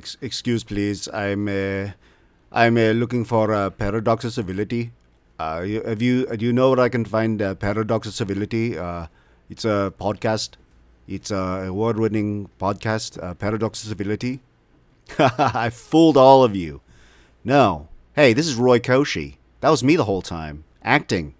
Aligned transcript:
ex- 0.00 0.16
excuse, 0.20 0.64
please. 0.64 1.08
I'm 1.12 1.48
uh, 1.48 1.92
I'm 2.50 2.76
uh, 2.76 2.92
looking 3.02 3.24
for 3.24 3.52
uh, 3.52 3.70
Paradox 3.70 4.24
of 4.24 4.32
Civility. 4.32 4.92
Uh, 5.38 5.62
you, 5.66 5.82
have 5.82 6.02
you 6.02 6.14
do 6.36 6.44
you 6.46 6.52
know 6.52 6.70
where 6.70 6.80
I 6.80 6.88
can 6.88 7.04
find 7.04 7.42
uh, 7.42 7.54
Paradox 7.54 8.08
of 8.08 8.14
Civility? 8.14 8.78
Uh, 8.78 9.06
it's 9.50 9.64
a 9.64 9.92
podcast. 10.00 10.56
It's 11.06 11.30
a 11.32 11.44
award-winning 11.68 12.48
podcast, 12.60 13.22
uh, 13.22 13.34
Paradox 13.34 13.82
of 13.82 13.88
Civility. 13.88 14.40
I 15.18 15.68
fooled 15.70 16.16
all 16.16 16.44
of 16.44 16.54
you. 16.54 16.80
No. 17.42 17.88
Hey, 18.14 18.32
this 18.32 18.46
is 18.46 18.54
Roy 18.54 18.78
Koshy. 18.78 19.36
That 19.60 19.70
was 19.70 19.82
me 19.82 19.96
the 19.96 20.04
whole 20.04 20.22
time, 20.22 20.62
acting. 20.84 21.34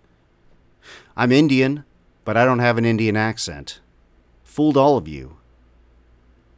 I'm 1.16 1.30
Indian, 1.30 1.84
but 2.24 2.36
I 2.36 2.44
don't 2.44 2.58
have 2.58 2.78
an 2.78 2.84
Indian 2.84 3.16
accent. 3.16 3.80
Fooled 4.42 4.76
all 4.76 4.96
of 4.96 5.06
you. 5.06 5.36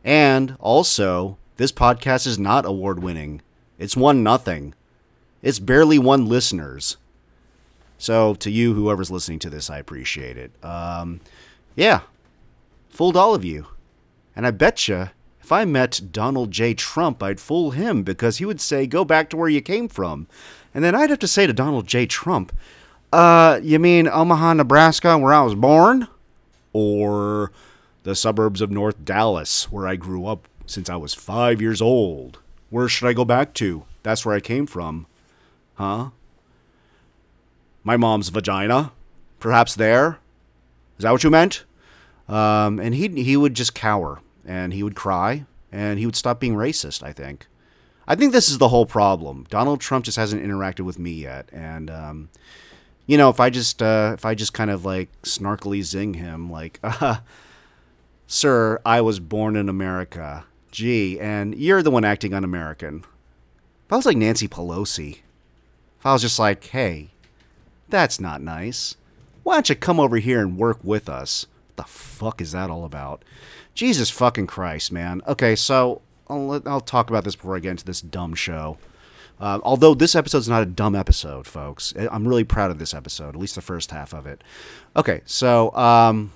And 0.04 0.56
also, 0.58 1.36
this 1.56 1.72
podcast 1.72 2.26
is 2.26 2.38
not 2.38 2.66
award 2.66 3.02
winning. 3.02 3.42
It's 3.78 3.96
won 3.96 4.22
nothing. 4.22 4.74
It's 5.42 5.58
barely 5.58 5.98
won 5.98 6.26
listeners. 6.26 6.96
So, 7.98 8.34
to 8.34 8.50
you, 8.50 8.74
whoever's 8.74 9.10
listening 9.10 9.38
to 9.40 9.50
this, 9.50 9.70
I 9.70 9.78
appreciate 9.78 10.36
it. 10.36 10.52
Um, 10.64 11.20
yeah, 11.76 12.00
fooled 12.88 13.16
all 13.16 13.34
of 13.34 13.44
you. 13.44 13.66
And 14.34 14.46
I 14.46 14.50
betcha 14.50 15.12
if 15.42 15.50
I 15.50 15.64
met 15.64 16.00
Donald 16.12 16.52
J. 16.52 16.72
Trump, 16.72 17.20
I'd 17.22 17.40
fool 17.40 17.72
him 17.72 18.04
because 18.04 18.38
he 18.38 18.44
would 18.44 18.60
say, 18.60 18.86
go 18.86 19.04
back 19.04 19.28
to 19.30 19.36
where 19.36 19.48
you 19.48 19.60
came 19.60 19.88
from. 19.88 20.28
And 20.72 20.84
then 20.84 20.94
I'd 20.94 21.10
have 21.10 21.18
to 21.18 21.28
say 21.28 21.48
to 21.48 21.52
Donald 21.52 21.86
J. 21.88 22.06
Trump, 22.06 22.52
uh, 23.12 23.58
you 23.60 23.78
mean 23.80 24.08
Omaha, 24.08 24.54
Nebraska, 24.54 25.18
where 25.18 25.32
I 25.32 25.42
was 25.42 25.56
born? 25.56 26.06
Or 26.72 27.50
the 28.04 28.14
suburbs 28.14 28.60
of 28.60 28.70
North 28.70 29.04
Dallas, 29.04 29.70
where 29.70 29.86
I 29.86 29.96
grew 29.96 30.26
up 30.26 30.46
since 30.66 30.88
I 30.88 30.96
was 30.96 31.14
five 31.14 31.60
years 31.60 31.82
old. 31.82 32.38
Where 32.70 32.88
should 32.88 33.08
I 33.08 33.12
go 33.12 33.24
back 33.24 33.54
to? 33.54 33.84
That's 34.02 34.24
where 34.24 34.34
I 34.34 34.40
came 34.40 34.66
from. 34.66 35.06
Huh? 35.74 36.10
My 37.84 37.96
mom's 37.96 38.28
vagina? 38.28 38.92
Perhaps 39.40 39.74
there? 39.74 40.18
Is 40.98 41.02
that 41.02 41.10
what 41.10 41.24
you 41.24 41.30
meant? 41.30 41.64
Um, 42.28 42.78
and 42.78 42.94
he 42.94 43.08
he 43.22 43.36
would 43.36 43.54
just 43.54 43.74
cower 43.74 44.20
and 44.46 44.72
he 44.72 44.82
would 44.82 44.94
cry 44.94 45.44
and 45.70 45.98
he 45.98 46.06
would 46.06 46.16
stop 46.16 46.38
being 46.40 46.54
racist. 46.54 47.02
I 47.02 47.12
think. 47.12 47.46
I 48.06 48.14
think 48.14 48.32
this 48.32 48.48
is 48.48 48.58
the 48.58 48.68
whole 48.68 48.86
problem. 48.86 49.46
Donald 49.48 49.80
Trump 49.80 50.04
just 50.04 50.16
hasn't 50.16 50.42
interacted 50.42 50.80
with 50.80 50.98
me 50.98 51.12
yet, 51.12 51.48
and 51.52 51.90
um, 51.90 52.28
you 53.06 53.16
know, 53.16 53.28
if 53.30 53.40
I 53.40 53.50
just 53.50 53.82
uh, 53.82 54.12
if 54.14 54.24
I 54.24 54.34
just 54.34 54.52
kind 54.52 54.70
of 54.70 54.84
like 54.84 55.10
snarkily 55.22 55.82
zing 55.82 56.14
him, 56.14 56.50
like, 56.50 56.78
uh, 56.82 57.18
"Sir, 58.26 58.80
I 58.84 59.00
was 59.00 59.20
born 59.20 59.56
in 59.56 59.68
America." 59.68 60.44
Gee, 60.72 61.20
and 61.20 61.54
you're 61.54 61.82
the 61.82 61.90
one 61.90 62.04
acting 62.04 62.34
un-American. 62.34 63.04
If 63.86 63.92
I 63.92 63.96
was 63.96 64.06
like 64.06 64.16
Nancy 64.16 64.48
Pelosi, 64.48 65.18
if 66.00 66.06
I 66.06 66.14
was 66.14 66.22
just 66.22 66.38
like, 66.38 66.64
"Hey, 66.64 67.10
that's 67.88 68.18
not 68.18 68.40
nice. 68.40 68.96
Why 69.42 69.54
don't 69.54 69.68
you 69.68 69.76
come 69.76 70.00
over 70.00 70.16
here 70.16 70.40
and 70.40 70.56
work 70.56 70.78
with 70.82 71.08
us?" 71.08 71.46
What 71.68 71.86
the 71.86 71.92
fuck 71.92 72.40
is 72.40 72.52
that 72.52 72.70
all 72.70 72.84
about? 72.84 73.22
Jesus 73.74 74.10
fucking 74.10 74.46
Christ, 74.46 74.90
man. 74.92 75.22
Okay, 75.28 75.54
so 75.54 76.00
I'll, 76.28 76.62
I'll 76.66 76.80
talk 76.80 77.10
about 77.10 77.24
this 77.24 77.36
before 77.36 77.54
I 77.56 77.60
get 77.60 77.70
into 77.70 77.84
this 77.84 78.00
dumb 78.00 78.34
show. 78.34 78.78
Uh, 79.40 79.58
although 79.64 79.94
this 79.94 80.14
episode's 80.14 80.48
not 80.48 80.62
a 80.62 80.66
dumb 80.66 80.94
episode, 80.94 81.46
folks. 81.46 81.92
I'm 81.96 82.28
really 82.28 82.44
proud 82.44 82.70
of 82.70 82.78
this 82.78 82.94
episode, 82.94 83.30
at 83.30 83.36
least 83.36 83.56
the 83.56 83.60
first 83.60 83.90
half 83.90 84.14
of 84.14 84.26
it. 84.26 84.42
Okay, 84.96 85.20
so 85.24 85.74
um, 85.74 86.32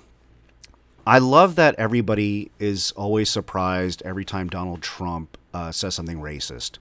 I 1.07 1.19
love 1.19 1.55
that 1.55 1.75
everybody 1.75 2.51
is 2.59 2.91
always 2.91 3.29
surprised 3.29 4.01
every 4.03 4.25
time 4.25 4.49
Donald 4.49 4.81
Trump 4.81 5.37
uh, 5.53 5.71
says 5.71 5.95
something 5.95 6.19
racist. 6.19 6.79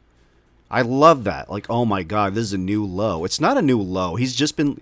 I 0.68 0.82
love 0.82 1.22
that. 1.22 1.48
Like, 1.48 1.70
oh 1.70 1.84
my 1.84 2.02
God, 2.02 2.34
this 2.34 2.42
is 2.42 2.52
a 2.52 2.58
new 2.58 2.84
low. 2.84 3.24
It's 3.24 3.40
not 3.40 3.56
a 3.56 3.62
new 3.62 3.80
low. 3.80 4.16
He's 4.16 4.34
just 4.34 4.56
been. 4.56 4.80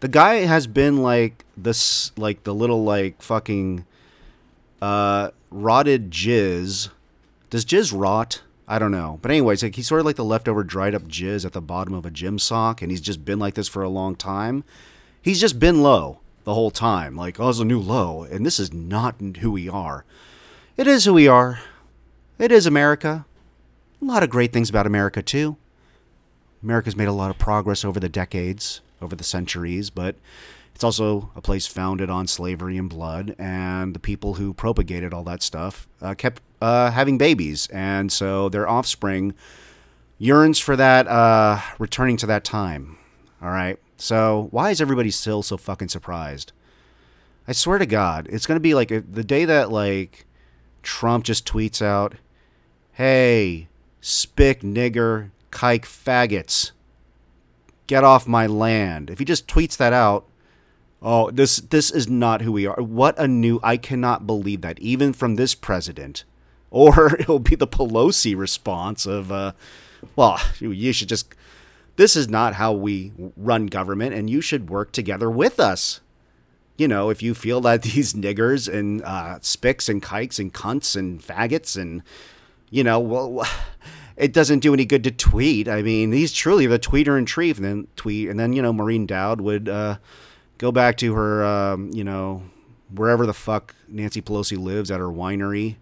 The 0.00 0.08
guy 0.08 0.36
has 0.36 0.66
been 0.66 1.02
like 1.02 1.44
this, 1.54 2.12
like 2.16 2.44
the 2.44 2.54
little, 2.54 2.82
like, 2.82 3.20
fucking 3.20 3.84
uh, 4.80 5.32
rotted 5.50 6.10
jizz. 6.10 6.88
Does 7.50 7.66
jizz 7.66 7.92
rot? 7.94 8.40
I 8.66 8.78
don't 8.78 8.92
know. 8.92 9.18
But 9.20 9.32
anyways, 9.32 9.62
like 9.62 9.74
he's 9.74 9.86
sort 9.86 10.00
of 10.00 10.06
like 10.06 10.16
the 10.16 10.24
leftover 10.24 10.64
dried 10.64 10.94
up 10.94 11.02
jizz 11.02 11.44
at 11.44 11.52
the 11.52 11.60
bottom 11.60 11.92
of 11.92 12.06
a 12.06 12.10
gym 12.10 12.38
sock, 12.38 12.80
and 12.80 12.90
he's 12.90 13.02
just 13.02 13.22
been 13.22 13.38
like 13.38 13.52
this 13.52 13.68
for 13.68 13.82
a 13.82 13.88
long 13.90 14.16
time. 14.16 14.64
He's 15.20 15.42
just 15.42 15.60
been 15.60 15.82
low 15.82 16.20
the 16.48 16.54
whole 16.54 16.70
time. 16.70 17.14
Like, 17.14 17.38
oh, 17.38 17.50
it's 17.50 17.58
a 17.58 17.64
new 17.64 17.78
low, 17.78 18.22
and 18.22 18.46
this 18.46 18.58
is 18.58 18.72
not 18.72 19.16
who 19.40 19.50
we 19.50 19.68
are. 19.68 20.06
It 20.78 20.86
is 20.86 21.04
who 21.04 21.12
we 21.12 21.28
are. 21.28 21.60
It 22.38 22.50
is 22.50 22.64
America. 22.64 23.26
A 24.00 24.04
lot 24.06 24.22
of 24.22 24.30
great 24.30 24.50
things 24.50 24.70
about 24.70 24.86
America 24.86 25.20
too. 25.20 25.58
America's 26.62 26.96
made 26.96 27.06
a 27.06 27.12
lot 27.12 27.30
of 27.30 27.36
progress 27.36 27.84
over 27.84 28.00
the 28.00 28.08
decades, 28.08 28.80
over 29.02 29.14
the 29.14 29.24
centuries, 29.24 29.90
but 29.90 30.16
it's 30.74 30.82
also 30.82 31.30
a 31.36 31.42
place 31.42 31.66
founded 31.66 32.08
on 32.08 32.26
slavery 32.26 32.78
and 32.78 32.88
blood, 32.88 33.36
and 33.38 33.94
the 33.94 34.00
people 34.00 34.34
who 34.34 34.54
propagated 34.54 35.12
all 35.12 35.24
that 35.24 35.42
stuff 35.42 35.86
uh, 36.00 36.14
kept 36.14 36.40
uh, 36.62 36.90
having 36.92 37.18
babies, 37.18 37.68
and 37.74 38.10
so 38.10 38.48
their 38.48 38.66
offspring 38.66 39.34
yearns 40.16 40.58
for 40.58 40.76
that, 40.76 41.06
uh, 41.08 41.60
returning 41.78 42.16
to 42.16 42.26
that 42.26 42.42
time. 42.42 42.96
All 43.42 43.50
right. 43.50 43.78
So 43.98 44.48
why 44.50 44.70
is 44.70 44.80
everybody 44.80 45.10
still 45.10 45.42
so 45.42 45.56
fucking 45.56 45.88
surprised? 45.88 46.52
I 47.46 47.52
swear 47.52 47.78
to 47.78 47.86
God, 47.86 48.28
it's 48.30 48.46
gonna 48.46 48.60
be 48.60 48.74
like 48.74 48.88
the 48.88 49.24
day 49.24 49.44
that 49.44 49.70
like 49.70 50.26
Trump 50.82 51.24
just 51.24 51.46
tweets 51.46 51.82
out, 51.82 52.14
"Hey, 52.92 53.68
spick 54.00 54.62
nigger, 54.62 55.30
kike 55.50 55.84
faggots, 55.84 56.70
get 57.86 58.04
off 58.04 58.26
my 58.26 58.46
land." 58.46 59.10
If 59.10 59.18
he 59.18 59.24
just 59.24 59.46
tweets 59.46 59.76
that 59.76 59.92
out, 59.92 60.24
Oh, 61.00 61.30
this 61.30 61.58
this 61.58 61.90
is 61.90 62.08
not 62.08 62.42
who 62.42 62.52
we 62.52 62.66
are. 62.66 62.80
What 62.82 63.18
a 63.18 63.28
new 63.28 63.60
I 63.62 63.76
cannot 63.76 64.26
believe 64.26 64.62
that 64.62 64.78
even 64.80 65.12
from 65.12 65.36
this 65.36 65.54
president. 65.54 66.24
Or 66.70 67.16
it'll 67.18 67.38
be 67.38 67.56
the 67.56 67.66
Pelosi 67.66 68.36
response 68.36 69.06
of 69.06 69.32
uh 69.32 69.52
well, 70.16 70.38
you 70.60 70.92
should 70.92 71.08
just 71.08 71.34
this 71.98 72.14
is 72.14 72.28
not 72.28 72.54
how 72.54 72.72
we 72.72 73.12
run 73.36 73.66
government 73.66 74.14
and 74.14 74.30
you 74.30 74.40
should 74.40 74.70
work 74.70 74.92
together 74.92 75.28
with 75.28 75.58
us. 75.58 76.00
You 76.76 76.86
know, 76.86 77.10
if 77.10 77.24
you 77.24 77.34
feel 77.34 77.60
that 77.62 77.82
these 77.82 78.14
niggers 78.14 78.72
and 78.72 79.02
uh, 79.02 79.40
spicks 79.42 79.88
and 79.88 80.00
kikes 80.00 80.38
and 80.38 80.54
cunts 80.54 80.94
and 80.94 81.20
faggots 81.20 81.76
and, 81.76 82.04
you 82.70 82.84
know, 82.84 83.00
well, 83.00 83.44
it 84.16 84.32
doesn't 84.32 84.60
do 84.60 84.72
any 84.72 84.84
good 84.84 85.02
to 85.04 85.10
tweet. 85.10 85.66
I 85.66 85.82
mean, 85.82 86.12
he's 86.12 86.32
truly 86.32 86.66
the 86.66 86.78
tweeter 86.78 87.18
in 87.18 87.26
chief. 87.26 87.56
And 87.56 87.66
then 87.66 87.88
tweet, 87.96 88.28
and 88.28 88.38
then 88.38 88.52
you 88.52 88.62
know, 88.62 88.72
Maureen 88.72 89.04
Dowd 89.04 89.40
would 89.40 89.68
uh, 89.68 89.98
go 90.58 90.70
back 90.70 90.98
to 90.98 91.14
her, 91.14 91.44
um, 91.44 91.90
you 91.92 92.04
know, 92.04 92.44
wherever 92.94 93.26
the 93.26 93.34
fuck 93.34 93.74
Nancy 93.88 94.22
Pelosi 94.22 94.56
lives 94.56 94.92
at 94.92 95.00
her 95.00 95.08
winery, 95.08 95.76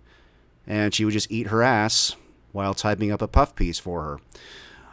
and 0.66 0.94
she 0.94 1.05
would 1.05 1.12
just 1.12 1.31
eat 1.31 1.49
her 1.49 1.62
ass 1.62 2.16
while 2.53 2.72
typing 2.72 3.12
up 3.12 3.21
a 3.21 3.28
puff 3.28 3.55
piece 3.55 3.78
for 3.78 4.03
her. 4.03 4.21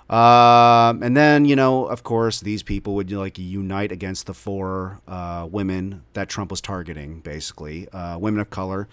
Um, 0.10 1.02
and 1.02 1.16
then, 1.16 1.46
you 1.46 1.56
know, 1.56 1.86
of 1.86 2.04
course, 2.04 2.42
these 2.42 2.62
people 2.62 2.96
would 2.96 3.12
like 3.12 3.38
unite 3.38 3.92
against 3.92 4.26
the 4.26 4.34
four 4.34 5.00
uh, 5.08 5.48
women 5.50 6.04
that 6.14 6.30
Trump 6.30 6.52
was 6.52 6.62
targeting, 6.62 7.20
basically 7.22 7.88
uh, 7.90 8.18
women 8.18 8.40
of 8.42 8.50
color, 8.50 8.88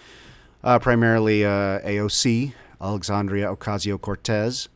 uh, 0.62 0.78
primarily 0.78 1.44
uh, 1.44 1.80
AOC, 1.80 2.52
Alexandria 2.80 3.54
Ocasio 3.54 4.00
Cortez, 4.00 4.68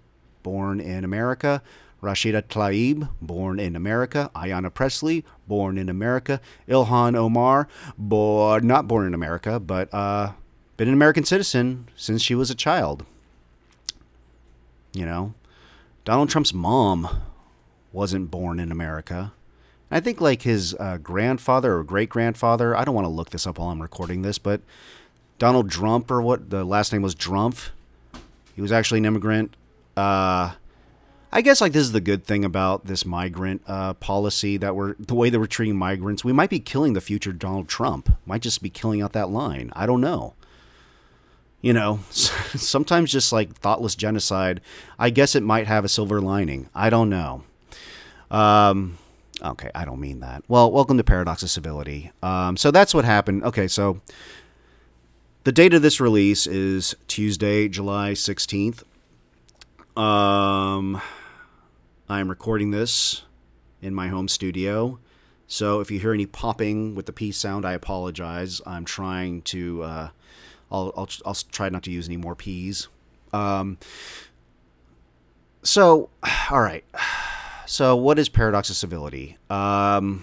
born 0.43 0.81
in 0.81 1.05
America, 1.05 1.62
Rashida 2.05 2.43
Tlaib, 2.43 3.08
born 3.23 3.58
in 3.58 3.75
America. 3.75 4.31
Ayanna 4.37 4.73
Pressley, 4.73 5.25
born 5.49 5.79
in 5.79 5.88
America. 5.88 6.41
Ilhan 6.69 7.17
Omar, 7.17 7.67
born, 7.97 8.67
not 8.67 8.87
born 8.87 9.06
in 9.06 9.14
America, 9.14 9.58
but 9.58 9.93
uh, 9.93 10.32
been 10.76 10.88
an 10.88 10.94
American 10.94 11.25
citizen 11.25 11.88
since 11.97 12.20
she 12.20 12.35
was 12.35 12.50
a 12.50 12.55
child. 12.55 13.06
You 14.93 15.06
know, 15.06 15.35
Donald 16.05 16.29
Trump's 16.29 16.53
mom 16.53 17.09
wasn't 17.93 18.31
born 18.31 18.61
in 18.61 18.71
America. 18.71 19.33
I 19.91 20.01
think 20.01 20.21
like 20.21 20.43
his 20.43 20.75
uh, 20.81 20.99
grandfather 20.99 21.77
or 21.77 21.85
great 21.85 22.09
grandfather. 22.09 22.77
I 22.77 22.85
don't 22.85 22.95
want 22.95 23.06
to 23.06 23.11
look 23.11 23.31
this 23.31 23.47
up 23.47 23.59
while 23.59 23.69
I'm 23.69 23.81
recording 23.81 24.23
this, 24.23 24.39
but 24.39 24.61
Donald 25.39 25.71
Trump 25.71 26.11
or 26.11 26.21
what 26.21 26.51
the 26.51 26.65
last 26.65 26.93
name 26.93 27.03
was 27.03 27.15
Drumpf. 27.15 27.71
He 28.55 28.61
was 28.61 28.73
actually 28.73 28.99
an 28.99 29.06
immigrant. 29.06 29.56
Uh, 29.97 30.55
I 31.33 31.41
guess 31.41 31.61
like 31.61 31.73
this 31.73 31.83
is 31.83 31.93
the 31.93 32.01
good 32.01 32.25
thing 32.25 32.45
about 32.45 32.85
this 32.85 33.05
migrant 33.05 33.62
uh, 33.67 33.95
policy 33.95 34.56
that 34.59 34.77
we're 34.77 34.95
the 34.99 35.15
way 35.15 35.31
that 35.31 35.41
we're 35.41 35.47
treating 35.47 35.77
migrants. 35.77 36.25
We 36.25 36.33
might 36.33 36.51
be 36.51 36.61
killing 36.61 36.93
the 36.93 37.01
future 37.01 37.33
Donald 37.33 37.69
Trump. 37.69 38.17
Might 38.27 38.43
just 38.43 38.62
be 38.62 38.71
killing 38.71 39.01
out 39.03 39.12
that 39.15 39.31
line. 39.31 39.73
I 39.75 39.87
don't 39.87 40.01
know. 40.01 40.35
You 41.64 41.72
know, 41.72 42.00
sometimes 42.11 43.11
just 43.11 43.32
like 43.32 43.55
thoughtless 43.55 43.94
genocide. 43.94 44.61
I 44.99 45.08
guess 45.08 45.34
it 45.34 45.43
might 45.43 45.66
have 45.66 45.82
a 45.82 45.88
silver 45.88 46.20
lining. 46.20 46.69
I 46.75 46.90
don't 46.90 47.08
know. 47.08 47.43
Um, 48.31 48.99
okay, 49.43 49.70
I 49.75 49.87
don't 49.87 49.99
mean 49.99 50.20
that. 50.20 50.44
Well, 50.46 50.70
welcome 50.70 50.99
to 50.99 51.05
Paradox 51.05 51.43
of 51.43 51.49
Civility. 51.49 52.12
Um, 52.22 52.58
so 52.58 52.70
that's 52.70 52.93
what 52.93 53.06
happened. 53.06 53.44
Okay, 53.44 53.66
so 53.66 54.02
the 55.44 55.52
date 55.52 55.72
of 55.72 55.81
this 55.81 56.02
release 56.02 56.46
is 56.46 56.96
Tuesday, 57.08 57.67
July 57.69 58.12
16th. 58.12 58.82
Um, 59.96 61.00
I'm 62.10 62.28
recording 62.28 62.72
this 62.72 63.22
in 63.81 63.94
my 63.94 64.08
home 64.08 64.28
studio. 64.28 64.99
So 65.46 65.81
if 65.81 65.90
you 65.90 65.99
hear 65.99 66.12
any 66.12 66.26
popping 66.26 66.94
with 66.94 67.06
the 67.06 67.12
P 67.14 67.32
sound, 67.32 67.64
I 67.64 67.72
apologize. 67.72 68.60
I'm 68.67 68.84
trying 68.84 69.40
to. 69.43 69.82
Uh, 69.82 70.08
I'll, 70.75 70.93
I'll 70.97 71.09
I'll 71.25 71.35
try 71.35 71.69
not 71.69 71.82
to 71.85 71.91
use 71.91 72.09
any 72.09 72.17
more 72.17 72.35
P's. 72.35 72.88
Um, 73.32 73.79
so, 75.62 76.11
all 76.50 76.61
right. 76.61 76.85
So, 77.67 77.97
what 77.97 78.19
is 78.19 78.29
Paradox 78.29 78.69
of 78.69 78.76
Civility? 78.76 79.38
Um, 79.49 80.23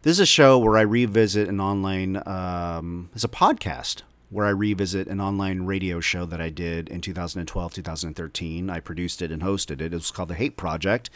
this 0.00 0.12
is 0.12 0.20
a 0.20 0.26
show 0.26 0.58
where 0.58 0.78
I 0.78 0.80
revisit 0.80 1.50
an 1.50 1.60
online. 1.60 2.16
Um, 2.26 3.10
it's 3.14 3.24
a 3.24 3.28
podcast 3.28 4.00
where 4.30 4.46
I 4.46 4.50
revisit 4.50 5.06
an 5.08 5.20
online 5.20 5.62
radio 5.62 6.00
show 6.00 6.24
that 6.24 6.40
I 6.40 6.48
did 6.48 6.88
in 6.88 7.02
2012, 7.02 7.74
2013. 7.74 8.70
I 8.70 8.80
produced 8.80 9.20
it 9.20 9.30
and 9.30 9.42
hosted 9.42 9.82
it. 9.82 9.92
It 9.92 9.92
was 9.92 10.10
called 10.10 10.30
The 10.30 10.34
Hate 10.34 10.56
Project. 10.56 11.10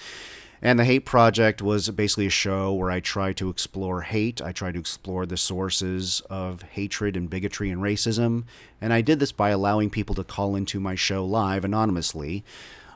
And 0.67 0.79
The 0.79 0.87
Hate 0.87 1.05
Project 1.05 1.61
was 1.61 1.91
basically 1.91 2.25
a 2.25 2.31
show 2.31 2.73
where 2.73 2.91
I 2.91 2.99
try 2.99 3.35
to 3.35 3.51
explore 3.51 4.01
hate. 4.01 4.41
I 4.41 4.51
try 4.51 4.73
to 4.73 4.79
explore 4.79 5.27
the 5.27 5.37
sources 5.37 6.23
of 6.31 6.63
hatred 6.63 7.19
and 7.19 7.29
bigotry 7.29 7.71
and 7.71 7.83
racism. 7.83 8.45
And 8.81 8.91
I 8.91 9.03
did 9.03 9.21
this 9.21 9.31
by 9.31 9.51
allowing 9.51 9.91
people 9.91 10.15
to 10.15 10.25
call 10.25 10.57
into 10.57 10.81
my 10.81 10.95
show 10.95 11.23
live 11.23 11.67
anonymously. 11.67 12.45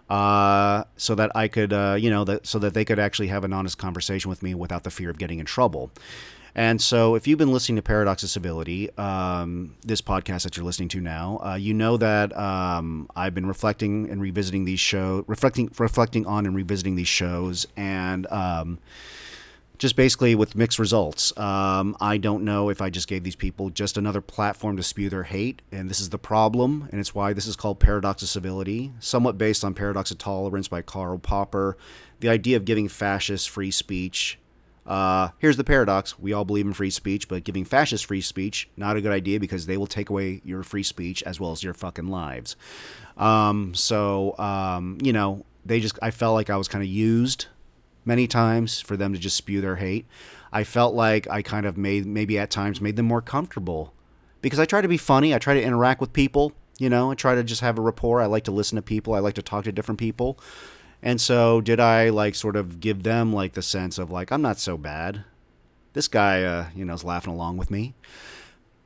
Uh, 0.08 0.84
so 0.96 1.14
that 1.14 1.30
I 1.36 1.48
could, 1.48 1.74
uh, 1.74 1.98
you 2.00 2.08
know, 2.08 2.24
that 2.24 2.46
so 2.46 2.58
that 2.58 2.72
they 2.72 2.86
could 2.86 2.98
actually 2.98 3.28
have 3.28 3.44
an 3.44 3.52
honest 3.52 3.76
conversation 3.76 4.30
with 4.30 4.42
me 4.42 4.54
without 4.54 4.84
the 4.84 4.90
fear 4.90 5.10
of 5.10 5.18
getting 5.18 5.38
in 5.38 5.44
trouble. 5.44 5.90
And 6.54 6.80
so, 6.80 7.14
if 7.14 7.26
you've 7.26 7.38
been 7.38 7.52
listening 7.52 7.76
to 7.76 7.82
Paradox 7.82 8.22
of 8.22 8.30
Civility, 8.30 8.90
um, 8.96 9.76
this 9.84 10.00
podcast 10.00 10.42
that 10.42 10.56
you're 10.56 10.66
listening 10.66 10.88
to 10.90 11.00
now, 11.00 11.40
uh, 11.44 11.54
you 11.54 11.74
know 11.74 11.96
that 11.96 12.36
um, 12.36 13.08
I've 13.14 13.34
been 13.34 13.46
reflecting 13.46 14.10
and 14.10 14.20
revisiting 14.20 14.64
these 14.64 14.80
shows, 14.80 15.24
reflecting, 15.26 15.70
reflecting 15.78 16.26
on 16.26 16.46
and 16.46 16.54
revisiting 16.54 16.96
these 16.96 17.08
shows, 17.08 17.66
and 17.76 18.26
um, 18.32 18.78
just 19.78 19.94
basically 19.94 20.34
with 20.34 20.56
mixed 20.56 20.78
results. 20.78 21.36
Um, 21.38 21.96
I 22.00 22.16
don't 22.16 22.44
know 22.44 22.68
if 22.68 22.82
I 22.82 22.90
just 22.90 23.08
gave 23.08 23.22
these 23.24 23.36
people 23.36 23.70
just 23.70 23.96
another 23.96 24.20
platform 24.20 24.76
to 24.76 24.82
spew 24.82 25.08
their 25.08 25.24
hate, 25.24 25.62
and 25.70 25.88
this 25.88 26.00
is 26.00 26.10
the 26.10 26.18
problem, 26.18 26.88
and 26.90 27.00
it's 27.00 27.14
why 27.14 27.32
this 27.32 27.46
is 27.46 27.56
called 27.56 27.78
Paradox 27.78 28.22
of 28.22 28.28
Civility, 28.28 28.92
somewhat 28.98 29.38
based 29.38 29.64
on 29.64 29.74
Paradox 29.74 30.10
of 30.10 30.18
Tolerance 30.18 30.68
by 30.68 30.82
Karl 30.82 31.18
Popper. 31.18 31.76
The 32.20 32.28
idea 32.28 32.56
of 32.56 32.64
giving 32.64 32.88
fascists 32.88 33.46
free 33.46 33.70
speech 33.70 34.38
uh, 34.88 35.28
here's 35.38 35.58
the 35.58 35.64
paradox. 35.64 36.18
We 36.18 36.32
all 36.32 36.46
believe 36.46 36.66
in 36.66 36.72
free 36.72 36.88
speech, 36.90 37.28
but 37.28 37.44
giving 37.44 37.66
fascists 37.66 38.06
free 38.06 38.22
speech, 38.22 38.70
not 38.76 38.96
a 38.96 39.02
good 39.02 39.12
idea 39.12 39.38
because 39.38 39.66
they 39.66 39.76
will 39.76 39.86
take 39.86 40.08
away 40.08 40.40
your 40.44 40.62
free 40.62 40.82
speech 40.82 41.22
as 41.24 41.38
well 41.38 41.52
as 41.52 41.62
your 41.62 41.74
fucking 41.74 42.08
lives. 42.08 42.56
Um, 43.18 43.74
so, 43.74 44.36
um, 44.38 44.96
you 45.02 45.12
know, 45.12 45.44
they 45.66 45.78
just, 45.78 45.98
I 46.00 46.10
felt 46.10 46.34
like 46.34 46.48
I 46.48 46.56
was 46.56 46.68
kind 46.68 46.82
of 46.82 46.88
used 46.88 47.46
many 48.06 48.26
times 48.26 48.80
for 48.80 48.96
them 48.96 49.12
to 49.12 49.18
just 49.18 49.36
spew 49.36 49.60
their 49.60 49.76
hate. 49.76 50.06
I 50.50 50.64
felt 50.64 50.94
like 50.94 51.28
I 51.28 51.42
kind 51.42 51.66
of 51.66 51.76
made, 51.76 52.06
maybe 52.06 52.38
at 52.38 52.50
times, 52.50 52.80
made 52.80 52.96
them 52.96 53.06
more 53.06 53.20
comfortable 53.20 53.92
because 54.40 54.58
I 54.58 54.64
try 54.64 54.80
to 54.80 54.88
be 54.88 54.96
funny. 54.96 55.34
I 55.34 55.38
try 55.38 55.52
to 55.52 55.62
interact 55.62 56.00
with 56.00 56.14
people, 56.14 56.54
you 56.78 56.88
know, 56.88 57.10
I 57.10 57.14
try 57.14 57.34
to 57.34 57.44
just 57.44 57.60
have 57.60 57.76
a 57.76 57.82
rapport. 57.82 58.22
I 58.22 58.26
like 58.26 58.44
to 58.44 58.52
listen 58.52 58.76
to 58.76 58.82
people. 58.82 59.14
I 59.14 59.18
like 59.18 59.34
to 59.34 59.42
talk 59.42 59.64
to 59.64 59.72
different 59.72 59.98
people. 59.98 60.38
And 61.02 61.20
so 61.20 61.60
did 61.60 61.80
I 61.80 62.08
like 62.08 62.34
sort 62.34 62.56
of 62.56 62.80
give 62.80 63.02
them 63.02 63.32
like 63.32 63.52
the 63.52 63.62
sense 63.62 63.98
of 63.98 64.10
like 64.10 64.32
I'm 64.32 64.42
not 64.42 64.58
so 64.58 64.76
bad. 64.76 65.24
This 65.92 66.08
guy, 66.08 66.42
uh, 66.42 66.66
you 66.74 66.84
know, 66.84 66.94
is 66.94 67.04
laughing 67.04 67.32
along 67.32 67.56
with 67.56 67.70
me. 67.70 67.94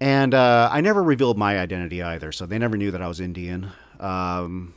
And 0.01 0.35
uh, 0.35 0.69
I 0.73 0.81
never 0.81 1.03
revealed 1.03 1.39
my 1.39 1.59
identity 1.59 2.03
either, 2.03 2.33
so 2.33 2.45
they 2.45 2.59
never 2.59 2.77
knew 2.77 2.91
that 2.91 3.01
I 3.01 3.07
was 3.07 3.21
Indian. 3.21 3.71
Um, 4.01 4.75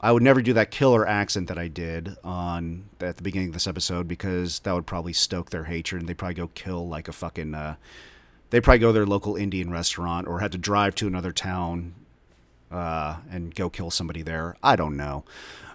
I 0.00 0.12
would 0.12 0.22
never 0.22 0.40
do 0.42 0.54
that 0.54 0.70
killer 0.70 1.06
accent 1.06 1.48
that 1.48 1.58
I 1.58 1.68
did 1.68 2.16
on 2.24 2.88
at 3.00 3.16
the 3.16 3.22
beginning 3.22 3.48
of 3.48 3.54
this 3.54 3.66
episode 3.66 4.08
because 4.08 4.60
that 4.60 4.74
would 4.74 4.86
probably 4.86 5.12
stoke 5.12 5.50
their 5.50 5.64
hatred, 5.64 6.02
and 6.02 6.08
they'd 6.08 6.18
probably 6.18 6.34
go 6.34 6.48
kill 6.54 6.88
like 6.88 7.08
a 7.08 7.12
fucking. 7.12 7.54
Uh, 7.54 7.76
they'd 8.50 8.60
probably 8.60 8.78
go 8.78 8.88
to 8.88 8.92
their 8.92 9.06
local 9.06 9.36
Indian 9.36 9.70
restaurant 9.70 10.26
or 10.26 10.40
had 10.40 10.52
to 10.52 10.58
drive 10.58 10.94
to 10.96 11.06
another 11.06 11.32
town 11.32 11.94
uh, 12.70 13.16
and 13.30 13.54
go 13.54 13.68
kill 13.68 13.90
somebody 13.90 14.22
there. 14.22 14.56
I 14.62 14.76
don't 14.76 14.96
know. 14.96 15.24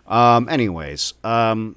Um, 0.09 0.49
anyways, 0.49 1.13
um, 1.23 1.75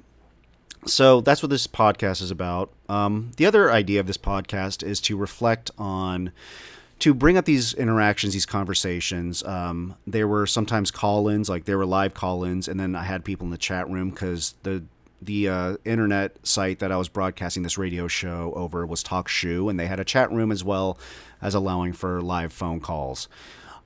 so 0.85 1.21
that's 1.21 1.41
what 1.41 1.49
this 1.49 1.67
podcast 1.67 2.21
is 2.21 2.31
about. 2.31 2.71
Um, 2.89 3.31
the 3.37 3.45
other 3.45 3.71
idea 3.71 3.99
of 3.99 4.07
this 4.07 4.17
podcast 4.17 4.83
is 4.83 4.99
to 5.01 5.15
reflect 5.15 5.71
on, 5.77 6.31
to 6.99 7.13
bring 7.13 7.37
up 7.37 7.45
these 7.45 7.73
interactions, 7.73 8.33
these 8.33 8.45
conversations. 8.45 9.43
Um, 9.43 9.95
there 10.05 10.27
were 10.27 10.47
sometimes 10.47 10.91
call-ins, 10.91 11.47
like 11.47 11.65
there 11.65 11.77
were 11.77 11.85
live 11.85 12.13
call-ins, 12.13 12.67
and 12.67 12.79
then 12.79 12.95
I 12.95 13.03
had 13.03 13.23
people 13.23 13.45
in 13.45 13.51
the 13.51 13.57
chat 13.57 13.89
room 13.89 14.09
because 14.09 14.55
the 14.63 14.83
the 15.21 15.47
uh, 15.47 15.77
internet 15.85 16.45
site 16.45 16.79
that 16.79 16.91
I 16.91 16.97
was 16.97 17.07
broadcasting 17.07 17.63
this 17.63 17.77
radio 17.77 18.09
show 18.09 18.51
over 18.57 18.85
was 18.85 19.03
TalkShoe, 19.03 19.69
and 19.69 19.79
they 19.79 19.87
had 19.87 20.01
a 20.01 20.03
chat 20.03 20.29
room 20.33 20.51
as 20.51 20.65
well 20.65 20.97
as 21.41 21.55
allowing 21.55 21.93
for 21.93 22.21
live 22.21 22.51
phone 22.51 22.81
calls. 22.81 23.29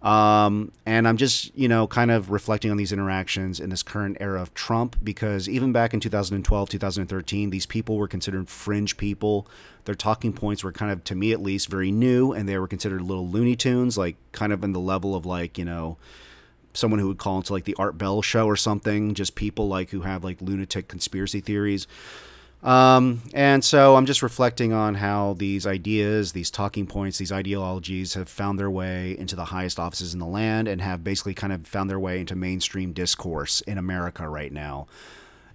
Um, 0.02 0.72
and 0.86 1.08
I'm 1.08 1.18
just, 1.18 1.56
you 1.58 1.68
know, 1.68 1.88
kind 1.88 2.12
of 2.12 2.30
reflecting 2.30 2.70
on 2.70 2.78
these 2.78 2.92
interactions 2.92 3.60
in 3.60 3.72
this 3.72 3.82
current 3.82 4.18
era 4.20 4.42
of 4.42 4.54
Trump 4.54 4.96
because 5.04 5.50
even 5.50 5.72
back 5.72 5.94
in 5.94 6.00
2012, 6.00 6.70
2013, 6.70 7.50
these 7.50 7.66
people 7.66 7.98
were 7.98 8.08
considered 8.08 8.48
fringe 8.48 8.96
people. 8.98 9.48
Their 9.86 9.96
talking 9.96 10.34
points 10.34 10.64
were 10.64 10.72
kind 10.72 10.92
of, 10.92 11.04
to 11.06 11.16
me 11.16 11.32
at 11.32 11.42
least, 11.42 11.70
very 11.70 11.92
new, 11.92 12.32
and 12.32 12.48
they 12.48 12.60
were 12.60 12.68
considered 12.68 13.02
little 13.02 13.28
Looney 13.28 13.56
Tunes, 13.56 13.98
like 13.98 14.18
kind 14.32 14.54
of 14.54 14.64
in 14.64 14.72
the 14.72 14.80
level 14.80 15.16
of 15.16 15.26
like, 15.26 15.58
you 15.58 15.66
know, 15.66 15.98
someone 16.74 17.00
who 17.00 17.08
would 17.08 17.18
call 17.18 17.38
into 17.38 17.52
like 17.52 17.64
the 17.64 17.76
Art 17.80 17.98
Bell 17.98 18.22
show 18.22 18.46
or 18.46 18.56
something, 18.56 19.16
just 19.16 19.34
people 19.34 19.68
like 19.68 19.90
who 19.90 20.02
have 20.02 20.24
like 20.24 20.42
lunatic 20.42 20.88
conspiracy 20.88 21.42
theories. 21.42 21.88
Um, 22.64 23.22
and 23.34 23.64
so 23.64 23.96
I'm 23.96 24.06
just 24.06 24.24
reflecting 24.24 24.74
on 24.74 24.96
how 24.96 25.36
these 25.38 25.68
ideas, 25.68 26.32
these 26.32 26.50
talking 26.50 26.88
points, 26.88 27.18
these 27.18 27.32
ideologies 27.32 28.16
have 28.16 28.28
found 28.28 28.58
their 28.58 28.70
way 28.70 29.16
into 29.18 29.36
the 29.36 29.46
highest 29.46 29.80
offices 29.80 30.14
in 30.14 30.20
the 30.20 30.26
land 30.26 30.68
and 30.68 30.82
have 30.82 31.04
basically 31.04 31.36
kind 31.36 31.54
of 31.54 31.68
found 31.68 31.90
their 31.90 32.00
way 32.00 32.20
into 32.20 32.36
mainstream 32.36 32.94
discourse 32.94 33.62
in 33.62 33.78
America 33.78 34.28
right 34.28 34.52
now. 34.52 34.88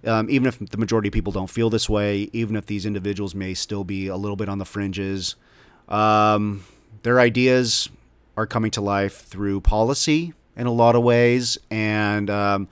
Um, 0.05 0.29
even 0.29 0.47
if 0.47 0.59
the 0.59 0.77
majority 0.77 1.09
of 1.09 1.13
people 1.13 1.31
don't 1.31 1.49
feel 1.49 1.69
this 1.69 1.89
way, 1.89 2.29
even 2.33 2.55
if 2.55 2.65
these 2.65 2.85
individuals 2.85 3.35
may 3.35 3.53
still 3.53 3.83
be 3.83 4.07
a 4.07 4.17
little 4.17 4.35
bit 4.35 4.49
on 4.49 4.57
the 4.57 4.65
fringes, 4.65 5.35
um, 5.89 6.63
their 7.03 7.19
ideas 7.19 7.89
are 8.35 8.47
coming 8.47 8.71
to 8.71 8.81
life 8.81 9.25
through 9.25 9.61
policy 9.61 10.33
in 10.55 10.67
a 10.67 10.71
lot 10.71 10.95
of 10.95 11.03
ways. 11.03 11.57
And, 11.69 12.29
um, 12.29 12.67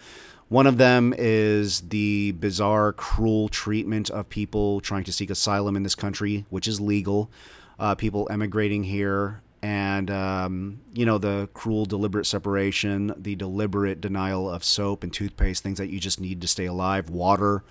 one 0.51 0.67
of 0.67 0.77
them 0.77 1.13
is 1.17 1.79
the 1.79 2.33
bizarre, 2.33 2.91
cruel 2.91 3.47
treatment 3.47 4.09
of 4.09 4.27
people 4.27 4.81
trying 4.81 5.05
to 5.05 5.11
seek 5.13 5.29
asylum 5.29 5.77
in 5.77 5.83
this 5.83 5.95
country, 5.95 6.45
which 6.49 6.67
is 6.67 6.81
legal. 6.81 7.31
Uh, 7.79 7.95
people 7.95 8.27
emigrating 8.29 8.83
here, 8.83 9.41
and 9.61 10.11
um, 10.11 10.81
you 10.93 11.05
know 11.05 11.17
the 11.17 11.47
cruel, 11.53 11.85
deliberate 11.85 12.25
separation, 12.25 13.13
the 13.15 13.33
deliberate 13.37 14.01
denial 14.01 14.49
of 14.49 14.61
soap 14.65 15.03
and 15.03 15.13
toothpaste, 15.13 15.63
things 15.63 15.77
that 15.77 15.87
you 15.87 16.01
just 16.01 16.19
need 16.19 16.41
to 16.41 16.49
stay 16.49 16.65
alive, 16.65 17.09
water. 17.09 17.63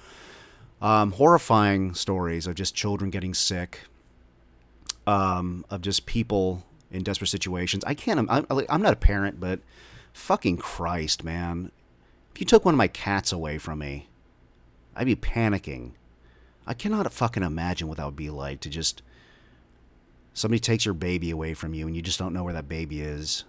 Um, 0.81 1.13
horrifying 1.13 1.93
stories 1.93 2.47
of 2.47 2.55
just 2.55 2.75
children 2.75 3.11
getting 3.11 3.35
sick, 3.35 3.81
um, 5.07 5.67
of 5.69 5.83
just 5.83 6.07
people 6.07 6.65
in 6.91 7.03
desperate 7.03 7.29
situations. 7.29 7.85
I 7.85 7.93
can't. 7.93 8.27
I'm, 8.31 8.47
I'm 8.71 8.81
not 8.81 8.95
a 8.95 8.97
parent, 8.97 9.39
but 9.39 9.61
fucking 10.15 10.57
Christ, 10.57 11.23
man 11.23 11.73
you 12.39 12.47
took 12.47 12.65
one 12.65 12.75
of 12.75 12.79
my 12.79 12.89
cats 12.89 13.33
away 13.33 13.59
from 13.59 13.81
me, 13.81 14.09
I'd 14.95 15.07
be 15.07 15.17
panicking. 15.17 15.93
I 16.67 16.75
cannot 16.75 17.11
fucking 17.13 17.43
imagine 17.43 17.89
what 17.89 17.97
that 17.97 18.07
would 18.07 18.17
be 18.17 18.31
like 18.31 18.61
to 18.61 18.71
just 18.71 19.03
somebody 20.35 20.61
takes 20.61 20.85
your 20.85 20.95
baby 20.95 21.31
away 21.31 21.55
from 21.55 21.75
you 21.75 21.87
and 21.87 21.97
you 21.97 22.03
just 22.03 22.19
don't 22.19 22.33
know 22.33 22.45
where 22.45 22.55
that 22.55 22.69
baby 22.69 23.01
is. 23.01 23.45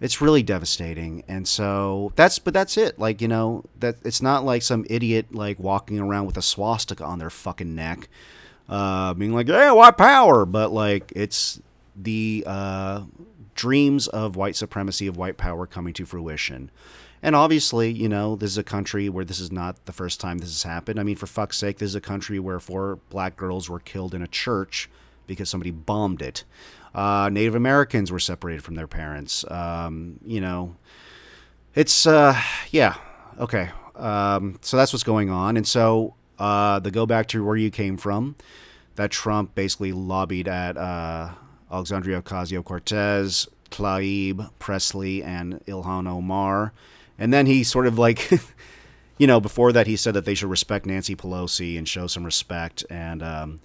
It's 0.00 0.20
really 0.20 0.42
devastating. 0.42 1.24
And 1.28 1.46
so 1.46 2.12
that's 2.16 2.38
but 2.38 2.54
that's 2.54 2.76
it. 2.76 2.98
Like, 2.98 3.20
you 3.20 3.28
know, 3.28 3.64
that 3.80 3.96
it's 4.02 4.22
not 4.22 4.44
like 4.44 4.62
some 4.62 4.86
idiot 4.88 5.34
like 5.34 5.58
walking 5.58 5.98
around 5.98 6.26
with 6.26 6.36
a 6.36 6.42
swastika 6.42 7.04
on 7.04 7.18
their 7.18 7.30
fucking 7.30 7.74
neck. 7.74 8.08
Uh, 8.68 9.12
being 9.14 9.34
like, 9.34 9.48
yeah, 9.48 9.72
white 9.72 9.98
power, 9.98 10.46
but 10.46 10.70
like 10.72 11.12
it's 11.16 11.60
the 11.96 12.44
uh, 12.46 13.02
dreams 13.54 14.08
of 14.08 14.36
white 14.36 14.56
supremacy, 14.56 15.06
of 15.06 15.16
white 15.16 15.36
power 15.36 15.66
coming 15.66 15.92
to 15.94 16.06
fruition. 16.06 16.70
And 17.22 17.36
obviously, 17.36 17.90
you 17.90 18.08
know, 18.08 18.34
this 18.34 18.50
is 18.50 18.58
a 18.58 18.64
country 18.64 19.08
where 19.08 19.24
this 19.24 19.40
is 19.40 19.52
not 19.52 19.84
the 19.84 19.92
first 19.92 20.20
time 20.20 20.38
this 20.38 20.48
has 20.48 20.62
happened. 20.62 20.98
I 20.98 21.02
mean, 21.02 21.16
for 21.16 21.26
fuck's 21.26 21.58
sake, 21.58 21.78
this 21.78 21.90
is 21.90 21.94
a 21.94 22.00
country 22.00 22.38
where 22.38 22.60
four 22.60 22.98
black 23.10 23.36
girls 23.36 23.68
were 23.68 23.80
killed 23.80 24.14
in 24.14 24.22
a 24.22 24.26
church 24.26 24.88
because 25.26 25.50
somebody 25.50 25.70
bombed 25.70 26.22
it. 26.22 26.44
Uh, 26.94 27.28
Native 27.30 27.54
Americans 27.54 28.10
were 28.10 28.18
separated 28.18 28.64
from 28.64 28.74
their 28.74 28.86
parents. 28.86 29.44
Um, 29.50 30.18
you 30.24 30.40
know, 30.40 30.76
it's, 31.74 32.06
uh, 32.06 32.40
yeah, 32.70 32.96
okay. 33.38 33.70
Um, 33.96 34.58
so 34.62 34.76
that's 34.76 34.92
what's 34.92 35.04
going 35.04 35.30
on. 35.30 35.56
And 35.56 35.68
so 35.68 36.14
uh, 36.38 36.80
the 36.80 36.90
go 36.90 37.04
back 37.04 37.28
to 37.28 37.44
where 37.44 37.56
you 37.56 37.70
came 37.70 37.98
from, 37.98 38.34
that 38.96 39.10
Trump 39.10 39.54
basically 39.54 39.92
lobbied 39.92 40.48
at 40.48 40.76
uh, 40.76 41.30
Alexandria 41.70 42.20
Ocasio 42.22 42.64
Cortez, 42.64 43.48
Tlaib, 43.70 44.50
Pressley, 44.58 45.22
and 45.22 45.64
Ilhan 45.66 46.08
Omar 46.08 46.72
And 47.18 47.32
then 47.32 47.46
he 47.46 47.62
sort 47.62 47.86
of 47.86 47.98
like, 47.98 48.30
you 49.18 49.26
know, 49.26 49.40
before 49.40 49.72
that 49.72 49.86
he 49.86 49.96
said 49.96 50.14
that 50.14 50.24
they 50.24 50.34
should 50.34 50.50
respect 50.50 50.86
Nancy 50.86 51.14
Pelosi 51.14 51.78
and 51.78 51.88
show 51.88 52.06
some 52.06 52.24
respect. 52.24 52.84
And 52.90 53.22
um, 53.22 53.60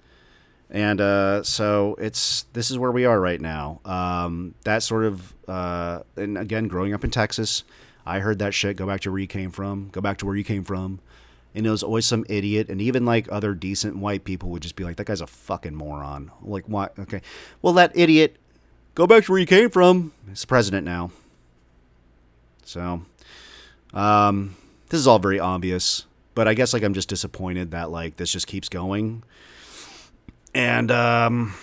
and 0.70 1.00
uh, 1.00 1.42
so 1.42 1.96
it's 1.98 2.46
this 2.52 2.70
is 2.70 2.78
where 2.78 2.92
we 2.92 3.04
are 3.04 3.20
right 3.20 3.40
now. 3.40 3.80
Um, 3.84 4.54
that 4.64 4.82
sort 4.82 5.04
of 5.04 5.34
uh, 5.48 6.00
and 6.16 6.36
again, 6.36 6.68
growing 6.68 6.92
up 6.92 7.04
in 7.04 7.10
Texas, 7.10 7.64
I 8.04 8.20
heard 8.20 8.38
that 8.40 8.54
shit. 8.54 8.76
Go 8.76 8.86
back 8.86 9.00
to 9.02 9.10
where 9.10 9.20
you 9.20 9.26
came 9.26 9.50
from. 9.50 9.88
Go 9.90 10.00
back 10.00 10.18
to 10.18 10.26
where 10.26 10.36
you 10.36 10.44
came 10.44 10.64
from. 10.64 11.00
And 11.56 11.66
it 11.66 11.70
was 11.70 11.82
always 11.82 12.06
some 12.06 12.24
idiot, 12.28 12.68
and 12.68 12.80
even 12.80 13.04
like 13.04 13.26
other 13.32 13.54
decent 13.54 13.96
white 13.96 14.24
people 14.24 14.50
would 14.50 14.62
just 14.62 14.76
be 14.76 14.84
like, 14.84 14.96
"That 14.96 15.06
guy's 15.06 15.22
a 15.22 15.26
fucking 15.26 15.74
moron." 15.74 16.30
Like, 16.42 16.68
what? 16.68 16.96
Okay, 16.98 17.22
well, 17.62 17.72
that 17.72 17.92
idiot, 17.94 18.36
go 18.94 19.06
back 19.06 19.24
to 19.24 19.32
where 19.32 19.40
you 19.40 19.46
came 19.46 19.70
from. 19.70 20.12
He's 20.28 20.42
the 20.42 20.46
president 20.46 20.84
now. 20.84 21.10
So, 22.64 23.02
um, 23.94 24.56
this 24.90 25.00
is 25.00 25.06
all 25.06 25.18
very 25.18 25.40
obvious, 25.40 26.04
but 26.34 26.46
I 26.46 26.54
guess 26.54 26.74
like 26.74 26.82
I'm 26.82 26.94
just 26.94 27.08
disappointed 27.08 27.70
that 27.70 27.90
like 27.90 28.16
this 28.16 28.30
just 28.30 28.46
keeps 28.46 28.68
going 28.68 29.22
and 30.56 30.90
um, 30.90 31.54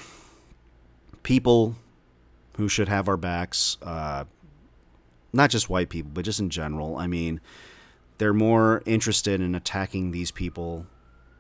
people 1.24 1.76
who 2.58 2.70
should 2.70 2.88
have 2.90 3.08
our 3.08 3.18
backs, 3.18 3.78
uh, 3.82 4.26
not 5.34 5.50
just 5.50 5.68
white 5.68 5.90
people, 5.90 6.12
but 6.14 6.24
just 6.24 6.40
in 6.40 6.52
general. 6.52 6.96
I 6.98 7.08
mean, 7.08 7.42
they're 8.24 8.32
more 8.32 8.82
interested 8.86 9.42
in 9.42 9.54
attacking 9.54 10.12
these 10.12 10.32
people 10.32 10.86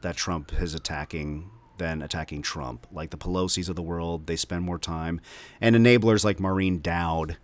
that 0.01 0.17
Trump 0.17 0.51
is 0.61 0.73
attacking 0.73 1.49
than 1.77 2.01
attacking 2.01 2.41
Trump. 2.41 2.85
Like 2.91 3.09
the 3.09 3.15
Pelosi's 3.15 3.69
of 3.69 3.77
the 3.77 3.81
world, 3.81 4.27
they 4.27 4.35
spend 4.35 4.65
more 4.65 4.77
time, 4.77 5.21
and 5.61 5.77
enablers 5.77 6.25
like 6.25 6.41
Maureen 6.41 6.81
Dowd. 6.81 7.37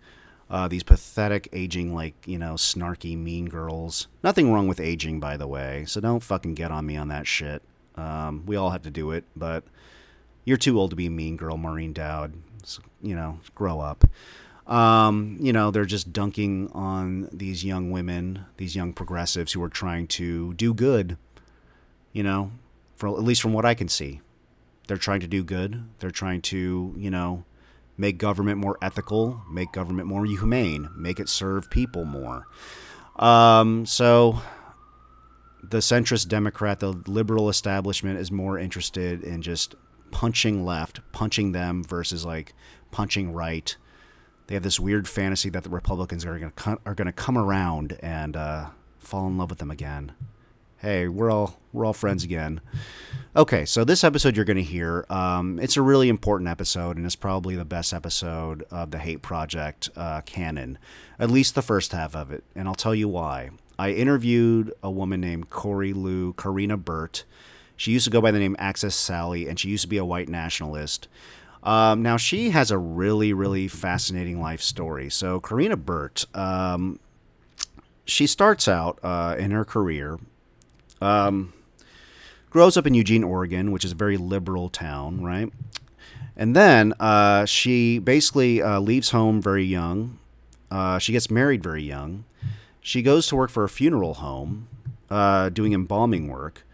Uh, 0.50 0.68
these 0.68 0.82
pathetic 0.82 1.48
aging 1.54 1.94
like 1.94 2.12
you 2.26 2.36
know 2.36 2.54
snarky 2.54 3.16
mean 3.16 3.46
girls 3.46 4.08
nothing 4.24 4.52
wrong 4.52 4.66
with 4.66 4.80
aging 4.80 5.20
by 5.20 5.36
the 5.36 5.46
way 5.46 5.84
so 5.86 6.00
don't 6.00 6.24
fucking 6.24 6.54
get 6.54 6.72
on 6.72 6.84
me 6.84 6.96
on 6.96 7.06
that 7.06 7.24
shit 7.24 7.62
um, 7.94 8.44
we 8.46 8.56
all 8.56 8.70
have 8.70 8.82
to 8.82 8.90
do 8.90 9.12
it 9.12 9.22
but 9.36 9.62
you're 10.44 10.56
too 10.56 10.78
old 10.78 10.90
to 10.90 10.96
be 10.96 11.06
a 11.06 11.10
mean 11.10 11.36
girl, 11.36 11.56
Maureen 11.56 11.92
Dowd. 11.92 12.34
So, 12.64 12.82
you 13.00 13.14
know, 13.14 13.38
grow 13.54 13.80
up. 13.80 14.04
Um, 14.70 15.36
you 15.40 15.52
know, 15.52 15.70
they're 15.70 15.84
just 15.84 16.12
dunking 16.12 16.70
on 16.72 17.28
these 17.32 17.64
young 17.64 17.90
women, 17.90 18.46
these 18.56 18.76
young 18.76 18.92
progressives 18.92 19.52
who 19.52 19.62
are 19.62 19.68
trying 19.68 20.06
to 20.08 20.54
do 20.54 20.72
good. 20.72 21.18
You 22.12 22.22
know, 22.22 22.52
for 22.96 23.08
at 23.08 23.22
least 23.24 23.42
from 23.42 23.52
what 23.52 23.64
I 23.64 23.74
can 23.74 23.88
see, 23.88 24.20
they're 24.86 24.96
trying 24.96 25.20
to 25.20 25.26
do 25.26 25.44
good. 25.44 25.84
They're 25.98 26.10
trying 26.10 26.42
to, 26.42 26.94
you 26.96 27.10
know, 27.10 27.44
make 27.96 28.16
government 28.16 28.58
more 28.58 28.78
ethical, 28.80 29.42
make 29.50 29.72
government 29.72 30.08
more 30.08 30.24
humane, 30.24 30.88
make 30.96 31.20
it 31.20 31.28
serve 31.28 31.70
people 31.70 32.04
more. 32.04 32.46
Um, 33.16 33.86
so 33.86 34.40
the 35.62 35.78
centrist 35.78 36.28
Democrat, 36.28 36.80
the 36.80 36.92
liberal 37.06 37.48
establishment 37.48 38.18
is 38.18 38.32
more 38.32 38.58
interested 38.58 39.22
in 39.22 39.42
just 39.42 39.74
punching 40.10 40.64
left, 40.64 41.00
punching 41.12 41.52
them 41.52 41.84
versus 41.84 42.24
like 42.24 42.54
punching 42.90 43.32
right. 43.32 43.76
They 44.50 44.56
have 44.56 44.64
this 44.64 44.80
weird 44.80 45.06
fantasy 45.06 45.48
that 45.50 45.62
the 45.62 45.70
Republicans 45.70 46.26
are 46.26 46.36
going 46.36 46.50
to 46.50 46.78
are 46.84 46.96
going 46.96 47.06
to 47.06 47.12
come 47.12 47.38
around 47.38 47.96
and 48.02 48.36
uh, 48.36 48.70
fall 48.98 49.28
in 49.28 49.38
love 49.38 49.48
with 49.48 49.60
them 49.60 49.70
again. 49.70 50.10
Hey, 50.78 51.06
we're 51.06 51.30
all 51.30 51.60
we're 51.72 51.84
all 51.84 51.92
friends 51.92 52.24
again. 52.24 52.60
Okay, 53.36 53.64
so 53.64 53.84
this 53.84 54.02
episode 54.02 54.34
you're 54.34 54.44
going 54.44 54.56
to 54.56 54.62
hear, 54.64 55.06
um, 55.08 55.60
it's 55.60 55.76
a 55.76 55.82
really 55.82 56.08
important 56.08 56.50
episode, 56.50 56.96
and 56.96 57.06
it's 57.06 57.14
probably 57.14 57.54
the 57.54 57.64
best 57.64 57.92
episode 57.92 58.64
of 58.72 58.90
the 58.90 58.98
Hate 58.98 59.22
Project 59.22 59.88
uh, 59.94 60.22
canon, 60.22 60.78
at 61.20 61.30
least 61.30 61.54
the 61.54 61.62
first 61.62 61.92
half 61.92 62.16
of 62.16 62.32
it, 62.32 62.42
and 62.56 62.66
I'll 62.66 62.74
tell 62.74 62.92
you 62.94 63.06
why. 63.06 63.50
I 63.78 63.90
interviewed 63.92 64.72
a 64.82 64.90
woman 64.90 65.20
named 65.20 65.50
Corey 65.50 65.92
Lou, 65.92 66.32
Karina 66.32 66.76
Burt. 66.76 67.22
She 67.76 67.92
used 67.92 68.06
to 68.06 68.10
go 68.10 68.20
by 68.20 68.32
the 68.32 68.40
name 68.40 68.56
Axis 68.58 68.96
Sally, 68.96 69.48
and 69.48 69.60
she 69.60 69.68
used 69.68 69.82
to 69.82 69.88
be 69.88 69.96
a 69.96 70.04
white 70.04 70.28
nationalist. 70.28 71.06
Um, 71.62 72.02
now 72.02 72.16
she 72.16 72.50
has 72.50 72.70
a 72.70 72.78
really, 72.78 73.32
really 73.32 73.68
fascinating 73.68 74.40
life 74.40 74.62
story. 74.62 75.10
So 75.10 75.40
Karina 75.40 75.76
Burt, 75.76 76.24
um, 76.34 76.98
she 78.04 78.26
starts 78.26 78.66
out 78.66 78.98
uh, 79.02 79.36
in 79.38 79.50
her 79.50 79.64
career, 79.64 80.18
um, 81.00 81.52
grows 82.48 82.76
up 82.76 82.86
in 82.86 82.94
Eugene, 82.94 83.22
Oregon, 83.22 83.72
which 83.72 83.84
is 83.84 83.92
a 83.92 83.94
very 83.96 84.16
liberal 84.16 84.68
town, 84.68 85.22
right? 85.22 85.52
And 86.36 86.56
then 86.56 86.94
uh, 86.98 87.44
she 87.44 87.98
basically 87.98 88.62
uh, 88.62 88.80
leaves 88.80 89.10
home 89.10 89.42
very 89.42 89.64
young. 89.64 90.18
Uh, 90.70 90.98
she 90.98 91.12
gets 91.12 91.30
married 91.30 91.62
very 91.62 91.82
young. 91.82 92.24
She 92.80 93.02
goes 93.02 93.26
to 93.26 93.36
work 93.36 93.50
for 93.50 93.64
a 93.64 93.68
funeral 93.68 94.14
home, 94.14 94.68
uh, 95.10 95.50
doing 95.50 95.74
embalming 95.74 96.28
work. 96.28 96.66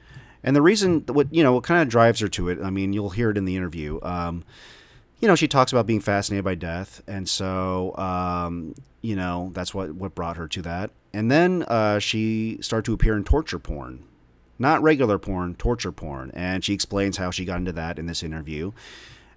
And 0.44 0.54
the 0.54 0.62
reason, 0.62 1.00
what 1.08 1.34
you 1.34 1.42
know, 1.42 1.52
what 1.52 1.64
kind 1.64 1.82
of 1.82 1.88
drives 1.88 2.20
her 2.20 2.28
to 2.28 2.48
it, 2.48 2.60
I 2.62 2.70
mean, 2.70 2.92
you'll 2.92 3.10
hear 3.10 3.30
it 3.30 3.36
in 3.36 3.44
the 3.44 3.56
interview. 3.56 3.98
Um, 4.02 4.44
you 5.20 5.28
know, 5.28 5.34
she 5.34 5.48
talks 5.48 5.72
about 5.72 5.86
being 5.86 6.00
fascinated 6.00 6.44
by 6.44 6.54
death, 6.54 7.02
and 7.06 7.28
so 7.28 7.96
um, 7.96 8.74
you 9.00 9.16
know 9.16 9.50
that's 9.54 9.72
what 9.72 9.92
what 9.94 10.14
brought 10.14 10.36
her 10.36 10.48
to 10.48 10.62
that. 10.62 10.90
And 11.12 11.30
then 11.30 11.62
uh, 11.62 11.98
she 11.98 12.58
started 12.60 12.84
to 12.86 12.92
appear 12.92 13.16
in 13.16 13.24
torture 13.24 13.58
porn, 13.58 14.04
not 14.58 14.82
regular 14.82 15.18
porn, 15.18 15.54
torture 15.54 15.92
porn, 15.92 16.30
and 16.34 16.62
she 16.62 16.74
explains 16.74 17.16
how 17.16 17.30
she 17.30 17.44
got 17.44 17.56
into 17.56 17.72
that 17.72 17.98
in 17.98 18.06
this 18.06 18.22
interview. 18.22 18.72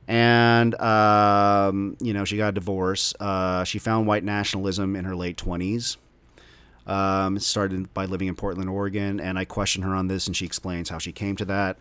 And 0.07 0.79
um, 0.81 1.95
you 2.01 2.13
know, 2.13 2.25
she 2.25 2.35
got 2.35 2.49
a 2.49 2.53
divorce. 2.53 3.13
Uh, 3.19 3.63
she 3.63 3.79
found 3.79 4.07
white 4.07 4.23
nationalism 4.23 4.95
in 4.95 5.05
her 5.05 5.15
late 5.15 5.37
twenties. 5.37 5.97
Um, 6.87 7.37
started 7.37 7.93
by 7.93 8.05
living 8.05 8.27
in 8.27 8.35
Portland, 8.35 8.67
Oregon, 8.67 9.19
and 9.19 9.37
I 9.37 9.45
question 9.45 9.83
her 9.83 9.93
on 9.93 10.07
this, 10.07 10.25
and 10.25 10.35
she 10.35 10.47
explains 10.47 10.89
how 10.89 10.97
she 10.97 11.11
came 11.11 11.35
to 11.35 11.45
that. 11.45 11.77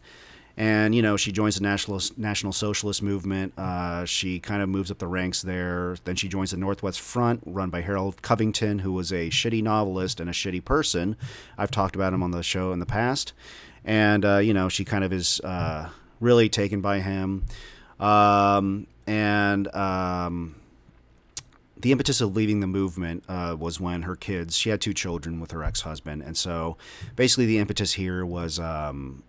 And 0.59 0.93
you 0.93 1.03
know, 1.03 1.17
she 1.17 1.31
joins 1.31 1.55
the 1.55 1.63
National 1.63 2.01
National 2.17 2.53
Socialist 2.53 3.01
movement. 3.01 3.57
Uh, 3.57 4.05
she 4.05 4.41
kind 4.41 4.61
of 4.61 4.69
moves 4.69 4.91
up 4.91 4.99
the 4.99 5.07
ranks 5.07 5.41
there. 5.41 5.97
Then 6.03 6.17
she 6.17 6.27
joins 6.27 6.51
the 6.51 6.57
Northwest 6.57 7.01
Front, 7.01 7.45
run 7.47 7.71
by 7.71 7.81
Harold 7.81 8.23
Covington, 8.23 8.81
who 8.81 8.93
was 8.93 9.13
a 9.13 9.31
shitty 9.31 9.63
novelist 9.63 10.19
and 10.19 10.29
a 10.29 10.33
shitty 10.33 10.65
person. 10.65 11.17
I've 11.57 11.71
talked 11.71 11.95
about 11.95 12.13
him 12.13 12.25
on 12.25 12.33
the 12.33 12.43
show 12.43 12.73
in 12.73 12.81
the 12.81 12.87
past, 12.87 13.35
and 13.85 14.25
uh, 14.25 14.39
you 14.39 14.53
know, 14.53 14.69
she 14.69 14.85
kind 14.85 15.05
of 15.05 15.13
is 15.13 15.41
uh, 15.45 15.91
really 16.19 16.49
taken 16.49 16.81
by 16.81 16.99
him. 16.99 17.45
Um, 18.01 18.89
and 19.07 19.73
um, 19.77 20.57
the 21.77 21.93
impetus 21.93 22.21
of 22.21 22.35
leaving 22.35 22.59
the 22.59 22.67
movement 22.67 23.23
uh, 23.29 23.57
was 23.57 23.79
when 23.79 24.03
her 24.03 24.17
kids, 24.17 24.57
she 24.57 24.71
had 24.71 24.81
two 24.81 24.93
children 24.93 25.39
with 25.39 25.53
her 25.53 25.63
ex 25.63 25.83
husband. 25.83 26.23
And 26.23 26.37
so 26.37 26.77
basically, 27.15 27.47
the 27.47 27.59
impetus 27.59 27.93
here 27.93 28.27
was 28.27 28.59
um, 28.59 29.23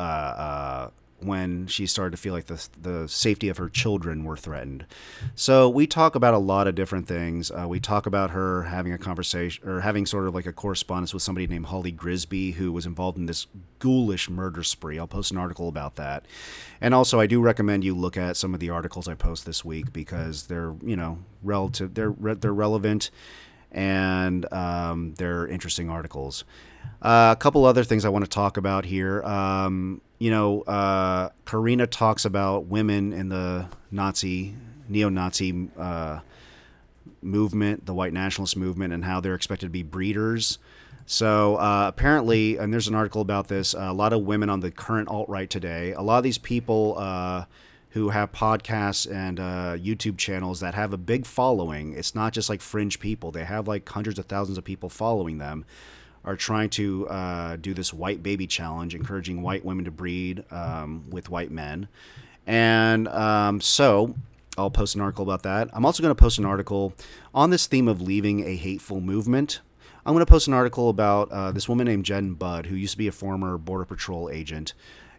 uh, 0.00 0.02
uh, 0.02 0.90
when 1.22 1.66
she 1.66 1.84
started 1.84 2.12
to 2.12 2.16
feel 2.16 2.32
like 2.32 2.46
the, 2.46 2.66
the 2.80 3.06
safety 3.06 3.50
of 3.50 3.58
her 3.58 3.68
children 3.68 4.24
were 4.24 4.38
threatened. 4.38 4.86
So 5.34 5.68
we 5.68 5.86
talk 5.86 6.14
about 6.14 6.32
a 6.32 6.38
lot 6.38 6.66
of 6.66 6.74
different 6.74 7.06
things. 7.06 7.50
Uh, 7.50 7.66
we 7.68 7.78
talk 7.78 8.06
about 8.06 8.30
her 8.30 8.62
having 8.62 8.94
a 8.94 8.98
conversation 8.98 9.68
or 9.68 9.80
having 9.80 10.06
sort 10.06 10.26
of 10.26 10.34
like 10.34 10.46
a 10.46 10.52
correspondence 10.54 11.12
with 11.12 11.22
somebody 11.22 11.46
named 11.46 11.66
Holly 11.66 11.90
Grigsby 11.90 12.52
who 12.52 12.72
was 12.72 12.86
involved 12.86 13.18
in 13.18 13.26
this 13.26 13.46
ghoulish 13.78 14.30
murder 14.30 14.62
spree. 14.62 14.98
I'll 14.98 15.06
post 15.06 15.30
an 15.30 15.36
article 15.36 15.68
about 15.68 15.96
that. 15.96 16.24
And 16.80 16.94
also, 16.94 17.20
I 17.20 17.26
do 17.26 17.42
recommend 17.42 17.84
you 17.84 17.94
look 17.94 18.16
at 18.16 18.38
some 18.38 18.54
of 18.54 18.60
the 18.60 18.70
articles 18.70 19.06
I 19.06 19.14
post 19.14 19.44
this 19.44 19.62
week 19.62 19.92
because 19.92 20.44
they're, 20.44 20.74
you 20.82 20.96
know, 20.96 21.18
relative, 21.42 21.92
they're, 21.92 22.14
they're 22.34 22.54
relevant 22.54 23.10
and 23.70 24.50
um, 24.52 25.14
they're 25.18 25.46
interesting 25.46 25.90
articles. 25.90 26.44
Uh, 27.02 27.34
a 27.36 27.40
couple 27.40 27.64
other 27.64 27.84
things 27.84 28.04
I 28.04 28.10
want 28.10 28.24
to 28.24 28.30
talk 28.30 28.56
about 28.56 28.84
here. 28.84 29.22
Um, 29.22 30.00
you 30.18 30.30
know, 30.30 30.62
uh, 30.62 31.30
Karina 31.46 31.86
talks 31.86 32.24
about 32.24 32.66
women 32.66 33.12
in 33.12 33.30
the 33.30 33.68
Nazi, 33.90 34.54
neo-Nazi 34.88 35.68
uh, 35.78 36.20
movement, 37.22 37.86
the 37.86 37.94
white 37.94 38.12
nationalist 38.12 38.56
movement, 38.56 38.92
and 38.92 39.04
how 39.04 39.20
they're 39.20 39.34
expected 39.34 39.66
to 39.66 39.70
be 39.70 39.82
breeders. 39.82 40.58
So 41.06 41.56
uh, 41.56 41.86
apparently, 41.88 42.58
and 42.58 42.72
there's 42.72 42.86
an 42.86 42.94
article 42.94 43.22
about 43.22 43.48
this. 43.48 43.74
a 43.74 43.92
lot 43.92 44.12
of 44.12 44.22
women 44.22 44.50
on 44.50 44.60
the 44.60 44.70
current 44.70 45.08
alt 45.08 45.28
right 45.28 45.48
today. 45.48 45.92
A 45.92 46.02
lot 46.02 46.18
of 46.18 46.24
these 46.24 46.38
people 46.38 46.96
uh, 46.98 47.46
who 47.90 48.10
have 48.10 48.30
podcasts 48.30 49.10
and 49.10 49.40
uh, 49.40 49.76
YouTube 49.76 50.18
channels 50.18 50.60
that 50.60 50.74
have 50.74 50.92
a 50.92 50.98
big 50.98 51.26
following. 51.26 51.94
It's 51.94 52.14
not 52.14 52.32
just 52.32 52.48
like 52.48 52.60
fringe 52.60 53.00
people. 53.00 53.32
They 53.32 53.44
have 53.44 53.66
like 53.66 53.88
hundreds 53.88 54.18
of 54.18 54.26
thousands 54.26 54.58
of 54.58 54.64
people 54.64 54.88
following 54.88 55.38
them 55.38 55.64
are 56.24 56.36
trying 56.36 56.70
to 56.70 57.08
uh, 57.08 57.56
do 57.56 57.74
this 57.74 57.92
white 57.92 58.22
baby 58.22 58.46
challenge, 58.46 58.94
encouraging 58.94 59.42
white 59.42 59.64
women 59.64 59.84
to 59.84 59.90
breed 59.90 60.44
um, 60.50 61.04
with 61.10 61.30
white 61.30 61.50
men. 61.50 61.88
And 62.46 63.08
um, 63.08 63.60
so 63.60 64.14
I'll 64.58 64.70
post 64.70 64.94
an 64.94 65.00
article 65.00 65.22
about 65.22 65.42
that. 65.44 65.70
I'm 65.72 65.86
also 65.86 66.02
going 66.02 66.14
to 66.14 66.20
post 66.20 66.38
an 66.38 66.44
article 66.44 66.92
on 67.34 67.50
this 67.50 67.66
theme 67.66 67.88
of 67.88 68.02
leaving 68.02 68.46
a 68.46 68.56
hateful 68.56 69.00
movement. 69.00 69.60
I'm 70.04 70.14
going 70.14 70.24
to 70.24 70.30
post 70.30 70.48
an 70.48 70.54
article 70.54 70.88
about 70.88 71.30
uh, 71.30 71.52
this 71.52 71.68
woman 71.68 71.86
named 71.86 72.04
Jen 72.04 72.34
Budd, 72.34 72.66
who 72.66 72.74
used 72.74 72.92
to 72.92 72.98
be 72.98 73.06
a 73.06 73.12
former 73.12 73.58
Border 73.58 73.84
Patrol 73.84 74.30
agent. 74.30 74.74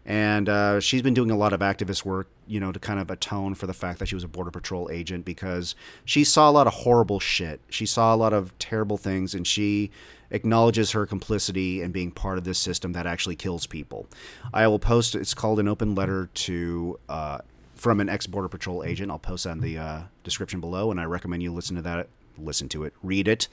And 0.06 0.50
uh, 0.50 0.80
she's 0.80 1.04
been 1.04 1.14
doing 1.14 1.30
a 1.30 1.38
lot 1.38 1.54
of 1.54 1.60
activist 1.60 2.04
work, 2.04 2.28
you 2.48 2.60
know, 2.60 2.72
to 2.72 2.80
kind 2.80 3.00
of 3.00 3.12
atone 3.12 3.54
for 3.54 3.68
the 3.68 3.74
fact 3.74 4.00
that 4.00 4.08
she 4.08 4.16
was 4.16 4.24
a 4.24 4.28
Border 4.28 4.50
Patrol 4.50 4.90
agent 4.92 5.26
because 5.26 5.76
she 6.06 6.24
saw 6.24 6.50
a 6.50 6.52
lot 6.52 6.66
of 6.66 6.74
horrible 6.74 7.20
shit. 7.20 7.62
She 7.70 7.86
saw 7.86 8.14
a 8.14 8.18
lot 8.18 8.34
of 8.34 8.58
terrible 8.58 8.98
things, 8.98 9.36
and 9.36 9.46
she 9.46 9.92
acknowledges 10.32 10.92
her 10.92 11.06
complicity 11.06 11.82
in 11.82 11.92
being 11.92 12.12
part 12.12 12.38
of 12.38 12.44
this 12.44 12.58
system 12.58 12.94
that 12.94 13.06
actually 13.06 13.36
kills 13.36 13.68
people. 13.68 14.08
I 14.54 14.68
will 14.68 14.80
post. 14.80 15.16
It's 15.16 15.34
called 15.34 15.60
an 15.60 15.68
open 15.68 15.94
letter 15.94 16.30
to 16.34 17.00
uh, 17.08 17.40
from 17.76 18.00
an 18.00 18.10
ex 18.10 18.28
Border 18.28 18.48
Patrol 18.48 18.84
agent. 18.84 19.12
I'll 19.12 19.20
post 19.20 19.44
that 19.44 19.52
in 19.52 19.62
the 19.62 19.78
uh, 19.78 20.02
description 20.24 20.60
below, 20.60 20.92
and 20.92 21.00
I 21.00 21.06
recommend 21.06 21.44
you 21.44 21.54
listen 21.54 21.76
to 21.76 21.82
that. 21.84 22.08
Listen 22.38 22.70
to 22.70 22.84
it. 22.84 22.94
Read 23.04 23.28
it. 23.28 23.48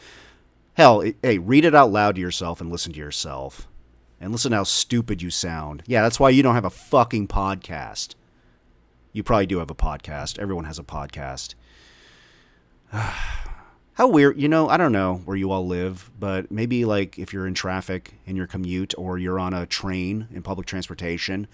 Hell, 0.75 1.03
hey, 1.23 1.39
read 1.39 1.65
it 1.65 1.75
out 1.75 1.91
loud 1.91 2.15
to 2.15 2.21
yourself 2.21 2.61
and 2.61 2.71
listen 2.71 2.93
to 2.93 2.99
yourself 2.99 3.67
and 4.21 4.33
listen 4.33 4.53
how 4.53 4.65
stupid 4.65 5.21
you 5.23 5.31
sound. 5.31 5.83
Yeah, 5.87 6.03
that's 6.03 6.21
why 6.21 6.31
you 6.31 6.43
don't 6.43 6.55
have 6.55 6.65
a 6.65 6.71
fucking 6.71 7.29
podcast. 7.29 8.15
You 9.13 9.23
probably 9.23 9.47
do 9.47 9.59
have 9.59 9.71
a 9.71 9.75
podcast. 9.75 10.39
Everyone 10.39 10.65
has 10.65 10.79
a 10.79 10.85
podcast. 10.85 11.55
how 13.99 14.07
weird, 14.07 14.41
you 14.41 14.47
know, 14.47 14.69
I 14.69 14.77
don't 14.77 14.93
know 14.93 15.23
where 15.25 15.37
you 15.37 15.51
all 15.51 15.67
live, 15.67 16.09
but 16.17 16.53
maybe 16.53 16.85
like 16.85 17.19
if 17.19 17.33
you're 17.33 17.49
in 17.49 17.55
traffic 17.55 18.15
in 18.27 18.37
your 18.37 18.47
commute 18.47 18.95
or 18.97 19.19
you're 19.19 19.41
on 19.41 19.53
a 19.53 19.67
train 19.67 20.29
in 20.33 20.41
public 20.45 20.69
transportation, 20.69 21.49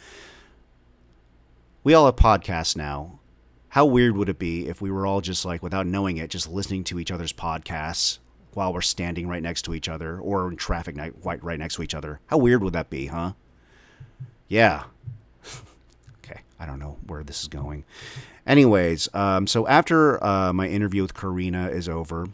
we 1.83 1.95
all 1.95 2.05
have 2.05 2.17
podcasts 2.17 2.77
now. 2.77 3.19
How 3.71 3.87
weird 3.87 4.15
would 4.19 4.29
it 4.29 4.39
be 4.39 4.69
if 4.69 4.83
we 4.83 4.91
were 4.91 5.07
all 5.07 5.23
just 5.23 5.47
like, 5.47 5.63
without 5.63 5.87
knowing 5.87 6.19
it, 6.19 6.29
just 6.29 6.47
listening 6.47 6.85
to 6.85 7.01
each 7.01 7.11
other's 7.11 7.33
podcasts 7.33 8.19
while 8.53 8.75
we're 8.75 8.83
standing 8.83 9.27
right 9.27 9.43
next 9.43 9.63
to 9.63 9.73
each 9.73 9.89
other 9.89 10.19
or 10.19 10.51
in 10.51 10.57
traffic 10.57 10.97
right 11.23 11.59
next 11.59 11.77
to 11.77 11.83
each 11.83 11.95
other. 11.95 12.21
How 12.27 12.37
weird 12.37 12.63
would 12.63 12.75
that 12.75 12.91
be, 12.91 13.07
huh? 13.07 13.33
Yeah. 14.49 14.85
I 16.59 16.67
don't 16.67 16.79
know 16.79 16.99
where 17.07 17.23
this 17.25 17.43
is 17.43 17.49
going. 17.49 17.85
Anyways, 18.47 19.09
um, 19.15 19.47
so 19.47 19.67
after 19.67 20.23
uh, 20.23 20.53
my 20.53 20.69
interview 20.69 21.03
with 21.03 21.15
Karina 21.15 21.69
is 21.69 21.89
over, 21.89 22.27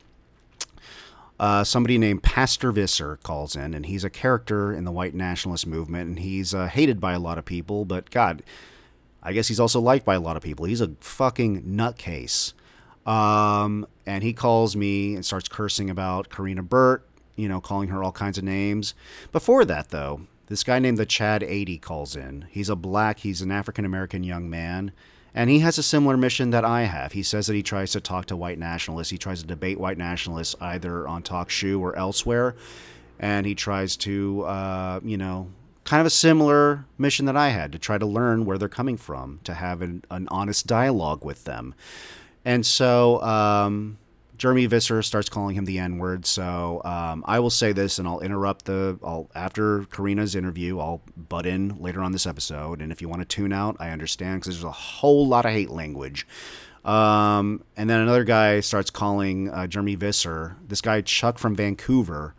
uh, 1.39 1.65
somebody 1.65 1.97
named 1.97 2.23
Pastor 2.23 2.71
Visser 2.71 3.17
calls 3.23 3.57
in, 3.57 3.73
and 3.73 3.87
he's 3.87 4.05
a 4.05 4.11
character 4.11 4.73
in 4.73 4.85
the 4.85 4.93
white 4.93 5.15
nationalist 5.15 5.67
movement, 5.67 6.09
and 6.09 6.19
he's 6.19 6.53
uh, 6.53 6.67
hated 6.67 7.01
by 7.01 7.13
a 7.15 7.19
lot 7.19 7.39
of 7.39 7.45
people, 7.45 7.85
but 7.85 8.11
God, 8.11 8.43
I 9.23 9.33
guess 9.33 9.49
he's 9.49 9.61
also 9.61 9.81
liked 9.81 10.05
by 10.05 10.17
a 10.17 10.21
lot 10.21 10.37
of 10.37 10.43
people. 10.43 10.67
He's 10.67 10.81
a 10.83 10.91
fucking 11.01 11.63
nutcase. 11.63 12.53
Um, 13.07 13.87
and 14.07 14.23
he 14.23 14.33
calls 14.33 14.77
me 14.77 15.15
and 15.15 15.25
starts 15.25 15.49
cursing 15.49 15.89
about 15.89 16.29
Karina 16.29 16.63
Burt, 16.63 17.07
you 17.37 17.49
know, 17.49 17.61
calling 17.61 17.89
her 17.89 18.03
all 18.03 18.13
kinds 18.13 18.37
of 18.37 18.45
names. 18.45 18.95
Before 19.33 19.65
that, 19.65 19.89
though, 19.89 20.23
this 20.51 20.65
guy 20.65 20.81
named 20.81 20.99
the 20.99 21.07
Chad 21.07 21.45
80 21.45 21.79
calls 21.79 22.17
in. 22.17 22.45
He's 22.51 22.69
a 22.69 22.75
black, 22.75 23.21
he's 23.21 23.41
an 23.41 23.53
African 23.53 23.85
American 23.85 24.25
young 24.25 24.51
man, 24.51 24.91
and 25.33 25.49
he 25.49 25.61
has 25.61 25.79
a 25.79 25.83
similar 25.83 26.17
mission 26.17 26.51
that 26.51 26.65
I 26.65 26.83
have. 26.83 27.13
He 27.13 27.23
says 27.23 27.47
that 27.47 27.55
he 27.55 27.63
tries 27.63 27.93
to 27.93 28.01
talk 28.01 28.27
to 28.27 28.37
white 28.37 28.59
nationalists, 28.59 29.11
he 29.11 29.17
tries 29.17 29.41
to 29.43 29.47
debate 29.47 29.79
white 29.79 29.97
nationalists 29.97 30.57
either 30.61 31.07
on 31.07 31.23
Talk 31.23 31.51
TalkShoe 31.51 31.79
or 31.79 31.95
elsewhere, 31.95 32.57
and 33.21 33.47
he 33.47 33.55
tries 33.55 33.97
to, 33.99 34.43
uh, 34.43 35.01
you 35.05 35.17
know, 35.17 35.49
kind 35.85 36.01
of 36.01 36.07
a 36.07 36.11
similar 36.11 36.85
mission 36.99 37.27
that 37.27 37.37
I 37.37 37.51
had 37.51 37.71
to 37.71 37.79
try 37.79 37.97
to 37.97 38.07
learn 38.07 38.45
where 38.45 38.59
they're 38.59 38.69
coming 38.69 38.97
from, 38.97 39.39
to 39.45 39.55
have 39.55 39.83
an, 39.83 40.05
an 40.11 40.27
honest 40.33 40.67
dialogue 40.67 41.25
with 41.25 41.45
them. 41.45 41.77
And 42.45 42.67
so 42.67 43.23
um, 43.23 43.99
Jeremy 44.41 44.65
Visser 44.65 45.03
starts 45.03 45.29
calling 45.29 45.55
him 45.55 45.67
the 45.67 45.79
N 45.79 45.99
word. 45.99 46.25
So 46.25 46.81
um, 46.83 47.23
I 47.27 47.41
will 47.41 47.51
say 47.51 47.73
this, 47.73 47.99
and 47.99 48.09
I'll 48.09 48.21
interrupt 48.21 48.65
the. 48.65 48.99
I'll 49.05 49.31
after 49.35 49.85
Karina's 49.91 50.35
interview, 50.35 50.79
I'll 50.79 51.03
butt 51.15 51.45
in 51.45 51.77
later 51.79 52.01
on 52.01 52.13
this 52.13 52.27
episode. 52.27 52.81
And 52.81 52.91
if 52.91 53.03
you 53.03 53.09
want 53.11 53.21
to 53.21 53.27
tune 53.27 53.53
out, 53.53 53.77
I 53.81 53.91
understand 53.91 54.41
because 54.41 54.55
there's 54.55 54.65
a 54.65 54.71
whole 54.71 55.29
lot 55.29 55.45
of 55.45 55.53
hate 55.53 55.69
language. 55.69 56.27
Um, 56.87 57.63
and 57.77 57.91
then 57.91 58.01
another 58.01 58.25
guy 58.25 58.61
starts 58.61 58.89
calling 58.89 59.51
uh, 59.51 59.67
Jeremy 59.67 59.95
Visser. 59.97 60.57
This 60.67 60.81
guy 60.81 61.03
Chuck 61.03 61.39
from 61.39 61.55
Vancouver, 61.55 62.35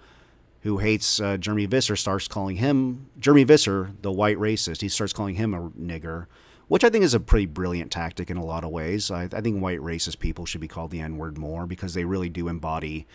who 0.61 0.79
hates 0.79 1.21
uh, 1.21 1.37
Jeremy 1.37 1.67
Visser, 1.67 1.95
starts 1.95 2.27
calling 2.27 2.55
him 2.55 3.11
Jeremy 3.19 3.43
Visser, 3.43 3.91
the 4.01 4.11
white 4.11 4.37
racist. 4.37 4.81
He 4.81 4.89
starts 4.89 5.13
calling 5.13 5.35
him 5.35 5.53
a 5.53 5.69
nigger 5.79 6.25
which 6.71 6.85
I 6.85 6.89
think 6.89 7.03
is 7.03 7.13
a 7.13 7.19
pretty 7.19 7.47
brilliant 7.47 7.91
tactic 7.91 8.29
in 8.29 8.37
a 8.37 8.45
lot 8.45 8.63
of 8.63 8.69
ways. 8.69 9.11
I, 9.11 9.23
I 9.23 9.41
think 9.41 9.61
white 9.61 9.79
racist 9.79 10.19
people 10.19 10.45
should 10.45 10.61
be 10.61 10.69
called 10.69 10.89
the 10.89 11.01
N 11.01 11.17
word 11.17 11.37
more 11.37 11.67
because 11.67 11.95
they 11.95 12.05
really 12.05 12.29
do 12.29 12.47
embody 12.47 13.05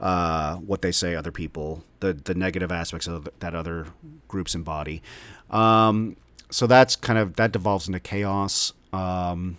uh, 0.00 0.56
what 0.56 0.80
they 0.80 0.92
say 0.92 1.14
other 1.14 1.30
people, 1.30 1.84
the 2.00 2.14
the 2.14 2.34
negative 2.34 2.72
aspects 2.72 3.06
of 3.06 3.28
that 3.40 3.54
other 3.54 3.88
groups 4.28 4.54
embody. 4.54 5.02
Um, 5.50 6.16
so 6.50 6.66
that's 6.66 6.96
kind 6.96 7.18
of 7.18 7.36
that 7.36 7.52
devolves 7.52 7.86
into 7.86 8.00
chaos. 8.00 8.72
Um, 8.94 9.58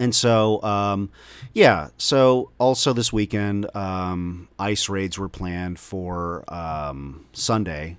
and 0.00 0.14
so, 0.14 0.62
um, 0.62 1.10
yeah. 1.52 1.88
So 1.98 2.52
also 2.56 2.94
this 2.94 3.12
weekend, 3.12 3.66
um, 3.76 4.48
ice 4.58 4.88
raids 4.88 5.18
were 5.18 5.28
planned 5.28 5.78
for 5.78 6.42
um, 6.50 7.26
Sunday, 7.34 7.98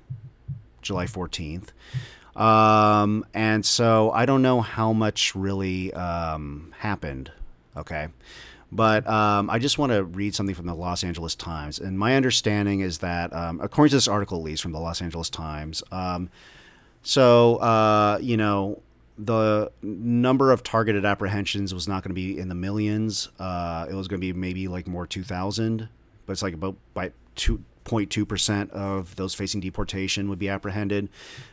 July 0.81 1.05
fourteenth. 1.05 1.73
Um, 2.37 3.25
and 3.33 3.65
so 3.65 4.11
I 4.11 4.25
don't 4.25 4.41
know 4.41 4.61
how 4.61 4.93
much 4.93 5.35
really 5.35 5.91
um, 5.93 6.73
happened. 6.77 7.31
Okay. 7.75 8.07
But 8.71 9.07
um, 9.07 9.49
I 9.49 9.59
just 9.59 9.77
want 9.77 9.91
to 9.93 10.03
read 10.03 10.35
something 10.35 10.55
from 10.55 10.67
the 10.67 10.75
Los 10.75 11.03
Angeles 11.03 11.35
Times. 11.35 11.79
And 11.79 11.97
my 11.97 12.15
understanding 12.15 12.81
is 12.81 12.99
that, 12.99 13.33
um, 13.33 13.61
according 13.61 13.91
to 13.91 13.95
this 13.95 14.07
article, 14.07 14.39
at 14.39 14.43
least 14.43 14.61
from 14.61 14.73
the 14.73 14.79
Los 14.79 15.01
Angeles 15.01 15.29
Times, 15.29 15.83
um, 15.91 16.29
so, 17.01 17.55
uh, 17.57 18.19
you 18.21 18.35
know, 18.35 18.81
the 19.17 19.71
number 19.81 20.51
of 20.51 20.61
targeted 20.63 21.05
apprehensions 21.05 21.73
was 21.73 21.87
not 21.87 22.03
going 22.03 22.09
to 22.09 22.15
be 22.15 22.37
in 22.37 22.49
the 22.49 22.55
millions. 22.55 23.29
Uh, 23.39 23.87
it 23.89 23.93
was 23.93 24.07
going 24.07 24.19
to 24.19 24.25
be 24.25 24.33
maybe 24.33 24.67
like 24.67 24.87
more 24.87 25.07
2,000, 25.07 25.87
but 26.25 26.33
it's 26.33 26.43
like 26.43 26.53
about 26.53 26.75
by 26.93 27.11
two, 27.35 27.63
0.2% 27.87 28.69
of 28.71 29.15
those 29.15 29.33
facing 29.33 29.61
deportation 29.61 30.29
would 30.29 30.39
be 30.39 30.49
apprehended. 30.49 31.09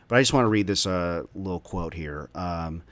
But 0.09 0.17
I 0.17 0.21
just 0.21 0.33
want 0.33 0.45
to 0.45 0.49
read 0.49 0.67
this 0.67 0.87
uh, 0.87 1.25
little 1.35 1.61
quote 1.61 1.95
here. 1.95 2.29
Um, 2.35 2.83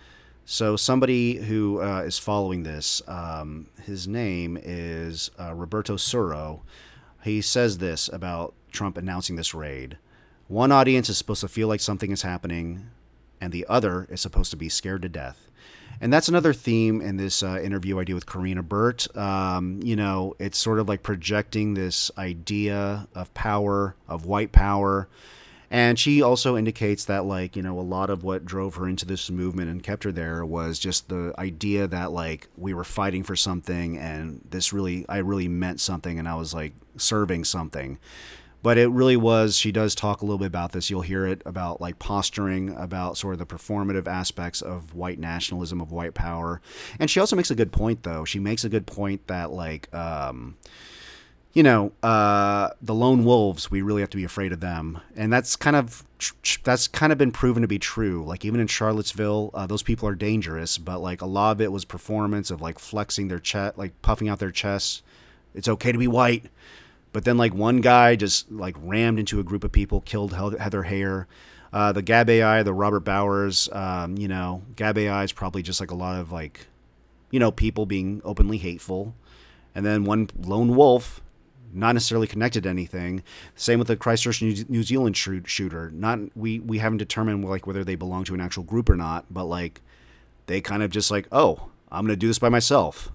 so, 0.45 0.77
somebody 0.77 1.37
who 1.37 1.81
uh, 1.81 2.03
is 2.03 2.19
following 2.19 2.63
this, 2.63 3.01
um, 3.07 3.69
his 3.85 4.09
name 4.09 4.59
is 4.61 5.31
uh, 5.39 5.55
Roberto 5.55 5.97
Suro. 5.97 6.63
He 7.23 7.41
says 7.41 7.79
this 7.79 8.09
about 8.09 8.55
Trump 8.73 8.97
announcing 8.97 9.37
this 9.37 9.55
raid. 9.55 9.99
One 10.49 10.73
audience 10.73 11.09
is 11.09 11.17
supposed 11.17 11.43
to 11.43 11.49
feel 11.49 11.69
like 11.69 11.81
something 11.81 12.11
is 12.11 12.23
happening, 12.23 12.91
and 13.41 13.53
the 13.53 13.65
other 13.69 14.07
is 14.11 14.21
supposed 14.21 14.51
to 14.51 14.57
be 14.57 14.69
scared 14.69 15.03
to 15.03 15.09
death 15.09 15.49
and 16.03 16.13
that's 16.13 16.29
another 16.29 16.53
theme 16.53 17.01
in 17.01 17.17
this 17.17 17.45
uh, 17.45 17.61
interview 17.63 18.01
I 18.01 18.05
do 18.05 18.17
with 18.17 18.27
Karina 18.27 18.65
Burt. 18.65 19.17
Um, 19.17 19.79
you 19.85 19.95
know, 19.95 20.35
it's 20.41 20.59
sort 20.59 20.81
of 20.81 20.89
like 20.89 21.05
projecting 21.05 21.75
this 21.75 22.11
idea 22.19 23.07
of 23.15 23.33
power, 23.35 23.95
of 24.09 24.27
white 24.27 24.51
power. 24.51 25.09
And 25.71 25.97
she 25.97 26.21
also 26.21 26.57
indicates 26.57 27.05
that, 27.05 27.25
like, 27.25 27.55
you 27.55 27.63
know, 27.63 27.79
a 27.79 27.81
lot 27.81 28.11
of 28.11 28.25
what 28.25 28.45
drove 28.45 28.75
her 28.75 28.89
into 28.89 29.07
this 29.07 29.31
movement 29.31 29.71
and 29.71 29.81
kept 29.81 30.03
her 30.03 30.11
there 30.11 30.45
was 30.45 30.81
just 30.81 31.09
the 31.09 31.33
idea 31.39 31.87
that, 31.87 32.11
like, 32.11 32.49
we 32.59 32.75
were 32.75 32.85
fighting 32.85 33.23
for 33.23 33.37
something 33.37 33.97
and 33.97 34.41
this 34.51 34.73
really, 34.73 35.07
I 35.09 35.19
really 35.19 35.49
meant 35.49 35.81
something 35.81 36.19
and 36.19 36.29
I 36.29 36.35
was, 36.35 36.53
like, 36.53 36.73
serving 36.97 37.45
something 37.45 37.99
but 38.63 38.79
it 38.79 38.89
really 38.89 39.17
was 39.17 39.57
she 39.57 39.73
does 39.73 39.95
talk 39.95 40.23
a 40.23 40.25
little 40.25 40.39
bit 40.39 40.47
about 40.47 40.73
this. 40.73 40.89
You'll 40.89 41.03
hear 41.03 41.27
it 41.27 41.43
about 41.45 41.81
like 41.81 41.99
posturing 41.99 42.75
about 42.77 43.17
sort 43.19 43.35
of 43.35 43.39
the 43.41 43.47
performative 43.47 44.07
aspects 44.07 44.63
of 44.63 44.95
white 44.95 45.19
nationalism 45.19 45.81
of 45.81 45.91
white 45.91 46.15
power. 46.15 46.61
And 46.99 47.11
she 47.11 47.21
also 47.21 47.37
makes 47.37 47.51
a 47.51 47.57
good 47.57 47.73
point 47.73 48.05
though. 48.05 48.25
She 48.25 48.39
makes 48.39 48.65
a 48.65 48.69
good 48.69 48.87
point 48.87 49.27
that 49.27 49.51
like 49.51 49.93
um, 49.93 50.57
you 51.53 51.65
know 51.65 51.93
uh, 52.05 52.71
the 52.81 52.95
lone 52.95 53.25
wolves 53.25 53.71
we 53.71 53.83
really 53.83 54.01
have 54.01 54.11
to 54.11 54.17
be 54.17 54.25
afraid 54.25 54.53
of 54.53 54.61
them. 54.61 55.01
And 55.17 55.33
that's 55.33 55.57
kind 55.57 55.75
of 55.75 56.05
that's 56.63 56.87
kind 56.87 57.11
of 57.11 57.19
been 57.19 57.33
proven 57.33 57.63
to 57.63 57.69
be 57.69 57.81
true. 57.81 58.25
Like 58.25 58.45
even 58.45 58.61
in 58.61 58.69
charlottesville 58.69 59.51
uh, 59.55 59.67
those 59.67 59.83
people 59.83 60.09
are 60.09 60.15
dangerous 60.15 60.79
but 60.79 61.01
like 61.01 61.21
a 61.21 61.27
lot 61.27 61.51
of 61.51 61.61
it 61.61 61.73
was 61.73 61.85
performance 61.85 62.53
of 62.53 62.61
like 62.61 62.79
flexing 62.79 63.27
their 63.27 63.41
chest 63.41 63.77
like 63.77 64.01
puffing 64.03 64.29
out 64.29 64.39
their 64.39 64.53
chests. 64.53 65.03
It's 65.53 65.69
okay 65.69 65.93
to 65.93 65.99
be 65.99 66.07
white 66.07 66.47
but 67.13 67.25
then 67.25 67.37
like 67.37 67.55
one 67.55 67.81
guy 67.81 68.17
just 68.17 68.51
like 68.51 68.75
rammed 68.79 69.19
into 69.19 69.39
a 69.41 69.45
group 69.45 69.65
of 69.65 69.73
people, 69.73 70.01
killed 70.01 70.33
Heather 70.33 70.85
Heyer. 70.85 71.27
Uh, 71.73 71.91
the 71.91 72.03
Gab 72.03 72.29
AI, 72.29 72.63
the 72.63 72.75
Robert 72.75 73.01
Bowers, 73.01 73.69
um, 73.73 74.19
you 74.19 74.29
know, 74.29 74.63
Gab 74.77 74.99
AI 74.99 75.25
is 75.25 75.33
probably 75.33 75.63
just 75.63 75.81
like 75.81 75.91
a 75.91 75.95
lot 75.95 76.21
of 76.21 76.31
like, 76.31 76.67
you 77.31 77.41
know, 77.41 77.51
people 77.51 77.87
being 77.87 78.21
openly 78.25 78.59
hateful. 78.59 79.15
And 79.75 79.87
then 79.87 80.05
one 80.05 80.29
lone 80.39 80.77
wolf, 80.77 81.23
not 81.73 81.93
necessarily 81.93 82.27
connected 82.27 82.65
to 82.65 82.69
anything. 82.69 83.23
Same 83.55 83.79
with 83.79 83.89
the 83.89 83.97
Christchurch, 83.97 84.43
New 84.43 84.83
Zealand 84.83 85.17
shooter. 85.17 85.91
Not 85.91 86.37
we 86.37 86.61
we 86.61 86.79
haven't 86.79 86.99
determined 86.99 87.45
like 87.45 87.67
whether 87.67 87.85
they 87.85 87.95
belong 87.95 88.25
to 88.25 88.35
an 88.35 88.41
actual 88.41 88.65
group 88.65 88.91
or 88.91 88.97
not, 88.97 89.25
but 89.31 89.45
like 89.45 89.81
they 90.47 90.61
kind 90.61 90.83
of 90.83 90.91
just 90.91 91.11
like, 91.11 91.27
oh, 91.33 91.71
I'm 91.91 92.05
gonna 92.05 92.17
do 92.17 92.27
this 92.27 92.39
by 92.39 92.51
myself. 92.51 93.11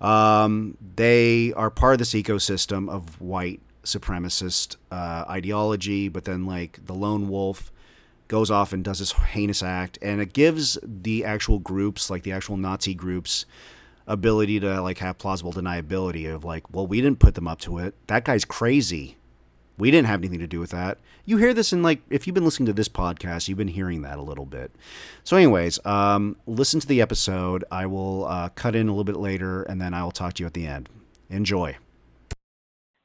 Um, 0.00 0.76
they 0.96 1.52
are 1.54 1.70
part 1.70 1.94
of 1.94 1.98
this 1.98 2.12
ecosystem 2.12 2.90
of 2.90 3.20
white 3.20 3.60
supremacist 3.84 4.76
uh, 4.90 5.24
ideology, 5.28 6.08
but 6.08 6.24
then 6.24 6.44
like 6.44 6.84
the 6.84 6.94
lone 6.94 7.28
wolf 7.28 7.72
goes 8.28 8.50
off 8.50 8.72
and 8.72 8.84
does 8.84 8.98
this 8.98 9.12
heinous 9.12 9.62
act, 9.62 9.98
and 10.02 10.20
it 10.20 10.32
gives 10.32 10.78
the 10.82 11.24
actual 11.24 11.58
groups, 11.58 12.10
like 12.10 12.24
the 12.24 12.32
actual 12.32 12.56
Nazi 12.56 12.94
groups, 12.94 13.46
ability 14.06 14.60
to 14.60 14.80
like 14.82 14.98
have 14.98 15.18
plausible 15.18 15.52
deniability 15.52 16.32
of 16.32 16.44
like, 16.44 16.72
well, 16.72 16.86
we 16.86 17.00
didn't 17.00 17.18
put 17.18 17.34
them 17.34 17.48
up 17.48 17.60
to 17.60 17.78
it. 17.78 17.94
That 18.08 18.24
guy's 18.24 18.44
crazy. 18.44 19.15
We 19.78 19.90
didn't 19.90 20.06
have 20.06 20.20
anything 20.20 20.38
to 20.38 20.46
do 20.46 20.58
with 20.58 20.70
that. 20.70 20.98
You 21.24 21.36
hear 21.36 21.52
this 21.52 21.72
in 21.72 21.82
like 21.82 22.00
if 22.08 22.26
you've 22.26 22.34
been 22.34 22.44
listening 22.44 22.66
to 22.66 22.72
this 22.72 22.88
podcast, 22.88 23.48
you've 23.48 23.58
been 23.58 23.68
hearing 23.68 24.02
that 24.02 24.18
a 24.18 24.22
little 24.22 24.46
bit. 24.46 24.70
So, 25.24 25.36
anyways, 25.36 25.84
um, 25.84 26.36
listen 26.46 26.80
to 26.80 26.86
the 26.86 27.02
episode. 27.02 27.64
I 27.70 27.86
will 27.86 28.24
uh, 28.26 28.48
cut 28.50 28.74
in 28.74 28.88
a 28.88 28.90
little 28.90 29.04
bit 29.04 29.16
later, 29.16 29.62
and 29.64 29.80
then 29.80 29.92
I 29.92 30.02
will 30.02 30.12
talk 30.12 30.34
to 30.34 30.42
you 30.42 30.46
at 30.46 30.54
the 30.54 30.66
end. 30.66 30.88
Enjoy. 31.28 31.76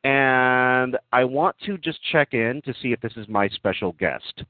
And 0.03 0.97
I 1.11 1.25
want 1.25 1.57
to 1.65 1.77
just 1.77 1.99
check 2.11 2.33
in 2.33 2.61
to 2.65 2.73
see 2.81 2.91
if 2.91 3.01
this 3.01 3.13
is 3.17 3.27
my 3.27 3.49
special 3.49 3.91
guest. 3.93 4.43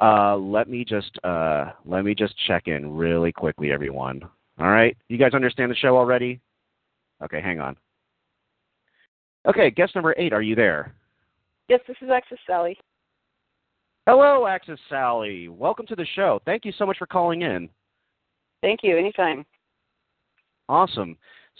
Uh, 0.00 0.36
let 0.36 0.68
me 0.68 0.84
just 0.84 1.18
uh, 1.24 1.72
let 1.84 2.04
me 2.04 2.14
just 2.14 2.34
check 2.46 2.66
in 2.66 2.94
really 2.94 3.32
quickly, 3.32 3.72
everyone. 3.72 4.22
All 4.58 4.68
right, 4.68 4.96
you 5.08 5.18
guys 5.18 5.34
understand 5.34 5.70
the 5.70 5.76
show 5.76 5.96
already? 5.96 6.40
Okay, 7.22 7.40
hang 7.40 7.60
on. 7.60 7.76
Okay, 9.46 9.70
guest 9.70 9.94
number 9.94 10.14
eight, 10.18 10.32
are 10.32 10.42
you 10.42 10.54
there? 10.54 10.94
Yes, 11.68 11.80
this 11.86 11.96
is 12.00 12.08
Axis 12.10 12.38
Sally. 12.46 12.78
Hello, 14.06 14.46
Axis 14.46 14.80
Sally. 14.88 15.48
Welcome 15.48 15.86
to 15.88 15.94
the 15.94 16.06
show. 16.16 16.40
Thank 16.46 16.64
you 16.64 16.72
so 16.78 16.86
much 16.86 16.96
for 16.96 17.06
calling 17.06 17.42
in. 17.42 17.68
Thank 18.62 18.80
you. 18.82 18.96
Anytime. 18.96 19.44
Awesome. 20.70 21.16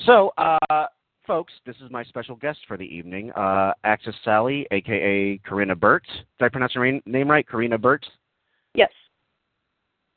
So, 0.07 0.33
uh, 0.38 0.87
folks, 1.27 1.53
this 1.66 1.77
is 1.85 1.90
my 1.90 2.05
special 2.05 2.37
guest 2.37 2.59
for 2.66 2.79
the 2.79 2.85
evening, 2.85 3.31
uh, 3.33 3.75
Axis 3.85 4.14
Sally, 4.25 4.66
aka 4.71 5.38
Karina 5.47 5.77
Burt. 5.77 6.07
Did 6.38 6.47
I 6.47 6.49
pronounce 6.49 6.75
your 6.75 7.01
name 7.05 7.31
right? 7.31 7.47
Karina 7.47 7.77
Burt? 7.77 8.07
Yes. 8.75 8.90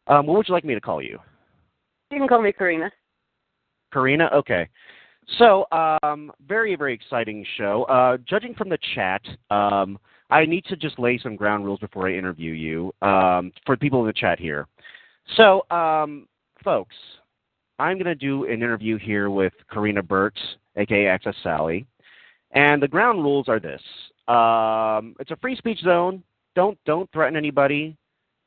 Um, 0.07 0.25
what 0.25 0.37
would 0.37 0.47
you 0.47 0.53
like 0.53 0.63
me 0.63 0.73
to 0.73 0.81
call 0.81 1.01
you? 1.01 1.19
You 2.11 2.19
can 2.19 2.29
call 2.29 2.41
me 2.41 2.53
Karina. 2.53 2.89
Karina? 3.91 4.29
Okay. 4.33 4.69
So, 5.37 5.65
um, 5.71 6.31
very, 6.47 6.75
very 6.75 6.93
exciting 6.93 7.45
show. 7.57 7.83
Uh, 7.83 8.17
judging 8.27 8.53
from 8.53 8.69
the 8.69 8.77
chat, 8.95 9.21
um, 9.49 9.97
I 10.29 10.45
need 10.45 10.65
to 10.65 10.75
just 10.75 10.99
lay 10.99 11.17
some 11.17 11.35
ground 11.35 11.65
rules 11.65 11.79
before 11.79 12.07
I 12.07 12.13
interview 12.13 12.53
you 12.53 12.93
um, 13.01 13.51
for 13.65 13.77
people 13.77 14.01
in 14.01 14.07
the 14.07 14.13
chat 14.13 14.39
here. 14.39 14.67
So, 15.37 15.65
um, 15.71 16.27
folks, 16.63 16.95
I'm 17.79 17.97
going 17.97 18.05
to 18.05 18.15
do 18.15 18.45
an 18.45 18.53
interview 18.53 18.97
here 18.97 19.29
with 19.29 19.53
Karina 19.71 20.03
Burt, 20.03 20.37
aka 20.75 21.07
Axis 21.07 21.35
Sally, 21.43 21.85
and 22.51 22.81
the 22.81 22.87
ground 22.87 23.23
rules 23.23 23.47
are 23.47 23.59
this: 23.59 23.81
um, 24.27 25.15
it's 25.19 25.31
a 25.31 25.37
free 25.37 25.55
speech 25.55 25.79
zone. 25.79 26.23
Don't 26.55 26.77
don't 26.85 27.09
threaten 27.11 27.35
anybody. 27.37 27.95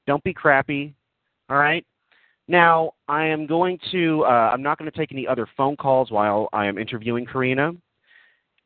Don't 0.06 0.22
be 0.22 0.34
crappy. 0.34 0.94
All 1.48 1.56
right. 1.56 1.84
Now, 2.46 2.92
I 3.08 3.24
am 3.26 3.46
going 3.46 3.78
to, 3.90 4.24
uh, 4.24 4.50
I'm 4.52 4.62
not 4.62 4.78
going 4.78 4.90
to 4.90 4.96
take 4.96 5.12
any 5.12 5.26
other 5.26 5.48
phone 5.56 5.76
calls 5.76 6.10
while 6.10 6.48
I 6.52 6.66
am 6.66 6.76
interviewing 6.76 7.24
Karina. 7.24 7.72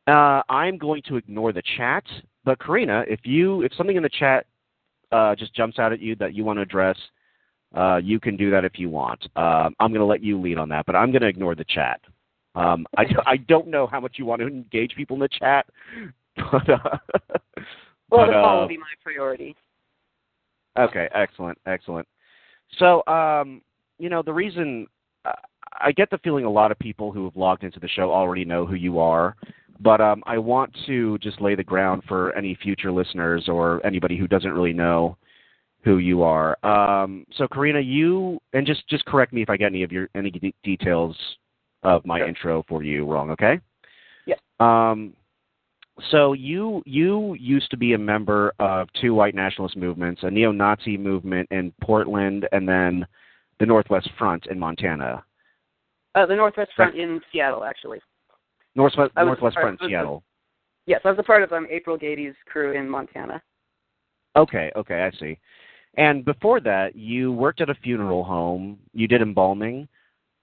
Uh, 0.09 0.43
I'm 0.49 0.79
going 0.79 1.03
to 1.07 1.17
ignore 1.17 1.53
the 1.53 1.62
chat, 1.77 2.05
but 2.45 2.59
Karina, 2.59 3.05
if 3.07 3.21
you, 3.25 3.62
if 3.62 3.73
something 3.75 3.97
in 3.97 4.03
the 4.03 4.09
chat 4.09 4.47
uh, 5.12 5.35
just 5.35 5.55
jumps 5.55 5.79
out 5.79 5.93
at 5.93 6.01
you 6.01 6.17
that 6.17 6.35
you 6.35 6.45
want 6.45 6.57
to 6.59 6.62
address, 6.62 6.97
uh, 7.77 8.01
you 8.03 8.19
can 8.19 8.37
do 8.37 8.51
that 8.51 8.64
if 8.64 8.79
you 8.79 8.88
want. 8.88 9.23
Um, 9.37 9.75
I'm 9.79 9.91
going 9.91 10.01
to 10.01 10.07
let 10.07 10.23
you 10.23 10.41
lead 10.41 10.59
on 10.59 10.69
that, 10.71 10.87
but 10.87 10.97
I'm 10.97 11.12
going 11.12 11.23
to 11.23 11.29
ignore 11.29 11.55
the 11.55 11.64
chat. 11.64 12.01
Um, 12.55 12.87
I, 12.97 13.05
I 13.27 13.37
don't 13.37 13.69
know 13.69 13.87
how 13.87 14.01
much 14.01 14.14
you 14.17 14.25
want 14.25 14.41
to 14.41 14.49
engage 14.49 14.95
people 14.97 15.14
in 15.14 15.21
the 15.21 15.29
chat, 15.29 15.67
but, 16.37 16.69
uh, 16.69 16.79
well, 18.11 18.27
the 18.27 18.33
call 18.33 18.57
uh, 18.57 18.61
will 18.62 18.69
be 18.69 18.79
my 18.79 18.87
priority. 19.05 19.55
Okay, 20.79 21.09
excellent, 21.14 21.59
excellent. 21.67 22.07
So, 22.79 23.03
um, 23.07 23.62
you 23.99 24.09
know, 24.09 24.23
the 24.23 24.33
reason 24.33 24.87
uh, 25.25 25.33
I 25.81 25.93
get 25.93 26.11
the 26.11 26.19
feeling 26.19 26.45
a 26.45 26.51
lot 26.51 26.73
of 26.73 26.79
people 26.79 27.13
who 27.13 27.25
have 27.25 27.37
logged 27.37 27.65
into 27.65 27.81
the 27.81 27.89
show 27.89 28.13
already 28.13 28.45
know 28.45 28.67
who 28.67 28.75
you 28.75 28.99
are, 28.99 29.37
but 29.81 30.01
um, 30.01 30.23
I 30.27 30.39
want 30.39 30.77
to 30.87 31.19
just 31.19 31.41
lay 31.41 31.55
the 31.55 31.65
ground 31.65 32.03
for 32.09 32.35
any 32.35 32.57
future 32.63 32.91
listeners 32.91 33.49
or 33.49 33.85
anybody 33.87 34.17
who 34.17 34.27
doesn't 34.27 34.53
really 34.53 34.73
know 34.73 35.17
who 35.85 35.99
you 35.99 36.23
are. 36.23 36.57
Um, 36.65 37.25
so, 37.37 37.47
Karina, 37.47 37.81
you 37.81 38.41
and 38.53 38.67
just 38.67 38.87
just 38.89 39.05
correct 39.05 39.33
me 39.33 39.43
if 39.43 39.51
I 39.51 39.57
get 39.57 39.67
any 39.67 39.83
of 39.83 39.93
your 39.93 40.09
any 40.15 40.31
de- 40.31 40.55
details 40.65 41.17
of 41.83 42.05
my 42.05 42.19
Sure. 42.19 42.29
intro 42.29 42.65
for 42.69 42.83
you 42.83 43.07
wrong. 43.07 43.31
Okay. 43.31 43.61
Yes. 44.27 44.41
Um, 44.59 45.15
so 46.11 46.33
you 46.33 46.83
you 46.87 47.35
used 47.35 47.71
to 47.71 47.77
be 47.77 47.93
a 47.95 47.99
member 47.99 48.53
of 48.59 48.89
two 49.01 49.15
white 49.15 49.35
nationalist 49.35 49.77
movements, 49.77 50.23
a 50.23 50.31
neo-Nazi 50.31 50.97
movement 50.97 51.49
in 51.51 51.73
Portland, 51.81 52.49
and 52.53 52.69
then 52.69 53.07
the 53.59 53.66
Northwest 53.66 54.11
Front 54.18 54.47
in 54.47 54.59
Montana. 54.59 55.25
Uh, 56.14 56.27
the 56.27 56.37
Northwest 56.37 56.71
Front 56.77 56.97
in 56.97 57.21
Seattle, 57.33 57.64
actually. 57.64 58.01
Northwest 58.75 59.12
I 59.16 59.25
Northwest 59.25 59.57
Front, 59.61 59.81
was- 59.81 59.88
Seattle. 59.90 60.23
Yes, 60.87 61.01
I 61.05 61.11
was 61.11 61.18
a 61.18 61.23
part 61.23 61.42
of 61.42 61.53
um, 61.53 61.66
April 61.71 61.99
Gaede's 61.99 62.35
crew 62.47 62.73
in 62.73 62.88
Montana. 62.88 63.42
Okay, 64.37 64.73
okay, 64.75 65.03
I 65.03 65.11
see. 65.18 65.38
And 65.99 66.25
before 66.25 66.61
that, 66.61 66.97
you 66.97 67.33
worked 67.33 67.61
at 67.61 67.68
a 67.68 67.75
funeral 67.75 68.25
home. 68.25 68.79
You 68.94 69.07
did 69.07 69.21
embalming, 69.21 69.87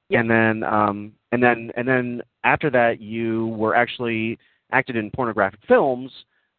Yeah. 0.10 0.20
and 0.20 0.30
then 0.30 0.64
um, 0.64 1.14
and 1.32 1.42
then 1.42 1.72
and 1.78 1.88
then 1.88 2.22
after 2.44 2.70
that, 2.72 3.02
you 3.02 3.48
were 3.58 3.76
actually 3.76 4.38
acted 4.72 4.96
in 4.98 5.10
pornographic 5.12 5.62
films 5.68 6.12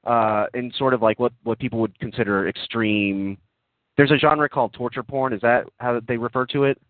uh, 0.05 0.47
in 0.55 0.73
sort 0.77 0.95
of 0.95 1.03
like 1.03 1.21
what 1.21 1.33
what 1.45 1.59
people 1.61 1.79
would 1.79 1.97
consider 2.01 2.49
extreme. 2.49 3.39
There's 3.97 4.11
a 4.11 4.19
genre 4.19 4.49
called 4.49 4.73
torture 4.75 5.03
porn. 5.03 5.33
Is 5.33 5.41
that 5.41 5.65
how 5.79 6.01
they 6.07 6.17
refer 6.17 6.47
to 6.47 6.65
it? 6.65 6.81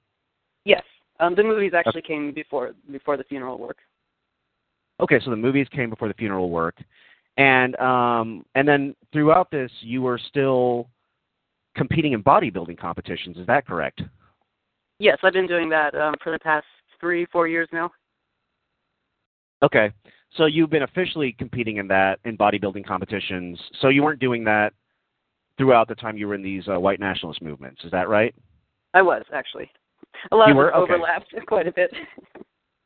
Yes, 0.64 0.82
um, 1.20 1.34
the 1.34 1.44
movies 1.44 1.72
actually 1.74 2.02
came 2.02 2.32
before 2.32 2.72
before 2.90 3.16
the 3.16 3.24
funeral 3.24 3.58
work. 3.58 3.78
Okay, 5.00 5.20
so 5.24 5.30
the 5.30 5.36
movies 5.36 5.68
came 5.72 5.90
before 5.90 6.08
the 6.08 6.14
funeral 6.14 6.50
work, 6.50 6.76
and 7.36 7.76
um, 7.76 8.44
and 8.54 8.66
then 8.66 8.94
throughout 9.12 9.50
this, 9.50 9.70
you 9.80 10.02
were 10.02 10.18
still 10.18 10.88
competing 11.76 12.12
in 12.12 12.22
bodybuilding 12.22 12.78
competitions. 12.78 13.36
Is 13.36 13.46
that 13.46 13.66
correct? 13.66 14.02
Yes, 14.98 15.18
I've 15.22 15.34
been 15.34 15.46
doing 15.46 15.68
that 15.68 15.94
um, 15.94 16.14
for 16.22 16.32
the 16.32 16.38
past 16.38 16.66
three, 16.98 17.26
four 17.26 17.46
years 17.46 17.68
now. 17.72 17.90
Okay, 19.62 19.92
so 20.36 20.46
you've 20.46 20.70
been 20.70 20.82
officially 20.82 21.34
competing 21.38 21.76
in 21.76 21.86
that 21.88 22.18
in 22.24 22.36
bodybuilding 22.36 22.86
competitions. 22.86 23.60
So 23.80 23.88
you 23.88 24.02
weren't 24.02 24.20
doing 24.20 24.42
that 24.44 24.72
throughout 25.58 25.88
the 25.88 25.94
time 25.94 26.16
you 26.16 26.28
were 26.28 26.34
in 26.34 26.42
these 26.42 26.66
uh, 26.68 26.78
white 26.78 27.00
nationalist 27.00 27.42
movements. 27.42 27.84
Is 27.84 27.90
that 27.90 28.08
right? 28.08 28.34
I 28.94 29.02
was 29.02 29.22
actually. 29.32 29.70
A 30.32 30.36
lot 30.36 30.46
You 30.48 30.52
of 30.52 30.56
were? 30.56 30.68
it 30.68 30.74
Okay. 30.74 30.94
overlapped 30.94 31.34
quite 31.46 31.66
a 31.66 31.72
bit. 31.72 31.92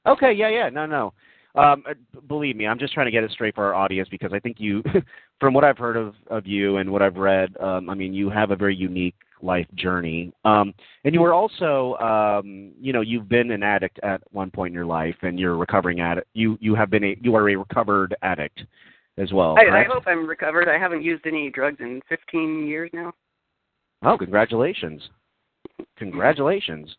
Okay, 0.07 0.33
yeah, 0.33 0.49
yeah, 0.49 0.69
no, 0.69 0.87
no. 0.87 1.13
Um, 1.57 1.83
uh, 1.89 1.95
believe 2.29 2.57
me, 2.57 2.67
I'm 2.67 2.79
just 2.79 2.95
trying 2.95 3.07
to 3.07 3.11
get 3.11 3.25
it 3.25 3.31
straight 3.33 3.55
for 3.57 3.65
our 3.65 3.75
audience 3.75 4.09
because 4.09 4.33
I 4.33 4.39
think 4.39 4.61
you, 4.61 4.83
from 5.41 5.53
what 5.53 5.65
I've 5.65 5.79
heard 5.79 5.97
of, 5.97 6.15
of 6.29 6.47
you 6.47 6.77
and 6.77 6.91
what 6.91 7.03
I've 7.03 7.17
read, 7.17 7.57
um, 7.61 7.91
I 7.91 7.95
mean, 7.95 8.15
you 8.15 8.31
have 8.31 8.51
a 8.53 8.57
very 8.57 8.75
unique 8.75 9.17
life 9.43 9.67
journey. 9.75 10.33
Um, 10.45 10.73
and 11.05 11.15
you 11.15 11.21
were 11.21 11.33
also, 11.33 11.97
um, 11.97 12.73
you 12.81 12.93
know, 12.93 13.01
you've 13.01 13.29
been 13.29 13.51
an 13.51 13.63
addict 13.63 13.99
at 14.03 14.23
one 14.33 14.51
point 14.51 14.71
in 14.71 14.75
your 14.75 14.87
life, 14.87 15.17
and 15.23 15.41
you're 15.41 15.57
recovering 15.57 16.01
addict. 16.01 16.29
You 16.35 16.57
you 16.61 16.75
have 16.75 16.91
been 16.91 17.05
a 17.05 17.17
you 17.21 17.35
are 17.35 17.49
a 17.49 17.57
recovered 17.57 18.15
addict 18.23 18.65
as 19.21 19.33
well. 19.33 19.57
I, 19.59 19.81
I 19.81 19.85
hope 19.85 20.05
I'm 20.07 20.27
recovered. 20.27 20.69
I 20.69 20.79
haven't 20.79 21.03
used 21.03 21.27
any 21.27 21.51
drugs 21.51 21.79
in 21.81 22.01
15 22.09 22.67
years 22.67 22.91
now. 22.93 23.13
Oh, 24.03 24.17
congratulations. 24.17 25.03
Congratulations. 25.99 26.95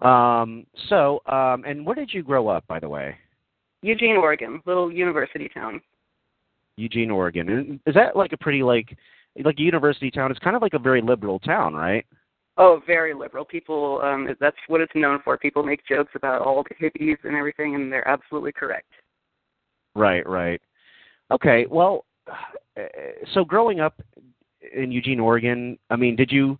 Um, 0.00 0.66
so, 0.88 1.20
um, 1.26 1.64
and 1.64 1.86
where 1.86 1.94
did 1.94 2.12
you 2.12 2.22
grow 2.22 2.48
up, 2.48 2.66
by 2.66 2.80
the 2.80 2.88
way? 2.88 3.16
Eugene, 3.82 4.16
Oregon, 4.16 4.60
little 4.66 4.90
university 4.90 5.48
town. 5.52 5.80
Eugene, 6.76 7.10
Oregon. 7.10 7.48
And 7.48 7.80
Is 7.86 7.94
that 7.94 8.16
like 8.16 8.32
a 8.32 8.36
pretty 8.36 8.62
like 8.62 8.96
like 9.44 9.58
a 9.58 9.62
university 9.62 10.10
town? 10.10 10.30
It's 10.30 10.40
kind 10.40 10.56
of 10.56 10.62
like 10.62 10.74
a 10.74 10.78
very 10.78 11.00
liberal 11.00 11.38
town, 11.38 11.74
right? 11.74 12.04
Oh, 12.56 12.82
very 12.86 13.14
liberal. 13.14 13.44
People, 13.44 14.00
um, 14.02 14.28
that's 14.40 14.56
what 14.66 14.80
it's 14.80 14.92
known 14.94 15.20
for. 15.24 15.38
People 15.38 15.62
make 15.62 15.86
jokes 15.86 16.12
about 16.14 16.42
all 16.42 16.62
the 16.62 16.74
hippies 16.74 17.16
and 17.24 17.34
everything, 17.36 17.74
and 17.74 17.90
they're 17.92 18.06
absolutely 18.06 18.52
correct. 18.52 18.90
Right, 19.94 20.28
right. 20.28 20.60
Okay, 21.30 21.66
well, 21.70 22.04
uh, 22.28 22.82
so 23.34 23.44
growing 23.44 23.80
up 23.80 24.00
in 24.74 24.90
Eugene, 24.90 25.20
Oregon, 25.20 25.78
I 25.90 25.96
mean, 25.96 26.16
did 26.16 26.30
you 26.30 26.58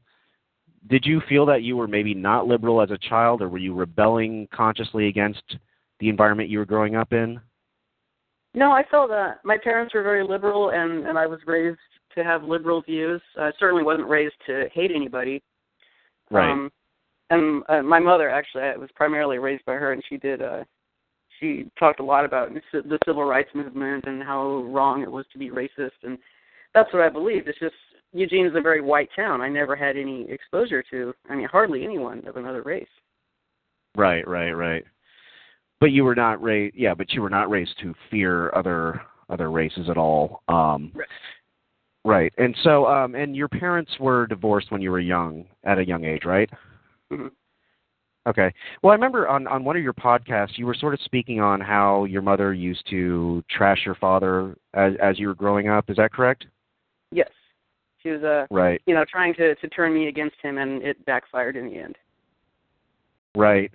did 0.88 1.04
you 1.04 1.20
feel 1.28 1.44
that 1.46 1.62
you 1.62 1.76
were 1.76 1.88
maybe 1.88 2.14
not 2.14 2.46
liberal 2.46 2.80
as 2.80 2.90
a 2.90 2.98
child, 2.98 3.42
or 3.42 3.48
were 3.48 3.58
you 3.58 3.74
rebelling 3.74 4.48
consciously 4.54 5.08
against 5.08 5.42
the 5.98 6.08
environment 6.08 6.48
you 6.48 6.58
were 6.58 6.64
growing 6.64 6.96
up 6.96 7.12
in? 7.12 7.38
No, 8.54 8.72
I 8.72 8.82
felt 8.90 9.10
that 9.10 9.40
my 9.44 9.58
parents 9.62 9.94
were 9.94 10.02
very 10.02 10.26
liberal, 10.26 10.70
and 10.70 11.06
and 11.06 11.18
I 11.18 11.26
was 11.26 11.40
raised 11.46 11.78
to 12.14 12.24
have 12.24 12.42
liberal 12.42 12.82
views. 12.82 13.20
I 13.38 13.50
certainly 13.58 13.84
wasn't 13.84 14.08
raised 14.08 14.34
to 14.46 14.68
hate 14.72 14.90
anybody. 14.94 15.42
Right. 16.30 16.50
Um, 16.50 16.70
and 17.30 17.62
uh, 17.68 17.82
my 17.82 18.00
mother 18.00 18.28
actually, 18.28 18.64
I 18.64 18.76
was 18.76 18.90
primarily 18.94 19.38
raised 19.38 19.64
by 19.64 19.74
her, 19.74 19.92
and 19.92 20.02
she 20.08 20.16
did. 20.16 20.42
uh 20.42 20.64
She 21.40 21.70
talked 21.78 22.00
a 22.00 22.04
lot 22.04 22.24
about 22.24 22.50
the 22.72 22.98
civil 23.04 23.24
rights 23.24 23.48
movement 23.54 24.04
and 24.06 24.22
how 24.22 24.62
wrong 24.64 25.02
it 25.02 25.10
was 25.10 25.24
to 25.32 25.38
be 25.38 25.50
racist, 25.50 25.90
and 26.02 26.18
that's 26.74 26.92
what 26.92 27.02
I 27.02 27.08
believed. 27.08 27.48
It's 27.48 27.58
just 27.58 27.74
Eugene 28.12 28.46
is 28.46 28.54
a 28.54 28.60
very 28.60 28.80
white 28.80 29.08
town. 29.16 29.40
I 29.40 29.48
never 29.48 29.74
had 29.74 29.96
any 29.96 30.30
exposure 30.30 30.84
to, 30.90 31.14
I 31.28 31.36
mean, 31.36 31.48
hardly 31.48 31.82
anyone 31.82 32.22
of 32.26 32.36
another 32.36 32.62
race. 32.62 32.86
Right, 33.96 34.26
right, 34.28 34.52
right. 34.52 34.84
But 35.80 35.92
you 35.92 36.04
were 36.04 36.14
not 36.14 36.42
raised, 36.42 36.76
yeah, 36.76 36.94
but 36.94 37.12
you 37.12 37.22
were 37.22 37.30
not 37.30 37.48
raised 37.48 37.72
to 37.80 37.94
fear 38.10 38.54
other 38.54 39.00
other 39.30 39.50
races 39.50 39.88
at 39.88 39.96
all. 39.96 40.42
Um, 40.48 40.92
right. 40.94 41.08
Right. 42.04 42.32
And 42.38 42.56
so, 42.62 42.86
um, 42.86 43.14
and 43.14 43.36
your 43.36 43.48
parents 43.48 43.92
were 44.00 44.26
divorced 44.26 44.70
when 44.72 44.80
you 44.80 44.90
were 44.90 45.00
young, 45.00 45.44
at 45.64 45.78
a 45.78 45.86
young 45.86 46.04
age, 46.04 46.24
right? 46.24 46.48
Mm-hmm. 47.12 47.26
Okay. 48.28 48.52
Well, 48.82 48.90
I 48.90 48.94
remember 48.94 49.28
on 49.28 49.46
on 49.46 49.64
one 49.64 49.76
of 49.76 49.82
your 49.82 49.94
podcasts, 49.94 50.58
you 50.58 50.66
were 50.66 50.74
sort 50.74 50.92
of 50.92 51.00
speaking 51.04 51.40
on 51.40 51.60
how 51.60 52.04
your 52.04 52.22
mother 52.22 52.52
used 52.52 52.84
to 52.90 53.42
trash 53.50 53.80
your 53.86 53.94
father 53.94 54.56
as 54.74 54.92
as 55.02 55.18
you 55.18 55.28
were 55.28 55.34
growing 55.34 55.68
up. 55.68 55.88
Is 55.88 55.96
that 55.96 56.12
correct? 56.12 56.46
Yes. 57.10 57.30
She 58.02 58.10
was, 58.10 58.22
uh, 58.22 58.46
right. 58.50 58.80
you 58.86 58.94
know, 58.94 59.04
trying 59.10 59.34
to 59.34 59.54
to 59.54 59.68
turn 59.68 59.94
me 59.94 60.08
against 60.08 60.36
him, 60.42 60.58
and 60.58 60.82
it 60.82 61.04
backfired 61.06 61.56
in 61.56 61.66
the 61.66 61.78
end. 61.78 61.96
Right. 63.34 63.70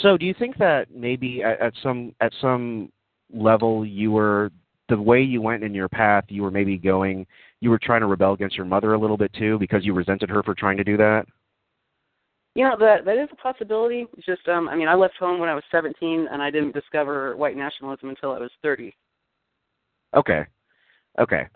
So, 0.00 0.16
do 0.16 0.26
you 0.26 0.34
think 0.38 0.58
that 0.58 0.86
maybe 0.94 1.42
at, 1.42 1.60
at 1.60 1.72
some 1.82 2.14
at 2.20 2.32
some 2.40 2.90
level 3.32 3.84
you 3.84 4.10
were 4.10 4.50
the 4.88 5.00
way 5.00 5.22
you 5.22 5.40
went 5.40 5.64
in 5.64 5.74
your 5.74 5.88
path, 5.88 6.24
you 6.28 6.42
were 6.42 6.50
maybe 6.50 6.76
going, 6.76 7.26
you 7.60 7.70
were 7.70 7.78
trying 7.78 8.00
to 8.00 8.06
rebel 8.06 8.32
against 8.32 8.56
your 8.56 8.66
mother 8.66 8.94
a 8.94 8.98
little 8.98 9.16
bit 9.16 9.32
too 9.32 9.58
because 9.58 9.84
you 9.84 9.94
resented 9.94 10.28
her 10.28 10.42
for 10.42 10.54
trying 10.54 10.76
to 10.76 10.84
do 10.84 10.96
that? 10.96 11.24
You 12.54 12.64
know 12.64 12.76
that 12.78 13.04
that 13.06 13.16
is 13.16 13.28
a 13.32 13.36
possibility. 13.36 14.06
It's 14.16 14.26
just, 14.26 14.46
um, 14.48 14.68
I 14.68 14.76
mean, 14.76 14.88
I 14.88 14.94
left 14.94 15.14
home 15.18 15.40
when 15.40 15.48
I 15.48 15.54
was 15.54 15.64
17, 15.70 16.28
and 16.30 16.42
I 16.42 16.50
didn't 16.50 16.74
discover 16.74 17.34
white 17.36 17.56
nationalism 17.56 18.10
until 18.10 18.32
I 18.32 18.38
was 18.38 18.50
30. 18.62 18.94
Okay, 20.14 20.44
okay, 21.18 21.46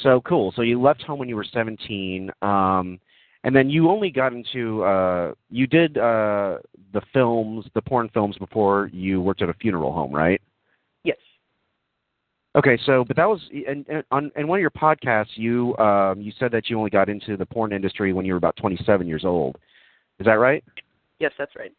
so 0.00 0.20
cool. 0.22 0.52
So 0.54 0.60
you 0.60 0.80
left 0.80 1.02
home 1.02 1.18
when 1.18 1.30
you 1.30 1.36
were 1.36 1.46
17, 1.50 2.30
um, 2.42 3.00
and 3.44 3.56
then 3.56 3.70
you 3.70 3.88
only 3.88 4.10
got 4.10 4.34
into 4.34 4.82
uh, 4.82 5.32
you 5.48 5.66
did 5.66 5.96
uh, 5.96 6.58
the 6.92 7.00
films, 7.14 7.64
the 7.74 7.80
porn 7.80 8.10
films 8.12 8.36
before 8.36 8.90
you 8.92 9.22
worked 9.22 9.40
at 9.40 9.48
a 9.48 9.54
funeral 9.54 9.92
home, 9.92 10.12
right? 10.12 10.42
Yes. 11.04 11.18
Okay, 12.54 12.78
so 12.84 13.02
but 13.04 13.16
that 13.16 13.28
was 13.28 13.40
and, 13.66 13.86
and 13.88 14.04
on 14.10 14.30
in 14.36 14.46
one 14.46 14.58
of 14.58 14.60
your 14.60 14.70
podcasts, 14.70 15.36
you 15.36 15.74
um, 15.78 16.20
you 16.20 16.32
said 16.38 16.52
that 16.52 16.68
you 16.68 16.76
only 16.76 16.90
got 16.90 17.08
into 17.08 17.38
the 17.38 17.46
porn 17.46 17.72
industry 17.72 18.12
when 18.12 18.26
you 18.26 18.34
were 18.34 18.38
about 18.38 18.56
27 18.56 19.06
years 19.06 19.24
old. 19.24 19.56
Is 20.20 20.26
that 20.26 20.34
right? 20.34 20.64
Yes, 21.18 21.32
that's 21.38 21.54
right. 21.56 21.72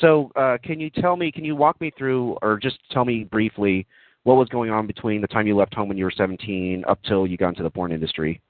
So, 0.00 0.30
uh, 0.36 0.56
can 0.62 0.80
you 0.80 0.90
tell 0.90 1.16
me? 1.16 1.30
Can 1.30 1.44
you 1.44 1.54
walk 1.54 1.80
me 1.80 1.92
through, 1.96 2.38
or 2.42 2.58
just 2.58 2.78
tell 2.90 3.04
me 3.04 3.24
briefly, 3.24 3.86
what 4.24 4.36
was 4.36 4.48
going 4.48 4.70
on 4.70 4.86
between 4.86 5.20
the 5.20 5.26
time 5.26 5.46
you 5.46 5.56
left 5.56 5.74
home 5.74 5.88
when 5.88 5.98
you 5.98 6.04
were 6.04 6.12
17 6.12 6.84
up 6.88 6.98
till 7.04 7.26
you 7.26 7.36
got 7.36 7.50
into 7.50 7.62
the 7.62 7.70
porn 7.70 7.92
industry? 7.92 8.40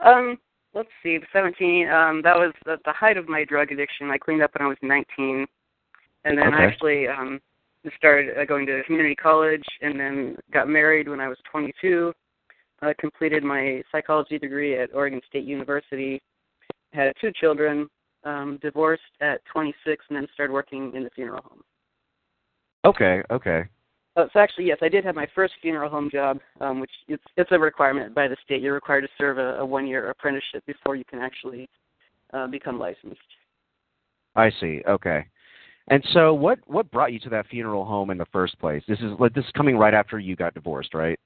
Um, 0.00 0.38
let's 0.74 0.88
see, 1.02 1.18
17. 1.32 1.88
Um, 1.88 2.20
that 2.22 2.36
was 2.36 2.52
at 2.70 2.82
the 2.84 2.92
height 2.92 3.16
of 3.16 3.28
my 3.28 3.44
drug 3.44 3.72
addiction. 3.72 4.10
I 4.10 4.18
cleaned 4.18 4.42
up 4.42 4.52
when 4.54 4.66
I 4.66 4.68
was 4.68 4.78
19, 4.82 5.46
and 6.24 6.38
then 6.38 6.48
Okay. 6.48 6.56
I 6.56 6.64
actually 6.64 7.08
um 7.08 7.40
started 7.96 8.36
uh, 8.36 8.44
going 8.44 8.66
to 8.66 8.82
community 8.84 9.14
college, 9.14 9.64
and 9.80 9.98
then 9.98 10.36
got 10.52 10.68
married 10.68 11.08
when 11.08 11.20
I 11.20 11.28
was 11.28 11.38
22. 11.50 12.12
I 12.82 12.92
completed 12.98 13.42
my 13.42 13.82
psychology 13.90 14.38
degree 14.38 14.76
at 14.78 14.90
Oregon 14.92 15.20
State 15.28 15.44
University. 15.44 16.20
Had 16.92 17.12
two 17.20 17.32
children. 17.32 17.88
Um, 18.24 18.58
divorced 18.60 19.02
at 19.20 19.40
26, 19.52 20.04
and 20.08 20.16
then 20.16 20.26
started 20.34 20.52
working 20.52 20.92
in 20.96 21.04
the 21.04 21.10
funeral 21.10 21.42
home. 21.42 21.62
Okay, 22.84 23.22
okay, 23.30 23.64
Uh, 24.16 24.26
so 24.32 24.40
actually, 24.40 24.64
yes, 24.64 24.78
I 24.82 24.88
did 24.88 25.04
have 25.04 25.14
my 25.14 25.28
first 25.32 25.54
funeral 25.62 25.88
home 25.88 26.08
job, 26.10 26.40
um, 26.60 26.80
which 26.80 26.90
it's 27.06 27.22
it's 27.36 27.52
a 27.52 27.58
requirement 27.58 28.14
by 28.16 28.26
the 28.26 28.36
state. 28.44 28.62
You're 28.62 28.74
required 28.74 29.02
to 29.02 29.08
serve 29.16 29.38
a, 29.38 29.58
a 29.60 29.64
one 29.64 29.86
year 29.86 30.10
apprenticeship 30.10 30.64
before 30.66 30.96
you 30.96 31.04
can 31.04 31.20
actually 31.20 31.68
uh, 32.32 32.48
become 32.48 32.80
licensed. 32.80 33.20
I 34.34 34.50
see. 34.60 34.82
Okay. 34.88 35.26
And 35.88 36.04
so, 36.12 36.34
what 36.34 36.58
what 36.66 36.90
brought 36.90 37.12
you 37.12 37.20
to 37.20 37.28
that 37.28 37.46
funeral 37.46 37.84
home 37.84 38.10
in 38.10 38.18
the 38.18 38.26
first 38.32 38.58
place? 38.58 38.82
This 38.88 38.98
is 38.98 39.12
like 39.20 39.34
this 39.34 39.44
is 39.44 39.52
coming 39.52 39.76
right 39.76 39.94
after 39.94 40.18
you 40.18 40.34
got 40.34 40.54
divorced, 40.54 40.94
right? 40.94 41.18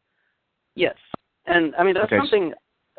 Yes, 0.75 0.97
and 1.47 1.75
I 1.77 1.83
mean 1.85 1.95
that's 1.95 2.13
Okay, 2.13 2.19
something 2.19 2.53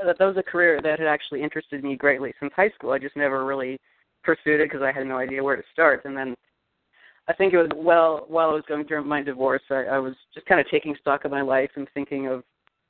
that 0.05 0.19
was 0.19 0.37
a 0.37 0.43
career 0.43 0.79
that 0.81 0.99
had 0.99 1.07
actually 1.07 1.43
interested 1.43 1.83
me 1.83 1.95
greatly 1.95 2.33
since 2.39 2.51
high 2.55 2.69
school. 2.71 2.91
I 2.91 2.99
just 2.99 3.15
never 3.15 3.45
really 3.45 3.79
pursued 4.23 4.61
it 4.61 4.69
because 4.69 4.81
I 4.81 4.91
had 4.91 5.05
no 5.07 5.17
idea 5.17 5.43
where 5.43 5.55
to 5.55 5.63
start. 5.73 6.05
And 6.05 6.15
then 6.15 6.35
I 7.27 7.33
think 7.33 7.53
it 7.53 7.57
was 7.57 7.69
well 7.75 8.25
while 8.27 8.49
I 8.49 8.53
was 8.53 8.63
going 8.67 8.85
through 8.85 9.03
my 9.05 9.21
divorce, 9.21 9.61
I, 9.69 9.83
I 9.83 9.99
was 9.99 10.13
just 10.33 10.45
kind 10.45 10.59
of 10.59 10.69
taking 10.69 10.95
stock 10.99 11.25
of 11.25 11.31
my 11.31 11.41
life 11.41 11.71
and 11.75 11.87
thinking 11.93 12.27
of, 12.27 12.43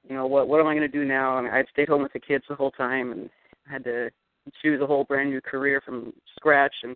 you 0.08 0.16
know, 0.16 0.26
what 0.26 0.48
what 0.48 0.60
am 0.60 0.68
I 0.68 0.74
going 0.76 0.90
to 0.90 1.00
do 1.00 1.06
now? 1.06 1.38
I 1.38 1.42
mean, 1.42 1.52
I'd 1.52 1.70
stayed 1.72 1.90
home 1.90 2.04
with 2.04 2.14
the 2.14 2.20
kids 2.20 2.46
the 2.50 2.56
whole 2.56 2.72
time 2.72 3.12
and 3.12 3.30
had 3.68 3.84
to 3.86 4.10
choose 4.62 4.82
a 4.82 4.88
whole 4.88 5.04
brand 5.04 5.30
new 5.30 5.42
career 5.42 5.82
from 5.86 6.14
scratch 6.36 6.74
and 6.84 6.96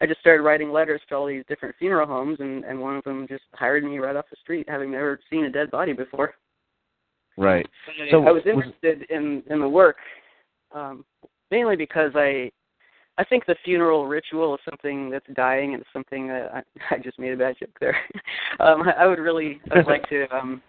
I 0.00 0.06
just 0.06 0.18
started 0.18 0.42
writing 0.42 0.72
letters 0.72 1.00
to 1.08 1.14
all 1.14 1.26
these 1.26 1.44
different 1.48 1.76
funeral 1.78 2.08
homes 2.08 2.38
and 2.40 2.64
and 2.64 2.80
one 2.80 2.96
of 2.96 3.04
them 3.04 3.28
just 3.28 3.44
hired 3.52 3.84
me 3.84 3.98
right 3.98 4.16
off 4.16 4.24
the 4.30 4.36
street 4.42 4.68
having 4.68 4.90
never 4.90 5.20
seen 5.30 5.44
a 5.44 5.50
dead 5.50 5.70
body 5.70 5.92
before. 5.92 6.34
Right. 7.36 7.66
So 8.10 8.26
I 8.26 8.30
was 8.30 8.42
was- 8.44 8.64
interested 8.64 9.10
in 9.10 9.42
in 9.48 9.60
the 9.60 9.68
work, 9.68 9.96
um, 10.72 11.04
mainly 11.50 11.76
because 11.76 12.12
I 12.14 12.50
I 13.18 13.24
think 13.24 13.46
the 13.46 13.56
funeral 13.64 14.06
ritual 14.06 14.54
is 14.54 14.60
something 14.68 15.10
that's 15.10 15.26
dying, 15.34 15.74
and 15.74 15.84
something 15.92 16.28
that 16.28 16.50
I, 16.54 16.62
I 16.94 16.98
just 16.98 17.18
made 17.18 17.32
a 17.32 17.36
bad 17.36 17.56
joke 17.58 17.76
there. 17.80 17.96
um, 18.60 18.82
I, 18.82 19.04
I 19.04 19.06
would 19.06 19.18
really 19.18 19.60
I 19.70 19.78
would 19.78 19.86
like 19.86 20.08
to 20.08 20.26
um, 20.36 20.62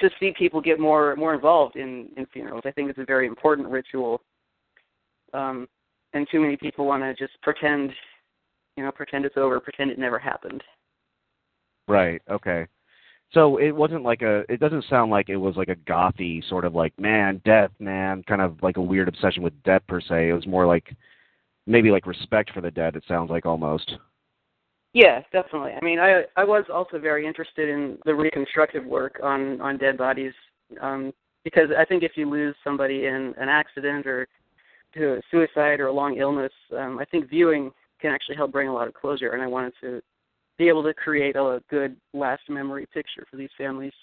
to 0.00 0.10
see 0.18 0.32
people 0.36 0.60
get 0.60 0.80
more 0.80 1.14
more 1.16 1.34
involved 1.34 1.76
in 1.76 2.08
in 2.16 2.26
funerals. 2.26 2.62
I 2.64 2.70
think 2.70 2.90
it's 2.90 2.98
a 2.98 3.04
very 3.04 3.26
important 3.26 3.68
ritual, 3.68 4.20
um, 5.32 5.68
and 6.12 6.26
too 6.30 6.40
many 6.40 6.56
people 6.56 6.86
want 6.86 7.02
to 7.02 7.14
just 7.14 7.40
pretend, 7.42 7.92
you 8.76 8.84
know, 8.84 8.90
pretend 8.90 9.24
it's 9.24 9.36
over, 9.36 9.60
pretend 9.60 9.90
it 9.90 9.98
never 9.98 10.18
happened. 10.18 10.62
Right. 11.88 12.22
Okay. 12.30 12.66
So 13.32 13.58
it 13.58 13.70
wasn't 13.70 14.02
like 14.02 14.22
a. 14.22 14.44
It 14.48 14.58
doesn't 14.58 14.86
sound 14.90 15.10
like 15.10 15.28
it 15.28 15.36
was 15.36 15.56
like 15.56 15.68
a 15.68 15.76
gothy 15.76 16.46
sort 16.48 16.64
of 16.64 16.74
like 16.74 16.98
man, 16.98 17.40
death, 17.44 17.70
man, 17.78 18.24
kind 18.24 18.40
of 18.40 18.60
like 18.62 18.76
a 18.76 18.82
weird 18.82 19.08
obsession 19.08 19.42
with 19.42 19.62
death 19.62 19.82
per 19.86 20.00
se. 20.00 20.30
It 20.30 20.32
was 20.32 20.46
more 20.46 20.66
like 20.66 20.94
maybe 21.66 21.90
like 21.90 22.06
respect 22.06 22.52
for 22.52 22.60
the 22.60 22.70
dead. 22.70 22.96
It 22.96 23.04
sounds 23.06 23.30
like 23.30 23.46
almost. 23.46 23.92
Yeah, 24.92 25.22
definitely. 25.32 25.72
I 25.80 25.84
mean, 25.84 26.00
I 26.00 26.22
I 26.36 26.42
was 26.42 26.64
also 26.72 26.98
very 26.98 27.24
interested 27.24 27.68
in 27.68 27.98
the 28.04 28.14
reconstructive 28.14 28.84
work 28.84 29.20
on 29.22 29.60
on 29.60 29.78
dead 29.78 29.96
bodies 29.96 30.32
um, 30.80 31.12
because 31.44 31.70
I 31.78 31.84
think 31.84 32.02
if 32.02 32.12
you 32.16 32.28
lose 32.28 32.56
somebody 32.64 33.06
in 33.06 33.32
an 33.38 33.48
accident 33.48 34.06
or 34.06 34.26
to 34.94 35.14
a 35.14 35.20
suicide 35.30 35.78
or 35.78 35.86
a 35.86 35.92
long 35.92 36.16
illness, 36.16 36.52
um, 36.76 36.98
I 36.98 37.04
think 37.04 37.30
viewing 37.30 37.70
can 38.00 38.10
actually 38.10 38.36
help 38.36 38.50
bring 38.50 38.66
a 38.66 38.74
lot 38.74 38.88
of 38.88 38.94
closure. 38.94 39.30
And 39.30 39.42
I 39.42 39.46
wanted 39.46 39.72
to 39.82 40.02
be 40.60 40.68
able 40.68 40.82
to 40.82 40.92
create 40.92 41.36
a 41.36 41.62
good 41.70 41.96
last 42.12 42.42
memory 42.50 42.86
picture 42.92 43.24
for 43.30 43.38
these 43.38 43.48
families. 43.56 43.94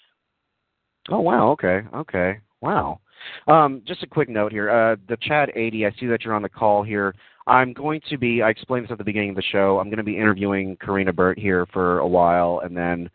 Oh 1.08 1.20
wow. 1.20 1.50
Okay. 1.50 1.82
Okay. 1.94 2.40
Wow. 2.60 2.98
Um, 3.46 3.80
just 3.86 4.02
a 4.02 4.08
quick 4.08 4.28
note 4.28 4.50
here. 4.50 4.68
Uh, 4.68 4.96
the 5.08 5.16
Chad 5.22 5.52
80. 5.54 5.86
I 5.86 5.92
see 6.00 6.06
that 6.06 6.24
you're 6.24 6.34
on 6.34 6.42
the 6.42 6.48
call 6.48 6.82
here. 6.82 7.14
I'm 7.46 7.72
going 7.72 8.00
to 8.10 8.18
be. 8.18 8.42
I 8.42 8.50
explained 8.50 8.84
this 8.84 8.90
at 8.90 8.98
the 8.98 9.04
beginning 9.04 9.30
of 9.30 9.36
the 9.36 9.42
show. 9.42 9.78
I'm 9.78 9.86
going 9.86 9.98
to 9.98 10.02
be 10.02 10.16
interviewing 10.16 10.76
Karina 10.84 11.12
Burt 11.12 11.38
here 11.38 11.64
for 11.72 12.00
a 12.00 12.06
while, 12.06 12.60
and 12.64 12.76
then 12.76 13.08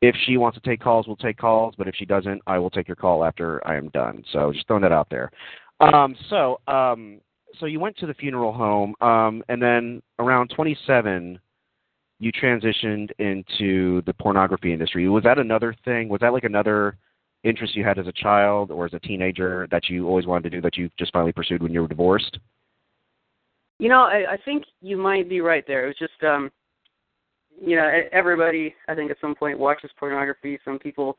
if 0.00 0.14
she 0.24 0.36
wants 0.36 0.56
to 0.56 0.68
take 0.68 0.80
calls, 0.80 1.08
we'll 1.08 1.16
take 1.16 1.36
calls. 1.36 1.74
But 1.76 1.88
if 1.88 1.96
she 1.96 2.06
doesn't, 2.06 2.40
I 2.46 2.58
will 2.58 2.70
take 2.70 2.86
your 2.86 2.96
call 2.96 3.24
after 3.24 3.66
I 3.66 3.76
am 3.76 3.88
done. 3.88 4.22
So 4.32 4.52
just 4.52 4.66
throwing 4.68 4.82
that 4.82 4.92
out 4.92 5.08
there. 5.10 5.30
Um, 5.80 6.14
so, 6.30 6.60
um, 6.68 7.20
so 7.58 7.66
you 7.66 7.80
went 7.80 7.98
to 7.98 8.06
the 8.06 8.14
funeral 8.14 8.52
home, 8.52 8.94
um, 9.00 9.42
and 9.48 9.60
then 9.60 10.02
around 10.20 10.52
27, 10.54 11.38
you 12.18 12.32
transitioned 12.32 13.10
into 13.18 14.02
the 14.02 14.14
pornography 14.14 14.72
industry. 14.72 15.08
Was 15.08 15.24
that 15.24 15.38
another 15.38 15.74
thing? 15.84 16.08
Was 16.08 16.20
that 16.20 16.32
like 16.32 16.44
another 16.44 16.96
interest 17.44 17.76
you 17.76 17.84
had 17.84 17.98
as 17.98 18.06
a 18.06 18.12
child 18.12 18.70
or 18.70 18.86
as 18.86 18.94
a 18.94 19.00
teenager 19.00 19.68
that 19.70 19.88
you 19.88 20.08
always 20.08 20.26
wanted 20.26 20.50
to 20.50 20.56
do 20.56 20.60
that 20.62 20.76
you 20.76 20.90
just 20.98 21.12
finally 21.12 21.32
pursued 21.32 21.62
when 21.62 21.72
you 21.72 21.82
were 21.82 21.88
divorced? 21.88 22.38
You 23.78 23.90
know, 23.90 24.00
I, 24.00 24.32
I 24.32 24.36
think 24.44 24.64
you 24.80 24.96
might 24.96 25.28
be 25.28 25.40
right 25.40 25.64
there. 25.66 25.84
It 25.84 25.88
was 25.88 25.96
just, 25.98 26.24
um, 26.24 26.50
you 27.60 27.76
know, 27.76 27.90
everybody 28.12 28.74
I 28.88 28.94
think 28.94 29.10
at 29.10 29.18
some 29.20 29.34
point 29.34 29.58
watches 29.58 29.90
pornography. 29.98 30.58
Some 30.64 30.78
people 30.78 31.16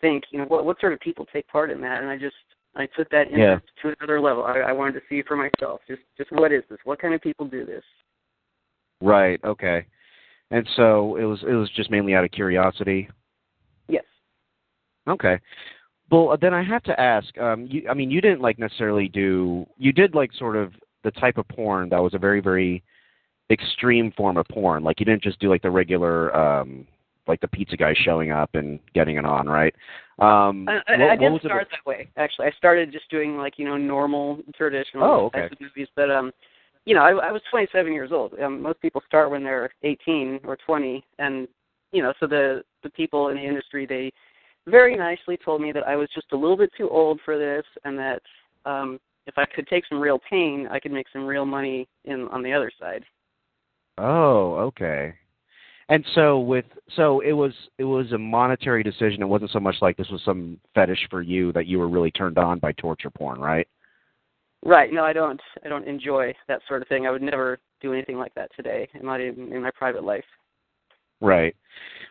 think, 0.00 0.24
you 0.30 0.38
know, 0.38 0.44
what 0.46 0.64
what 0.64 0.80
sort 0.80 0.92
of 0.92 1.00
people 1.00 1.26
take 1.32 1.46
part 1.48 1.70
in 1.70 1.80
that? 1.82 2.00
And 2.02 2.10
I 2.10 2.18
just 2.18 2.34
I 2.74 2.86
took 2.96 3.08
that 3.10 3.30
Yeah. 3.30 3.54
interest 3.54 3.66
to 3.82 3.94
another 4.00 4.20
level. 4.20 4.44
I, 4.44 4.58
I 4.60 4.72
wanted 4.72 4.94
to 4.94 5.00
see 5.08 5.22
for 5.22 5.36
myself. 5.36 5.80
Just 5.88 6.02
just 6.16 6.32
what 6.32 6.52
is 6.52 6.62
this? 6.68 6.78
What 6.84 7.00
kind 7.00 7.14
of 7.14 7.20
people 7.20 7.46
do 7.46 7.64
this? 7.64 7.84
Right. 9.00 9.40
Okay. 9.44 9.86
And 10.52 10.68
so 10.76 11.16
it 11.16 11.24
was 11.24 11.42
it 11.42 11.54
was 11.54 11.70
just 11.70 11.90
mainly 11.90 12.14
out 12.14 12.24
of 12.24 12.30
curiosity. 12.30 13.08
Yes. 13.88 14.04
Okay. 15.08 15.40
Well, 16.10 16.36
then 16.38 16.52
I 16.52 16.62
have 16.62 16.82
to 16.84 17.00
ask. 17.00 17.36
Um, 17.38 17.66
you, 17.70 17.88
I 17.88 17.94
mean, 17.94 18.10
you 18.10 18.20
didn't 18.20 18.42
like 18.42 18.58
necessarily 18.58 19.08
do. 19.08 19.66
You 19.78 19.92
did 19.92 20.14
like 20.14 20.30
sort 20.34 20.56
of 20.56 20.74
the 21.04 21.10
type 21.12 21.38
of 21.38 21.48
porn 21.48 21.88
that 21.88 22.02
was 22.02 22.12
a 22.12 22.18
very 22.18 22.40
very 22.40 22.82
extreme 23.50 24.12
form 24.12 24.36
of 24.36 24.46
porn. 24.48 24.84
Like 24.84 25.00
you 25.00 25.06
didn't 25.06 25.22
just 25.22 25.40
do 25.40 25.48
like 25.48 25.62
the 25.62 25.70
regular, 25.70 26.36
um, 26.36 26.86
like 27.26 27.40
the 27.40 27.48
pizza 27.48 27.76
guy 27.76 27.94
showing 28.04 28.30
up 28.30 28.50
and 28.52 28.78
getting 28.94 29.16
it 29.16 29.24
on, 29.24 29.46
right? 29.46 29.74
Um, 30.18 30.68
I, 30.68 30.80
I, 30.86 30.98
what, 30.98 31.10
I 31.10 31.16
didn't 31.16 31.40
start 31.40 31.62
it? 31.62 31.68
that 31.70 31.86
way. 31.88 32.08
Actually, 32.18 32.48
I 32.48 32.50
started 32.58 32.92
just 32.92 33.08
doing 33.10 33.38
like 33.38 33.54
you 33.58 33.64
know 33.64 33.78
normal 33.78 34.40
traditional 34.54 35.02
Oh, 35.02 35.24
okay. 35.26 35.40
types 35.40 35.52
of 35.52 35.60
movies. 35.62 35.88
But 35.96 36.10
um, 36.10 36.30
you 36.84 36.94
know, 36.94 37.02
I, 37.02 37.28
I 37.28 37.32
was 37.32 37.42
27 37.50 37.92
years 37.92 38.10
old. 38.12 38.34
Um, 38.40 38.60
most 38.60 38.80
people 38.80 39.02
start 39.06 39.30
when 39.30 39.44
they're 39.44 39.70
18 39.82 40.40
or 40.44 40.56
20, 40.64 41.04
and 41.18 41.46
you 41.92 42.02
know, 42.02 42.12
so 42.18 42.26
the 42.26 42.62
the 42.82 42.90
people 42.90 43.28
in 43.28 43.36
the 43.36 43.44
industry 43.44 43.86
they 43.86 44.12
very 44.66 44.96
nicely 44.96 45.36
told 45.44 45.60
me 45.60 45.72
that 45.72 45.86
I 45.86 45.96
was 45.96 46.08
just 46.14 46.32
a 46.32 46.36
little 46.36 46.56
bit 46.56 46.70
too 46.76 46.88
old 46.88 47.20
for 47.24 47.38
this, 47.38 47.64
and 47.84 47.98
that 47.98 48.22
um, 48.64 48.98
if 49.26 49.34
I 49.36 49.44
could 49.44 49.66
take 49.68 49.84
some 49.88 50.00
real 50.00 50.20
pain, 50.28 50.68
I 50.70 50.78
could 50.78 50.92
make 50.92 51.06
some 51.12 51.26
real 51.26 51.44
money 51.44 51.88
in 52.04 52.28
on 52.28 52.42
the 52.42 52.52
other 52.52 52.70
side. 52.80 53.04
Oh, 53.98 54.54
okay. 54.54 55.14
And 55.88 56.04
so 56.14 56.40
with 56.40 56.64
so 56.96 57.20
it 57.20 57.32
was 57.32 57.52
it 57.78 57.84
was 57.84 58.12
a 58.12 58.18
monetary 58.18 58.82
decision. 58.82 59.22
It 59.22 59.28
wasn't 59.28 59.50
so 59.50 59.60
much 59.60 59.76
like 59.82 59.96
this 59.96 60.08
was 60.08 60.22
some 60.24 60.58
fetish 60.74 61.08
for 61.10 61.22
you 61.22 61.52
that 61.52 61.66
you 61.66 61.78
were 61.78 61.88
really 61.88 62.10
turned 62.10 62.38
on 62.38 62.58
by 62.58 62.72
torture 62.72 63.10
porn, 63.10 63.40
right? 63.40 63.68
Right. 64.64 64.92
No, 64.92 65.04
I 65.04 65.12
don't. 65.12 65.40
I 65.64 65.68
don't 65.68 65.86
enjoy 65.88 66.34
that 66.48 66.60
sort 66.68 66.82
of 66.82 66.88
thing. 66.88 67.06
I 67.06 67.10
would 67.10 67.22
never 67.22 67.58
do 67.80 67.92
anything 67.92 68.16
like 68.16 68.34
that 68.34 68.50
today, 68.56 68.88
not 69.02 69.20
even 69.20 69.52
in 69.52 69.62
my 69.62 69.70
private 69.72 70.04
life. 70.04 70.24
Right. 71.20 71.54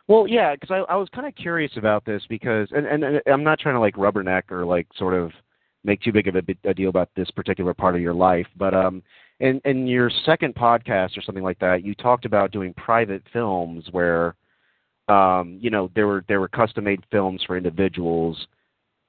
Well, 0.08 0.28
yeah, 0.28 0.56
because 0.56 0.72
I, 0.72 0.94
I 0.94 0.96
was 0.96 1.10
kind 1.14 1.28
of 1.28 1.36
curious 1.36 1.72
about 1.78 2.06
this 2.06 2.24
because, 2.30 2.68
and, 2.72 2.86
and, 2.86 3.04
and 3.04 3.22
I'm 3.28 3.44
not 3.44 3.60
trying 3.60 3.76
to 3.76 3.80
like 3.80 3.96
rubberneck 3.96 4.52
or 4.52 4.66
like 4.66 4.88
sort 4.98 5.14
of 5.14 5.32
make 5.84 6.02
too 6.02 6.12
big 6.12 6.28
of 6.28 6.36
a, 6.36 6.42
a 6.66 6.74
deal 6.74 6.90
about 6.90 7.10
this 7.16 7.30
particular 7.32 7.74
part 7.74 7.96
of 7.96 8.02
your 8.02 8.14
life, 8.14 8.48
but 8.58 8.74
um, 8.74 9.02
in 9.40 9.60
in 9.66 9.88
your 9.88 10.12
second 10.26 10.56
podcast 10.56 11.18
or 11.18 11.22
something 11.22 11.44
like 11.44 11.60
that, 11.60 11.84
you 11.84 11.96
talked 11.96 12.26
about 12.26 12.52
doing 12.52 12.74
private 12.76 13.24
films 13.34 13.86
where, 13.92 14.36
um, 15.08 15.58
you 15.60 15.70
know, 15.70 15.90
there 15.96 16.08
were 16.08 16.24
there 16.28 16.40
were 16.40 16.48
custom 16.48 16.84
made 16.84 17.04
films 17.12 17.42
for 17.46 17.58
individuals 17.58 18.48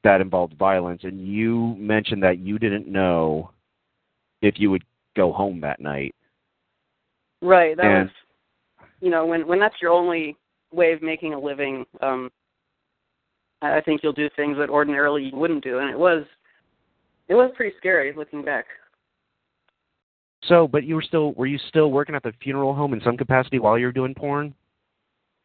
that 0.05 0.21
involved 0.21 0.55
violence, 0.59 1.03
and 1.05 1.21
you 1.27 1.75
mentioned 1.79 2.23
that 2.23 2.39
you 2.39 2.59
didn't 2.59 2.89
know 2.89 3.51
if 4.41 4.55
you 4.59 4.71
would 4.71 4.85
go 5.17 5.33
home 5.33 5.61
that 5.61 5.81
night. 5.81 6.15
Right. 7.41 7.77
That 7.77 7.87
And- 7.87 8.11
was, 8.79 8.89
you 9.01 9.11
know, 9.11 9.27
when 9.27 9.47
when 9.47 9.59
that's 9.59 9.81
your 9.81 9.91
only 9.93 10.37
way 10.73 10.93
of 10.93 11.03
making 11.03 11.35
a 11.35 11.39
living, 11.39 11.87
um, 12.01 12.31
I 13.61 13.77
I 13.77 13.81
think 13.81 14.03
you'll 14.03 14.13
do 14.13 14.29
things 14.31 14.57
that 14.59 14.71
ordinarily 14.71 15.25
you 15.25 15.37
wouldn't 15.37 15.65
do, 15.65 15.79
and 15.79 15.91
it 15.91 15.99
was, 15.99 16.25
it 17.29 17.35
was 17.35 17.53
pretty 17.55 17.77
scary 17.79 18.13
looking 18.13 18.43
back. 18.45 18.67
So, 20.45 20.67
but 20.67 20.83
you 20.85 20.97
were 20.97 21.03
still 21.03 21.33
were 21.35 21.47
you 21.47 21.59
still 21.69 21.93
working 21.93 22.15
at 22.17 22.23
the 22.25 22.33
funeral 22.43 22.75
home 22.75 22.93
in 22.93 23.01
some 23.03 23.17
capacity 23.17 23.59
while 23.61 23.79
you 23.79 23.87
were 23.87 23.93
doing 23.93 24.15
porn? 24.15 24.55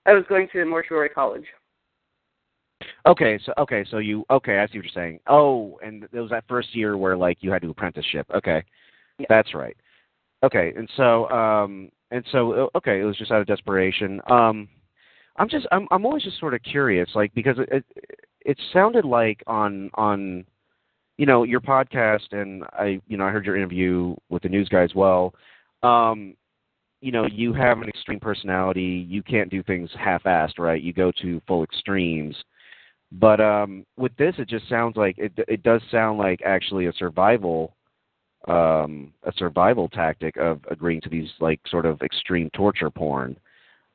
I 0.08 0.14
was 0.14 0.26
going 0.28 0.48
to 0.54 0.66
mortuary 0.66 1.10
college. 1.10 1.46
Okay, 3.06 3.40
so 3.46 3.54
okay, 3.58 3.86
so 3.90 4.00
you 4.00 4.26
okay, 4.30 4.60
I 4.60 4.68
see 4.68 4.80
what 4.80 4.86
you're 4.86 4.92
saying. 4.94 5.20
Oh, 5.28 5.80
and 5.84 6.04
it 6.04 6.20
was 6.20 6.30
that 6.32 6.44
first 6.48 6.76
year 6.76 6.98
where 6.98 7.16
like 7.16 7.38
you 7.42 7.52
had 7.52 7.62
to 7.62 7.70
apprenticeship. 7.70 8.28
Okay. 8.34 8.64
Yeah. 9.20 9.28
That's 9.30 9.54
right. 9.54 9.78
Okay, 10.44 10.74
and 10.76 10.90
so 10.98 11.30
um 11.30 11.90
and 12.12 12.24
so 12.32 12.52
uh, 12.74 12.78
okay, 12.78 13.00
it 13.00 13.06
was 13.06 13.18
just 13.18 13.32
out 13.32 13.42
of 13.42 13.48
desperation. 13.48 14.22
Um 14.30 14.68
I'm 15.38 15.50
just 15.50 15.68
I'm 15.72 15.88
I'm 15.92 16.06
always 16.06 16.24
just 16.24 16.40
sort 16.40 16.54
of 16.54 16.62
curious 16.64 17.10
like 17.16 17.34
because 17.34 17.60
it 17.60 17.70
it, 17.72 17.86
it 18.42 18.58
sounded 18.74 19.06
like 19.06 19.44
on 19.48 19.90
on 19.94 20.46
you 21.18 21.26
know, 21.26 21.44
your 21.44 21.62
podcast 21.62 22.32
and 22.32 22.64
I 22.74 23.00
you 23.08 23.18
know, 23.18 23.26
I 23.26 23.32
heard 23.32 23.46
your 23.46 23.58
interview 23.58 24.16
with 24.30 24.44
the 24.44 24.50
news 24.50 24.70
guy 24.70 24.84
as 24.84 24.96
well. 24.96 25.34
Um 25.84 26.36
you 27.00 27.12
know, 27.12 27.28
you 27.28 27.54
have 27.54 27.78
an 27.80 27.88
extreme 27.88 28.20
personality. 28.20 29.06
You 29.08 29.22
can't 29.22 29.52
do 29.52 29.62
things 29.62 29.90
half-assed, 30.00 30.58
right? 30.58 30.82
You 30.82 30.94
go 30.94 31.12
to 31.22 31.40
full 31.48 31.64
extremes. 31.64 32.36
But 33.12 33.40
um, 33.40 33.86
with 33.96 34.16
this, 34.18 34.36
it 34.38 34.50
just 34.50 34.68
sounds 34.68 34.98
like 34.98 35.18
it. 35.18 35.32
It 35.48 35.64
does 35.64 35.82
sound 35.92 36.18
like 36.18 36.42
actually 36.46 36.88
a 36.88 36.94
survival, 36.94 37.76
um, 38.48 39.14
a 39.24 39.32
survival 39.38 39.88
tactic 39.88 40.36
of 40.38 40.60
agreeing 40.70 41.02
to 41.02 41.10
these 41.10 41.30
like 41.40 41.62
sort 41.70 41.86
of 41.86 42.02
extreme 42.02 42.50
torture 42.54 42.90
porn. 42.90 43.38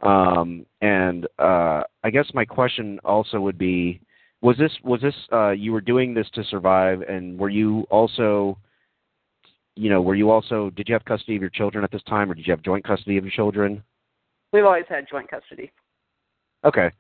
Um, 0.01 0.67
and 0.81 1.27
uh, 1.39 1.83
I 2.03 2.11
guess 2.11 2.27
my 2.33 2.45
question 2.47 2.99
also 3.05 3.39
would 3.41 3.59
be: 3.59 4.01
Was 4.41 4.57
this 4.57 4.73
was 4.83 5.03
this 5.03 5.15
uh, 5.31 5.51
you 5.51 5.73
were 5.73 5.83
doing 5.83 6.15
this 6.15 6.29
to 6.35 6.45
survive, 6.45 7.03
and 7.03 7.39
were 7.39 7.51
you 7.51 7.87
also, 7.91 8.57
you 9.77 9.91
know, 9.91 10.01
were 10.01 10.15
you 10.15 10.31
also 10.31 10.71
did 10.71 10.89
you 10.89 10.95
have 10.95 11.05
custody 11.05 11.37
of 11.37 11.43
your 11.43 11.51
children 11.51 11.85
at 11.85 11.91
this 11.91 12.03
time, 12.05 12.31
or 12.31 12.35
did 12.35 12.47
you 12.47 12.53
have 12.53 12.63
joint 12.63 12.85
custody 12.85 13.19
of 13.19 13.25
your 13.25 13.31
children? 13.31 13.83
We've 14.55 14.65
always 14.65 14.85
had 14.89 15.07
joint 15.09 15.31
custody. 15.31 15.71
Okay. 16.65 16.91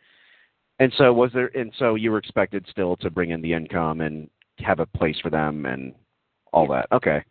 And 0.82 0.92
so 0.98 1.12
was 1.12 1.30
there 1.32 1.56
and 1.56 1.72
so 1.78 1.94
you 1.94 2.10
were 2.10 2.18
expected 2.18 2.66
still 2.68 2.96
to 2.96 3.08
bring 3.08 3.30
in 3.30 3.40
the 3.40 3.52
income 3.52 4.00
and 4.00 4.28
have 4.58 4.80
a 4.80 4.86
place 4.86 5.16
for 5.22 5.30
them 5.30 5.64
and 5.64 5.94
all 6.52 6.66
that. 6.72 6.88
Okay. 6.90 7.22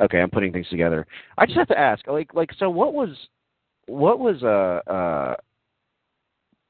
Okay, 0.00 0.20
I'm 0.20 0.30
putting 0.30 0.52
things 0.52 0.68
together. 0.68 1.04
I 1.36 1.44
just 1.44 1.58
have 1.58 1.66
to 1.68 1.78
ask, 1.78 2.06
like 2.06 2.32
like 2.34 2.52
so 2.56 2.70
what 2.70 2.94
was 2.94 3.08
what 3.86 4.20
was 4.20 4.44
uh 4.44 4.88
uh 4.88 5.34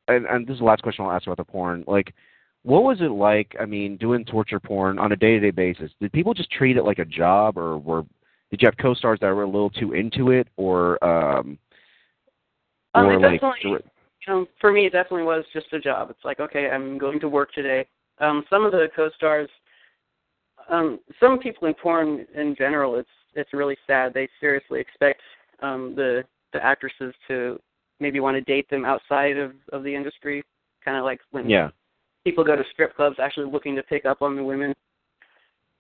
and, 0.09 0.25
and 0.25 0.47
this 0.47 0.55
is 0.55 0.61
the 0.61 0.65
last 0.65 0.83
question 0.83 1.05
I'll 1.05 1.11
ask 1.11 1.27
about 1.27 1.37
the 1.37 1.45
porn. 1.45 1.85
Like 1.87 2.15
what 2.63 2.85
was 2.85 3.03
it 3.03 3.11
like, 3.11 3.55
I 3.61 3.67
mean, 3.67 3.99
doing 3.99 4.25
torture 4.25 4.61
porn 4.61 4.99
on 4.99 5.13
a 5.13 5.17
day 5.17 5.35
to 5.35 5.41
day 5.41 5.51
basis? 5.51 5.93
Did 6.01 6.11
people 6.13 6.33
just 6.33 6.51
treat 6.51 6.79
it 6.79 6.85
like 6.85 7.01
a 7.01 7.05
job 7.05 7.59
or 7.59 7.77
were 7.77 8.03
did 8.51 8.63
you 8.63 8.67
have 8.67 8.79
co 8.79 8.95
stars 8.95 9.19
that 9.21 9.27
were 9.27 9.43
a 9.43 9.47
little 9.47 9.69
too 9.69 9.93
into 9.93 10.31
it 10.31 10.49
or 10.57 11.05
um 11.05 11.59
Um, 12.95 13.05
or 13.05 13.21
like 13.21 13.43
know, 14.29 14.47
for 14.61 14.73
me, 14.73 14.87
it 14.87 14.93
definitely 14.93 15.25
was 15.25 15.45
just 15.53 15.73
a 15.73 15.81
job. 15.81 16.11
It's 16.11 16.25
like, 16.25 16.41
okay, 16.41 16.71
I'm 16.71 16.99
going 16.99 17.21
to 17.21 17.29
work 17.29 17.53
today. 17.53 17.87
Um, 18.19 18.45
some 18.49 18.65
of 18.65 18.73
the 18.73 18.89
co-stars, 18.95 19.49
um, 20.69 21.01
some 21.21 21.39
people 21.39 21.69
in 21.69 21.75
porn 21.75 22.27
in 22.35 22.55
general, 22.57 22.97
it's 22.97 23.09
it's 23.35 23.53
really 23.53 23.77
sad. 23.87 24.15
They 24.15 24.29
seriously 24.41 24.81
expect 24.81 25.21
um, 25.61 25.95
the 25.97 26.25
the 26.53 26.65
actresses 26.65 27.13
to 27.29 27.61
maybe 28.01 28.21
want 28.21 28.37
to 28.37 28.41
date 28.41 28.69
them 28.71 28.85
outside 28.85 29.37
of 29.37 29.53
of 29.73 29.83
the 29.83 29.95
industry, 29.95 30.43
kind 30.85 30.97
of 30.97 31.05
like 31.05 31.21
when 31.33 31.49
Yeah. 31.49 31.71
people 32.25 32.45
go 32.45 32.57
to 32.57 32.65
strip 32.73 32.95
clubs 32.97 33.17
actually 33.19 33.51
looking 33.51 33.75
to 33.77 33.83
pick 33.83 34.05
up 34.05 34.23
on 34.23 34.37
the 34.37 34.45
women. 34.45 34.73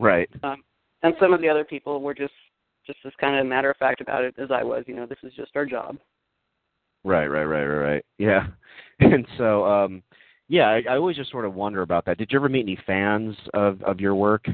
Right. 0.00 0.28
Um, 0.42 0.64
and 1.02 1.14
some 1.20 1.32
of 1.32 1.40
the 1.40 1.48
other 1.48 1.64
people 1.64 2.00
were 2.00 2.14
just 2.14 2.34
just 2.86 2.98
as 3.06 3.12
kind 3.18 3.36
of 3.38 3.46
matter 3.46 3.70
of 3.70 3.76
fact 3.76 4.00
about 4.00 4.24
it 4.24 4.34
as 4.38 4.50
I 4.50 4.62
was. 4.62 4.84
You 4.86 4.96
know, 4.96 5.06
this 5.06 5.18
is 5.22 5.32
just 5.34 5.52
our 5.54 5.64
job. 5.64 5.96
Right, 7.04 7.26
right, 7.26 7.44
right, 7.44 7.64
right, 7.64 7.92
right. 7.92 8.04
Yeah. 8.18 8.46
And 9.00 9.26
so, 9.38 9.64
um 9.64 10.02
yeah, 10.48 10.68
I, 10.68 10.82
I 10.90 10.96
always 10.96 11.16
just 11.16 11.30
sort 11.30 11.46
of 11.46 11.54
wonder 11.54 11.82
about 11.82 12.04
that. 12.04 12.18
Did 12.18 12.30
you 12.30 12.38
ever 12.38 12.48
meet 12.48 12.62
any 12.62 12.78
fans 12.86 13.34
of 13.54 13.82
of 13.82 14.00
your 14.00 14.14
work? 14.14 14.46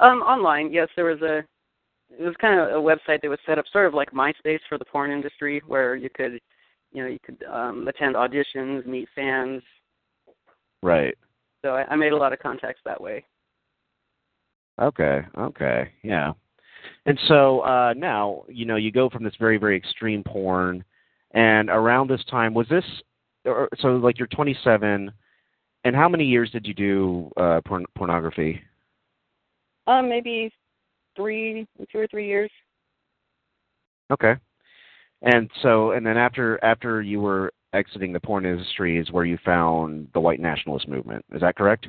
Um, 0.00 0.22
online, 0.22 0.72
yes, 0.72 0.88
there 0.96 1.04
was 1.04 1.20
a. 1.22 1.38
It 2.18 2.24
was 2.24 2.34
kind 2.40 2.58
of 2.58 2.68
a 2.68 2.72
website 2.72 3.22
that 3.22 3.28
was 3.28 3.38
set 3.46 3.58
up, 3.58 3.64
sort 3.72 3.86
of 3.86 3.94
like 3.94 4.10
MySpace 4.12 4.60
for 4.68 4.76
the 4.76 4.84
porn 4.84 5.10
industry, 5.10 5.62
where 5.66 5.94
you 5.96 6.10
could, 6.14 6.40
you 6.92 7.02
know, 7.02 7.08
you 7.08 7.18
could 7.24 7.42
um, 7.50 7.88
attend 7.88 8.16
auditions, 8.16 8.84
meet 8.84 9.08
fans. 9.14 9.62
Right. 10.82 11.16
So 11.62 11.70
I, 11.70 11.84
I 11.88 11.96
made 11.96 12.12
a 12.12 12.16
lot 12.16 12.32
of 12.32 12.38
contacts 12.38 12.80
that 12.84 13.00
way. 13.00 13.24
Okay. 14.80 15.20
Okay. 15.38 15.92
Yeah. 16.02 16.32
And 17.06 17.18
so 17.28 17.60
uh 17.60 17.94
now, 17.96 18.44
you 18.48 18.64
know, 18.64 18.76
you 18.76 18.90
go 18.90 19.08
from 19.08 19.22
this 19.22 19.34
very 19.38 19.58
very 19.58 19.76
extreme 19.76 20.24
porn 20.24 20.84
and 21.32 21.68
around 21.68 22.08
this 22.08 22.24
time 22.30 22.54
was 22.54 22.68
this 22.68 22.84
or, 23.44 23.68
so 23.78 23.96
like 23.96 24.18
you're 24.18 24.28
27 24.28 25.10
and 25.84 25.96
how 25.96 26.08
many 26.08 26.24
years 26.24 26.50
did 26.50 26.66
you 26.66 26.74
do 26.74 27.30
uh 27.36 27.60
porn, 27.64 27.84
pornography? 27.96 28.60
Um, 29.86 30.08
maybe 30.08 30.52
three, 31.16 31.66
two 31.90 31.98
or 31.98 32.06
three 32.06 32.28
years. 32.28 32.50
Okay. 34.10 34.34
And 35.22 35.50
so 35.62 35.92
and 35.92 36.06
then 36.06 36.16
after 36.16 36.62
after 36.64 37.02
you 37.02 37.20
were 37.20 37.52
exiting 37.72 38.12
the 38.12 38.20
porn 38.20 38.44
industry 38.44 38.98
is 38.98 39.10
where 39.10 39.24
you 39.24 39.38
found 39.44 40.08
the 40.14 40.20
white 40.20 40.40
nationalist 40.40 40.88
movement. 40.88 41.24
Is 41.32 41.40
that 41.40 41.56
correct? 41.56 41.88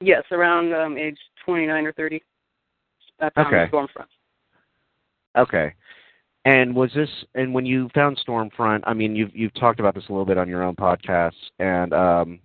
Yes, 0.00 0.22
around 0.30 0.72
um, 0.74 0.96
age 0.98 1.18
29 1.44 1.86
or 1.86 1.92
30. 1.92 2.22
I 3.20 3.30
found 3.30 3.46
Okay. 3.48 3.70
Stormfront. 3.72 4.06
Okay. 5.36 5.74
And 6.46 6.76
was 6.76 6.92
this 6.94 7.08
and 7.34 7.52
when 7.52 7.66
you 7.66 7.90
found 7.92 8.20
Stormfront, 8.24 8.82
I 8.84 8.94
mean 8.94 9.16
you've 9.16 9.34
you've 9.34 9.54
talked 9.54 9.80
about 9.80 9.96
this 9.96 10.04
a 10.08 10.12
little 10.12 10.24
bit 10.24 10.38
on 10.38 10.48
your 10.48 10.62
own 10.62 10.76
podcast 10.76 11.32
and 11.58 11.92
um 11.92 12.38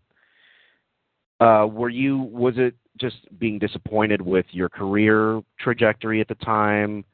uh 1.40 1.68
were 1.72 1.90
you 1.90 2.18
was 2.18 2.56
it 2.58 2.74
just 3.00 3.18
being 3.38 3.60
disappointed 3.60 4.20
with 4.20 4.48
your 4.50 4.70
career 4.70 5.42
trajectory 5.60 6.20
at 6.20 6.28
the 6.28 6.36
time? 6.36 7.06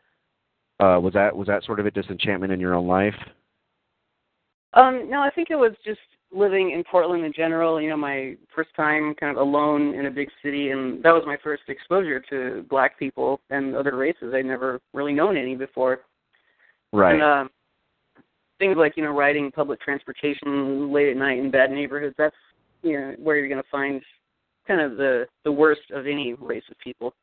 Uh 0.80 0.98
was 1.04 1.14
that 1.14 1.36
was 1.36 1.46
that 1.48 1.66
sort 1.66 1.82
of 1.82 1.86
a 1.86 1.92
disenchantment 1.92 2.54
in 2.54 2.60
your 2.60 2.74
own 2.74 2.88
life? 2.88 3.16
Um, 4.74 5.10
no, 5.10 5.22
I 5.22 5.30
think 5.32 5.50
it 5.50 5.56
was 5.56 5.72
just 5.84 6.00
living 6.32 6.72
in 6.72 6.84
Portland 6.90 7.26
in 7.26 7.34
general. 7.34 7.82
You 7.82 7.90
know, 7.90 7.98
my 7.98 8.36
first 8.56 8.70
time 8.76 9.14
kind 9.20 9.36
of 9.36 9.42
alone 9.42 9.94
in 9.96 10.06
a 10.06 10.12
big 10.12 10.30
city, 10.44 10.70
and 10.70 11.04
that 11.04 11.12
was 11.12 11.24
my 11.26 11.38
first 11.44 11.64
exposure 11.68 12.22
to 12.30 12.66
black 12.70 13.00
people 13.00 13.42
and 13.50 13.76
other 13.76 13.96
races. 13.98 14.34
I'd 14.34 14.46
never 14.46 14.80
really 14.94 15.14
known 15.14 15.36
any 15.36 15.56
before. 15.56 16.02
Right. 16.94 17.14
And 17.16 17.24
um, 17.24 17.50
things 18.60 18.78
like 18.78 18.98
you 18.98 19.04
know 19.04 19.12
riding 19.12 19.52
public 19.52 19.82
transportation 19.82 20.92
late 20.92 21.10
at 21.10 21.18
night 21.18 21.40
in 21.40 21.52
bad 21.52 21.72
neighborhoods. 21.72 22.16
That's 22.18 22.36
you 22.82 22.94
know 22.94 23.16
where 23.18 23.38
you're 23.38 23.50
going 23.50 23.62
to 23.62 23.70
find 23.70 24.02
kind 24.68 24.82
of 24.82 24.98
the 24.98 25.26
the 25.44 25.52
worst 25.52 25.92
of 25.94 26.08
any 26.08 26.34
race 26.34 26.64
of 26.70 26.78
people. 26.80 27.14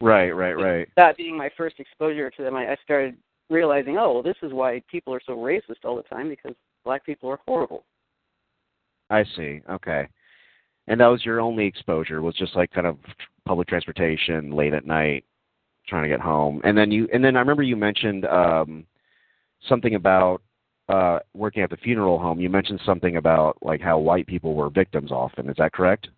Right, 0.00 0.30
right, 0.30 0.54
right. 0.54 0.88
That 0.96 1.18
being 1.18 1.36
my 1.36 1.50
first 1.56 1.78
exposure 1.78 2.30
to 2.30 2.42
them, 2.42 2.56
I, 2.56 2.72
I 2.72 2.76
started 2.82 3.16
realizing, 3.50 3.98
oh, 3.98 4.14
well, 4.14 4.22
this 4.22 4.36
is 4.42 4.52
why 4.52 4.80
people 4.90 5.12
are 5.12 5.20
so 5.26 5.36
racist 5.36 5.84
all 5.84 5.96
the 5.96 6.02
time 6.04 6.30
because 6.30 6.54
black 6.84 7.04
people 7.04 7.28
are 7.28 7.38
horrible. 7.46 7.84
I 9.10 9.24
see. 9.36 9.60
Okay. 9.68 10.08
And 10.86 11.00
that 11.00 11.08
was 11.08 11.24
your 11.24 11.40
only 11.40 11.66
exposure 11.66 12.22
was 12.22 12.34
just 12.34 12.56
like 12.56 12.70
kind 12.70 12.86
of 12.86 12.96
public 13.46 13.68
transportation 13.68 14.52
late 14.52 14.72
at 14.72 14.86
night 14.86 15.24
trying 15.86 16.04
to 16.04 16.08
get 16.08 16.20
home. 16.20 16.60
And 16.64 16.76
then 16.76 16.90
you 16.90 17.08
and 17.12 17.24
then 17.24 17.36
I 17.36 17.40
remember 17.40 17.62
you 17.62 17.76
mentioned 17.76 18.24
um 18.26 18.86
something 19.68 19.94
about 19.94 20.42
uh 20.88 21.20
working 21.34 21.62
at 21.62 21.70
the 21.70 21.76
funeral 21.76 22.18
home. 22.18 22.40
You 22.40 22.50
mentioned 22.50 22.80
something 22.84 23.16
about 23.16 23.58
like 23.62 23.80
how 23.80 23.98
white 23.98 24.26
people 24.26 24.54
were 24.54 24.70
victims 24.70 25.12
often. 25.12 25.48
Is 25.48 25.56
that 25.58 25.72
correct? 25.72 26.08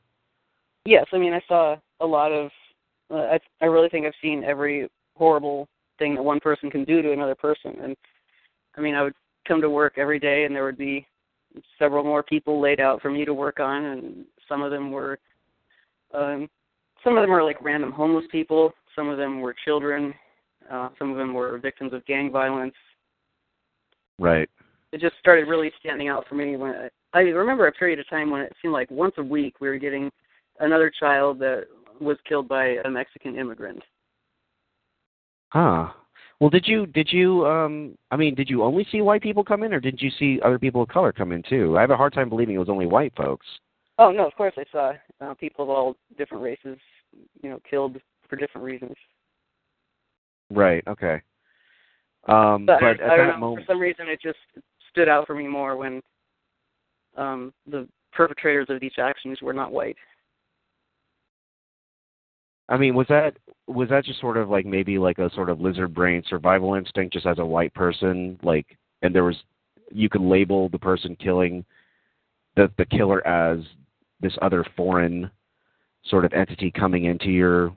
Yes, 0.84 1.06
I 1.12 1.18
mean 1.18 1.32
I 1.32 1.40
saw 1.48 1.76
a 2.00 2.06
lot 2.06 2.32
of 2.32 2.50
uh, 3.10 3.34
I 3.34 3.40
I 3.60 3.66
really 3.66 3.88
think 3.88 4.06
I've 4.06 4.12
seen 4.22 4.44
every 4.44 4.88
horrible 5.16 5.68
thing 5.98 6.14
that 6.14 6.22
one 6.22 6.40
person 6.40 6.70
can 6.70 6.84
do 6.84 7.02
to 7.02 7.12
another 7.12 7.34
person 7.34 7.76
and 7.82 7.96
I 8.76 8.80
mean 8.80 8.94
I 8.94 9.02
would 9.02 9.14
come 9.46 9.60
to 9.60 9.70
work 9.70 9.94
every 9.96 10.18
day 10.18 10.44
and 10.44 10.54
there 10.54 10.64
would 10.64 10.78
be 10.78 11.06
several 11.78 12.04
more 12.04 12.22
people 12.22 12.60
laid 12.60 12.80
out 12.80 13.02
for 13.02 13.10
me 13.10 13.24
to 13.24 13.34
work 13.34 13.60
on 13.60 13.84
and 13.84 14.24
some 14.48 14.62
of 14.62 14.70
them 14.70 14.90
were 14.90 15.18
um 16.14 16.48
some 17.04 17.16
of 17.16 17.22
them 17.22 17.30
were 17.30 17.42
like 17.42 17.62
random 17.62 17.92
homeless 17.92 18.24
people 18.30 18.72
some 18.94 19.08
of 19.08 19.18
them 19.18 19.40
were 19.40 19.54
children 19.64 20.14
uh 20.70 20.88
some 20.98 21.10
of 21.10 21.16
them 21.16 21.34
were 21.34 21.58
victims 21.58 21.92
of 21.92 22.04
gang 22.06 22.30
violence 22.30 22.74
Right. 24.18 24.48
it 24.92 25.00
just 25.00 25.16
started 25.18 25.48
really 25.48 25.72
standing 25.80 26.08
out 26.08 26.26
for 26.28 26.34
me 26.34 26.56
when 26.56 26.90
I 27.14 27.20
remember 27.20 27.66
a 27.66 27.72
period 27.72 27.98
of 27.98 28.08
time 28.08 28.30
when 28.30 28.42
it 28.42 28.52
seemed 28.60 28.72
like 28.72 28.90
once 28.90 29.14
a 29.18 29.22
week 29.22 29.60
we 29.60 29.68
were 29.68 29.78
getting 29.78 30.10
another 30.60 30.90
child 30.90 31.38
that 31.40 31.64
was 32.00 32.16
killed 32.26 32.48
by 32.48 32.76
a 32.84 32.90
Mexican 32.90 33.36
immigrant. 33.36 33.82
Huh. 35.50 35.88
Well, 36.40 36.50
did 36.50 36.66
you 36.66 36.86
did 36.86 37.08
you 37.12 37.46
um 37.46 37.96
I 38.10 38.16
mean, 38.16 38.34
did 38.34 38.48
you 38.48 38.62
only 38.62 38.86
see 38.90 39.00
white 39.00 39.22
people 39.22 39.44
come 39.44 39.62
in 39.62 39.72
or 39.72 39.80
did 39.80 40.00
you 40.00 40.10
see 40.18 40.40
other 40.44 40.58
people 40.58 40.82
of 40.82 40.88
color 40.88 41.12
come 41.12 41.32
in 41.32 41.42
too? 41.42 41.76
I 41.76 41.80
have 41.82 41.90
a 41.90 41.96
hard 41.96 42.12
time 42.12 42.28
believing 42.28 42.54
it 42.54 42.58
was 42.58 42.68
only 42.68 42.86
white 42.86 43.12
folks. 43.16 43.46
Oh 43.98 44.10
no, 44.10 44.26
of 44.26 44.34
course 44.34 44.54
I 44.56 44.64
saw 44.72 44.92
uh, 45.20 45.34
people 45.34 45.64
of 45.64 45.70
all 45.70 45.96
different 46.16 46.42
races, 46.42 46.78
you 47.42 47.50
know, 47.50 47.60
killed 47.68 47.98
for 48.32 48.36
different 48.36 48.64
reasons. 48.64 48.94
Right. 50.48 50.82
Okay. 50.88 51.20
Um 52.28 52.64
But, 52.64 52.80
but 52.80 52.84
I, 52.84 52.90
at 52.90 53.00
I 53.02 53.16
don't 53.18 53.26
that 53.26 53.32
know, 53.34 53.38
moment 53.40 53.66
for 53.66 53.72
some 53.72 53.80
reason 53.80 54.08
it 54.08 54.22
just 54.22 54.38
stood 54.90 55.06
out 55.06 55.26
for 55.26 55.34
me 55.34 55.46
more 55.46 55.76
when 55.76 56.00
um 57.18 57.52
the 57.66 57.86
perpetrators 58.10 58.68
of 58.70 58.80
these 58.80 58.92
actions 58.96 59.42
were 59.42 59.52
not 59.52 59.70
white. 59.70 59.96
I 62.70 62.78
mean, 62.78 62.94
was 62.94 63.06
that 63.10 63.36
was 63.66 63.90
that 63.90 64.06
just 64.06 64.20
sort 64.20 64.38
of 64.38 64.48
like 64.48 64.64
maybe 64.64 64.98
like 64.98 65.18
a 65.18 65.30
sort 65.34 65.50
of 65.50 65.60
lizard 65.60 65.92
brain 65.92 66.22
survival 66.26 66.74
instinct 66.74 67.12
just 67.12 67.26
as 67.26 67.38
a 67.38 67.44
white 67.44 67.74
person 67.74 68.38
like 68.42 68.78
and 69.02 69.14
there 69.14 69.24
was 69.24 69.36
you 69.90 70.08
could 70.08 70.22
label 70.22 70.70
the 70.70 70.78
person 70.78 71.14
killing 71.16 71.66
the 72.56 72.70
the 72.78 72.86
killer 72.86 73.26
as 73.26 73.58
this 74.20 74.32
other 74.40 74.64
foreign 74.74 75.30
sort 76.06 76.24
of 76.24 76.32
entity 76.32 76.70
coming 76.70 77.04
into 77.04 77.28
your 77.28 77.76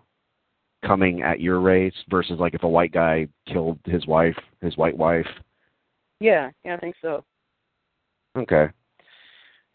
coming 0.85 1.21
at 1.21 1.39
your 1.39 1.59
race 1.59 1.93
versus 2.09 2.39
like 2.39 2.53
if 2.53 2.63
a 2.63 2.67
white 2.67 2.91
guy 2.91 3.27
killed 3.47 3.79
his 3.85 4.05
wife, 4.07 4.37
his 4.61 4.77
white 4.77 4.97
wife. 4.97 5.27
Yeah, 6.19 6.51
yeah, 6.63 6.75
I 6.75 6.77
think 6.77 6.95
so. 7.01 7.23
Okay. 8.37 8.67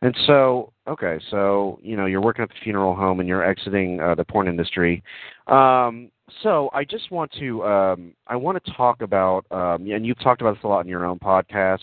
And 0.02 0.16
so, 0.26 0.72
okay, 0.88 1.18
so 1.30 1.78
you 1.82 1.96
know 1.96 2.06
you're 2.06 2.22
working 2.22 2.42
at 2.42 2.48
the 2.48 2.54
funeral 2.62 2.94
home 2.94 3.20
and 3.20 3.28
you're 3.28 3.44
exiting 3.44 4.00
uh, 4.00 4.14
the 4.14 4.24
porn 4.24 4.48
industry. 4.48 5.02
Um, 5.46 6.10
so 6.42 6.70
I 6.72 6.84
just 6.84 7.10
want 7.10 7.30
to 7.38 7.62
um, 7.64 8.14
I 8.26 8.36
want 8.36 8.62
to 8.64 8.72
talk 8.72 9.02
about 9.02 9.44
um, 9.50 9.86
and 9.90 10.06
you've 10.06 10.20
talked 10.20 10.40
about 10.40 10.54
this 10.54 10.64
a 10.64 10.68
lot 10.68 10.80
in 10.80 10.88
your 10.88 11.04
own 11.04 11.18
podcast. 11.18 11.80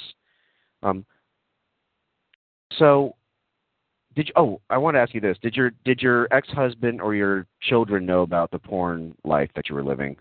Um, 0.82 1.06
so 2.80 3.16
did 4.18 4.30
you, 4.30 4.34
oh 4.36 4.60
I 4.72 4.80
want 4.80 4.96
to 4.96 5.00
ask 5.00 5.14
you 5.14 5.22
this 5.22 5.38
did 5.44 5.56
your 5.56 5.72
did 5.86 6.02
your 6.02 6.28
ex 6.34 6.50
husband 6.50 7.00
or 7.00 7.14
your 7.14 7.46
children 7.62 8.04
know 8.04 8.24
about 8.24 8.50
the 8.50 8.58
porn 8.58 9.16
life 9.24 9.52
that 9.56 9.70
you 9.70 9.76
were 9.76 9.84
living? 9.84 10.18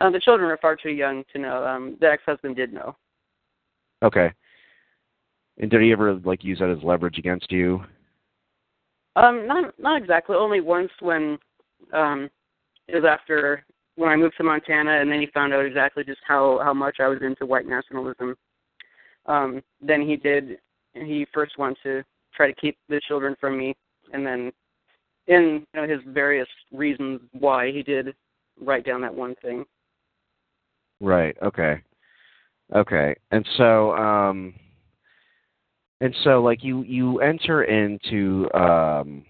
Um, 0.00 0.12
the 0.12 0.20
children 0.20 0.50
are 0.50 0.56
far 0.56 0.76
too 0.76 0.90
young 0.90 1.22
to 1.32 1.38
know. 1.38 1.64
Um, 1.64 1.96
the 2.00 2.10
ex-husband 2.10 2.56
did 2.56 2.72
know. 2.72 2.96
Okay. 4.02 4.30
And 5.58 5.70
did 5.70 5.80
he 5.80 5.92
ever 5.92 6.14
like 6.24 6.42
use 6.42 6.58
that 6.58 6.70
as 6.70 6.82
leverage 6.82 7.18
against 7.18 7.52
you? 7.52 7.82
Um, 9.14 9.46
not 9.46 9.78
not 9.78 10.00
exactly. 10.00 10.36
Only 10.36 10.60
once 10.60 10.90
when 11.00 11.38
um, 11.92 12.30
it 12.88 12.94
was 12.94 13.04
after 13.04 13.64
when 13.96 14.08
I 14.08 14.16
moved 14.16 14.34
to 14.38 14.44
Montana, 14.44 15.00
and 15.00 15.10
then 15.10 15.20
he 15.20 15.26
found 15.28 15.52
out 15.52 15.66
exactly 15.66 16.02
just 16.02 16.20
how 16.26 16.60
how 16.62 16.72
much 16.72 16.96
I 17.00 17.08
was 17.08 17.18
into 17.20 17.44
white 17.44 17.66
nationalism. 17.66 18.36
Um, 19.26 19.62
then 19.82 20.00
he 20.00 20.16
did. 20.16 20.58
He 20.94 21.26
first 21.34 21.58
wanted 21.58 21.76
to 21.82 22.04
try 22.36 22.46
to 22.46 22.60
keep 22.60 22.76
the 22.88 23.00
children 23.08 23.34
from 23.40 23.58
me, 23.58 23.74
and 24.12 24.26
then 24.26 24.52
in 25.26 25.66
you 25.74 25.80
know, 25.80 25.88
his 25.88 26.00
various 26.06 26.48
reasons 26.72 27.20
why 27.32 27.72
he 27.72 27.82
did 27.82 28.14
write 28.60 28.84
down 28.84 29.00
that 29.00 29.14
one 29.14 29.34
thing. 29.42 29.64
Right. 31.00 31.36
Okay. 31.42 31.82
Okay. 32.74 33.14
And 33.30 33.46
so 33.56 33.92
um 33.96 34.54
and 36.00 36.14
so 36.24 36.42
like 36.42 36.62
you 36.64 36.82
you 36.82 37.20
enter 37.20 37.64
into 37.64 38.52
um 38.54 39.24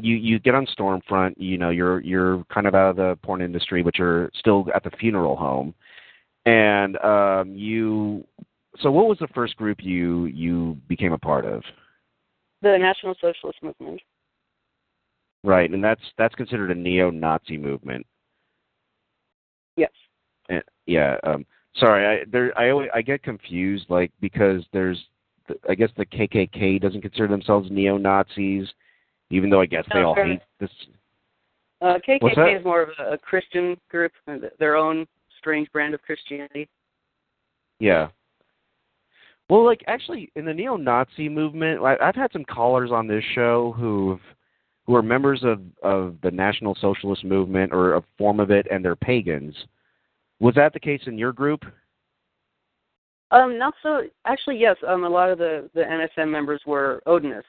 you 0.00 0.16
you 0.16 0.38
get 0.38 0.54
on 0.54 0.66
Stormfront, 0.78 1.34
you 1.36 1.58
know, 1.58 1.70
you're 1.70 2.00
you're 2.00 2.44
kind 2.52 2.66
of 2.66 2.74
out 2.74 2.90
of 2.90 2.96
the 2.96 3.18
porn 3.22 3.42
industry 3.42 3.82
but 3.82 3.98
you're 3.98 4.30
still 4.38 4.66
at 4.74 4.82
the 4.82 4.90
funeral 4.98 5.36
home. 5.36 5.74
And 6.46 6.96
um 6.98 7.54
you 7.54 8.26
so 8.80 8.90
what 8.90 9.08
was 9.08 9.18
the 9.18 9.28
first 9.28 9.56
group 9.56 9.78
you 9.82 10.26
you 10.26 10.76
became 10.88 11.12
a 11.12 11.18
part 11.18 11.44
of? 11.44 11.62
The 12.62 12.76
National 12.78 13.14
Socialist 13.20 13.62
Movement. 13.62 14.00
Right, 15.44 15.70
and 15.70 15.82
that's 15.82 16.00
that's 16.16 16.34
considered 16.34 16.70
a 16.70 16.74
neo-Nazi 16.74 17.56
movement. 17.56 18.06
Yes. 19.76 19.92
And, 20.48 20.62
yeah, 20.86 21.16
um 21.22 21.46
sorry, 21.76 22.06
I 22.06 22.24
there 22.30 22.56
I 22.58 22.70
always 22.70 22.88
I 22.94 23.02
get 23.02 23.22
confused 23.22 23.86
like 23.88 24.10
because 24.20 24.64
there's 24.72 24.98
I 25.68 25.74
guess 25.74 25.90
the 25.96 26.06
KKK 26.06 26.80
doesn't 26.80 27.02
consider 27.02 27.28
themselves 27.28 27.70
neo-Nazis 27.70 28.68
even 29.30 29.50
though 29.50 29.60
I 29.60 29.66
guess 29.66 29.84
they 29.92 30.02
all 30.02 30.14
hate 30.14 30.40
this 30.58 30.70
Uh, 31.80 31.98
KKK 32.06 32.58
is 32.58 32.64
more 32.64 32.82
of 32.82 32.88
a, 32.98 33.12
a 33.12 33.18
Christian 33.18 33.76
group, 33.90 34.12
uh, 34.26 34.36
their 34.58 34.74
own 34.76 35.06
strange 35.38 35.70
brand 35.70 35.94
of 35.94 36.02
Christianity. 36.02 36.68
Yeah. 37.78 38.08
Well, 39.48 39.64
like 39.64 39.82
actually, 39.86 40.30
in 40.36 40.44
the 40.44 40.52
neo-Nazi 40.52 41.28
movement, 41.28 41.80
I, 41.82 41.96
I've 42.02 42.14
had 42.14 42.32
some 42.32 42.44
callers 42.44 42.90
on 42.92 43.06
this 43.06 43.24
show 43.34 43.74
who've 43.76 44.20
who 44.86 44.94
are 44.94 45.02
members 45.02 45.42
of 45.42 45.60
of 45.82 46.16
the 46.22 46.30
National 46.30 46.74
Socialist 46.74 47.24
movement 47.24 47.72
or 47.72 47.94
a 47.94 48.02
form 48.18 48.40
of 48.40 48.50
it, 48.50 48.66
and 48.70 48.84
they're 48.84 48.96
pagans. 48.96 49.54
Was 50.40 50.54
that 50.54 50.72
the 50.72 50.80
case 50.80 51.00
in 51.06 51.18
your 51.18 51.32
group? 51.32 51.64
Um, 53.30 53.58
not 53.58 53.74
so. 53.82 54.02
Actually, 54.26 54.58
yes. 54.58 54.76
Um, 54.86 55.04
a 55.04 55.08
lot 55.08 55.30
of 55.30 55.38
the 55.38 55.68
the 55.74 55.80
NSM 55.82 56.30
members 56.30 56.60
were 56.66 57.02
Odinists. 57.06 57.42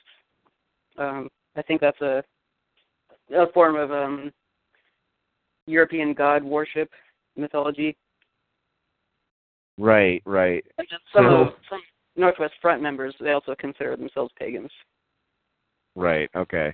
Um, 0.97 1.29
I 1.55 1.61
think 1.61 1.81
that's 1.81 2.01
a 2.01 2.23
a 3.35 3.51
form 3.53 3.75
of 3.75 3.91
um 3.91 4.31
European 5.67 6.13
god 6.13 6.43
worship 6.43 6.89
mythology. 7.35 7.95
Right, 9.77 10.21
right. 10.25 10.63
Like 10.77 10.89
just 10.89 11.03
some 11.13 11.25
So- 11.25 11.35
of 11.35 11.53
some 11.69 11.81
Northwest 12.19 12.53
Front 12.61 12.81
members, 12.81 13.15
they 13.19 13.31
also 13.31 13.55
consider 13.57 13.95
themselves 13.95 14.31
pagans. 14.37 14.71
Right. 15.95 16.29
Okay. 16.35 16.73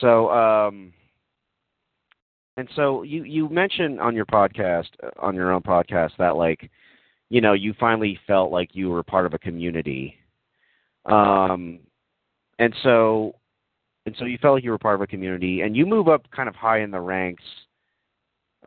So, 0.00 0.30
um, 0.30 0.92
and 2.56 2.68
so 2.76 3.02
you 3.02 3.24
you 3.24 3.48
mentioned 3.48 4.00
on 4.00 4.14
your 4.14 4.26
podcast, 4.26 4.88
uh, 5.02 5.10
on 5.18 5.34
your 5.34 5.52
own 5.52 5.62
podcast, 5.62 6.12
that 6.18 6.36
like, 6.36 6.70
you 7.30 7.40
know, 7.40 7.52
you 7.52 7.74
finally 7.78 8.18
felt 8.26 8.50
like 8.52 8.70
you 8.72 8.90
were 8.90 9.02
part 9.02 9.26
of 9.26 9.34
a 9.34 9.38
community, 9.38 10.16
um, 11.06 11.80
and 12.58 12.74
so, 12.82 13.34
and 14.06 14.14
so 14.18 14.24
you 14.24 14.38
felt 14.40 14.54
like 14.54 14.64
you 14.64 14.70
were 14.70 14.78
part 14.78 14.94
of 14.94 15.00
a 15.00 15.06
community, 15.06 15.62
and 15.62 15.76
you 15.76 15.86
move 15.86 16.08
up 16.08 16.28
kind 16.30 16.48
of 16.48 16.54
high 16.54 16.80
in 16.80 16.90
the 16.90 17.00
ranks 17.00 17.44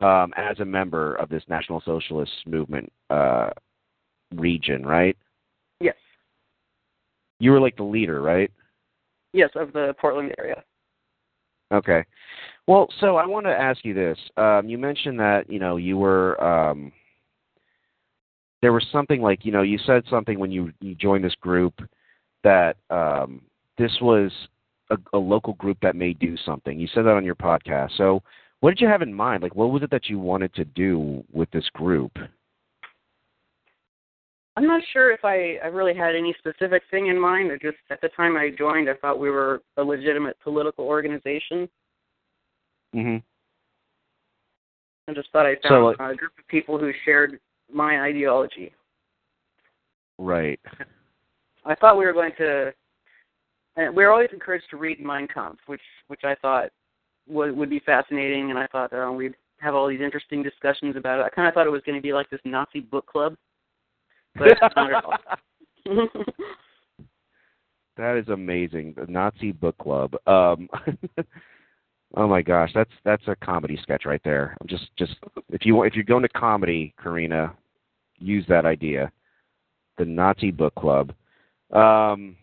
um, 0.00 0.32
as 0.36 0.60
a 0.60 0.64
member 0.64 1.14
of 1.16 1.28
this 1.28 1.42
National 1.48 1.80
Socialist 1.84 2.32
movement 2.46 2.92
uh, 3.10 3.50
region, 4.34 4.84
right? 4.84 5.16
You 7.38 7.52
were 7.52 7.60
like 7.60 7.76
the 7.76 7.84
leader, 7.84 8.20
right? 8.20 8.50
Yes, 9.32 9.50
of 9.54 9.72
the 9.72 9.94
Portland 10.00 10.34
area. 10.38 10.62
Okay. 11.72 12.04
Well, 12.66 12.88
so 13.00 13.16
I 13.16 13.26
want 13.26 13.46
to 13.46 13.52
ask 13.52 13.84
you 13.84 13.94
this. 13.94 14.18
Um, 14.36 14.68
you 14.68 14.78
mentioned 14.78 15.18
that 15.20 15.50
you 15.50 15.58
know 15.58 15.76
you 15.76 15.96
were 15.96 16.42
um, 16.42 16.92
there 18.62 18.72
was 18.72 18.86
something 18.90 19.20
like 19.20 19.44
you 19.44 19.52
know 19.52 19.62
you 19.62 19.78
said 19.86 20.02
something 20.10 20.38
when 20.38 20.50
you 20.50 20.72
you 20.80 20.94
joined 20.94 21.24
this 21.24 21.34
group 21.36 21.74
that 22.44 22.76
um, 22.90 23.42
this 23.76 23.92
was 24.00 24.32
a, 24.90 24.96
a 25.12 25.18
local 25.18 25.54
group 25.54 25.78
that 25.82 25.96
may 25.96 26.12
do 26.12 26.36
something. 26.44 26.78
You 26.78 26.88
said 26.94 27.04
that 27.04 27.14
on 27.14 27.24
your 27.24 27.34
podcast. 27.34 27.96
So, 27.96 28.22
what 28.60 28.70
did 28.70 28.80
you 28.80 28.88
have 28.88 29.02
in 29.02 29.12
mind? 29.12 29.42
Like, 29.42 29.54
what 29.54 29.70
was 29.70 29.82
it 29.82 29.90
that 29.90 30.08
you 30.08 30.18
wanted 30.18 30.54
to 30.54 30.64
do 30.64 31.24
with 31.32 31.50
this 31.50 31.68
group? 31.72 32.12
I'm 34.58 34.66
not 34.66 34.82
sure 34.92 35.12
if 35.12 35.24
I, 35.24 35.56
I 35.62 35.68
really 35.68 35.94
had 35.94 36.16
any 36.16 36.34
specific 36.36 36.82
thing 36.90 37.06
in 37.06 37.18
mind. 37.18 37.52
Or 37.52 37.58
just 37.58 37.76
at 37.90 38.00
the 38.00 38.08
time 38.08 38.36
I 38.36 38.50
joined, 38.50 38.90
I 38.90 38.94
thought 38.94 39.20
we 39.20 39.30
were 39.30 39.62
a 39.76 39.82
legitimate 39.84 40.36
political 40.42 40.84
organization. 40.84 41.68
Mhm. 42.92 43.22
I 45.06 45.12
just 45.14 45.30
thought 45.30 45.46
I 45.46 45.56
So, 45.62 45.94
found 45.96 46.12
a 46.12 46.16
group 46.16 46.32
of 46.36 46.46
people 46.48 46.76
who 46.76 46.92
shared 47.04 47.38
my 47.72 48.00
ideology. 48.02 48.74
Right. 50.18 50.58
I 51.64 51.76
thought 51.76 51.96
we 51.96 52.04
were 52.04 52.12
going 52.12 52.32
to. 52.38 52.74
And 53.76 53.94
we 53.94 54.04
were 54.04 54.10
always 54.10 54.30
encouraged 54.32 54.68
to 54.70 54.76
read 54.76 54.98
Mein 54.98 55.28
Kampf, 55.28 55.60
which 55.66 55.82
which 56.08 56.24
I 56.24 56.34
thought 56.34 56.70
would 57.28 57.56
would 57.56 57.70
be 57.70 57.78
fascinating, 57.78 58.50
and 58.50 58.58
I 58.58 58.66
thought 58.66 58.92
uh, 58.92 59.12
we'd 59.12 59.36
have 59.60 59.76
all 59.76 59.86
these 59.86 60.00
interesting 60.00 60.42
discussions 60.42 60.96
about 60.96 61.20
it. 61.20 61.26
I 61.26 61.28
kind 61.28 61.46
of 61.46 61.54
thought 61.54 61.66
it 61.66 61.70
was 61.70 61.82
going 61.82 61.96
to 61.96 62.02
be 62.02 62.12
like 62.12 62.28
this 62.28 62.40
Nazi 62.44 62.80
book 62.80 63.06
club, 63.06 63.36
but 64.38 64.48
it's 64.48 64.60
not. 64.76 65.20
That 67.96 68.16
is 68.16 68.28
amazing. 68.28 68.94
The 68.96 69.10
Nazi 69.10 69.52
book 69.52 69.76
club. 69.78 70.14
Um 70.26 70.68
Oh 72.16 72.26
my 72.26 72.40
gosh, 72.40 72.70
that's 72.74 72.90
that's 73.04 73.24
a 73.26 73.36
comedy 73.36 73.78
sketch 73.82 74.04
right 74.06 74.22
there. 74.24 74.56
I'm 74.60 74.68
just 74.68 74.88
just 74.96 75.14
if 75.50 75.66
you 75.66 75.82
if 75.82 75.94
you're 75.94 76.04
going 76.04 76.22
to 76.22 76.28
comedy, 76.28 76.94
Karina, 77.02 77.54
use 78.18 78.44
that 78.48 78.64
idea. 78.64 79.12
The 79.98 80.04
Nazi 80.04 80.50
book 80.50 80.74
club. 80.74 81.12
Um 81.72 82.36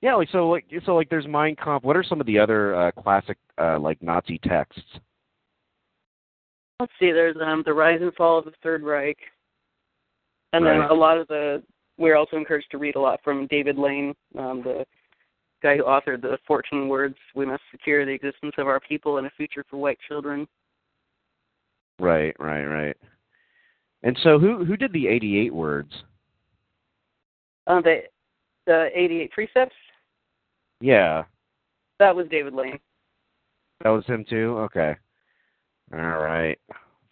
yeah, 0.00 0.14
like 0.14 0.28
so 0.30 0.50
like 0.50 0.66
so 0.84 0.94
like 0.94 1.08
there's 1.08 1.26
Mein 1.26 1.56
Kampf. 1.56 1.84
What 1.84 1.96
are 1.96 2.04
some 2.04 2.20
of 2.20 2.26
the 2.26 2.38
other 2.38 2.74
uh 2.74 2.90
classic 2.92 3.38
uh 3.58 3.78
like 3.80 4.00
Nazi 4.02 4.38
texts? 4.44 4.82
Let's 6.78 6.92
see. 7.00 7.12
There's 7.12 7.36
um, 7.42 7.62
the 7.64 7.72
rise 7.72 8.00
and 8.02 8.12
fall 8.14 8.38
of 8.38 8.44
the 8.44 8.52
Third 8.62 8.82
Reich, 8.82 9.16
and 10.54 10.64
Right. 10.64 10.78
then 10.78 10.90
a 10.90 10.94
lot 10.94 11.18
of 11.18 11.26
the. 11.28 11.62
We're 11.96 12.16
also 12.16 12.36
encouraged 12.36 12.70
to 12.72 12.78
read 12.78 12.96
a 12.96 13.00
lot 13.00 13.22
from 13.22 13.46
David 13.46 13.78
Lane, 13.78 14.14
um, 14.36 14.62
the 14.62 14.84
guy 15.62 15.76
who 15.76 15.84
authored 15.84 16.22
the 16.22 16.38
14 16.44 16.88
words. 16.88 17.16
We 17.36 17.46
must 17.46 17.62
secure 17.70 18.04
the 18.04 18.12
existence 18.12 18.54
of 18.58 18.66
our 18.66 18.80
people 18.80 19.18
and 19.18 19.26
a 19.26 19.30
future 19.30 19.64
for 19.70 19.76
white 19.76 19.98
children. 20.08 20.48
Right, 22.00 22.34
right, 22.40 22.64
right. 22.64 22.96
And 24.02 24.18
so 24.22 24.38
who 24.38 24.64
who 24.64 24.76
did 24.76 24.92
the 24.92 25.06
88 25.06 25.54
words? 25.54 25.92
Uh, 27.66 27.80
the 27.80 28.02
the 28.66 28.90
88 28.94 29.30
precepts. 29.30 29.76
Yeah. 30.80 31.24
That 31.98 32.14
was 32.14 32.26
David 32.28 32.54
Lane. 32.54 32.78
That 33.82 33.90
was 33.90 34.04
him 34.06 34.24
too. 34.28 34.58
Okay. 34.58 34.96
All 35.92 35.98
right. 36.00 36.58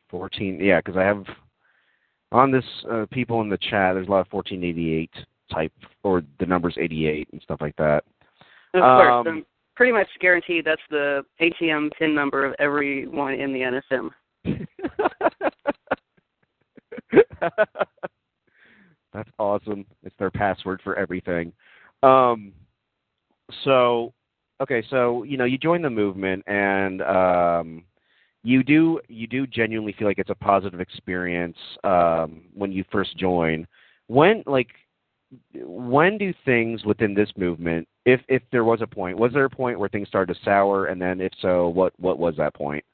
Fourteen. 0.09 0.59
Yeah, 0.61 0.81
because 0.81 0.97
I 0.97 1.05
have 1.05 1.25
on 2.33 2.51
this 2.51 2.65
uh, 2.91 3.07
people 3.11 3.41
in 3.41 3.49
the 3.49 3.59
chat. 3.59 3.95
There's 3.95 4.09
a 4.09 4.11
lot 4.11 4.21
of 4.21 4.29
fourteen 4.29 4.65
eighty 4.65 4.95
eight 4.95 5.13
type 5.53 5.73
or 6.03 6.23
the 6.41 6.47
numbers 6.47 6.77
eighty 6.79 7.07
eight 7.07 7.29
and 7.33 7.41
stuff 7.43 7.61
like 7.61 7.77
that. 7.77 8.05
And 8.75 8.83
of 8.83 8.99
course, 8.99 9.27
Um, 9.27 9.29
I'm 9.29 9.47
pretty 9.77 9.93
much 9.93 10.09
guaranteed 10.21 10.65
that's 10.65 10.83
the 10.91 11.25
ATM 11.41 11.91
PIN 11.99 12.15
number 12.15 12.45
of 12.45 12.55
everyone 12.59 13.35
in 13.35 13.53
the 13.53 13.61
NSM. 13.61 14.11
That's 19.13 19.29
awesome. 19.39 19.85
It's 20.03 20.17
their 20.19 20.31
password 20.31 20.81
for 20.83 20.97
everything. 20.97 21.53
Um, 22.03 22.53
so, 23.65 24.15
okay, 24.63 24.83
so 24.89 25.23
you 25.25 25.37
know, 25.37 25.45
you 25.45 25.59
join 25.59 25.83
the 25.83 25.91
movement, 25.91 26.43
and 26.47 27.03
um, 27.03 27.85
you 28.45 28.63
do 28.63 29.01
you 29.09 29.27
do 29.27 29.47
genuinely 29.47 29.95
feel 29.99 30.09
like 30.09 30.19
it's 30.19 30.31
a 30.31 30.35
positive 30.35 30.81
experience 30.81 31.57
um, 31.85 32.43
when 32.55 32.73
you 32.73 32.85
first 32.91 33.17
join. 33.17 33.67
When 34.09 34.43
like 34.47 34.69
when 35.55 36.19
do 36.19 36.35
things 36.45 36.85
within 36.85 37.15
this 37.15 37.31
movement, 37.37 37.87
if 38.05 38.21
if 38.29 38.43
there 38.51 38.65
was 38.65 38.81
a 38.83 38.87
point, 38.87 39.17
was 39.17 39.33
there 39.33 39.45
a 39.45 39.51
point 39.51 39.79
where 39.79 39.89
things 39.89 40.09
started 40.09 40.35
to 40.35 40.41
sour, 40.45 40.87
and 40.87 41.01
then 41.01 41.21
if 41.21 41.33
so, 41.41 41.69
what 41.69 41.93
what 41.99 42.19
was 42.19 42.35
that 42.37 42.55
point? 42.55 42.85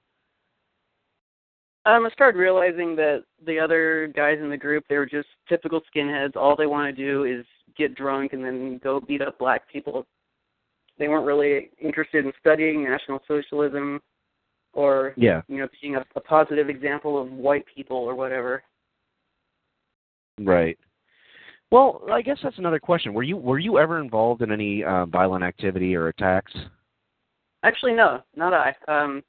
Um, 1.87 2.05
I 2.05 2.11
started 2.11 2.39
realizing 2.39 2.95
that 2.97 3.25
the 3.47 3.59
other 3.59 4.13
guys 4.15 4.37
in 4.43 4.51
the 4.51 4.57
group, 4.59 4.85
they 4.89 4.99
were 4.99 5.07
just 5.07 5.29
typical 5.49 5.81
skinheads. 5.95 6.37
All 6.37 6.55
they 6.55 6.67
want 6.67 6.95
to 6.95 7.03
do 7.03 7.25
is 7.25 7.47
get 7.79 7.95
drunk 7.95 8.35
and 8.35 8.45
then 8.45 8.79
go 8.85 9.01
beat 9.01 9.23
up 9.23 9.39
black 9.39 9.71
people. 9.73 10.07
They 10.99 11.09
weren't 11.09 11.25
really 11.25 11.71
interested 11.81 12.27
in 12.27 12.33
studying 12.41 12.85
National 12.85 13.21
Socialism 13.27 14.01
or, 14.73 15.15
Yeah. 15.17 15.43
you 15.49 15.59
know, 15.59 15.69
being 15.81 15.97
a, 15.97 16.05
a 16.17 16.21
positive 16.21 16.69
example 16.69 17.21
of 17.21 17.31
white 17.33 17.65
people 17.75 17.97
or 17.97 18.15
whatever. 18.15 18.63
Right. 20.41 20.79
Well, 21.71 22.03
I 22.11 22.23
guess 22.23 22.39
that's 22.43 22.59
another 22.59 22.79
question. 22.79 23.13
Were 23.13 23.23
you 23.23 23.37
were 23.37 23.59
you 23.59 23.79
ever 23.79 24.01
involved 24.01 24.41
in 24.41 24.53
any 24.53 24.85
uh, 24.85 25.05
violent 25.07 25.45
activity 25.45 25.95
or 25.95 26.09
attacks? 26.09 26.53
Actually, 27.63 27.93
no, 27.95 28.23
not 28.37 28.55
I. 28.55 28.75
Um, 28.87 29.23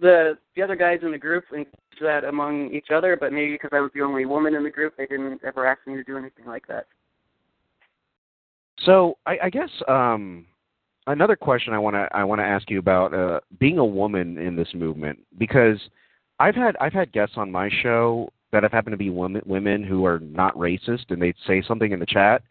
the 0.00 0.38
the 0.54 0.62
other 0.62 0.76
guys 0.76 1.00
in 1.02 1.10
the 1.10 1.18
group 1.18 1.44
encouraged 1.52 1.76
that 2.00 2.24
among 2.24 2.72
each 2.72 2.90
other, 2.94 3.16
but 3.18 3.32
maybe 3.32 3.52
because 3.52 3.70
I 3.72 3.80
was 3.80 3.90
the 3.94 4.02
only 4.02 4.26
woman 4.26 4.54
in 4.54 4.62
the 4.62 4.70
group, 4.70 4.96
they 4.96 5.06
didn't 5.06 5.40
ever 5.44 5.66
ask 5.66 5.86
me 5.86 5.94
to 5.96 6.04
do 6.04 6.16
anything 6.16 6.46
like 6.46 6.66
that. 6.68 6.86
So 8.80 9.16
I, 9.26 9.38
I 9.44 9.50
guess 9.50 9.70
um, 9.88 10.46
another 11.06 11.36
question 11.36 11.72
I 11.72 11.78
want 11.78 11.94
to 11.94 12.08
I 12.12 12.24
want 12.24 12.40
to 12.40 12.44
ask 12.44 12.70
you 12.70 12.78
about 12.78 13.14
uh, 13.14 13.40
being 13.58 13.78
a 13.78 13.84
woman 13.84 14.38
in 14.38 14.56
this 14.56 14.68
movement 14.74 15.18
because 15.38 15.78
I've 16.38 16.54
had 16.54 16.76
I've 16.80 16.92
had 16.92 17.12
guests 17.12 17.36
on 17.36 17.50
my 17.50 17.70
show 17.82 18.30
that 18.52 18.62
have 18.62 18.72
happened 18.72 18.92
to 18.92 18.98
be 18.98 19.10
women 19.10 19.42
women 19.46 19.82
who 19.82 20.04
are 20.04 20.18
not 20.20 20.54
racist 20.56 21.10
and 21.10 21.20
they 21.20 21.34
say 21.46 21.62
something 21.66 21.92
in 21.92 22.00
the 22.00 22.06
chat 22.06 22.42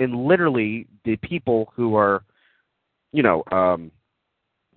and 0.00 0.26
literally 0.26 0.86
the 1.04 1.16
people 1.16 1.72
who 1.74 1.94
are 1.96 2.24
you 3.12 3.22
know 3.22 3.42
um 3.52 3.90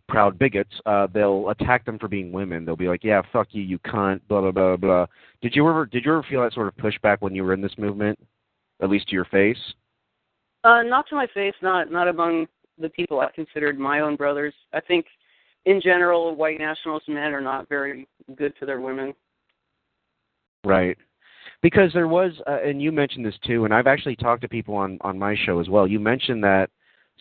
proud 0.07 0.37
bigots 0.37 0.79
uh 0.85 1.07
they'll 1.13 1.49
attack 1.49 1.83
them 1.85 1.97
for 1.97 2.07
being 2.07 2.31
women. 2.31 2.65
They'll 2.65 2.75
be 2.75 2.87
like 2.87 3.03
yeah 3.03 3.21
fuck 3.33 3.47
you 3.51 3.63
you 3.63 3.79
cunt 3.79 4.21
blah 4.27 4.41
blah 4.41 4.51
blah 4.51 4.77
blah. 4.77 5.05
Did 5.41 5.55
you 5.55 5.67
ever 5.67 5.85
did 5.85 6.05
you 6.05 6.11
ever 6.11 6.25
feel 6.29 6.43
that 6.43 6.53
sort 6.53 6.67
of 6.67 6.75
pushback 6.77 7.17
when 7.21 7.33
you 7.33 7.43
were 7.43 7.53
in 7.53 7.61
this 7.61 7.77
movement 7.77 8.19
at 8.81 8.89
least 8.89 9.07
to 9.07 9.13
your 9.13 9.25
face? 9.25 9.57
Uh, 10.63 10.81
not 10.81 11.07
to 11.07 11.15
my 11.15 11.27
face, 11.33 11.53
not 11.61 11.91
not 11.91 12.07
among 12.07 12.47
the 12.79 12.89
people 12.89 13.19
I 13.19 13.31
considered 13.33 13.79
my 13.79 14.01
own 14.01 14.15
brothers. 14.15 14.53
I 14.73 14.81
think, 14.81 15.05
in 15.65 15.81
general, 15.81 16.35
white 16.35 16.59
nationalist 16.59 17.09
men 17.09 17.33
are 17.33 17.41
not 17.41 17.69
very 17.69 18.07
good 18.35 18.53
to 18.59 18.65
their 18.65 18.81
women. 18.81 19.13
Right. 20.63 20.97
Because 21.61 21.91
there 21.93 22.07
was, 22.07 22.33
uh, 22.47 22.59
and 22.63 22.81
you 22.81 22.91
mentioned 22.91 23.25
this 23.25 23.37
too, 23.45 23.65
and 23.65 23.73
I've 23.73 23.87
actually 23.87 24.15
talked 24.15 24.41
to 24.41 24.47
people 24.47 24.75
on 24.75 24.97
on 25.01 25.17
my 25.17 25.35
show 25.45 25.59
as 25.59 25.69
well. 25.69 25.87
You 25.87 25.99
mentioned 25.99 26.43
that 26.43 26.69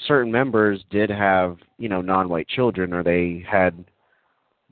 certain 0.06 0.30
members 0.30 0.84
did 0.90 1.08
have, 1.08 1.56
you 1.78 1.88
know, 1.88 2.02
non-white 2.02 2.48
children, 2.48 2.92
or 2.92 3.02
they 3.02 3.44
had, 3.48 3.84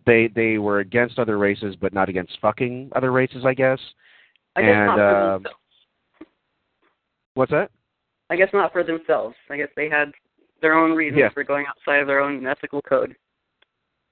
they 0.04 0.28
they 0.34 0.58
were 0.58 0.80
against 0.80 1.18
other 1.18 1.38
races, 1.38 1.76
but 1.80 1.94
not 1.94 2.08
against 2.08 2.38
fucking 2.40 2.90
other 2.94 3.12
races, 3.12 3.44
I 3.46 3.54
guess. 3.54 3.78
I 4.56 4.62
guess 4.62 4.70
And, 4.70 4.86
not 4.86 4.96
for 4.96 5.02
uh, 5.02 5.32
themselves. 5.34 5.56
What's 7.34 7.52
that? 7.52 7.70
I 8.28 8.36
guess 8.36 8.48
not 8.52 8.72
for 8.72 8.82
themselves. 8.82 9.36
I 9.48 9.56
guess 9.56 9.68
they 9.76 9.88
had 9.88 10.12
their 10.62 10.74
own 10.74 10.92
reasons 10.92 11.18
Yeah. 11.20 11.28
for 11.30 11.44
going 11.44 11.66
outside 11.66 12.00
of 12.00 12.06
their 12.06 12.20
own 12.20 12.46
ethical 12.46 12.80
code. 12.80 13.14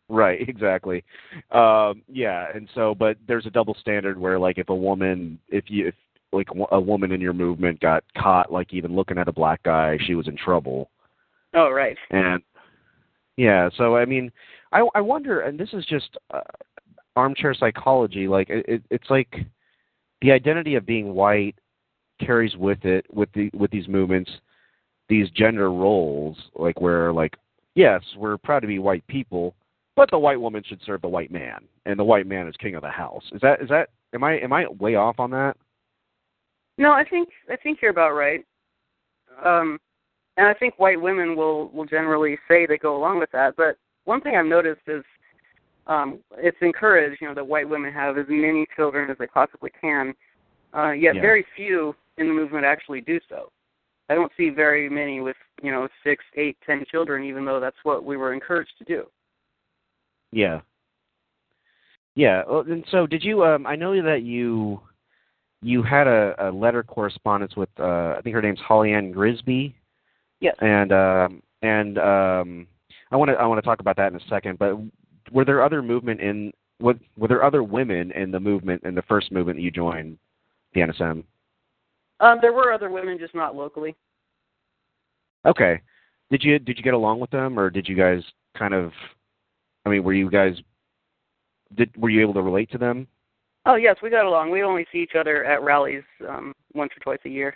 Right, 0.09 0.46
exactly. 0.48 1.05
Um, 1.53 2.03
yeah, 2.09 2.48
and 2.55 2.68
so, 2.74 2.94
but 2.94 3.16
there's 3.26 3.46
a 3.46 3.51
double 3.51 3.74
standard 3.74 4.18
where, 4.18 4.38
like, 4.38 4.59
if 4.59 4.68
a 4.68 4.74
woman, 4.74 5.38
if 5.48 5.70
you, 5.70 5.88
if 5.88 5.94
like 6.32 6.48
a 6.70 6.80
woman 6.80 7.12
in 7.12 7.20
your 7.20 7.32
movement 7.32 7.80
got 7.80 8.05
caught, 8.16 8.53
like 8.53 8.72
even 8.72 8.94
looking 8.94 9.18
at 9.18 9.28
a 9.28 9.32
black 9.32 9.62
guy, 9.62 9.98
she 10.07 10.14
was 10.14 10.28
in 10.28 10.36
trouble. 10.36 10.90
Oh, 11.55 11.70
right. 11.70 11.96
And 12.11 12.42
yeah, 13.36 13.68
so 13.76 13.96
I 13.96 14.05
mean, 14.05 14.30
I 14.72 14.86
I 14.94 15.01
wonder, 15.01 15.40
and 15.40 15.59
this 15.59 15.72
is 15.72 15.84
just 15.86 16.16
uh, 16.32 16.40
armchair 17.16 17.55
psychology. 17.55 18.28
Like 18.28 18.48
it, 18.51 18.64
it, 18.68 18.82
it's 18.90 19.11
like 19.11 19.34
the 20.22 20.30
identity 20.30 20.76
of 20.76 20.86
being 20.86 21.14
white 21.14 21.57
carries 22.20 22.57
with 22.57 22.84
it 22.84 23.07
with 23.12 23.30
the 23.32 23.51
with 23.55 23.70
these 23.70 23.88
movements 23.88 24.30
these 25.11 25.28
gender 25.30 25.70
roles, 25.70 26.38
like 26.54 26.80
where 26.80 27.12
like 27.12 27.36
yes, 27.74 28.00
we're 28.16 28.38
proud 28.38 28.61
to 28.61 28.66
be 28.66 28.78
white 28.78 29.06
people, 29.08 29.54
but 29.96 30.11
the 30.11 30.18
white 30.18 30.40
woman 30.40 30.62
should 30.66 30.80
serve 30.86 31.02
the 31.02 31.08
white 31.08 31.30
man, 31.30 31.58
and 31.84 31.98
the 31.98 32.04
white 32.04 32.26
man 32.26 32.48
is 32.48 32.54
king 32.56 32.76
of 32.76 32.82
the 32.82 32.88
house. 32.88 33.24
Is 33.32 33.40
that 33.42 33.61
is 33.61 33.68
that 33.68 33.90
am 34.14 34.24
I 34.24 34.38
am 34.38 34.54
I 34.54 34.66
way 34.78 34.94
off 34.94 35.20
on 35.20 35.30
that? 35.32 35.56
No, 36.78 36.92
I 36.92 37.04
think 37.04 37.28
I 37.50 37.56
think 37.56 37.80
you're 37.82 37.90
about 37.90 38.12
right. 38.12 38.42
Um, 39.44 39.78
and 40.36 40.46
I 40.46 40.54
think 40.54 40.78
white 40.78 41.00
women 41.00 41.36
will 41.36 41.68
will 41.70 41.84
generally 41.84 42.38
say 42.48 42.64
they 42.64 42.78
go 42.78 42.96
along 42.96 43.18
with 43.18 43.30
that. 43.32 43.56
But 43.56 43.76
one 44.04 44.20
thing 44.20 44.36
I've 44.36 44.46
noticed 44.46 44.82
is 44.86 45.04
um, 45.86 46.20
it's 46.38 46.56
encouraged, 46.61 47.20
you 47.20 47.28
know, 47.28 47.34
that 47.34 47.46
white 47.46 47.68
women 47.68 47.92
have 47.92 48.16
as 48.16 48.26
many 48.28 48.64
children 48.76 49.11
as 49.11 49.18
they 49.18 49.26
possibly 49.26 49.70
can. 49.80 50.14
Uh, 50.72 50.92
yet 50.92 51.16
Yeah. 51.16 51.20
very 51.20 51.44
few 51.56 51.96
in 52.16 52.28
the 52.28 52.32
movement 52.32 52.64
actually 52.64 53.00
do 53.00 53.18
so. 53.28 53.50
I 54.11 54.14
don't 54.14 54.32
see 54.36 54.50
very 54.50 54.90
many 54.90 55.20
with 55.20 55.36
you 55.62 55.70
know 55.70 55.88
six, 56.04 56.24
eight, 56.36 56.58
ten 56.66 56.84
children, 56.90 57.24
even 57.24 57.44
though 57.44 57.61
that's 57.61 57.76
what 57.84 58.04
we 58.04 58.16
were 58.16 58.34
encouraged 58.34 58.72
to 58.78 58.84
do. 58.84 59.04
Yeah. 60.32 60.61
Yeah. 62.16 62.42
Well, 62.48 62.64
and 62.68 62.84
so 62.90 63.06
did 63.06 63.22
you? 63.22 63.44
Um, 63.44 63.66
I 63.66 63.76
know 63.76 64.02
that 64.02 64.22
you 64.22 64.80
you 65.62 65.82
had 65.82 66.08
a, 66.08 66.34
a 66.38 66.50
letter 66.50 66.82
correspondence 66.82 67.54
with 67.56 67.68
uh, 67.78 68.16
I 68.16 68.20
think 68.22 68.34
her 68.34 68.42
name's 68.42 68.58
Holly 68.58 68.92
Ann 68.92 69.12
Grigsby. 69.12 69.76
Yes. 70.40 70.56
And 70.61 70.92
um, 70.92 71.42
and 71.62 71.98
um, 71.98 72.66
I 73.12 73.16
want 73.16 73.30
to 73.30 73.34
I 73.36 73.46
want 73.46 73.58
to 73.58 73.66
talk 73.66 73.78
about 73.78 73.96
that 73.96 74.12
in 74.12 74.18
a 74.18 74.28
second. 74.28 74.58
But 74.58 74.76
were 75.30 75.44
there 75.44 75.62
other 75.62 75.82
movement 75.82 76.20
in 76.20 76.52
what 76.78 76.96
were 77.16 77.28
there 77.28 77.44
other 77.44 77.62
women 77.62 78.11
in 78.12 78.32
the 78.32 78.40
movement 78.40 78.82
in 78.84 78.96
the 78.96 79.02
first 79.02 79.30
movement 79.30 79.58
that 79.58 79.62
you 79.62 79.70
joined 79.70 80.18
the 80.74 80.80
NSM? 80.80 81.22
Um, 82.20 82.38
there 82.40 82.52
were 82.52 82.72
other 82.72 82.90
women, 82.90 83.18
just 83.18 83.34
not 83.34 83.56
locally. 83.56 83.96
Okay. 85.46 85.80
Did 86.30 86.44
you 86.44 86.58
did 86.58 86.76
you 86.76 86.84
get 86.84 86.94
along 86.94 87.18
with 87.18 87.30
them, 87.30 87.58
or 87.58 87.70
did 87.70 87.88
you 87.88 87.96
guys 87.96 88.22
kind 88.56 88.74
of? 88.74 88.92
I 89.84 89.88
mean, 89.88 90.04
were 90.04 90.12
you 90.12 90.30
guys? 90.30 90.54
Did 91.74 91.90
were 91.96 92.10
you 92.10 92.20
able 92.20 92.34
to 92.34 92.42
relate 92.42 92.70
to 92.72 92.78
them? 92.78 93.08
Oh 93.66 93.74
yes, 93.74 93.96
we 94.02 94.10
got 94.10 94.26
along. 94.26 94.50
We 94.50 94.62
only 94.62 94.86
see 94.92 94.98
each 94.98 95.14
other 95.18 95.44
at 95.44 95.62
rallies 95.62 96.04
um, 96.28 96.54
once 96.74 96.92
or 96.96 97.00
twice 97.02 97.20
a 97.24 97.30
year. 97.30 97.54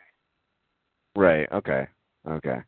Right. 1.16 1.46
Okay. 1.52 1.86
Okay. 2.28 2.58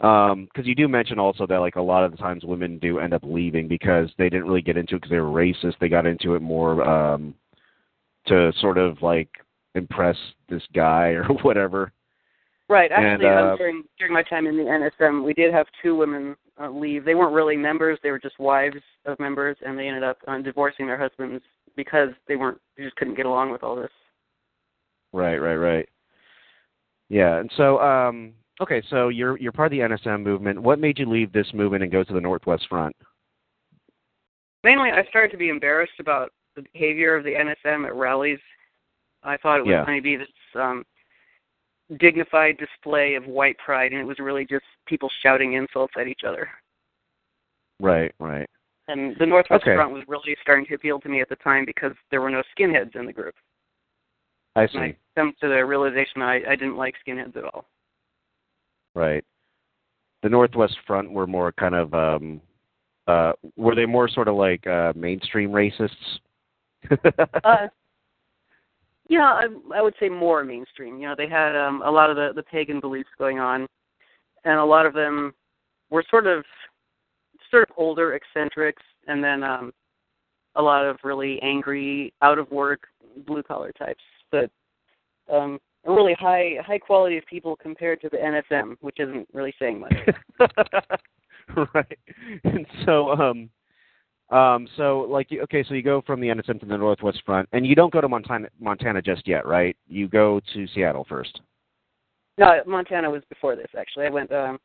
Um, 0.00 0.48
because 0.52 0.66
you 0.66 0.74
do 0.74 0.88
mention 0.88 1.18
also 1.18 1.46
that 1.46 1.58
like 1.58 1.76
a 1.76 1.80
lot 1.80 2.04
of 2.04 2.10
the 2.10 2.16
times 2.16 2.44
women 2.44 2.78
do 2.78 2.98
end 2.98 3.14
up 3.14 3.22
leaving 3.24 3.68
because 3.68 4.10
they 4.18 4.28
didn't 4.28 4.46
really 4.46 4.62
get 4.62 4.76
into 4.76 4.96
it 4.96 5.02
because 5.02 5.10
they 5.10 5.20
were 5.20 5.28
racist. 5.28 5.78
They 5.80 5.88
got 5.88 6.06
into 6.06 6.34
it 6.34 6.42
more 6.42 6.82
um, 6.82 7.34
to 8.26 8.52
sort 8.60 8.76
of 8.76 9.00
like 9.02 9.30
impress 9.74 10.16
this 10.48 10.62
guy 10.74 11.08
or 11.08 11.24
whatever. 11.42 11.92
Right. 12.68 12.90
Actually, 12.90 13.26
And, 13.26 13.38
uh, 13.38 13.50
um, 13.52 13.58
during 13.58 13.84
during 13.98 14.14
my 14.14 14.22
time 14.22 14.46
in 14.46 14.56
the 14.56 14.62
NSM, 14.62 15.24
we 15.24 15.34
did 15.34 15.52
have 15.52 15.66
two 15.82 15.94
women 15.94 16.34
uh, 16.60 16.70
leave. 16.70 17.04
They 17.04 17.14
weren't 17.14 17.34
really 17.34 17.56
members; 17.56 17.98
they 18.02 18.10
were 18.10 18.18
just 18.18 18.38
wives 18.38 18.76
of 19.04 19.18
members, 19.20 19.56
and 19.64 19.78
they 19.78 19.86
ended 19.86 20.02
up 20.02 20.18
um, 20.26 20.42
divorcing 20.42 20.86
their 20.86 20.98
husbands 20.98 21.42
because 21.76 22.10
they 22.26 22.36
weren't 22.36 22.58
they 22.76 22.84
just 22.84 22.96
couldn't 22.96 23.16
get 23.16 23.26
along 23.26 23.50
with 23.50 23.62
all 23.62 23.76
this. 23.76 23.90
Right, 25.12 25.36
right, 25.36 25.56
right. 25.56 25.88
Yeah, 27.08 27.38
and 27.38 27.50
so 27.56 27.78
um 27.80 28.32
okay, 28.60 28.82
so 28.88 29.08
you're 29.08 29.38
you're 29.38 29.52
part 29.52 29.72
of 29.72 29.78
the 29.78 29.84
NSM 29.84 30.22
movement. 30.22 30.60
What 30.60 30.78
made 30.78 30.98
you 30.98 31.08
leave 31.08 31.32
this 31.32 31.52
movement 31.52 31.82
and 31.82 31.92
go 31.92 32.02
to 32.02 32.12
the 32.12 32.20
Northwest 32.20 32.66
Front? 32.68 32.96
Mainly, 34.62 34.90
I 34.90 35.04
started 35.10 35.30
to 35.32 35.36
be 35.36 35.50
embarrassed 35.50 36.00
about 36.00 36.32
the 36.56 36.64
behavior 36.72 37.14
of 37.14 37.24
the 37.24 37.34
NSM 37.34 37.86
at 37.86 37.94
rallies. 37.94 38.38
I 39.24 39.36
thought 39.38 39.58
it 39.58 39.64
was 39.66 39.72
Yeah. 39.72 39.84
going 39.84 39.98
to 39.98 40.02
be 40.02 40.16
this 40.16 40.28
um, 40.54 40.84
dignified 41.98 42.56
display 42.58 43.14
of 43.14 43.26
white 43.26 43.58
pride, 43.58 43.92
and 43.92 44.00
it 44.00 44.04
was 44.04 44.18
really 44.18 44.44
just 44.46 44.64
people 44.86 45.10
shouting 45.22 45.54
insults 45.54 45.94
at 45.98 46.06
each 46.06 46.22
other. 46.26 46.48
Right, 47.80 48.14
right. 48.18 48.48
And 48.88 49.16
the 49.18 49.26
Northwest 49.26 49.62
Okay. 49.62 49.74
Front 49.74 49.92
was 49.92 50.04
really 50.06 50.36
starting 50.42 50.66
to 50.66 50.74
appeal 50.74 51.00
to 51.00 51.08
me 51.08 51.20
at 51.20 51.28
the 51.28 51.36
time 51.36 51.64
because 51.64 51.92
there 52.10 52.20
were 52.20 52.30
no 52.30 52.42
skinheads 52.56 52.94
in 52.96 53.06
the 53.06 53.12
group. 53.12 53.34
I 54.56 54.62
And 54.62 54.70
see. 54.70 54.78
I 54.78 54.96
come 55.16 55.34
to 55.40 55.48
the 55.48 55.64
realization 55.64 56.22
I, 56.22 56.42
I 56.48 56.54
didn't 56.56 56.76
like 56.76 56.94
skinheads 57.06 57.36
at 57.36 57.44
all. 57.44 57.66
Right. 58.94 59.24
The 60.22 60.28
Northwest 60.28 60.76
Front 60.86 61.10
were 61.10 61.26
more 61.26 61.50
kind 61.52 61.74
of 61.74 61.92
um 61.94 62.40
uh 63.06 63.32
were 63.56 63.74
they 63.74 63.84
more 63.86 64.08
sort 64.08 64.28
of 64.28 64.36
like 64.36 64.66
uh 64.66 64.92
mainstream 64.96 65.50
racists? 65.50 65.90
Uh, 67.44 67.68
yeah, 69.08 69.32
I, 69.32 69.46
I 69.74 69.82
would 69.82 69.94
say 70.00 70.08
more 70.08 70.44
mainstream. 70.44 70.98
You 70.98 71.08
know, 71.08 71.14
they 71.16 71.28
had 71.28 71.54
um, 71.56 71.82
a 71.84 71.90
lot 71.90 72.10
of 72.10 72.16
the, 72.16 72.30
the 72.34 72.42
pagan 72.42 72.80
beliefs 72.80 73.10
going 73.18 73.38
on, 73.38 73.66
and 74.44 74.58
a 74.58 74.64
lot 74.64 74.86
of 74.86 74.94
them 74.94 75.34
were 75.90 76.04
sort 76.10 76.26
of 76.26 76.44
sort 77.50 77.68
of 77.68 77.74
older 77.76 78.14
eccentrics, 78.14 78.82
and 79.06 79.22
then 79.22 79.42
um, 79.42 79.72
a 80.56 80.62
lot 80.62 80.84
of 80.84 80.96
really 81.04 81.40
angry, 81.42 82.12
out 82.22 82.38
of 82.38 82.50
work, 82.50 82.86
blue 83.26 83.42
collar 83.42 83.72
types. 83.72 84.02
But 84.30 84.50
um, 85.30 85.58
a 85.86 85.92
really 85.92 86.14
high 86.14 86.56
high 86.64 86.78
quality 86.78 87.18
of 87.18 87.26
people 87.26 87.56
compared 87.56 88.00
to 88.00 88.08
the 88.08 88.16
NSM, 88.16 88.76
which 88.80 88.96
isn't 88.98 89.28
really 89.32 89.54
saying 89.58 89.80
much. 89.80 89.94
right. 91.74 91.98
And 92.44 92.66
so 92.84 93.10
um 93.10 93.50
um 94.30 94.66
so 94.76 95.06
like 95.08 95.30
you, 95.30 95.42
okay, 95.42 95.64
so 95.66 95.74
you 95.74 95.82
go 95.82 96.02
from 96.06 96.20
the 96.20 96.28
NSM 96.28 96.58
to 96.60 96.66
the 96.66 96.78
Northwest 96.78 97.22
Front 97.26 97.48
and 97.52 97.66
you 97.66 97.74
don't 97.74 97.92
go 97.92 98.00
to 98.00 98.08
Montana 98.08 98.48
Montana 98.58 99.02
just 99.02 99.28
yet, 99.28 99.46
right? 99.46 99.76
You 99.86 100.08
go 100.08 100.40
to 100.54 100.66
Seattle 100.74 101.04
first. 101.08 101.40
No, 102.38 102.60
Montana 102.66 103.10
was 103.10 103.22
before 103.28 103.54
this 103.54 103.70
actually. 103.78 104.06
I 104.06 104.10
went 104.10 104.32
um 104.32 104.58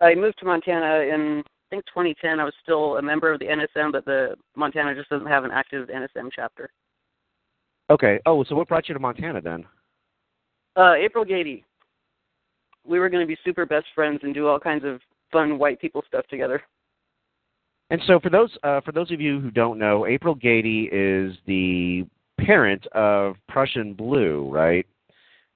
I 0.00 0.14
moved 0.14 0.38
to 0.38 0.46
Montana 0.46 1.00
in 1.00 1.42
I 1.46 1.76
think 1.76 1.84
2010. 1.86 2.40
I 2.40 2.44
was 2.44 2.54
still 2.62 2.96
a 2.96 3.02
member 3.02 3.32
of 3.32 3.38
the 3.38 3.46
NSM, 3.46 3.92
but 3.92 4.04
the 4.04 4.34
Montana 4.56 4.94
just 4.94 5.10
doesn't 5.10 5.28
have 5.28 5.44
an 5.44 5.52
active 5.52 5.88
NSM 5.88 6.30
chapter. 6.34 6.70
Okay. 7.90 8.18
Oh, 8.26 8.42
so 8.44 8.54
what 8.54 8.68
brought 8.68 8.88
you 8.88 8.94
to 8.94 9.00
Montana 9.00 9.40
then? 9.40 9.64
Uh 10.74 10.94
April 10.94 11.24
Gaede. 11.24 11.64
We 12.86 12.98
were 12.98 13.10
going 13.10 13.22
to 13.22 13.26
be 13.26 13.36
super 13.44 13.66
best 13.66 13.86
friends 13.94 14.20
and 14.22 14.32
do 14.32 14.48
all 14.48 14.58
kinds 14.58 14.86
of 14.86 15.00
fun 15.30 15.58
white 15.58 15.80
people 15.80 16.02
stuff 16.08 16.26
together. 16.28 16.62
And 17.90 18.00
so 18.06 18.20
for 18.20 18.30
those 18.30 18.56
uh, 18.62 18.80
for 18.82 18.92
those 18.92 19.10
of 19.10 19.20
you 19.20 19.40
who 19.40 19.50
don't 19.50 19.78
know, 19.78 20.06
April 20.06 20.34
Gaede 20.34 20.88
is 20.92 21.36
the 21.46 22.06
parent 22.38 22.86
of 22.88 23.36
Prussian 23.48 23.94
Blue, 23.94 24.48
right? 24.48 24.86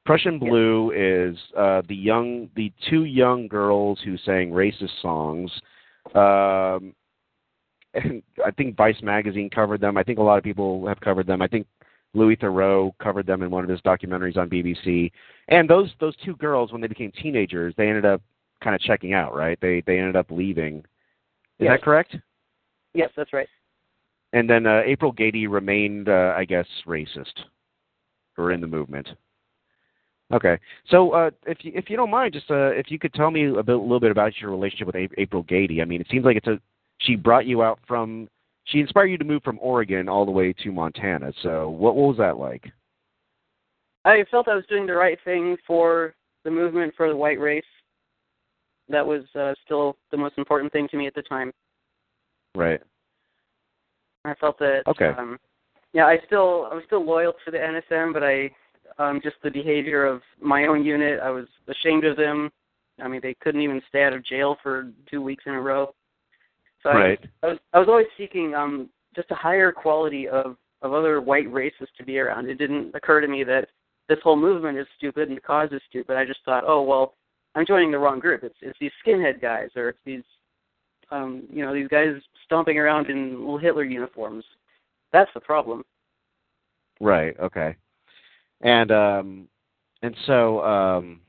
Prussian 0.04 0.38
Blue 0.38 0.90
is 0.90 1.38
uh, 1.56 1.82
the 1.88 1.94
young 1.94 2.50
the 2.56 2.72
two 2.90 3.04
young 3.04 3.48
girls 3.48 4.00
who 4.04 4.18
sang 4.18 4.50
racist 4.50 5.00
songs. 5.00 5.50
Um, 6.14 6.94
and 7.94 8.22
I 8.44 8.50
think 8.50 8.76
Vice 8.76 9.00
magazine 9.02 9.48
covered 9.48 9.80
them. 9.80 9.96
I 9.96 10.02
think 10.02 10.18
a 10.18 10.22
lot 10.22 10.36
of 10.36 10.44
people 10.44 10.86
have 10.88 11.00
covered 11.00 11.26
them. 11.28 11.40
I 11.40 11.46
think 11.46 11.66
Louis 12.12 12.36
Theroux 12.36 12.92
covered 12.98 13.26
them 13.26 13.42
in 13.42 13.50
one 13.50 13.64
of 13.64 13.70
his 13.70 13.80
documentaries 13.80 14.36
on 14.36 14.50
BBC. 14.50 15.10
And 15.48 15.70
those 15.70 15.90
those 16.00 16.16
two 16.24 16.34
girls, 16.36 16.72
when 16.72 16.80
they 16.80 16.88
became 16.88 17.12
teenagers, 17.12 17.74
they 17.76 17.88
ended 17.88 18.04
up 18.04 18.20
kind 18.62 18.74
of 18.74 18.80
checking 18.80 19.14
out, 19.14 19.34
right? 19.34 19.58
They 19.60 19.82
they 19.86 19.98
ended 19.98 20.16
up 20.16 20.26
leaving. 20.30 20.84
Is 21.58 21.64
Yes. 21.64 21.72
that 21.72 21.82
correct? 21.82 22.16
Yes, 22.94 23.10
that's 23.16 23.32
right. 23.32 23.48
And 24.32 24.50
then 24.50 24.66
uh, 24.66 24.82
April 24.84 25.12
Gaede 25.12 25.48
remained, 25.48 26.08
uh, 26.08 26.34
I 26.36 26.44
guess, 26.44 26.66
racist, 26.86 27.44
or 28.36 28.50
in 28.50 28.60
the 28.60 28.66
movement. 28.66 29.08
Okay, 30.32 30.58
so 30.90 31.10
uh, 31.10 31.30
if 31.46 31.58
you 31.62 31.72
if 31.74 31.88
you 31.88 31.96
don't 31.96 32.10
mind, 32.10 32.32
just 32.32 32.50
uh, 32.50 32.70
if 32.70 32.90
you 32.90 32.98
could 32.98 33.14
tell 33.14 33.30
me 33.30 33.46
a, 33.46 33.62
bit, 33.62 33.76
a 33.76 33.78
little 33.78 34.00
bit 34.00 34.10
about 34.10 34.32
your 34.40 34.50
relationship 34.50 34.86
with 34.86 34.96
A- 34.96 35.20
April 35.20 35.44
Gaede. 35.44 35.80
I 35.80 35.84
mean, 35.84 36.00
it 36.00 36.08
seems 36.10 36.24
like 36.24 36.36
it's 36.36 36.46
a 36.46 36.58
she 36.98 37.14
brought 37.14 37.46
you 37.46 37.62
out 37.62 37.78
from 37.86 38.28
she 38.64 38.80
inspired 38.80 39.06
you 39.06 39.18
to 39.18 39.24
move 39.24 39.42
from 39.42 39.58
Oregon 39.60 40.08
all 40.08 40.24
the 40.24 40.32
way 40.32 40.52
to 40.52 40.72
Montana. 40.72 41.32
So 41.42 41.68
what, 41.68 41.94
what 41.94 42.08
was 42.08 42.16
that 42.18 42.38
like? 42.38 42.72
I 44.04 44.24
felt 44.30 44.48
I 44.48 44.54
was 44.54 44.64
doing 44.68 44.86
the 44.86 44.94
right 44.94 45.18
thing 45.24 45.56
for 45.66 46.14
the 46.44 46.50
movement 46.50 46.94
for 46.96 47.08
the 47.08 47.16
white 47.16 47.38
race. 47.38 47.64
That 48.88 49.06
was 49.06 49.22
uh, 49.34 49.54
still 49.64 49.96
the 50.10 50.16
most 50.16 50.36
important 50.36 50.72
thing 50.72 50.88
to 50.88 50.96
me 50.96 51.06
at 51.06 51.14
the 51.14 51.22
time. 51.22 51.52
Right. 52.54 52.80
I 54.24 54.34
felt 54.34 54.58
that 54.58 54.82
Okay. 54.86 55.10
um 55.18 55.38
yeah, 55.92 56.06
I 56.06 56.18
still 56.26 56.68
I 56.70 56.74
was 56.74 56.82
still 56.86 57.04
loyal 57.04 57.32
to 57.44 57.50
the 57.50 57.58
NSM, 57.58 58.12
but 58.12 58.22
I 58.22 58.50
um 58.98 59.20
just 59.22 59.36
the 59.42 59.50
behavior 59.50 60.04
of 60.06 60.22
my 60.40 60.66
own 60.66 60.84
unit, 60.84 61.20
I 61.20 61.30
was 61.30 61.46
ashamed 61.68 62.04
of 62.04 62.16
them. 62.16 62.50
I 63.02 63.08
mean, 63.08 63.20
they 63.22 63.34
couldn't 63.34 63.60
even 63.60 63.82
stay 63.88 64.04
out 64.04 64.12
of 64.12 64.24
jail 64.24 64.56
for 64.62 64.92
2 65.10 65.20
weeks 65.20 65.44
in 65.46 65.54
a 65.54 65.60
row. 65.60 65.94
So 66.82 66.90
I, 66.90 66.94
Right. 66.94 67.20
I 67.42 67.46
was 67.48 67.58
I 67.72 67.78
was 67.78 67.88
always 67.88 68.06
seeking 68.16 68.54
um 68.54 68.88
just 69.16 69.30
a 69.30 69.34
higher 69.34 69.72
quality 69.72 70.28
of 70.28 70.56
of 70.82 70.92
other 70.92 71.20
white 71.20 71.50
races 71.50 71.88
to 71.96 72.04
be 72.04 72.18
around. 72.18 72.48
It 72.48 72.58
didn't 72.58 72.94
occur 72.94 73.20
to 73.20 73.28
me 73.28 73.42
that 73.44 73.68
this 74.08 74.18
whole 74.22 74.36
movement 74.36 74.76
is 74.78 74.86
stupid 74.98 75.28
and 75.28 75.36
the 75.36 75.40
cause 75.40 75.70
is 75.72 75.80
stupid. 75.88 76.16
I 76.16 76.26
just 76.26 76.40
thought, 76.44 76.64
"Oh, 76.66 76.82
well, 76.82 77.14
I'm 77.54 77.66
joining 77.66 77.90
the 77.90 77.98
wrong 77.98 78.18
group. 78.18 78.42
It's 78.42 78.56
it's 78.60 78.78
these 78.80 78.92
skinhead 79.04 79.40
guys 79.40 79.70
or 79.76 79.90
it's 79.90 79.98
these 80.04 80.22
um, 81.10 81.44
you 81.52 81.64
know, 81.64 81.74
these 81.74 81.88
guys 81.88 82.14
stomping 82.44 82.78
around 82.78 83.08
in 83.08 83.38
little 83.40 83.58
Hitler 83.58 83.84
uniforms. 83.84 84.44
That's 85.12 85.30
the 85.34 85.40
problem. 85.40 85.84
Right. 87.00 87.38
Okay. 87.38 87.76
And 88.62 88.90
um 88.90 89.48
and 90.02 90.16
so 90.26 90.64
um 90.64 91.20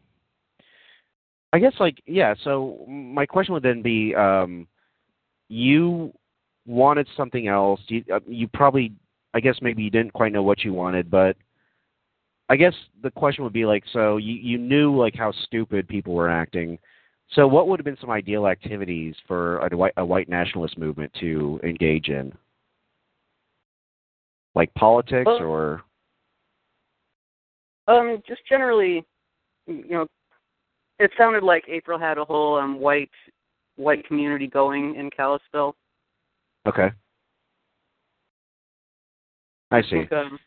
I 1.53 1.59
guess 1.59 1.73
like 1.80 2.01
yeah, 2.05 2.34
so 2.43 2.86
my 2.88 3.26
question 3.26 3.53
would 3.53 3.63
then 3.63 3.82
be 3.82 4.15
um 4.15 4.67
you 5.49 6.13
wanted 6.65 7.07
something 7.15 7.47
else. 7.47 7.80
You 7.88 8.03
uh, 8.13 8.19
you 8.28 8.47
probably 8.47 8.93
I 9.34 9.39
guess 9.39 9.57
maybe 9.61 9.84
you 9.84 9.89
didn't 9.89 10.13
quite 10.13 10.32
know 10.32 10.43
what 10.43 10.63
you 10.63 10.73
wanted, 10.73 11.11
but 11.11 11.36
I 12.50 12.56
guess 12.56 12.74
the 13.02 13.12
question 13.12 13.43
would 13.43 13.54
be 13.54 13.66
like 13.66 13.84
so 13.91 14.18
you 14.18 14.34
you 14.36 14.58
knew 14.58 14.96
like 14.96 15.16
how 15.16 15.32
stupid 15.43 15.88
people 15.88 16.14
were 16.14 16.30
acting. 16.30 16.78
So 17.32 17.48
what 17.48 17.68
would 17.68 17.80
have 17.80 17.86
been 17.86 17.98
some 18.00 18.12
ideal 18.12 18.46
activities 18.48 19.16
for 19.28 19.58
a 19.66 19.76
white 19.76 19.93
a 19.98 20.06
white 20.06 20.30
nationalist 20.30 20.78
movement 20.78 21.12
to 21.20 21.60
engage 21.64 22.10
in? 22.10 22.32
Like 24.54 24.74
politics 24.76 25.26
Well- 25.26 25.41
or 25.41 25.82
Um, 27.88 28.22
just 28.28 28.41
generally, 28.48 29.06
you 29.68 29.86
know, 29.89 30.08
it 30.98 31.12
sounded 31.18 31.43
like 31.43 31.66
April 31.68 32.00
had 32.00 32.18
a 32.18 32.26
whole 32.26 32.58
um 32.58 32.80
white 32.80 33.12
white 33.76 34.06
community 34.08 34.48
going 34.48 34.96
in 34.96 35.10
Kalispell. 35.12 35.76
Okay. 36.68 36.91
I 39.72 39.78
I 39.78 39.82
see. 39.84 39.89
think, 39.89 40.12
um, 40.14 40.39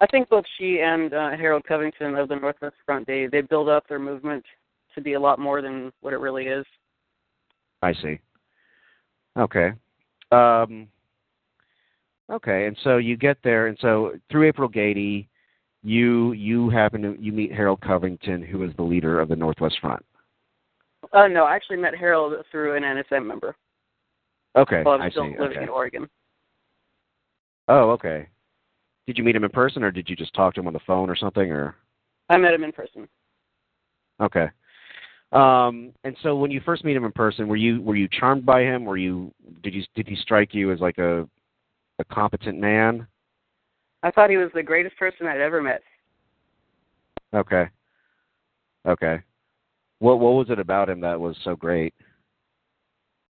I 0.00 0.06
think 0.06 0.28
both 0.28 0.44
she 0.58 0.80
and 0.80 1.12
uh, 1.12 1.30
Harold 1.30 1.64
Covington 1.64 2.14
of 2.16 2.28
the 2.28 2.36
Northwest 2.36 2.76
Front 2.86 3.06
they 3.06 3.26
they 3.26 3.42
build 3.42 3.68
up 3.68 3.86
their 3.88 3.98
movement 3.98 4.44
to 4.94 5.00
be 5.00 5.12
a 5.12 5.20
lot 5.20 5.38
more 5.38 5.62
than 5.62 5.92
what 6.00 6.12
it 6.12 6.18
really 6.18 6.46
is. 6.46 6.64
I 7.82 7.92
see. 7.94 8.18
Okay. 9.38 9.72
Um, 10.32 10.88
okay, 12.30 12.66
and 12.66 12.76
so 12.82 12.96
you 12.98 13.16
get 13.16 13.38
there, 13.42 13.66
and 13.66 13.76
so 13.80 14.12
through 14.30 14.48
April 14.48 14.68
Gaede, 14.68 15.26
you 15.82 16.32
you 16.32 16.70
happen 16.70 17.02
to 17.02 17.16
you 17.20 17.32
meet 17.32 17.52
Harold 17.52 17.80
Covington, 17.80 18.42
who 18.42 18.62
is 18.62 18.70
the 18.76 18.82
leader 18.82 19.20
of 19.20 19.28
the 19.28 19.36
Northwest 19.36 19.78
Front. 19.80 20.04
Uh, 21.12 21.26
no, 21.26 21.44
I 21.44 21.56
actually 21.56 21.78
met 21.78 21.96
Harold 21.96 22.34
through 22.50 22.76
an 22.76 22.82
NSM 22.82 23.26
member 23.26 23.56
Okay, 24.56 24.82
while 24.82 25.00
I 25.00 25.06
I 25.06 25.10
still 25.10 25.24
see. 25.24 25.38
living 25.38 25.56
Okay. 25.56 25.62
in 25.62 25.68
Oregon. 25.68 26.08
Oh, 27.68 27.90
okay. 27.90 28.28
Did 29.10 29.18
you 29.18 29.24
meet 29.24 29.34
him 29.34 29.42
in 29.42 29.50
person, 29.50 29.82
or 29.82 29.90
did 29.90 30.08
you 30.08 30.14
just 30.14 30.32
talk 30.34 30.54
to 30.54 30.60
him 30.60 30.68
on 30.68 30.72
the 30.72 30.78
phone 30.86 31.10
or 31.10 31.16
something, 31.16 31.50
or? 31.50 31.74
I 32.28 32.36
met 32.36 32.54
him 32.54 32.62
in 32.62 32.70
person. 32.70 33.08
Okay. 34.22 34.46
Um, 35.32 35.92
and 36.04 36.16
so 36.22 36.36
when 36.36 36.52
you 36.52 36.60
first 36.64 36.84
meet 36.84 36.94
him 36.94 37.04
in 37.04 37.10
person, 37.10 37.48
were 37.48 37.56
you 37.56 37.82
were 37.82 37.96
you 37.96 38.06
charmed 38.06 38.46
by 38.46 38.60
him? 38.60 38.84
Were 38.84 38.96
you 38.96 39.34
did 39.64 39.74
you 39.74 39.82
did 39.96 40.06
he 40.06 40.14
strike 40.14 40.54
you 40.54 40.70
as 40.70 40.78
like 40.78 40.98
a 40.98 41.28
a 41.98 42.04
competent 42.04 42.60
man? 42.60 43.04
I 44.04 44.12
thought 44.12 44.30
he 44.30 44.36
was 44.36 44.50
the 44.54 44.62
greatest 44.62 44.96
person 44.96 45.26
I'd 45.26 45.40
ever 45.40 45.60
met. 45.60 45.82
Okay. 47.34 47.64
Okay. 48.86 49.18
What 49.98 50.20
what 50.20 50.34
was 50.34 50.50
it 50.50 50.60
about 50.60 50.88
him 50.88 51.00
that 51.00 51.18
was 51.18 51.34
so 51.42 51.56
great? 51.56 51.94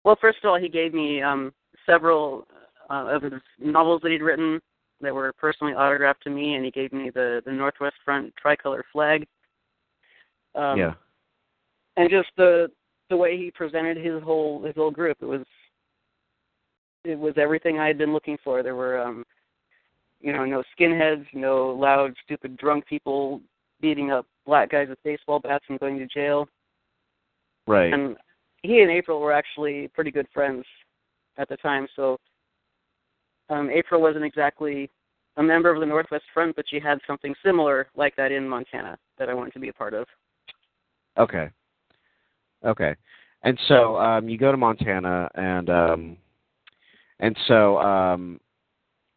Well, 0.03 0.17
first 0.19 0.39
of 0.43 0.49
all, 0.49 0.59
he 0.59 0.67
gave 0.67 0.93
me 0.93 1.21
um, 1.21 1.53
several 1.86 2.47
uh, 2.89 3.05
of 3.05 3.23
his 3.23 3.32
novels 3.59 4.01
that 4.03 4.11
he'd 4.11 4.21
written 4.21 4.59
that 5.02 5.14
were 5.14 5.34
personally 5.34 5.74
autographed 5.74 6.24
to 6.24 6.30
me, 6.30 6.56
and 6.56 6.66
he 6.66 6.72
gave 6.72 6.91
me 6.93 7.10
the 7.10 7.41
the 7.45 7.52
Northwest 7.52 7.95
Front 8.04 8.34
tricolor 8.36 8.84
flag. 8.91 9.26
Um, 10.56 10.80
yeah. 10.80 10.93
and 11.97 12.10
just 12.10 12.30
the 12.38 12.70
the 13.10 13.18
way 13.18 13.38
he 13.38 13.52
presented 13.52 13.97
his 13.97 14.22
whole 14.24 14.64
his 14.64 14.76
whole 14.76 14.91
group, 14.91 15.18
it 15.22 15.26
was 15.26 15.45
it 17.04 17.18
was 17.18 17.34
everything 17.38 17.80
I 17.80 17.88
had 17.88 17.97
been 17.97 18.14
looking 18.14 18.38
for. 18.43 18.62
There 18.64 18.76
were 18.76 19.00
um, 19.00 19.26
you 20.22 20.34
know 20.34 20.45
no 20.45 20.64
skinheads, 20.78 21.26
no 21.34 21.70
loud, 21.70 22.14
stupid, 22.26 22.58
drunk 22.58 22.86
people 22.86 23.41
beating 23.82 24.12
up 24.12 24.26
black 24.45 24.72
guys 24.72 24.89
with 24.89 25.02
baseball 25.04 25.39
bats 25.39 25.66
and 25.70 25.80
going 25.80 25.97
to 26.00 26.08
jail. 26.08 26.47
Right. 27.68 27.93
And 27.93 28.18
he 28.64 28.82
and 28.82 28.91
April 28.91 29.20
were 29.20 29.32
actually 29.32 29.88
pretty 29.89 30.12
good 30.12 30.28
friends 30.34 30.66
at 31.38 31.47
the 31.47 31.58
time. 31.58 31.88
So 31.95 32.18
um, 33.50 33.70
April 33.70 34.02
wasn't 34.02 34.26
exactly 34.26 34.89
a 35.38 35.43
member 35.43 35.74
of 35.74 35.80
the 35.80 35.86
Northwest 35.86 36.26
Front, 36.34 36.56
but 36.56 36.66
she 36.70 36.80
had 36.80 37.00
something 37.08 37.34
similar 37.43 37.88
like 37.95 38.16
that 38.18 38.32
in 38.32 38.47
Montana 38.47 38.97
that 39.18 39.30
I 39.30 39.34
wanted 39.34 39.54
to 39.54 39.60
be 39.60 39.70
a 39.70 39.74
part 39.74 39.93
of. 39.93 40.06
Okay. 41.18 41.50
Okay. 42.66 42.95
And 43.43 43.58
so 43.68 43.97
um 43.97 44.28
you 44.28 44.38
go 44.38 44.52
to 44.52 44.58
Montana 44.58 45.30
and 45.36 45.70
um 45.70 46.18
and 47.20 47.38
so 47.47 47.78
um 47.80 48.39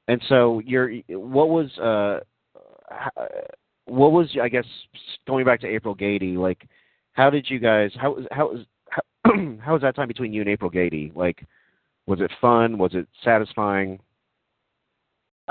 and 0.08 0.22
so 0.28 0.60
you're 0.64 0.92
what 1.08 1.48
was 1.48 1.76
uh 1.78 2.20
what 3.86 4.12
was 4.12 4.28
I 4.40 4.48
guess 4.48 4.66
going 5.26 5.44
back 5.44 5.60
to 5.60 5.66
April 5.66 5.94
Gaede 5.94 6.36
like 6.36 6.68
how 7.12 7.30
did 7.30 7.50
you 7.50 7.58
guys 7.58 7.90
how 7.96 8.16
how 8.30 8.50
was 8.50 8.66
how, 8.90 9.02
how 9.60 9.72
was 9.72 9.82
that 9.82 9.96
time 9.96 10.08
between 10.08 10.32
you 10.32 10.40
and 10.40 10.50
April 10.50 10.70
Gaede 10.70 11.14
like 11.16 11.44
was 12.06 12.20
it 12.20 12.30
fun 12.40 12.78
was 12.78 12.94
it 12.94 13.08
satisfying 13.24 13.98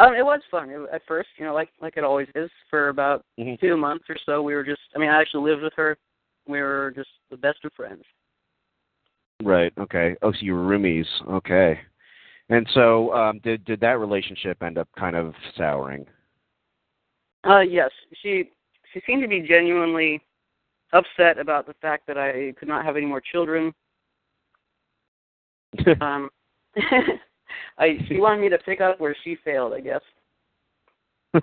Um, 0.01 0.15
it 0.15 0.25
was 0.25 0.41
fun 0.49 0.71
it, 0.71 0.79
at 0.91 1.03
first, 1.07 1.29
you 1.37 1.45
know, 1.45 1.53
like 1.53 1.69
like 1.79 1.95
it 1.95 2.03
always 2.03 2.27
is. 2.33 2.49
For 2.69 2.89
about 2.89 3.23
Mhm. 3.37 3.59
two 3.59 3.77
months 3.77 4.05
or 4.09 4.17
so, 4.25 4.41
we 4.41 4.55
were 4.55 4.63
just. 4.63 4.81
I 4.95 4.99
mean, 4.99 5.09
I 5.09 5.21
actually 5.21 5.49
lived 5.51 5.61
with 5.61 5.73
her. 5.75 5.95
We 6.47 6.59
were 6.59 6.91
just 6.95 7.09
the 7.29 7.37
best 7.37 7.63
of 7.65 7.73
friends. 7.73 8.03
Right. 9.43 9.71
Okay. 9.77 10.15
Oh, 10.23 10.31
so 10.31 10.39
you 10.41 10.55
were 10.55 10.63
roomies. 10.67 11.07
Okay. 11.27 11.79
And 12.49 12.67
so, 12.73 13.13
um, 13.13 13.39
did 13.39 13.63
did 13.65 13.79
that 13.81 13.99
relationship 13.99 14.63
end 14.63 14.79
up 14.79 14.89
kind 14.97 15.15
of 15.15 15.35
souring? 15.55 16.07
Uh, 17.43 17.59
yes, 17.59 17.91
she 18.21 18.51
she 18.91 19.01
seemed 19.05 19.21
to 19.21 19.27
be 19.27 19.41
genuinely 19.41 20.19
upset 20.93 21.37
about 21.37 21.67
the 21.67 21.75
fact 21.75 22.07
that 22.07 22.17
I 22.17 22.53
could 22.57 22.67
not 22.67 22.85
have 22.85 22.97
any 22.97 23.05
more 23.05 23.21
children. 23.21 23.73
Um, 26.01 26.29
I 27.77 27.97
she 28.07 28.19
wanted 28.19 28.41
me 28.41 28.49
to 28.49 28.57
pick 28.59 28.81
up 28.81 28.99
where 28.99 29.15
she 29.23 29.37
failed, 29.43 29.73
I 29.73 29.79
guess. 29.79 30.01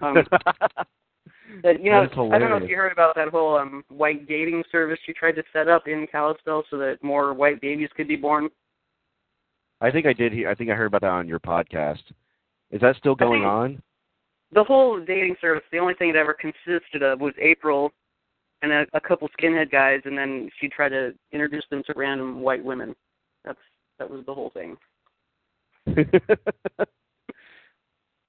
Um, 0.00 0.16
But, 1.62 1.82
you 1.82 1.90
know, 1.90 2.06
I 2.32 2.38
don't 2.38 2.48
know 2.50 2.56
if 2.56 2.68
you 2.68 2.76
heard 2.76 2.92
about 2.92 3.14
that 3.16 3.28
whole 3.28 3.56
um 3.56 3.84
white 3.88 4.26
dating 4.26 4.64
service 4.72 4.98
she 5.04 5.12
tried 5.12 5.36
to 5.36 5.42
set 5.52 5.68
up 5.68 5.86
in 5.86 6.06
Kalispell 6.10 6.64
so 6.70 6.78
that 6.78 7.02
more 7.02 7.34
white 7.34 7.60
babies 7.60 7.90
could 7.96 8.08
be 8.08 8.16
born. 8.16 8.48
I 9.80 9.90
think 9.90 10.06
I 10.06 10.12
did. 10.12 10.32
He- 10.32 10.46
I 10.46 10.54
think 10.54 10.70
I 10.70 10.74
heard 10.74 10.86
about 10.86 11.02
that 11.02 11.10
on 11.10 11.28
your 11.28 11.40
podcast. 11.40 12.02
Is 12.70 12.80
that 12.80 12.96
still 12.96 13.14
going 13.14 13.44
on? 13.44 13.82
The 14.52 14.64
whole 14.64 14.98
dating 15.04 15.36
service, 15.40 15.62
the 15.70 15.78
only 15.78 15.94
thing 15.94 16.08
it 16.10 16.16
ever 16.16 16.34
consisted 16.34 17.02
of 17.02 17.20
was 17.20 17.34
April 17.38 17.92
and 18.62 18.72
a, 18.72 18.86
a 18.94 19.00
couple 19.00 19.28
skinhead 19.38 19.70
guys, 19.70 20.00
and 20.06 20.16
then 20.16 20.48
she 20.60 20.68
tried 20.68 20.90
to 20.90 21.12
introduce 21.32 21.64
them 21.70 21.82
to 21.86 21.92
random 21.96 22.40
white 22.40 22.64
women. 22.64 22.94
That's 23.44 23.58
that 23.98 24.10
was 24.10 24.24
the 24.26 24.34
whole 24.34 24.50
thing. 24.50 24.76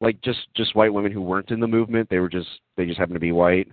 like 0.02 0.22
just 0.22 0.48
just 0.56 0.76
white 0.76 0.94
women 0.94 1.12
who 1.12 1.22
weren't 1.22 1.52
in 1.52 1.60
the 1.60 1.68
movement. 1.68 2.10
They 2.10 2.20
were 2.20 2.30
just 2.30 2.48
they 2.78 2.86
just 2.86 3.00
happened 3.00 3.16
to 3.16 3.20
be 3.20 3.32
white. 3.32 3.68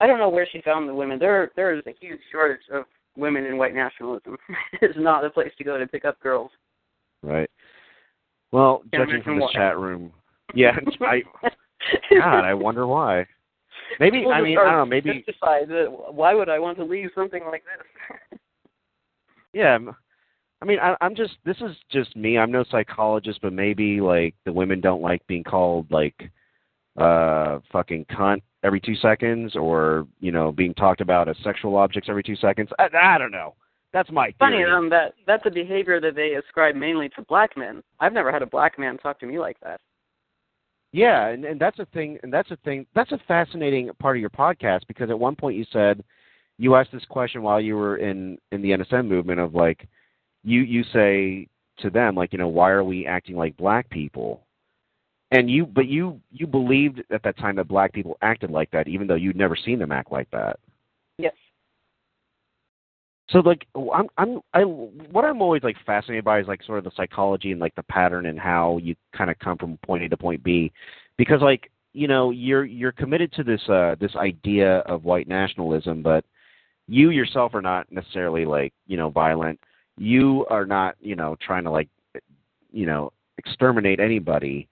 I 0.00 0.06
don't 0.06 0.18
know 0.18 0.28
where 0.28 0.46
she 0.50 0.60
found 0.62 0.88
the 0.88 0.94
women. 0.94 1.18
There 1.18 1.50
there 1.56 1.74
is 1.74 1.82
a 1.86 1.94
huge 2.00 2.20
shortage 2.30 2.62
of 2.72 2.84
women 3.16 3.44
in 3.44 3.58
white 3.58 3.74
nationalism. 3.74 4.36
it's 4.80 4.98
not 4.98 5.22
the 5.22 5.30
place 5.30 5.52
to 5.58 5.64
go 5.64 5.78
to 5.78 5.86
pick 5.86 6.04
up 6.04 6.18
girls. 6.20 6.50
Right. 7.22 7.50
Well, 8.52 8.82
Can't 8.92 9.08
judging 9.08 9.22
from 9.22 9.36
this 9.36 9.50
why. 9.52 9.52
chat 9.52 9.78
room, 9.78 10.12
yeah. 10.54 10.72
I 11.00 11.22
God, 12.18 12.44
I 12.44 12.54
wonder 12.54 12.86
why. 12.86 13.26
Maybe 14.00 14.24
I 14.26 14.40
mean 14.40 14.58
I 14.58 14.64
don't 14.64 14.72
know. 14.72 14.86
Maybe 14.86 15.24
that 15.26 15.86
why 16.12 16.34
would 16.34 16.48
I 16.48 16.58
want 16.58 16.78
to 16.78 16.84
leave 16.84 17.10
something 17.14 17.44
like 17.44 17.64
this? 17.64 18.37
Yeah. 19.52 19.72
I'm- 19.72 19.94
mean, 20.64 20.78
I, 20.80 20.96
I'm 21.00 21.14
just. 21.14 21.34
This 21.44 21.56
is 21.58 21.76
just 21.90 22.16
me. 22.16 22.36
I'm 22.36 22.50
no 22.50 22.64
psychologist, 22.70 23.38
but 23.42 23.52
maybe 23.52 24.00
like 24.00 24.34
the 24.44 24.52
women 24.52 24.80
don't 24.80 25.00
like 25.02 25.24
being 25.28 25.44
called 25.44 25.86
like 25.90 26.30
uh 26.96 27.60
fucking 27.70 28.04
cunt 28.06 28.42
every 28.64 28.80
two 28.80 28.96
seconds, 28.96 29.54
or 29.54 30.06
you 30.18 30.32
know, 30.32 30.50
being 30.50 30.74
talked 30.74 31.00
about 31.00 31.28
as 31.28 31.36
sexual 31.44 31.76
objects 31.76 32.08
every 32.08 32.24
two 32.24 32.34
seconds. 32.36 32.70
I, 32.78 32.88
I 33.00 33.18
don't 33.18 33.30
know. 33.30 33.54
That's 33.92 34.10
my 34.10 34.34
Funny 34.38 34.58
theory. 34.58 34.70
um 34.70 34.90
that 34.90 35.14
that's 35.26 35.46
a 35.46 35.50
behavior 35.50 36.00
that 36.00 36.14
they 36.16 36.34
ascribe 36.34 36.74
mainly 36.74 37.08
to 37.10 37.22
black 37.22 37.56
men. 37.56 37.82
I've 38.00 38.12
never 38.12 38.32
had 38.32 38.42
a 38.42 38.46
black 38.46 38.78
man 38.78 38.98
talk 38.98 39.20
to 39.20 39.26
me 39.26 39.38
like 39.38 39.58
that. 39.62 39.80
Yeah, 40.92 41.28
and, 41.28 41.44
and 41.44 41.60
that's 41.60 41.78
a 41.78 41.86
thing. 41.86 42.18
And 42.22 42.32
that's 42.32 42.50
a 42.50 42.56
thing. 42.64 42.86
That's 42.94 43.12
a 43.12 43.20
fascinating 43.28 43.90
part 44.00 44.16
of 44.16 44.20
your 44.20 44.30
podcast 44.30 44.80
because 44.88 45.10
at 45.10 45.18
one 45.18 45.36
point 45.36 45.56
you 45.56 45.64
said 45.72 46.02
you 46.58 46.74
asked 46.74 46.92
this 46.92 47.04
question 47.04 47.42
while 47.42 47.60
you 47.60 47.76
were 47.76 47.96
in 47.96 48.38
in 48.52 48.62
the 48.62 48.70
NSM 48.70 49.06
movement 49.06 49.40
of 49.40 49.54
like 49.54 49.88
you 50.44 50.60
you 50.60 50.84
say 50.92 51.48
to 51.78 51.90
them 51.90 52.14
like 52.14 52.32
you 52.32 52.38
know 52.38 52.48
why 52.48 52.70
are 52.70 52.84
we 52.84 53.06
acting 53.06 53.36
like 53.36 53.56
black 53.56 53.88
people? 53.90 54.44
And 55.30 55.50
you 55.50 55.66
but 55.66 55.86
you 55.86 56.20
you 56.30 56.46
believed 56.46 57.02
at 57.10 57.22
that 57.22 57.38
time 57.38 57.56
that 57.56 57.68
black 57.68 57.92
people 57.92 58.16
acted 58.22 58.50
like 58.50 58.70
that 58.72 58.88
even 58.88 59.06
though 59.06 59.14
you'd 59.14 59.36
never 59.36 59.56
seen 59.56 59.78
them 59.78 59.92
act 59.92 60.10
like 60.10 60.30
that. 60.32 60.58
Yes. 61.18 61.34
so 63.30 63.40
like 63.40 63.66
i'm 63.92 64.06
i'm 64.16 64.40
i 64.54 64.62
what 64.62 65.24
i'm 65.24 65.42
always 65.42 65.62
like 65.62 65.76
fascinated 65.84 66.24
by 66.24 66.40
is 66.40 66.46
like 66.46 66.62
sort 66.62 66.78
of 66.78 66.84
the 66.84 66.92
psychology 66.96 67.50
and 67.52 67.60
like 67.60 67.74
the 67.74 67.82
pattern 67.84 68.26
and 68.26 68.38
how 68.38 68.78
you 68.78 68.94
kind 69.16 69.30
of 69.30 69.38
come 69.40 69.58
from 69.58 69.76
point 69.78 70.02
a 70.04 70.08
to 70.08 70.16
point 70.16 70.42
b. 70.42 70.72
Because 71.18 71.40
like 71.42 71.70
you 71.92 72.08
know 72.08 72.30
you're 72.30 72.64
you're 72.64 72.92
committed 72.92 73.32
to 73.32 73.44
this 73.44 73.60
uh 73.68 73.96
this 74.00 74.14
idea 74.16 74.78
of 74.80 75.04
white 75.04 75.28
nationalism 75.28 76.02
but 76.02 76.24
you 76.88 77.10
yourself 77.10 77.54
are 77.54 77.62
not 77.62 77.90
necessarily 77.92 78.44
like 78.44 78.72
you 78.86 78.96
know 78.96 79.10
violent. 79.10 79.60
You 79.96 80.46
are 80.50 80.66
not 80.66 80.96
you 81.00 81.16
know 81.16 81.36
trying 81.40 81.64
to 81.64 81.70
like 81.70 81.88
you 82.72 82.86
know 82.86 83.12
exterminate 83.36 84.00
anybody. 84.00 84.68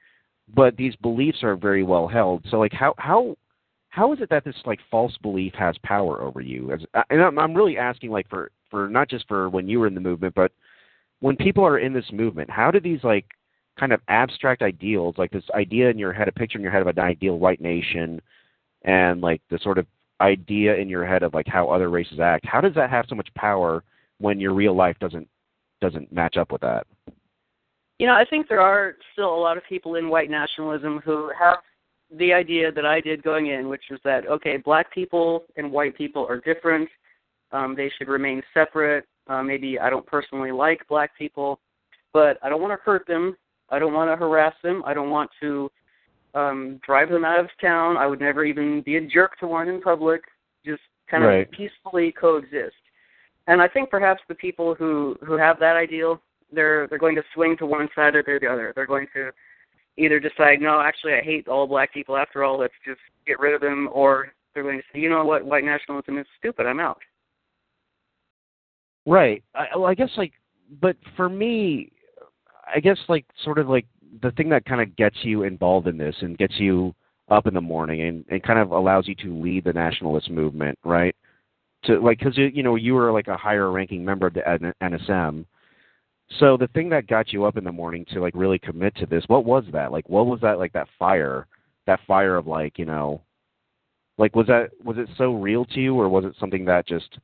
But 0.54 0.76
these 0.76 0.94
beliefs 0.96 1.42
are 1.42 1.56
very 1.56 1.82
well 1.82 2.08
held. 2.08 2.44
So 2.50 2.58
like 2.58 2.72
how 2.72 2.94
how 2.98 3.36
how 3.88 4.12
is 4.12 4.20
it 4.20 4.30
that 4.30 4.44
this 4.44 4.56
like 4.64 4.80
false 4.90 5.16
belief 5.22 5.52
has 5.54 5.76
power 5.82 6.22
over 6.22 6.40
you? 6.40 6.72
As 6.72 6.80
uh, 6.94 7.02
and 7.10 7.20
i'm 7.22 7.38
i'm 7.38 7.54
really 7.54 7.78
asking 7.78 8.10
like 8.10 8.28
for 8.28 8.50
for 8.70 8.88
not 8.88 9.08
just 9.08 9.26
for 9.28 9.48
when 9.48 9.68
you 9.68 9.80
were 9.80 9.86
in 9.86 9.94
the 9.94 10.00
movement 10.00 10.34
but 10.34 10.52
when 11.20 11.36
people 11.36 11.64
are 11.64 11.78
in 11.78 11.92
this 11.92 12.10
movement 12.12 12.50
how 12.50 12.70
do 12.70 12.80
these 12.80 13.02
like 13.04 13.26
kind 13.78 13.92
of 13.92 14.00
abstract 14.08 14.62
ideals 14.62 15.14
like 15.18 15.30
this 15.30 15.44
idea 15.54 15.88
in 15.88 15.98
your 15.98 16.12
head 16.12 16.28
a 16.28 16.32
picture 16.32 16.58
in 16.58 16.62
your 16.62 16.72
head 16.72 16.82
of 16.82 16.88
an 16.88 16.98
ideal 16.98 17.38
white 17.38 17.60
nation 17.60 18.20
and 18.82 19.20
like 19.20 19.40
the 19.50 19.58
sort 19.62 19.78
of 19.78 19.86
idea 20.20 20.74
in 20.76 20.88
your 20.88 21.04
head 21.04 21.22
of 21.22 21.34
like 21.34 21.46
how 21.46 21.68
other 21.68 21.90
races 21.90 22.20
act. 22.20 22.46
How 22.46 22.60
does 22.60 22.74
that 22.74 22.90
have 22.90 23.06
so 23.08 23.14
much 23.14 23.28
power 23.34 23.82
when 24.18 24.40
your 24.40 24.54
real 24.54 24.74
life 24.74 24.96
doesn't 25.00 25.28
doesn't 25.80 26.12
match 26.12 26.36
up 26.36 26.52
with 26.52 26.62
that? 26.62 26.86
You 27.98 28.06
know, 28.06 28.14
I 28.14 28.24
think 28.28 28.48
there 28.48 28.60
are 28.60 28.96
still 29.12 29.34
a 29.34 29.36
lot 29.36 29.56
of 29.56 29.64
people 29.68 29.96
in 29.96 30.08
white 30.08 30.30
nationalism 30.30 31.00
who 31.04 31.30
have 31.38 31.58
the 32.16 32.32
idea 32.32 32.70
that 32.70 32.86
I 32.86 33.00
did 33.00 33.22
going 33.22 33.48
in, 33.48 33.68
which 33.68 33.84
is 33.90 33.98
that 34.04 34.26
okay, 34.26 34.56
black 34.58 34.92
people 34.92 35.44
and 35.56 35.70
white 35.70 35.96
people 35.96 36.26
are 36.26 36.40
different. 36.40 36.88
Um, 37.52 37.74
they 37.76 37.90
should 37.96 38.08
remain 38.08 38.42
separate. 38.52 39.06
Uh, 39.28 39.42
maybe 39.42 39.78
I 39.78 39.90
don't 39.90 40.06
personally 40.06 40.52
like 40.52 40.86
black 40.88 41.16
people, 41.16 41.58
but 42.12 42.38
I 42.42 42.48
don't 42.48 42.60
want 42.62 42.78
to 42.78 42.84
hurt 42.84 43.06
them. 43.06 43.36
I 43.70 43.78
don't 43.78 43.92
want 43.92 44.10
to 44.10 44.16
harass 44.16 44.54
them. 44.62 44.82
I 44.86 44.94
don't 44.94 45.10
want 45.10 45.30
to 45.40 45.70
um, 46.36 46.78
drive 46.84 47.08
them 47.08 47.24
out 47.24 47.40
of 47.40 47.48
town. 47.60 47.96
I 47.96 48.06
would 48.06 48.20
never 48.20 48.44
even 48.44 48.82
be 48.82 48.96
a 48.96 49.00
jerk 49.06 49.38
to 49.40 49.46
one 49.46 49.68
in 49.68 49.80
public. 49.80 50.22
Just 50.64 50.82
kind 51.10 51.24
of 51.24 51.30
Right. 51.30 51.50
peacefully 51.50 52.12
coexist. 52.12 52.76
And 53.46 53.62
I 53.62 53.68
think 53.68 53.90
perhaps 53.90 54.22
the 54.28 54.34
people 54.34 54.74
who 54.74 55.16
who 55.24 55.36
have 55.36 55.58
that 55.60 55.76
ideal, 55.76 56.20
they're 56.52 56.86
they're 56.88 56.98
going 56.98 57.16
to 57.16 57.22
swing 57.32 57.56
to 57.58 57.66
one 57.66 57.88
side 57.94 58.14
or 58.16 58.22
the 58.22 58.46
other. 58.46 58.72
They're 58.74 58.86
going 58.86 59.06
to 59.14 59.30
either 59.96 60.20
decide, 60.20 60.60
no, 60.60 60.80
actually, 60.80 61.14
I 61.14 61.22
hate 61.22 61.48
all 61.48 61.66
black 61.66 61.92
people 61.94 62.16
after 62.16 62.44
all. 62.44 62.58
Let's 62.58 62.74
just 62.84 63.00
get 63.26 63.40
rid 63.40 63.54
of 63.54 63.62
them, 63.62 63.88
or 63.92 64.32
they're 64.52 64.62
going 64.62 64.78
to 64.78 64.84
say, 64.92 65.00
you 65.00 65.08
know 65.08 65.24
what, 65.24 65.44
white 65.44 65.64
nationalism 65.64 66.18
is 66.18 66.26
stupid. 66.38 66.66
I'm 66.66 66.80
out. 66.80 67.00
Right. 69.06 69.42
I, 69.54 69.68
well, 69.74 69.86
I 69.86 69.94
guess 69.94 70.10
like, 70.18 70.32
but 70.80 70.96
for 71.16 71.28
me, 71.28 71.92
I 72.74 72.80
guess 72.80 72.98
like 73.08 73.24
sort 73.44 73.58
of 73.58 73.68
like 73.68 73.86
the 74.22 74.30
thing 74.32 74.48
that 74.50 74.64
kind 74.64 74.80
of 74.80 74.96
gets 74.96 75.16
you 75.22 75.42
involved 75.42 75.86
in 75.86 75.96
this 75.98 76.14
and 76.20 76.38
gets 76.38 76.58
you 76.58 76.94
up 77.28 77.46
in 77.46 77.54
the 77.54 77.60
morning 77.60 78.02
and, 78.02 78.24
and 78.28 78.42
kind 78.42 78.58
of 78.58 78.70
allows 78.70 79.08
you 79.08 79.14
to 79.16 79.40
lead 79.42 79.64
the 79.64 79.72
nationalist 79.72 80.30
movement, 80.30 80.78
right? 80.84 81.14
To 81.84 81.98
like, 81.98 82.18
because 82.18 82.36
you 82.36 82.62
know 82.62 82.76
you 82.76 82.94
were 82.94 83.12
like 83.12 83.28
a 83.28 83.36
higher 83.36 83.70
ranking 83.70 84.04
member 84.04 84.26
of 84.26 84.34
the 84.34 84.74
NSM. 84.82 85.44
So 86.38 86.56
the 86.56 86.68
thing 86.68 86.88
that 86.90 87.06
got 87.06 87.32
you 87.32 87.44
up 87.44 87.56
in 87.56 87.64
the 87.64 87.72
morning 87.72 88.04
to 88.12 88.20
like 88.20 88.34
really 88.34 88.58
commit 88.58 88.96
to 88.96 89.06
this, 89.06 89.24
what 89.28 89.44
was 89.44 89.64
that? 89.72 89.92
Like, 89.92 90.08
what 90.08 90.26
was 90.26 90.40
that 90.40 90.58
like 90.58 90.72
that 90.72 90.88
fire, 90.98 91.46
that 91.86 92.00
fire 92.06 92.36
of 92.36 92.46
like 92.46 92.78
you 92.78 92.84
know, 92.84 93.22
like 94.18 94.34
was 94.34 94.46
that 94.46 94.70
was 94.82 94.98
it 94.98 95.08
so 95.16 95.34
real 95.34 95.64
to 95.66 95.80
you 95.80 95.94
or 95.94 96.08
was 96.08 96.24
it 96.24 96.34
something 96.40 96.64
that 96.64 96.86
just 96.86 97.18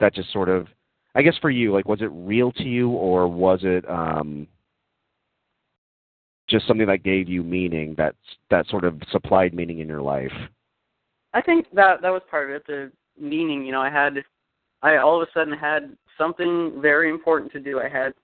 that 0.00 0.14
just 0.14 0.32
sort 0.32 0.48
of 0.48 0.66
I 1.14 1.22
guess 1.22 1.36
for 1.40 1.50
you, 1.50 1.72
like 1.72 1.88
was 1.88 2.02
it 2.02 2.10
real 2.12 2.52
to 2.52 2.64
you 2.64 2.90
or 2.90 3.28
was 3.28 3.60
it 3.62 3.88
um 3.88 4.46
just 6.48 6.66
something 6.66 6.86
that 6.86 7.02
gave 7.02 7.28
you 7.28 7.42
meaning 7.42 7.94
that 7.96 8.14
that 8.50 8.66
sort 8.68 8.84
of 8.84 9.00
supplied 9.10 9.54
meaning 9.54 9.80
in 9.80 9.88
your 9.88 10.02
life? 10.02 10.32
I 11.32 11.40
think 11.40 11.66
that 11.74 12.02
that 12.02 12.10
was 12.10 12.22
part 12.30 12.50
of 12.50 12.56
it. 12.56 12.66
The 12.66 12.92
meaning, 13.18 13.64
you 13.64 13.72
know, 13.72 13.80
I 13.80 13.90
had, 13.90 14.22
I 14.82 14.96
all 14.98 15.20
of 15.20 15.26
a 15.26 15.32
sudden 15.32 15.56
had 15.56 15.96
something 16.16 16.80
very 16.80 17.10
important 17.10 17.52
to 17.52 17.60
do. 17.60 17.80
I 17.80 17.88
had 17.88 18.14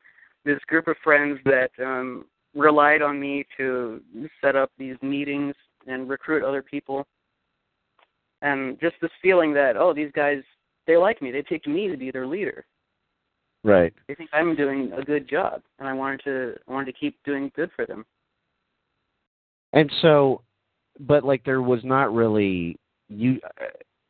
this 0.45 0.59
group 0.66 0.87
of 0.89 0.97
friends 1.03 1.39
that 1.45 1.71
um, 1.81 2.25
relied 2.55 3.03
on 3.03 3.18
me 3.18 3.47
to 3.57 4.01
set 4.41 4.57
up 4.57 4.71
these 4.79 4.97
meetings 5.03 5.55
and 5.87 6.09
recruit 6.09 6.45
other 6.45 6.62
people, 6.62 7.07
and 8.43 8.79
just 8.81 8.97
this 9.01 9.11
feeling 9.23 9.53
that 9.55 9.77
oh, 9.77 9.93
these 9.95 10.12
guys 10.14 10.43
they 10.87 10.97
like 10.97 11.23
me. 11.23 11.31
They 11.31 11.43
picked 11.43 11.66
me 11.66 11.89
to 11.89 11.97
be 11.97 12.11
their 12.11 12.27
leader. 12.27 12.64
Right. 13.63 13.93
They 14.09 14.15
think 14.15 14.31
I'm 14.33 14.57
doing 14.57 14.91
a 14.97 15.03
good 15.03 15.29
job, 15.29 15.63
and 15.79 15.89
I 15.89 15.93
wanted 15.93 16.21
to 16.25 16.55
I 16.67 16.73
wanted 16.73 16.93
to 16.93 16.99
keep 16.99 17.17
doing 17.25 17.53
good 17.55 17.71
for 17.77 17.87
them. 17.87 18.05
And 19.73 19.91
so 20.01 20.43
but 20.99 21.25
like 21.25 21.45
there 21.45 21.63
was 21.63 21.81
not 21.85 22.13
really 22.13 22.79
you 23.09 23.41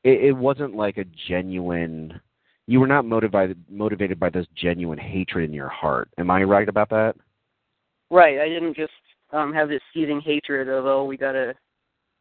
it, 0.04 0.24
it 0.24 0.36
wasn't 0.36 0.74
like 0.74 0.98
a 0.98 1.04
genuine 1.28 2.20
you 2.66 2.80
were 2.80 2.86
not 2.86 3.04
motivated 3.04 3.62
motivated 3.68 4.18
by 4.20 4.30
this 4.30 4.46
genuine 4.54 4.98
hatred 4.98 5.44
in 5.48 5.54
your 5.54 5.68
heart. 5.68 6.08
Am 6.18 6.30
I 6.30 6.42
right 6.42 6.68
about 6.68 6.90
that? 6.90 7.16
Right. 8.10 8.38
I 8.40 8.48
didn't 8.48 8.76
just 8.76 8.92
um 9.32 9.52
have 9.52 9.68
this 9.68 9.82
seething 9.92 10.20
hatred 10.20 10.68
of 10.68 10.86
oh 10.86 11.04
we 11.04 11.16
gotta 11.16 11.54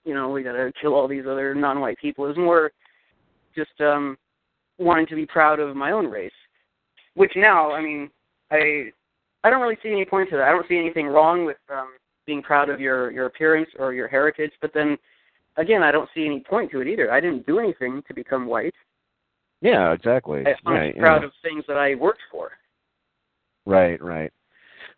you 0.06 0.14
know, 0.14 0.30
we 0.30 0.44
gotta 0.44 0.72
kill 0.82 0.96
all 0.96 1.08
these 1.08 1.26
other 1.30 1.54
non 1.54 1.80
white 1.80 1.98
people. 2.00 2.26
It 2.26 2.30
was 2.30 2.38
more 2.38 2.72
just 3.56 3.80
um 3.82 4.18
wanting 4.78 5.08
to 5.08 5.16
be 5.16 5.26
proud 5.26 5.60
of 5.60 5.76
my 5.76 5.92
own 5.92 6.08
race. 6.08 6.32
Which 7.16 7.34
now, 7.36 7.72
I 7.72 7.82
mean, 7.82 8.10
I 8.52 8.92
I 9.44 9.50
don't 9.50 9.62
really 9.62 9.78
see 9.82 9.92
any 9.92 10.06
point 10.06 10.30
to 10.30 10.38
that. 10.38 10.48
I 10.48 10.52
don't 10.52 10.68
see 10.68 10.78
anything 10.78 11.08
wrong 11.08 11.46
with 11.46 11.58
um 11.72 11.94
being 12.26 12.42
proud 12.42 12.70
of 12.70 12.80
your 12.80 13.12
your 13.12 13.26
appearance 13.26 13.70
or 13.80 13.94
your 13.94 14.08
heritage, 14.08 14.52
but 14.62 14.72
then 14.74 14.98
again, 15.58 15.84
I 15.84 15.92
don't 15.92 16.10
see 16.14 16.26
any 16.26 16.42
point 16.42 16.72
to 16.72 16.82
it 16.82 16.88
either. 16.88 17.12
I 17.12 17.20
didn't 17.20 17.46
do 17.46 17.60
anything 17.60 18.04
to 18.08 18.14
become 18.14 18.46
white. 18.46 18.76
Yeah, 19.62 19.92
exactly. 19.92 20.44
I, 20.46 20.56
I'm 20.66 20.74
right, 20.74 20.98
proud 20.98 21.22
yeah. 21.22 21.28
of 21.28 21.32
things 21.44 21.66
that 21.68 21.78
I 21.78 21.96
worked 21.96 22.22
for. 22.32 22.52
Right, 23.66 24.02
right. 24.02 24.32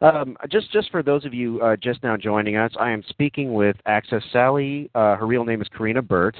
Um, 0.02 0.36
just 0.50 0.72
just 0.72 0.90
for 0.92 1.04
those 1.04 1.26
of 1.26 1.34
you 1.34 1.62
uh, 1.62 1.76
just 1.76 2.02
now 2.04 2.18
joining 2.18 2.58
us, 2.58 2.72
I 2.80 2.92
am 2.92 3.04
speaking 3.10 3.54
with 3.54 3.76
Axis 3.86 4.24
Sally. 4.32 4.90
Uh, 4.96 5.16
her 5.16 5.28
real 5.28 5.46
name 5.46 5.62
is 5.62 5.68
Karina 5.76 6.02
Burt. 6.02 6.36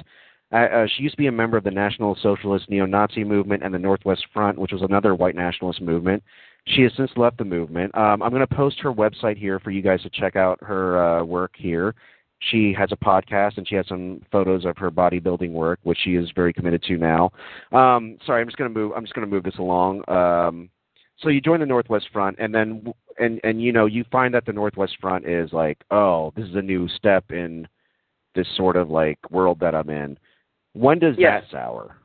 Uh, 0.52 0.56
uh, 0.56 0.86
she 0.86 1.02
used 1.02 1.14
to 1.14 1.18
be 1.18 1.26
a 1.26 1.32
member 1.32 1.56
of 1.56 1.64
the 1.64 1.70
National 1.70 2.16
Socialist 2.22 2.68
Neo-Nazi 2.68 3.24
movement 3.24 3.62
and 3.62 3.72
the 3.72 3.78
Northwest 3.78 4.26
Front, 4.32 4.58
which 4.58 4.72
was 4.72 4.82
another 4.82 5.14
white 5.14 5.34
nationalist 5.34 5.80
movement. 5.80 6.22
She 6.66 6.82
has 6.82 6.92
since 6.96 7.10
left 7.16 7.38
the 7.38 7.44
movement. 7.44 7.96
Um, 7.96 8.22
I'm 8.22 8.30
going 8.30 8.46
to 8.46 8.54
post 8.54 8.78
her 8.80 8.92
website 8.92 9.36
here 9.36 9.58
for 9.58 9.70
you 9.70 9.82
guys 9.82 10.02
to 10.02 10.10
check 10.10 10.36
out 10.36 10.58
her 10.62 11.20
uh, 11.20 11.24
work 11.24 11.52
here. 11.56 11.94
She 12.50 12.74
has 12.76 12.90
a 12.92 12.96
podcast 12.96 13.56
and 13.56 13.66
she 13.66 13.76
has 13.76 13.86
some 13.86 14.20
photos 14.30 14.64
of 14.64 14.76
her 14.78 14.90
bodybuilding 14.90 15.52
work, 15.52 15.78
which 15.84 15.98
she 16.02 16.16
is 16.16 16.30
very 16.34 16.52
committed 16.52 16.82
to 16.84 16.96
now. 16.96 17.30
Um, 17.72 18.18
sorry, 18.26 18.42
I'm 18.42 18.48
just 18.48 18.58
going 18.58 18.72
to 18.72 18.78
move. 18.78 18.92
I'm 18.96 19.04
just 19.04 19.14
going 19.14 19.26
to 19.26 19.32
move 19.32 19.44
this 19.44 19.58
along. 19.58 20.08
Um, 20.08 20.68
so 21.18 21.28
you 21.28 21.40
join 21.40 21.60
the 21.60 21.66
Northwest 21.66 22.08
Front, 22.12 22.36
and 22.40 22.52
then 22.52 22.92
and 23.18 23.40
and 23.44 23.62
you 23.62 23.72
know 23.72 23.86
you 23.86 24.04
find 24.10 24.34
that 24.34 24.44
the 24.44 24.52
Northwest 24.52 24.96
Front 25.00 25.26
is 25.26 25.52
like, 25.52 25.78
oh, 25.90 26.32
this 26.36 26.48
is 26.48 26.56
a 26.56 26.62
new 26.62 26.88
step 26.88 27.30
in 27.30 27.68
this 28.34 28.46
sort 28.56 28.76
of 28.76 28.90
like 28.90 29.18
world 29.30 29.60
that 29.60 29.74
I'm 29.74 29.90
in. 29.90 30.18
When 30.74 30.98
does 30.98 31.16
Yes. 31.18 31.42
that 31.44 31.50
sour? 31.50 31.96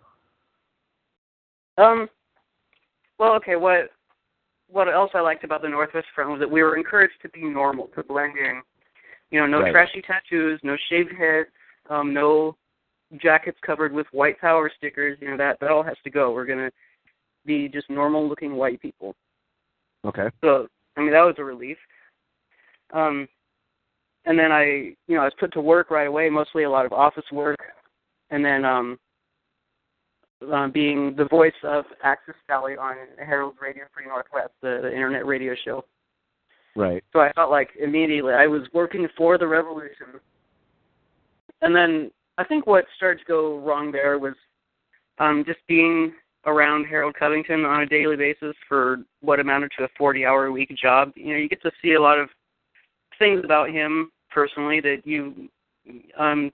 Um. 1.77 2.09
Well, 3.17 3.33
okay. 3.33 3.55
What 3.55 3.91
what 4.69 4.89
else 4.89 5.11
I 5.13 5.21
liked 5.21 5.43
about 5.43 5.61
the 5.61 5.69
Northwest 5.69 6.07
Front 6.13 6.29
was 6.29 6.39
that 6.39 6.49
we 6.49 6.61
were 6.61 6.75
encouraged 6.75 7.21
to 7.21 7.29
be 7.29 7.43
normal, 7.43 7.87
to 7.95 8.03
blend 8.03 8.37
in. 8.37 8.61
You 9.31 9.39
know, 9.39 9.45
no 9.45 9.61
Right. 9.61 9.71
trashy 9.71 10.01
tattoos, 10.01 10.59
no 10.63 10.75
shaved 10.89 11.13
heads, 11.13 11.49
um, 11.89 12.13
no 12.13 12.57
jackets 13.15 13.57
covered 13.61 13.93
with 13.93 14.11
white 14.11 14.39
power 14.39 14.69
stickers. 14.69 15.17
You 15.21 15.29
know 15.29 15.37
that 15.37 15.59
that 15.59 15.71
all 15.71 15.83
has 15.83 15.97
to 16.03 16.09
go. 16.09 16.31
We're 16.31 16.45
gonna 16.45 16.71
be 17.45 17.69
just 17.69 17.89
normal 17.89 18.27
looking 18.27 18.55
white 18.55 18.81
people. 18.81 19.15
Okay. 20.03 20.29
So 20.41 20.67
I 20.97 21.01
mean 21.01 21.11
that 21.11 21.21
was 21.21 21.35
a 21.37 21.43
relief. 21.43 21.77
Um, 22.91 23.27
and 24.25 24.37
then 24.37 24.51
I, 24.51 24.63
you 25.07 25.15
know, 25.15 25.21
I 25.21 25.25
was 25.25 25.33
put 25.39 25.53
to 25.53 25.61
work 25.61 25.89
right 25.89 26.07
away, 26.07 26.29
mostly 26.29 26.63
a 26.63 26.69
lot 26.69 26.85
of 26.85 26.93
office 26.93 27.29
work, 27.31 27.59
and 28.29 28.43
then 28.43 28.65
um, 28.65 28.99
uh, 30.53 30.67
being 30.67 31.15
the 31.15 31.25
voice 31.25 31.53
of 31.63 31.85
Axis 32.03 32.35
Sally 32.47 32.75
on 32.77 32.95
Herald 33.17 33.55
Radio 33.61 33.85
Free 33.93 34.05
Northwest, 34.05 34.51
the, 34.61 34.79
the 34.81 34.91
internet 34.91 35.25
radio 35.25 35.55
show. 35.65 35.83
Right. 36.75 37.03
So 37.11 37.19
I 37.19 37.31
felt 37.33 37.49
like 37.49 37.69
immediately 37.79 38.33
I 38.33 38.45
was 38.45 38.67
working 38.73 39.07
for 39.17 39.37
the 39.37 39.47
revolution. 39.47 40.19
And 41.61 41.75
then 41.75 42.11
I 42.37 42.43
think 42.43 42.67
what 42.67 42.85
started 42.95 43.19
to 43.19 43.25
go 43.25 43.59
wrong 43.59 43.91
there 43.91 44.19
was 44.19 44.35
um, 45.17 45.43
just 45.45 45.59
being 45.67 46.13
around 46.45 46.85
Harold 46.85 47.15
Covington 47.17 47.65
on 47.65 47.81
a 47.81 47.85
daily 47.85 48.15
basis 48.15 48.55
for 48.69 48.99
what 49.21 49.39
amounted 49.39 49.71
to 49.77 49.85
a 49.85 49.89
40 49.97 50.25
hour 50.25 50.45
a 50.45 50.51
week 50.51 50.71
job. 50.79 51.11
You 51.15 51.33
know, 51.33 51.39
you 51.39 51.49
get 51.49 51.61
to 51.63 51.71
see 51.81 51.93
a 51.93 52.01
lot 52.01 52.19
of 52.19 52.29
things 53.17 53.41
about 53.43 53.71
him 53.71 54.11
personally 54.29 54.79
that 54.81 55.01
you, 55.03 55.49
um, 56.17 56.51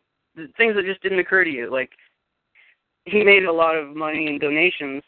things 0.58 0.76
that 0.76 0.86
just 0.86 1.02
didn't 1.02 1.20
occur 1.20 1.44
to 1.44 1.50
you. 1.50 1.72
Like, 1.72 1.92
he 3.06 3.24
made 3.24 3.46
a 3.46 3.52
lot 3.52 3.76
of 3.76 3.96
money 3.96 4.28
in 4.28 4.40
donations 4.40 5.04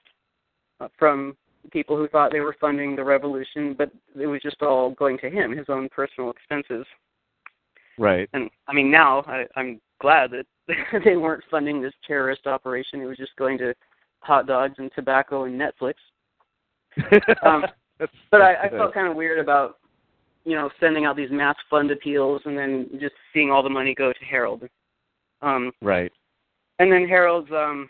uh, 0.80 0.88
from 0.98 1.36
people 1.72 1.98
who 1.98 2.08
thought 2.08 2.32
they 2.32 2.42
were 2.42 2.56
funding 2.60 2.96
the 2.96 3.04
revolution, 3.04 3.74
but 3.78 3.92
it 4.20 4.28
was 4.28 4.42
just 4.42 4.62
all 4.62 4.92
going 4.92 5.18
to 5.20 5.30
him, 5.30 5.56
his 5.56 5.68
own 5.70 5.90
personal 5.90 6.30
expenses. 6.30 6.86
Right. 7.98 8.30
And 8.34 8.50
I 8.68 8.74
mean, 8.74 8.92
now 8.92 9.24
I, 9.28 9.46
I'm 9.56 9.80
glad 10.02 10.32
that 10.32 10.46
they 11.06 11.16
weren't 11.16 11.44
funding 11.50 11.82
this 11.82 11.94
terrorist 12.06 12.46
operation. 12.46 13.02
It 13.02 13.06
was 13.06 13.18
just 13.18 13.36
going 13.38 13.58
to 13.60 13.74
hot 14.20 14.48
dogs 14.48 14.76
and 14.78 14.92
tobacco 14.96 15.46
and 15.46 15.60
Netflix. 15.60 15.94
Um, 17.44 17.66
But 18.32 18.42
I, 18.42 18.66
I 18.66 18.70
felt 18.70 18.94
kind 18.94 19.08
of 19.08 19.16
weird 19.16 19.40
about, 19.40 19.78
you 20.44 20.56
know, 20.56 20.70
sending 20.80 21.06
out 21.06 21.16
these 21.16 21.32
mass 21.32 21.56
fund 21.70 21.92
appeals 21.92 22.42
and 22.46 22.58
then 22.58 22.90
just 23.00 23.16
seeing 23.34 23.52
all 23.52 23.64
the 23.64 23.70
money 23.70 23.96
go 23.96 24.12
to 24.12 24.26
Harold. 24.26 24.64
Um, 25.42 25.72
right. 25.82 26.12
and 26.80 26.92
then 26.92 27.08
Harold's 27.08 27.52
um 27.52 27.90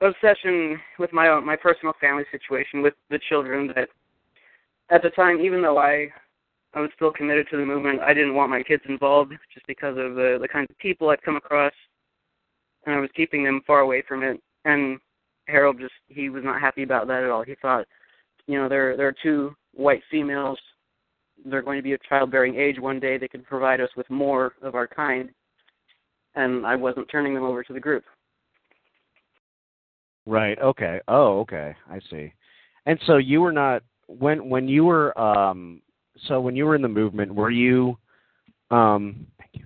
obsession 0.00 0.78
with 0.98 1.12
my 1.12 1.28
own 1.28 1.44
my 1.44 1.56
personal 1.56 1.94
family 2.00 2.24
situation 2.30 2.82
with 2.82 2.94
the 3.10 3.18
children 3.28 3.72
that 3.74 3.88
at 4.90 5.02
the 5.02 5.10
time 5.10 5.40
even 5.40 5.60
though 5.62 5.78
I 5.78 6.08
I 6.74 6.80
was 6.80 6.90
still 6.94 7.10
committed 7.10 7.48
to 7.50 7.56
the 7.56 7.64
movement. 7.64 8.00
I 8.00 8.12
didn't 8.12 8.34
want 8.34 8.50
my 8.50 8.62
kids 8.62 8.82
involved 8.88 9.32
just 9.52 9.66
because 9.66 9.96
of 9.96 10.14
the 10.14 10.38
the 10.40 10.48
kinds 10.48 10.70
of 10.70 10.78
people 10.78 11.08
I'd 11.08 11.22
come 11.22 11.36
across, 11.36 11.72
and 12.84 12.94
I 12.94 13.00
was 13.00 13.10
keeping 13.16 13.42
them 13.42 13.62
far 13.66 13.80
away 13.80 14.02
from 14.06 14.22
it. 14.22 14.40
And 14.64 14.98
Harold 15.46 15.80
just 15.80 15.94
he 16.08 16.28
was 16.28 16.44
not 16.44 16.60
happy 16.60 16.82
about 16.82 17.06
that 17.08 17.22
at 17.22 17.30
all. 17.30 17.42
He 17.42 17.54
thought, 17.60 17.86
you 18.46 18.58
know, 18.58 18.68
there 18.68 18.96
there 18.96 19.08
are 19.08 19.14
two 19.22 19.54
white 19.74 20.02
females. 20.10 20.58
They're 21.44 21.62
going 21.62 21.78
to 21.78 21.82
be 21.82 21.94
of 21.94 22.02
childbearing 22.02 22.56
age 22.56 22.78
one 22.78 23.00
day. 23.00 23.16
They 23.16 23.28
could 23.28 23.46
provide 23.46 23.80
us 23.80 23.90
with 23.96 24.08
more 24.10 24.52
of 24.60 24.74
our 24.74 24.88
kind, 24.88 25.30
and 26.38 26.64
I 26.64 26.76
wasn't 26.76 27.10
turning 27.10 27.34
them 27.34 27.42
over 27.42 27.62
to 27.64 27.72
the 27.72 27.80
group. 27.80 28.04
Right. 30.24 30.58
Okay. 30.60 31.00
Oh, 31.08 31.40
okay. 31.40 31.74
I 31.90 32.00
see. 32.10 32.32
And 32.86 32.98
so 33.06 33.16
you 33.16 33.40
were 33.40 33.52
not 33.52 33.82
when 34.06 34.48
when 34.48 34.68
you 34.68 34.84
were 34.84 35.18
um 35.18 35.82
so 36.26 36.40
when 36.40 36.56
you 36.56 36.64
were 36.64 36.76
in 36.76 36.82
the 36.82 36.88
movement, 36.88 37.34
were 37.34 37.50
you 37.50 37.98
um 38.70 39.26
thank 39.38 39.50
you. 39.54 39.64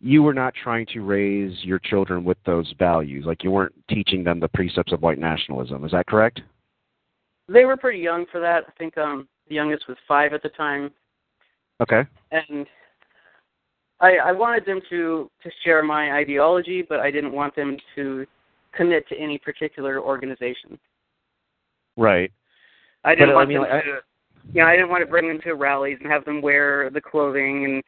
You 0.00 0.22
were 0.22 0.34
not 0.34 0.54
trying 0.54 0.86
to 0.94 1.00
raise 1.00 1.56
your 1.64 1.80
children 1.80 2.24
with 2.24 2.38
those 2.46 2.72
values. 2.78 3.24
Like 3.26 3.44
you 3.44 3.50
weren't 3.50 3.74
teaching 3.90 4.24
them 4.24 4.40
the 4.40 4.48
precepts 4.48 4.92
of 4.92 5.02
white 5.02 5.18
nationalism. 5.18 5.84
Is 5.84 5.92
that 5.92 6.06
correct? 6.06 6.40
They 7.48 7.64
were 7.64 7.76
pretty 7.76 7.98
young 7.98 8.26
for 8.30 8.40
that. 8.40 8.64
I 8.66 8.70
think 8.78 8.96
um 8.96 9.28
the 9.48 9.54
youngest 9.54 9.88
was 9.88 9.96
5 10.06 10.32
at 10.32 10.42
the 10.42 10.50
time. 10.50 10.90
Okay. 11.80 12.02
And 12.30 12.66
I 14.00 14.16
I 14.16 14.32
wanted 14.32 14.64
them 14.64 14.80
to 14.90 15.30
to 15.42 15.50
share 15.64 15.82
my 15.82 16.12
ideology, 16.12 16.82
but 16.88 17.00
I 17.00 17.10
didn't 17.10 17.32
want 17.32 17.54
them 17.56 17.76
to 17.96 18.26
commit 18.72 19.08
to 19.08 19.16
any 19.16 19.38
particular 19.38 20.00
organization. 20.00 20.78
Right. 21.96 22.30
I 23.04 23.14
didn't 23.14 23.28
But, 23.28 23.32
I 23.32 23.34
want 23.36 23.48
mean, 23.48 23.62
them 23.62 23.70
like, 23.70 23.84
to. 23.84 23.98
You 24.52 24.62
know, 24.62 24.68
I 24.68 24.76
didn't 24.76 24.88
want 24.88 25.02
to 25.02 25.10
bring 25.10 25.28
them 25.28 25.40
to 25.42 25.54
rallies 25.54 25.98
and 26.00 26.10
have 26.10 26.24
them 26.24 26.40
wear 26.40 26.90
the 26.90 27.00
clothing 27.00 27.64
and 27.64 27.82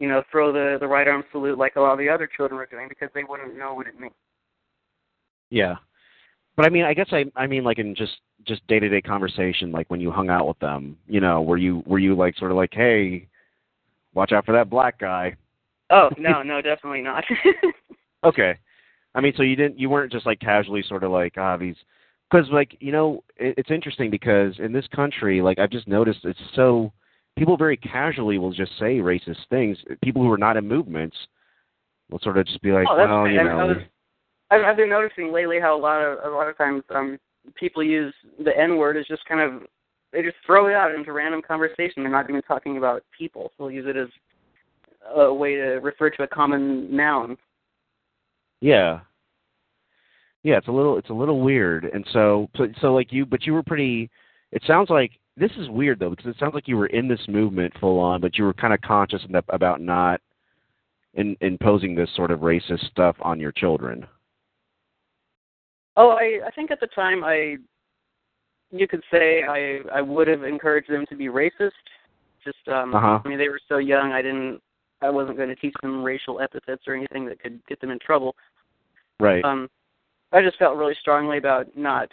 you 0.00 0.08
know 0.08 0.22
throw 0.30 0.52
the 0.52 0.76
the 0.80 0.86
right 0.86 1.06
arm 1.08 1.24
salute 1.30 1.56
like 1.56 1.76
a 1.76 1.80
lot 1.80 1.92
of 1.92 1.98
the 1.98 2.08
other 2.08 2.26
children 2.36 2.58
were 2.58 2.66
doing 2.66 2.88
because 2.88 3.08
they 3.14 3.24
wouldn't 3.24 3.56
know 3.56 3.74
what 3.74 3.86
it 3.86 3.98
meant. 3.98 4.12
Yeah. 5.50 5.76
But 6.56 6.66
I 6.66 6.68
mean, 6.68 6.84
I 6.84 6.94
guess 6.94 7.08
I 7.12 7.24
I 7.36 7.46
mean 7.46 7.64
like 7.64 7.78
in 7.78 7.94
just 7.94 8.16
just 8.46 8.66
day-to-day 8.66 9.00
conversation 9.02 9.72
like 9.72 9.88
when 9.90 10.00
you 10.00 10.10
hung 10.10 10.28
out 10.28 10.46
with 10.46 10.58
them, 10.58 10.96
you 11.06 11.20
know, 11.20 11.42
were 11.42 11.56
you 11.56 11.82
were 11.86 11.98
you 11.98 12.14
like 12.14 12.36
sort 12.36 12.50
of 12.50 12.56
like, 12.56 12.74
"Hey, 12.74 13.28
watch 14.14 14.32
out 14.32 14.44
for 14.44 14.52
that 14.52 14.68
black 14.68 14.98
guy." 14.98 15.36
Oh 15.94 16.10
no, 16.18 16.42
no, 16.42 16.60
definitely 16.60 17.00
not. 17.02 17.24
Okay. 18.24 18.58
I 19.14 19.20
mean, 19.20 19.34
so 19.36 19.42
you 19.42 19.54
didn't 19.54 19.78
you 19.78 19.90
weren't 19.90 20.10
just 20.10 20.24
like 20.24 20.40
casually 20.40 20.82
sort 20.88 21.04
of 21.04 21.10
like, 21.10 21.34
"Ah, 21.36 21.58
these 21.58 21.76
because 22.30 22.48
like, 22.50 22.74
you 22.80 22.90
know, 22.90 23.22
it, 23.36 23.54
it's 23.58 23.70
interesting 23.70 24.10
because 24.10 24.54
in 24.58 24.72
this 24.72 24.86
country, 24.96 25.42
like 25.42 25.58
I've 25.58 25.68
just 25.70 25.86
noticed 25.86 26.20
it's 26.24 26.38
so 26.54 26.90
people 27.36 27.58
very 27.58 27.76
casually 27.76 28.38
will 28.38 28.50
just 28.50 28.72
say 28.78 28.96
racist 28.96 29.46
things. 29.50 29.76
People 30.02 30.22
who 30.22 30.32
are 30.32 30.38
not 30.38 30.56
in 30.56 30.66
movements 30.66 31.14
will 32.10 32.18
sort 32.20 32.38
of 32.38 32.46
just 32.46 32.62
be 32.62 32.72
like, 32.72 32.86
Oh, 32.90 32.96
"Well, 32.96 33.28
you 33.28 33.40
I 33.40 33.44
mean, 33.44 33.52
I 33.52 33.58
know." 33.58 33.66
was- 33.68 33.76
I've, 34.50 34.62
I've 34.64 34.76
been 34.76 34.88
noticing 34.90 35.30
lately 35.32 35.60
how 35.60 35.76
a 35.76 35.80
lot 35.80 36.00
of 36.00 36.18
a 36.24 36.34
lot 36.34 36.48
of 36.48 36.56
times 36.56 36.82
um 36.94 37.18
people 37.54 37.82
use 37.82 38.14
the 38.42 38.56
N 38.58 38.78
word 38.78 38.96
as 38.96 39.06
just 39.06 39.24
kind 39.26 39.40
of 39.42 39.62
they 40.12 40.22
just 40.22 40.36
throw 40.46 40.68
it 40.68 40.74
out 40.74 40.94
into 40.94 41.12
random 41.12 41.42
conversation. 41.42 42.02
They're 42.02 42.08
not 42.10 42.28
even 42.30 42.40
talking 42.40 42.78
about 42.78 43.02
people. 43.16 43.52
So 43.56 43.64
they'll 43.64 43.70
use 43.70 43.86
it 43.86 43.96
as 43.96 44.08
a 45.14 45.32
way 45.32 45.56
to 45.56 45.80
refer 45.80 46.10
to 46.10 46.22
a 46.22 46.28
common 46.28 46.94
noun. 46.94 47.36
Yeah. 48.60 49.00
Yeah, 50.42 50.58
it's 50.58 50.68
a 50.68 50.72
little 50.72 50.98
it's 50.98 51.10
a 51.10 51.14
little 51.14 51.40
weird. 51.40 51.84
And 51.84 52.06
so 52.12 52.48
so, 52.56 52.68
so 52.80 52.94
like 52.94 53.12
you 53.12 53.24
but 53.26 53.46
you 53.46 53.52
were 53.54 53.62
pretty 53.62 54.10
it 54.52 54.62
sounds 54.66 54.90
like 54.90 55.12
this 55.36 55.50
is 55.58 55.68
weird 55.68 55.98
though 55.98 56.10
because 56.10 56.26
it 56.26 56.36
sounds 56.38 56.54
like 56.54 56.68
you 56.68 56.76
were 56.76 56.86
in 56.86 57.08
this 57.08 57.20
movement 57.28 57.72
full 57.80 57.98
on 57.98 58.20
but 58.20 58.36
you 58.38 58.44
were 58.44 58.54
kind 58.54 58.74
of 58.74 58.80
conscious 58.82 59.22
about 59.48 59.80
not 59.80 60.20
in, 61.14 61.36
imposing 61.40 61.94
this 61.94 62.10
sort 62.14 62.30
of 62.30 62.40
racist 62.40 62.86
stuff 62.90 63.16
on 63.20 63.40
your 63.40 63.52
children. 63.52 64.06
Oh, 65.96 66.10
I 66.10 66.40
I 66.46 66.50
think 66.50 66.70
at 66.70 66.80
the 66.80 66.88
time 66.88 67.24
I 67.24 67.56
you 68.70 68.86
could 68.88 69.02
say 69.10 69.44
I 69.44 69.80
I 69.94 70.02
would 70.02 70.28
have 70.28 70.44
encouraged 70.44 70.90
them 70.90 71.06
to 71.08 71.16
be 71.16 71.26
racist. 71.26 71.70
Just 72.44 72.68
um 72.68 72.94
Uh-huh. 72.94 73.20
I 73.24 73.28
mean 73.28 73.38
they 73.38 73.48
were 73.48 73.60
so 73.68 73.78
young 73.78 74.12
I 74.12 74.20
didn't 74.20 74.60
I 75.04 75.10
wasn't 75.10 75.36
going 75.36 75.48
to 75.48 75.56
teach 75.56 75.74
them 75.82 76.02
racial 76.02 76.40
epithets 76.40 76.82
or 76.86 76.94
anything 76.94 77.26
that 77.26 77.40
could 77.40 77.60
get 77.66 77.80
them 77.80 77.90
in 77.90 77.98
trouble. 77.98 78.34
Right. 79.20 79.44
Um 79.44 79.68
I 80.32 80.42
just 80.42 80.58
felt 80.58 80.76
really 80.76 80.96
strongly 81.00 81.38
about 81.38 81.76
not 81.76 82.08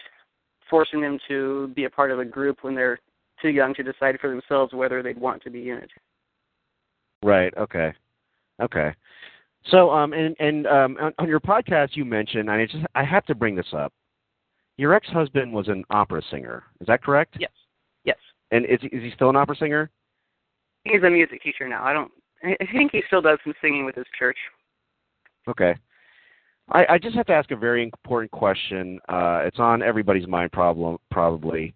forcing 0.70 1.02
them 1.02 1.18
to 1.28 1.70
be 1.76 1.86
a 1.86 1.90
part 1.90 2.12
of 2.12 2.20
a 2.20 2.26
group 2.26 2.60
when 2.62 2.76
they're 2.76 3.00
too 3.42 3.50
young 3.50 3.74
to 3.74 3.84
decide 3.84 4.20
for 4.20 4.30
themselves 4.30 4.74
whether 4.74 5.02
they'd 5.02 5.18
want 5.18 5.42
to 5.44 5.50
be 5.50 5.70
in 5.70 5.78
it. 5.78 5.90
Right. 7.24 7.54
Okay. 7.58 7.94
Okay. 8.62 8.94
So, 9.70 9.92
um, 9.92 10.14
and 10.14 10.36
and 10.40 10.66
um, 10.68 10.98
on, 11.00 11.14
on 11.20 11.28
your 11.28 11.40
podcast, 11.40 11.90
you 11.96 12.06
mentioned, 12.06 12.50
and 12.50 12.62
I 12.62 12.66
just 12.66 12.86
I 12.96 13.04
have 13.04 13.26
to 13.26 13.36
bring 13.36 13.56
this 13.56 13.74
up. 13.74 13.94
Your 14.78 14.94
ex-husband 14.94 15.54
was 15.54 15.68
an 15.68 15.84
opera 15.90 16.22
singer. 16.32 16.64
Is 16.80 16.88
that 16.88 17.04
correct? 17.04 17.36
Yes. 17.40 17.52
Yes. 18.04 18.18
And 18.52 18.66
is 18.66 18.80
is 18.84 19.04
he 19.04 19.12
still 19.14 19.30
an 19.30 19.36
opera 19.36 19.56
singer? 19.56 19.90
He's 20.84 21.04
a 21.04 21.10
music 21.10 21.44
teacher 21.44 21.68
now. 21.68 21.84
I 21.84 21.94
don't 21.94 22.12
I 22.44 22.68
think 22.72 22.92
he 22.92 23.04
still 23.08 23.22
does 23.22 23.40
some 23.44 23.54
singing 23.62 23.86
with 23.86 23.96
his 23.96 24.06
church. 24.18 24.38
Okay. 25.48 25.76
I, 26.72 26.86
I 26.90 26.98
just 26.98 27.16
have 27.16 27.26
to 27.28 27.34
ask 27.34 27.52
a 27.52 27.56
very 27.56 27.84
important 27.84 28.32
question. 28.32 29.00
Uh, 29.10 29.42
it's 29.44 29.60
on 29.60 29.82
everybody's 29.82 30.28
mind, 30.28 30.52
problem 30.52 30.98
probably. 31.10 31.74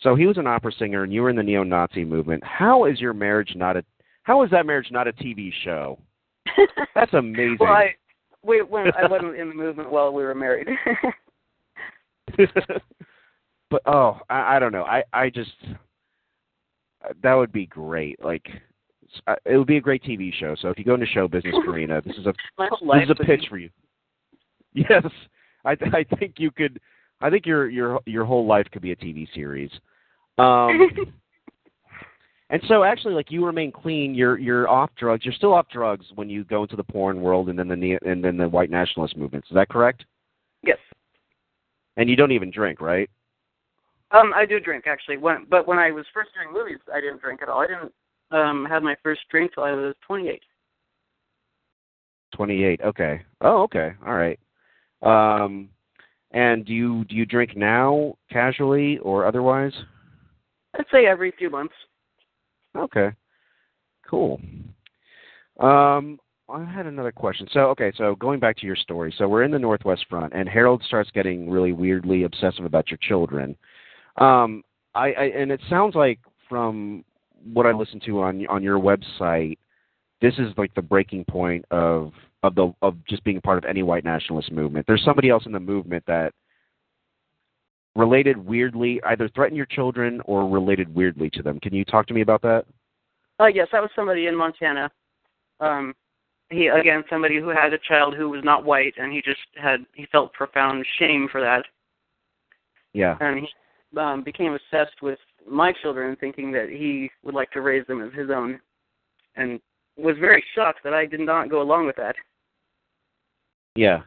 So 0.00 0.14
he 0.14 0.26
was 0.26 0.38
an 0.38 0.46
opera 0.46 0.72
singer, 0.78 1.02
and 1.02 1.12
you 1.12 1.22
were 1.22 1.30
in 1.30 1.36
the 1.36 1.42
neo-Nazi 1.42 2.04
movement. 2.04 2.44
How 2.44 2.84
is 2.84 3.00
your 3.00 3.14
marriage 3.14 3.52
not 3.56 3.76
a? 3.76 3.84
How 4.22 4.42
is 4.42 4.50
that 4.50 4.66
marriage 4.66 4.88
not 4.90 5.08
a 5.08 5.12
TV 5.12 5.50
show? 5.64 5.98
That's 6.94 7.14
amazing. 7.14 7.56
well, 7.60 7.72
I 7.72 7.94
we 8.42 8.62
when 8.62 8.92
I 8.92 9.06
wasn't 9.10 9.36
in 9.36 9.48
the 9.48 9.54
movement 9.54 9.90
while 9.90 10.12
we 10.12 10.22
were 10.22 10.34
married. 10.34 10.68
but 13.70 13.82
oh, 13.86 14.20
I, 14.28 14.56
I 14.56 14.58
don't 14.58 14.72
know. 14.72 14.84
I 14.84 15.02
I 15.12 15.30
just 15.30 15.52
that 17.22 17.34
would 17.34 17.52
be 17.52 17.66
great. 17.66 18.22
Like 18.22 18.46
uh, 19.26 19.34
it 19.44 19.56
would 19.56 19.66
be 19.66 19.76
a 19.76 19.80
great 19.80 20.02
TV 20.02 20.32
show. 20.32 20.54
So 20.60 20.68
if 20.68 20.78
you 20.78 20.84
go 20.84 20.94
into 20.94 21.06
show 21.06 21.28
business, 21.28 21.54
Karina, 21.64 22.00
this 22.02 22.16
is 22.16 22.26
a 22.26 22.34
this 22.58 23.02
is 23.04 23.10
a 23.10 23.14
pitch 23.14 23.46
for 23.48 23.58
you. 23.58 23.70
Yes, 24.74 25.06
I 25.64 25.74
th- 25.74 25.94
I 25.94 26.04
think 26.16 26.34
you 26.36 26.50
could. 26.50 26.78
I 27.22 27.30
think 27.30 27.46
your 27.46 27.70
your 27.70 27.98
your 28.04 28.26
whole 28.26 28.46
life 28.46 28.66
could 28.70 28.82
be 28.82 28.92
a 28.92 28.96
TV 28.96 29.26
series. 29.32 29.70
Um, 30.36 30.90
and 32.50 32.60
so 32.68 32.84
actually, 32.84 33.14
like 33.14 33.30
you 33.30 33.42
remain 33.46 33.72
clean. 33.72 34.14
You're 34.14 34.36
you're 34.36 34.68
off 34.68 34.90
drugs. 34.98 35.24
You're 35.24 35.32
still 35.32 35.54
off 35.54 35.66
drugs 35.70 36.04
when 36.14 36.28
you 36.28 36.44
go 36.44 36.64
into 36.64 36.76
the 36.76 36.84
porn 36.84 37.22
world 37.22 37.48
and 37.48 37.58
then 37.58 37.68
the 37.68 37.98
and 38.04 38.22
then 38.22 38.36
the 38.36 38.50
white 38.50 38.68
nationalist 38.68 39.16
movements. 39.16 39.48
Is 39.48 39.54
that 39.54 39.70
correct? 39.70 40.04
yes. 40.62 40.78
And 41.96 42.10
you 42.10 42.16
don't 42.16 42.32
even 42.32 42.50
drink, 42.50 42.82
right? 42.82 43.08
Um, 44.10 44.32
I 44.34 44.44
do 44.44 44.60
drink 44.60 44.86
actually. 44.86 45.16
When 45.16 45.46
but 45.48 45.66
when 45.66 45.78
I 45.78 45.90
was 45.90 46.04
first 46.12 46.30
doing 46.34 46.52
movies, 46.52 46.78
I 46.94 47.00
didn't 47.00 47.22
drink 47.22 47.40
at 47.42 47.48
all. 47.48 47.60
I 47.60 47.66
didn't 47.66 47.92
um 48.30 48.66
had 48.68 48.82
my 48.82 48.96
first 49.02 49.22
drink 49.30 49.52
till 49.54 49.64
I 49.64 49.72
was 49.72 49.94
28. 50.06 50.40
Twenty 52.34 52.64
eight. 52.64 52.80
Okay. 52.82 53.22
Oh, 53.40 53.62
okay. 53.62 53.92
All 54.06 54.14
right. 54.14 54.38
Um, 55.02 55.68
and 56.32 56.66
do 56.66 56.72
you 56.74 57.04
do 57.04 57.14
you 57.14 57.24
drink 57.24 57.56
now 57.56 58.14
casually 58.30 58.98
or 58.98 59.24
otherwise? 59.24 59.72
I'd 60.78 60.84
say 60.92 61.06
every 61.06 61.32
few 61.38 61.48
months. 61.48 61.74
Okay. 62.76 63.10
Cool. 64.08 64.40
Um, 65.60 66.18
I 66.48 66.64
had 66.64 66.86
another 66.86 67.10
question. 67.10 67.48
So, 67.52 67.60
okay, 67.70 67.92
so 67.96 68.14
going 68.16 68.38
back 68.38 68.56
to 68.58 68.66
your 68.66 68.76
story. 68.76 69.12
So 69.16 69.26
we're 69.26 69.42
in 69.42 69.50
the 69.50 69.58
Northwest 69.58 70.06
Front, 70.08 70.32
and 70.34 70.48
Harold 70.48 70.82
starts 70.86 71.10
getting 71.12 71.50
really 71.50 71.72
weirdly 71.72 72.22
obsessive 72.24 72.64
about 72.64 72.90
your 72.90 72.98
children. 73.02 73.56
Um, 74.18 74.62
I, 74.94 75.12
I 75.12 75.24
and 75.36 75.50
it 75.50 75.60
sounds 75.68 75.94
like 75.94 76.20
from 76.48 77.04
what 77.52 77.66
I 77.66 77.72
listened 77.72 78.02
to 78.06 78.22
on 78.22 78.46
on 78.48 78.62
your 78.62 78.78
website, 78.78 79.58
this 80.20 80.34
is 80.34 80.52
like 80.56 80.74
the 80.74 80.82
breaking 80.82 81.24
point 81.24 81.64
of 81.70 82.12
of 82.42 82.54
the 82.54 82.72
of 82.82 82.96
just 83.08 83.24
being 83.24 83.40
part 83.40 83.58
of 83.58 83.64
any 83.68 83.82
white 83.82 84.04
nationalist 84.04 84.52
movement. 84.52 84.86
There's 84.86 85.04
somebody 85.04 85.28
else 85.30 85.46
in 85.46 85.52
the 85.52 85.60
movement 85.60 86.04
that 86.06 86.32
related 87.94 88.36
weirdly, 88.36 89.00
either 89.04 89.28
threatened 89.30 89.56
your 89.56 89.66
children 89.66 90.20
or 90.26 90.48
related 90.48 90.94
weirdly 90.94 91.30
to 91.30 91.42
them. 91.42 91.58
Can 91.60 91.74
you 91.74 91.84
talk 91.84 92.06
to 92.08 92.14
me 92.14 92.20
about 92.20 92.42
that? 92.42 92.64
Uh, 93.40 93.46
yes, 93.46 93.68
that 93.72 93.80
was 93.82 93.90
somebody 93.96 94.26
in 94.26 94.36
Montana. 94.36 94.90
Um, 95.60 95.94
he 96.50 96.68
again 96.68 97.02
somebody 97.10 97.40
who 97.40 97.48
had 97.48 97.72
a 97.72 97.78
child 97.78 98.14
who 98.14 98.28
was 98.28 98.44
not 98.44 98.64
white, 98.64 98.94
and 98.98 99.12
he 99.12 99.20
just 99.22 99.40
had 99.56 99.84
he 99.94 100.06
felt 100.12 100.32
profound 100.32 100.86
shame 100.98 101.28
for 101.30 101.40
that, 101.40 101.64
Yeah. 102.92 103.16
and 103.20 103.40
he 103.40 103.98
um, 103.98 104.22
became 104.22 104.52
obsessed 104.52 105.02
with 105.02 105.18
my 105.48 105.72
children, 105.82 106.16
thinking 106.18 106.52
that 106.52 106.68
he 106.68 107.10
would 107.22 107.34
like 107.34 107.50
to 107.52 107.60
raise 107.60 107.86
them 107.86 108.02
as 108.02 108.12
his 108.12 108.30
own, 108.30 108.60
and 109.36 109.60
was 109.96 110.16
very 110.18 110.44
shocked 110.54 110.80
that 110.84 110.94
I 110.94 111.06
did 111.06 111.20
not 111.20 111.50
go 111.50 111.62
along 111.62 111.86
with 111.86 111.96
that. 111.96 112.16
Yeah. 113.74 114.00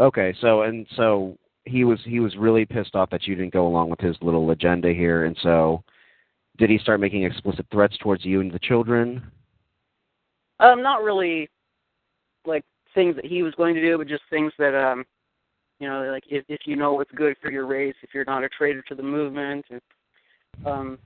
Okay, 0.00 0.34
so 0.40 0.62
and 0.62 0.86
so 0.96 1.36
he 1.64 1.84
was 1.84 1.98
he 2.04 2.20
was 2.20 2.36
really 2.36 2.64
pissed 2.64 2.94
off 2.94 3.10
that 3.10 3.26
you 3.26 3.34
didn't 3.34 3.52
go 3.52 3.66
along 3.66 3.90
with 3.90 4.00
his 4.00 4.16
little 4.20 4.50
agenda 4.50 4.92
here, 4.92 5.24
and 5.24 5.36
so 5.42 5.82
did 6.58 6.70
he 6.70 6.78
start 6.78 7.00
making 7.00 7.24
explicit 7.24 7.66
threats 7.70 7.96
towards 7.98 8.24
you 8.24 8.40
and 8.40 8.52
the 8.52 8.58
children? 8.60 9.22
Um, 10.60 10.82
not 10.82 11.02
really 11.02 11.48
like 12.46 12.64
things 12.94 13.16
that 13.16 13.26
he 13.26 13.42
was 13.42 13.54
going 13.54 13.74
to 13.74 13.80
do, 13.80 13.98
but 13.98 14.08
just 14.08 14.22
things 14.30 14.52
that 14.58 14.74
um 14.74 15.04
you 15.78 15.88
know, 15.88 16.10
like 16.10 16.24
if 16.28 16.44
if 16.48 16.60
you 16.64 16.76
know 16.76 16.94
what's 16.94 17.10
good 17.12 17.36
for 17.40 17.50
your 17.50 17.66
race, 17.66 17.94
if 18.02 18.10
you're 18.14 18.24
not 18.24 18.44
a 18.44 18.48
traitor 18.48 18.82
to 18.88 18.94
the 18.94 19.02
movement, 19.02 19.64
and, 19.70 19.80
um 20.64 20.98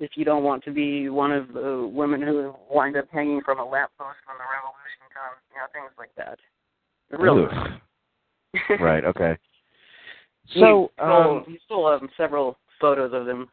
if 0.00 0.12
you 0.14 0.24
don't 0.24 0.44
want 0.44 0.62
to 0.64 0.70
be 0.70 1.08
one 1.08 1.32
of 1.32 1.52
the 1.52 1.90
women 1.92 2.22
who 2.22 2.54
wind 2.70 2.96
up 2.96 3.06
hanging 3.10 3.40
from 3.44 3.58
a 3.58 3.64
lamppost 3.64 4.18
when 4.26 4.36
the 4.38 4.44
revolution 4.44 5.08
comes, 5.12 5.42
you 5.50 5.58
know, 5.58 5.66
things 5.72 5.92
like 5.98 6.14
that. 6.16 6.38
Really. 7.10 7.46
right. 8.80 9.04
Okay. 9.04 9.36
So 10.54 10.90
stole, 10.96 11.36
um, 11.36 11.44
he 11.46 11.58
stole 11.66 11.86
um, 11.86 12.08
several 12.16 12.56
photos 12.80 13.12
of 13.12 13.26
them, 13.26 13.48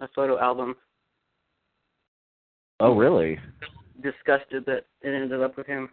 a 0.00 0.08
photo 0.14 0.38
album. 0.38 0.74
Oh, 2.80 2.94
really? 2.94 3.38
Disgusted 4.02 4.66
that 4.66 4.84
it 5.02 5.08
ended 5.08 5.40
up 5.40 5.56
with 5.56 5.66
him. 5.66 5.88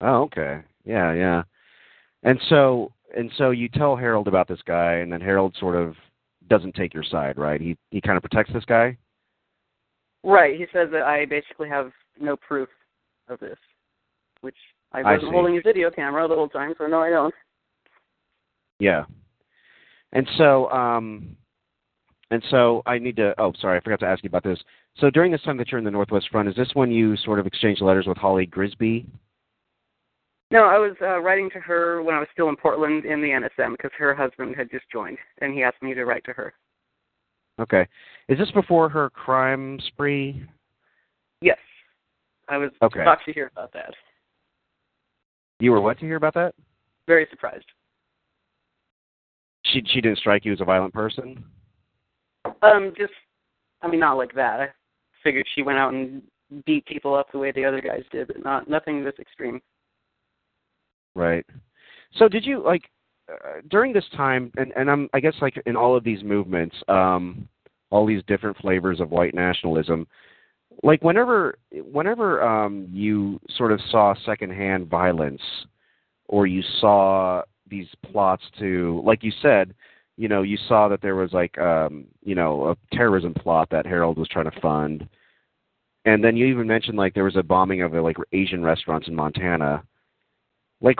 Oh, 0.00 0.22
okay. 0.22 0.62
Yeah, 0.84 1.12
yeah. 1.12 1.42
And 2.22 2.40
so 2.48 2.92
and 3.16 3.30
so 3.38 3.50
you 3.50 3.68
tell 3.68 3.96
Harold 3.96 4.28
about 4.28 4.48
this 4.48 4.60
guy, 4.66 4.94
and 4.94 5.12
then 5.12 5.20
Harold 5.20 5.56
sort 5.58 5.76
of 5.76 5.94
doesn't 6.48 6.74
take 6.74 6.94
your 6.94 7.04
side, 7.04 7.38
right? 7.38 7.60
He 7.60 7.76
he 7.90 8.00
kind 8.00 8.16
of 8.16 8.22
protects 8.22 8.52
this 8.52 8.64
guy. 8.64 8.96
Right. 10.24 10.58
He 10.58 10.66
says 10.72 10.88
that 10.92 11.02
I 11.02 11.26
basically 11.26 11.68
have 11.68 11.92
no 12.20 12.36
proof 12.36 12.68
of 13.28 13.38
this, 13.38 13.58
which 14.40 14.56
I 14.92 15.02
wasn't 15.02 15.30
I 15.30 15.32
holding 15.32 15.58
a 15.58 15.60
video 15.60 15.90
camera 15.90 16.26
the 16.26 16.34
whole 16.34 16.48
time, 16.48 16.74
so 16.76 16.86
no, 16.86 17.00
I 17.00 17.10
don't. 17.10 17.34
Yeah. 18.80 19.04
And 20.12 20.28
so, 20.38 20.70
um, 20.70 21.36
and 22.30 22.42
so 22.50 22.82
I 22.86 22.98
need 22.98 23.16
to. 23.16 23.34
Oh, 23.38 23.52
sorry, 23.60 23.78
I 23.78 23.80
forgot 23.80 24.00
to 24.00 24.06
ask 24.06 24.22
you 24.24 24.28
about 24.28 24.44
this. 24.44 24.58
So 24.98 25.10
during 25.10 25.30
this 25.30 25.42
time 25.42 25.56
that 25.58 25.70
you're 25.70 25.78
in 25.78 25.84
the 25.84 25.90
Northwest 25.90 26.28
Front, 26.30 26.48
is 26.48 26.56
this 26.56 26.70
when 26.74 26.90
you 26.90 27.16
sort 27.18 27.38
of 27.38 27.46
exchanged 27.46 27.82
letters 27.82 28.06
with 28.06 28.16
Holly 28.16 28.46
Grigsby? 28.46 29.06
No, 30.50 30.64
I 30.64 30.78
was 30.78 30.96
uh, 31.02 31.20
writing 31.20 31.50
to 31.50 31.60
her 31.60 32.02
when 32.02 32.14
I 32.14 32.20
was 32.20 32.28
still 32.32 32.48
in 32.48 32.56
Portland 32.56 33.04
in 33.04 33.20
the 33.20 33.28
NSM 33.28 33.72
because 33.72 33.90
her 33.98 34.14
husband 34.14 34.56
had 34.56 34.70
just 34.70 34.84
joined, 34.90 35.18
and 35.42 35.52
he 35.52 35.62
asked 35.62 35.82
me 35.82 35.92
to 35.94 36.04
write 36.04 36.24
to 36.24 36.32
her. 36.32 36.54
Okay. 37.60 37.86
Is 38.28 38.38
this 38.38 38.50
before 38.52 38.88
her 38.88 39.10
crime 39.10 39.78
spree? 39.88 40.42
Yes. 41.42 41.58
I 42.48 42.56
was 42.56 42.70
okay. 42.82 43.00
shocked 43.04 43.26
to 43.26 43.32
hear 43.32 43.50
about 43.52 43.72
that. 43.74 43.92
You 45.60 45.72
were 45.72 45.80
what 45.80 45.98
to 45.98 46.06
hear 46.06 46.16
about 46.16 46.34
that? 46.34 46.54
Very 47.06 47.26
surprised. 47.30 47.66
She 49.66 49.82
she 49.92 50.00
didn't 50.00 50.18
strike 50.18 50.44
you 50.44 50.52
as 50.52 50.60
a 50.60 50.64
violent 50.64 50.94
person? 50.94 51.44
Um, 52.62 52.92
just 52.96 53.12
I 53.82 53.88
mean 53.88 54.00
not 54.00 54.16
like 54.16 54.34
that. 54.34 54.60
I 54.60 54.68
figured 55.22 55.46
she 55.54 55.62
went 55.62 55.78
out 55.78 55.92
and 55.92 56.22
beat 56.64 56.86
people 56.86 57.14
up 57.14 57.26
the 57.32 57.38
way 57.38 57.52
the 57.52 57.64
other 57.64 57.82
guys 57.82 58.04
did, 58.10 58.28
but 58.28 58.42
not 58.42 58.70
nothing 58.70 59.04
this 59.04 59.18
extreme. 59.18 59.60
Right. 61.18 61.44
So 62.14 62.28
did 62.28 62.46
you 62.46 62.62
like 62.64 62.84
uh, 63.28 63.60
during 63.68 63.92
this 63.92 64.04
time 64.16 64.52
and 64.56 64.72
and 64.76 64.88
I'm 64.88 65.08
I 65.12 65.18
guess 65.18 65.34
like 65.42 65.60
in 65.66 65.74
all 65.74 65.96
of 65.96 66.04
these 66.04 66.22
movements 66.22 66.76
um 66.86 67.48
all 67.90 68.06
these 68.06 68.22
different 68.28 68.56
flavors 68.58 69.00
of 69.00 69.10
white 69.10 69.34
nationalism 69.34 70.06
like 70.84 71.02
whenever 71.02 71.58
whenever 71.72 72.40
um 72.42 72.86
you 72.90 73.40
sort 73.56 73.72
of 73.72 73.80
saw 73.90 74.14
secondhand 74.24 74.88
violence 74.88 75.42
or 76.28 76.46
you 76.46 76.62
saw 76.80 77.42
these 77.68 77.88
plots 78.12 78.44
to 78.60 79.02
like 79.04 79.24
you 79.24 79.32
said 79.42 79.74
you 80.16 80.28
know 80.28 80.42
you 80.42 80.56
saw 80.68 80.86
that 80.86 81.02
there 81.02 81.16
was 81.16 81.32
like 81.32 81.58
um 81.58 82.04
you 82.24 82.36
know 82.36 82.68
a 82.68 82.96
terrorism 82.96 83.34
plot 83.34 83.68
that 83.70 83.86
Harold 83.86 84.18
was 84.18 84.28
trying 84.28 84.50
to 84.50 84.60
fund 84.60 85.08
and 86.04 86.22
then 86.22 86.36
you 86.36 86.46
even 86.46 86.68
mentioned 86.68 86.96
like 86.96 87.12
there 87.12 87.24
was 87.24 87.36
a 87.36 87.42
bombing 87.42 87.82
of 87.82 87.92
a, 87.94 88.00
like 88.00 88.16
Asian 88.32 88.62
restaurants 88.62 89.08
in 89.08 89.16
Montana 89.16 89.82
like 90.80 90.98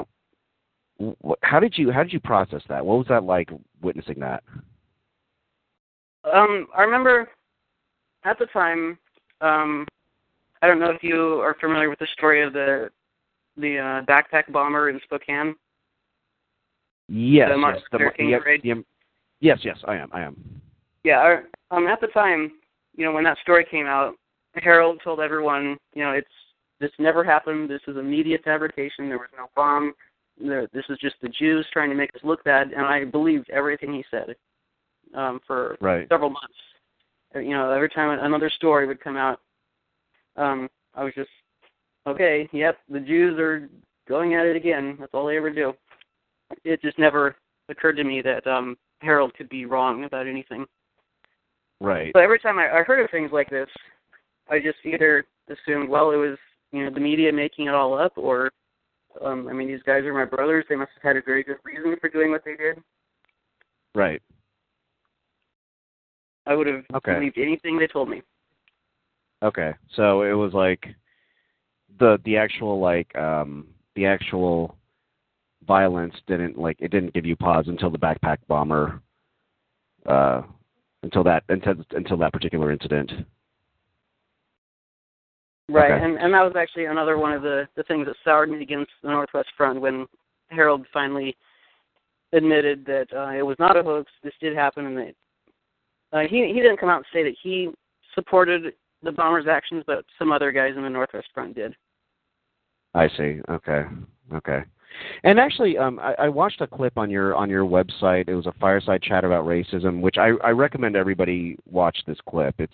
how 1.42 1.60
did 1.60 1.76
you 1.76 1.90
how 1.90 2.02
did 2.02 2.12
you 2.12 2.20
process 2.20 2.62
that? 2.68 2.84
What 2.84 2.98
was 2.98 3.06
that 3.08 3.24
like 3.24 3.50
witnessing 3.82 4.18
that? 4.20 4.42
Um 6.24 6.66
i 6.76 6.82
remember 6.82 7.28
at 8.24 8.38
the 8.38 8.46
time 8.46 8.98
um 9.40 9.86
i 10.62 10.66
don't 10.66 10.80
know 10.80 10.90
if 10.90 11.02
you 11.02 11.40
are 11.40 11.56
familiar 11.60 11.88
with 11.88 11.98
the 12.00 12.08
story 12.12 12.42
of 12.42 12.52
the 12.52 12.90
the 13.56 13.78
uh, 13.78 14.02
backpack 14.04 14.52
bomber 14.52 14.90
in 14.90 15.00
spokane. 15.04 15.54
Yes 17.08 17.50
the 17.50 17.58
yes, 17.58 17.80
the, 17.90 17.98
the, 18.62 18.84
yes 19.40 19.58
yes 19.62 19.78
i 19.86 19.96
am 19.96 20.10
i 20.12 20.20
am. 20.20 20.60
Yeah 21.04 21.40
um 21.70 21.86
at 21.86 22.00
the 22.00 22.08
time 22.08 22.52
you 22.96 23.04
know 23.04 23.12
when 23.12 23.24
that 23.24 23.38
story 23.38 23.64
came 23.64 23.86
out 23.86 24.14
harold 24.54 25.00
told 25.04 25.20
everyone 25.20 25.76
you 25.94 26.02
know 26.02 26.10
it's 26.10 26.28
this 26.80 26.90
never 26.98 27.24
happened 27.24 27.68
this 27.68 27.80
is 27.86 27.96
a 27.96 28.02
media 28.02 28.38
fabrication 28.44 29.08
there 29.08 29.18
was 29.18 29.28
no 29.36 29.46
bomb 29.54 29.92
this 30.40 30.84
is 30.88 30.98
just 31.00 31.16
the 31.22 31.28
Jews 31.28 31.66
trying 31.72 31.90
to 31.90 31.96
make 31.96 32.14
us 32.14 32.20
look 32.22 32.42
bad, 32.44 32.72
and 32.72 32.84
I 32.84 33.04
believed 33.04 33.50
everything 33.50 33.92
he 33.92 34.04
said 34.10 34.34
um, 35.14 35.40
for 35.46 35.76
right. 35.80 36.08
several 36.08 36.30
months. 36.30 36.54
You 37.34 37.50
know, 37.50 37.70
every 37.70 37.90
time 37.90 38.18
another 38.20 38.50
story 38.50 38.86
would 38.86 39.02
come 39.02 39.16
out, 39.16 39.40
um, 40.36 40.68
I 40.94 41.04
was 41.04 41.12
just, 41.14 41.30
okay, 42.06 42.48
yep, 42.52 42.78
the 42.88 43.00
Jews 43.00 43.38
are 43.38 43.68
going 44.08 44.34
at 44.34 44.46
it 44.46 44.56
again. 44.56 44.96
That's 44.98 45.12
all 45.12 45.26
they 45.26 45.36
ever 45.36 45.50
do. 45.50 45.74
It 46.64 46.80
just 46.80 46.98
never 46.98 47.36
occurred 47.68 47.96
to 47.96 48.04
me 48.04 48.22
that 48.22 48.46
um, 48.46 48.76
Harold 49.00 49.34
could 49.34 49.48
be 49.48 49.66
wrong 49.66 50.04
about 50.04 50.26
anything. 50.26 50.64
Right. 51.80 52.12
So 52.16 52.22
every 52.22 52.38
time 52.38 52.58
I, 52.58 52.78
I 52.78 52.82
heard 52.82 53.04
of 53.04 53.10
things 53.10 53.30
like 53.32 53.50
this, 53.50 53.68
I 54.50 54.58
just 54.58 54.78
either 54.84 55.26
assumed, 55.48 55.88
well, 55.88 56.10
it 56.10 56.16
was 56.16 56.38
you 56.72 56.84
know 56.84 56.90
the 56.90 57.00
media 57.00 57.32
making 57.32 57.66
it 57.66 57.74
all 57.74 57.98
up, 57.98 58.12
or 58.16 58.50
um, 59.24 59.48
I 59.48 59.52
mean, 59.52 59.68
these 59.68 59.82
guys 59.84 60.04
are 60.04 60.14
my 60.14 60.24
brothers. 60.24 60.64
They 60.68 60.76
must 60.76 60.90
have 60.94 61.02
had 61.02 61.16
a 61.16 61.24
very 61.24 61.42
good 61.42 61.56
reason 61.64 61.96
for 62.00 62.08
doing 62.08 62.30
what 62.30 62.44
they 62.44 62.56
did. 62.56 62.78
Right. 63.94 64.22
I 66.46 66.54
would 66.54 66.66
have 66.66 66.84
okay. 66.94 67.14
believed 67.14 67.38
anything 67.38 67.78
they 67.78 67.86
told 67.86 68.08
me. 68.08 68.22
Okay, 69.42 69.72
so 69.94 70.22
it 70.22 70.32
was 70.32 70.52
like 70.52 70.86
the 72.00 72.18
the 72.24 72.36
actual 72.36 72.80
like 72.80 73.14
um 73.16 73.66
the 73.94 74.06
actual 74.06 74.76
violence 75.66 76.14
didn't 76.26 76.58
like 76.58 76.76
it 76.80 76.90
didn't 76.90 77.12
give 77.12 77.26
you 77.26 77.36
pause 77.36 77.66
until 77.68 77.90
the 77.90 77.98
backpack 77.98 78.38
bomber 78.48 79.00
uh 80.06 80.42
until 81.02 81.22
that 81.22 81.44
until 81.50 81.74
until 81.92 82.16
that 82.16 82.32
particular 82.32 82.72
incident. 82.72 83.12
Right, 85.68 85.92
okay. 85.92 86.04
and 86.04 86.18
and 86.18 86.32
that 86.32 86.42
was 86.42 86.54
actually 86.56 86.86
another 86.86 87.18
one 87.18 87.32
of 87.32 87.42
the 87.42 87.68
the 87.76 87.82
things 87.84 88.06
that 88.06 88.16
soured 88.24 88.50
me 88.50 88.62
against 88.62 88.90
the 89.02 89.10
Northwest 89.10 89.48
Front 89.56 89.80
when 89.80 90.06
Harold 90.48 90.86
finally 90.92 91.36
admitted 92.32 92.84
that 92.86 93.06
uh, 93.14 93.36
it 93.36 93.42
was 93.42 93.56
not 93.58 93.76
a 93.76 93.82
hoax. 93.82 94.10
This 94.22 94.32
did 94.40 94.56
happen, 94.56 94.86
and 94.86 94.96
that 94.96 95.14
uh, 96.12 96.20
he 96.28 96.46
he 96.46 96.60
didn't 96.60 96.78
come 96.78 96.88
out 96.88 96.98
and 96.98 97.06
say 97.12 97.22
that 97.22 97.36
he 97.42 97.70
supported 98.14 98.72
the 99.02 99.12
bombers' 99.12 99.46
actions, 99.46 99.84
but 99.86 100.04
some 100.18 100.32
other 100.32 100.52
guys 100.52 100.72
in 100.76 100.82
the 100.82 100.88
Northwest 100.88 101.28
Front 101.34 101.54
did. 101.54 101.74
I 102.94 103.08
see. 103.08 103.40
Okay. 103.50 103.84
Okay. 104.34 104.62
And 105.24 105.38
actually, 105.38 105.78
um, 105.78 105.98
I, 105.98 106.14
I 106.14 106.28
watched 106.28 106.60
a 106.60 106.66
clip 106.66 106.96
on 106.96 107.10
your 107.10 107.34
on 107.34 107.50
your 107.50 107.64
website. 107.64 108.28
It 108.28 108.34
was 108.34 108.46
a 108.46 108.54
fireside 108.58 109.02
chat 109.02 109.24
about 109.24 109.44
racism, 109.44 110.00
which 110.00 110.16
I, 110.18 110.30
I 110.42 110.50
recommend 110.50 110.96
everybody 110.96 111.56
watch 111.70 111.98
this 112.06 112.18
clip. 112.28 112.54
It's 112.58 112.72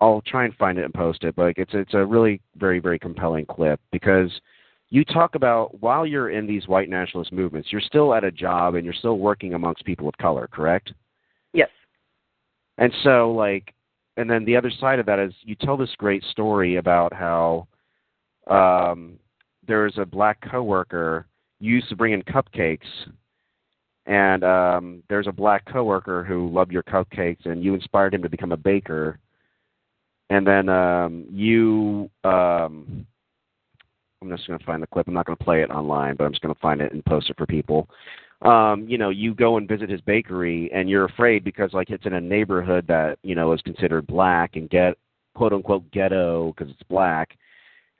I'll 0.00 0.22
try 0.26 0.44
and 0.44 0.54
find 0.56 0.78
it 0.78 0.84
and 0.84 0.94
post 0.94 1.24
it, 1.24 1.36
but 1.36 1.54
it's 1.56 1.72
it's 1.74 1.94
a 1.94 2.04
really 2.04 2.40
very 2.56 2.78
very 2.80 2.98
compelling 2.98 3.46
clip 3.46 3.80
because 3.92 4.30
you 4.90 5.04
talk 5.04 5.34
about 5.34 5.80
while 5.80 6.06
you're 6.06 6.30
in 6.30 6.46
these 6.46 6.68
white 6.68 6.88
nationalist 6.88 7.32
movements, 7.32 7.72
you're 7.72 7.80
still 7.80 8.14
at 8.14 8.24
a 8.24 8.30
job 8.30 8.74
and 8.74 8.84
you're 8.84 8.94
still 8.94 9.18
working 9.18 9.54
amongst 9.54 9.84
people 9.84 10.08
of 10.08 10.16
color, 10.18 10.48
correct? 10.52 10.92
Yes. 11.52 11.70
And 12.78 12.92
so 13.02 13.32
like 13.32 13.72
and 14.16 14.30
then 14.30 14.44
the 14.44 14.56
other 14.56 14.70
side 14.80 14.98
of 14.98 15.06
that 15.06 15.18
is 15.18 15.32
you 15.42 15.54
tell 15.54 15.76
this 15.76 15.94
great 15.98 16.22
story 16.24 16.76
about 16.76 17.12
how 17.12 17.66
um 18.48 19.18
there's 19.66 19.98
a 19.98 20.04
black 20.04 20.40
coworker 20.48 21.26
you 21.60 21.74
used 21.74 21.88
to 21.88 21.96
bring 21.96 22.12
in 22.12 22.22
cupcakes 22.22 22.80
and 24.06 24.44
um 24.44 25.02
there's 25.08 25.26
a 25.26 25.32
black 25.32 25.64
coworker 25.66 26.22
who 26.22 26.48
loved 26.50 26.70
your 26.70 26.82
cupcakes 26.82 27.46
and 27.46 27.64
you 27.64 27.74
inspired 27.74 28.12
him 28.14 28.22
to 28.22 28.28
become 28.28 28.52
a 28.52 28.56
baker 28.56 29.18
and 30.34 30.44
then 30.44 30.68
um, 30.68 31.24
you 31.30 32.10
um, 32.24 33.06
I'm 34.20 34.30
just 34.30 34.48
going 34.48 34.58
to 34.58 34.64
find 34.64 34.82
the 34.82 34.86
clip. 34.88 35.06
I'm 35.06 35.14
not 35.14 35.26
going 35.26 35.36
to 35.36 35.44
play 35.44 35.62
it 35.62 35.70
online, 35.70 36.16
but 36.16 36.24
I'm 36.24 36.32
just 36.32 36.42
going 36.42 36.54
to 36.54 36.60
find 36.60 36.80
it 36.80 36.92
and 36.92 37.04
post 37.04 37.30
it 37.30 37.36
for 37.38 37.46
people. 37.46 37.88
Um, 38.42 38.84
you 38.88 38.98
know, 38.98 39.10
you 39.10 39.32
go 39.32 39.58
and 39.58 39.68
visit 39.68 39.88
his 39.88 40.00
bakery, 40.00 40.70
and 40.74 40.90
you're 40.90 41.04
afraid 41.04 41.44
because 41.44 41.72
like 41.72 41.90
it's 41.90 42.04
in 42.04 42.14
a 42.14 42.20
neighborhood 42.20 42.84
that 42.88 43.18
you 43.22 43.36
know 43.36 43.52
is 43.52 43.62
considered 43.62 44.08
black 44.08 44.56
and 44.56 44.68
get 44.68 44.98
quote 45.36 45.52
unquote 45.52 45.88
ghetto 45.92 46.52
because 46.52 46.72
it's 46.72 46.82
black. 46.88 47.38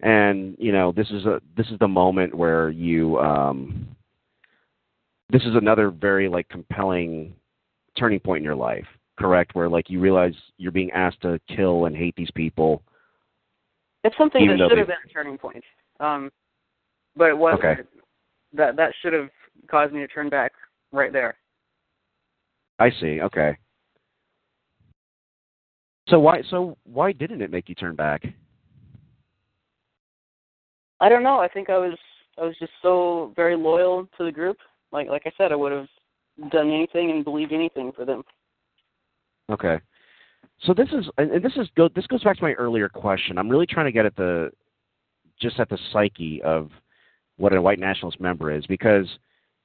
And 0.00 0.56
you 0.58 0.72
know, 0.72 0.90
this 0.90 1.08
is 1.10 1.26
a 1.26 1.40
this 1.56 1.68
is 1.68 1.78
the 1.78 1.88
moment 1.88 2.34
where 2.34 2.68
you 2.68 3.16
um, 3.20 3.86
this 5.30 5.42
is 5.42 5.54
another 5.54 5.90
very 5.90 6.28
like 6.28 6.48
compelling 6.48 7.32
turning 7.96 8.18
point 8.18 8.38
in 8.38 8.44
your 8.44 8.56
life 8.56 8.86
correct? 9.18 9.54
Where 9.54 9.68
like 9.68 9.90
you 9.90 10.00
realize 10.00 10.34
you're 10.58 10.72
being 10.72 10.90
asked 10.92 11.22
to 11.22 11.40
kill 11.54 11.86
and 11.86 11.96
hate 11.96 12.14
these 12.16 12.30
people. 12.34 12.82
It's 14.02 14.16
something 14.16 14.46
that 14.46 14.58
should 14.58 14.70
they- 14.70 14.78
have 14.78 14.86
been 14.88 14.96
a 15.04 15.12
turning 15.12 15.38
point, 15.38 15.64
um, 16.00 16.30
but 17.16 17.28
it 17.28 17.36
wasn't. 17.38 17.64
Okay. 17.64 17.82
That 18.52 18.76
that 18.76 18.92
should 19.00 19.12
have 19.12 19.30
caused 19.68 19.92
me 19.92 20.00
to 20.00 20.08
turn 20.08 20.28
back 20.28 20.52
right 20.92 21.12
there. 21.12 21.36
I 22.78 22.90
see. 23.00 23.20
Okay. 23.20 23.56
So 26.08 26.18
why 26.18 26.42
so 26.50 26.76
why 26.84 27.12
didn't 27.12 27.40
it 27.40 27.50
make 27.50 27.68
you 27.68 27.74
turn 27.74 27.94
back? 27.94 28.24
I 31.00 31.08
don't 31.08 31.22
know. 31.22 31.38
I 31.38 31.48
think 31.48 31.70
I 31.70 31.78
was 31.78 31.98
I 32.38 32.42
was 32.44 32.56
just 32.58 32.72
so 32.82 33.32
very 33.36 33.56
loyal 33.56 34.08
to 34.18 34.24
the 34.24 34.32
group. 34.32 34.58
Like 34.92 35.08
like 35.08 35.22
I 35.26 35.32
said, 35.36 35.50
I 35.50 35.56
would 35.56 35.72
have 35.72 35.88
done 36.50 36.70
anything 36.70 37.10
and 37.10 37.24
believed 37.24 37.52
anything 37.52 37.92
for 37.92 38.04
them. 38.04 38.22
Okay. 39.50 39.80
So 40.62 40.72
this 40.72 40.88
is 40.92 41.06
and 41.18 41.42
this 41.42 41.52
is 41.56 41.68
go 41.76 41.88
this 41.94 42.06
goes 42.06 42.22
back 42.22 42.36
to 42.36 42.42
my 42.42 42.52
earlier 42.52 42.88
question. 42.88 43.38
I'm 43.38 43.48
really 43.48 43.66
trying 43.66 43.86
to 43.86 43.92
get 43.92 44.06
at 44.06 44.16
the 44.16 44.50
just 45.40 45.58
at 45.60 45.68
the 45.68 45.78
psyche 45.92 46.40
of 46.42 46.70
what 47.36 47.52
a 47.52 47.60
white 47.60 47.78
nationalist 47.78 48.20
member 48.20 48.52
is 48.52 48.64
because 48.66 49.06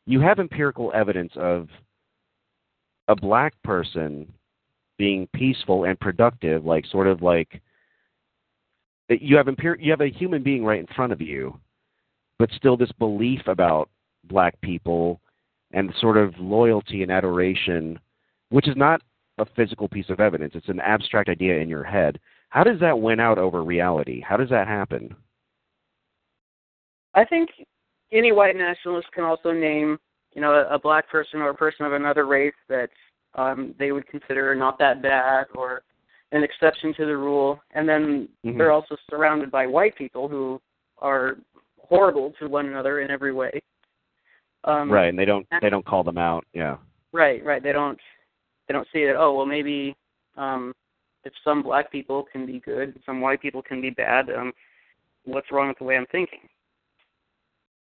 you 0.06 0.20
have 0.20 0.40
empirical 0.40 0.92
evidence 0.96 1.32
of 1.36 1.68
a 3.08 3.16
black 3.16 3.54
person 3.64 4.32
being 4.98 5.28
peaceful 5.34 5.86
and 5.86 6.00
productive, 6.00 6.66
like 6.66 6.86
sort 6.88 7.08
of 7.08 7.22
like 7.22 7.62
you 9.10 9.38
have 9.38 9.48
empir- 9.48 9.80
you 9.80 9.92
have 9.92 10.02
a 10.02 10.10
human 10.10 10.44
being 10.44 10.64
right 10.64 10.80
in 10.80 10.88
front 10.96 11.14
of 11.14 11.22
you, 11.22 11.58
but 12.38 12.50
still 12.52 12.76
this 12.76 12.92
belief 12.94 13.42
about 13.48 13.90
black 14.26 14.60
people 14.62 15.22
and 15.72 15.94
sort 16.00 16.18
of 16.18 16.34
loyalty 16.40 17.04
and 17.04 17.12
adoration, 17.12 18.00
which 18.50 18.68
is 18.68 18.76
not 18.76 19.02
a 19.42 19.48
physical 19.56 19.88
piece 19.88 20.10
of 20.10 20.20
evidence. 20.20 20.54
It's 20.56 20.70
an 20.70 20.80
abstract 20.80 21.30
idea 21.30 21.58
in 21.60 21.70
your 21.70 21.84
head. 21.84 22.20
How 22.50 22.64
does 22.64 22.80
that 22.80 23.00
win 23.00 23.20
out 23.20 23.38
over 23.38 23.64
reality? 23.64 24.22
How 24.22 24.38
does 24.38 24.50
that 24.50 24.68
happen? 24.68 25.16
I 27.14 27.26
think 27.26 27.50
any 28.12 28.32
white 28.32 28.56
nationalist 28.56 29.12
can 29.14 29.24
also 29.24 29.52
name, 29.52 29.98
you 30.34 30.42
know, 30.42 30.54
a, 30.54 30.76
a 30.76 30.80
black 30.80 31.10
person 31.10 31.42
or 31.42 31.50
a 31.50 31.56
person 31.56 31.86
of 31.86 31.94
another 31.94 32.26
race 32.26 32.54
that 32.68 32.90
um, 33.36 33.76
they 33.78 33.92
would 33.92 34.08
consider 34.08 34.56
not 34.56 34.80
that 34.80 35.02
bad 35.02 35.46
or 35.56 35.84
an 36.32 36.44
exception 36.44 36.94
to 36.96 37.06
the 37.06 37.18
rule, 37.18 37.60
and 37.72 37.88
then 37.90 38.30
Mhm. 38.46 38.58
they're 38.58 38.72
also 38.72 38.96
surrounded 39.10 39.50
by 39.50 39.66
white 39.66 39.96
people 39.96 40.28
who 40.28 40.62
are 41.00 41.38
horrible 41.80 42.32
to 42.40 42.48
one 42.48 42.68
another 42.68 43.00
in 43.02 43.10
every 43.10 43.34
way. 43.34 43.60
Um, 44.64 44.92
right, 44.92 45.08
and 45.08 45.18
they 45.18 45.26
don't 45.26 45.48
they 45.62 45.70
don't 45.70 45.86
call 45.86 46.04
them 46.04 46.18
out. 46.18 46.46
Yeah. 46.54 46.78
Right, 47.12 47.44
right. 47.44 47.64
They 47.64 47.72
don't 47.72 48.00
they 48.70 48.74
don't 48.74 48.88
see 48.94 49.06
that. 49.06 49.16
Oh 49.18 49.34
well, 49.34 49.46
maybe 49.46 49.96
um, 50.38 50.74
if 51.26 51.34
some 51.44 51.64
black 51.64 51.92
people 51.92 52.26
can 52.32 52.46
be 52.46 52.60
good, 52.60 52.98
some 53.06 53.20
white 53.20 53.42
people 53.42 53.64
can 53.64 53.82
be 53.82 53.90
bad. 53.90 54.30
Um, 54.30 54.54
what's 55.26 55.52
wrong 55.52 55.70
with 55.70 55.80
the 55.80 55.84
way 55.84 55.98
I'm 55.98 56.06
thinking? 56.12 56.48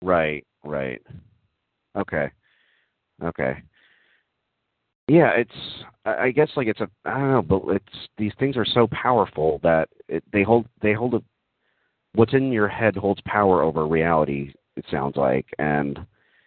Right, 0.03 0.45
right. 0.65 1.01
Okay. 1.97 2.31
Okay. 3.23 3.63
Yeah, 5.07 5.31
it's 5.37 5.85
I 6.05 6.31
guess 6.31 6.51
like 6.57 6.67
it's 6.67 6.81
a 6.81 6.89
I 7.05 7.19
don't 7.19 7.31
know, 7.31 7.43
but 7.43 7.63
it's 7.75 8.09
these 8.19 8.33
things 8.41 8.57
are 8.57 8.65
so 8.65 8.89
powerful 8.89 9.61
that 9.63 9.89
it, 10.09 10.25
they 10.33 10.43
hold 10.43 10.67
they 10.81 10.95
hold 10.95 11.15
a 11.15 11.23
what's 12.15 12.35
in 12.35 12.51
your 12.51 12.69
head 12.69 12.97
holds 12.97 13.21
power 13.25 13.63
over 13.63 13.87
reality, 13.87 14.53
it 14.77 14.85
sounds 14.91 15.17
like, 15.17 15.47
and 15.59 16.05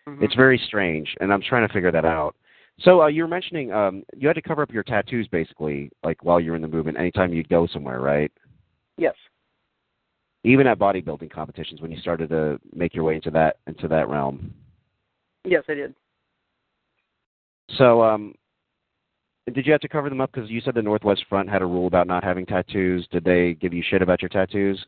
Mhm. 0.07 0.24
it's 0.24 0.36
very 0.36 0.57
strange 0.68 1.16
and 1.22 1.32
I'm 1.32 1.41
trying 1.41 1.68
to 1.68 1.74
figure 1.74 1.91
that 1.91 2.06
out. 2.06 2.36
So 2.80 3.02
uh, 3.02 3.07
you 3.07 3.23
were 3.23 3.27
mentioning 3.27 3.72
um 3.72 4.03
you 4.15 4.27
had 4.27 4.35
to 4.35 4.41
cover 4.41 4.61
up 4.61 4.72
your 4.72 4.84
tattoos 4.84 5.27
basically 5.30 5.89
like 6.03 6.23
while 6.23 6.39
you're 6.39 6.56
in 6.56 6.61
the 6.61 6.68
movement 6.68 6.97
anytime 6.97 7.34
you'd 7.34 7.49
go 7.49 7.68
somewhere, 7.68 7.99
right? 7.99 8.31
yes. 8.97 9.15
Even 10.43 10.68
at 10.68 10.77
bodybuilding 10.77 11.31
competitions 11.31 11.81
when 11.81 11.91
you 11.91 11.97
started 11.99 12.30
to 12.30 12.60
make 12.73 12.93
your 12.93 13.03
way 13.03 13.15
into 13.15 13.31
that 13.31 13.57
into 13.68 13.88
that 13.88 14.07
realm. 14.10 14.53
Yes, 15.43 15.64
I 15.69 15.73
did. 15.73 15.95
So, 17.77 18.03
um, 18.03 18.35
did 19.53 19.65
you 19.65 19.72
have 19.72 19.81
to 19.81 19.88
cover 19.88 20.10
them 20.10 20.22
up 20.22 20.31
because 20.31 20.49
you 20.49 20.61
said 20.61 20.76
the 20.76 20.81
Northwest 20.81 21.26
Front 21.30 21.49
had 21.49 21.61
a 21.61 21.65
rule 21.65 21.88
about 21.88 22.07
not 22.07 22.23
having 22.23 22.45
tattoos? 22.45 23.07
Did 23.11 23.23
they 23.23 23.53
give 23.53 23.73
you 23.73 23.84
shit 23.88 24.02
about 24.02 24.22
your 24.22 24.30
tattoos? 24.30 24.84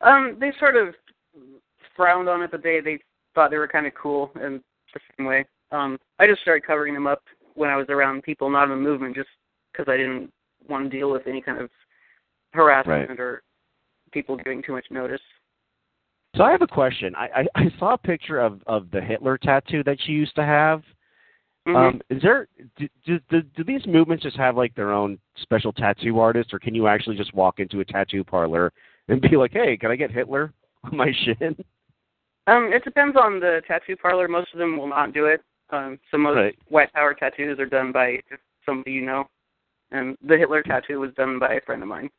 Um, 0.00 0.36
they 0.40 0.52
sort 0.58 0.76
of 0.76 0.94
frowned 1.96 2.28
on 2.28 2.42
it, 2.42 2.50
but 2.50 2.62
they 2.62 2.80
they 2.80 2.98
thought 3.34 3.50
they 3.50 3.58
were 3.58 3.68
kind 3.68 3.86
of 3.86 3.94
cool 3.94 4.30
in 4.36 4.62
the 4.92 5.00
same 5.16 5.26
way. 5.26 5.44
Um, 5.72 5.98
I 6.18 6.26
just 6.26 6.42
started 6.42 6.66
covering 6.66 6.94
them 6.94 7.06
up 7.06 7.22
when 7.54 7.70
I 7.70 7.76
was 7.76 7.86
around 7.88 8.22
people 8.22 8.50
not 8.50 8.64
in 8.64 8.70
the 8.70 8.76
movement, 8.76 9.14
just 9.14 9.28
because 9.72 9.90
I 9.90 9.96
didn't 9.96 10.32
want 10.68 10.90
to 10.90 10.96
deal 10.96 11.10
with 11.10 11.26
any 11.26 11.40
kind 11.40 11.60
of 11.60 11.70
harassment 12.52 13.10
Right. 13.10 13.20
or 13.20 13.42
people 14.12 14.36
giving 14.36 14.62
too 14.62 14.72
much 14.72 14.86
notice. 14.90 15.20
So 16.36 16.44
I 16.44 16.50
have 16.52 16.62
a 16.62 16.66
question. 16.66 17.14
I, 17.14 17.28
I, 17.54 17.62
I 17.62 17.70
saw 17.78 17.94
a 17.94 17.98
picture 17.98 18.40
of 18.40 18.62
of 18.66 18.90
the 18.90 19.00
Hitler 19.00 19.38
tattoo 19.38 19.82
that 19.84 19.98
you 20.06 20.16
used 20.16 20.34
to 20.36 20.44
have. 20.44 20.82
Mhm. 21.66 21.76
Um, 21.76 22.00
is 22.10 22.22
there 22.22 22.46
do, 22.76 22.88
do 23.04 23.18
do 23.30 23.42
do 23.42 23.64
these 23.64 23.84
movements 23.86 24.22
just 24.22 24.36
have 24.36 24.56
like 24.56 24.74
their 24.74 24.92
own 24.92 25.18
special 25.38 25.72
tattoo 25.72 26.18
artist, 26.20 26.52
or 26.52 26.58
can 26.58 26.74
you 26.74 26.86
actually 26.86 27.16
just 27.16 27.34
walk 27.34 27.58
into 27.58 27.80
a 27.80 27.84
tattoo 27.84 28.22
parlor 28.22 28.72
and 29.08 29.20
be 29.20 29.36
like, 29.36 29.52
"Hey, 29.52 29.76
can 29.76 29.90
I 29.90 29.96
get 29.96 30.10
Hitler 30.10 30.52
on 30.84 30.96
my 30.96 31.12
shin?" 31.24 31.56
Um, 32.46 32.72
it 32.72 32.84
depends 32.84 33.16
on 33.16 33.40
the 33.40 33.62
tattoo 33.66 33.96
parlor. 33.96 34.28
Most 34.28 34.52
of 34.52 34.58
them 34.58 34.76
will 34.76 34.86
not 34.86 35.12
do 35.12 35.26
it. 35.26 35.42
Um, 35.70 35.98
so 36.10 36.18
most 36.18 36.36
Right. 36.36 36.58
white 36.68 36.92
power 36.92 37.14
tattoos 37.14 37.58
are 37.58 37.66
done 37.66 37.92
by 37.92 38.22
just 38.28 38.42
somebody 38.64 38.92
you 38.92 39.02
know, 39.02 39.28
and 39.90 40.16
the 40.22 40.36
Hitler 40.38 40.62
tattoo 40.62 41.00
was 41.00 41.12
done 41.14 41.38
by 41.38 41.54
a 41.54 41.60
friend 41.62 41.82
of 41.82 41.88
mine. 41.88 42.10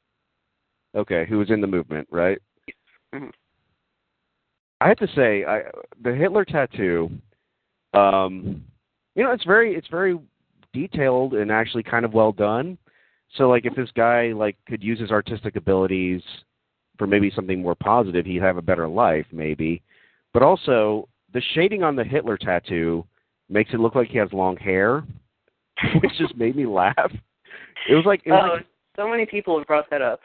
Okay, 0.95 1.25
who 1.25 1.37
was 1.37 1.49
in 1.49 1.61
the 1.61 1.67
movement, 1.67 2.07
right? 2.11 2.39
Mhm. 3.13 3.31
I 4.81 4.87
have 4.89 4.97
to 4.97 5.07
say, 5.07 5.45
I 5.45 5.63
the 6.01 6.13
Hitler 6.13 6.45
tattoo, 6.45 7.09
um, 7.93 8.63
you 9.15 9.23
know, 9.23 9.31
it's 9.31 9.43
very 9.43 9.75
it's 9.75 9.87
very 9.87 10.19
detailed 10.73 11.33
and 11.33 11.51
actually 11.51 11.83
kind 11.83 12.05
of 12.05 12.13
well 12.13 12.31
done. 12.31 12.77
So 13.35 13.49
like 13.49 13.65
if 13.65 13.75
this 13.75 13.91
guy 13.91 14.31
like 14.33 14.57
could 14.65 14.83
use 14.83 14.99
his 14.99 15.11
artistic 15.11 15.55
abilities 15.55 16.21
for 16.97 17.07
maybe 17.07 17.31
something 17.31 17.61
more 17.61 17.75
positive, 17.75 18.25
he'd 18.25 18.41
have 18.41 18.57
a 18.57 18.61
better 18.61 18.87
life 18.87 19.25
maybe. 19.31 19.81
But 20.33 20.43
also 20.43 21.07
the 21.33 21.41
shading 21.53 21.83
on 21.83 21.95
the 21.95 22.03
Hitler 22.03 22.37
tattoo 22.37 23.05
makes 23.49 23.73
it 23.73 23.79
look 23.79 23.95
like 23.95 24.09
he 24.09 24.17
has 24.17 24.31
long 24.33 24.57
hair, 24.57 25.03
which 26.01 26.11
just 26.17 26.35
made 26.35 26.55
me 26.55 26.65
laugh. 26.65 27.11
It 27.89 27.95
was 27.95 28.05
like, 28.05 28.21
it 28.25 28.31
was 28.31 28.43
Oh, 28.49 28.53
like 28.55 28.65
so 28.95 29.07
many 29.09 29.25
people 29.25 29.57
have 29.57 29.67
brought 29.67 29.89
that 29.89 30.01
up. 30.01 30.19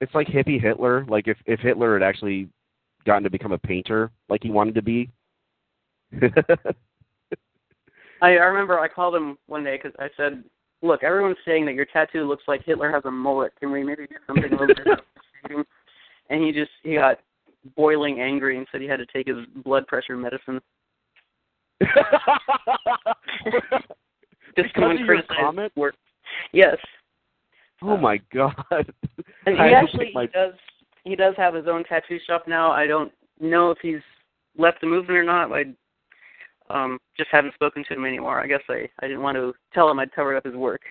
it's 0.00 0.14
like 0.14 0.26
hippie 0.28 0.60
Hitler. 0.60 1.04
Like 1.06 1.28
if 1.28 1.36
if 1.46 1.60
Hitler 1.60 1.94
had 1.98 2.02
actually 2.02 2.48
gotten 3.04 3.22
to 3.24 3.30
become 3.30 3.52
a 3.52 3.58
painter 3.58 4.10
like 4.28 4.42
he 4.42 4.50
wanted 4.50 4.74
to 4.76 4.82
be. 4.82 5.10
I, 8.22 8.28
I 8.36 8.44
remember 8.44 8.78
I 8.78 8.88
called 8.88 9.14
him 9.14 9.38
one 9.46 9.64
day 9.64 9.78
because 9.82 9.92
I 9.98 10.08
said, 10.16 10.44
"Look, 10.82 11.02
everyone's 11.02 11.36
saying 11.44 11.64
that 11.66 11.74
your 11.74 11.86
tattoo 11.86 12.24
looks 12.24 12.44
like 12.48 12.64
Hitler 12.64 12.90
has 12.92 13.04
a 13.04 13.10
mullet. 13.10 13.52
Can 13.58 13.72
we 13.72 13.82
maybe 13.82 14.06
do 14.06 14.16
something 14.26 14.44
a 14.52 14.56
little 14.56 14.66
bit 14.66 14.80
about 14.86 15.04
the 15.14 15.20
shading?" 15.48 15.64
And 16.28 16.42
he 16.44 16.52
just 16.52 16.70
he 16.82 16.94
got 16.94 17.18
boiling 17.76 18.20
angry 18.20 18.56
and 18.58 18.66
said 18.70 18.80
he 18.80 18.86
had 18.86 18.98
to 18.98 19.06
take 19.06 19.26
his 19.26 19.38
blood 19.64 19.86
pressure 19.86 20.16
medicine. 20.16 20.60
Just 24.56 24.74
Because 24.74 24.98
of 25.00 25.06
your 25.06 25.22
comment? 25.22 25.72
work. 25.76 25.94
Yes, 26.52 26.76
oh 27.82 27.96
my 27.96 28.20
god! 28.32 28.54
and 29.46 29.56
he 29.56 29.74
actually 29.74 30.10
my- 30.14 30.22
he 30.22 30.28
does 30.28 30.54
he 31.04 31.16
does 31.16 31.34
have 31.36 31.54
his 31.54 31.66
own 31.66 31.84
tattoo 31.84 32.18
shop 32.26 32.44
now. 32.46 32.70
I 32.70 32.86
don't 32.86 33.12
know 33.40 33.70
if 33.70 33.78
he's 33.80 34.00
left 34.58 34.80
the 34.80 34.86
movement 34.86 35.18
or 35.18 35.24
not. 35.24 35.50
I 35.52 35.64
um 36.68 36.98
just 37.16 37.30
haven't 37.32 37.54
spoken 37.54 37.84
to 37.88 37.94
him 37.94 38.04
anymore. 38.04 38.40
I 38.40 38.46
guess 38.46 38.60
I 38.68 38.88
I 39.00 39.06
didn't 39.08 39.22
want 39.22 39.36
to 39.36 39.54
tell 39.72 39.90
him 39.90 39.98
I'd 39.98 40.12
covered 40.12 40.36
up 40.36 40.44
his 40.44 40.54
work. 40.54 40.82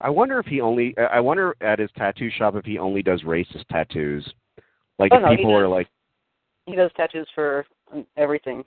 I 0.00 0.10
wonder 0.10 0.38
if 0.38 0.46
he 0.46 0.60
only. 0.60 0.94
I 0.98 1.20
wonder 1.20 1.56
at 1.60 1.78
his 1.78 1.90
tattoo 1.96 2.30
shop 2.30 2.56
if 2.56 2.64
he 2.64 2.78
only 2.78 3.02
does 3.02 3.22
racist 3.22 3.64
tattoos. 3.70 4.28
Like 4.98 5.12
Oh, 5.12 5.16
if 5.16 5.22
no, 5.22 5.36
people 5.36 5.56
are 5.56 5.68
like, 5.68 5.88
He 6.66 6.76
does 6.76 6.90
tattoos 6.96 7.28
for 7.34 7.64
um, 7.92 8.06
everything. 8.16 8.64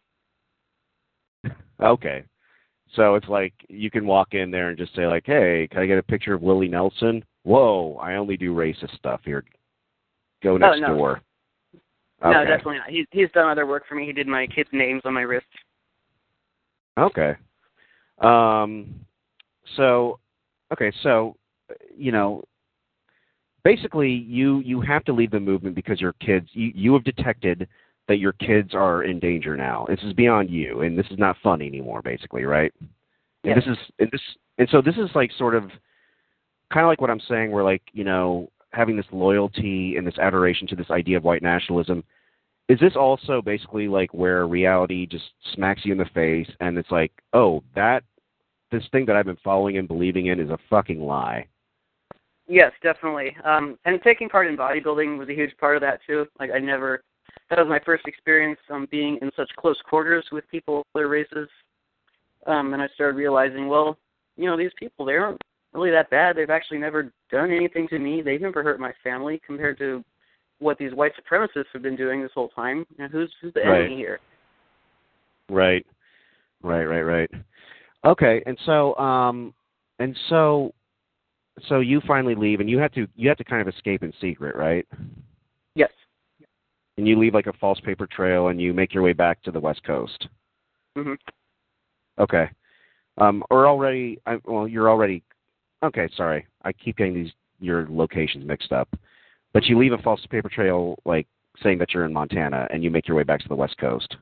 Okay, 1.81 2.23
so 2.95 3.15
it's 3.15 3.27
like 3.27 3.53
you 3.69 3.91
can 3.91 4.05
walk 4.05 4.33
in 4.33 4.51
there 4.51 4.69
and 4.69 4.77
just 4.77 4.95
say 4.95 5.07
like, 5.07 5.23
hey, 5.25 5.67
can 5.69 5.81
I 5.81 5.85
get 5.85 5.97
a 5.97 6.03
picture 6.03 6.33
of 6.33 6.41
Willie 6.41 6.67
Nelson? 6.67 7.23
Whoa, 7.43 7.99
I 8.01 8.15
only 8.15 8.37
do 8.37 8.53
racist 8.53 8.95
stuff 8.95 9.21
here. 9.23 9.43
Go 10.43 10.57
next 10.57 10.81
no. 10.81 10.95
door. 10.95 11.21
No, 12.23 12.43
definitely 12.45 12.77
not. 12.77 12.89
He's 12.89 13.05
he's 13.11 13.31
done 13.33 13.47
other 13.47 13.67
work 13.67 13.83
for 13.87 13.95
me. 13.95 14.05
He 14.05 14.13
did 14.13 14.27
my 14.27 14.47
kids' 14.47 14.69
names 14.71 15.01
on 15.05 15.13
my 15.13 15.21
wrist. 15.21 15.45
Okay. 16.97 17.35
Um, 18.19 19.05
so, 19.75 20.19
okay, 20.73 20.91
so, 21.03 21.35
you 21.95 22.11
know, 22.11 22.43
basically, 23.63 24.11
you 24.11 24.59
you 24.59 24.81
have 24.81 25.03
to 25.05 25.13
leave 25.13 25.29
the 25.29 25.39
movement 25.39 25.75
because 25.75 26.01
your 26.01 26.13
kids. 26.13 26.49
You 26.53 26.71
you 26.73 26.93
have 26.93 27.03
detected 27.03 27.67
that 28.07 28.19
your 28.19 28.33
kids 28.33 28.73
are 28.73 29.03
in 29.03 29.19
danger 29.19 29.57
now. 29.57 29.85
This 29.89 29.99
is 30.03 30.13
beyond 30.13 30.49
you, 30.49 30.81
and 30.81 30.97
this 30.97 31.07
is 31.11 31.17
not 31.17 31.37
fun 31.43 31.61
anymore. 31.61 32.01
Basically, 32.01 32.43
right? 32.43 32.73
And 33.43 33.55
this 33.55 33.65
is 33.65 33.77
and 33.99 34.09
this 34.11 34.21
and 34.57 34.67
so 34.71 34.81
this 34.81 34.95
is 34.95 35.09
like 35.15 35.31
sort 35.37 35.55
of 35.55 35.69
kind 36.73 36.85
of 36.85 36.89
like 36.89 37.01
what 37.01 37.09
I'm 37.09 37.21
saying 37.27 37.51
where 37.51 37.63
like, 37.63 37.83
you 37.93 38.03
know, 38.03 38.49
having 38.71 38.97
this 38.97 39.05
loyalty 39.11 39.95
and 39.97 40.05
this 40.05 40.17
adoration 40.17 40.67
to 40.67 40.75
this 40.75 40.89
idea 40.91 41.17
of 41.17 41.23
white 41.23 41.41
nationalism 41.41 42.03
is 42.67 42.79
this 42.79 42.95
also 42.97 43.41
basically 43.41 43.87
like 43.87 44.13
where 44.13 44.45
reality 44.45 45.05
just 45.05 45.23
smacks 45.53 45.81
you 45.85 45.93
in 45.93 45.97
the 45.97 46.05
face 46.13 46.49
and 46.59 46.77
it's 46.77 46.91
like, 46.91 47.11
"Oh, 47.33 47.63
that 47.75 48.03
this 48.71 48.83
thing 48.91 49.05
that 49.05 49.15
I've 49.15 49.25
been 49.25 49.37
following 49.43 49.77
and 49.77 49.87
believing 49.87 50.27
in 50.27 50.39
is 50.39 50.49
a 50.49 50.59
fucking 50.69 51.01
lie." 51.01 51.47
Yes, 52.47 52.71
definitely. 52.81 53.35
Um, 53.43 53.77
and 53.85 54.01
taking 54.01 54.29
part 54.29 54.47
in 54.47 54.57
bodybuilding 54.57 55.17
was 55.17 55.29
a 55.29 55.33
huge 55.33 55.55
part 55.57 55.75
of 55.75 55.81
that 55.81 55.99
too. 56.05 56.25
Like 56.39 56.51
I 56.53 56.59
never, 56.59 57.03
that 57.49 57.59
was 57.59 57.67
my 57.67 57.79
first 57.79 58.05
experience 58.07 58.59
um, 58.69 58.87
being 58.91 59.17
in 59.21 59.31
such 59.35 59.49
close 59.57 59.77
quarters 59.89 60.25
with 60.31 60.47
people 60.49 60.79
of 60.79 60.85
other 60.95 61.07
races. 61.07 61.49
Um, 62.45 62.73
and 62.73 62.81
I 62.81 62.87
started 62.95 63.17
realizing, 63.17 63.67
well, 63.67 63.97
you 64.35 64.45
know, 64.45 64.57
these 64.57 64.71
people 64.77 65.05
they 65.05 65.13
aren't 65.13 65.41
really 65.73 65.91
that 65.91 66.09
bad. 66.09 66.35
They've 66.35 66.49
actually 66.49 66.77
never 66.77 67.11
done 67.31 67.51
anything 67.51 67.87
to 67.89 67.99
me. 67.99 68.21
They've 68.21 68.41
never 68.41 68.63
hurt 68.63 68.79
my 68.79 68.93
family 69.03 69.41
compared 69.45 69.77
to 69.79 70.03
what 70.59 70.77
these 70.77 70.93
white 70.93 71.11
supremacists 71.15 71.65
have 71.73 71.81
been 71.81 71.95
doing 71.95 72.21
this 72.21 72.31
whole 72.33 72.49
time. 72.49 72.85
And 72.99 73.11
who's 73.11 73.31
who's 73.41 73.53
the 73.53 73.61
Right. 73.61 73.81
enemy 73.81 73.97
here? 73.97 74.19
Right. 75.49 75.85
Right, 76.63 76.85
right, 76.85 77.01
right. 77.01 77.31
Okay, 78.05 78.43
and 78.45 78.57
so 78.65 78.95
um 78.97 79.53
and 79.99 80.17
so 80.29 80.73
so 81.67 81.79
you 81.79 82.01
finally 82.01 82.35
leave 82.35 82.59
and 82.59 82.69
you 82.69 82.77
have 82.77 82.91
to 82.93 83.07
you 83.15 83.27
have 83.29 83.37
to 83.37 83.43
kind 83.43 83.61
of 83.61 83.73
escape 83.73 84.03
in 84.03 84.13
secret, 84.21 84.55
right? 84.55 84.87
And 86.97 87.07
you 87.07 87.17
leave 87.19 87.33
like 87.33 87.47
a 87.47 87.53
false 87.53 87.79
paper 87.79 88.07
trail 88.07 88.47
and 88.47 88.59
you 88.59 88.73
make 88.73 88.93
your 88.93 89.03
way 89.03 89.13
back 89.13 89.41
to 89.43 89.51
the 89.51 89.59
west 89.59 89.83
coast. 89.83 90.27
hmm 90.95 91.13
Okay. 92.19 92.49
Um 93.17 93.43
or 93.49 93.67
already 93.67 94.19
I 94.25 94.37
well 94.45 94.67
you're 94.67 94.89
already 94.89 95.23
Okay, 95.83 96.09
sorry. 96.15 96.47
I 96.63 96.73
keep 96.73 96.97
getting 96.97 97.13
these 97.13 97.31
your 97.59 97.87
locations 97.89 98.45
mixed 98.45 98.71
up. 98.71 98.89
But 99.53 99.65
you 99.65 99.77
leave 99.77 99.93
a 99.93 99.97
false 99.99 100.25
paper 100.29 100.49
trail 100.49 100.97
like 101.05 101.27
saying 101.63 101.77
that 101.79 101.93
you're 101.93 102.05
in 102.05 102.13
Montana 102.13 102.67
and 102.71 102.83
you 102.83 102.91
make 102.91 103.07
your 103.07 103.17
way 103.17 103.23
back 103.23 103.39
to 103.41 103.47
the 103.47 103.55
west 103.55 103.77
coast. 103.77 104.15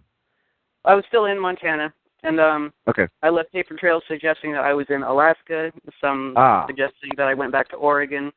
I 0.86 0.94
was 0.96 1.04
still 1.08 1.26
in 1.26 1.40
Montana, 1.40 1.94
and 2.24 2.40
um, 2.40 2.74
Okay. 2.88 3.08
I 3.24 3.30
left 3.30 3.52
paper 3.52 3.76
trails 3.76 4.04
suggesting 4.08 4.52
that 4.54 4.64
I 4.64 4.74
was 4.74 4.86
in 4.90 5.02
Alaska, 5.04 5.72
some 6.00 6.34
Ah. 6.38 6.66
suggesting 6.68 7.10
that 7.18 7.28
I 7.28 7.34
went 7.34 7.52
back 7.52 7.70
to 7.70 7.76
Oregon, 7.76 8.32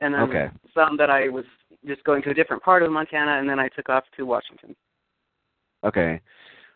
and 0.00 0.14
then 0.14 0.22
Okay. 0.22 0.50
some 0.72 0.96
that 0.98 1.10
I 1.10 1.28
was 1.28 1.44
just 1.86 2.04
going 2.04 2.22
to 2.22 2.30
a 2.30 2.34
different 2.34 2.62
part 2.62 2.82
of 2.82 2.90
Montana, 2.90 3.38
and 3.38 3.48
then 3.48 3.58
I 3.58 3.68
took 3.68 3.88
off 3.88 4.04
to 4.16 4.24
Washington. 4.24 4.74
Okay. 5.84 6.20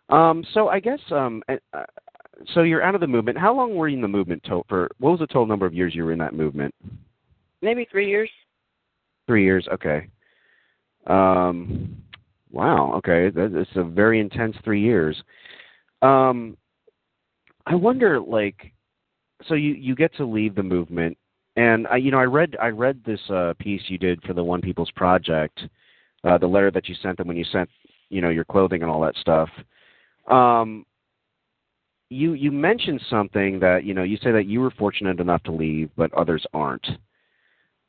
Um, 0.09 0.45
so 0.53 0.69
I 0.69 0.81
guess 0.81 1.01
um, 1.11 1.43
uh, 1.49 1.85
so 2.53 2.63
you're 2.63 2.83
out 2.83 2.95
of 2.95 3.01
the 3.01 3.07
movement. 3.07 3.39
How 3.39 3.55
long 3.55 3.75
were 3.75 3.89
you 3.89 3.97
in 3.97 4.03
the 4.03 4.09
movement 4.09 4.43
to- 4.45 4.65
for? 4.69 4.91
What 4.99 5.11
was 5.11 5.21
the 5.21 5.27
total 5.27 5.47
number 5.47 5.67
of 5.67 5.75
years 5.75 5.95
you 5.95 6.05
were 6.05 6.13
in 6.13 6.19
that 6.19 6.35
movement? 6.35 6.75
Maybe 7.63 7.87
three 7.91 8.09
years. 8.09 8.31
Three 9.27 9.45
years. 9.45 9.67
Okay. 9.73 10.09
Um, 11.07 11.97
wow. 12.51 12.93
Okay, 12.97 13.31
that, 13.31 13.55
it's 13.55 13.71
a 13.77 13.85
very 13.85 14.21
intense 14.21 14.57
three 14.65 14.81
years. 14.81 15.23
Um, 16.03 16.57
I 17.67 17.75
wonder, 17.75 18.21
like, 18.21 18.73
so 19.47 19.55
you 19.55 19.73
you 19.73 19.95
get 19.95 20.15
to 20.17 20.25
leave 20.25 20.55
the 20.55 20.63
movement, 20.63 21.17
and 21.57 21.87
I, 21.89 21.97
you 21.97 22.11
know, 22.11 22.19
I 22.19 22.25
read 22.25 22.57
I 22.61 22.69
read 22.69 23.01
this 23.05 23.21
uh, 23.31 23.55
piece 23.59 23.83
you 23.89 23.99
did 23.99 24.23
for 24.23 24.33
the 24.33 24.45
One 24.45 24.61
People's 24.61 24.91
Project, 24.93 25.61
uh, 26.25 26.39
the 26.39 26.47
letter 26.47 26.71
that 26.71 26.89
you 26.89 26.95
sent 27.03 27.19
them 27.19 27.29
when 27.29 27.37
you 27.37 27.45
sent, 27.45 27.69
you 28.11 28.21
know, 28.21 28.31
your 28.31 28.45
clothing 28.45 28.83
and 28.83 28.91
all 28.91 29.01
that 29.03 29.17
stuff. 29.17 29.49
Um, 30.29 30.85
you 32.11 32.35
you 32.35 32.53
mentioned 32.53 33.01
something 33.09 33.59
that 33.61 33.85
you 33.85 33.95
know 33.95 34.03
you 34.03 34.17
say 34.19 34.33
that 34.33 34.47
you 34.47 34.61
were 34.61 34.71
fortunate 34.73 35.21
enough 35.21 35.43
to 35.45 35.53
leave, 35.53 35.91
but 35.97 36.13
others 36.15 36.45
aren't. 36.53 36.87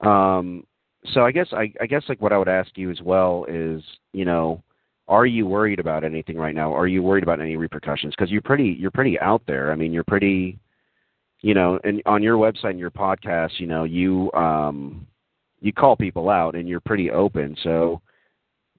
Um, 0.02 0.66
so 1.14 1.26
I 1.26 1.32
guess 1.32 1.48
I, 1.52 1.72
I 1.82 1.86
guess 1.86 2.04
like 2.10 2.22
what 2.22 2.34
I 2.34 2.38
would 2.38 2.48
ask 2.48 2.72
you 2.76 2.92
as 2.92 3.02
well 3.02 3.46
is, 3.48 3.84
you 4.14 4.26
know, 4.26 4.64
are 5.08 5.26
you 5.26 5.46
worried 5.46 5.80
about 5.80 6.04
anything 6.04 6.38
right 6.38 6.56
now? 6.56 6.74
Are 6.74 6.88
you 6.88 7.04
worried 7.04 7.24
about 7.24 7.40
any 7.40 7.58
repercussions? 7.58 8.14
Because 8.18 8.32
you're 8.32 8.42
pretty 8.42 8.76
you're 8.80 8.92
pretty 8.92 9.20
out 9.20 9.42
there. 9.48 9.72
I 9.72 9.76
mean, 9.76 9.94
you're 9.94 10.04
pretty, 10.04 10.58
you 11.46 11.54
know, 11.54 11.80
and 11.84 12.02
on 12.08 12.24
your 12.24 12.38
website 12.38 12.72
and 12.72 12.80
your 12.80 12.90
podcast, 12.90 13.60
you 13.60 13.68
know, 13.68 13.84
you 13.84 14.32
um, 14.34 15.06
you 15.62 15.72
call 15.72 15.96
people 15.96 16.32
out 16.32 16.56
and 16.56 16.68
you're 16.68 16.80
pretty 16.80 17.12
open. 17.12 17.56
So, 17.62 18.02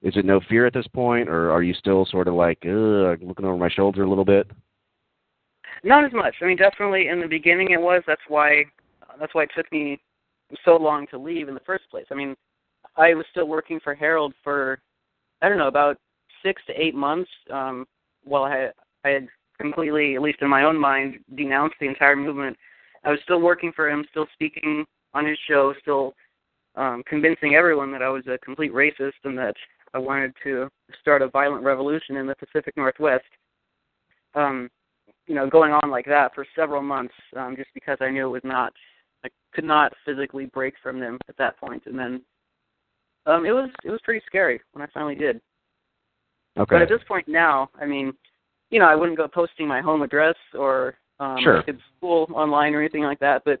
is 0.01 0.17
it 0.17 0.25
no 0.25 0.41
fear 0.49 0.65
at 0.65 0.73
this 0.73 0.85
point, 0.87 1.29
or 1.29 1.49
are 1.49 1.63
you 1.63 1.73
still 1.73 2.05
sort 2.05 2.27
of 2.27 2.33
like 2.33 2.59
looking 2.65 3.45
over 3.45 3.55
my 3.55 3.69
shoulder 3.69 4.03
a 4.03 4.09
little 4.09 4.25
bit? 4.25 4.51
Not 5.85 6.03
as 6.03 6.11
much. 6.11 6.35
I 6.41 6.45
mean, 6.45 6.57
definitely 6.57 7.07
in 7.07 7.21
the 7.21 7.27
beginning 7.27 7.71
it 7.71 7.79
was. 7.79 8.03
That's 8.05 8.19
why 8.27 8.65
that's 9.17 9.33
why 9.33 9.43
it 9.43 9.51
took 9.55 9.71
me 9.71 10.01
so 10.65 10.75
long 10.75 11.07
to 11.11 11.17
leave 11.17 11.47
in 11.47 11.53
the 11.53 11.61
first 11.61 11.89
place. 11.89 12.07
I 12.11 12.15
mean, 12.15 12.35
I 12.97 13.13
was 13.13 13.25
still 13.31 13.47
working 13.47 13.79
for 13.81 13.95
Harold 13.95 14.33
for 14.43 14.79
I 15.41 15.47
don't 15.47 15.57
know 15.57 15.69
about 15.69 15.99
six 16.43 16.61
to 16.67 16.73
eight 16.73 16.95
months. 16.95 17.31
Um, 17.49 17.87
while 18.25 18.43
I 18.43 18.71
I 19.05 19.09
had 19.11 19.29
completely, 19.59 20.15
at 20.15 20.21
least 20.21 20.41
in 20.41 20.49
my 20.49 20.63
own 20.63 20.79
mind, 20.79 21.17
denounced 21.35 21.75
the 21.79 21.87
entire 21.87 22.15
movement. 22.15 22.57
I 23.03 23.11
was 23.11 23.19
still 23.23 23.41
working 23.41 23.71
for 23.75 23.89
him, 23.89 24.05
still 24.09 24.27
speaking 24.33 24.85
on 25.13 25.25
his 25.25 25.37
show, 25.47 25.73
still 25.81 26.13
um, 26.75 27.03
convincing 27.07 27.55
everyone 27.55 27.91
that 27.91 28.01
I 28.01 28.09
was 28.09 28.23
a 28.27 28.37
complete 28.39 28.73
racist 28.73 29.13
and 29.23 29.37
that 29.37 29.55
I 29.93 29.99
wanted 29.99 30.33
to 30.43 30.69
start 31.01 31.21
a 31.21 31.29
violent 31.29 31.63
revolution 31.63 32.17
in 32.17 32.27
the 32.27 32.35
Pacific 32.35 32.75
Northwest. 32.77 33.25
Um, 34.35 34.69
you 35.25 35.35
know, 35.35 35.49
going 35.49 35.73
on 35.73 35.89
like 35.89 36.05
that 36.05 36.33
for 36.33 36.45
several 36.55 36.81
months, 36.81 37.13
um, 37.35 37.55
just 37.57 37.69
because 37.73 37.97
I 37.99 38.09
knew 38.09 38.27
it 38.27 38.31
was 38.31 38.41
not, 38.43 38.73
I 39.25 39.29
could 39.53 39.65
not 39.65 39.91
physically 40.05 40.45
break 40.45 40.75
from 40.81 40.99
them 40.99 41.17
at 41.27 41.37
that 41.37 41.57
point. 41.59 41.83
point, 41.83 41.83
and 41.87 41.99
then 41.99 42.21
um, 43.25 43.45
it 43.45 43.51
was 43.51 43.69
it 43.83 43.89
was 43.89 43.99
pretty 44.03 44.23
scary 44.25 44.61
when 44.71 44.81
I 44.81 44.87
finally 44.93 45.15
did. 45.15 45.41
Okay. 46.57 46.75
But 46.75 46.81
at 46.81 46.89
this 46.89 47.01
point 47.07 47.27
now, 47.27 47.69
I 47.79 47.85
mean, 47.85 48.13
you 48.69 48.79
know, 48.79 48.85
I 48.85 48.95
wouldn't 48.95 49.17
go 49.17 49.27
posting 49.27 49.67
my 49.67 49.81
home 49.81 50.01
address 50.01 50.35
or 50.53 50.95
um, 51.19 51.37
Sure. 51.41 51.63
kid's 51.63 51.81
school 51.97 52.27
online 52.33 52.73
or 52.73 52.81
anything 52.81 53.03
like 53.03 53.19
that. 53.19 53.43
But 53.45 53.59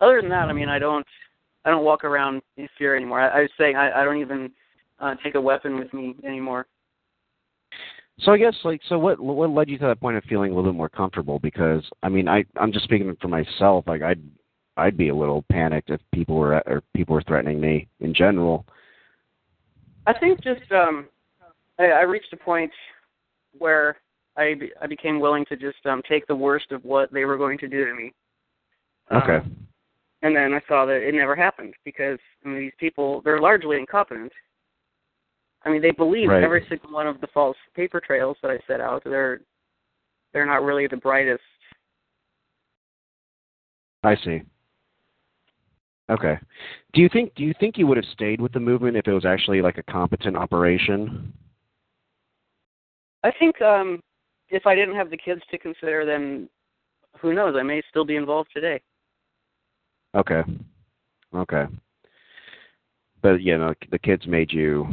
other 0.00 0.20
than 0.20 0.30
that, 0.30 0.48
I 0.48 0.52
mean, 0.52 0.68
I 0.68 0.78
don't, 0.78 1.06
I 1.64 1.70
don't 1.70 1.84
walk 1.84 2.04
around 2.04 2.42
in 2.56 2.68
fear 2.78 2.96
anymore. 2.96 3.20
I, 3.20 3.38
I 3.38 3.40
was 3.42 3.50
saying 3.58 3.76
I, 3.76 4.00
I 4.00 4.04
don't 4.04 4.18
even 4.18 4.50
uh, 4.98 5.14
take 5.22 5.34
a 5.34 5.40
weapon 5.40 5.78
with 5.78 5.92
me 5.92 6.14
anymore. 6.24 6.66
So 8.20 8.32
I 8.32 8.38
guess 8.38 8.54
like 8.64 8.82
so 8.86 8.98
what 8.98 9.18
what 9.18 9.48
led 9.48 9.70
you 9.70 9.78
to 9.78 9.86
that 9.86 10.00
point 10.00 10.18
of 10.18 10.24
feeling 10.24 10.52
a 10.52 10.54
little 10.54 10.70
bit 10.70 10.76
more 10.76 10.90
comfortable 10.90 11.38
because 11.38 11.82
I 12.02 12.10
mean 12.10 12.28
I 12.28 12.44
I'm 12.56 12.70
just 12.70 12.84
speaking 12.84 13.16
for 13.18 13.28
myself 13.28 13.84
like 13.86 14.02
I'd 14.02 14.20
I'd 14.76 14.96
be 14.96 15.08
a 15.08 15.14
little 15.14 15.42
panicked 15.50 15.88
if 15.88 16.00
people 16.12 16.36
were 16.36 16.62
or 16.66 16.82
people 16.94 17.14
were 17.14 17.22
threatening 17.22 17.60
me 17.60 17.88
in 18.00 18.12
general. 18.12 18.66
I 20.06 20.18
think 20.18 20.42
just 20.42 20.70
um, 20.70 21.06
I, 21.78 21.84
I 21.84 22.02
reached 22.02 22.32
a 22.32 22.36
point 22.36 22.70
where 23.58 23.96
I 24.36 24.54
be, 24.54 24.70
I 24.80 24.86
became 24.86 25.20
willing 25.20 25.44
to 25.46 25.56
just 25.56 25.84
um, 25.86 26.02
take 26.08 26.26
the 26.26 26.36
worst 26.36 26.72
of 26.72 26.84
what 26.84 27.12
they 27.12 27.24
were 27.24 27.36
going 27.36 27.58
to 27.58 27.68
do 27.68 27.84
to 27.84 27.94
me. 27.94 28.12
Um, 29.10 29.22
Okay. 29.22 29.40
and 30.22 30.36
then 30.36 30.54
I 30.54 30.60
saw 30.68 30.84
that 30.86 31.06
it 31.06 31.14
never 31.14 31.34
happened 31.34 31.74
because 31.84 32.18
I 32.44 32.48
mean, 32.48 32.60
these 32.60 32.72
people 32.78 33.22
they're 33.22 33.40
largely 33.40 33.76
incompetent. 33.78 34.32
I 35.64 35.70
mean, 35.70 35.82
they 35.82 35.90
believe 35.90 36.28
Right. 36.28 36.42
every 36.42 36.64
single 36.68 36.90
one 36.92 37.06
of 37.06 37.20
the 37.20 37.26
false 37.28 37.56
paper 37.74 38.00
trails 38.00 38.36
that 38.42 38.50
I 38.50 38.58
set 38.66 38.80
out. 38.80 39.02
They're 39.04 39.40
they're 40.32 40.46
not 40.46 40.62
really 40.62 40.86
the 40.86 40.96
brightest. 40.96 41.42
I 44.02 44.16
see. 44.16 44.42
Okay. 46.10 46.38
Do 46.92 47.00
you 47.00 47.08
think 47.08 47.34
do 47.34 47.44
you 47.44 47.54
think 47.60 47.78
you 47.78 47.86
would 47.86 47.96
have 47.96 48.06
stayed 48.12 48.40
with 48.40 48.52
the 48.52 48.60
movement 48.60 48.96
if 48.96 49.06
it 49.06 49.12
was 49.12 49.24
actually 49.24 49.62
like 49.62 49.78
a 49.78 49.82
competent 49.84 50.36
operation? 50.36 51.32
I 53.22 53.30
think 53.38 53.60
um, 53.60 54.00
if 54.48 54.66
I 54.66 54.74
didn't 54.74 54.96
have 54.96 55.10
the 55.10 55.16
kids 55.16 55.42
to 55.50 55.58
consider, 55.58 56.04
then 56.04 56.48
who 57.20 57.34
knows? 57.34 57.54
I 57.58 57.62
may 57.62 57.82
still 57.88 58.04
be 58.04 58.16
involved 58.16 58.50
today. 58.54 58.80
Okay. 60.14 60.42
Okay. 61.34 61.64
But 63.22 63.42
you 63.42 63.58
know, 63.58 63.74
the 63.90 63.98
kids 63.98 64.26
made 64.26 64.52
you 64.52 64.88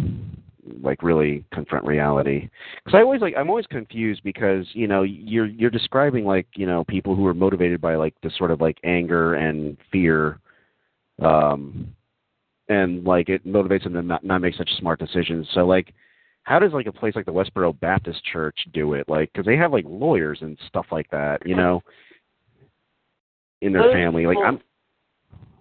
like 0.81 1.01
really 1.01 1.45
confront 1.53 1.85
reality. 1.85 2.49
Because 2.83 2.97
I 2.97 3.01
always 3.01 3.21
like 3.21 3.35
I'm 3.37 3.49
always 3.49 3.65
confused 3.67 4.21
because 4.23 4.65
you 4.73 4.87
know 4.87 5.03
you're 5.03 5.45
you're 5.45 5.69
describing 5.69 6.25
like 6.25 6.47
you 6.55 6.65
know 6.65 6.83
people 6.83 7.15
who 7.15 7.25
are 7.25 7.33
motivated 7.33 7.79
by 7.79 7.95
like 7.95 8.13
this 8.21 8.37
sort 8.37 8.51
of 8.51 8.59
like 8.59 8.77
anger 8.83 9.35
and 9.35 9.77
fear, 9.91 10.39
um, 11.23 11.95
and 12.67 13.05
like 13.05 13.29
it 13.29 13.47
motivates 13.47 13.85
them 13.85 13.93
to 13.93 14.01
not 14.01 14.23
not 14.23 14.41
make 14.41 14.55
such 14.55 14.69
smart 14.77 14.99
decisions. 14.99 15.47
So 15.53 15.65
like. 15.65 15.93
How 16.47 16.59
does 16.59 16.71
like 16.71 16.85
a 16.85 16.93
place 16.93 17.13
like 17.13 17.25
the 17.25 17.33
Westboro 17.33 17.77
Baptist 17.77 18.23
Church 18.23 18.57
do 18.73 18.93
it? 18.93 19.09
Like, 19.09 19.29
because 19.33 19.45
they 19.45 19.57
have 19.57 19.73
like 19.73 19.83
lawyers 19.85 20.37
and 20.39 20.57
stuff 20.69 20.85
like 20.93 21.09
that, 21.11 21.45
you 21.45 21.57
know, 21.57 21.83
in 23.61 23.73
their 23.73 23.91
family. 23.91 24.25
Like, 24.25 24.37
I'm 24.37 24.61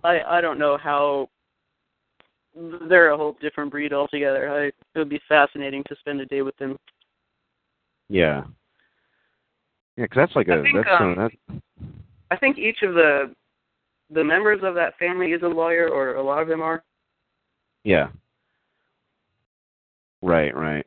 I 0.05 0.21
I 0.21 0.41
don't 0.41 0.61
know 0.61 0.79
how 0.79 1.29
they're 2.89 3.11
a 3.11 3.17
whole 3.17 3.37
different 3.41 3.73
breed 3.73 3.93
altogether. 3.93 4.49
I, 4.49 4.67
it 4.67 4.75
would 4.95 5.09
be 5.09 5.21
fascinating 5.29 5.83
to 5.89 5.97
spend 5.99 6.21
a 6.21 6.27
day 6.27 6.43
with 6.43 6.57
them. 6.59 6.77
Yeah. 8.09 8.45
Yeah, 9.97 10.05
because 10.05 10.29
that's 10.29 10.37
like 10.37 10.47
a 10.47 10.61
I 10.61 10.63
think, 10.63 10.77
that's, 10.77 11.01
um, 11.01 11.17
that's 11.19 11.35
I 12.31 12.37
think 12.37 12.59
each 12.59 12.83
of 12.83 12.95
the 12.95 13.35
the 14.11 14.23
members 14.23 14.61
of 14.63 14.77
that 14.77 14.97
family 14.99 15.33
is 15.33 15.43
a 15.43 15.49
lawyer, 15.49 15.89
or 15.89 16.15
a 16.15 16.23
lot 16.23 16.43
of 16.43 16.47
them 16.47 16.63
are. 16.63 16.85
Yeah. 17.83 18.11
Right, 20.23 20.55
right. 20.55 20.87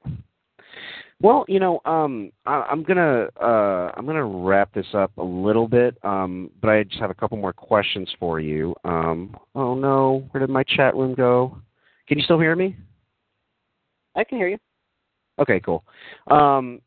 Well, 1.22 1.44
you 1.50 1.60
know, 1.60 1.82
um, 1.84 2.32
I, 2.46 2.66
I'm 2.72 2.84
gonna 2.84 3.28
uh, 3.42 3.92
I'm 3.96 4.06
gonna 4.06 4.24
wrap 4.24 4.74
this 4.74 4.88
up 4.94 5.12
a 5.18 5.24
little 5.24 5.68
bit, 5.68 5.98
um, 6.04 6.50
but 6.62 6.70
I 6.70 6.84
just 6.84 7.02
have 7.02 7.12
a 7.12 7.16
couple 7.16 7.38
more 7.38 7.52
questions 7.52 8.10
for 8.20 8.40
you. 8.40 8.74
Um, 8.86 9.36
oh 9.54 9.76
no, 9.76 10.28
where 10.32 10.40
did 10.40 10.50
my 10.50 10.64
chat 10.64 10.96
room 10.96 11.14
go? 11.16 11.58
Can 12.08 12.18
you 12.18 12.24
still 12.24 12.40
hear 12.40 12.56
me? 12.56 12.76
I 14.16 14.24
can 14.24 14.38
hear 14.38 14.48
you. 14.48 14.58
Okay, 15.40 15.60
cool. 15.60 15.84
Um, 16.32 16.82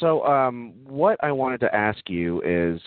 so, 0.00 0.24
um, 0.24 0.74
what 0.86 1.18
I 1.22 1.32
wanted 1.32 1.60
to 1.60 1.74
ask 1.74 1.98
you 2.08 2.42
is, 2.42 2.80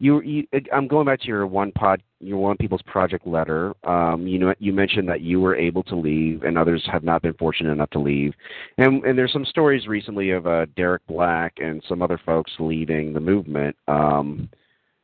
you, 0.00 0.20
you, 0.22 0.46
I'm 0.72 0.88
going 0.88 1.06
back 1.06 1.20
to 1.20 1.26
your 1.26 1.46
one 1.46 1.70
pod, 1.72 2.02
your 2.20 2.38
one 2.38 2.56
people's 2.56 2.82
project 2.82 3.26
letter. 3.26 3.74
Um, 3.84 4.26
you 4.26 4.38
know, 4.38 4.54
you 4.58 4.72
mentioned 4.72 5.08
that 5.08 5.20
you 5.20 5.40
were 5.40 5.54
able 5.54 5.82
to 5.84 5.94
leave, 5.94 6.42
and 6.42 6.58
others 6.58 6.82
have 6.90 7.04
not 7.04 7.22
been 7.22 7.34
fortunate 7.34 7.72
enough 7.72 7.90
to 7.90 8.00
leave. 8.00 8.34
And 8.78 9.04
and 9.04 9.16
there's 9.16 9.32
some 9.32 9.44
stories 9.44 9.86
recently 9.86 10.30
of 10.30 10.46
uh, 10.46 10.66
Derek 10.76 11.06
Black 11.06 11.54
and 11.58 11.82
some 11.88 12.02
other 12.02 12.20
folks 12.26 12.52
leaving 12.58 13.12
the 13.12 13.20
movement. 13.20 13.76
Um, 13.86 14.48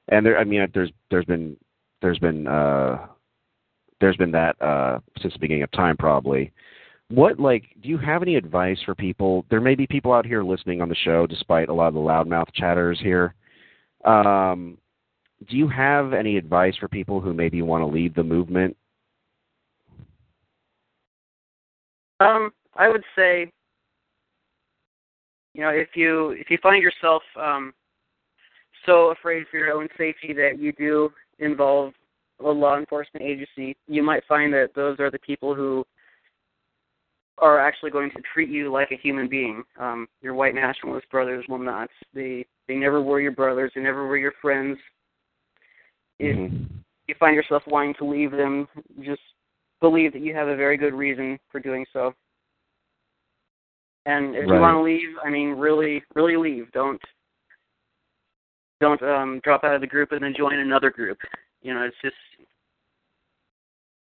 and 0.09 0.27
there, 0.27 0.39
I 0.39 0.45
mean, 0.45 0.67
there's 0.75 0.91
there's 1.11 1.25
been 1.25 1.57
there's 2.03 2.19
been 2.19 2.49
uh, 2.49 3.07
there's 4.01 4.17
been 4.17 4.33
that 4.33 4.61
uh, 4.61 4.99
since 5.23 5.33
the 5.35 5.41
beginning 5.41 5.63
of 5.63 5.71
time, 5.71 5.97
probably 5.97 6.53
what 7.11 7.41
like 7.41 7.65
do 7.83 7.89
you 7.89 7.99
have 7.99 8.23
any 8.23 8.37
advice 8.37 8.79
for 8.85 8.95
people 8.95 9.45
there 9.51 9.61
may 9.61 9.75
be 9.75 9.85
people 9.85 10.13
out 10.13 10.25
here 10.25 10.45
listening 10.45 10.81
on 10.81 10.89
the 10.89 10.95
show 10.95 11.27
despite 11.27 11.69
a 11.69 11.75
lot 11.75 11.89
of 11.89 11.95
the 11.95 11.99
loudmouth 12.01 12.47
chatters 12.55 13.01
here 13.03 13.35
um, 14.05 14.79
do 15.49 15.57
you 15.57 15.69
have 15.69 16.13
any 16.13 16.37
advice 16.37 16.77
for 16.77 16.89
people 16.89 17.21
who 17.21 17.33
maybe 17.33 17.63
want 17.63 17.83
to 17.83 17.87
leave 17.87 18.15
the 18.15 18.23
movement 18.23 18.77
Um, 22.21 22.53
I 22.77 22.89
would 22.89 23.03
say, 23.17 23.51
you 25.55 25.63
know, 25.63 25.71
if 25.71 25.89
you 25.95 26.31
if 26.31 26.51
you 26.51 26.59
find 26.63 26.83
yourself 26.83 27.23
um, 27.41 27.73
so 28.87 29.11
afraid 29.11 29.47
for 29.51 29.57
your 29.57 29.73
own 29.73 29.89
safety 29.97 30.33
that 30.35 30.59
you 30.59 30.73
do 30.73 31.11
involve 31.39 31.93
a 32.45 32.49
law 32.49 32.79
enforcement 32.79 33.25
agency, 33.25 33.77
you 33.89 34.03
might 34.03 34.23
find 34.29 34.53
that 34.53 34.71
those 34.75 35.01
are 35.01 35.11
the 35.11 35.19
people 35.19 35.55
who 35.55 35.85
are 37.39 37.59
actually 37.59 37.91
going 37.91 38.11
to 38.11 38.23
treat 38.35 38.51
you 38.51 38.71
like 38.71 38.91
a 38.93 38.97
human 38.97 39.27
being. 39.27 39.63
Um, 39.79 40.07
your 40.21 40.35
white 40.35 40.55
nationalist 40.55 41.09
brothers 41.11 41.45
will 41.49 41.59
not. 41.59 41.89
They 42.15 42.47
they 42.71 42.77
never 42.77 43.03
were 43.03 43.21
your 43.21 43.33
brothers. 43.33 43.73
They 43.75 43.81
never 43.81 44.07
were 44.07 44.17
your 44.17 44.31
friends. 44.41 44.79
If 46.21 46.37
Mhm. 46.37 46.85
you 47.09 47.17
find 47.17 47.35
yourself 47.35 47.67
wanting 47.67 47.95
to 47.95 48.05
leave 48.05 48.31
them, 48.31 48.69
just 49.01 49.23
believe 49.81 50.13
that 50.13 50.21
you 50.21 50.35
have 50.35 50.47
a 50.47 50.55
very 50.55 50.77
good 50.77 50.95
reason 50.95 51.41
for 51.49 51.59
doing 51.59 51.85
so. 51.93 52.15
And 54.07 54.37
if 54.37 54.47
Right. 54.47 54.55
you 54.55 54.61
want 54.61 54.77
to 54.77 54.83
leave, 54.83 55.19
I 55.19 55.31
mean, 55.31 55.55
really, 55.55 56.05
really 56.15 56.37
leave. 56.37 56.71
Don't 56.71 57.03
don't 58.79 59.03
um, 59.03 59.41
drop 59.41 59.65
out 59.65 59.75
of 59.75 59.81
the 59.81 59.87
group 59.87 60.13
and 60.13 60.23
then 60.23 60.33
join 60.33 60.61
another 60.61 60.91
group. 60.91 61.21
You 61.63 61.75
know, 61.75 61.83
it's 61.83 62.01
just 62.01 62.17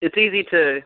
it's 0.02 0.18
easy 0.18 0.44
to 0.46 0.82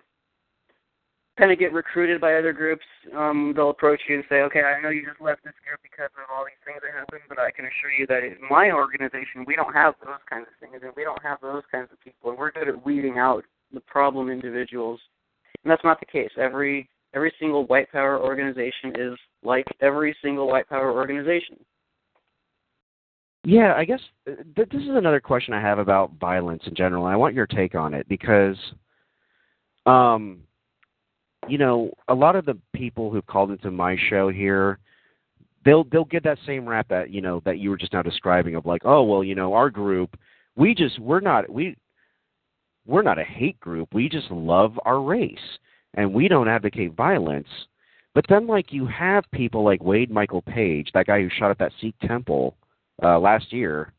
kind 1.37 1.51
of 1.51 1.59
get 1.59 1.73
recruited 1.73 2.19
by 2.19 2.35
other 2.35 2.53
groups. 2.53 2.83
Um, 3.15 3.53
they'll 3.55 3.69
approach 3.69 4.01
you 4.09 4.15
and 4.15 4.23
say, 4.27 4.41
"Okay, 4.41 4.61
I 4.61 4.81
know 4.81 4.89
you 4.89 5.05
just 5.05 5.21
left 5.21 5.43
this 5.43 5.53
group 5.65 5.79
because 5.83 6.09
of 6.17 6.29
all 6.33 6.45
these 6.45 6.59
things 6.65 6.79
that 6.81 6.93
happened, 6.97 7.21
but 7.29 7.39
I 7.39 7.51
can 7.51 7.65
assure 7.65 7.91
you 7.91 8.07
that 8.07 8.23
in 8.23 8.37
my 8.49 8.71
organization, 8.71 9.45
we 9.45 9.55
don't 9.55 9.73
have 9.73 9.95
those 10.03 10.21
kinds 10.29 10.47
of 10.47 10.55
things, 10.59 10.81
and 10.83 10.91
we 10.95 11.03
don't 11.03 11.21
have 11.21 11.39
those 11.41 11.63
kinds 11.71 11.89
of 11.91 11.99
people, 12.01 12.31
and 12.31 12.39
we're 12.39 12.51
good 12.51 12.67
at 12.67 12.85
weeding 12.85 13.19
out 13.19 13.45
the 13.71 13.81
problem 13.81 14.29
individuals." 14.29 14.99
And 15.63 15.71
that's 15.71 15.83
not 15.83 15.99
the 15.99 16.05
case. 16.05 16.31
Every 16.37 16.89
every 17.13 17.33
single 17.39 17.65
white 17.65 17.91
power 17.91 18.19
organization 18.19 18.93
is 18.95 19.17
like 19.43 19.65
every 19.81 20.15
single 20.21 20.47
white 20.47 20.67
power 20.69 20.91
organization. 20.91 21.57
Yeah, 23.43 23.73
I 23.75 23.85
guess 23.85 24.01
uh, 24.27 24.35
th- 24.55 24.69
this 24.69 24.81
is 24.81 24.89
another 24.89 25.21
question 25.21 25.53
I 25.53 25.61
have 25.61 25.79
about 25.79 26.11
violence 26.19 26.63
in 26.65 26.75
general. 26.75 27.05
I 27.05 27.15
want 27.15 27.33
your 27.33 27.47
take 27.47 27.75
on 27.75 27.93
it 27.93 28.07
because, 28.09 28.57
um, 29.85 30.41
you 31.47 31.57
know, 31.57 31.91
a 32.07 32.13
lot 32.13 32.35
of 32.35 32.45
the 32.45 32.57
people 32.73 33.11
who've 33.11 33.25
called 33.25 33.51
into 33.51 33.71
my 33.71 33.97
show 34.09 34.29
here, 34.29 34.79
they'll 35.65 35.83
they'll 35.85 36.05
get 36.05 36.23
that 36.23 36.37
same 36.45 36.67
rap 36.67 36.87
that 36.89 37.11
you 37.11 37.21
know 37.21 37.41
that 37.45 37.59
you 37.59 37.69
were 37.69 37.77
just 37.77 37.93
now 37.93 38.01
describing 38.01 38.55
of 38.55 38.65
like, 38.65 38.81
oh 38.85 39.03
well, 39.03 39.23
you 39.23 39.35
know, 39.35 39.53
our 39.53 39.69
group, 39.69 40.17
we 40.55 40.73
just 40.73 40.99
we're 40.99 41.19
not 41.19 41.49
we 41.49 41.75
we're 42.85 43.03
not 43.03 43.19
a 43.19 43.23
hate 43.23 43.59
group. 43.59 43.93
We 43.93 44.09
just 44.09 44.31
love 44.31 44.79
our 44.85 45.01
race 45.01 45.37
and 45.93 46.13
we 46.13 46.27
don't 46.27 46.47
advocate 46.47 46.93
violence. 46.93 47.47
But 48.15 48.25
then 48.29 48.47
like 48.47 48.71
you 48.71 48.87
have 48.87 49.25
people 49.31 49.63
like 49.63 49.83
Wade 49.83 50.09
Michael 50.09 50.41
Page, 50.41 50.89
that 50.93 51.05
guy 51.05 51.21
who 51.21 51.29
shot 51.29 51.51
at 51.51 51.59
that 51.59 51.73
Sikh 51.79 51.95
temple 52.01 52.55
uh, 53.03 53.19
last 53.19 53.51
year. 53.53 53.93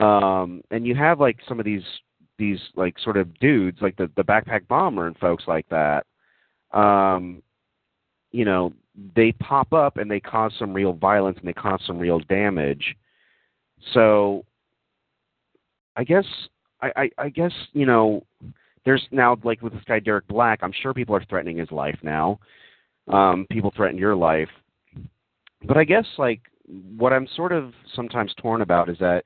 Um, 0.00 0.62
and 0.70 0.86
you 0.86 0.94
have 0.94 1.20
like 1.20 1.38
some 1.48 1.58
of 1.58 1.64
these 1.64 1.84
these 2.38 2.60
like 2.74 2.98
sort 2.98 3.16
of 3.16 3.32
dudes 3.38 3.78
like 3.80 3.96
the 3.96 4.10
the 4.16 4.24
backpack 4.24 4.68
bomber 4.68 5.06
and 5.06 5.16
folks 5.18 5.44
like 5.46 5.66
that. 5.70 6.04
Um, 6.72 7.42
you 8.32 8.44
know, 8.44 8.72
they 9.14 9.32
pop 9.32 9.72
up 9.72 9.98
and 9.98 10.10
they 10.10 10.20
cause 10.20 10.52
some 10.58 10.72
real 10.72 10.92
violence 10.92 11.38
and 11.38 11.48
they 11.48 11.52
cause 11.52 11.80
some 11.86 11.98
real 11.98 12.20
damage. 12.20 12.96
So, 13.92 14.44
I 15.96 16.04
guess 16.04 16.24
I, 16.80 16.92
I, 16.96 17.10
I 17.18 17.28
guess 17.28 17.52
you 17.72 17.86
know, 17.86 18.24
there's 18.84 19.06
now 19.10 19.36
like 19.44 19.62
with 19.62 19.72
this 19.72 19.84
guy 19.86 20.00
Derek 20.00 20.26
Black. 20.28 20.60
I'm 20.62 20.72
sure 20.82 20.94
people 20.94 21.14
are 21.16 21.24
threatening 21.24 21.58
his 21.58 21.70
life 21.70 21.98
now. 22.02 22.38
Um, 23.08 23.46
people 23.50 23.72
threaten 23.76 23.98
your 23.98 24.16
life, 24.16 24.48
but 25.62 25.76
I 25.76 25.84
guess 25.84 26.06
like 26.18 26.40
what 26.96 27.12
I'm 27.12 27.28
sort 27.36 27.52
of 27.52 27.72
sometimes 27.94 28.34
torn 28.38 28.62
about 28.62 28.88
is 28.88 28.98
that 28.98 29.24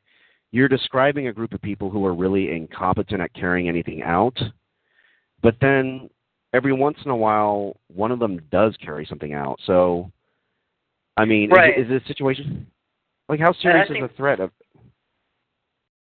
you're 0.52 0.68
describing 0.68 1.28
a 1.28 1.32
group 1.32 1.52
of 1.54 1.62
people 1.62 1.90
who 1.90 2.04
are 2.04 2.14
really 2.14 2.50
incompetent 2.54 3.20
at 3.20 3.32
carrying 3.34 3.68
anything 3.68 4.02
out, 4.02 4.38
but 5.42 5.54
then 5.60 6.10
every 6.52 6.72
once 6.72 6.98
in 7.04 7.10
a 7.10 7.16
while 7.16 7.76
one 7.94 8.10
of 8.10 8.18
them 8.18 8.40
does 8.50 8.76
carry 8.84 9.06
something 9.06 9.32
out. 9.32 9.58
So, 9.64 10.10
I 11.16 11.24
mean, 11.24 11.50
Right. 11.50 11.78
is, 11.78 11.84
is 11.84 11.90
this 11.90 12.08
situation 12.08 12.66
like 13.28 13.40
how 13.40 13.52
serious 13.52 13.88
is 13.90 13.96
the 14.00 14.08
threat 14.16 14.40
of? 14.40 14.50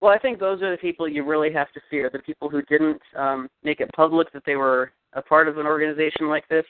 Well, 0.01 0.13
I 0.13 0.19
think 0.19 0.39
those 0.39 0.63
are 0.63 0.71
the 0.71 0.77
people 0.77 1.09
you 1.09 1.25
really 1.25 1.53
have 1.53 1.73
to 1.73 1.81
fear. 1.91 2.09
The 2.13 2.21
people 2.21 2.49
who 2.49 2.63
didn't 2.63 3.03
um, 3.17 3.49
make 3.65 3.81
it 3.81 3.91
public 3.97 4.33
that 4.33 4.45
they 4.47 4.55
were 4.55 4.93
a 5.15 5.23
part 5.23 5.49
of 5.49 5.59
an 5.59 5.67
organization 5.67 6.29
like 6.29 6.47
this. 6.49 6.65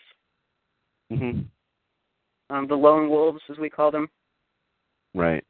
hmm 1.11 1.40
Um, 2.51 2.66
the 2.66 2.74
lone 2.74 3.11
wolves, 3.11 3.43
as 3.51 3.59
we 3.59 3.69
call 3.69 3.90
them. 3.90 4.09
Right. 5.15 5.45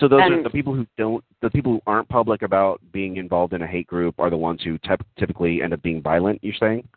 So 0.00 0.08
those 0.08 0.22
are 0.22 0.42
the 0.42 0.50
people 0.50 0.74
who 0.74 0.86
don't, 0.96 1.22
the 1.42 1.50
people 1.50 1.72
who 1.72 1.80
aren't 1.86 2.08
public 2.08 2.42
about 2.42 2.80
being 2.92 3.18
involved 3.18 3.52
in 3.52 3.62
a 3.62 3.66
hate 3.66 3.86
group 3.86 4.14
are 4.18 4.30
the 4.30 4.36
ones 4.36 4.60
who 4.62 4.78
tep- 4.78 5.06
typically 5.18 5.62
end 5.62 5.72
up 5.72 5.82
being 5.82 6.02
violent. 6.02 6.42
You're 6.42 6.54
saying? 6.58 6.88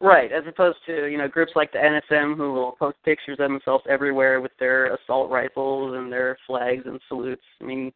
Right, 0.00 0.30
as 0.30 0.42
opposed 0.46 0.76
to 0.86 1.06
you 1.06 1.16
know 1.16 1.26
groups 1.26 1.52
like 1.56 1.72
the 1.72 1.78
NSM 1.78 2.36
who 2.36 2.52
will 2.52 2.72
post 2.72 2.98
pictures 3.02 3.38
of 3.40 3.48
themselves 3.48 3.84
everywhere 3.88 4.42
with 4.42 4.52
their 4.58 4.94
assault 4.94 5.30
rifles 5.30 5.96
and 5.96 6.12
their 6.12 6.36
flags 6.46 6.82
and 6.84 7.00
salutes. 7.08 7.42
I 7.62 7.64
mean, 7.64 7.92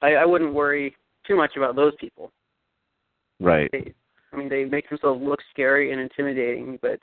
I, 0.00 0.14
I 0.14 0.24
wouldn't 0.24 0.52
worry 0.52 0.96
too 1.24 1.36
much 1.36 1.52
about 1.56 1.76
those 1.76 1.92
people. 2.00 2.32
Right. 3.38 3.70
They, 3.70 3.94
I 4.32 4.36
mean, 4.36 4.48
they 4.48 4.64
make 4.64 4.88
themselves 4.88 5.22
look 5.22 5.38
scary 5.52 5.92
and 5.92 6.00
intimidating, 6.00 6.80
but 6.82 6.98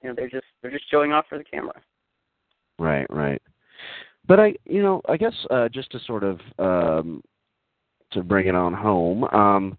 you 0.00 0.08
know 0.08 0.14
they're 0.14 0.30
just 0.30 0.46
they're 0.62 0.70
just 0.70 0.88
showing 0.88 1.12
off 1.12 1.24
for 1.28 1.38
the 1.38 1.44
camera. 1.44 1.80
Right, 2.78 3.06
right. 3.10 3.42
But 4.26 4.40
I, 4.40 4.54
you 4.64 4.82
know, 4.82 5.02
I 5.08 5.16
guess 5.16 5.34
uh, 5.50 5.68
just 5.68 5.90
to 5.92 6.00
sort 6.00 6.24
of 6.24 6.40
um, 6.58 7.22
to 8.12 8.22
bring 8.22 8.46
it 8.46 8.54
on 8.54 8.72
home, 8.72 9.24
um, 9.24 9.76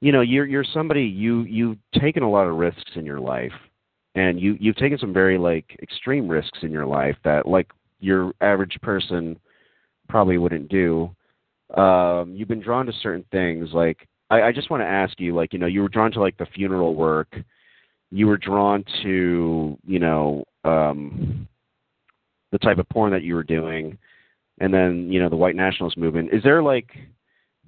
you 0.00 0.12
know, 0.12 0.20
you're 0.20 0.46
you're 0.46 0.64
somebody 0.64 1.02
you 1.02 1.42
you've 1.42 1.78
taken 2.00 2.22
a 2.22 2.30
lot 2.30 2.46
of 2.46 2.56
risks 2.56 2.92
in 2.94 3.04
your 3.04 3.20
life, 3.20 3.52
and 4.14 4.40
you 4.40 4.56
you've 4.60 4.76
taken 4.76 4.98
some 4.98 5.12
very 5.12 5.38
like 5.38 5.76
extreme 5.82 6.28
risks 6.28 6.58
in 6.62 6.70
your 6.70 6.86
life 6.86 7.16
that 7.24 7.46
like 7.46 7.70
your 8.00 8.32
average 8.40 8.78
person 8.82 9.38
probably 10.08 10.38
wouldn't 10.38 10.68
do. 10.68 11.10
Um, 11.76 12.34
you've 12.34 12.48
been 12.48 12.60
drawn 12.60 12.86
to 12.86 12.92
certain 13.02 13.24
things. 13.30 13.70
Like 13.72 14.08
I, 14.30 14.42
I 14.42 14.52
just 14.52 14.70
want 14.70 14.82
to 14.82 14.86
ask 14.86 15.18
you, 15.20 15.34
like 15.34 15.52
you 15.52 15.58
know, 15.58 15.66
you 15.66 15.82
were 15.82 15.88
drawn 15.88 16.12
to 16.12 16.20
like 16.20 16.36
the 16.38 16.46
funeral 16.46 16.94
work. 16.94 17.36
You 18.10 18.26
were 18.26 18.38
drawn 18.38 18.84
to 19.02 19.76
you 19.84 19.98
know. 19.98 20.44
Um, 20.64 21.48
the 22.52 22.58
type 22.58 22.78
of 22.78 22.88
porn 22.88 23.12
that 23.12 23.22
you 23.22 23.34
were 23.34 23.44
doing 23.44 23.98
and 24.60 24.72
then 24.72 25.10
you 25.10 25.20
know 25.20 25.28
the 25.28 25.36
white 25.36 25.56
nationalist 25.56 25.98
movement. 25.98 26.32
Is 26.32 26.42
there 26.42 26.62
like 26.62 26.90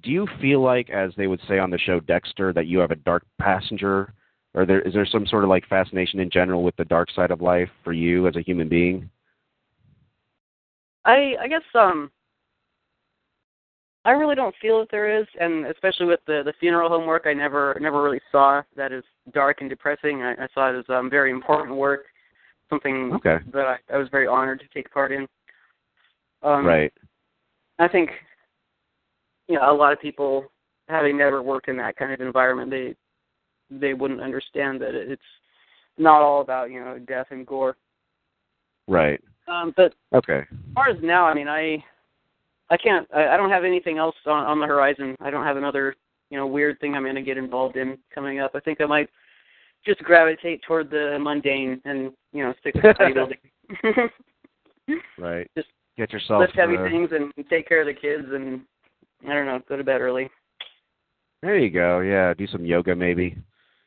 do 0.03 0.11
you 0.11 0.27
feel 0.39 0.61
like 0.61 0.89
as 0.89 1.11
they 1.17 1.27
would 1.27 1.41
say 1.47 1.59
on 1.59 1.69
the 1.69 1.77
show 1.77 1.99
dexter 1.99 2.53
that 2.53 2.67
you 2.67 2.79
have 2.79 2.91
a 2.91 2.95
dark 2.95 3.25
passenger? 3.39 4.13
Or 4.53 4.65
there 4.65 4.81
is 4.81 4.93
there 4.93 5.05
some 5.05 5.25
sort 5.25 5.43
of 5.43 5.49
like 5.49 5.67
fascination 5.67 6.19
in 6.19 6.29
general 6.29 6.63
with 6.63 6.75
the 6.75 6.85
dark 6.85 7.09
side 7.11 7.31
of 7.31 7.41
life 7.41 7.69
for 7.83 7.91
you 7.91 8.27
as 8.27 8.35
a 8.35 8.41
human 8.41 8.69
being? 8.69 9.09
I 11.05 11.35
I 11.41 11.47
guess 11.47 11.63
um 11.73 12.11
I 14.05 14.11
really 14.11 14.35
don't 14.35 14.55
feel 14.61 14.79
that 14.79 14.91
there 14.91 15.21
is, 15.21 15.25
and 15.39 15.65
especially 15.65 16.05
with 16.05 16.19
the 16.27 16.43
the 16.45 16.53
funeral 16.59 16.89
homework, 16.89 17.23
I 17.25 17.33
never 17.33 17.75
never 17.81 18.03
really 18.03 18.21
saw 18.31 18.61
that 18.75 18.91
as 18.91 19.03
dark 19.33 19.61
and 19.61 19.69
depressing. 19.69 20.21
I, 20.21 20.33
I 20.33 20.47
saw 20.53 20.69
it 20.69 20.77
as 20.77 20.85
um, 20.89 21.09
very 21.09 21.31
important 21.31 21.75
work, 21.75 22.05
something 22.73 23.13
Okay. 23.13 23.37
that 23.53 23.65
I, 23.67 23.77
I 23.93 23.97
was 23.97 24.09
very 24.09 24.27
honored 24.27 24.59
to 24.59 24.67
take 24.73 24.91
part 24.91 25.11
in. 25.11 25.27
Um, 26.41 26.65
right. 26.65 26.91
I 27.79 27.87
think 27.87 28.09
you 29.47 29.55
know 29.55 29.71
a 29.71 29.73
lot 29.73 29.93
of 29.93 30.01
people 30.01 30.45
having 30.89 31.17
never 31.17 31.41
worked 31.41 31.69
in 31.69 31.77
that 31.77 31.95
kind 31.95 32.11
of 32.11 32.21
environment, 32.21 32.69
they 32.69 32.95
they 33.69 33.93
wouldn't 33.93 34.21
understand 34.21 34.81
that 34.81 34.93
it's 34.93 35.21
not 35.97 36.21
all 36.21 36.41
about 36.41 36.71
you 36.71 36.79
know 36.79 36.99
death 36.99 37.27
and 37.31 37.45
gore. 37.45 37.75
Right. 38.87 39.21
Um, 39.47 39.73
but 39.75 39.93
Okay. 40.13 40.39
as 40.39 40.73
far 40.75 40.89
as 40.89 40.97
now, 41.01 41.25
I 41.25 41.33
mean, 41.33 41.47
I 41.47 41.83
I 42.69 42.77
can't. 42.77 43.07
I, 43.13 43.29
I 43.29 43.37
don't 43.37 43.49
have 43.49 43.63
anything 43.63 43.97
else 43.97 44.15
on, 44.25 44.45
on 44.45 44.59
the 44.59 44.67
horizon. 44.67 45.15
I 45.21 45.29
don't 45.29 45.45
have 45.45 45.57
another 45.57 45.95
you 46.29 46.37
know 46.37 46.47
weird 46.47 46.79
thing 46.79 46.95
I'm 46.95 47.03
going 47.03 47.15
to 47.15 47.21
get 47.21 47.37
involved 47.37 47.77
in 47.77 47.97
coming 48.13 48.39
up. 48.39 48.51
I 48.55 48.59
think 48.59 48.81
I 48.81 48.85
might 48.85 49.09
just 49.85 49.99
gravitate 50.03 50.61
toward 50.63 50.89
the 50.89 51.17
mundane 51.19 51.81
and 51.85 52.11
you 52.31 52.43
know 52.43 52.53
stick 52.59 52.75
with 52.75 52.83
bodybuilding. 52.83 54.09
Right. 55.17 55.49
Just 55.55 55.69
get 55.97 56.11
yourself 56.11 56.41
Lift 56.41 56.55
heavy 56.55 56.75
uh, 56.75 56.83
things 56.83 57.09
and 57.13 57.31
take 57.49 57.67
care 57.67 57.81
of 57.81 57.87
the 57.87 57.93
kids 57.93 58.27
and 58.31 58.61
I 59.25 59.33
don't 59.33 59.45
know, 59.45 59.61
go 59.69 59.77
to 59.77 59.83
bed 59.83 60.01
early. 60.01 60.29
There 61.41 61.57
you 61.57 61.69
go. 61.69 61.99
Yeah, 61.99 62.33
do 62.33 62.47
some 62.47 62.65
yoga 62.65 62.95
maybe. 62.95 63.37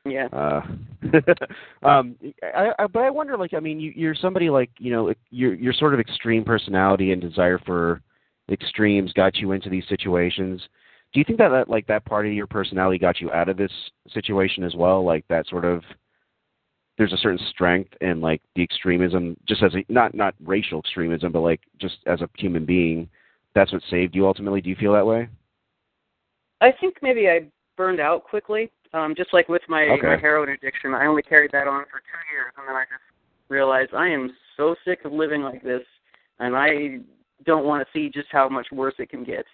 Yeah. 0.04 0.28
Uh, 0.32 0.62
um, 1.86 2.16
I, 2.42 2.70
I, 2.78 2.86
but 2.86 3.02
I 3.02 3.10
wonder, 3.10 3.36
like, 3.36 3.54
I 3.54 3.60
mean, 3.60 3.80
you, 3.80 3.92
you're 3.96 4.14
somebody 4.14 4.50
like, 4.50 4.70
you 4.78 4.92
know, 4.92 5.12
your 5.30 5.54
your 5.54 5.72
sort 5.72 5.94
of 5.94 6.00
extreme 6.00 6.44
personality 6.44 7.12
and 7.12 7.20
desire 7.20 7.58
for 7.58 8.00
extremes 8.50 9.12
got 9.12 9.36
you 9.36 9.52
into 9.52 9.68
these 9.68 9.84
situations. 9.88 10.62
Do 11.12 11.20
you 11.20 11.24
think 11.24 11.38
that, 11.38 11.48
that 11.48 11.68
like 11.68 11.86
that 11.86 12.04
part 12.04 12.26
of 12.26 12.32
your 12.32 12.46
personality 12.46 12.98
got 12.98 13.20
you 13.20 13.32
out 13.32 13.48
of 13.48 13.56
this 13.56 13.72
situation 14.12 14.64
as 14.64 14.74
well? 14.74 15.04
Like 15.04 15.24
that 15.28 15.46
sort 15.46 15.64
of 15.64 15.82
there's 16.98 17.12
a 17.12 17.18
certain 17.18 17.40
strength 17.50 17.92
in 18.00 18.20
like 18.20 18.40
the 18.54 18.62
extremism, 18.62 19.36
just 19.46 19.62
as 19.62 19.74
a 19.74 19.84
not 19.88 20.14
not 20.14 20.34
racial 20.44 20.78
extremism, 20.78 21.32
but 21.32 21.40
like 21.40 21.60
just 21.78 21.96
as 22.06 22.20
a 22.20 22.28
human 22.36 22.64
being. 22.64 23.08
That's 23.54 23.72
what 23.72 23.82
saved 23.90 24.14
you 24.14 24.26
ultimately. 24.26 24.60
Do 24.60 24.68
you 24.68 24.76
feel 24.76 24.92
that 24.92 25.06
way? 25.06 25.28
I 26.60 26.72
think 26.72 26.96
maybe 27.02 27.28
I 27.28 27.46
burned 27.76 28.00
out 28.00 28.24
quickly. 28.24 28.70
Um, 28.92 29.14
just 29.16 29.32
like 29.32 29.48
with 29.48 29.62
my, 29.68 29.82
Okay. 29.84 30.06
my 30.06 30.16
heroin 30.16 30.50
addiction, 30.50 30.94
I 30.94 31.06
only 31.06 31.22
carried 31.22 31.52
that 31.52 31.66
on 31.66 31.84
for 31.84 32.00
two 32.00 32.32
years, 32.32 32.52
and 32.56 32.68
then 32.68 32.76
I 32.76 32.84
just 32.84 33.02
realized 33.48 33.94
I 33.94 34.08
am 34.08 34.34
so 34.56 34.74
sick 34.84 35.04
of 35.04 35.12
living 35.12 35.42
like 35.42 35.62
this, 35.62 35.82
and 36.38 36.56
I 36.56 37.00
don't 37.44 37.66
want 37.66 37.86
to 37.86 37.92
see 37.92 38.08
just 38.08 38.28
how 38.30 38.48
much 38.48 38.68
worse 38.72 38.94
it 38.98 39.10
can 39.10 39.24
get. 39.24 39.44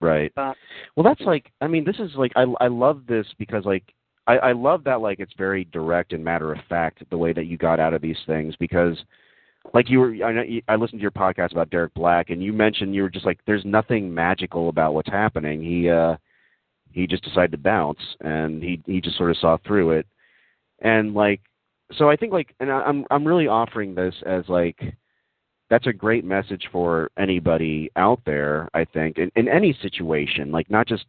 Right. 0.00 0.32
Well, 0.36 1.04
that's 1.04 1.22
like 1.22 1.50
I 1.60 1.66
mean, 1.66 1.84
this 1.84 1.96
is 1.98 2.10
like 2.16 2.32
I 2.36 2.44
I 2.60 2.68
love 2.68 3.02
this 3.06 3.26
because 3.38 3.64
like 3.64 3.84
I 4.26 4.36
I 4.36 4.52
love 4.52 4.84
that 4.84 5.00
like 5.00 5.20
it's 5.20 5.32
very 5.38 5.64
direct 5.64 6.12
and 6.12 6.22
matter 6.22 6.52
of 6.52 6.58
fact 6.68 7.02
the 7.10 7.18
way 7.18 7.32
that 7.32 7.46
you 7.46 7.56
got 7.56 7.80
out 7.80 7.94
of 7.94 8.02
these 8.02 8.18
things 8.26 8.54
because 8.56 8.96
like 9.74 9.88
you 9.88 10.00
were 10.00 10.14
I 10.24 10.32
know 10.32 10.42
you, 10.42 10.62
I 10.68 10.76
listened 10.76 11.00
to 11.00 11.02
your 11.02 11.10
podcast 11.10 11.52
about 11.52 11.70
Derek 11.70 11.94
Black 11.94 12.30
and 12.30 12.42
you 12.42 12.52
mentioned 12.52 12.94
you 12.94 13.02
were 13.02 13.10
just 13.10 13.26
like 13.26 13.40
there's 13.46 13.64
nothing 13.64 14.12
magical 14.12 14.68
about 14.68 14.94
what's 14.94 15.10
happening. 15.10 15.62
He 15.62 15.88
uh 15.88 16.16
he 16.92 17.06
just 17.06 17.24
decided 17.24 17.52
to 17.52 17.58
bounce 17.58 18.00
and 18.20 18.62
he 18.62 18.82
he 18.86 19.00
just 19.00 19.16
sort 19.16 19.30
of 19.30 19.36
saw 19.38 19.56
through 19.66 19.92
it. 19.92 20.06
And 20.80 21.14
like 21.14 21.40
so 21.96 22.10
I 22.10 22.16
think 22.16 22.32
like 22.32 22.54
and 22.60 22.70
I, 22.70 22.80
I'm 22.82 23.04
I'm 23.10 23.26
really 23.26 23.48
offering 23.48 23.94
this 23.94 24.14
as 24.26 24.44
like 24.48 24.78
that's 25.68 25.86
a 25.86 25.92
great 25.92 26.24
message 26.24 26.68
for 26.70 27.10
anybody 27.18 27.90
out 27.96 28.20
there, 28.24 28.68
I 28.74 28.84
think, 28.84 29.18
in, 29.18 29.30
in 29.36 29.48
any 29.48 29.76
situation, 29.82 30.52
like 30.52 30.70
not 30.70 30.86
just 30.86 31.06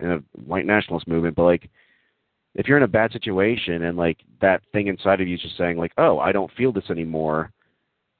in 0.00 0.12
a 0.12 0.18
white 0.44 0.66
nationalist 0.66 1.06
movement, 1.06 1.36
but 1.36 1.44
like 1.44 1.70
if 2.54 2.66
you're 2.66 2.76
in 2.76 2.82
a 2.82 2.88
bad 2.88 3.12
situation 3.12 3.84
and 3.84 3.96
like 3.96 4.18
that 4.40 4.62
thing 4.72 4.88
inside 4.88 5.20
of 5.20 5.28
you 5.28 5.36
is 5.36 5.42
just 5.42 5.56
saying 5.56 5.78
like, 5.78 5.92
oh, 5.98 6.18
I 6.18 6.32
don't 6.32 6.52
feel 6.52 6.72
this 6.72 6.90
anymore, 6.90 7.52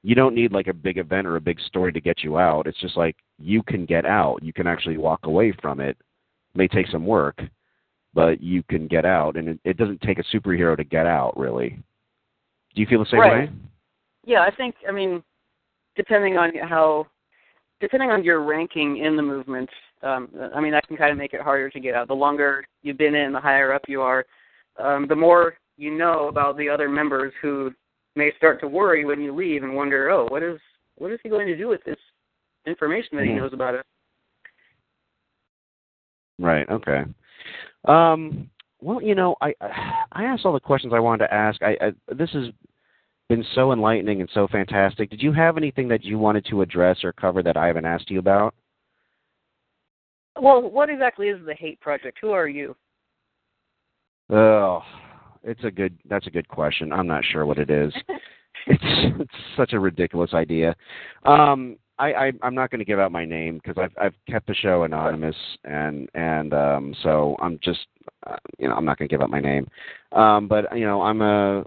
you 0.02 0.14
don't 0.14 0.34
need 0.34 0.52
like 0.52 0.68
a 0.68 0.72
big 0.74 0.98
event 0.98 1.26
or 1.26 1.36
a 1.36 1.40
big 1.40 1.60
story 1.60 1.92
to 1.92 2.00
get 2.00 2.22
you 2.22 2.38
out. 2.38 2.66
It's 2.66 2.80
just 2.80 2.96
like 2.96 3.16
you 3.38 3.62
can 3.62 3.84
get 3.84 4.04
out. 4.04 4.42
You 4.42 4.52
can 4.52 4.66
actually 4.66 4.96
walk 4.96 5.20
away 5.26 5.52
from 5.60 5.80
it. 5.80 5.96
It 6.54 6.59
may 6.59 6.68
take 6.68 6.88
some 6.88 7.06
work, 7.06 7.40
but 8.14 8.42
you 8.42 8.62
can 8.64 8.86
get 8.88 9.04
out, 9.04 9.36
and 9.36 9.48
it, 9.48 9.60
it 9.64 9.76
doesn't 9.76 10.00
take 10.02 10.18
a 10.18 10.24
superhero 10.36 10.76
to 10.76 10.84
get 10.84 11.06
out, 11.06 11.36
really. 11.36 11.70
Do 12.74 12.80
you 12.80 12.86
feel 12.86 13.00
the 13.00 13.10
same 13.10 13.20
Right. 13.20 13.48
way? 13.48 13.54
yeah, 14.24 14.42
I 14.42 14.50
think 14.50 14.76
I 14.88 14.92
mean, 14.92 15.22
depending 15.97 16.36
on 16.36 16.55
how, 16.69 17.06
depending 17.81 18.10
on 18.10 18.24
your 18.24 18.43
ranking 18.43 18.98
in 18.98 19.16
the 19.16 19.23
movement, 19.23 19.69
um, 20.02 20.28
I 20.55 20.60
mean 20.60 20.73
that 20.73 20.86
can 20.89 20.97
kind 20.97 21.12
of 21.12 21.19
make 21.19 21.32
it 21.32 21.40
harder 21.40 21.70
to 21.70 21.81
get 21.81 21.94
out. 21.94 22.09
The 22.09 22.14
longer 22.14 22.64
you've 22.82 22.98
been 22.98 23.14
in, 23.14 23.32
the 23.32 23.40
higher 23.40 23.73
up 23.73 23.82
you 23.89 24.02
are, 24.02 24.24
um, 24.78 25.06
the 25.09 25.16
more 25.16 25.55
you 25.77 25.97
know 25.97 26.28
about 26.28 26.56
the 26.56 26.69
other 26.69 26.89
members 26.89 27.32
who 27.40 27.73
may 28.16 28.32
start 28.36 28.60
to 28.60 28.69
worry 28.69 29.05
when 29.05 29.20
you 29.20 29.35
leave 29.35 29.62
and 29.62 29.74
wonder, 29.74 30.10
oh, 30.10 30.27
what 30.28 30.43
is 30.43 30.59
what 30.97 31.12
is 31.12 31.20
he 31.23 31.28
going 31.28 31.47
to 31.47 31.56
do 31.56 31.69
with 31.69 31.82
this 31.85 31.98
information 32.66 33.16
that 33.16 33.24
he 33.24 33.32
Mhm. 33.32 33.36
knows 33.36 33.52
about 33.52 33.74
us? 33.74 33.85
Right. 36.39 36.69
Okay. 36.69 37.05
Um, 37.85 38.51
well, 38.81 39.01
you 39.01 39.14
know, 39.14 39.36
I 39.40 39.55
I 40.12 40.24
asked 40.24 40.44
all 40.44 40.52
the 40.52 40.60
questions 40.60 40.93
I 40.93 41.01
wanted 41.01 41.27
to 41.27 41.35
ask. 41.35 41.62
I, 41.62 41.77
I 41.81 42.14
this 42.14 42.31
has 42.32 42.51
been 43.28 43.44
so 43.55 43.73
enlightening 43.73 44.20
and 44.20 44.31
so 44.35 44.47
fantastic. 44.49 45.11
Did 45.11 45.23
you 45.23 45.32
have 45.32 45.57
anything 45.57 45.89
that 45.89 46.05
you 46.05 46.19
wanted 46.19 46.44
to 46.47 46.62
address 46.62 46.99
or 47.03 47.12
cover 47.12 47.43
that 47.43 47.57
I 47.57 47.66
haven't 47.66 47.86
asked 47.86 48.11
you 48.11 48.19
about? 48.19 48.55
Well, 50.40 50.62
what 50.62 50.90
exactly 50.90 51.28
is 51.28 51.44
the 51.44 51.55
Hate 51.55 51.81
Project? 51.81 52.19
Who 52.20 52.31
are 52.31 52.49
you? 52.49 52.74
Oh, 54.31 54.82
it's 55.43 55.62
a 55.65 55.70
good. 55.70 55.97
That's 56.09 56.27
a 56.27 56.31
good 56.31 56.49
question. 56.49 56.93
I'm 56.93 57.07
not 57.07 57.24
sure 57.24 57.44
what 57.44 57.59
it 57.59 57.70
is. 57.70 57.93
it's 58.66 58.82
it's 59.20 59.35
such 59.57 59.73
a 59.73 59.81
ridiculous 59.81 60.32
idea. 60.32 60.74
Um, 61.24 61.77
I, 61.99 62.12
I 62.12 62.32
I'm 62.43 62.55
not 62.55 62.70
going 62.70 62.78
to 62.78 62.85
give 62.85 62.99
out 62.99 63.12
my 63.12 63.24
name 63.24 63.61
because 63.62 63.82
I've 63.82 63.93
I've 64.01 64.15
kept 64.28 64.47
the 64.47 64.55
show 64.55 64.85
anonymous 64.85 65.36
and 65.65 66.09
and 66.15 66.55
um 66.55 66.94
so 67.03 67.36
I'm 67.40 67.59
just 67.62 67.81
uh, 68.27 68.36
you 68.59 68.69
know 68.69 68.74
I'm 68.74 68.85
not 68.85 68.99
going 68.99 69.09
to 69.09 69.12
give 69.12 69.23
out 69.23 69.31
my 69.31 69.40
name. 69.40 69.69
Um, 70.12 70.49
but 70.49 70.77
you 70.77 70.86
know 70.86 71.03
I'm 71.03 71.20
a 71.20 71.65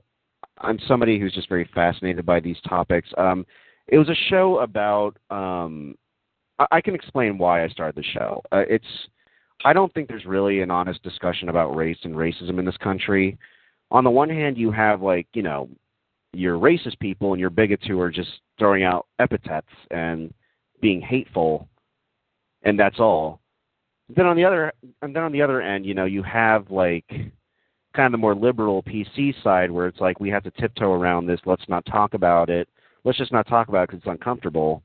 I'm 0.59 0.79
somebody 0.87 1.19
who's 1.19 1.33
just 1.33 1.49
very 1.49 1.69
fascinated 1.73 2.25
by 2.25 2.39
these 2.39 2.57
topics. 2.67 3.09
Um, 3.17 3.45
it 3.87 3.97
was 3.97 4.09
a 4.09 4.15
show 4.29 4.59
about 4.59 5.17
um 5.29 5.95
I, 6.59 6.65
I 6.71 6.81
can 6.81 6.95
explain 6.95 7.37
why 7.37 7.63
I 7.63 7.69
started 7.69 7.95
the 7.95 8.03
show. 8.03 8.41
Uh, 8.51 8.63
it's 8.67 8.85
I 9.63 9.73
don't 9.73 9.93
think 9.93 10.07
there's 10.07 10.25
really 10.25 10.61
an 10.61 10.71
honest 10.71 11.01
discussion 11.03 11.49
about 11.49 11.75
race 11.75 11.97
and 12.03 12.15
racism 12.15 12.59
in 12.59 12.65
this 12.65 12.77
country. 12.77 13.37
On 13.91 14.03
the 14.03 14.09
one 14.09 14.29
hand, 14.29 14.57
you 14.57 14.71
have 14.71 15.01
like 15.01 15.27
you 15.33 15.43
know 15.43 15.69
your 16.33 16.57
racist 16.57 16.99
people 16.99 17.33
and 17.33 17.39
your 17.39 17.49
bigots 17.49 17.85
who 17.87 17.99
are 17.99 18.11
just 18.11 18.29
throwing 18.59 18.83
out 18.83 19.07
epithets 19.19 19.67
and 19.91 20.33
being 20.81 21.01
hateful, 21.01 21.67
and 22.63 22.79
that's 22.79 22.99
all. 22.99 23.39
Then 24.15 24.25
on 24.25 24.35
the 24.35 24.45
other 24.45 24.73
and 25.01 25.15
then 25.15 25.23
on 25.23 25.31
the 25.31 25.41
other 25.41 25.61
end, 25.61 25.85
you 25.85 25.93
know, 25.93 26.05
you 26.05 26.23
have 26.23 26.69
like 26.69 27.05
kind 27.95 28.07
of 28.07 28.11
the 28.11 28.17
more 28.17 28.35
liberal 28.35 28.83
PC 28.83 29.41
side 29.43 29.71
where 29.71 29.87
it's 29.87 29.99
like 29.99 30.19
we 30.19 30.29
have 30.29 30.43
to 30.43 30.51
tiptoe 30.51 30.93
around 30.93 31.25
this. 31.25 31.39
Let's 31.45 31.67
not 31.67 31.85
talk 31.85 32.13
about 32.13 32.49
it. 32.49 32.67
Let's 33.03 33.17
just 33.17 33.31
not 33.31 33.47
talk 33.47 33.69
about 33.69 33.83
it 33.83 33.89
because 33.89 33.99
it's 33.99 34.11
uncomfortable. 34.11 34.83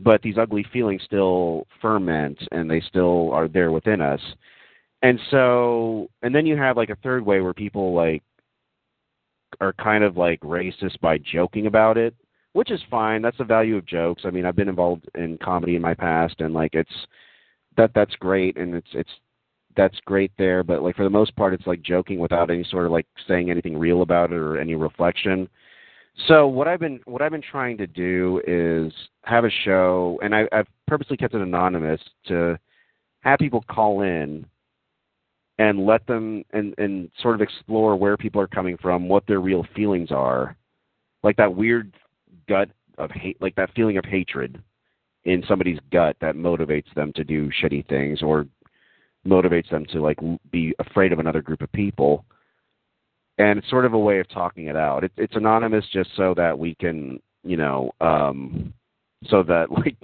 But 0.00 0.20
these 0.22 0.38
ugly 0.38 0.66
feelings 0.72 1.02
still 1.04 1.66
ferment 1.80 2.38
and 2.50 2.70
they 2.70 2.80
still 2.80 3.30
are 3.32 3.48
there 3.48 3.70
within 3.70 4.00
us. 4.00 4.20
And 5.02 5.18
so, 5.30 6.08
and 6.22 6.34
then 6.34 6.46
you 6.46 6.56
have 6.56 6.76
like 6.76 6.90
a 6.90 6.96
third 6.96 7.24
way 7.24 7.40
where 7.40 7.54
people 7.54 7.94
like 7.94 8.22
are 9.60 9.72
kind 9.74 10.04
of 10.04 10.16
like 10.16 10.40
racist 10.40 10.98
by 11.00 11.18
joking 11.18 11.66
about 11.66 11.98
it, 11.98 12.14
which 12.52 12.70
is 12.70 12.80
fine. 12.90 13.22
That's 13.22 13.38
the 13.38 13.44
value 13.44 13.76
of 13.76 13.86
jokes. 13.86 14.22
I 14.24 14.30
mean, 14.30 14.44
I've 14.46 14.56
been 14.56 14.68
involved 14.68 15.08
in 15.14 15.38
comedy 15.38 15.76
in 15.76 15.82
my 15.82 15.94
past, 15.94 16.36
and 16.40 16.54
like 16.54 16.74
it's 16.74 17.06
that 17.76 17.92
that's 17.94 18.14
great, 18.16 18.56
and 18.56 18.74
it's 18.74 18.88
it's 18.92 19.10
that's 19.76 19.98
great 20.04 20.32
there. 20.38 20.62
But 20.62 20.82
like 20.82 20.96
for 20.96 21.04
the 21.04 21.10
most 21.10 21.34
part, 21.36 21.54
it's 21.54 21.66
like 21.66 21.82
joking 21.82 22.18
without 22.18 22.50
any 22.50 22.64
sort 22.64 22.86
of 22.86 22.92
like 22.92 23.06
saying 23.26 23.50
anything 23.50 23.78
real 23.78 24.02
about 24.02 24.32
it 24.32 24.36
or 24.36 24.58
any 24.58 24.74
reflection. 24.74 25.48
So 26.28 26.46
what 26.46 26.68
I've 26.68 26.80
been 26.80 27.00
what 27.04 27.22
I've 27.22 27.30
been 27.30 27.42
trying 27.42 27.78
to 27.78 27.86
do 27.86 28.40
is 28.46 28.92
have 29.24 29.44
a 29.44 29.50
show, 29.64 30.18
and 30.22 30.34
I, 30.34 30.46
I've 30.52 30.68
purposely 30.86 31.16
kept 31.16 31.34
it 31.34 31.40
anonymous 31.40 32.00
to 32.26 32.58
have 33.20 33.38
people 33.38 33.64
call 33.70 34.02
in 34.02 34.44
and 35.58 35.86
let 35.86 36.06
them 36.06 36.44
and 36.52 36.74
and 36.78 37.10
sort 37.20 37.34
of 37.34 37.40
explore 37.40 37.96
where 37.96 38.16
people 38.16 38.40
are 38.40 38.46
coming 38.46 38.76
from, 38.76 39.08
what 39.08 39.26
their 39.26 39.40
real 39.40 39.66
feelings 39.74 40.10
are, 40.10 40.56
like 41.22 41.36
that 41.36 41.54
weird 41.54 41.94
gut 42.48 42.68
of 42.98 43.10
hate, 43.10 43.40
like 43.40 43.54
that 43.54 43.70
feeling 43.74 43.96
of 43.96 44.04
hatred 44.04 44.62
in 45.24 45.42
somebody's 45.48 45.78
gut 45.92 46.16
that 46.20 46.34
motivates 46.34 46.92
them 46.94 47.12
to 47.14 47.24
do 47.24 47.50
shitty 47.62 47.86
things 47.88 48.22
or 48.22 48.46
motivates 49.26 49.70
them 49.70 49.86
to 49.86 50.00
like 50.00 50.18
be 50.50 50.74
afraid 50.78 51.12
of 51.12 51.18
another 51.18 51.42
group 51.42 51.62
of 51.62 51.72
people. 51.72 52.24
And 53.38 53.58
it's 53.58 53.70
sort 53.70 53.84
of 53.84 53.94
a 53.94 53.98
way 53.98 54.20
of 54.20 54.28
talking 54.28 54.66
it 54.66 54.76
out. 54.76 55.04
It, 55.04 55.12
it's 55.16 55.36
anonymous 55.36 55.84
just 55.92 56.10
so 56.16 56.34
that 56.36 56.58
we 56.58 56.74
can, 56.74 57.20
you 57.44 57.56
know, 57.56 57.92
um, 58.00 58.72
so 59.28 59.42
that 59.44 59.70
like 59.70 59.96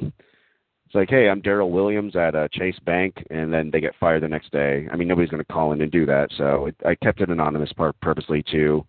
it's 0.88 0.94
like, 0.94 1.10
hey, 1.10 1.28
I'm 1.28 1.42
Daryl 1.42 1.70
Williams 1.70 2.16
at 2.16 2.34
uh, 2.34 2.48
Chase 2.50 2.78
Bank, 2.86 3.14
and 3.28 3.52
then 3.52 3.70
they 3.70 3.78
get 3.78 3.94
fired 4.00 4.22
the 4.22 4.28
next 4.28 4.50
day. 4.52 4.88
I 4.90 4.96
mean, 4.96 5.06
nobody's 5.06 5.28
going 5.28 5.44
to 5.44 5.52
call 5.52 5.72
in 5.72 5.82
and 5.82 5.92
do 5.92 6.06
that, 6.06 6.30
so 6.38 6.66
it, 6.66 6.76
I 6.86 6.94
kept 6.94 7.20
it 7.20 7.28
anonymous 7.28 7.74
part 7.74 7.94
purposely 8.00 8.42
to 8.52 8.86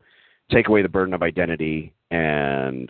take 0.50 0.70
away 0.70 0.82
the 0.82 0.88
burden 0.88 1.14
of 1.14 1.22
identity 1.22 1.94
and 2.10 2.90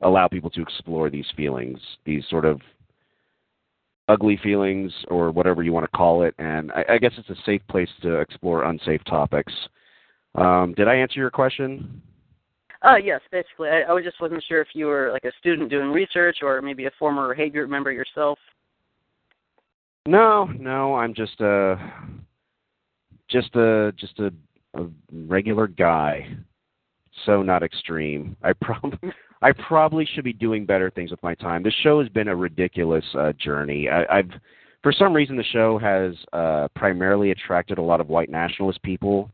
allow 0.00 0.28
people 0.28 0.48
to 0.50 0.62
explore 0.62 1.10
these 1.10 1.26
feelings, 1.36 1.80
these 2.04 2.22
sort 2.30 2.44
of 2.44 2.60
ugly 4.08 4.38
feelings 4.42 4.92
or 5.08 5.30
whatever 5.30 5.62
you 5.62 5.72
want 5.72 5.84
to 5.84 5.96
call 5.96 6.22
it. 6.22 6.34
And 6.38 6.72
I, 6.72 6.94
I 6.94 6.98
guess 6.98 7.12
it's 7.16 7.30
a 7.30 7.42
safe 7.44 7.62
place 7.68 7.88
to 8.02 8.16
explore 8.16 8.64
unsafe 8.64 9.02
topics. 9.04 9.52
Um, 10.34 10.74
did 10.76 10.88
I 10.88 10.94
answer 10.94 11.20
your 11.20 11.30
question? 11.30 12.02
Uh, 12.82 12.96
yes, 12.96 13.20
basically. 13.30 13.68
I, 13.68 13.92
I 13.92 14.02
just 14.02 14.20
wasn't 14.20 14.44
sure 14.48 14.60
if 14.60 14.68
you 14.74 14.86
were 14.86 15.10
like 15.12 15.24
a 15.24 15.32
student 15.38 15.70
doing 15.70 15.88
research 15.88 16.38
or 16.42 16.60
maybe 16.60 16.86
a 16.86 16.90
former 16.98 17.32
Hay 17.34 17.48
Group 17.48 17.70
member 17.70 17.92
yourself. 17.92 18.38
No, 20.06 20.46
no, 20.58 20.96
I'm 20.96 21.14
just 21.14 21.40
a 21.40 21.76
just 23.30 23.54
a 23.54 23.92
just 23.96 24.18
a, 24.18 24.32
a 24.74 24.88
regular 25.12 25.68
guy. 25.68 26.26
So 27.24 27.42
not 27.42 27.62
extreme. 27.62 28.36
I 28.42 28.52
prob 28.60 28.98
I 29.42 29.52
probably 29.52 30.06
should 30.14 30.24
be 30.24 30.32
doing 30.32 30.64
better 30.64 30.90
things 30.90 31.10
with 31.10 31.22
my 31.22 31.34
time. 31.34 31.62
This 31.62 31.74
show 31.82 32.00
has 32.00 32.08
been 32.08 32.28
a 32.28 32.36
ridiculous 32.36 33.04
uh, 33.18 33.32
journey. 33.32 33.88
I, 33.88 34.18
I've 34.18 34.30
for 34.82 34.92
some 34.92 35.12
reason 35.12 35.36
the 35.36 35.44
show 35.44 35.78
has 35.78 36.14
uh, 36.32 36.68
primarily 36.74 37.30
attracted 37.30 37.78
a 37.78 37.82
lot 37.82 38.00
of 38.00 38.08
white 38.08 38.30
nationalist 38.30 38.82
people. 38.82 39.30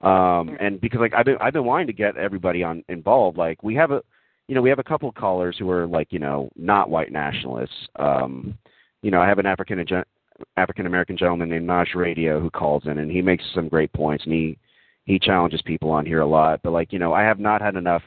Um 0.00 0.56
and 0.60 0.80
because 0.80 1.00
like 1.00 1.12
i've 1.12 1.24
been 1.24 1.38
i've 1.40 1.52
been 1.52 1.64
wanting 1.64 1.88
to 1.88 1.92
get 1.92 2.16
everybody 2.16 2.62
on 2.62 2.84
involved. 2.88 3.36
Like 3.36 3.60
we 3.64 3.74
have 3.74 3.90
a 3.90 4.00
you 4.46 4.54
know 4.54 4.62
we 4.62 4.70
have 4.70 4.78
a 4.78 4.84
couple 4.84 5.08
of 5.08 5.16
callers 5.16 5.56
who 5.58 5.68
are 5.70 5.88
like 5.88 6.12
you 6.12 6.20
know 6.20 6.48
not 6.54 6.88
white 6.88 7.10
nationalists. 7.10 7.74
Um 7.96 8.56
you 9.02 9.10
know 9.10 9.20
i 9.20 9.26
have 9.26 9.40
an 9.40 9.46
african 9.46 9.84
african 10.56 10.86
american 10.86 11.16
gentleman 11.16 11.48
named 11.48 11.68
Naj 11.68 11.96
radio 11.96 12.40
who 12.40 12.48
calls 12.48 12.84
in 12.86 12.98
and 12.98 13.10
he 13.10 13.22
makes 13.22 13.44
some 13.54 13.68
great 13.68 13.92
points 13.92 14.24
and 14.24 14.32
he 14.32 14.56
he 15.04 15.18
challenges 15.18 15.62
people 15.62 15.90
on 15.90 16.06
here 16.06 16.20
a 16.20 16.26
lot. 16.26 16.60
But 16.62 16.72
like 16.72 16.92
you 16.92 17.00
know 17.00 17.12
i 17.12 17.22
have 17.22 17.40
not 17.40 17.60
had 17.60 17.74
enough 17.74 18.02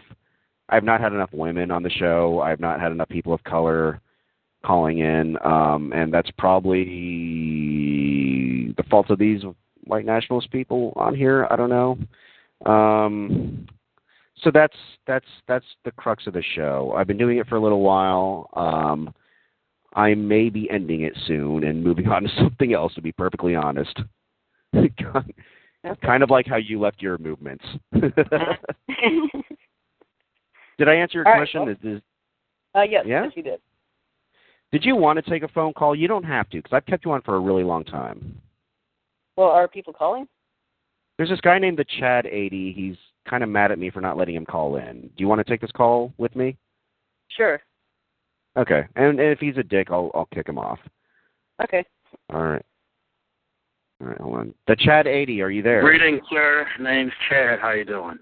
i've 0.71 0.83
not 0.83 0.99
had 0.99 1.13
enough 1.13 1.31
women 1.31 1.71
on 1.71 1.83
the 1.83 1.89
show 1.89 2.41
i've 2.41 2.59
not 2.59 2.79
had 2.79 2.91
enough 2.91 3.09
people 3.09 3.33
of 3.33 3.43
color 3.43 3.99
calling 4.65 4.99
in 4.99 5.37
um 5.43 5.91
and 5.93 6.13
that's 6.13 6.31
probably 6.37 6.83
the 8.77 8.83
fault 8.89 9.09
of 9.09 9.19
these 9.19 9.43
white 9.85 10.05
nationalist 10.05 10.51
people 10.51 10.93
on 10.95 11.15
here. 11.15 11.47
I 11.49 11.55
don't 11.55 11.69
know. 11.69 11.97
Um, 12.65 13.67
so 14.43 14.51
that's 14.53 14.77
that's 15.07 15.25
that's 15.47 15.65
the 15.85 15.91
crux 15.91 16.27
of 16.27 16.33
the 16.33 16.43
show. 16.55 16.93
I've 16.95 17.07
been 17.07 17.17
doing 17.17 17.37
it 17.37 17.47
for 17.47 17.55
a 17.55 17.61
little 17.61 17.81
while. 17.81 18.49
Um, 18.53 19.13
I 19.93 20.13
may 20.13 20.49
be 20.49 20.69
ending 20.69 21.01
it 21.01 21.17
soon 21.27 21.63
and 21.63 21.83
moving 21.83 22.07
on 22.11 22.23
to 22.23 22.29
something 22.37 22.73
else. 22.73 22.93
To 22.95 23.01
be 23.01 23.11
perfectly 23.11 23.55
honest, 23.55 23.99
kind 26.03 26.23
of 26.23 26.29
like 26.29 26.47
how 26.47 26.57
you 26.57 26.79
left 26.79 27.01
your 27.01 27.17
movements. 27.17 27.65
did 30.81 30.89
I 30.89 30.95
answer 30.95 31.19
your 31.19 31.27
All 31.27 31.35
question? 31.35 31.61
Right, 31.61 31.77
well, 31.83 31.95
is, 31.95 32.01
uh, 32.73 32.81
yes, 32.81 33.03
yeah? 33.05 33.23
yes, 33.25 33.33
you 33.35 33.43
did. 33.43 33.59
Did 34.71 34.83
you 34.83 34.95
want 34.95 35.23
to 35.23 35.29
take 35.29 35.43
a 35.43 35.47
phone 35.47 35.73
call? 35.73 35.95
You 35.95 36.07
don't 36.07 36.23
have 36.23 36.49
to, 36.49 36.57
because 36.57 36.73
I've 36.73 36.87
kept 36.87 37.05
you 37.05 37.11
on 37.11 37.21
for 37.21 37.35
a 37.35 37.39
really 37.39 37.63
long 37.63 37.83
time. 37.83 38.41
Well, 39.35 39.49
are 39.49 39.67
people 39.67 39.93
calling? 39.93 40.27
There's 41.17 41.29
this 41.29 41.41
guy 41.41 41.59
named 41.59 41.77
the 41.77 41.85
Chad 41.99 42.25
eighty. 42.25 42.73
He's 42.73 42.95
kind 43.29 43.43
of 43.43 43.49
mad 43.49 43.71
at 43.71 43.77
me 43.77 43.91
for 43.91 44.01
not 44.01 44.17
letting 44.17 44.33
him 44.33 44.45
call 44.45 44.77
in. 44.77 45.01
Do 45.01 45.13
you 45.17 45.27
want 45.27 45.37
to 45.37 45.43
take 45.43 45.61
this 45.61 45.71
call 45.71 46.11
with 46.17 46.35
me? 46.35 46.57
Sure. 47.27 47.61
Okay. 48.57 48.85
And, 48.95 49.19
and 49.19 49.31
if 49.31 49.37
he's 49.37 49.57
a 49.57 49.63
dick, 49.63 49.89
I'll 49.91 50.09
I'll 50.15 50.29
kick 50.33 50.49
him 50.49 50.57
off. 50.57 50.79
Okay. 51.63 51.85
All 52.33 52.41
right. 52.41 52.65
All 54.01 54.07
right, 54.07 54.19
hold 54.19 54.35
on. 54.37 54.53
The 54.67 54.75
Chad 54.77 55.05
eighty, 55.05 55.43
are 55.43 55.51
you 55.51 55.61
there? 55.61 55.81
Greetings, 55.81 56.21
sir. 56.31 56.65
Name's 56.79 57.13
Chad. 57.29 57.59
How 57.59 57.73
you 57.73 57.85
doing? 57.85 58.17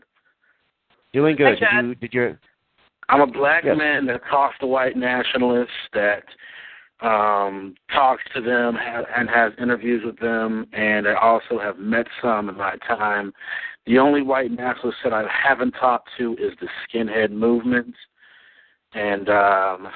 Doing 1.14 1.36
good. 1.36 1.58
Chad. 1.60 1.70
Did 1.82 1.88
you 1.88 1.96
did 1.96 2.14
you 2.14 2.38
I'm 3.10 3.22
a 3.22 3.28
black 3.28 3.64
Yes. 3.64 3.78
man 3.78 4.06
that 4.06 4.22
talks 4.30 4.58
to 4.60 4.68
white 4.68 4.96
nationalists, 4.96 5.72
that 5.94 6.24
um 7.02 7.76
talks 7.94 8.24
to 8.36 8.42
them 8.42 8.76
ha- 8.76 9.06
and 9.16 9.30
has 9.30 9.54
interviews 9.58 10.04
with 10.06 10.20
them, 10.20 10.68
and 10.74 11.08
I 11.08 11.16
also 11.16 11.58
have 11.58 11.80
met 11.80 12.08
some 12.22 12.50
in 12.50 12.58
my 12.58 12.76
time. 12.88 13.34
The 13.86 13.98
only 13.98 14.22
white 14.22 14.52
nationalist 14.52 15.00
that 15.04 15.14
I 15.14 15.24
haven't 15.28 15.72
talked 15.72 16.10
to 16.18 16.34
is 16.34 16.54
the 16.60 16.68
skinhead 16.86 17.32
movement, 17.32 17.96
and 18.94 19.30
um 19.30 19.88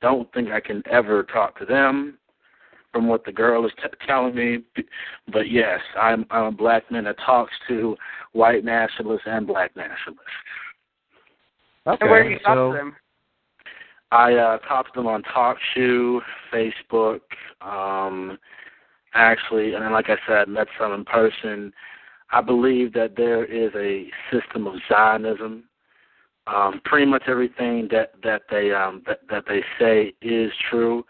don't 0.00 0.32
think 0.32 0.50
I 0.50 0.60
can 0.60 0.82
ever 0.90 1.22
talk 1.24 1.58
to 1.58 1.64
them. 1.66 2.18
From 2.92 3.08
what 3.08 3.24
the 3.24 3.32
girl 3.32 3.64
is 3.64 3.72
t- 3.78 3.88
telling 4.06 4.34
me, 4.34 4.58
but 5.32 5.50
yes, 5.50 5.80
I'm 5.98 6.26
I'm 6.30 6.44
a 6.44 6.52
black 6.52 6.90
man 6.90 7.04
that 7.04 7.16
talks 7.24 7.52
to 7.68 7.96
white 8.32 8.64
nationalists 8.64 9.22
and 9.26 9.46
black 9.46 9.74
nationalists. 9.76 10.20
Okay. 11.86 11.98
and 12.00 12.10
where 12.10 12.24
do 12.24 12.30
you 12.30 12.38
talk 12.38 12.56
so, 12.56 12.72
to 12.72 12.78
them? 12.78 12.96
I 14.12 14.34
uh, 14.34 14.58
talked 14.58 14.94
to 14.94 15.00
them 15.00 15.06
on 15.06 15.22
TalkShoe, 15.22 16.20
Facebook, 16.52 17.20
um, 17.62 18.38
actually, 19.14 19.74
and 19.74 19.82
then 19.82 19.92
like 19.92 20.10
I 20.10 20.16
said, 20.28 20.48
met 20.48 20.68
some 20.78 20.92
in 20.92 21.04
person. 21.04 21.72
I 22.30 22.40
believe 22.40 22.92
that 22.94 23.16
there 23.16 23.44
is 23.44 23.72
a 23.74 24.06
system 24.30 24.66
of 24.66 24.74
Zionism. 24.88 25.64
Um, 26.46 26.80
pretty 26.84 27.06
much 27.06 27.22
everything 27.28 27.88
that 27.92 28.14
that 28.24 28.42
they 28.50 28.72
um, 28.72 29.02
that, 29.06 29.20
that 29.30 29.44
they 29.46 29.62
say 29.78 30.12
is 30.22 30.50
true. 30.70 31.04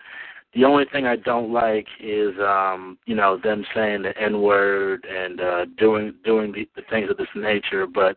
The 0.55 0.65
only 0.65 0.85
thing 0.93 1.07
I 1.07 1.17
don't 1.17 1.53
like 1.53 1.87
is 1.99 2.35
um, 2.39 2.99
you 3.07 3.15
know 3.15 3.39
them 3.43 3.65
saying 3.75 4.03
the 4.03 4.13
N 4.21 4.43
word 4.43 5.07
and 5.11 5.41
uh, 5.41 5.65
doing 5.79 6.15
doing 6.23 6.53
the, 6.53 6.69
the 6.77 6.83
things 6.91 7.11
of 7.11 7.17
this 7.17 7.29
nature. 7.35 7.87
But 7.87 8.17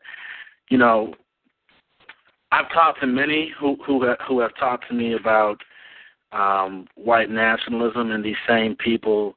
you 0.70 0.78
know, 0.78 1.14
I've 2.52 2.72
talked 2.72 3.02
to 3.02 3.08
many 3.08 3.52
who 3.60 3.78
who 3.86 4.04
have, 4.06 4.18
who 4.28 4.40
have 4.40 4.56
talked 4.56 4.88
to 4.90 4.94
me 4.94 5.14
about 5.14 5.58
um, 6.32 6.88
white 6.96 7.30
nationalism, 7.30 8.12
and 8.12 8.24
these 8.24 8.36
same 8.48 8.76
people, 8.76 9.36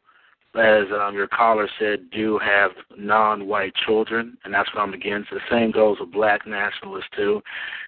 as 0.54 0.84
um, 1.00 1.14
your 1.14 1.28
caller 1.28 1.68
said, 1.78 2.10
do 2.10 2.38
have 2.38 2.72
non-white 2.96 3.72
children, 3.86 4.36
and 4.44 4.52
that's 4.52 4.72
what 4.74 4.82
I'm 4.82 4.94
against. 4.94 5.30
The 5.30 5.40
same 5.50 5.70
goes 5.70 5.98
with 6.00 6.12
black 6.12 6.46
nationalists 6.46 7.08
too. 7.16 7.40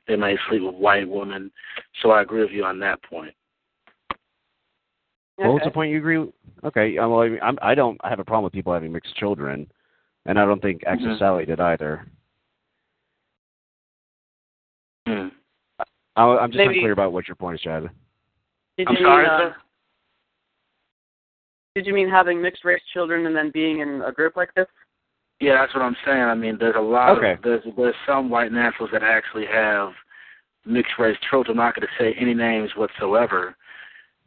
They 0.07 0.17
may 0.17 0.37
sleep 0.49 0.63
with 0.63 0.75
white 0.75 1.09
women, 1.09 1.51
so 2.03 2.11
I 2.11 2.23
agree 2.23 2.43
with 2.43 2.53
you 2.53 2.65
on 2.65 2.79
that 2.81 3.03
point. 3.03 3.35
what 5.37 5.55
was 5.55 5.61
Okay. 5.63 5.71
the 5.71 5.75
point 5.75 5.91
you 5.91 5.97
agree? 5.97 6.19
With? 6.19 6.35
Okay. 6.65 6.99
Well, 6.99 7.21
I, 7.21 7.29
mean, 7.31 7.39
I'm, 7.43 7.59
I 7.63 7.75
don't. 7.75 7.99
I 8.05 8.11
have 8.11 8.21
a 8.21 8.25
problem 8.25 8.45
with 8.45 8.53
people 8.53 8.75
having 8.75 8.93
mixed 8.93 9.17
children, 9.17 9.71
and 10.27 10.39
I 10.39 10.45
don't 10.45 10.61
think 10.61 10.83
Axis 10.87 11.07
Mhm. 11.07 11.19
Sally 11.19 11.47
did 11.47 11.61
either. 11.61 12.05
Hmm. 15.11 15.29
I, 16.17 16.23
I'm 16.25 16.51
just 16.51 16.59
Maybe- 16.59 16.75
unclear 16.79 16.93
about 16.93 17.13
what 17.13 17.27
your 17.29 17.35
point 17.37 17.57
is, 17.57 17.61
Chad. 17.63 17.89
Did 18.77 18.89
I'm 18.89 18.97
you 18.97 19.03
sorry, 19.05 19.25
mean, 19.25 19.31
uh, 19.33 19.39
sir. 19.39 19.57
Did 21.75 21.87
you 21.87 21.95
mean 21.95 22.09
having 22.09 22.43
mixed 22.43 22.65
race 22.65 22.83
children 22.93 23.27
and 23.27 23.35
then 23.37 23.51
being 23.53 23.81
in 23.81 24.03
a 24.03 24.13
group 24.13 24.37
like 24.37 24.53
this? 24.55 24.67
Yeah, 25.41 25.55
that's 25.61 25.75
what 25.75 25.83
I'm 25.83 25.97
saying. 26.05 26.21
I 26.23 26.35
mean, 26.35 26.57
there's 26.59 26.77
a 26.77 26.81
lot 26.81 27.17
Okay. 27.17 27.33
of 27.33 27.43
there's 27.43 27.63
there's 27.77 27.95
some 28.07 28.29
white 28.29 28.53
nationalists 28.53 28.93
that 28.93 29.03
actually 29.03 29.47
have 29.47 29.93
mixed 30.67 30.93
race 30.99 31.17
children. 31.31 31.59
I'm 31.59 31.65
not 31.65 31.75
going 31.77 31.87
to 31.87 32.03
say 32.03 32.15
any 32.21 32.35
names 32.35 32.71
whatsoever. 32.77 33.57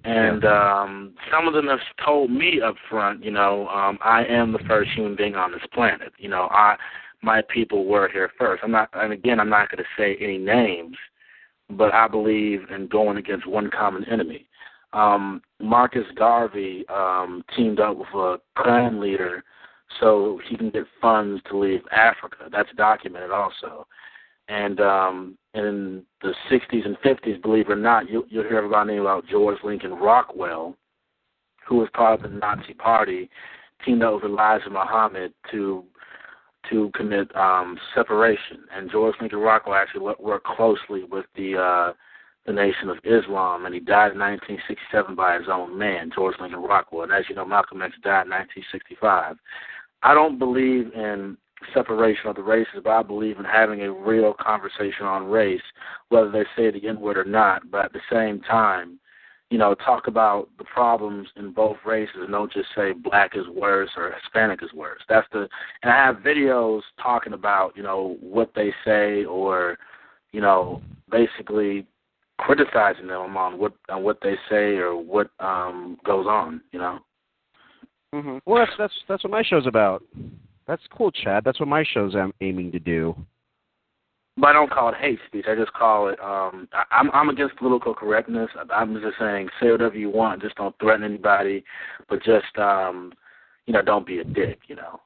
And 0.05 0.43
um 0.43 1.13
some 1.31 1.47
of 1.47 1.53
them 1.53 1.67
have 1.67 1.79
told 2.03 2.29
me 2.31 2.59
up 2.61 2.75
front, 2.89 3.23
you 3.23 3.31
know, 3.31 3.67
um 3.69 3.97
I 4.01 4.25
am 4.25 4.51
the 4.51 4.59
first 4.67 4.91
human 4.91 5.15
being 5.15 5.35
on 5.35 5.51
this 5.51 5.61
planet. 5.73 6.11
You 6.17 6.29
know, 6.29 6.47
I 6.51 6.75
my 7.23 7.41
people 7.53 7.85
were 7.85 8.09
here 8.09 8.31
first. 8.37 8.63
I'm 8.63 8.71
not 8.71 8.89
and 8.93 9.13
again 9.13 9.39
I'm 9.39 9.49
not 9.49 9.69
gonna 9.69 9.83
say 9.97 10.17
any 10.19 10.37
names, 10.37 10.97
but 11.69 11.93
I 11.93 12.07
believe 12.07 12.69
in 12.69 12.87
going 12.87 13.17
against 13.17 13.47
one 13.47 13.69
common 13.71 14.05
enemy. 14.05 14.47
Um 14.91 15.41
Marcus 15.59 16.05
Garvey 16.15 16.85
um 16.89 17.43
teamed 17.55 17.79
up 17.79 17.97
with 17.97 18.13
a 18.13 18.37
Klan 18.57 18.99
leader 18.99 19.43
so 19.99 20.39
he 20.47 20.57
can 20.57 20.69
get 20.69 20.85
funds 21.01 21.41
to 21.49 21.57
leave 21.57 21.81
Africa. 21.91 22.49
That's 22.51 22.69
documented 22.75 23.31
also. 23.31 23.87
And 24.47 24.79
um, 24.81 25.37
in 25.53 26.03
the 26.21 26.33
60s 26.51 26.85
and 26.85 26.97
50s, 26.97 27.41
believe 27.41 27.69
it 27.69 27.73
or 27.73 27.75
not, 27.75 28.09
you, 28.09 28.25
you'll 28.29 28.43
hear 28.43 28.65
about 28.65 28.87
name 28.87 29.01
about 29.01 29.27
George 29.27 29.57
Lincoln 29.63 29.93
Rockwell, 29.93 30.75
who 31.67 31.77
was 31.77 31.89
part 31.93 32.23
of 32.23 32.31
the 32.31 32.37
Nazi 32.37 32.73
Party, 32.73 33.29
teamed 33.85 34.03
up 34.03 34.15
with 34.15 34.25
Elijah 34.25 34.69
Muhammad 34.69 35.33
to 35.51 35.83
to 36.69 36.91
commit 36.95 37.33
um, 37.35 37.77
separation. 37.95 38.63
And 38.75 38.91
George 38.91 39.15
Lincoln 39.19 39.39
Rockwell 39.39 39.75
actually 39.75 40.01
wo- 40.01 40.15
worked 40.19 40.47
closely 40.47 41.03
with 41.03 41.25
the 41.35 41.57
uh, 41.57 41.93
the 42.45 42.53
Nation 42.53 42.89
of 42.89 42.97
Islam, 43.05 43.65
and 43.65 43.73
he 43.73 43.79
died 43.79 44.11
in 44.11 44.19
1967 44.19 45.15
by 45.15 45.37
his 45.37 45.47
own 45.49 45.77
man, 45.77 46.11
George 46.13 46.35
Lincoln 46.41 46.59
Rockwell. 46.59 47.03
And 47.03 47.13
as 47.13 47.23
you 47.29 47.35
know, 47.35 47.45
Malcolm 47.45 47.81
X 47.81 47.93
died 48.03 48.25
in 48.25 48.31
1965. 48.31 49.37
I 50.01 50.13
don't 50.13 50.37
believe 50.37 50.91
in 50.93 51.37
separation 51.73 52.27
of 52.27 52.35
the 52.35 52.43
races, 52.43 52.81
but 52.83 52.89
I 52.89 53.03
believe 53.03 53.39
in 53.39 53.45
having 53.45 53.81
a 53.81 53.91
real 53.91 54.33
conversation 54.33 55.05
on 55.05 55.27
race, 55.27 55.61
whether 56.09 56.29
they 56.29 56.43
say 56.57 56.69
the 56.69 56.85
N 56.85 56.99
word 56.99 57.17
or 57.17 57.23
not. 57.23 57.71
But 57.71 57.85
at 57.85 57.93
the 57.93 58.01
same 58.11 58.41
time, 58.41 58.99
you 59.53 59.59
know, 59.59 59.75
talk 59.75 60.07
about 60.07 60.49
the 60.57 60.63
problems 60.63 61.27
in 61.35 61.53
both 61.53 61.77
races 61.85 62.15
and 62.21 62.31
don't 62.31 62.51
just 62.51 62.69
say 62.75 62.91
black 62.91 63.35
is 63.35 63.47
worse 63.47 63.91
or 63.95 64.11
Hispanic 64.11 64.63
is 64.63 64.73
worse. 64.73 64.99
That's 65.07 65.27
the 65.31 65.47
and 65.83 65.91
I 65.91 65.95
have 65.95 66.15
videos 66.25 66.81
talking 66.99 67.33
about, 67.33 67.77
you 67.77 67.83
know, 67.83 68.17
what 68.19 68.49
they 68.55 68.73
say 68.83 69.25
or, 69.25 69.77
you 70.31 70.41
know, 70.41 70.81
basically 71.11 71.85
criticizing 72.39 73.05
them 73.05 73.37
on 73.37 73.59
what 73.59 73.73
on 73.89 74.01
what 74.01 74.17
they 74.23 74.33
say 74.49 74.77
or 74.77 74.95
what 74.95 75.29
um 75.39 75.99
goes 76.03 76.25
on, 76.25 76.59
you 76.71 76.79
know. 76.79 76.97
Mm-hmm. 78.15 78.37
Well, 78.47 78.65
that's 78.65 78.75
that's 78.79 78.93
that's 79.07 79.23
what 79.23 79.29
my 79.29 79.43
show's 79.43 79.67
about. 79.67 80.01
That's 80.65 80.81
cool, 80.97 81.11
Chad. 81.11 81.43
That's 81.43 81.59
what 81.59 81.69
my 81.69 81.83
show's 81.93 82.15
am- 82.15 82.33
aiming 82.41 82.71
to 82.71 82.79
do. 82.79 83.15
But 84.35 84.47
I 84.47 84.53
don't 84.53 84.71
call 84.71 84.89
it 84.89 84.95
hate 84.99 85.19
speech. 85.27 85.45
I 85.47 85.55
just 85.55 85.73
call 85.73 86.07
it. 86.07 86.19
um 86.19 86.67
I, 86.73 86.83
I'm 86.91 87.11
I'm 87.11 87.29
against 87.29 87.55
political 87.57 87.93
correctness. 87.93 88.49
I'm 88.73 88.93
just 88.95 89.17
saying, 89.19 89.49
say 89.61 89.69
whatever 89.71 89.95
you 89.95 90.09
want. 90.09 90.41
Just 90.41 90.55
don't 90.55 90.75
threaten 90.79 91.03
anybody, 91.05 91.63
but 92.09 92.23
just 92.23 92.57
um, 92.57 93.13
you 93.67 93.73
know, 93.73 93.81
don't 93.81 94.05
be 94.07 94.19
a 94.19 94.23
dick. 94.23 94.59
You 94.67 94.75
know. 94.75 94.99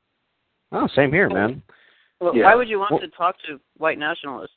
Oh, 0.72 0.88
same 0.96 1.12
here, 1.12 1.30
man. 1.30 1.62
Well, 2.20 2.36
Yeah. 2.36 2.46
why 2.46 2.56
would 2.56 2.70
you 2.70 2.80
want 2.80 2.92
Well- 2.92 3.02
to 3.02 3.08
talk 3.10 3.36
to 3.48 3.60
white 3.78 4.00
nationalists? 4.00 4.54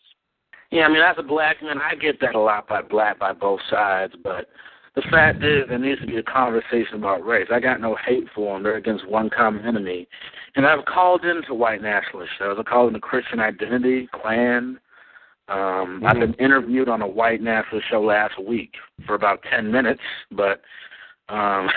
Yeah, 0.70 0.84
I 0.84 0.88
mean, 0.88 1.02
as 1.02 1.16
a 1.18 1.22
black 1.24 1.60
man, 1.62 1.80
I 1.80 1.96
get 1.96 2.20
that 2.20 2.36
a 2.36 2.38
lot 2.38 2.68
by 2.68 2.80
black 2.80 3.18
by 3.18 3.32
both 3.32 3.60
sides, 3.68 4.14
but 4.22 4.48
the 4.94 5.02
fact 5.10 5.44
is, 5.44 5.68
there 5.68 5.78
needs 5.78 6.00
to 6.00 6.06
be 6.06 6.16
a 6.16 6.22
conversation 6.22 6.94
about 6.94 7.24
race. 7.24 7.48
I 7.52 7.60
got 7.60 7.80
no 7.80 7.96
hate 8.06 8.24
for 8.34 8.54
them; 8.54 8.62
they're 8.62 8.76
against 8.76 9.08
one 9.08 9.30
common 9.30 9.64
enemy. 9.66 10.08
And 10.56 10.66
I've 10.66 10.84
called 10.84 11.24
into 11.24 11.54
white 11.54 11.82
nationalist 11.82 12.32
shows. 12.38 12.56
I 12.58 12.62
called 12.62 12.88
into 12.88 13.00
Christian 13.00 13.40
Identity, 13.40 14.08
Klan. 14.12 14.78
Um, 15.48 16.02
I've 16.06 16.18
been 16.18 16.34
interviewed 16.34 16.88
on 16.88 17.02
a 17.02 17.06
white 17.06 17.40
nationalist 17.40 17.88
show 17.90 18.02
last 18.02 18.40
week 18.42 18.72
for 19.06 19.14
about 19.14 19.44
ten 19.50 19.70
minutes, 19.70 20.02
but 20.30 20.62
um, 21.28 21.68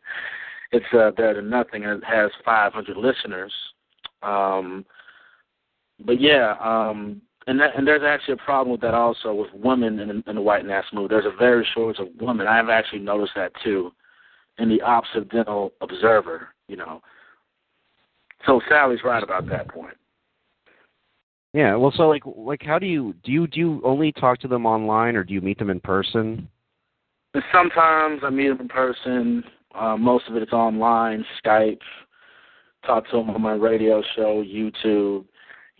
it's 0.72 0.86
uh, 0.92 1.10
better 1.12 1.34
than 1.34 1.50
nothing. 1.50 1.82
It 1.84 2.04
has 2.04 2.30
500 2.44 2.96
listeners. 2.96 3.52
Um, 4.22 4.84
but 6.04 6.20
yeah, 6.20 6.54
um, 6.60 7.22
and 7.46 7.58
that, 7.60 7.76
and 7.76 7.86
there's 7.86 8.02
actually 8.02 8.34
a 8.34 8.44
problem 8.44 8.70
with 8.72 8.80
that 8.82 8.94
also 8.94 9.34
with 9.34 9.50
women 9.54 9.98
in, 9.98 10.22
in 10.26 10.34
the 10.34 10.40
white 10.40 10.64
national 10.64 11.02
movement. 11.02 11.22
There's 11.22 11.34
a 11.34 11.36
very 11.36 11.66
shortage 11.74 12.00
of 12.00 12.08
women. 12.20 12.46
I've 12.46 12.68
actually 12.68 13.00
noticed 13.00 13.32
that 13.36 13.52
too, 13.64 13.92
in 14.58 14.68
the 14.68 14.82
Occidental 14.82 15.72
Observer. 15.80 16.48
You 16.68 16.76
know, 16.76 17.02
so 18.46 18.60
Sally's 18.68 19.00
right 19.04 19.22
about 19.22 19.48
that 19.48 19.68
point. 19.68 19.96
Yeah. 21.52 21.76
Well, 21.76 21.92
so 21.96 22.08
like 22.08 22.22
like 22.24 22.62
how 22.62 22.78
do 22.78 22.86
you 22.86 23.14
do 23.24 23.32
you 23.32 23.46
do 23.46 23.60
you 23.60 23.82
only 23.84 24.12
talk 24.12 24.38
to 24.40 24.48
them 24.48 24.64
online 24.64 25.16
or 25.16 25.24
do 25.24 25.34
you 25.34 25.40
meet 25.40 25.58
them 25.58 25.70
in 25.70 25.80
person? 25.80 26.48
Sometimes 27.52 28.20
I 28.22 28.30
meet 28.30 28.48
them 28.48 28.60
in 28.60 28.68
person. 28.68 29.44
Uh, 29.74 29.96
most 29.96 30.28
of 30.28 30.36
it 30.36 30.42
is 30.42 30.52
online, 30.52 31.24
Skype. 31.42 31.80
Talk 32.86 33.08
to 33.10 33.18
them 33.18 33.30
on 33.30 33.40
my 33.40 33.54
radio 33.54 34.02
show, 34.16 34.42
YouTube. 34.42 35.24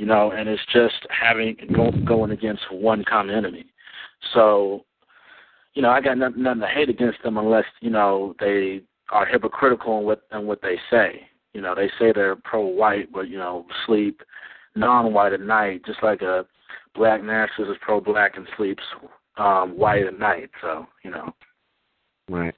You 0.02 0.08
know, 0.08 0.32
and 0.32 0.48
it's 0.48 0.60
just 0.72 1.06
having 1.10 1.56
going 2.04 2.32
against 2.32 2.62
one 2.72 3.04
common 3.08 3.36
enemy. 3.36 3.66
So, 4.34 4.84
you 5.74 5.82
know, 5.82 5.90
I 5.90 6.00
got 6.00 6.18
nothing, 6.18 6.42
nothing 6.42 6.62
to 6.62 6.66
hate 6.66 6.88
against 6.88 7.22
them 7.22 7.38
unless 7.38 7.66
you 7.80 7.90
know 7.90 8.34
they 8.40 8.80
are 9.12 9.24
hypocritical 9.24 10.00
in 10.00 10.04
what 10.04 10.22
in 10.32 10.44
what 10.44 10.60
they 10.60 10.74
say. 10.90 11.28
You 11.54 11.60
know, 11.60 11.76
they 11.76 11.86
say 12.00 12.10
they're 12.12 12.34
pro-white, 12.34 13.12
but 13.12 13.28
you 13.28 13.38
know, 13.38 13.64
sleep 13.86 14.22
non-white 14.74 15.34
at 15.34 15.40
night, 15.40 15.82
just 15.86 16.02
like 16.02 16.20
a 16.20 16.46
black 16.96 17.22
nationalist 17.22 17.76
is 17.76 17.80
pro-black 17.80 18.36
and 18.36 18.48
sleeps 18.56 18.82
um, 19.36 19.78
white 19.78 20.04
at 20.04 20.18
night. 20.18 20.50
So, 20.60 20.84
you 21.04 21.12
know. 21.12 21.32
Right. 22.28 22.56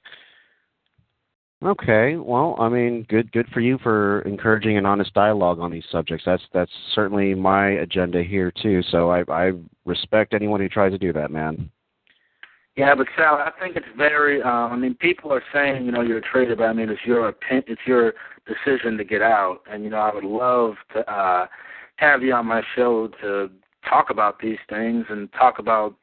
Okay. 1.65 2.15
Well, 2.15 2.55
I 2.59 2.69
mean, 2.69 3.07
good 3.09 3.31
good 3.31 3.47
for 3.51 3.59
you 3.59 3.79
for 3.79 4.21
encouraging 4.21 4.77
an 4.77 4.85
honest 4.85 5.13
dialogue 5.15 5.59
on 5.59 5.71
these 5.71 5.85
subjects. 5.91 6.23
That's 6.23 6.43
that's 6.53 6.71
certainly 6.93 7.33
my 7.33 7.69
agenda 7.69 8.21
here 8.21 8.51
too. 8.61 8.83
So 8.91 9.09
I 9.09 9.23
I 9.27 9.53
respect 9.83 10.35
anyone 10.35 10.59
who 10.59 10.69
tries 10.69 10.91
to 10.91 10.99
do 10.99 11.11
that, 11.13 11.31
man. 11.31 11.71
Yeah, 12.75 12.93
but 12.93 13.07
Sal, 13.17 13.35
I 13.35 13.51
think 13.59 13.77
it's 13.77 13.85
very. 13.97 14.43
Uh, 14.43 14.47
I 14.47 14.75
mean, 14.75 14.95
people 14.95 15.33
are 15.33 15.41
saying, 15.53 15.85
you 15.85 15.91
know, 15.91 16.01
you're 16.01 16.17
a 16.19 16.21
traitor, 16.21 16.55
but 16.55 16.65
I 16.65 16.73
mean, 16.73 16.89
it's 16.89 17.01
your 17.03 17.33
it's 17.49 17.81
your 17.87 18.13
decision 18.45 18.97
to 18.97 19.03
get 19.03 19.23
out, 19.23 19.61
and 19.71 19.83
you 19.83 19.89
know, 19.89 19.97
I 19.97 20.13
would 20.13 20.23
love 20.23 20.75
to 20.93 21.11
uh, 21.11 21.47
have 21.95 22.21
you 22.21 22.33
on 22.33 22.45
my 22.45 22.61
show 22.75 23.09
to 23.21 23.49
talk 23.89 24.11
about 24.11 24.39
these 24.39 24.57
things 24.69 25.05
and 25.09 25.31
talk 25.33 25.57
about 25.57 25.95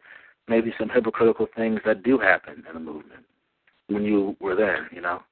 maybe 0.48 0.74
some 0.76 0.88
hypocritical 0.88 1.46
things 1.54 1.78
that 1.84 2.02
do 2.02 2.18
happen 2.18 2.64
in 2.66 2.74
the 2.74 2.80
movement 2.80 3.24
when 3.86 4.02
you 4.02 4.34
were 4.40 4.56
there. 4.56 4.88
You 4.92 5.02
know. 5.02 5.22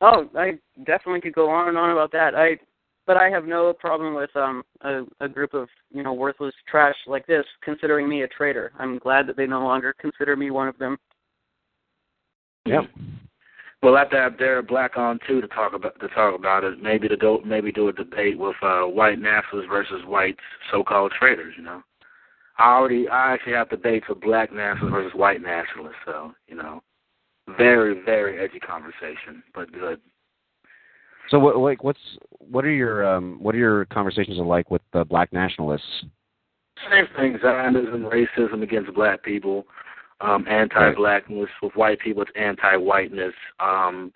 Oh, 0.00 0.28
I 0.36 0.58
definitely 0.84 1.20
could 1.20 1.34
go 1.34 1.50
on 1.50 1.68
and 1.68 1.76
on 1.76 1.90
about 1.90 2.12
that. 2.12 2.34
I, 2.34 2.58
but 3.06 3.16
I 3.16 3.28
have 3.28 3.44
no 3.44 3.72
problem 3.72 4.14
with 4.14 4.34
um 4.36 4.62
a, 4.82 5.02
a 5.20 5.28
group 5.28 5.54
of 5.54 5.68
you 5.92 6.02
know 6.02 6.12
worthless 6.12 6.54
trash 6.68 6.94
like 7.06 7.26
this 7.26 7.44
considering 7.62 8.08
me 8.08 8.22
a 8.22 8.28
traitor. 8.28 8.72
I'm 8.78 8.98
glad 8.98 9.26
that 9.26 9.36
they 9.36 9.46
no 9.46 9.62
longer 9.62 9.94
consider 9.98 10.36
me 10.36 10.50
one 10.50 10.68
of 10.68 10.78
them. 10.78 10.96
Yep. 12.66 12.84
We'll 13.82 13.96
have 13.96 14.10
to 14.10 14.16
have 14.16 14.38
Derek 14.38 14.68
Black 14.68 14.98
on 14.98 15.18
too 15.26 15.40
to 15.40 15.48
talk 15.48 15.72
about 15.72 15.98
to 16.00 16.08
talk 16.08 16.38
about 16.38 16.64
it. 16.64 16.82
Maybe 16.82 17.08
to 17.08 17.16
go 17.16 17.40
maybe 17.44 17.72
do 17.72 17.88
a 17.88 17.92
debate 17.92 18.38
with 18.38 18.56
uh 18.62 18.82
white 18.82 19.18
nationalists 19.18 19.68
versus 19.70 20.02
white 20.06 20.36
so 20.70 20.82
called 20.84 21.12
traitors, 21.18 21.54
you 21.56 21.64
know. 21.64 21.82
I 22.58 22.74
already 22.74 23.08
I 23.08 23.32
actually 23.32 23.54
have 23.54 23.70
debates 23.70 24.06
with 24.08 24.20
black 24.20 24.52
nationalists 24.52 24.92
versus 24.92 25.14
white 25.14 25.40
nationalists, 25.40 25.96
so, 26.04 26.32
you 26.46 26.56
know. 26.56 26.82
Very, 27.56 28.02
very 28.04 28.42
edgy 28.42 28.60
conversation, 28.60 29.42
but 29.54 29.72
good. 29.72 30.00
So 31.30 31.38
what 31.38 31.56
like 31.56 31.84
what's 31.84 32.00
what 32.38 32.64
are 32.64 32.70
your 32.70 33.06
um 33.06 33.38
what 33.40 33.54
are 33.54 33.58
your 33.58 33.84
conversations 33.86 34.38
like 34.38 34.70
with 34.70 34.82
the 34.92 35.04
black 35.04 35.32
nationalists? 35.32 36.04
Same 36.90 37.06
thing, 37.16 37.38
Zionism, 37.40 38.02
racism 38.04 38.62
against 38.62 38.94
black 38.94 39.22
people, 39.22 39.66
um, 40.20 40.46
anti-blackness. 40.48 41.48
With 41.62 41.74
white 41.74 42.00
people, 42.00 42.22
it's 42.22 42.30
anti-whiteness. 42.36 43.34
Um, 43.60 44.12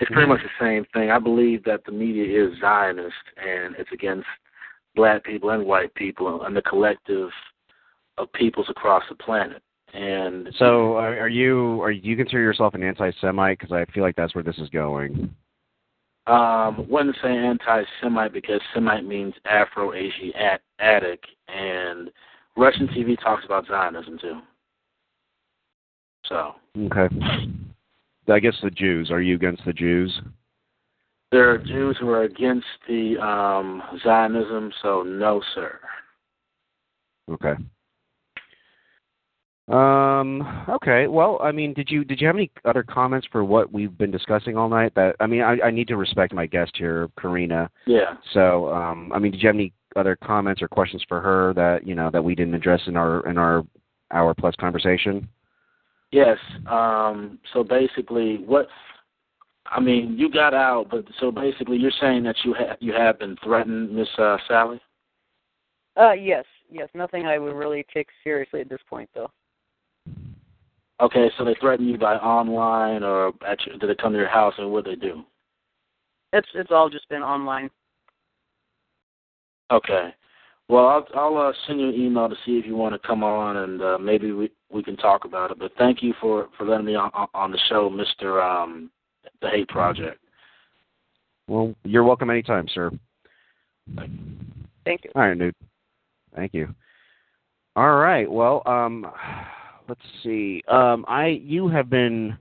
it's 0.00 0.10
pretty 0.10 0.28
much 0.28 0.40
the 0.42 0.64
same 0.64 0.84
thing. 0.92 1.10
I 1.10 1.18
believe 1.18 1.62
that 1.64 1.84
the 1.84 1.92
media 1.92 2.46
is 2.46 2.58
Zionist, 2.60 3.14
and 3.36 3.76
it's 3.78 3.90
against 3.92 4.26
black 4.94 5.24
people 5.24 5.50
and 5.50 5.64
white 5.64 5.94
people 5.94 6.44
and 6.44 6.56
the 6.56 6.62
collective 6.62 7.28
of 8.18 8.32
peoples 8.32 8.66
across 8.70 9.04
the 9.08 9.14
planet. 9.14 9.62
And 9.96 10.50
So 10.58 10.96
are, 10.96 11.20
are 11.20 11.28
you 11.28 11.80
are 11.80 11.90
you 11.90 12.16
consider 12.16 12.42
yourself 12.42 12.74
an 12.74 12.82
anti-Semite? 12.82 13.58
Because 13.58 13.72
I 13.72 13.90
feel 13.92 14.02
like 14.02 14.14
that's 14.14 14.34
where 14.34 14.44
this 14.44 14.58
is 14.58 14.68
going. 14.68 15.34
Um, 16.26 16.86
wouldn't 16.90 17.16
say 17.22 17.34
anti-Semite 17.34 18.32
because 18.32 18.60
Semite 18.74 19.06
means 19.06 19.32
Afro-Asiatic, 19.46 21.24
and 21.48 22.10
Russian 22.56 22.88
TV 22.88 23.18
talks 23.22 23.44
about 23.46 23.66
Zionism 23.66 24.18
too. 24.20 24.40
So 26.26 26.52
Okay. 26.78 27.08
I 28.28 28.40
guess 28.40 28.54
the 28.62 28.70
Jews. 28.70 29.10
Are 29.10 29.22
you 29.22 29.36
against 29.36 29.64
the 29.64 29.72
Jews? 29.72 30.12
there 31.32 31.50
are 31.50 31.58
Jews 31.58 31.96
who 32.00 32.08
are 32.10 32.22
against 32.22 32.66
the 32.88 33.18
um, 33.18 33.82
Zionism, 34.02 34.72
so 34.82 35.02
no, 35.02 35.42
sir. 35.54 35.78
Okay. 37.30 37.54
Um. 39.68 40.64
Okay. 40.68 41.08
Well, 41.08 41.40
I 41.42 41.50
mean, 41.50 41.74
did 41.74 41.90
you 41.90 42.04
did 42.04 42.20
you 42.20 42.28
have 42.28 42.36
any 42.36 42.52
other 42.64 42.84
comments 42.84 43.26
for 43.32 43.44
what 43.44 43.72
we've 43.72 43.96
been 43.98 44.12
discussing 44.12 44.56
all 44.56 44.68
night? 44.68 44.94
That 44.94 45.16
I 45.18 45.26
mean, 45.26 45.42
I, 45.42 45.56
I 45.64 45.70
need 45.72 45.88
to 45.88 45.96
respect 45.96 46.32
my 46.32 46.46
guest 46.46 46.72
here, 46.76 47.08
Karina. 47.20 47.68
Yeah. 47.84 48.14
So, 48.32 48.72
um, 48.72 49.12
I 49.12 49.18
mean, 49.18 49.32
did 49.32 49.42
you 49.42 49.48
have 49.48 49.56
any 49.56 49.72
other 49.96 50.14
comments 50.14 50.62
or 50.62 50.68
questions 50.68 51.04
for 51.08 51.20
her 51.20 51.52
that 51.54 51.84
you 51.84 51.96
know 51.96 52.10
that 52.12 52.22
we 52.22 52.36
didn't 52.36 52.54
address 52.54 52.80
in 52.86 52.96
our 52.96 53.28
in 53.28 53.38
our 53.38 53.64
hour 54.12 54.34
plus 54.34 54.54
conversation? 54.54 55.28
Yes. 56.12 56.38
Um, 56.70 57.40
so 57.52 57.64
basically, 57.64 58.36
what 58.46 58.68
I 59.66 59.80
mean, 59.80 60.16
you 60.16 60.30
got 60.30 60.54
out, 60.54 60.86
but 60.90 61.04
so 61.18 61.30
basically, 61.30 61.76
you're 61.76 61.90
saying 62.00 62.22
that 62.24 62.36
you 62.44 62.54
ha- 62.54 62.76
you 62.80 62.92
have 62.92 63.18
been 63.18 63.36
threatened, 63.42 63.94
Miss 63.94 64.08
uh, 64.18 64.36
Sally. 64.46 64.80
Uh, 65.96 66.12
yes, 66.12 66.44
yes. 66.70 66.88
Nothing 66.94 67.26
I 67.26 67.38
would 67.38 67.54
really 67.54 67.84
take 67.92 68.08
seriously 68.22 68.60
at 68.60 68.68
this 68.68 68.80
point, 68.88 69.10
though. 69.14 69.30
Okay, 71.00 71.30
so 71.36 71.44
they 71.44 71.54
threaten 71.60 71.86
you 71.86 71.98
by 71.98 72.16
online 72.16 73.02
or 73.02 73.32
at 73.46 73.64
your, 73.66 73.76
did 73.76 73.90
they 73.90 73.94
come 73.94 74.12
to 74.12 74.18
your 74.18 74.28
house 74.28 74.54
and 74.56 74.70
what 74.70 74.84
did 74.84 74.98
they 74.98 75.06
do? 75.06 75.24
It's 76.32 76.48
it's 76.54 76.70
all 76.70 76.88
just 76.88 77.08
been 77.08 77.22
online. 77.22 77.70
Okay. 79.70 80.14
Well, 80.68 80.86
I'll 80.86 81.06
I'll 81.14 81.48
uh, 81.48 81.52
send 81.66 81.80
you 81.80 81.88
an 81.88 81.94
email 81.94 82.28
to 82.28 82.34
see 82.44 82.58
if 82.58 82.66
you 82.66 82.76
want 82.76 83.00
to 83.00 83.06
come 83.06 83.22
on 83.22 83.58
and 83.58 83.82
uh, 83.82 83.98
maybe 83.98 84.32
we 84.32 84.50
we 84.70 84.82
can 84.82 84.96
talk 84.96 85.24
about 85.24 85.50
it. 85.50 85.58
But 85.58 85.72
thank 85.78 86.02
you 86.02 86.14
for 86.20 86.48
for 86.56 86.66
letting 86.66 86.86
me 86.86 86.94
on 86.94 87.10
on 87.34 87.52
the 87.52 87.60
show, 87.68 87.90
Mister 87.90 88.40
um, 88.40 88.90
the 89.42 89.48
Hate 89.48 89.68
Project. 89.68 90.18
Well, 91.46 91.74
you're 91.84 92.04
welcome 92.04 92.30
anytime, 92.30 92.66
sir. 92.74 92.90
Thank 94.84 95.04
you. 95.04 95.10
All 95.14 95.22
right, 95.22 95.38
dude. 95.38 95.54
Thank 96.34 96.54
you. 96.54 96.74
All 97.76 97.96
right. 97.96 98.30
Well, 98.30 98.62
um, 98.66 99.06
let's 99.88 100.00
see. 100.22 100.62
Um, 100.68 101.04
I 101.08 101.40
you 101.42 101.68
have 101.68 101.90
been, 101.90 102.36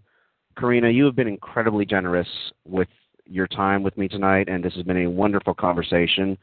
Karina, 0.57 0.89
you 0.89 1.05
have 1.05 1.15
been 1.15 1.27
incredibly 1.27 1.85
generous 1.85 2.27
with 2.67 2.87
your 3.25 3.47
time 3.47 3.83
with 3.83 3.97
me 3.97 4.07
tonight, 4.07 4.47
and 4.49 4.63
this 4.63 4.73
has 4.75 4.83
been 4.83 5.05
a 5.05 5.09
wonderful 5.09 5.53
conversation. 5.53 6.37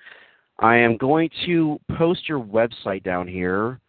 I 0.59 0.77
am 0.77 0.97
going 0.97 1.31
to 1.47 1.81
post 1.97 2.29
your 2.29 2.41
website 2.41 3.03
down 3.03 3.27
here 3.27 3.81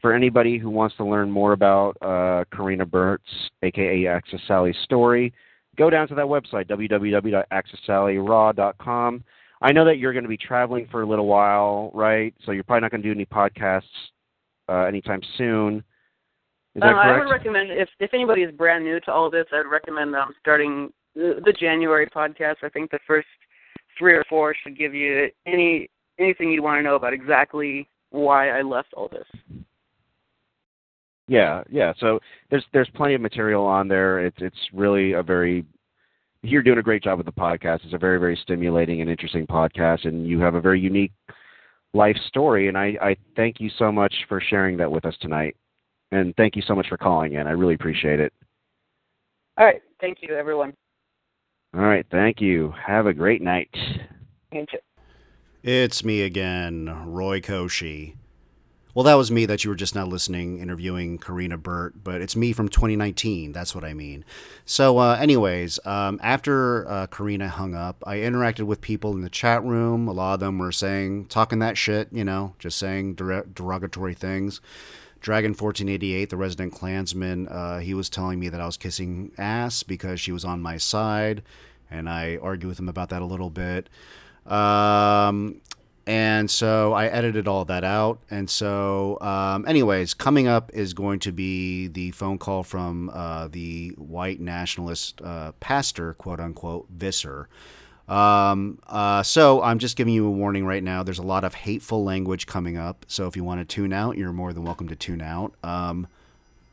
for 0.00 0.14
anybody 0.14 0.58
who 0.58 0.70
wants 0.70 0.96
to 0.96 1.04
learn 1.04 1.28
more 1.30 1.52
about 1.52 1.96
uh, 2.02 2.44
Karina 2.54 2.86
Burt's, 2.86 3.28
aka 3.62 4.06
Axis 4.06 4.40
Sally's 4.46 4.76
story. 4.84 5.32
Go 5.76 5.90
down 5.90 6.08
to 6.08 6.16
that 6.16 6.26
website, 6.26 6.68
www.accessallyraw.com. 6.68 9.24
I 9.62 9.72
know 9.72 9.84
that 9.84 9.98
you're 9.98 10.14
going 10.14 10.24
to 10.24 10.28
be 10.28 10.38
traveling 10.38 10.88
for 10.90 11.02
a 11.02 11.06
little 11.06 11.26
while, 11.26 11.92
right? 11.94 12.34
So 12.44 12.50
you're 12.52 12.64
probably 12.64 12.80
not 12.80 12.90
going 12.90 13.02
to 13.02 13.08
do 13.08 13.12
any 13.12 13.26
podcasts 13.26 13.82
uh, 14.68 14.84
anytime 14.84 15.20
soon. 15.36 15.84
Is 16.74 16.82
that 16.82 16.90
Um, 16.90 16.98
I 16.98 17.18
would 17.18 17.30
recommend 17.30 17.70
if 17.70 17.88
if 17.98 18.14
anybody 18.14 18.42
is 18.42 18.52
brand 18.52 18.84
new 18.84 19.00
to 19.00 19.12
all 19.12 19.30
this, 19.30 19.46
I'd 19.52 19.66
recommend 19.66 20.14
um, 20.14 20.32
starting 20.40 20.92
the, 21.14 21.40
the 21.44 21.52
January 21.52 22.06
podcast. 22.06 22.56
I 22.62 22.68
think 22.68 22.90
the 22.90 23.00
first 23.06 23.26
three 23.98 24.14
or 24.14 24.24
four 24.28 24.54
should 24.54 24.78
give 24.78 24.94
you 24.94 25.30
any 25.46 25.88
anything 26.18 26.50
you 26.50 26.62
want 26.62 26.78
to 26.78 26.82
know 26.82 26.94
about 26.94 27.12
exactly 27.12 27.88
why 28.10 28.50
I 28.50 28.62
left 28.62 28.94
all 28.94 29.08
this. 29.08 29.26
Yeah, 31.26 31.62
yeah. 31.70 31.92
So 31.98 32.20
there's 32.50 32.64
there's 32.72 32.90
plenty 32.94 33.14
of 33.14 33.20
material 33.20 33.64
on 33.64 33.88
there. 33.88 34.24
It's 34.24 34.38
it's 34.40 34.58
really 34.72 35.12
a 35.12 35.22
very 35.22 35.64
you're 36.42 36.62
doing 36.62 36.78
a 36.78 36.82
great 36.82 37.02
job 37.02 37.18
with 37.18 37.26
the 37.26 37.32
podcast. 37.32 37.84
It's 37.84 37.94
a 37.94 37.98
very 37.98 38.18
very 38.18 38.36
stimulating 38.42 39.00
and 39.00 39.10
interesting 39.10 39.46
podcast, 39.46 40.06
and 40.06 40.26
you 40.26 40.40
have 40.40 40.54
a 40.54 40.60
very 40.60 40.80
unique 40.80 41.12
life 41.94 42.16
story. 42.28 42.68
And 42.68 42.78
I 42.78 42.96
I 43.00 43.16
thank 43.36 43.60
you 43.60 43.70
so 43.78 43.90
much 43.90 44.14
for 44.28 44.40
sharing 44.40 44.76
that 44.78 44.90
with 44.90 45.04
us 45.04 45.16
tonight, 45.20 45.56
and 46.12 46.34
thank 46.36 46.56
you 46.56 46.62
so 46.66 46.74
much 46.74 46.88
for 46.88 46.96
calling 46.96 47.34
in. 47.34 47.46
I 47.46 47.52
really 47.52 47.74
appreciate 47.74 48.20
it. 48.20 48.32
All 49.58 49.64
right, 49.64 49.82
thank 50.00 50.18
you, 50.22 50.34
everyone. 50.34 50.72
All 51.74 51.82
right, 51.82 52.06
thank 52.10 52.40
you. 52.40 52.72
Have 52.84 53.06
a 53.06 53.14
great 53.14 53.42
night. 53.42 53.68
Thank 54.50 54.72
You. 54.72 54.78
It's 55.62 56.04
me 56.04 56.22
again, 56.22 56.86
Roy 57.06 57.40
Koshi. 57.40 58.14
Well, 58.92 59.04
that 59.04 59.14
was 59.14 59.30
me 59.30 59.46
that 59.46 59.62
you 59.62 59.70
were 59.70 59.76
just 59.76 59.94
now 59.94 60.04
listening, 60.04 60.58
interviewing 60.58 61.18
Karina 61.18 61.56
Burt, 61.56 62.02
but 62.02 62.20
it's 62.20 62.34
me 62.34 62.52
from 62.52 62.68
2019. 62.68 63.52
That's 63.52 63.72
what 63.72 63.84
I 63.84 63.94
mean. 63.94 64.24
So, 64.64 64.98
uh, 64.98 65.16
anyways, 65.20 65.78
um, 65.86 66.18
after 66.24 66.88
uh, 66.88 67.06
Karina 67.06 67.48
hung 67.48 67.74
up, 67.76 68.02
I 68.04 68.16
interacted 68.16 68.64
with 68.64 68.80
people 68.80 69.12
in 69.12 69.20
the 69.20 69.30
chat 69.30 69.62
room. 69.62 70.08
A 70.08 70.12
lot 70.12 70.34
of 70.34 70.40
them 70.40 70.58
were 70.58 70.72
saying, 70.72 71.26
talking 71.26 71.60
that 71.60 71.78
shit, 71.78 72.08
you 72.10 72.24
know, 72.24 72.56
just 72.58 72.78
saying 72.78 73.14
der- 73.14 73.44
derogatory 73.44 74.14
things. 74.14 74.60
Dragon 75.20 75.50
1488, 75.50 76.30
the 76.30 76.36
resident 76.36 76.72
Klansman, 76.72 77.46
uh, 77.48 77.78
he 77.80 77.92
was 77.94 78.08
telling 78.08 78.40
me 78.40 78.48
that 78.48 78.60
I 78.60 78.66
was 78.66 78.76
kissing 78.76 79.32
ass 79.36 79.82
because 79.82 80.20
she 80.20 80.32
was 80.32 80.44
on 80.44 80.60
my 80.62 80.78
side, 80.78 81.42
and 81.90 82.08
I 82.08 82.38
argued 82.38 82.68
with 82.68 82.78
him 82.78 82.88
about 82.88 83.10
that 83.10 83.20
a 83.20 83.26
little 83.26 83.50
bit. 83.50 83.88
Um, 84.46 85.60
and 86.06 86.50
so 86.50 86.92
I 86.92 87.06
edited 87.06 87.46
all 87.46 87.64
that 87.66 87.84
out. 87.84 88.20
And 88.30 88.48
so, 88.48 89.20
um, 89.20 89.64
anyways, 89.68 90.14
coming 90.14 90.48
up 90.48 90.70
is 90.72 90.94
going 90.94 91.20
to 91.20 91.32
be 91.32 91.86
the 91.88 92.10
phone 92.12 92.38
call 92.38 92.62
from 92.62 93.10
uh, 93.12 93.48
the 93.48 93.90
white 93.90 94.40
nationalist 94.40 95.20
uh, 95.22 95.52
pastor, 95.60 96.14
quote 96.14 96.40
unquote, 96.40 96.88
Visser. 96.90 97.48
Um, 98.10 98.80
uh, 98.88 99.22
so 99.22 99.62
I'm 99.62 99.78
just 99.78 99.96
giving 99.96 100.12
you 100.12 100.26
a 100.26 100.30
warning 100.30 100.66
right 100.66 100.82
now. 100.82 101.04
There's 101.04 101.20
a 101.20 101.22
lot 101.22 101.44
of 101.44 101.54
hateful 101.54 102.02
language 102.02 102.46
coming 102.46 102.76
up. 102.76 103.06
So 103.06 103.28
if 103.28 103.36
you 103.36 103.44
want 103.44 103.60
to 103.60 103.64
tune 103.64 103.92
out, 103.92 104.18
you're 104.18 104.32
more 104.32 104.52
than 104.52 104.64
welcome 104.64 104.88
to 104.88 104.96
tune 104.96 105.22
out. 105.22 105.54
Um, 105.62 106.08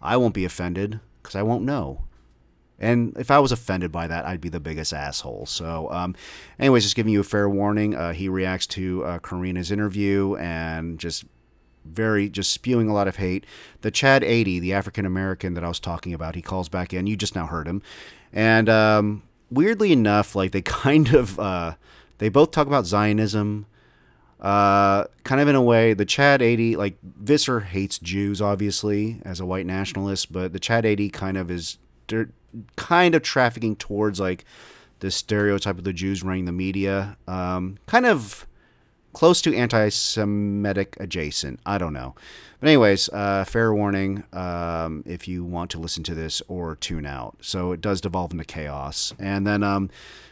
I 0.01 0.17
won't 0.17 0.33
be 0.33 0.45
offended 0.45 0.99
because 1.21 1.35
I 1.35 1.43
won't 1.43 1.63
know. 1.63 2.01
And 2.79 3.15
if 3.17 3.31
I 3.31 3.39
was 3.39 3.51
offended 3.51 3.91
by 3.91 4.07
that, 4.07 4.25
I'd 4.25 4.41
be 4.41 4.49
the 4.49 4.59
biggest 4.59 4.93
asshole. 4.93 5.45
So, 5.45 5.91
um, 5.91 6.15
anyways, 6.59 6.83
just 6.83 6.95
giving 6.95 7.13
you 7.13 7.19
a 7.21 7.23
fair 7.23 7.49
warning. 7.49 7.95
Uh, 7.95 8.13
he 8.13 8.29
reacts 8.29 8.67
to 8.67 9.03
uh, 9.03 9.19
Karina's 9.19 9.71
interview 9.71 10.35
and 10.35 10.99
just 10.99 11.25
very, 11.85 12.29
just 12.29 12.51
spewing 12.51 12.89
a 12.89 12.93
lot 12.93 13.07
of 13.07 13.15
hate. 13.15 13.45
The 13.81 13.91
Chad 13.91 14.23
80, 14.23 14.59
the 14.59 14.73
African 14.73 15.05
American 15.05 15.53
that 15.55 15.63
I 15.63 15.67
was 15.67 15.79
talking 15.79 16.13
about, 16.13 16.35
he 16.35 16.41
calls 16.41 16.69
back 16.69 16.93
in. 16.93 17.07
You 17.07 17.15
just 17.15 17.35
now 17.35 17.47
heard 17.47 17.67
him. 17.67 17.81
And 18.31 18.69
um, 18.69 19.23
weirdly 19.49 19.91
enough, 19.91 20.35
like 20.35 20.51
they 20.51 20.61
kind 20.63 21.13
of, 21.13 21.39
uh, 21.39 21.75
they 22.17 22.29
both 22.29 22.51
talk 22.51 22.67
about 22.67 22.85
Zionism. 22.85 23.65
Uh, 24.39 25.05
kind 25.23 25.41
of 25.41 25.47
in 25.47 25.55
a 25.55 25.61
way, 25.61 25.93
the 25.93 26.05
Chad 26.05 26.41
80, 26.41 26.75
like 26.75 26.97
Visser 27.01 27.61
hates 27.61 27.97
Jews, 27.97 28.41
obviously, 28.41 29.19
as 29.25 29.39
a 29.39 29.45
white 29.45 29.65
nationalist, 29.65 30.31
but 30.31 30.53
the 30.53 30.59
Chad 30.59 30.85
80 30.85 31.09
kind 31.09 31.37
of 31.37 31.49
is 31.49 31.77
kind 32.75 33.15
of 33.15 33.21
trafficking 33.23 33.75
towards 33.75 34.19
like 34.19 34.45
the 34.99 35.11
stereotype 35.11 35.77
of 35.77 35.83
the 35.83 35.93
Jews 35.93 36.23
running 36.23 36.45
the 36.45 36.51
media. 36.51 37.17
Um, 37.27 37.77
kind 37.87 38.05
of 38.05 38.47
close 39.13 39.41
to 39.41 39.55
anti-Semitic 39.55 40.97
adjacent. 40.99 41.59
I 41.65 41.77
don't 41.77 41.93
know. 41.93 42.15
But 42.59 42.69
anyways, 42.69 43.09
uh, 43.09 43.43
fair 43.45 43.73
warning 43.73 44.23
um, 44.33 45.03
if 45.05 45.27
you 45.27 45.43
want 45.43 45.69
to 45.71 45.79
listen 45.79 46.03
to 46.05 46.15
this 46.15 46.41
or 46.47 46.75
tune 46.75 47.05
out. 47.05 47.37
So 47.41 47.71
it 47.71 47.81
does 47.81 48.01
devolve 48.01 48.31
into 48.31 48.45
chaos. 48.45 49.13
And 49.19 49.45
then 49.45 49.63
um, 49.63 49.89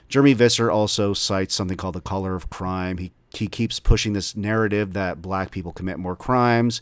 Jeremy 0.09 0.33
Visser 0.33 0.71
also 0.71 1.13
cites 1.13 1.53
something 1.53 1.77
called 1.77 1.95
the 1.95 2.01
color 2.01 2.35
of 2.35 2.49
crime. 2.49 2.97
He 2.97 3.11
he 3.33 3.47
keeps 3.47 3.79
pushing 3.81 4.13
this 4.13 4.35
narrative 4.35 4.93
that 4.93 5.21
black 5.21 5.51
people 5.51 5.73
commit 5.73 5.99
more 5.99 6.15
crimes. 6.15 6.81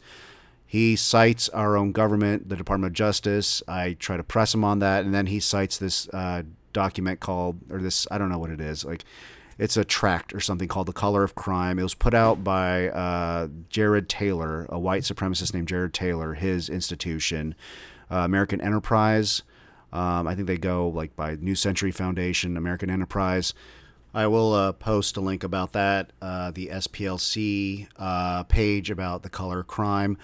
He 0.66 0.96
cites 0.96 1.50
our 1.50 1.76
own 1.76 1.92
government, 1.92 2.50
the 2.50 2.56
Department 2.56 2.92
of 2.92 2.94
Justice. 2.94 3.64
I 3.68 3.94
try 3.94 4.18
to 4.18 4.24
press 4.24 4.54
him 4.54 4.64
on 4.64 4.80
that, 4.80 5.04
and 5.04 5.14
then 5.14 5.28
he 5.28 5.40
cites 5.40 5.78
this 5.78 6.08
uh, 6.10 6.44
document 6.74 7.20
called, 7.20 7.60
or 7.70 7.80
this, 7.80 8.08
I 8.10 8.18
don't 8.18 8.30
know 8.30 8.40
what 8.40 8.50
it 8.50 8.62
is, 8.62 8.84
like 8.84 9.04
it's 9.58 9.78
a 9.78 9.84
tract 9.84 10.34
or 10.34 10.40
something 10.40 10.68
called 10.68 10.88
The 10.88 10.94
Color 10.94 11.24
of 11.24 11.36
Crime. 11.36 11.80
It 11.80 11.84
was 11.84 11.94
put 11.94 12.14
out 12.14 12.44
by 12.44 12.90
uh, 12.90 13.48
Jared 13.70 14.10
Taylor, 14.10 14.66
a 14.70 14.80
white 14.80 15.04
supremacist 15.04 15.54
named 15.54 15.68
Jared 15.68 15.94
Taylor, 15.94 16.34
his 16.34 16.70
institution, 16.70 17.56
uh, 18.12 18.18
American 18.18 18.62
Enterprise. 18.62 19.44
Um, 19.92 20.28
I 20.28 20.36
think 20.36 20.48
they 20.48 20.58
go 20.58 20.88
like 20.88 21.16
by 21.16 21.36
New 21.36 21.56
Century 21.56 21.92
Foundation, 21.92 22.58
American 22.58 22.90
Enterprise. 22.90 23.54
I 24.14 24.28
will 24.28 24.54
uh, 24.54 24.74
post 24.74 25.18
a 25.18 25.22
link 25.22 25.44
about 25.44 25.74
that, 25.74 26.12
uh, 26.22 26.52
the 26.52 26.68
SPLC 26.68 27.88
uh, 27.98 28.44
page 28.44 28.92
about 28.92 29.24
the 29.24 29.30
color 29.30 29.62
of 29.62 29.68
crime. 29.68 30.18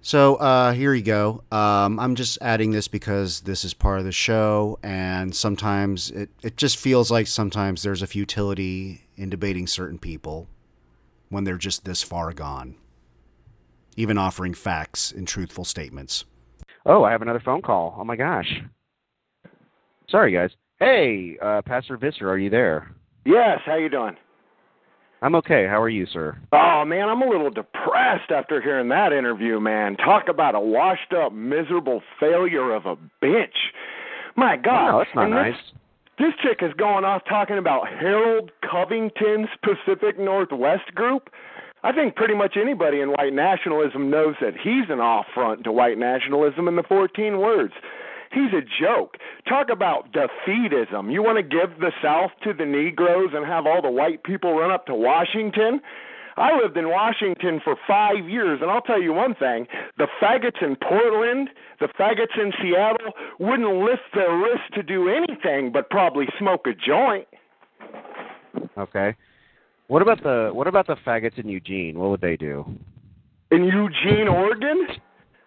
So 0.00 0.36
uh, 0.36 0.72
here 0.72 0.94
you 0.94 1.02
go. 1.02 1.42
Um, 1.50 1.98
I'm 1.98 2.14
just 2.14 2.38
adding 2.40 2.70
this 2.70 2.88
because 2.88 3.40
this 3.40 3.64
is 3.64 3.74
part 3.74 3.98
of 3.98 4.04
the 4.04 4.12
show, 4.12 4.78
and 4.82 5.34
sometimes 5.34 6.10
it, 6.10 6.30
it 6.42 6.56
just 6.56 6.76
feels 6.76 7.10
like 7.10 7.26
sometimes 7.26 7.82
there's 7.82 8.02
a 8.02 8.06
futility 8.06 9.02
in 9.16 9.28
debating 9.28 9.66
certain 9.66 9.98
people 9.98 10.48
when 11.28 11.44
they're 11.44 11.58
just 11.58 11.84
this 11.84 12.02
far 12.02 12.32
gone, 12.32 12.76
even 13.96 14.16
offering 14.16 14.54
facts 14.54 15.12
and 15.12 15.26
truthful 15.26 15.64
statements. 15.64 16.24
Oh, 16.86 17.04
I 17.04 17.10
have 17.10 17.20
another 17.22 17.42
phone 17.44 17.60
call. 17.60 17.94
Oh 17.98 18.04
my 18.04 18.16
gosh. 18.16 18.62
Sorry, 20.08 20.32
guys. 20.32 20.50
Hey, 20.78 21.36
uh, 21.42 21.60
Pastor 21.62 21.96
Visser, 21.98 22.30
are 22.30 22.38
you 22.38 22.48
there? 22.48 22.94
Yes, 23.26 23.58
how 23.66 23.76
you 23.76 23.90
doing? 23.90 24.16
I'm 25.20 25.34
okay. 25.36 25.66
How 25.68 25.80
are 25.82 25.88
you, 25.88 26.06
sir? 26.12 26.38
Oh 26.52 26.84
man, 26.84 27.08
I'm 27.08 27.22
a 27.22 27.28
little 27.28 27.50
depressed 27.50 28.30
after 28.30 28.60
hearing 28.60 28.88
that 28.90 29.12
interview, 29.12 29.58
man. 29.58 29.96
Talk 29.96 30.28
about 30.28 30.54
a 30.54 30.60
washed 30.60 31.12
up, 31.12 31.32
miserable 31.32 32.02
failure 32.20 32.72
of 32.72 32.86
a 32.86 32.96
bitch. 33.22 33.48
My 34.36 34.56
God. 34.56 34.92
no, 34.92 34.98
that's 34.98 35.10
not 35.14 35.24
and 35.24 35.34
nice. 35.34 35.54
This, 36.18 36.28
this 36.28 36.34
chick 36.42 36.58
is 36.62 36.72
going 36.78 37.04
off 37.04 37.22
talking 37.28 37.58
about 37.58 37.88
Harold 37.88 38.52
Covington's 38.68 39.48
Pacific 39.62 40.18
Northwest 40.18 40.94
group. 40.94 41.30
I 41.82 41.92
think 41.92 42.16
pretty 42.16 42.34
much 42.34 42.56
anybody 42.60 43.00
in 43.00 43.10
white 43.10 43.32
nationalism 43.32 44.10
knows 44.10 44.34
that 44.40 44.54
he's 44.54 44.90
an 44.90 45.00
off 45.00 45.26
front 45.32 45.64
to 45.64 45.72
white 45.72 45.98
nationalism 45.98 46.66
in 46.66 46.76
the 46.76 46.82
14 46.82 47.38
words. 47.38 47.72
He's 48.32 48.52
a 48.52 48.62
joke. 48.80 49.16
Talk 49.48 49.68
about 49.70 50.12
defeatism. 50.12 51.12
You 51.12 51.22
want 51.22 51.38
to 51.38 51.42
give 51.42 51.80
the 51.80 51.92
South 52.02 52.30
to 52.44 52.52
the 52.52 52.64
Negroes 52.64 53.30
and 53.34 53.46
have 53.46 53.66
all 53.66 53.82
the 53.82 53.90
white 53.90 54.22
people 54.24 54.54
run 54.54 54.70
up 54.70 54.86
to 54.86 54.94
Washington? 54.94 55.80
I 56.36 56.56
lived 56.56 56.76
in 56.76 56.88
Washington 56.88 57.60
for 57.62 57.76
five 57.86 58.28
years, 58.28 58.60
and 58.62 58.70
I'll 58.70 58.80
tell 58.80 59.02
you 59.02 59.12
one 59.12 59.34
thing 59.34 59.66
the 59.96 60.06
faggots 60.22 60.62
in 60.62 60.76
Portland, 60.76 61.50
the 61.80 61.88
faggots 61.98 62.40
in 62.40 62.52
Seattle 62.62 63.12
wouldn't 63.40 63.84
lift 63.84 64.14
their 64.14 64.36
wrist 64.36 64.72
to 64.74 64.82
do 64.82 65.08
anything 65.08 65.72
but 65.72 65.90
probably 65.90 66.26
smoke 66.38 66.66
a 66.66 66.74
joint. 66.74 67.26
Okay. 68.78 69.16
What 69.88 70.02
about 70.02 70.22
the 70.22 70.50
what 70.52 70.66
about 70.66 70.86
the 70.86 70.96
faggots 71.04 71.38
in 71.38 71.48
Eugene? 71.48 71.98
What 71.98 72.10
would 72.10 72.20
they 72.20 72.36
do? 72.36 72.64
In 73.50 73.64
Eugene, 73.64 74.28
Oregon? 74.28 74.86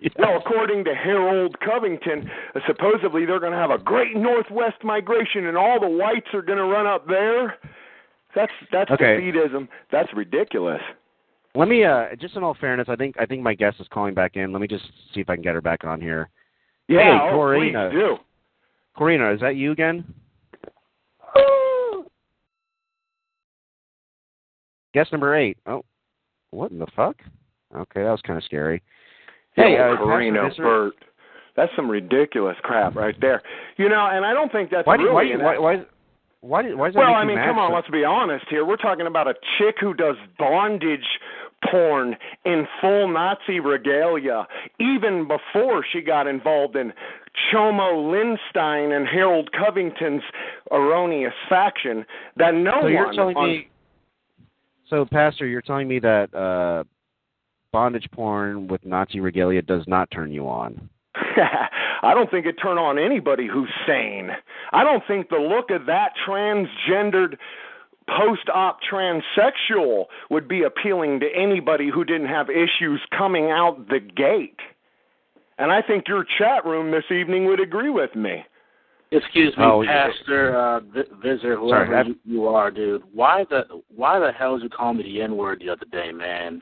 Yes. 0.02 0.14
Well, 0.20 0.36
according 0.38 0.84
to 0.86 0.96
Harold 0.96 1.56
Covington, 1.60 2.30
uh, 2.56 2.60
supposedly 2.66 3.24
they're 3.26 3.40
going 3.40 3.52
to 3.52 3.58
have 3.58 3.70
a 3.70 3.78
great 3.78 4.16
Northwest 4.18 4.84
migration, 4.84 5.46
and 5.46 5.56
all 5.56 5.80
the 5.80 5.88
whites 5.88 6.28
are 6.34 6.42
going 6.42 6.58
to 6.58 6.66
run 6.66 6.88
up 6.88 7.08
there. 7.08 7.58
That's 8.36 8.52
that's 8.72 8.90
Okay. 8.92 9.18
defeatism. 9.22 9.68
That's 9.92 10.12
ridiculous. 10.16 10.82
Let 11.54 11.68
me, 11.68 11.84
uh, 11.84 12.16
just 12.20 12.36
in 12.36 12.44
all 12.44 12.56
fairness, 12.60 12.88
I 12.90 12.96
think 12.96 13.16
I 13.20 13.26
think 13.26 13.44
my 13.44 13.54
guest 13.54 13.78
is 13.80 13.88
calling 13.94 14.14
back 14.16 14.38
in. 14.38 14.52
Let 14.52 14.62
me 14.62 14.68
just 14.68 14.86
see 15.14 15.20
if 15.22 15.30
I 15.30 15.36
can 15.36 15.44
get 15.44 15.54
her 15.54 15.62
back 15.62 15.84
on 15.84 16.02
here. 16.02 16.30
Yeah, 16.88 17.00
Hey, 17.00 17.30
oh, 17.32 17.38
Corina. 17.38 17.90
please 17.92 18.00
do. 18.00 18.18
Corina, 18.98 19.34
is 19.36 19.42
that 19.42 19.56
you 19.56 19.72
again? 19.72 20.04
Guest 24.94 25.12
number 25.12 25.36
eight. 25.36 25.58
Oh, 25.66 25.84
what 26.52 26.72
in 26.72 26.80
the 26.80 26.88
fuck? 26.96 27.16
Okay, 27.74 28.04
that 28.04 28.12
was 28.12 28.22
kind 28.26 28.38
of 28.38 28.44
scary. 28.44 28.82
Hey, 29.56 29.78
uh, 29.78 29.98
Karina 29.98 30.50
Burt. 30.58 30.94
That's 31.56 31.72
some 31.76 31.90
ridiculous 31.90 32.56
crap 32.64 32.96
right 32.96 33.16
there. 33.20 33.42
You 33.78 33.90
know, 33.90 34.08
and 34.12 34.26
I 34.26 34.34
don't 34.34 34.52
think 34.52 34.70
that's 34.72 34.88
Why 34.88 34.96
really 34.96 35.36
why, 35.38 35.58
why 35.58 35.58
why 35.58 35.86
why 36.42 36.74
why 36.74 36.88
does 36.88 36.94
that 36.96 37.00
Well, 37.00 37.14
I 37.14 37.26
mean, 37.26 37.38
come 37.38 37.60
on, 37.60 37.74
let's 37.74 37.90
be 37.90 38.04
honest 38.04 38.46
here. 38.50 38.66
We're 38.66 38.78
talking 38.78 39.06
about 39.06 39.28
a 39.28 39.34
chick 39.58 39.76
who 39.80 39.94
does 39.94 40.16
bondage 40.40 41.06
porn 41.70 42.16
in 42.46 42.68
full 42.80 43.08
Nazi 43.08 43.60
regalia, 43.60 44.48
even 44.80 45.28
before 45.28 45.86
she 45.92 46.02
got 46.02 46.26
involved 46.26 46.76
in 46.76 46.94
Chomo 47.54 47.94
Lindstedt 48.12 48.96
and 48.96 49.08
Harold 49.08 49.52
Covington's 49.52 50.24
erroneous 50.72 51.34
faction. 51.48 52.06
That 52.38 52.56
no 52.56 52.80
So 52.82 52.88
you're 52.88 53.06
one 53.06 53.16
telling 53.16 53.38
on- 53.38 53.50
me 53.50 53.70
So 54.90 55.06
Pastor, 55.06 55.46
you're 55.46 55.62
telling 55.62 55.88
me 55.88 56.00
that 56.00 56.34
uh 56.34 56.84
bondage 57.72 58.10
porn 58.12 58.68
with 58.68 58.86
Nazi 58.86 59.20
regalia 59.20 59.62
does 59.62 59.84
not 59.88 60.10
turn 60.12 60.32
you 60.32 60.48
on. 60.48 60.90
I 61.16 62.14
don't 62.14 62.30
think 62.32 62.46
it 62.46 62.56
turned 62.62 62.80
on 62.80 62.98
anybody 62.98 63.48
who's 63.48 63.70
sane. 63.88 64.30
I 64.72 64.84
don't 64.84 65.04
think 65.08 65.30
the 65.30 65.36
look 65.38 65.70
of 65.70 65.86
that 65.86 66.14
transgendered 66.28 67.38
post-op 68.08 68.80
transsexual 68.92 70.06
would 70.30 70.48
be 70.48 70.64
appealing 70.64 71.20
to 71.20 71.28
anybody 71.36 71.90
who 71.94 72.04
didn't 72.04 72.28
have 72.28 72.50
issues 72.50 73.00
coming 73.16 73.52
out 73.52 73.88
the 73.88 74.00
gate. 74.00 74.60
And 75.58 75.72
I 75.72 75.82
think 75.82 76.08
your 76.08 76.26
chat 76.38 76.66
room 76.66 76.92
this 76.92 77.10
evening 77.12 77.46
would 77.46 77.60
agree 77.60 77.92
with 77.92 78.16
me. 78.16 78.44
Excuse 79.12 79.56
me, 79.58 79.64
Oh, 79.66 79.82
yeah. 79.82 80.08
Pastor, 80.08 80.58
uh, 80.58 80.80
vi- 80.80 81.04
visitor, 81.22 81.58
whoever 81.58 81.86
Sorry, 81.86 82.08
you, 82.08 82.16
you 82.26 82.48
are, 82.48 82.72
dude. 82.72 83.04
Why 83.14 83.46
the 83.50 83.64
why 83.94 84.20
the 84.20 84.32
hell 84.32 84.58
did 84.58 84.64
you 84.64 84.70
call 84.70 84.94
me 84.94 85.04
the 85.04 85.22
N 85.22 85.36
word 85.36 85.60
the 85.60 85.70
other 85.70 85.86
day, 85.92 86.12
man? 86.14 86.62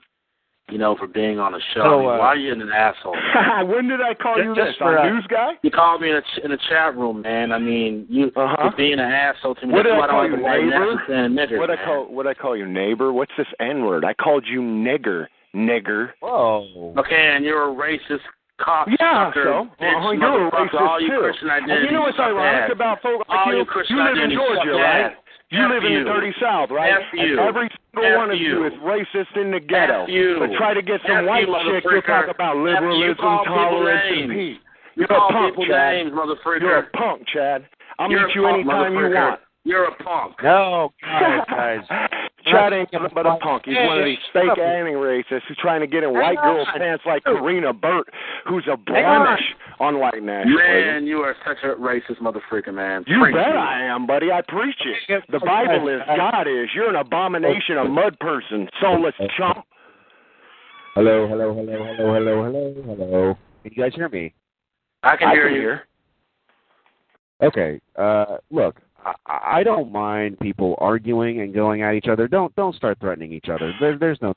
You 0.72 0.78
know, 0.78 0.96
for 0.96 1.08
being 1.08 1.40
on 1.40 1.54
the 1.54 1.62
show. 1.74 1.82
So, 1.82 1.96
I 1.96 1.98
mean, 1.98 2.06
uh, 2.10 2.18
why 2.20 2.28
are 2.28 2.36
you 2.38 2.52
an 2.54 2.62
asshole? 2.72 3.16
when 3.68 3.88
did 3.88 4.02
I 4.02 4.14
call 4.14 4.36
Just- 4.36 4.46
you 4.46 4.56
just 4.56 4.68
this? 4.68 4.76
for, 4.78 4.98
On 4.98 5.08
uh, 5.08 5.10
News 5.14 5.26
Guy? 5.30 5.52
You 5.64 5.72
called 5.72 6.02
me 6.02 6.10
in 6.12 6.16
a 6.18 6.22
ch- 6.22 6.40
in 6.44 6.52
a 6.52 6.58
chat 6.70 6.96
room, 6.96 7.22
man. 7.22 7.52
I 7.52 7.58
mean, 7.60 8.06
you 8.10 8.28
Uh-huh. 8.36 8.56
you're 8.64 8.78
being 8.78 8.94
an 9.00 9.12
asshole 9.12 9.56
to 9.56 9.68
me. 9.68 9.74
What 9.74 9.84
did 9.84 9.94
I 9.94 9.98
why 10.00 10.08
call 10.08 10.28
don't 10.28 10.40
you, 10.40 10.44
like 10.46 10.62
neighbor? 10.62 11.30
nationalists 11.30 11.60
What 11.60 11.70
I 11.72 11.76
call 11.86 12.06
what 12.14 12.28
I 12.28 12.34
call 12.34 12.56
you 12.58 12.68
neighbor? 12.68 13.12
What's 13.14 13.32
this 13.38 13.48
N 13.60 13.84
word? 13.86 14.06
I 14.06 14.14
called 14.14 14.46
you 14.48 14.62
nigger, 14.62 15.28
nigger. 15.56 16.10
Whoa. 16.22 16.94
Okay, 16.98 17.34
and 17.36 17.44
you're 17.46 17.70
a 17.70 17.74
racist 17.74 18.22
cock 18.60 18.88
Yeah, 19.00 19.30
sucker, 19.30 19.44
so 19.46 19.84
bitch, 19.84 19.88
uh-huh, 19.98 20.12
you're 20.12 20.48
a 20.48 20.52
motherfucker. 20.52 20.70
racist 20.70 20.82
All 20.82 21.02
you 21.02 21.08
too. 21.10 21.20
Christian 21.22 21.50
And 21.50 21.86
you 21.86 21.92
know 21.92 22.02
what's 22.02 22.18
suck 22.18 22.28
ironic 22.28 22.64
ass. 22.64 22.72
about 22.74 23.02
folks 23.02 23.24
like 23.30 23.40
All 23.48 23.52
you? 23.54 23.60
you 23.60 23.66
Christian 23.66 23.96
You 23.98 24.04
live 24.04 24.12
in 24.14 24.18
identities 24.20 24.38
Georgia, 24.38 24.72
right? 24.78 25.06
ass. 25.06 25.14
You 25.50 25.66
F 25.66 25.72
live 25.72 25.84
in 25.84 26.04
the 26.04 26.10
dirty 26.10 26.34
South, 26.40 26.70
right? 26.70 26.94
F 26.94 27.10
you. 27.14 27.40
And 27.40 27.40
every 27.40 27.70
single 27.94 28.12
F 28.12 28.18
one 28.18 28.32
of 28.32 28.38
you. 28.38 28.62
you. 28.62 28.68
is 28.68 28.74
racist 28.86 29.34
in 29.36 29.50
the 29.50 29.60
ghetto. 29.60 30.04
F 30.04 30.10
you. 30.10 30.38
But 30.40 30.56
try 30.58 30.74
to 30.74 30.82
get 30.82 31.02
some 31.08 31.26
F 31.26 31.26
white 31.26 31.48
you, 31.48 31.58
chick, 31.66 31.84
you'll 31.90 32.02
talk 32.04 32.28
about 32.30 32.58
liberalism, 32.58 33.18
tolerance, 33.18 34.04
and 34.14 34.30
peace. 34.30 34.58
You 34.96 35.06
You're 35.10 35.18
a 35.18 35.20
call 35.20 35.32
punk, 35.32 35.56
people 35.56 35.66
Chad. 35.66 35.94
names. 35.96 36.12
You're 36.62 36.78
a 36.78 36.90
punk, 36.92 37.28
Chad. 37.34 37.66
I'll 37.98 38.12
You're 38.12 38.28
meet 38.28 38.36
you 38.36 38.44
punk, 38.44 38.56
anytime 38.62 38.94
you 38.94 39.10
want. 39.10 39.40
You're 39.64 39.86
a 39.86 39.96
punk. 40.04 40.36
No, 40.44 40.94
guys, 41.02 41.42
guys. 41.50 41.82
Chad 42.52 42.74
ain't 42.74 42.92
nothing 42.94 43.10
but 43.14 43.26
a 43.26 43.38
punk. 43.38 43.64
He's 43.66 43.76
one 43.76 44.00
of 44.00 44.06
these 44.06 44.18
fake 44.34 44.44
shut 44.50 44.60
up. 44.60 44.66
anime 44.66 44.94
racists 44.96 45.42
who's 45.48 45.58
trying 45.62 45.82
to 45.82 45.88
get 45.88 46.04
in 46.04 46.12
white 46.14 46.38
girls' 46.42 46.68
pants 46.78 47.04
like 47.06 47.24
Karina 47.24 47.74
Burt, 47.74 48.08
who's 48.48 48.66
a 48.68 48.78
Hang 48.92 49.06
on. 49.06 49.26
blemish 49.26 49.44
on 49.80 50.00
white 50.00 50.22
nationalism. 50.22 50.56
Man, 50.58 51.06
you 51.06 51.18
are 51.20 51.36
such 51.48 51.58
a 51.64 51.76
racist 51.80 52.20
motherfucker, 52.22 52.74
man. 52.74 53.04
You 53.08 53.20
Freak 53.22 53.36
bet 53.36 53.48
you. 53.48 53.60
I 53.60 53.82
am, 53.84 54.06
buddy. 54.08 54.32
I 54.32 54.42
preach 54.48 54.76
it. 55.08 55.24
The 55.32 55.40
Bible 55.40 55.88
is, 55.88 56.02
God 56.08 56.48
is. 56.48 56.68
You're 56.76 56.90
an 56.90 56.96
abomination, 56.96 57.78
a 57.78 57.86
mud 57.86 58.18
person, 58.20 58.68
soulless 58.82 59.16
chump. 59.38 59.66
Hello, 60.96 61.28
hello, 61.28 61.54
hello, 61.54 61.94
hello, 61.98 62.14
hello, 62.14 62.44
hello, 62.44 62.96
hello. 62.96 63.38
Can 63.64 63.72
you 63.74 63.84
guys 63.84 63.94
hear 63.96 64.10
me? 64.10 64.34
I 65.04 65.16
can 65.16 65.30
I 65.30 65.32
hear 65.34 65.48
can 65.48 65.56
you. 65.56 65.62
hear. 65.62 65.88
Okay. 67.42 67.80
Uh, 67.98 68.38
look, 68.52 68.76
I, 69.06 69.14
I 69.60 69.64
don't 69.64 69.92
mind 69.92 70.40
people 70.40 70.76
arguing 70.80 71.42
and 71.42 71.54
going 71.54 71.82
at 71.84 71.94
each 71.94 72.08
other. 72.08 72.28
Don't 72.28 72.56
don't 72.56 72.76
start 72.76 72.98
threatening 73.00 73.32
each 73.34 73.50
other. 73.50 73.74
There, 73.80 73.98
there's 73.98 74.20
no. 74.22 74.34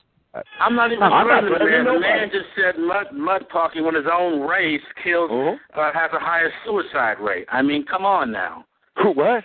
I'm 0.59 0.75
not 0.75 0.91
even 0.91 1.03
I'm 1.03 1.27
not 1.27 1.41
threatening 1.41 1.53
the 1.53 1.59
threatening 1.59 1.85
man. 1.85 1.93
The 1.93 1.99
man 1.99 2.29
just 2.31 2.45
said 2.55 2.79
mud 2.81 3.07
mud 3.13 3.45
talking 3.51 3.83
when 3.85 3.95
his 3.95 4.05
own 4.11 4.41
race 4.41 4.81
kills 5.03 5.29
Oh. 5.31 5.55
uh, 5.75 5.91
has 5.93 6.09
a 6.13 6.19
higher 6.19 6.51
suicide 6.65 7.19
rate. 7.19 7.45
I 7.51 7.61
mean, 7.61 7.85
come 7.85 8.05
on 8.05 8.31
now. 8.31 8.65
Who, 9.01 9.11
what? 9.11 9.43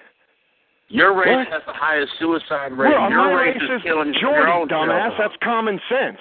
Your 0.89 1.15
race 1.19 1.29
What? 1.37 1.49
has 1.53 1.63
the 1.67 1.75
highest 1.75 2.13
suicide 2.19 2.73
rate. 2.73 2.95
Well, 2.95 3.11
your 3.11 3.37
race 3.37 3.57
race 3.61 3.71
is 3.71 3.77
is 3.77 3.83
killing 3.83 4.15
your 4.15 4.49
own 4.49 4.69
dumbass. 4.69 4.87
children. 4.89 5.13
That's 5.19 5.35
common 5.43 5.81
sense. 5.91 6.19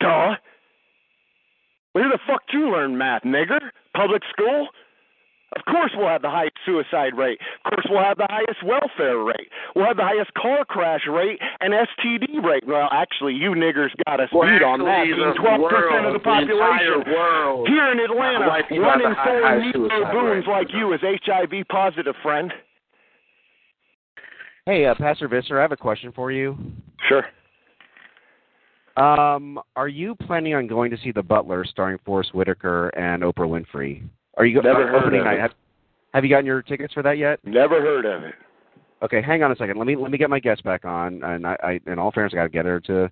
Duh. 0.00 0.34
Where 1.92 2.08
the 2.08 2.18
fuck 2.26 2.42
do 2.50 2.58
you 2.58 2.70
learn 2.72 2.96
math, 2.96 3.22
nigger? 3.22 3.60
Public 3.94 4.22
school? 4.32 4.68
Of 5.54 5.62
course 5.64 5.92
we'll 5.96 6.08
have 6.08 6.22
the 6.22 6.30
highest 6.30 6.56
suicide 6.66 7.16
rate. 7.16 7.38
Of 7.64 7.70
course 7.70 7.86
we'll 7.88 8.02
have 8.02 8.18
the 8.18 8.26
highest 8.28 8.64
welfare 8.64 9.18
rate. 9.22 9.48
We'll 9.76 9.86
have 9.86 9.96
the 9.96 10.02
highest 10.02 10.34
car 10.34 10.64
crash 10.64 11.02
rate 11.08 11.38
and 11.60 11.72
STD 11.72 12.42
rate. 12.42 12.64
Well, 12.66 12.88
actually, 12.90 13.34
you 13.34 13.50
niggers 13.50 13.90
got 14.06 14.18
us 14.20 14.28
Well, 14.32 14.48
beat 14.50 14.64
on 14.64 14.80
that, 14.80 15.06
actually, 15.06 15.22
being 15.22 15.34
12% 15.38 15.60
world, 15.60 16.04
of 16.06 16.12
the 16.12 16.18
the 16.18 16.22
population. 16.24 17.12
world. 17.14 17.68
Here 17.68 17.92
in 17.92 18.00
Atlanta, 18.00 18.48
White 18.48 18.70
one 18.72 19.00
in 19.02 19.14
four 19.14 19.42
highest 19.46 19.76
Negro 19.76 19.88
suicide 19.88 20.12
boons 20.12 20.44
like 20.48 20.68
you 20.74 20.92
is 20.92 21.00
HIV 21.02 21.68
positive, 21.70 22.14
friend. 22.22 22.52
Hey, 24.66 24.84
uh, 24.86 24.96
Pastor 24.96 25.28
Visser, 25.28 25.60
I 25.60 25.62
have 25.62 25.70
a 25.72 25.76
question 25.76 26.10
for 26.10 26.32
you. 26.32 26.58
Sure. 27.08 27.24
Um, 28.96 29.60
are 29.76 29.88
you 29.88 30.16
planning 30.16 30.54
on 30.54 30.66
going 30.66 30.90
to 30.90 30.96
see 31.04 31.12
The 31.12 31.22
Butler, 31.22 31.64
starring 31.64 31.98
Forest 32.04 32.34
Whitaker 32.34 32.88
and 32.88 33.22
Oprah 33.22 33.46
Winfrey? 33.46 34.02
Are 34.36 34.44
you 34.44 34.60
go- 34.60 34.66
Never 34.66 34.84
uh, 34.88 34.92
heard 34.92 35.02
opening 35.02 35.20
of 35.20 35.26
night? 35.26 35.38
it. 35.38 35.40
Have, 35.40 35.52
have 36.14 36.24
you 36.24 36.30
gotten 36.30 36.46
your 36.46 36.62
tickets 36.62 36.94
for 36.94 37.02
that 37.02 37.18
yet? 37.18 37.40
Never 37.44 37.80
heard 37.80 38.04
of 38.04 38.22
it. 38.24 38.34
Okay, 39.02 39.20
hang 39.20 39.42
on 39.42 39.52
a 39.52 39.56
second. 39.56 39.76
Let 39.76 39.86
me 39.86 39.94
let 39.94 40.10
me 40.10 40.16
get 40.16 40.30
my 40.30 40.40
guest 40.40 40.64
back 40.64 40.84
on, 40.86 41.22
and 41.22 41.46
I, 41.46 41.56
I 41.62 41.80
in 41.90 41.98
all 41.98 42.10
fairness, 42.12 42.32
I 42.32 42.36
got 42.36 42.42
to 42.44 42.48
get 42.48 42.64
her 42.64 42.80
to. 42.80 43.10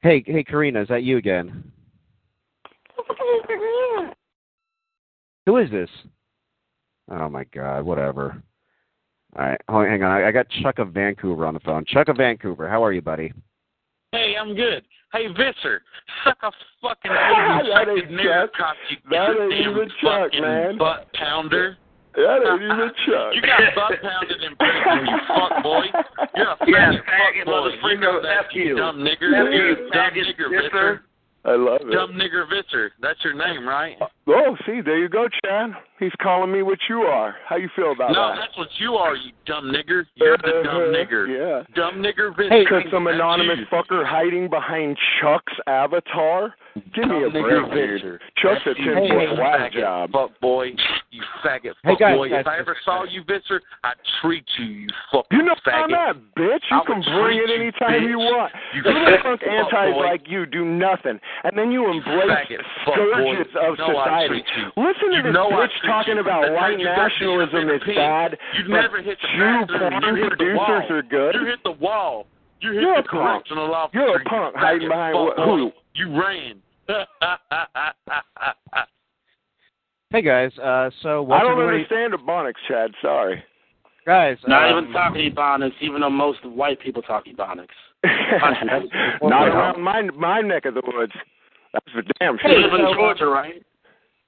Hey, 0.00 0.22
hey, 0.26 0.42
Karina, 0.42 0.80
is 0.80 0.88
that 0.88 1.02
you 1.02 1.18
again? 1.18 1.70
Who 5.46 5.56
is 5.58 5.70
this? 5.70 5.90
Oh 7.10 7.28
my 7.28 7.44
God, 7.44 7.84
whatever. 7.84 8.42
All 9.36 9.44
right, 9.44 9.60
hang 9.68 10.02
on. 10.02 10.10
I, 10.10 10.28
I 10.28 10.32
got 10.32 10.46
Chuck 10.62 10.78
of 10.78 10.92
Vancouver 10.92 11.46
on 11.46 11.54
the 11.54 11.60
phone. 11.60 11.84
Chuck 11.86 12.08
of 12.08 12.16
Vancouver, 12.16 12.68
how 12.68 12.82
are 12.82 12.92
you, 12.92 13.02
buddy? 13.02 13.32
Hey, 14.12 14.34
I'm 14.40 14.54
good. 14.54 14.82
Hey, 15.12 15.26
Visser, 15.28 15.82
suck 16.24 16.38
a 16.42 16.50
fucking 16.82 17.10
That 17.10 17.64
suck 17.72 17.88
ain't 17.88 18.06
a 18.06 18.12
nigger 18.12 18.44
Chuck. 18.44 18.52
cock, 18.58 18.76
you 18.90 18.96
That 19.10 19.30
ain't 19.30 19.38
goddamn 19.38 19.70
even 19.72 19.88
Chuck, 20.02 20.22
fucking 20.28 20.42
man. 20.42 20.78
butt 20.78 21.08
pounder. 21.14 21.76
That 22.14 22.44
ain't 22.44 22.62
even 22.68 22.90
Chuck. 23.06 23.32
You 23.34 23.40
got 23.42 23.60
butt 23.74 24.02
pounded 24.02 24.42
in 24.42 24.52
prison, 24.56 25.06
you 25.08 25.18
fuck 25.28 25.62
boy. 25.62 25.84
You're 26.36 26.48
a 26.52 26.56
Yeah, 26.66 26.92
faggot 26.92 27.04
faggot 27.08 27.44
fuck 27.44 27.80
boy. 27.80 27.88
You 27.88 27.96
motherfucker. 27.96 28.00
know 28.00 28.20
that, 28.22 28.36
F 28.44 28.54
you. 28.54 28.76
dumb 28.76 28.98
nigger. 28.98 29.32
F 29.32 29.48
You're 29.48 29.68
you, 29.80 29.90
dumb 29.90 30.10
nigger, 30.12 30.48
Visser. 30.50 31.02
Visser. 31.44 31.52
I 31.52 31.56
love 31.56 31.80
it. 31.82 31.92
Dumb 31.92 32.12
nigger 32.12 32.48
Visser. 32.48 32.92
That's 33.00 33.22
your 33.24 33.34
name, 33.34 33.66
right? 33.66 33.96
Oh, 34.28 34.56
see, 34.66 34.80
there 34.84 34.98
you 34.98 35.08
go, 35.08 35.26
Chad. 35.44 35.70
He's 35.98 36.12
calling 36.22 36.52
me 36.52 36.62
what 36.62 36.78
you 36.88 37.00
are. 37.02 37.34
How 37.46 37.56
you 37.56 37.68
feel 37.74 37.92
about 37.92 38.12
No, 38.12 38.28
that? 38.28 38.34
No, 38.34 38.40
that's 38.40 38.56
what 38.58 38.68
you 38.78 38.94
are, 38.94 39.14
you 39.16 39.32
dumb 39.46 39.64
nigger. 39.72 40.04
You're 40.14 40.36
the 40.36 40.62
dumb 40.64 40.76
Uh-huh, 40.76 40.92
nigger. 40.94 41.26
Yeah. 41.28 41.64
Dumb 41.74 42.02
nigger 42.02 42.36
Visser. 42.36 42.50
Hey, 42.50 42.64
Because 42.64 42.82
some 42.92 43.06
anonymous 43.06 43.58
you. 43.60 43.66
fucker 43.66 44.04
hiding 44.06 44.48
behind 44.48 44.96
Chuck's 45.20 45.52
avatar? 45.66 46.54
Give 46.94 47.08
me 47.08 47.16
a 47.24 47.30
Dumb 47.30 47.32
nigger 47.32 47.70
break, 47.70 47.98
Visser. 47.98 48.18
dude. 48.18 48.20
Chuck's 48.42 48.62
a 48.66 48.68
That's 48.70 48.80
you, 48.80 48.94
10 48.94 49.02
Hey, 49.02 49.08
foot 49.08 49.36
hey, 49.38 49.42
faggot 49.42 49.80
job. 49.80 50.10
Fuck 50.12 50.40
boy, 50.40 50.64
you 51.10 51.22
faggot 51.44 51.74
Hey, 51.82 51.90
fuck 51.92 51.98
guys, 51.98 52.16
boy. 52.16 52.28
guys, 52.30 52.40
if 52.42 52.46
I 52.46 52.58
ever 52.58 52.76
saw 52.84 53.04
you, 53.04 53.22
Visser, 53.24 53.60
I'd 53.84 53.94
treat 54.20 54.44
you, 54.58 54.64
you 54.66 54.88
fucking 55.12 55.38
You 55.38 55.44
know 55.44 55.54
I'm 55.66 55.90
faggot. 55.90 55.90
that, 55.90 56.16
bitch. 56.36 56.64
You 56.70 56.76
I 56.76 56.84
can 56.86 57.02
bring 57.02 57.38
it 57.38 57.46
treat 57.46 57.56
you, 57.56 57.62
anytime 57.62 58.08
you 58.08 58.18
want. 58.18 58.52
You 58.74 58.82
Little 58.82 59.04
faggot 59.06 59.22
punk 59.22 59.40
fuck 59.40 59.50
antis 59.50 59.94
boy. 59.94 60.04
like 60.04 60.22
you 60.28 60.46
do 60.46 60.64
nothing, 60.64 61.18
and 61.44 61.52
then 61.58 61.70
you 61.70 61.90
embrace 61.90 62.30
faggot 62.30 62.58
the 62.58 62.92
boy. 62.92 62.94
scourges 62.94 63.52
of 63.56 63.78
You 63.78 63.88
know 63.88 63.98
I 63.98 64.04
society. 64.04 64.28
treat 64.28 64.46
you. 64.56 64.64
Listen 64.82 65.08
to 65.10 65.16
You 65.16 65.22
this 65.22 65.34
know 65.34 65.48
bitch 65.50 65.76
talking 65.86 66.14
you. 66.14 66.20
about 66.20 66.42
That's 66.42 66.54
white 66.54 66.78
you 66.78 66.84
got 66.86 66.94
to 66.96 67.02
nationalism 67.08 67.70
is 67.70 67.82
bad, 67.94 68.38
You 68.56 68.64
but 68.68 68.80
never 68.82 69.02
hit 69.02 69.18
the 69.20 69.28
Jew 69.34 69.66
porn 69.66 70.02
You 70.02 70.14
hit 70.22 70.30
the 70.30 70.36
producers 70.36 70.90
are 70.90 71.02
good. 71.02 71.34
You 71.34 71.44
hit 71.46 71.62
the 71.64 71.72
wall. 71.72 72.26
You 72.60 72.72
hit 72.72 72.82
You're 72.82 72.94
the 72.94 73.00
a 73.00 73.02
punk. 73.04 73.46
correctional 73.46 73.72
officer. 73.74 73.98
You're 73.98 74.16
a 74.20 74.24
punk 74.24 74.56
hiding 74.56 74.88
behind 74.88 75.14
fuck 75.14 75.34
wh- 75.34 75.36
boy. 75.36 75.44
who? 75.46 75.72
You 75.94 76.20
ran. 76.20 76.60
Hey 80.10 80.22
guys, 80.22 80.50
uh, 80.58 80.88
so 81.02 81.30
I 81.30 81.42
don't 81.42 81.52
everybody? 81.52 81.84
understand 81.84 82.14
Ebonics, 82.14 82.54
Chad. 82.66 82.92
Sorry. 83.02 83.44
Guys, 84.06 84.38
Not 84.46 84.72
um, 84.72 84.84
even 84.84 84.92
talk 84.94 85.12
Ebonics, 85.12 85.72
even 85.82 86.00
though 86.00 86.08
most 86.08 86.42
white 86.46 86.80
people 86.80 87.02
talk 87.02 87.26
Ebonics. 87.26 87.66
Not 89.22 89.48
around 89.48 89.82
my 89.82 90.00
my 90.16 90.40
neck 90.40 90.64
of 90.64 90.72
the 90.72 90.82
woods. 90.86 91.12
That's 91.74 91.84
for 91.92 92.00
damn 92.18 92.34
You 92.36 92.40
sure. 92.40 92.58
live 92.58 92.72
in 92.72 92.94
Georgia, 92.94 93.26
right? 93.26 93.62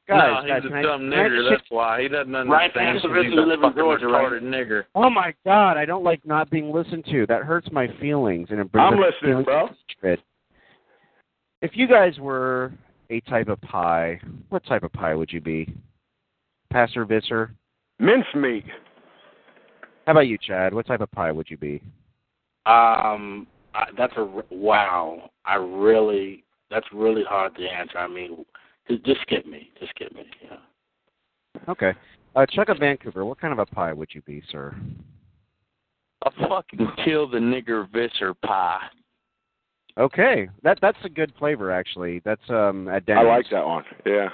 guys, 0.07 0.43
no, 0.43 0.49
guys, 0.49 0.63
he's 0.65 0.71
can 0.71 0.77
a 0.77 0.81
I- 0.81 0.83
dumb 0.83 1.01
I 1.11 1.17
nigger. 1.17 1.39
just- 1.49 1.51
That's 1.63 1.71
why 1.71 2.03
he 2.03 2.09
doesn't 2.09 2.35
understand. 2.35 2.51
Right, 2.51 2.75
Pastor 2.75 3.23
He's 3.23 3.33
a 3.33 3.35
you 3.37 3.41
live 3.47 3.61
in 3.61 3.63
fucking 3.63 3.79
Georgia, 3.79 4.07
right? 4.09 4.33
retarded 4.33 4.43
nigger. 4.43 4.83
Oh 4.95 5.09
my 5.09 5.33
God! 5.47 5.79
I 5.79 5.87
don't 5.87 6.05
like 6.05 6.21
not 6.27 6.51
being 6.51 6.71
listened 6.75 7.07
to. 7.07 7.27
That 7.27 7.43
hurts 7.45 7.69
my 7.73 7.89
feelings, 7.99 8.49
and 8.51 8.61
it 8.61 8.71
brings 8.71 8.93
I'm 8.93 9.01
listening, 9.01 9.45
bro. 9.45 9.69
of 9.69 9.71
hatred. 10.03 10.21
If 11.63 11.73
you 11.75 11.87
guys 11.87 12.19
were 12.19 12.73
a 13.11 13.21
type 13.23 13.49
of 13.49 13.61
pie, 13.61 14.21
what 14.49 14.65
type 14.65 14.83
of 14.83 14.93
pie 14.93 15.15
would 15.15 15.31
you 15.31 15.41
be, 15.41 15.73
Pastor 16.71 17.05
Visser? 17.05 17.53
Mincemeat. 17.99 18.65
How 20.07 20.13
about 20.13 20.27
you, 20.27 20.39
Chad? 20.39 20.73
What 20.73 20.87
type 20.87 21.03
of 21.03 21.11
pie 21.13 21.31
would 21.31 21.51
you 21.51 21.59
be? 21.59 21.83
Um, 22.65 23.47
I, 23.75 23.85
that's 23.97 24.15
a 24.17 24.21
r- 24.21 24.45
wow. 24.51 25.31
I 25.45 25.57
really, 25.57 26.45
that's 26.71 26.87
really 26.95 27.25
hard 27.25 27.55
to 27.57 27.67
answer. 27.67 27.99
I 27.99 28.09
mean, 28.09 28.45
just, 28.89 29.05
just 29.05 29.21
skip 29.23 29.47
me. 29.47 29.71
Just 29.79 29.91
skip 29.91 30.15
me. 30.15 30.25
Yeah. 30.43 30.57
Okay, 31.69 31.93
uh, 32.37 32.47
Chuck 32.47 32.71
of 32.71 32.79
Vancouver. 32.79 33.27
What 33.27 33.41
kind 33.41 33.53
of 33.53 33.59
a 33.59 33.67
pie 33.67 33.93
would 33.93 34.09
you 34.15 34.23
be, 34.23 34.43
sir? 34.51 34.75
I 36.25 36.31
fucking 36.49 36.89
kill 37.05 37.29
the 37.29 37.39
nigger 37.39 37.91
Visser 37.93 38.33
pie. 38.35 38.87
Okay, 40.01 40.49
that 40.63 40.79
that's 40.81 40.97
a 41.05 41.11
good 41.11 41.31
flavor 41.39 41.71
actually. 41.71 42.23
That's 42.25 42.41
um 42.49 42.89
at 42.89 43.05
Denny's. 43.05 43.21
I 43.27 43.29
like 43.29 43.47
that 43.51 43.67
one. 43.67 43.85
Yeah. 44.07 44.31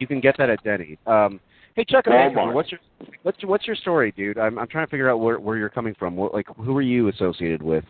You 0.00 0.08
can 0.08 0.20
get 0.20 0.36
that 0.38 0.50
at 0.50 0.62
Denny's. 0.64 0.98
Um, 1.06 1.38
hey 1.76 1.84
Chuck 1.88 2.08
of 2.08 2.12
Walmart. 2.12 2.52
What's 2.52 2.72
your 2.72 2.80
what's 3.22 3.40
your, 3.40 3.48
what's 3.48 3.66
your 3.66 3.76
story, 3.76 4.12
dude? 4.16 4.38
I'm 4.38 4.58
I'm 4.58 4.66
trying 4.66 4.86
to 4.86 4.90
figure 4.90 5.08
out 5.08 5.20
where 5.20 5.38
where 5.38 5.56
you're 5.56 5.68
coming 5.68 5.94
from. 5.96 6.16
What 6.16 6.34
like 6.34 6.46
who 6.56 6.76
are 6.76 6.82
you 6.82 7.08
associated 7.08 7.62
with? 7.62 7.84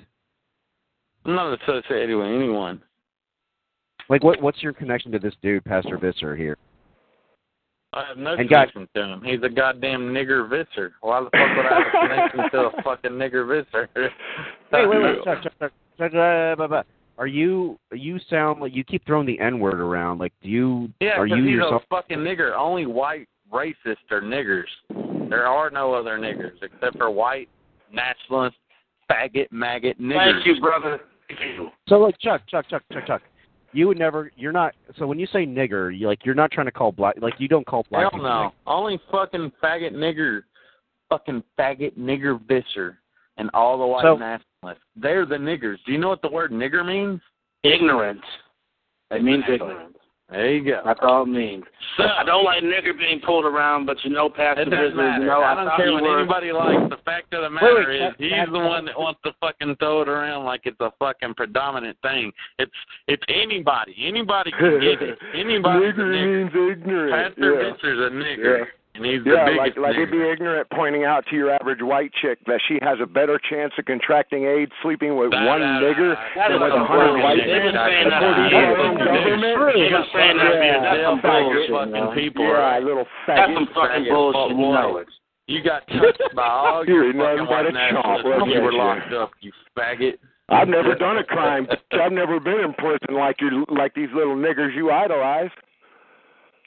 I'm 1.25 1.35
not 1.35 1.59
associated 1.63 2.15
with 2.15 2.27
anyone. 2.27 2.83
Like 4.11 4.23
what 4.23 4.43
what's 4.43 4.63
your 4.63 4.75
connection 4.75 5.11
to 5.13 5.19
this 5.19 5.35
dude, 5.43 5.65
Pastor 5.65 5.97
Visser 5.97 6.37
here? 6.37 6.59
I 7.95 8.05
have 8.07 8.19
no 8.19 8.35
And 8.35 8.51
guys- 8.51 8.69
connection 8.71 8.89
to 8.97 9.03
him. 9.15 9.23
He's 9.25 9.43
a 9.43 9.49
goddamn 9.49 10.13
nigger 10.13 10.47
Visser. 10.47 10.93
Why 11.01 11.21
the 11.21 11.31
fuck 11.31 11.57
would 11.57 11.67
I 11.67 11.75
have 11.75 11.87
a 11.87 12.09
connection 12.09 12.51
to 12.51 12.67
a 12.67 12.83
fucking 12.83 13.13
nigger 13.13 13.49
Visser? 13.49 13.89
Hey, 14.71 14.87
wait, 14.87 15.03
wait, 15.03 15.25
Chuck, 15.25 15.43
Chuck, 15.43 15.53
Chuck, 15.59 15.73
Chuck, 15.97 16.15
uh, 16.15 16.55
blah, 16.55 16.67
blah. 16.67 16.83
Are 17.19 17.27
you 17.27 17.79
you 17.93 18.19
sound 18.31 18.61
like 18.61 18.75
you 18.75 18.85
keep 18.85 19.05
throwing 19.05 19.27
the 19.27 19.39
N 19.41 19.59
word 19.59 19.81
around? 19.81 20.19
Like, 20.19 20.33
do 20.41 20.49
you 20.49 20.93
Yeah, 21.01 21.19
are 21.19 21.27
'cause 21.29 21.37
you 21.37 21.45
he's 21.45 21.55
yourself? 21.55 21.83
a 21.83 21.87
fucking 21.89 22.19
nigger. 22.19 22.55
Only 22.57 22.87
white 22.87 23.29
racists 23.53 24.11
are 24.11 24.23
niggers. 24.23 24.69
There 25.29 25.47
are 25.47 25.69
no 25.71 25.93
other 25.95 26.17
niggers 26.19 26.63
except 26.63 26.97
for 26.97 27.11
white 27.11 27.49
nationalist 27.93 28.57
faggot 29.11 29.49
maggot 29.51 30.01
niggers. 30.01 30.33
Thank 30.35 30.47
you, 30.47 30.61
brother. 30.61 31.01
So 31.89 31.99
like 31.99 32.17
Chuck, 32.19 32.43
Chuck, 32.47 32.67
Chuck, 32.69 32.83
Chuck, 32.93 33.07
Chuck. 33.07 33.23
You 33.73 33.89
would 33.89 33.99
never. 33.99 34.31
You're 34.37 34.53
not. 34.53 34.75
So 34.97 35.07
when 35.07 35.19
you 35.19 35.27
say 35.27 35.45
nigger, 35.45 35.97
you 35.97 36.07
like 36.07 36.25
you're 36.25 36.35
not 36.35 36.53
trying 36.53 36.67
to 36.67 36.73
call 36.73 36.93
black. 36.93 37.17
Like 37.21 37.35
you 37.39 37.49
don't 37.49 37.67
call 37.67 37.85
black. 37.91 38.03
Hell 38.03 38.11
people 38.13 38.27
no. 38.27 38.53
Only 38.67 38.99
fucking 39.11 39.53
faggot 39.63 39.93
nigger, 39.93 40.43
fucking 41.11 41.43
faggot 41.59 41.99
nigger 41.99 42.41
Visser, 42.47 42.99
and 43.39 43.51
all 43.55 43.79
the 43.79 43.87
white 43.87 44.03
So- 44.03 44.17
nationalists. 44.17 44.85
They're 44.97 45.25
the 45.27 45.37
niggers. 45.37 45.77
Do 45.87 45.93
you 45.93 45.99
know 45.99 46.09
what 46.09 46.23
the 46.23 46.31
word 46.31 46.51
nigger 46.53 46.85
means? 46.85 47.21
Ignorance. 47.63 48.23
It 49.11 49.23
means 49.23 49.45
Exactly. 49.45 49.71
ignorance. 49.71 49.95
There 50.31 50.51
you 50.53 50.63
go. 50.63 50.83
That's 50.85 51.01
all 51.01 51.23
it 51.23 51.29
means. 51.29 51.65
So, 51.97 52.05
I 52.05 52.23
don't 52.23 52.45
like 52.45 52.63
nigger 52.63 52.93
being 52.99 53.19
pulled 53.25 53.47
around, 53.47 53.87
but 53.87 53.97
you 54.05 54.11
know, 54.11 54.29
Pastor 54.29 54.61
It 54.61 54.65
doesn't 54.67 54.89
Business, 54.91 54.97
matter. 54.97 55.23
you 55.23 55.27
know, 55.31 55.41
I 55.41 55.53
I, 55.53 55.55
don't 55.55 55.65
thought 55.69 55.77
care 55.79 55.93
what 55.95 56.03
were, 56.03 56.19
anybody 56.19 56.53
likes. 56.53 56.91
The 56.91 56.99
fact 57.03 57.33
of 57.33 57.41
the 57.45 57.49
matter 57.49 57.75
wait, 57.89 57.97
is, 57.97 58.01
Chad, 58.13 58.15
he's 58.19 58.31
Chad, 58.33 58.49
the 58.53 58.59
one 58.59 58.85
that 58.85 58.99
wants 59.01 59.21
to 59.25 59.33
fucking 59.41 59.77
throw 59.77 60.03
it 60.03 60.09
around 60.11 60.45
like 60.45 60.63
it's 60.67 60.77
a 60.81 60.93
fucking 60.99 61.33
predominant 61.33 61.97
thing. 62.03 62.31
It's 62.59 62.71
it's 63.07 63.23
anybody. 63.31 63.97
Anybody 64.05 64.51
can 64.51 64.79
get 64.81 65.01
it. 65.01 65.19
Anybody 65.35 65.87
Nigger 65.87 65.97
nigger. 65.97 66.53
means 66.53 66.77
ignorant. 66.77 67.13
Pastor 67.35 67.63
yeah. 67.63 67.73
Visser's 67.73 67.99
a 67.99 68.15
nigger, 68.15 68.59
Yeah. 68.59 68.65
And 68.99 69.07
he's 69.07 69.23
the 69.25 69.31
Yeah, 69.39 69.47
biggest 69.47 69.79
like 69.79 69.95
like 69.95 69.95
it'd 69.97 70.11
be 70.11 70.21
ignorant 70.21 70.67
pointing 70.75 71.05
out 71.07 71.25
to 71.31 71.37
your 71.39 71.55
average 71.55 71.81
white 71.81 72.11
chick 72.21 72.39
that 72.47 72.61
she 72.67 72.79
has 72.83 72.99
a 73.01 73.07
better 73.07 73.39
chance 73.39 73.73
of 73.79 73.87
contracting 73.87 74.45
AIDS 74.45 74.73
sleeping 74.83 75.17
with 75.17 75.31
one 75.33 75.63
nigger. 75.63 76.19
That 76.37 76.51
than 76.51 76.61
with 76.61 76.75
a 76.75 76.85
hundred 76.85 77.23
white 77.23 77.39
men. 77.39 77.47
been 77.47 77.79
saying 77.79 78.09
that 78.11 78.21
Before 78.21 78.35
for 78.35 78.43
the 78.43 78.51
years. 78.51 78.79
own 78.83 78.95
government. 78.99 79.75
They've 79.79 79.95
been 79.95 80.09
saying 80.13 80.37
that 80.37 80.55
years. 80.59 80.83
That's 80.83 81.03
some 81.07 81.21
bullshit, 81.23 81.71
fucking 81.71 81.93
man. 81.95 82.15
people, 82.19 82.45
yeah, 82.45 82.59
right? 82.59 82.83
little 82.83 83.07
That's 83.27 83.53
some 83.55 83.69
fucking 83.73 84.05
bullshit. 84.11 84.59
You 84.59 84.69
know 84.75 84.97
it. 84.99 85.09
You 85.49 85.63
got 85.65 85.87
touched 85.89 86.35
by 86.37 86.45
all 86.45 86.85
your 86.91 87.09
fucking 87.15 87.47
white 87.49 87.73
nationalists 87.73 88.53
you 88.53 88.61
were 88.61 88.73
locked 88.77 89.15
up, 89.15 89.31
you 89.41 89.53
faggot. 89.79 90.19
I've 90.51 90.69
never 90.69 90.95
done 90.95 91.19
a 91.19 91.25
crime. 91.25 91.67
I've 91.93 92.13
never 92.13 92.41
been 92.41 92.61
in 92.61 92.73
prison 92.75 93.13
like 93.15 93.37
you, 93.41 93.67
like 93.69 93.95
these 93.95 94.09
little 94.15 94.35
niggers 94.37 94.75
you 94.75 94.91
idolize. 94.91 95.51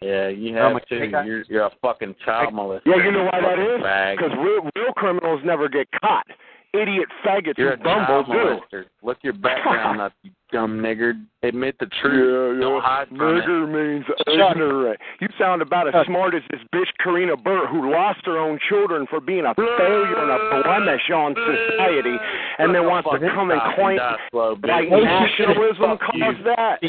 Yeah, 0.02 0.30
you 0.30 0.56
have 0.56 0.84
to. 0.88 0.96
You're, 0.96 1.44
you're 1.48 1.66
a 1.66 1.72
fucking 1.82 2.16
child 2.26 2.54
molester. 2.54 2.82
Yeah, 2.86 3.06
you 3.06 3.12
know 3.12 3.26
why 3.26 3.40
that 3.40 3.60
is? 3.60 4.18
Because 4.18 4.36
real, 4.38 4.70
real 4.76 4.94
criminals 4.94 5.42
never 5.46 5.70
get 5.70 5.88
caught. 6.02 6.26
Idiot 6.74 7.10
faggots 7.26 7.58
You're 7.58 7.76
who 7.76 7.82
a 7.82 7.84
bumble 7.84 8.24
child 8.26 8.64
do. 8.72 8.84
Look 9.04 9.18
your 9.22 9.34
background 9.34 10.00
up, 10.00 10.14
you 10.24 10.32
dumb 10.52 10.80
nigger. 10.80 11.14
Admit 11.44 11.76
the 11.80 11.88
truth. 12.02 12.56
Yeah, 12.56 12.62
Don't 12.62 12.76
yeah. 12.76 12.82
hide 12.82 13.08
from 13.10 13.20
it. 13.20 13.44
Nigger 13.44 13.68
means 13.68 14.06
ignorant. 14.26 15.00
You 15.20 15.28
sound 15.38 15.62
about 15.62 15.94
as 15.94 16.06
smart 16.06 16.34
as 16.34 16.42
this 16.50 16.62
bitch 16.74 16.88
Karina 17.04 17.36
Burt 17.36 17.70
who 17.70 17.92
lost 17.92 18.22
her 18.26 18.38
own 18.38 18.58
children 18.70 19.06
for 19.10 19.20
being 19.20 19.46
a 19.46 19.54
failure 19.54 20.16
and 20.18 20.32
a 20.32 20.64
blemish 20.64 21.12
on 21.14 21.36
society, 21.36 22.16
and 22.58 22.74
then 22.74 22.86
wants 22.86 23.10
to 23.12 23.20
come 23.36 23.52
and 23.52 23.62
claim 23.76 23.98
die 23.98 24.16
slow, 24.32 24.56
bitch. 24.56 24.70
like 24.70 24.90
nationalism 24.90 25.98
caused 25.98 26.46
that. 26.46 26.80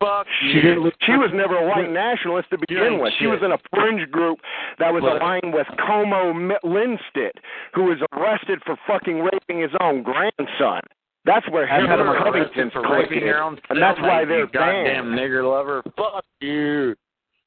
Fuck 0.00 0.26
She 0.40 0.48
you. 0.48 0.60
didn't 0.60 0.80
look. 0.82 0.94
She 1.02 1.12
was 1.12 1.30
never 1.32 1.56
a 1.56 1.66
white 1.66 1.90
nationalist 1.90 2.50
to 2.50 2.58
begin 2.58 2.82
ain't 2.94 3.02
with. 3.02 3.12
She 3.18 3.26
was 3.26 3.40
in 3.42 3.52
a 3.52 3.58
fringe 3.74 4.10
group 4.10 4.38
that 4.78 4.92
was 4.92 5.02
But- 5.02 5.22
aligned 5.22 5.54
with 5.54 5.66
Como 5.78 6.34
Mi- 6.34 6.54
Lindstedt, 6.64 7.32
who 7.74 7.84
was 7.84 7.98
arrested 8.12 8.62
for 8.66 8.76
fucking 8.86 9.22
raping 9.22 9.60
his 9.60 9.70
own 9.80 10.02
grandson. 10.02 10.82
That's 11.24 11.48
where 11.48 11.64
You 11.64 11.86
Hillary 11.88 12.08
were 12.10 12.18
Covington's 12.18 12.56
arrested 12.56 12.72
for 12.72 12.82
raping 12.94 13.18
is. 13.18 13.24
your 13.24 13.42
own 13.42 13.58
And 13.70 13.80
that's 13.82 13.98
why 14.00 14.24
they're 14.24 14.40
you 14.40 14.46
goddamn 14.48 15.14
banned. 15.16 15.18
nigger 15.18 15.50
lover. 15.50 15.82
Fuck 15.96 16.24
you. 16.40 16.94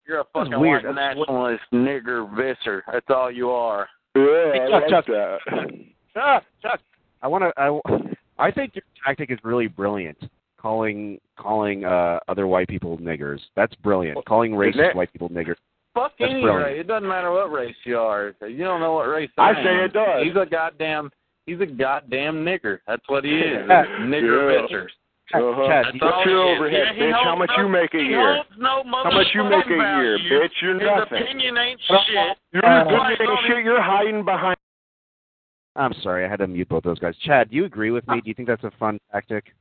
You're 0.08 0.22
a 0.22 0.24
That's 0.34 0.48
fucking 0.50 0.60
weird. 0.60 0.84
white 0.86 0.96
nationalist 0.96 1.64
nigger 1.72 2.28
visser. 2.36 2.84
That's 2.92 3.06
all 3.10 3.30
you 3.30 3.52
are. 3.52 3.88
Yeah, 4.16 4.24
Hey, 4.54 4.68
Chuck, 4.72 4.84
Chuck. 4.90 5.06
that. 5.06 5.40
Chuck, 6.16 6.44
Chuck. 6.64 6.80
I 7.22 7.28
want 7.28 7.44
to. 7.44 7.54
I, 7.62 8.48
I 8.48 8.52
think 8.52 8.76
your 8.76 8.84
tactic 9.06 9.30
is 9.30 9.38
really 9.44 9.68
brilliant. 9.68 10.18
Calling 10.62 11.20
calling 11.38 11.86
uh 11.86 12.20
other 12.28 12.46
white 12.48 12.68
people 12.68 12.98
niggers. 12.98 13.40
That's 13.56 13.74
brilliant. 13.76 14.24
Calling 14.26 14.52
racist 14.52 14.90
it? 14.90 14.96
white 14.96 15.12
people 15.14 15.30
niggers. 15.30 15.56
Fuck 15.94 16.12
That's 16.20 16.32
any 16.32 16.42
brilliant. 16.42 16.66
race. 16.66 16.80
It 16.82 16.88
doesn't 16.88 17.08
matter 17.08 17.32
what 17.32 17.52
race 17.52 17.76
you 17.86 17.98
are. 17.98 18.34
You 18.48 18.64
don't 18.66 18.82
know 18.82 18.94
what 18.94 19.08
race 19.08 19.30
I, 19.38 19.52
I 19.52 19.54
say 19.64 19.70
am. 19.70 19.80
it 19.86 19.94
does. 19.94 20.24
He's 20.24 20.36
a 20.36 20.46
goddamn. 20.46 21.10
He's 21.46 21.62
a 21.62 21.66
goddamn 21.66 22.44
nigger. 22.46 22.80
That's 22.88 23.02
what 23.08 23.24
he 23.24 23.32
is. 23.40 23.68
Nigger 23.70 24.54
Yeah. 24.54 24.62
visser. 24.68 24.90
Uh-huh. 25.34 25.68
Chad, 25.68 25.86
That's 25.86 25.96
you- 25.96 26.00
What's 26.04 26.18
all 26.18 26.26
your 26.28 26.42
overhead, 26.56 26.88
Yeah, 26.98 27.04
bitch? 27.06 27.24
How 27.24 27.36
much 27.36 27.50
no- 27.56 27.64
you 27.64 27.70
make 27.70 27.94
a 27.94 27.98
year? 28.04 28.44
no 28.58 28.84
How 28.86 29.12
much 29.12 29.28
you 29.34 29.44
make 29.46 29.66
a 29.66 29.70
year, 29.70 29.78
value. 29.78 30.42
bitch? 30.42 30.50
You're 30.62 30.74
His 30.80 30.84
nothing. 30.84 31.22
opinion 31.24 31.58
ain't 31.58 31.80
But- 31.88 32.02
shit. 32.06 32.38
You're 32.54 32.66
Uh, 32.66 32.84
just 33.10 33.22
doing 33.22 33.38
shit. 33.48 33.64
You're 33.64 33.82
hiding 33.82 34.26
behind. 34.26 34.58
I'm 35.76 35.94
sorry, 36.04 36.26
I 36.26 36.28
had 36.28 36.40
to 36.40 36.48
mute 36.48 36.68
both 36.68 36.84
those 36.84 37.00
guys. 37.00 37.16
Chad, 37.20 37.50
do 37.52 37.56
you 37.56 37.66
agree 37.66 37.92
with 37.92 38.06
me? 38.08 38.20
Do 38.22 38.28
you 38.28 38.34
think 38.34 38.48
that's 38.48 38.64
a 38.64 38.72
fun 38.72 39.00
tactic? 39.12 39.54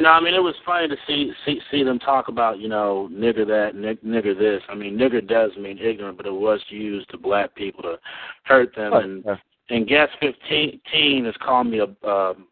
No, 0.00 0.10
I 0.10 0.20
mean 0.20 0.34
it 0.34 0.42
was 0.42 0.54
funny 0.64 0.86
to 0.86 0.96
see 1.08 1.32
see 1.44 1.60
see 1.72 1.82
them 1.82 1.98
talk 1.98 2.28
about 2.28 2.60
you 2.60 2.68
know 2.68 3.08
nigger 3.12 3.44
that 3.46 3.74
nig, 3.74 4.00
nigger 4.02 4.38
this. 4.38 4.62
I 4.68 4.74
mean 4.76 4.96
nigger 4.96 5.26
does 5.26 5.50
mean 5.58 5.78
ignorant, 5.78 6.16
but 6.16 6.26
it 6.26 6.32
was 6.32 6.60
used 6.68 7.10
to 7.10 7.18
black 7.18 7.54
people 7.56 7.82
to 7.82 7.98
hurt 8.44 8.74
them. 8.76 8.92
and 8.92 9.26
Uh, 9.26 9.36
and 9.70 9.88
guest 9.88 10.12
fifteen 10.20 11.24
has 11.24 11.34
called 11.44 11.66
me 11.66 11.80
a 11.80 12.08
um, 12.08 12.46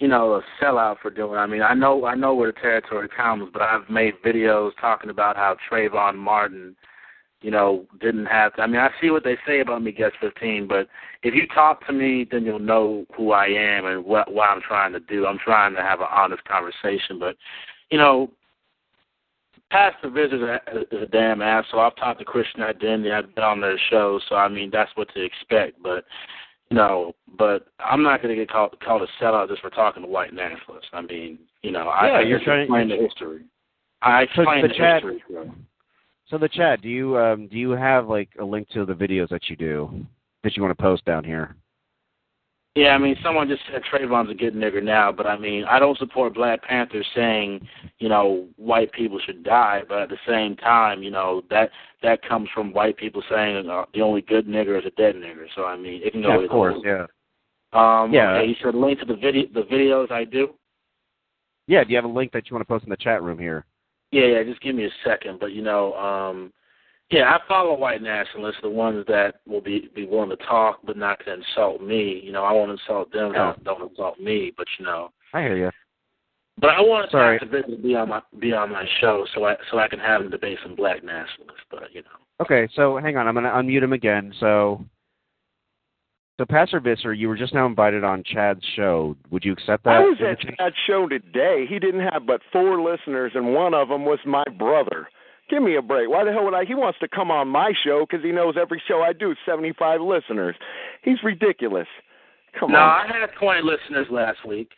you 0.00 0.08
know 0.08 0.34
a 0.34 0.42
sellout 0.60 0.98
for 1.00 1.10
doing. 1.10 1.38
I 1.38 1.46
mean 1.46 1.62
I 1.62 1.72
know 1.72 2.04
I 2.04 2.14
know 2.14 2.34
where 2.34 2.52
the 2.52 2.60
territory 2.60 3.08
comes, 3.08 3.48
but 3.54 3.62
I've 3.62 3.88
made 3.88 4.14
videos 4.22 4.72
talking 4.78 5.08
about 5.08 5.36
how 5.36 5.56
Trayvon 5.70 6.16
Martin, 6.16 6.76
you 7.42 7.50
know, 7.50 7.84
didn't 8.00 8.26
have. 8.26 8.54
To, 8.54 8.62
I 8.62 8.66
mean 8.66 8.80
I 8.80 8.90
see 9.00 9.10
what 9.10 9.24
they 9.24 9.36
say 9.46 9.60
about 9.60 9.82
me, 9.82 9.92
guest 9.92 10.14
fifteen, 10.20 10.66
but 10.68 10.88
if 11.22 11.34
you 11.34 11.46
talk 11.48 11.86
to 11.86 11.92
me, 11.92 12.26
then 12.30 12.44
you'll 12.44 12.58
know 12.58 13.04
who 13.16 13.32
I 13.32 13.46
am 13.46 13.86
and 13.86 14.04
what 14.04 14.32
what 14.32 14.48
I'm 14.48 14.60
trying 14.62 14.92
to 14.92 15.00
do. 15.00 15.26
I'm 15.26 15.38
trying 15.38 15.74
to 15.74 15.82
have 15.82 16.00
an 16.00 16.06
honest 16.10 16.44
conversation, 16.44 17.18
but 17.18 17.36
you 17.90 17.98
know, 17.98 18.30
Pastor 19.70 20.10
Viz 20.10 20.32
is 20.32 20.42
a, 20.42 20.60
is 20.94 21.02
a 21.02 21.06
damn 21.06 21.40
asshole. 21.40 21.80
I've 21.80 21.96
talked 21.96 22.18
to 22.18 22.24
Christian 22.24 22.62
Identity. 22.62 23.10
I've 23.10 23.34
been 23.34 23.44
on 23.44 23.60
their 23.60 23.78
show, 23.90 24.20
so 24.28 24.34
I 24.36 24.48
mean 24.48 24.70
that's 24.72 24.90
what 24.96 25.12
to 25.14 25.24
expect. 25.24 25.82
But 25.82 26.04
you 26.70 26.76
know, 26.76 27.14
but 27.38 27.66
I'm 27.78 28.02
not 28.02 28.22
going 28.22 28.34
to 28.36 28.40
get 28.40 28.50
called 28.50 28.76
called 28.84 29.02
a 29.02 29.22
sellout 29.22 29.48
just 29.48 29.62
for 29.62 29.70
talking 29.70 30.02
to 30.02 30.08
white 30.08 30.34
nationalists. 30.34 30.88
I 30.92 31.00
mean, 31.02 31.38
you 31.62 31.70
know, 31.70 31.88
I, 31.88 32.06
Yeah, 32.06 32.12
I 32.14 32.20
you're 32.22 32.38
just 32.38 32.44
trying- 32.46 32.62
explain 32.62 32.88
the 32.88 32.96
history. 32.96 33.42
I 34.02 34.26
So, 34.34 34.42
explain 34.42 34.62
the 34.62 34.74
Chad- 34.74 35.02
history. 35.02 35.22
So. 35.30 35.50
So 36.32 36.38
the 36.38 36.48
chat, 36.48 36.80
do 36.80 36.88
you 36.88 37.18
um 37.18 37.46
do 37.46 37.58
you 37.58 37.70
have 37.72 38.08
like 38.08 38.30
a 38.40 38.44
link 38.44 38.66
to 38.70 38.86
the 38.86 38.94
videos 38.94 39.28
that 39.28 39.50
you 39.50 39.54
do? 39.56 40.04
that 40.42 40.56
you 40.56 40.62
want 40.62 40.76
to 40.76 40.82
post 40.82 41.04
down 41.04 41.22
here. 41.22 41.54
Yeah, 42.74 42.94
I 42.94 42.98
mean, 42.98 43.16
someone 43.22 43.48
just 43.48 43.62
said 43.70 43.82
Trayvon's 43.84 44.30
a 44.30 44.34
good 44.34 44.54
nigger 44.54 44.82
now, 44.82 45.12
but 45.12 45.26
I 45.26 45.38
mean, 45.38 45.64
I 45.64 45.78
don't 45.78 45.98
support 45.98 46.34
Black 46.34 46.62
Panthers 46.62 47.06
saying, 47.14 47.68
you 47.98 48.08
know, 48.08 48.48
white 48.56 48.90
people 48.92 49.20
should 49.24 49.44
die, 49.44 49.82
but 49.86 49.98
at 50.02 50.08
the 50.08 50.16
same 50.26 50.56
time, 50.56 51.02
you 51.02 51.10
know, 51.10 51.42
that 51.50 51.70
that 52.02 52.26
comes 52.26 52.48
from 52.54 52.72
white 52.72 52.96
people 52.96 53.22
saying 53.30 53.68
uh, 53.68 53.84
the 53.92 54.00
only 54.00 54.22
good 54.22 54.46
nigger 54.46 54.78
is 54.78 54.86
a 54.86 54.90
dead 54.92 55.16
nigger. 55.16 55.46
So 55.54 55.64
I 55.66 55.76
mean, 55.76 56.00
it 56.02 56.12
can 56.12 56.22
go 56.22 56.28
Yeah, 56.28 56.36
either 56.36 56.44
of 56.46 56.50
course, 56.50 56.74
way. 56.82 56.90
yeah. 56.90 57.06
Um, 57.74 58.12
Yeah. 58.12 58.32
Okay, 58.32 58.48
you 58.48 58.56
said 58.62 58.74
link 58.74 58.98
to 59.00 59.04
the 59.04 59.16
video, 59.16 59.46
the 59.52 59.62
videos 59.62 60.10
I 60.10 60.24
do. 60.24 60.54
Yeah, 61.66 61.84
do 61.84 61.90
you 61.90 61.96
have 61.96 62.04
a 62.04 62.08
link 62.08 62.32
that 62.32 62.48
you 62.48 62.54
want 62.56 62.66
to 62.66 62.72
post 62.72 62.84
in 62.84 62.90
the 62.90 62.96
chat 62.96 63.22
room 63.22 63.38
here? 63.38 63.66
Yeah, 64.12 64.26
yeah. 64.26 64.42
Just 64.44 64.60
give 64.60 64.74
me 64.76 64.84
a 64.84 64.90
second, 65.04 65.40
but 65.40 65.52
you 65.52 65.62
know, 65.62 65.94
um, 65.94 66.52
yeah, 67.10 67.24
I 67.34 67.40
follow 67.48 67.76
white 67.76 68.00
nationalists, 68.02 68.60
the 68.62 68.70
ones 68.70 69.04
that 69.08 69.36
will 69.46 69.60
be 69.60 69.90
be 69.94 70.06
willing 70.06 70.30
to 70.30 70.36
talk 70.36 70.78
but 70.84 70.96
not 70.96 71.18
to 71.24 71.32
insult 71.34 71.82
me. 71.82 72.20
You 72.24 72.32
know, 72.32 72.44
I 72.44 72.52
won't 72.52 72.70
insult 72.70 73.12
them, 73.12 73.32
Oh. 73.34 73.54
don't, 73.56 73.64
don't 73.64 73.90
insult 73.90 74.20
me. 74.20 74.52
But 74.56 74.66
you 74.78 74.84
know, 74.84 75.10
I 75.34 75.40
hear 75.42 75.56
you. 75.56 75.70
but 76.60 76.70
I 76.70 76.80
want 76.80 77.10
Sorry. 77.10 77.38
to 77.40 77.46
to 77.62 77.76
be 77.76 77.94
on 77.96 78.08
my 78.10 78.22
be 78.38 78.52
on 78.52 78.70
my 78.70 78.86
show 79.00 79.26
so 79.34 79.44
I 79.44 79.56
so 79.70 79.78
I 79.78 79.88
can 79.88 79.98
have 79.98 80.22
them 80.22 80.30
debate 80.30 80.58
some 80.62 80.74
black 80.76 81.02
nationalists. 81.02 81.64
But 81.70 81.92
you 81.92 82.02
know, 82.02 82.18
Okay, 82.40 82.68
so 82.74 82.98
hang 82.98 83.16
on, 83.16 83.28
I'm 83.28 83.34
going 83.34 83.44
to 83.44 83.50
unmute 83.50 83.82
him 83.84 83.92
again. 83.92 84.32
So, 84.40 84.84
so 86.38 86.44
Pastor 86.46 86.80
Visser, 86.80 87.12
you 87.12 87.28
were 87.28 87.36
just 87.36 87.54
now 87.54 87.66
invited 87.66 88.04
on 88.04 88.22
Chad's 88.24 88.64
show. 88.74 89.16
Would 89.30 89.44
you 89.44 89.52
accept 89.52 89.84
that? 89.84 89.94
I 89.96 90.00
was 90.00 90.16
at 90.20 90.30
invitation? 90.30 90.54
that 90.58 90.72
show 90.86 91.06
today. 91.08 91.66
He 91.68 91.78
didn't 91.78 92.00
have 92.12 92.26
but 92.26 92.40
four 92.50 92.80
listeners, 92.80 93.32
and 93.34 93.54
one 93.54 93.74
of 93.74 93.88
them 93.88 94.04
was 94.04 94.18
my 94.26 94.44
brother. 94.58 95.08
Give 95.50 95.62
me 95.62 95.76
a 95.76 95.82
break. 95.82 96.08
Why 96.08 96.24
the 96.24 96.32
hell 96.32 96.44
would 96.44 96.54
I? 96.54 96.64
He 96.64 96.74
wants 96.74 96.98
to 97.00 97.08
come 97.08 97.30
on 97.30 97.48
my 97.48 97.72
show 97.84 98.06
because 98.08 98.24
he 98.24 98.32
knows 98.32 98.54
every 98.60 98.82
show 98.88 99.02
I 99.02 99.12
do, 99.12 99.34
75 99.44 100.00
listeners. 100.00 100.56
He's 101.02 101.22
ridiculous. 101.22 101.88
Come 102.58 102.72
no, 102.72 102.78
on. 102.78 103.08
No, 103.08 103.14
I 103.16 103.20
had 103.20 103.30
20 103.38 103.60
listeners 103.62 104.06
last 104.10 104.46
week. 104.46 104.70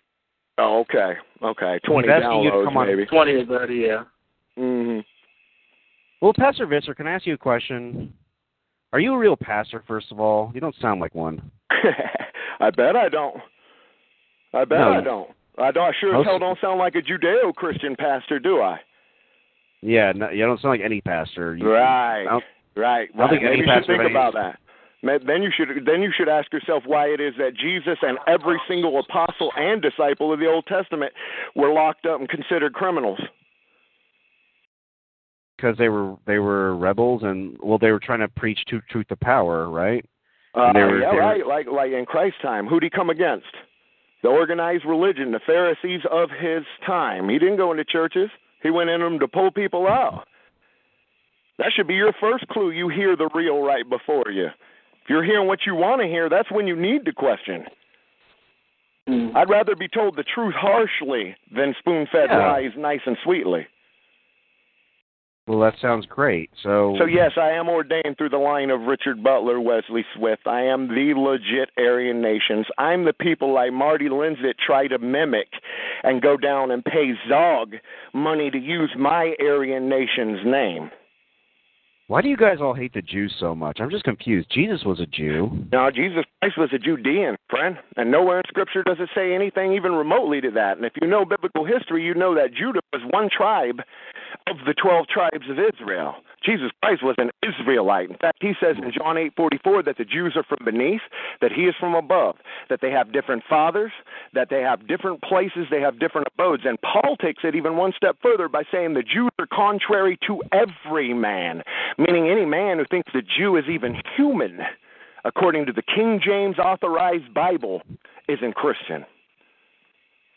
Oh, 0.59 0.81
okay. 0.81 1.15
Okay. 1.43 1.79
20 1.87 2.09
He's 2.09 2.13
asking 2.13 2.43
you 2.43 2.51
to 2.51 2.57
downloads, 2.57 2.65
come 2.65 2.77
on- 2.77 2.87
maybe. 2.89 3.07
20 3.07 3.33
or 3.33 3.47
30, 3.47 3.75
yeah. 3.75 4.03
hmm 4.57 4.99
Well, 6.21 6.33
Pastor 6.37 6.67
Visser, 6.67 6.95
can 6.95 7.07
I 7.07 7.13
ask 7.13 7.27
you 7.27 7.35
a 7.35 7.39
question? 7.39 8.13
Are 8.95 9.01
you 9.01 9.13
a 9.13 9.19
real 9.19 9.35
pastor, 9.35 9.83
first 9.89 10.13
of 10.13 10.21
all? 10.21 10.53
You 10.55 10.61
don't 10.61 10.77
sound 10.81 11.01
like 11.01 11.17
one. 11.17 11.51
I 12.61 12.71
bet 12.71 12.95
I 12.95 13.09
don't. 13.09 13.39
I 14.53 14.65
bet 14.65 14.79
No. 14.79 14.93
I 14.93 15.01
don't. 15.01 15.31
I 15.59 15.73
don't. 15.73 15.89
I 15.89 15.93
sure 15.99 16.17
as 16.17 16.25
hell 16.25 16.39
don't 16.39 16.61
sound 16.61 16.79
like 16.79 16.95
a 16.95 17.03
Judeo-Christian 17.03 17.97
pastor, 17.97 18.39
do 18.39 18.61
I? 18.61 18.79
Yeah, 19.83 20.13
no, 20.15 20.31
you 20.31 20.47
don't 20.47 20.61
sound 20.61 20.79
like 20.79 20.81
any 20.85 21.01
pastor. 21.01 21.57
You, 21.57 21.73
Right. 21.73 22.25
I 22.25 22.41
Right. 22.77 23.09
I 23.13 23.17
don't 23.17 23.19
right. 23.19 23.31
think 23.31 23.43
any 23.43 23.51
Maybe 23.51 23.59
you 23.59 23.65
should 23.65 23.79
pastor 23.81 23.99
think 23.99 24.11
about 24.11 24.35
that. 24.35 24.61
Then 25.27 25.43
you 25.43 25.51
should 25.51 25.85
then 25.85 26.01
you 26.01 26.13
should 26.17 26.29
ask 26.29 26.53
yourself 26.53 26.85
why 26.87 27.07
it 27.07 27.21
is 27.21 27.35
that 27.37 27.55
Jesus 27.57 27.99
and 28.01 28.17
every 28.29 28.61
single 28.69 29.01
apostle 29.01 29.51
and 29.57 29.83
disciple 29.83 30.33
of 30.33 30.39
the 30.39 30.47
Old 30.47 30.67
Testament 30.67 31.13
were 31.57 31.73
locked 31.73 32.07
up 32.07 32.21
and 32.21 32.29
considered 32.29 32.75
criminals. 32.75 33.19
Because 35.65 35.79
they 35.79 35.89
were 35.89 36.17
they 36.27 36.39
were 36.39 36.77
rebels 36.77 37.23
and 37.23 37.57
well 37.63 37.79
they 37.79 37.91
were 37.91 38.01
trying 38.01 38.21
to 38.21 38.29
preach 38.29 38.59
to 38.69 38.81
truth 38.91 39.09
to 39.09 39.17
power, 39.17 39.69
right? 39.71 40.05
Uh, 40.55 40.71
were- 40.75 41.01
yeah, 41.01 41.13
were- 41.13 41.19
right. 41.21 41.47
Like 41.47 41.67
like 41.67 41.93
in 41.93 42.05
Christ's 42.05 42.41
time, 42.43 42.67
who'd 42.67 42.83
he 42.83 42.91
come 42.91 43.09
against? 43.11 43.47
The 44.23 44.29
organized 44.29 44.85
religion, 44.85 45.33
the 45.33 45.41
Pharisees 45.47 46.01
of 46.11 46.31
his 46.31 46.65
time. 46.87 47.29
He 47.29 47.39
didn't 47.39 47.57
go 47.57 47.71
into 47.71 47.85
churches. 47.85 48.31
He 48.63 48.71
went 48.71 48.91
in 48.91 49.01
them 49.01 49.19
to 49.19 49.29
pull 49.29 49.51
people 49.51 49.87
out. 49.87 50.27
That 51.59 51.73
should 51.75 51.87
be 51.87 51.95
your 51.95 52.13
first 52.21 52.49
clue. 52.49 52.71
You 52.71 52.89
hear 52.89 53.17
the 53.17 53.29
real 53.35 53.61
right 53.61 53.89
before 53.89 54.31
you. 54.31 54.47
If 54.47 55.11
you're 55.11 55.23
hearing 55.25 55.47
what 55.47 55.61
you 55.67 55.75
want 55.75 56.01
to 56.01 56.07
hear, 56.09 56.29
that's 56.31 56.51
when 56.51 56.67
you 56.67 56.75
need 56.75 57.05
to 57.05 57.13
question. 57.13 57.65
Mm. 59.09 59.37
I'd 59.37 59.51
rather 59.51 59.77
be 59.77 59.89
told 59.89 60.17
the 60.17 60.25
truth 60.25 60.55
harshly 60.57 61.37
than 61.55 61.75
spoon-fed 61.79 62.31
Yeah. 62.31 62.39
lies 62.53 62.71
nice 62.77 63.03
and 63.05 63.19
sweetly. 63.23 63.67
Well, 65.47 65.61
that 65.61 65.75
sounds 65.81 66.07
great. 66.07 66.51
So 66.63 66.97
So 66.99 67.05
yes, 67.05 67.33
I 67.37 67.51
am 67.51 67.69
ordained 67.69 68.17
through 68.17 68.31
the 68.31 68.39
line 68.39 68.71
of 68.71 68.83
Richard 68.83 69.23
Butler, 69.23 69.61
Wesley 69.61 70.05
Swift. 70.17 70.47
I 70.47 70.63
am 70.63 70.89
the 70.89 71.13
legit 71.15 71.69
Aryan 71.77 72.23
nations. 72.23 72.67
I'm 72.79 73.05
the 73.05 73.13
people 73.13 73.53
like 73.53 73.73
Marty 73.73 74.09
Lindstedt 74.09 74.55
try 74.65 74.87
to 74.89 74.99
mimic 74.99 75.49
and 76.03 76.23
go 76.23 76.39
down 76.39 76.71
and 76.71 76.83
pay 76.83 77.13
Zog 77.29 77.75
money 78.15 78.51
to 78.51 78.59
use 78.59 78.95
my 78.99 79.35
Aryan 79.39 79.89
nation's 79.89 80.41
name. 80.47 80.91
Why 82.07 82.21
do 82.21 82.29
you 82.29 82.37
guys 82.37 82.59
all 82.61 82.75
hate 82.75 82.93
the 82.93 83.01
Jews 83.01 83.35
so 83.41 83.55
much? 83.55 83.79
I'm 83.81 83.91
just 83.91 84.05
confused. 84.05 84.51
Jesus 84.51 84.85
was 84.85 85.01
a 85.01 85.07
Jew. 85.07 85.65
Now, 85.73 85.91
Jesus 85.91 86.25
Christ 86.41 86.59
was 86.59 86.69
a 86.75 86.79
Judean, 86.79 87.37
friend, 87.49 87.79
and 87.97 88.11
nowhere 88.11 88.39
in 88.39 88.45
Scripture 88.47 88.83
does 88.83 88.99
it 89.01 89.09
say 89.15 89.35
anything 89.35 89.73
even 89.73 89.93
remotely 89.93 90.43
to 90.43 90.51
that. 90.51 90.77
And 90.77 90.85
if 90.85 90.93
you 91.01 91.09
know 91.09 91.25
biblical 91.25 91.65
history, 91.65 92.05
you 92.05 92.15
know 92.15 92.35
that 92.35 92.53
Judah 92.53 92.81
was 92.93 93.03
one 93.11 93.31
tribe 93.35 93.81
of 94.47 94.57
the 94.67 94.75
12 94.75 95.07
tribes 95.09 95.49
of 95.49 95.57
Israel. 95.59 96.17
Jesus 96.45 96.71
Christ 96.83 97.03
was 97.03 97.17
an 97.19 97.31
Israelite. 97.43 98.11
In 98.11 98.17
fact, 98.17 98.39
he 98.41 98.53
says 98.61 98.77
in 98.77 98.93
John 98.93 99.17
8:44 99.17 99.83
that 99.85 99.97
the 99.97 100.05
Jews 100.05 100.37
are 100.37 100.43
from 100.43 100.65
beneath, 100.65 101.01
that 101.41 101.53
he 101.53 101.63
is 101.63 101.75
from 101.81 101.95
above, 101.95 102.37
that 102.69 102.81
they 102.81 102.91
have 102.91 103.13
different 103.13 103.45
fathers, 103.49 103.93
that 104.35 104.51
they 104.51 104.61
have 104.61 104.87
different 104.87 105.23
places, 105.23 105.67
they 105.71 105.81
have 105.81 105.99
different 105.99 106.29
abodes. 106.35 106.65
And 106.67 106.79
Paul 106.83 107.17
takes 107.17 107.45
it 107.45 107.55
even 107.55 107.77
one 107.77 107.93
step 107.97 108.17
further 108.23 108.49
by 108.49 108.65
saying 108.71 108.95
the 108.95 109.03
Jews 109.03 109.31
are 109.39 109.47
contrary 109.47 110.19
to 110.27 110.43
every 110.53 111.15
man, 111.15 111.63
meaning 111.99 112.29
any 112.29 112.45
man 112.45 112.79
who 112.79 112.85
thinks 112.85 113.13
the 113.13 113.23
Jew 113.23 113.57
is 113.57 113.65
even 113.69 114.01
human, 114.17 114.61
according 115.25 115.67
to 115.67 115.73
the 115.73 115.83
King 115.83 116.21
James 116.25 116.59
authorized 116.59 117.33
Bible, 117.33 117.83
isn't 118.29 118.55
Christian. 118.55 119.07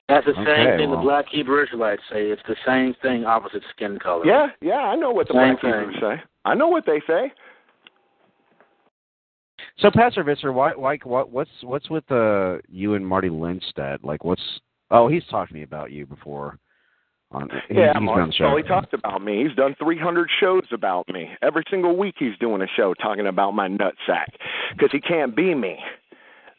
That's 0.10 0.26
the 0.26 0.32
Okay, 0.32 0.46
same 0.46 0.78
thing 0.78 0.90
well. 0.90 1.00
the 1.00 1.04
black 1.04 1.26
Hebrew 1.30 1.62
Israelites 1.62 2.02
say. 2.10 2.28
It's 2.28 2.42
the 2.48 2.56
same 2.66 2.96
thing, 3.02 3.26
opposite 3.26 3.64
skin 3.76 4.00
color. 4.00 4.26
Yeah, 4.26 4.48
yeah, 4.62 4.80
I 4.80 4.96
know 4.96 5.12
what 5.12 5.28
the 5.28 5.34
Same 5.34 5.58
black 5.60 5.62
Hebrews 5.62 5.98
say. 6.00 6.24
I 6.46 6.56
know 6.56 6.70
what 6.70 6.86
they 6.86 7.02
say. 7.06 7.32
So 9.80 9.92
Pastor 9.92 10.24
Visser, 10.24 10.52
why 10.54 10.72
why 10.72 10.98
what 11.04 11.32
what's 11.32 11.52
what's 11.62 11.90
with 11.90 12.10
uh 12.12 12.58
you 12.70 12.96
and 12.96 13.06
Marty 13.06 13.30
Lindstedt? 13.30 14.00
Like 14.04 14.24
what's 14.24 14.42
oh 14.92 15.08
he's 15.08 15.26
talked 15.26 15.50
to 15.50 15.56
me 15.56 15.64
about 15.64 15.92
you 15.92 16.06
before. 16.06 16.58
On 17.32 17.50
he, 17.68 17.76
yeah, 17.76 17.88
he's 17.88 17.94
been 17.96 18.04
Mark 18.06 18.22
on 18.22 18.28
the 18.30 18.34
show. 18.34 18.46
Scully 18.46 18.64
talked 18.64 18.94
about 18.94 19.22
me. 19.22 19.46
He's 19.46 19.56
done 19.56 19.76
300 19.78 20.30
shows 20.40 20.64
about 20.72 21.10
me. 21.10 21.30
Every 21.42 21.64
single 21.70 21.98
week 21.98 22.16
he's 22.18 22.38
doing 22.40 22.62
a 22.62 22.68
show 22.78 22.94
talking 22.94 23.28
about 23.28 23.52
my 23.52 23.68
nutsack 23.68 24.28
because 24.72 24.92
he 24.94 25.02
can't 25.02 25.36
be 25.36 25.54
me. 25.54 25.78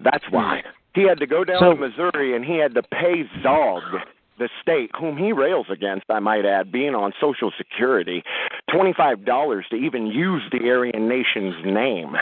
That's 0.01 0.25
why. 0.31 0.63
He 0.95 1.03
had 1.03 1.19
to 1.21 1.27
go 1.27 1.45
down 1.45 1.61
So- 1.61 1.75
to 1.75 1.81
Missouri 1.81 2.35
and 2.35 2.45
he 2.45 2.57
had 2.57 2.75
to 2.75 2.83
pay 2.83 3.29
Zog, 3.43 3.83
the 4.39 4.49
state, 4.63 4.91
whom 4.97 5.17
he 5.17 5.33
rails 5.33 5.67
against, 5.71 6.05
I 6.09 6.21
might 6.21 6.45
add, 6.45 6.71
being 6.73 6.95
on 6.95 7.13
Social 7.21 7.51
Security, 7.57 8.23
$25 8.71 9.69
to 9.69 9.77
even 9.77 10.07
use 10.07 10.43
the 10.51 10.71
Aryan 10.71 11.09
Nation's 11.09 11.65
name. 11.65 12.17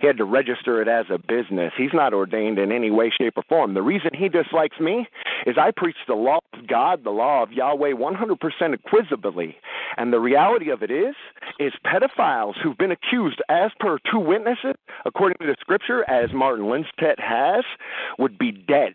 He 0.00 0.06
had 0.06 0.16
to 0.18 0.24
register 0.24 0.80
it 0.80 0.86
as 0.86 1.06
a 1.10 1.18
business. 1.18 1.72
He's 1.76 1.92
not 1.92 2.14
ordained 2.14 2.58
in 2.58 2.70
any 2.70 2.90
way, 2.90 3.10
shape, 3.16 3.36
or 3.36 3.42
form. 3.48 3.74
The 3.74 3.82
reason 3.82 4.10
he 4.14 4.28
dislikes 4.28 4.78
me 4.78 5.08
is 5.44 5.56
I 5.58 5.72
preach 5.76 5.96
the 6.06 6.14
law 6.14 6.38
of 6.52 6.66
God, 6.68 7.02
the 7.02 7.10
law 7.10 7.42
of 7.42 7.52
Yahweh, 7.52 7.92
100% 7.92 8.74
equivocally. 8.74 9.56
And 9.96 10.12
the 10.12 10.20
reality 10.20 10.70
of 10.70 10.82
it 10.82 10.90
is, 10.92 11.16
is 11.58 11.72
pedophiles 11.84 12.54
who've 12.62 12.78
been 12.78 12.92
accused, 12.92 13.42
as 13.48 13.72
per 13.80 13.98
two 14.10 14.20
witnesses, 14.20 14.74
according 15.04 15.38
to 15.40 15.46
the 15.46 15.56
scripture, 15.60 16.08
as 16.08 16.32
Martin 16.32 16.66
Lindstedt 16.66 17.18
has, 17.18 17.64
would 18.18 18.38
be 18.38 18.52
dead 18.52 18.92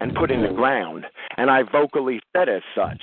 and 0.00 0.16
put 0.16 0.32
in 0.32 0.42
the 0.42 0.52
ground. 0.52 1.06
And 1.36 1.48
I 1.48 1.62
vocally 1.62 2.20
said 2.36 2.48
as 2.48 2.62
such. 2.74 3.02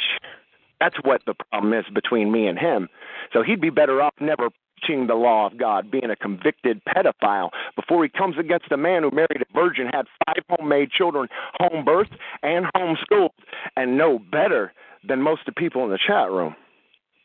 That's 0.79 0.97
what 1.03 1.21
the 1.25 1.33
problem 1.49 1.73
is 1.73 1.85
between 1.93 2.31
me 2.31 2.47
and 2.47 2.59
him. 2.59 2.89
So 3.33 3.41
he'd 3.41 3.61
be 3.61 3.69
better 3.69 4.01
off 4.01 4.13
never 4.19 4.49
the 4.87 5.15
law 5.15 5.47
of 5.47 5.57
God, 5.57 5.91
being 5.91 6.09
a 6.09 6.15
convicted 6.15 6.81
pedophile, 6.85 7.49
before 7.75 8.03
he 8.03 8.09
comes 8.09 8.37
against 8.37 8.71
a 8.71 8.77
man 8.77 9.03
who 9.03 9.11
married 9.11 9.41
a 9.41 9.53
virgin, 9.53 9.87
had 9.91 10.05
five 10.25 10.43
homemade 10.49 10.91
children, 10.91 11.27
home 11.59 11.83
birth 11.83 12.09
and 12.43 12.65
homeschooled, 12.75 13.31
and 13.75 13.97
know 13.97 14.19
better 14.31 14.73
than 15.07 15.21
most 15.21 15.41
of 15.47 15.53
the 15.53 15.59
people 15.59 15.83
in 15.83 15.89
the 15.89 15.99
chat 16.07 16.31
room. 16.31 16.55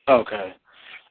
Okay. 0.09 0.55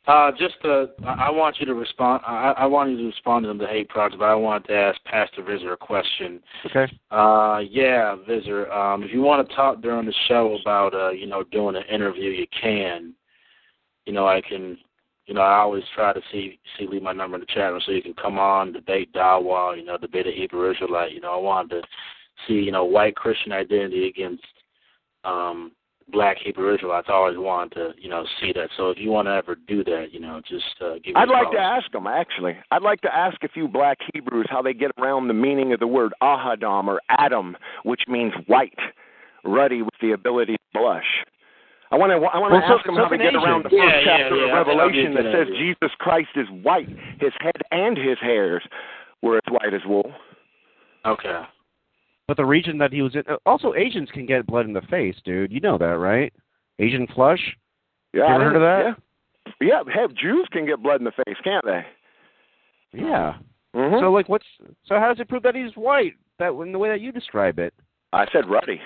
Uh, 0.07 0.31
just 0.31 0.55
uh, 0.65 0.88
I 1.05 1.27
I 1.27 1.30
want 1.30 1.59
you 1.59 1.65
to 1.68 1.76
respond. 1.76 2.23
I, 2.26 2.53
I 2.57 2.65
want 2.65 2.89
you 2.89 2.97
to 2.97 3.05
respond 3.05 3.43
to 3.43 3.47
them, 3.49 3.59
the 3.59 3.68
hate 3.68 3.88
project, 3.88 4.19
but 4.19 4.26
I 4.26 4.34
wanted 4.34 4.68
to 4.69 4.73
ask 4.73 4.99
Pastor 5.05 5.43
Visser 5.43 5.73
a 5.73 5.77
question. 5.77 6.41
Okay. 6.65 6.91
Uh, 7.11 7.59
yeah, 7.69 8.15
Visser. 8.27 8.72
Um, 8.72 9.03
if 9.03 9.13
you 9.13 9.22
want 9.22 9.47
to 9.47 9.55
talk 9.55 9.80
during 9.80 10.07
the 10.07 10.13
show 10.27 10.57
about 10.59 10.95
uh, 10.95 11.11
you 11.11 11.27
know, 11.27 11.43
doing 11.43 11.76
an 11.76 11.84
interview, 11.84 12.31
you 12.31 12.47
can. 12.59 13.13
You 14.07 14.13
know, 14.13 14.27
I 14.27 14.41
can. 14.41 14.76
You 15.31 15.35
know, 15.35 15.43
I 15.43 15.59
always 15.59 15.85
try 15.95 16.11
to 16.11 16.19
see 16.29 16.59
see 16.77 16.85
leave 16.85 17.03
my 17.03 17.13
number 17.13 17.37
in 17.37 17.39
the 17.39 17.45
chat 17.45 17.71
room 17.71 17.81
so 17.85 17.93
you 17.93 18.01
can 18.01 18.13
come 18.15 18.37
on 18.37 18.73
debate 18.73 19.13
Dawa. 19.13 19.77
You 19.77 19.85
know, 19.85 19.97
debate 19.97 20.27
a 20.27 20.31
Hebrew 20.31 20.69
Israelite. 20.69 21.13
You 21.13 21.21
know, 21.21 21.31
I 21.31 21.37
wanted 21.37 21.69
to 21.69 21.81
see 22.45 22.55
you 22.55 22.73
know 22.73 22.83
white 22.83 23.15
Christian 23.15 23.53
identity 23.53 24.09
against 24.09 24.43
um 25.23 25.71
black 26.11 26.35
Hebrew 26.43 26.75
Israelites 26.75 27.07
always 27.09 27.37
wanted 27.37 27.75
to, 27.75 27.91
you 27.97 28.09
know, 28.09 28.25
see 28.41 28.51
that. 28.51 28.71
So 28.75 28.89
if 28.89 28.97
you 28.97 29.09
want 29.09 29.29
to 29.29 29.31
ever 29.31 29.55
do 29.69 29.85
that, 29.85 30.07
you 30.11 30.19
know, 30.19 30.41
just 30.45 30.65
uh, 30.81 30.95
give. 30.95 31.15
me 31.15 31.21
I'd 31.21 31.29
like 31.29 31.49
to 31.51 31.59
ask 31.59 31.89
them 31.93 32.07
actually. 32.07 32.57
I'd 32.69 32.81
like 32.81 32.99
to 32.99 33.15
ask 33.15 33.41
a 33.41 33.47
few 33.47 33.69
black 33.69 33.99
Hebrews 34.13 34.47
how 34.49 34.61
they 34.61 34.73
get 34.73 34.91
around 34.99 35.29
the 35.29 35.33
meaning 35.33 35.71
of 35.71 35.79
the 35.79 35.87
word 35.87 36.11
Ahadam 36.21 36.87
or 36.87 36.99
Adam, 37.07 37.55
which 37.83 38.01
means 38.09 38.33
white, 38.47 38.77
ruddy 39.45 39.81
with 39.81 39.93
the 40.01 40.11
ability 40.11 40.57
to 40.57 40.77
blush. 40.77 41.23
I 41.91 41.97
want 41.97 42.11
to. 42.11 42.15
I 42.18 42.39
want 42.39 42.51
to 42.53 42.59
Well, 42.59 42.68
so- 42.68 42.76
ask 42.77 42.85
them 42.85 42.95
so 42.95 43.03
how 43.03 43.09
they 43.09 43.18
can 43.18 43.26
get 43.27 43.35
around 43.35 43.63
the 43.63 43.69
Asians. 43.69 43.81
first 43.84 44.05
Yeah, 44.05 44.15
yeah, 44.15 44.18
chapter 44.18 44.35
yeah, 44.35 44.43
of 44.45 44.49
I 44.51 44.63
that'd 44.63 44.68
be 44.68 44.72
a 44.72 44.76
Revelation 44.80 45.13
that 45.15 45.27
says. 45.31 45.47
Jesus 45.57 45.91
Christ 45.99 46.30
is 46.35 46.47
white. 46.63 46.88
His 47.19 47.34
head 47.41 47.59
and 47.72 47.97
his 47.97 48.18
hairs 48.19 48.63
were 49.22 49.35
as 49.38 49.43
white 49.51 49.73
as 49.73 49.81
wool. 49.85 50.11
Okay. 51.05 51.41
But 52.27 52.38
the 52.38 52.45
region 52.45 52.77
that 52.77 52.93
he 52.93 53.01
was 53.01 53.15
in, 53.15 53.23
also 53.45 53.73
Asians 53.76 54.09
can 54.11 54.26
get 54.26 54.45
blood 54.45 54.65
in 54.65 54.73
the 54.73 54.81
face, 54.84 55.15
dude. 55.26 55.51
You 55.51 55.59
know 55.59 55.77
that, 55.77 55.97
right? 55.99 56.31
Asian 56.80 57.07
flush. 57.07 57.57
Yeah, 58.13 58.27
You 58.30 58.35
ever 58.35 58.43
heard 58.45 58.55
of 58.55 58.61
didn't- 58.85 59.03
Yeah. 59.61 59.84
yeah, 59.85 59.93
have 59.93 60.13
Jews 60.13 60.47
can 60.51 60.65
get 60.65 60.81
blood 60.81 61.01
in 61.01 61.05
the 61.05 61.11
face, 61.26 61.38
can't 61.43 61.65
they? 61.65 61.85
Yeah. 62.93 63.35
Mm-hmm. 63.76 63.99
So 63.99 64.11
like, 64.11 64.30
what's 64.30 64.45
so 64.85 64.97
how 64.99 65.09
does 65.09 65.19
it 65.19 65.27
prove 65.30 65.43
that 65.43 65.55
he's 65.55 65.76
white? 65.76 66.13
That 66.39 66.53
in 66.53 66.72
the 66.72 66.80
way 66.80 66.89
that 66.89 67.01
you 67.01 67.11
describe 67.11 67.59
it. 67.59 67.73
I 68.13 68.26
said 68.31 68.49
ruddy. 68.49 68.81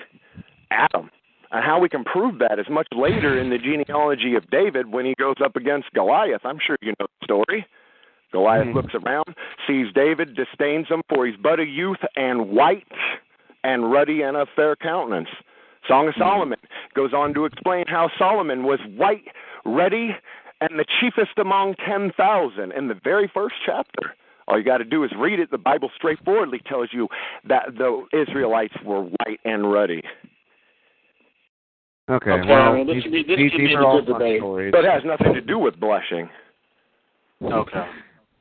Adam. 0.70 1.10
And 1.56 1.64
how 1.64 1.78
we 1.78 1.88
can 1.88 2.04
prove 2.04 2.38
that 2.40 2.58
is 2.58 2.66
much 2.68 2.86
later 2.94 3.40
in 3.40 3.48
the 3.48 3.56
genealogy 3.56 4.34
of 4.34 4.50
David 4.50 4.92
when 4.92 5.06
he 5.06 5.14
goes 5.14 5.36
up 5.42 5.56
against 5.56 5.90
Goliath. 5.94 6.42
I'm 6.44 6.58
sure 6.58 6.76
you 6.82 6.92
know 7.00 7.06
the 7.06 7.24
story. 7.24 7.66
Goliath 8.30 8.66
Mhm. 8.66 8.74
looks 8.74 8.94
around, 8.94 9.34
sees 9.66 9.90
David, 9.94 10.34
disdains 10.34 10.86
him, 10.88 11.00
for 11.08 11.24
he's 11.24 11.36
but 11.36 11.58
a 11.58 11.64
youth 11.64 12.04
and 12.14 12.50
white 12.50 12.86
and 13.64 13.90
ruddy 13.90 14.20
and 14.20 14.36
of 14.36 14.50
fair 14.50 14.76
countenance. 14.76 15.30
Song 15.88 16.08
of 16.08 16.14
Solomon 16.16 16.58
goes 16.92 17.14
on 17.14 17.32
to 17.32 17.46
explain 17.46 17.86
how 17.86 18.10
Solomon 18.18 18.64
was 18.64 18.80
white, 18.94 19.26
ruddy, 19.64 20.14
and 20.60 20.78
the 20.78 20.84
chiefest 20.84 21.38
among 21.38 21.74
10,000 21.76 22.72
in 22.72 22.88
the 22.88 23.00
very 23.02 23.28
first 23.28 23.54
chapter. 23.64 24.14
All 24.46 24.58
you 24.58 24.64
got 24.64 24.78
to 24.78 24.84
do 24.84 25.04
is 25.04 25.12
read 25.14 25.40
it. 25.40 25.50
The 25.50 25.56
Bible 25.56 25.90
straightforwardly 25.96 26.58
tells 26.58 26.92
you 26.92 27.08
that 27.44 27.78
the 27.78 28.06
Israelites 28.12 28.76
were 28.82 29.00
white 29.00 29.40
and 29.46 29.72
ruddy. 29.72 30.04
Okay. 32.08 32.30
Okay, 32.30 32.48
well, 32.48 32.72
well, 32.74 32.84
this 32.84 32.94
these, 33.02 33.04
be- 33.04 33.22
this 33.24 33.36
these, 33.36 33.50
these 33.52 33.68
be 33.70 33.74
are 33.74 33.82
a 33.82 33.86
all 33.86 34.00
good 34.00 34.12
debate. 34.12 34.40
stories. 34.40 34.70
But 34.72 34.84
it 34.84 34.90
has 34.90 35.02
nothing 35.04 35.34
to 35.34 35.40
do 35.40 35.58
with 35.58 35.78
blushing. 35.80 36.28
Okay. 37.42 37.84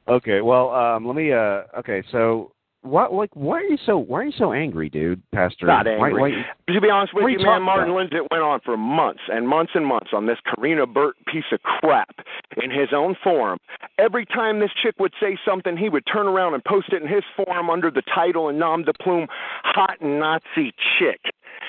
Okay. 0.07 0.41
Well, 0.41 0.69
um, 0.71 1.05
let 1.07 1.15
me. 1.15 1.31
Uh, 1.33 1.63
okay. 1.79 2.03
So, 2.11 2.51
what? 2.83 3.11
Like, 3.11 3.31
why 3.33 3.57
are 3.57 3.63
you 3.63 3.77
so? 3.83 3.97
Why 3.97 4.19
are 4.19 4.23
you 4.25 4.33
so 4.37 4.53
angry, 4.53 4.87
dude, 4.89 5.19
Pastor? 5.33 5.65
Not 5.65 5.87
angry. 5.87 6.13
why- 6.13 6.73
To 6.73 6.79
be 6.79 6.89
honest 6.91 7.15
with 7.15 7.23
you, 7.23 7.39
you 7.39 7.45
man, 7.45 7.63
Martin 7.63 7.89
about? 7.89 8.11
Lindstedt, 8.11 8.27
went 8.29 8.43
on 8.43 8.59
for 8.63 8.77
months 8.77 9.21
and 9.29 9.47
months 9.49 9.71
and 9.73 9.83
months 9.85 10.11
on 10.13 10.27
this 10.27 10.37
Karina 10.45 10.85
Burt 10.85 11.15
piece 11.25 11.45
of 11.51 11.59
crap 11.63 12.15
in 12.61 12.69
his 12.69 12.89
own 12.93 13.15
forum. 13.23 13.57
Every 13.97 14.27
time 14.27 14.59
this 14.59 14.71
chick 14.81 14.93
would 14.99 15.13
say 15.19 15.37
something, 15.43 15.75
he 15.75 15.89
would 15.89 16.03
turn 16.05 16.27
around 16.27 16.53
and 16.53 16.63
post 16.63 16.93
it 16.93 17.01
in 17.01 17.07
his 17.07 17.23
forum 17.35 17.71
under 17.71 17.89
the 17.89 18.03
title 18.13 18.47
and 18.47 18.59
nom 18.59 18.83
de 18.83 18.93
plume, 18.93 19.25
Hot 19.63 19.99
Nazi 20.01 20.71
Chick. 20.99 21.19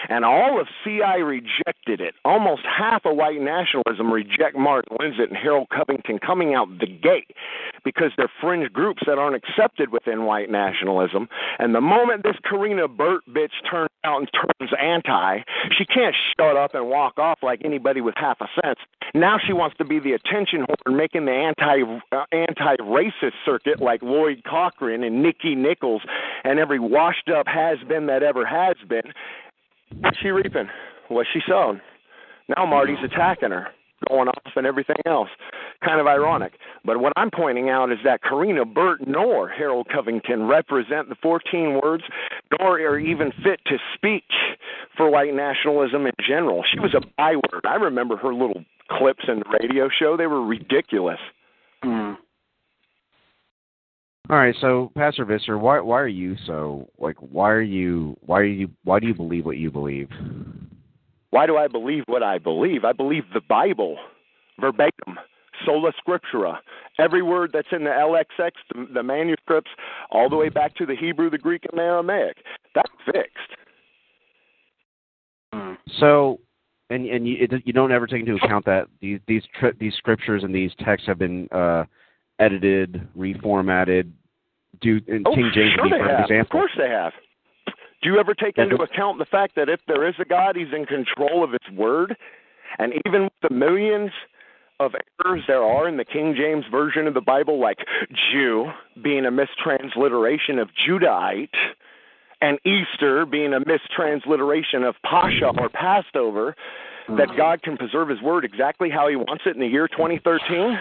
And 0.08 0.24
all 0.24 0.60
of 0.60 0.68
CI 0.84 1.22
rejected 1.22 2.00
it. 2.00 2.14
Almost 2.24 2.62
half 2.64 3.04
of 3.04 3.16
white 3.16 3.40
nationalism 3.40 4.12
reject 4.12 4.56
Martin 4.56 4.96
Lindstedt 4.98 5.28
and 5.28 5.36
Harold 5.36 5.68
Covington 5.70 6.18
coming 6.18 6.54
out 6.54 6.68
the 6.78 6.86
gate 6.86 7.30
because 7.84 8.12
they're 8.16 8.30
fringe 8.40 8.72
groups 8.72 9.02
that 9.06 9.18
aren't 9.18 9.36
accepted 9.36 9.92
within 9.92 10.24
white 10.24 10.50
nationalism. 10.50 11.28
And 11.58 11.74
the 11.74 11.80
moment 11.80 12.22
this 12.22 12.36
Karina 12.48 12.88
Burt 12.88 13.22
bitch 13.28 13.52
turns 13.70 13.90
out 14.04 14.20
and 14.20 14.30
turns 14.32 14.72
anti, 14.80 15.38
she 15.76 15.84
can't 15.84 16.14
shut 16.38 16.56
up 16.56 16.74
and 16.74 16.88
walk 16.88 17.18
off 17.18 17.38
like 17.42 17.62
anybody 17.64 18.00
with 18.00 18.14
half 18.16 18.40
a 18.40 18.48
sense. 18.62 18.78
Now 19.14 19.38
she 19.44 19.52
wants 19.52 19.76
to 19.78 19.84
be 19.84 19.98
the 19.98 20.12
attention 20.12 20.66
whore, 20.68 20.94
making 20.94 21.26
the 21.26 21.32
anti 21.32 21.82
uh, 22.12 22.24
anti-racist 22.32 23.32
circuit 23.44 23.80
like 23.80 24.00
Floyd 24.00 24.42
Cochran 24.48 25.02
and 25.04 25.22
Nikki 25.22 25.54
Nichols 25.54 26.02
and 26.44 26.58
every 26.58 26.78
washed 26.78 27.28
up 27.28 27.46
has 27.46 27.78
been 27.88 28.06
that 28.06 28.22
ever 28.22 28.44
has 28.44 28.76
been. 28.88 29.12
What's 30.00 30.18
she 30.18 30.28
reaping? 30.28 30.68
What's 31.08 31.28
she 31.32 31.40
sown? 31.46 31.80
Now 32.56 32.66
Marty's 32.66 32.98
attacking 33.04 33.50
her, 33.50 33.68
going 34.08 34.28
off 34.28 34.52
and 34.54 34.66
everything 34.66 34.96
else. 35.04 35.28
Kind 35.84 36.00
of 36.00 36.06
ironic. 36.06 36.54
But 36.84 37.00
what 37.00 37.12
I'm 37.16 37.30
pointing 37.30 37.70
out 37.70 37.90
is 37.90 37.98
that 38.04 38.22
Karina 38.22 38.64
Burt 38.64 39.06
nor 39.06 39.48
Harold 39.48 39.88
Covington 39.92 40.46
represent 40.46 41.08
the 41.08 41.16
14 41.20 41.80
words, 41.82 42.04
nor 42.58 42.80
are 42.80 42.98
even 42.98 43.32
fit 43.42 43.60
to 43.66 43.78
speak 43.94 44.24
for 44.96 45.10
white 45.10 45.34
nationalism 45.34 46.06
in 46.06 46.12
general. 46.26 46.62
She 46.70 46.78
was 46.78 46.94
a 46.94 47.00
byword. 47.16 47.64
I 47.64 47.74
remember 47.74 48.16
her 48.16 48.32
little 48.32 48.64
clips 48.88 49.24
in 49.28 49.40
the 49.40 49.58
radio 49.60 49.88
show. 49.88 50.16
They 50.16 50.26
were 50.26 50.44
ridiculous. 50.44 51.18
Mm. 51.84 52.16
All 54.28 54.36
right. 54.36 54.55
So, 54.61 54.90
Pastor 54.97 55.24
Visser, 55.24 55.57
why 55.57 55.81
why 55.81 56.01
are 56.01 56.09
you 56.09 56.36
so 56.47 56.89
like? 56.98 57.16
Why 57.19 57.51
are 57.51 57.62
you? 57.62 58.16
Why 58.23 58.40
are 58.40 58.44
you? 58.44 58.69
Why 58.82 58.98
do 58.98 59.07
you 59.07 59.15
believe 59.15 59.47
what 59.47 59.57
you 59.57 59.70
believe? 59.70 60.09
Why 61.31 61.47
do 61.47 61.57
I 61.57 61.69
believe 61.69 62.05
what 62.07 62.23
I 62.23 62.39
believe? 62.39 62.85
I 62.85 62.93
believe 62.93 63.24
the 63.35 63.40
Bible, 63.40 63.98
verbatim, 64.61 65.19
sola 65.65 65.93
scriptura. 65.93 66.59
Every 66.98 67.23
word 67.23 67.51
that's 67.53 67.69
in 67.70 67.85
the 67.85 67.90
LXX, 67.90 68.53
the, 68.74 68.86
the 68.94 69.03
manuscripts, 69.03 69.70
all 70.11 70.28
the 70.28 70.36
way 70.36 70.48
back 70.48 70.74
to 70.77 70.86
the 70.86 70.97
Hebrew, 70.97 71.31
the 71.31 71.39
Greek, 71.39 71.65
and 71.70 71.78
the 71.78 71.85
Aramaic. 71.85 72.39
That's 72.74 72.90
fixed. 73.05 73.57
Mm. 75.55 75.77
So, 76.01 76.40
and 76.90 77.07
and 77.07 77.28
you 77.28 77.36
it, 77.39 77.53
you 77.65 77.73
don't 77.73 77.93
ever 77.93 78.09
take 78.09 78.20
into 78.27 78.35
account 78.36 78.65
that 78.65 78.89
these 79.01 79.20
these 79.28 79.43
tri- 79.59 79.73
these 79.78 79.94
scriptures 79.94 80.43
and 80.43 80.53
these 80.53 80.73
texts 80.81 81.07
have 81.07 81.19
been 81.19 81.48
uh, 81.53 81.85
edited, 82.38 83.06
reformatted. 83.16 84.10
Do 84.80 85.00
and 85.08 85.26
Oh, 85.26 85.34
King 85.34 85.50
James 85.54 85.72
sure 85.74 85.84
would 85.84 85.90
be 85.90 85.98
they 85.98 86.02
a 86.02 86.06
perfect 86.06 86.30
example. 86.30 86.40
Of 86.40 86.48
course 86.50 86.72
they 86.76 86.88
have. 86.88 87.12
Do 88.02 88.10
you 88.12 88.18
ever 88.18 88.34
take 88.34 88.56
That 88.56 88.64
into 88.64 88.76
account 88.76 89.18
the 89.18 89.24
fact 89.24 89.56
that 89.56 89.68
if 89.68 89.80
there 89.88 90.06
is 90.06 90.14
a 90.20 90.24
God, 90.24 90.56
He's 90.56 90.72
in 90.74 90.84
control 90.84 91.42
of 91.42 91.50
His 91.52 91.76
Word, 91.76 92.16
and 92.78 92.92
even 93.06 93.24
with 93.24 93.32
the 93.42 93.54
millions 93.54 94.10
of 94.78 94.92
errors 95.24 95.42
there 95.46 95.62
are 95.62 95.88
in 95.88 95.96
the 95.96 96.04
King 96.04 96.34
James 96.36 96.64
version 96.70 97.06
of 97.06 97.14
the 97.14 97.22
Bible, 97.22 97.58
like 97.58 97.78
Jew 98.30 98.66
being 99.02 99.24
a 99.24 99.30
mistransliteration 99.30 100.60
of 100.60 100.68
Judahite, 100.86 101.48
and 102.42 102.58
Easter 102.66 103.24
being 103.24 103.54
a 103.54 103.60
mistransliteration 103.60 104.86
of 104.86 104.94
Pascha 105.02 105.52
or 105.58 105.70
Passover, 105.70 106.54
that 107.16 107.30
hmm. 107.30 107.36
God 107.36 107.62
can 107.62 107.78
preserve 107.78 108.08
His 108.08 108.20
Word 108.20 108.44
exactly 108.44 108.90
how 108.90 109.08
He 109.08 109.16
wants 109.16 109.44
it 109.46 109.54
in 109.54 109.60
the 109.60 109.66
year 109.66 109.88
2013? 109.88 110.78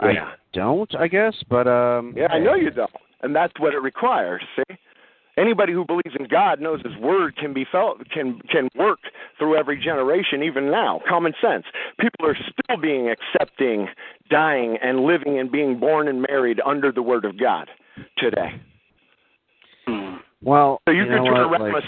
I 0.00 0.34
don't, 0.52 0.94
I 0.96 1.08
guess, 1.08 1.34
but 1.48 1.66
um. 1.66 2.14
Yeah, 2.16 2.28
I 2.30 2.38
know 2.38 2.54
you 2.54 2.70
don't, 2.70 2.90
and 3.22 3.34
that's 3.34 3.52
what 3.58 3.74
it 3.74 3.82
requires. 3.82 4.42
See, 4.56 4.76
anybody 5.38 5.72
who 5.72 5.84
believes 5.84 6.16
in 6.18 6.26
God 6.28 6.60
knows 6.60 6.80
His 6.82 6.96
Word 7.00 7.36
can 7.36 7.54
be 7.54 7.64
felt, 7.70 7.98
can 8.10 8.40
can 8.50 8.68
work 8.76 8.98
through 9.38 9.56
every 9.56 9.82
generation, 9.82 10.42
even 10.42 10.70
now. 10.70 11.00
Common 11.08 11.32
sense. 11.40 11.64
People 12.00 12.26
are 12.26 12.36
still 12.36 12.76
being 12.76 13.08
accepting, 13.08 13.88
dying, 14.30 14.78
and 14.82 15.00
living 15.00 15.38
and 15.38 15.50
being 15.50 15.78
born 15.78 16.08
and 16.08 16.24
married 16.28 16.60
under 16.66 16.90
the 16.92 17.02
Word 17.02 17.24
of 17.24 17.38
God 17.38 17.68
today. 18.18 18.60
Well, 20.42 20.80
So 20.86 20.92
you, 20.92 21.04
you 21.04 21.08
could 21.08 21.24
turn 21.24 21.36
around 21.38 21.72
like, 21.72 21.84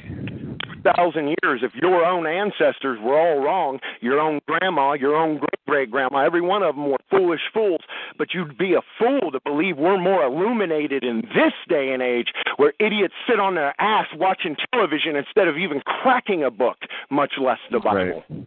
with 0.87 0.95
two 0.95 1.03
thousand 1.03 1.37
years 1.43 1.61
if 1.63 1.75
your 1.75 2.05
own 2.05 2.27
ancestors 2.27 2.99
were 3.03 3.19
all 3.19 3.43
wrong, 3.43 3.79
your 4.01 4.21
own 4.21 4.41
grandma, 4.47 4.93
your 4.93 5.17
own 5.17 5.39
great 5.39 5.51
great 5.67 5.91
grandma, 5.91 6.19
every 6.19 6.41
one 6.41 6.63
of 6.63 6.75
them 6.75 6.91
were 6.91 6.99
foolish 7.11 7.41
fools. 7.53 7.81
But 8.19 8.29
you'd 8.35 8.57
be 8.57 8.75
a 8.75 8.83
fool 8.99 9.31
to 9.33 9.41
believe 9.45 9.77
we're 9.77 10.01
more 10.01 10.25
illuminated 10.25 11.05
in 11.05 11.23
this 11.35 11.53
day 11.69 11.93
and 11.93 12.03
age, 12.03 12.29
where 12.57 12.73
idiots 12.79 13.15
sit 13.29 13.41
on 13.41 13.55
their 13.55 13.75
ass 13.81 14.07
watching 14.15 14.57
television 14.73 15.17
instead 15.17 15.49
of 15.49 15.57
even 15.57 15.81
cracking 15.81 16.45
a 16.45 16.51
book, 16.51 16.79
much 17.11 17.33
less 17.41 17.59
the 17.71 17.81
Bible. 17.81 18.25
Right. 18.29 18.47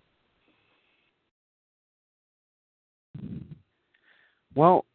Well, 4.56 4.86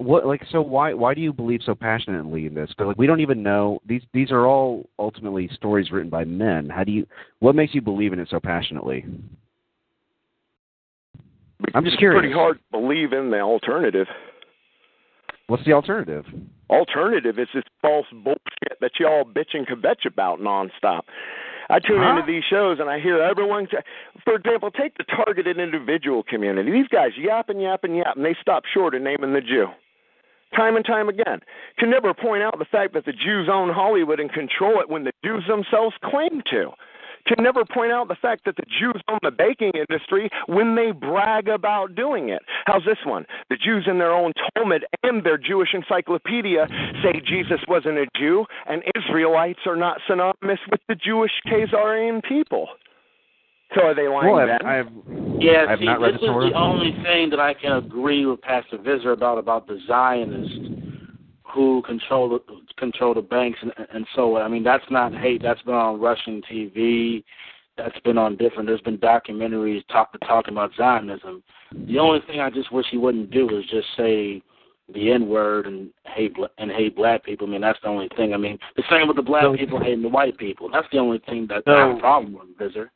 what 0.00 0.26
like 0.26 0.42
so 0.50 0.62
why 0.62 0.94
why 0.94 1.12
do 1.14 1.20
you 1.20 1.32
believe 1.32 1.60
so 1.64 1.74
passionately 1.74 2.46
in 2.46 2.54
this? 2.54 2.70
Because 2.70 2.86
like 2.88 2.98
we 2.98 3.06
don't 3.06 3.20
even 3.20 3.42
know 3.42 3.80
these 3.86 4.02
these 4.14 4.30
are 4.30 4.46
all 4.46 4.88
ultimately 4.98 5.48
stories 5.54 5.90
written 5.90 6.08
by 6.10 6.24
men. 6.24 6.68
How 6.70 6.84
do 6.84 6.92
you 6.92 7.06
what 7.40 7.54
makes 7.54 7.74
you 7.74 7.82
believe 7.82 8.12
in 8.12 8.18
it 8.18 8.28
so 8.30 8.40
passionately? 8.40 9.04
I'm 11.74 11.84
just 11.84 11.94
it's 11.94 12.00
curious. 12.00 12.20
pretty 12.20 12.34
hard 12.34 12.56
to 12.58 12.62
believe 12.78 13.12
in 13.12 13.30
the 13.30 13.40
alternative. 13.40 14.06
What's 15.48 15.64
the 15.64 15.72
alternative? 15.72 16.24
Alternative 16.70 17.38
is 17.38 17.48
this 17.52 17.64
false 17.82 18.06
bullshit 18.12 18.80
that 18.80 18.92
y'all 18.98 19.24
bitch 19.24 19.54
and 19.54 19.66
kvetch 19.66 20.06
about 20.06 20.40
nonstop. 20.40 21.02
I 21.68 21.78
tune 21.78 21.98
Huh? 22.02 22.10
into 22.10 22.22
these 22.26 22.42
shows 22.48 22.78
and 22.80 22.88
I 22.88 22.98
hear 23.00 23.20
everyone. 23.20 23.66
T- 23.66 23.76
for 24.24 24.34
example, 24.34 24.70
take 24.70 24.96
the 24.96 25.04
targeted 25.04 25.58
individual 25.58 26.22
community. 26.22 26.70
These 26.72 26.88
guys 26.88 27.10
yap 27.18 27.48
and 27.48 27.60
yap 27.60 27.84
and 27.84 27.96
yap, 27.96 28.16
and 28.16 28.24
they 28.24 28.34
stop 28.40 28.64
short 28.72 28.94
of 28.94 29.02
naming 29.02 29.32
the 29.34 29.40
Jew. 29.40 29.66
Time 30.56 30.76
and 30.76 30.84
time 30.84 31.08
again, 31.08 31.40
can 31.78 31.90
never 31.90 32.12
point 32.12 32.42
out 32.42 32.58
the 32.58 32.64
fact 32.64 32.94
that 32.94 33.04
the 33.04 33.12
Jews 33.12 33.48
own 33.50 33.70
Hollywood 33.70 34.18
and 34.18 34.32
control 34.32 34.80
it 34.80 34.88
when 34.88 35.04
the 35.04 35.12
Jews 35.24 35.44
themselves 35.46 35.94
claim 36.02 36.42
to. 36.50 36.72
can 37.26 37.44
never 37.44 37.64
point 37.64 37.92
out 37.92 38.08
the 38.08 38.16
fact 38.16 38.44
that 38.46 38.56
the 38.56 38.64
Jews 38.64 39.00
own 39.08 39.18
the 39.22 39.30
baking 39.30 39.72
industry 39.74 40.28
when 40.46 40.74
they 40.74 40.90
brag 40.90 41.48
about 41.48 41.94
doing 41.94 42.30
it. 42.30 42.42
How's 42.66 42.84
this 42.84 42.98
one? 43.04 43.26
The 43.48 43.56
Jews 43.56 43.86
in 43.86 43.98
their 43.98 44.12
own 44.12 44.32
Talmud 44.56 44.84
and 45.02 45.22
their 45.22 45.38
Jewish 45.38 45.74
encyclopedia 45.74 46.66
say 47.02 47.20
Jesus 47.24 47.60
wasn't 47.68 47.98
a 47.98 48.06
Jew, 48.16 48.46
and 48.66 48.82
Israelites 48.96 49.60
are 49.66 49.76
not 49.76 50.00
synonymous 50.08 50.60
with 50.70 50.80
the 50.88 50.96
Jewish 50.96 51.32
Khazarian 51.46 52.22
people. 52.24 52.68
So 53.74 53.82
are 53.82 53.94
they 53.94 54.08
lying 54.08 54.32
well, 54.32 54.46
then? 54.46 54.66
I 54.66 54.74
have, 54.74 54.88
Yeah, 55.38 55.66
I've 55.68 55.78
see, 55.78 55.84
not 55.84 56.00
read 56.00 56.14
this 56.14 56.20
the 56.22 56.26
is 56.38 56.52
the 56.52 56.58
only 56.58 56.92
thing 57.04 57.30
that 57.30 57.38
I 57.40 57.54
can 57.54 57.72
agree 57.72 58.26
with 58.26 58.40
Pastor 58.40 58.78
Visser 58.78 59.12
about 59.12 59.38
about 59.38 59.66
the 59.66 59.78
Zionists 59.86 60.58
who 61.54 61.82
control 61.82 62.28
the 62.28 62.40
control 62.78 63.14
the 63.14 63.22
banks 63.22 63.58
and 63.62 63.72
and 63.92 64.06
so 64.14 64.36
on. 64.36 64.42
I 64.42 64.48
mean 64.48 64.62
that's 64.64 64.84
not 64.90 65.14
hate. 65.14 65.42
That's 65.42 65.62
been 65.62 65.74
on 65.74 66.00
Russian 66.00 66.42
TV. 66.50 67.22
That's 67.76 67.98
been 68.00 68.18
on 68.18 68.36
different. 68.36 68.66
There's 68.68 68.80
been 68.82 68.98
documentaries 68.98 69.86
talk, 69.88 70.12
to 70.12 70.18
talking 70.18 70.52
about 70.52 70.72
Zionism. 70.76 71.42
The 71.86 71.98
only 71.98 72.20
thing 72.26 72.40
I 72.40 72.50
just 72.50 72.72
wish 72.72 72.86
he 72.90 72.98
wouldn't 72.98 73.30
do 73.30 73.48
is 73.56 73.64
just 73.70 73.86
say 73.96 74.42
the 74.92 75.12
N 75.12 75.28
word 75.28 75.66
and 75.66 75.90
hate 76.04 76.34
bla- 76.34 76.50
and 76.58 76.70
hate 76.70 76.96
black 76.96 77.24
people. 77.24 77.46
I 77.46 77.50
mean 77.50 77.60
that's 77.60 77.78
the 77.82 77.88
only 77.88 78.08
thing. 78.16 78.34
I 78.34 78.36
mean 78.36 78.58
the 78.76 78.82
same 78.90 79.06
with 79.06 79.16
the 79.16 79.22
black 79.22 79.42
So- 79.44 79.56
people 79.56 79.78
hating 79.80 80.02
the 80.02 80.08
white 80.08 80.36
people. 80.38 80.68
That's 80.72 80.88
the 80.92 80.98
only 80.98 81.18
thing 81.20 81.46
that 81.48 81.62
So- 81.66 81.72
I 81.72 81.86
have 81.88 81.96
a 81.96 82.00
problem 82.00 82.32
with, 82.34 82.58
Visser. 82.58 82.90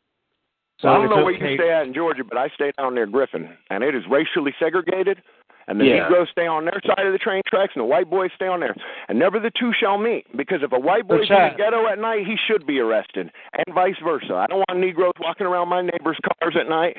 So 0.79 0.89
I 0.89 0.95
don't 0.95 1.05
it's 1.05 1.11
know 1.17 1.25
where 1.25 1.35
okay- 1.35 1.53
you 1.53 1.57
stay 1.59 1.71
at 1.73 1.87
in 1.87 1.95
Georgia, 1.95 2.25
but 2.25 2.37
I 2.39 2.49
stay 2.55 2.73
down 2.79 2.95
near 2.95 3.07
Griffin, 3.07 3.49
and 3.71 3.83
it 3.85 3.95
is 3.95 4.03
racially 4.11 4.55
segregated. 4.59 5.23
And 5.67 5.81
the 5.81 5.87
Yeah. 5.87 6.01
Negroes 6.03 6.29
stay 6.31 6.47
on 6.47 6.67
their 6.67 6.79
side 6.85 7.07
of 7.07 7.13
the 7.15 7.19
train 7.19 7.41
tracks, 7.47 7.73
and 7.75 7.81
the 7.81 7.87
white 7.87 8.11
boys 8.11 8.31
stay 8.37 8.47
on 8.47 8.61
theirs. 8.61 8.77
And 9.09 9.19
never 9.19 9.41
the 9.41 9.51
two 9.59 9.73
shall 9.73 9.97
meet. 9.97 10.27
Because 10.37 10.63
if 10.63 10.73
a 10.73 10.79
white 10.79 11.09
boy's 11.09 11.31
in 11.31 11.37
the 11.37 11.55
ghetto 11.57 11.87
at 11.87 11.99
night, 11.99 12.27
he 12.27 12.37
should 12.47 12.67
be 12.67 12.81
arrested, 12.81 13.31
and 13.55 13.75
vice 13.75 13.97
versa. 14.05 14.35
I 14.35 14.47
don't 14.47 14.59
want 14.69 14.79
Negroes 14.79 15.15
walking 15.21 15.47
around 15.47 15.71
my 15.71 15.81
neighbors' 15.81 16.19
cars 16.39 16.55
at 16.61 16.69
night. 16.69 16.99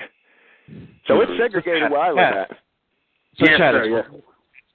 So 1.06 1.22
it's 1.22 1.32
segregated 1.38 1.92
where 1.92 2.02
I 2.02 2.08
live 2.10 2.18
Chad. 2.18 2.38
at. 2.38 2.50
So 3.38 3.46
Yes, 3.46 3.58
Chad, 3.60 3.74
sir, 3.76 4.00
it's, 4.00 4.24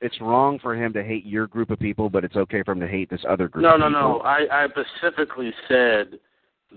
it's 0.02 0.20
wrong 0.20 0.60
for 0.60 0.76
him 0.76 0.92
to 0.92 1.02
hate 1.02 1.26
your 1.26 1.48
group 1.48 1.70
of 1.70 1.80
people, 1.80 2.08
but 2.10 2.24
it's 2.24 2.36
okay 2.36 2.62
for 2.62 2.70
him 2.72 2.80
to 2.80 2.86
hate 2.86 3.10
this 3.10 3.24
other 3.28 3.48
group. 3.48 3.64
No, 3.64 3.74
of 3.74 3.80
no, 3.80 3.86
people. 3.88 4.00
no. 4.00 4.20
I, 4.20 4.46
I 4.52 4.68
specifically 4.68 5.52
said 5.66 6.20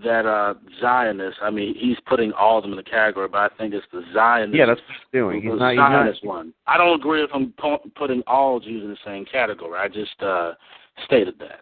that 0.03 0.25
uh 0.25 0.55
Zionists. 0.81 1.39
I 1.41 1.49
mean, 1.51 1.75
he's 1.77 1.97
putting 2.07 2.31
all 2.33 2.57
of 2.57 2.63
them 2.63 2.71
in 2.71 2.77
the 2.77 2.83
category, 2.83 3.27
but 3.27 3.51
I 3.51 3.55
think 3.57 3.73
it's 3.73 3.85
the 3.91 4.03
Zionist. 4.13 4.57
Yeah, 4.57 4.65
that's 4.65 4.81
what 4.81 4.89
he's 4.89 5.19
doing. 5.19 5.41
He's 5.41 5.51
the 5.51 5.57
not. 5.57 5.69
He's 5.71 5.77
not 5.77 5.91
Zionist 5.91 6.25
one. 6.25 6.53
I 6.67 6.77
don't 6.77 6.99
agree 6.99 7.21
with 7.21 7.31
him 7.31 7.53
pu- 7.57 7.89
putting 7.95 8.21
all 8.25 8.59
Jews 8.59 8.83
in 8.83 8.89
the 8.89 8.97
same 9.05 9.25
category. 9.25 9.79
I 9.79 9.87
just 9.87 10.21
uh 10.21 10.53
stated 11.05 11.35
that. 11.39 11.61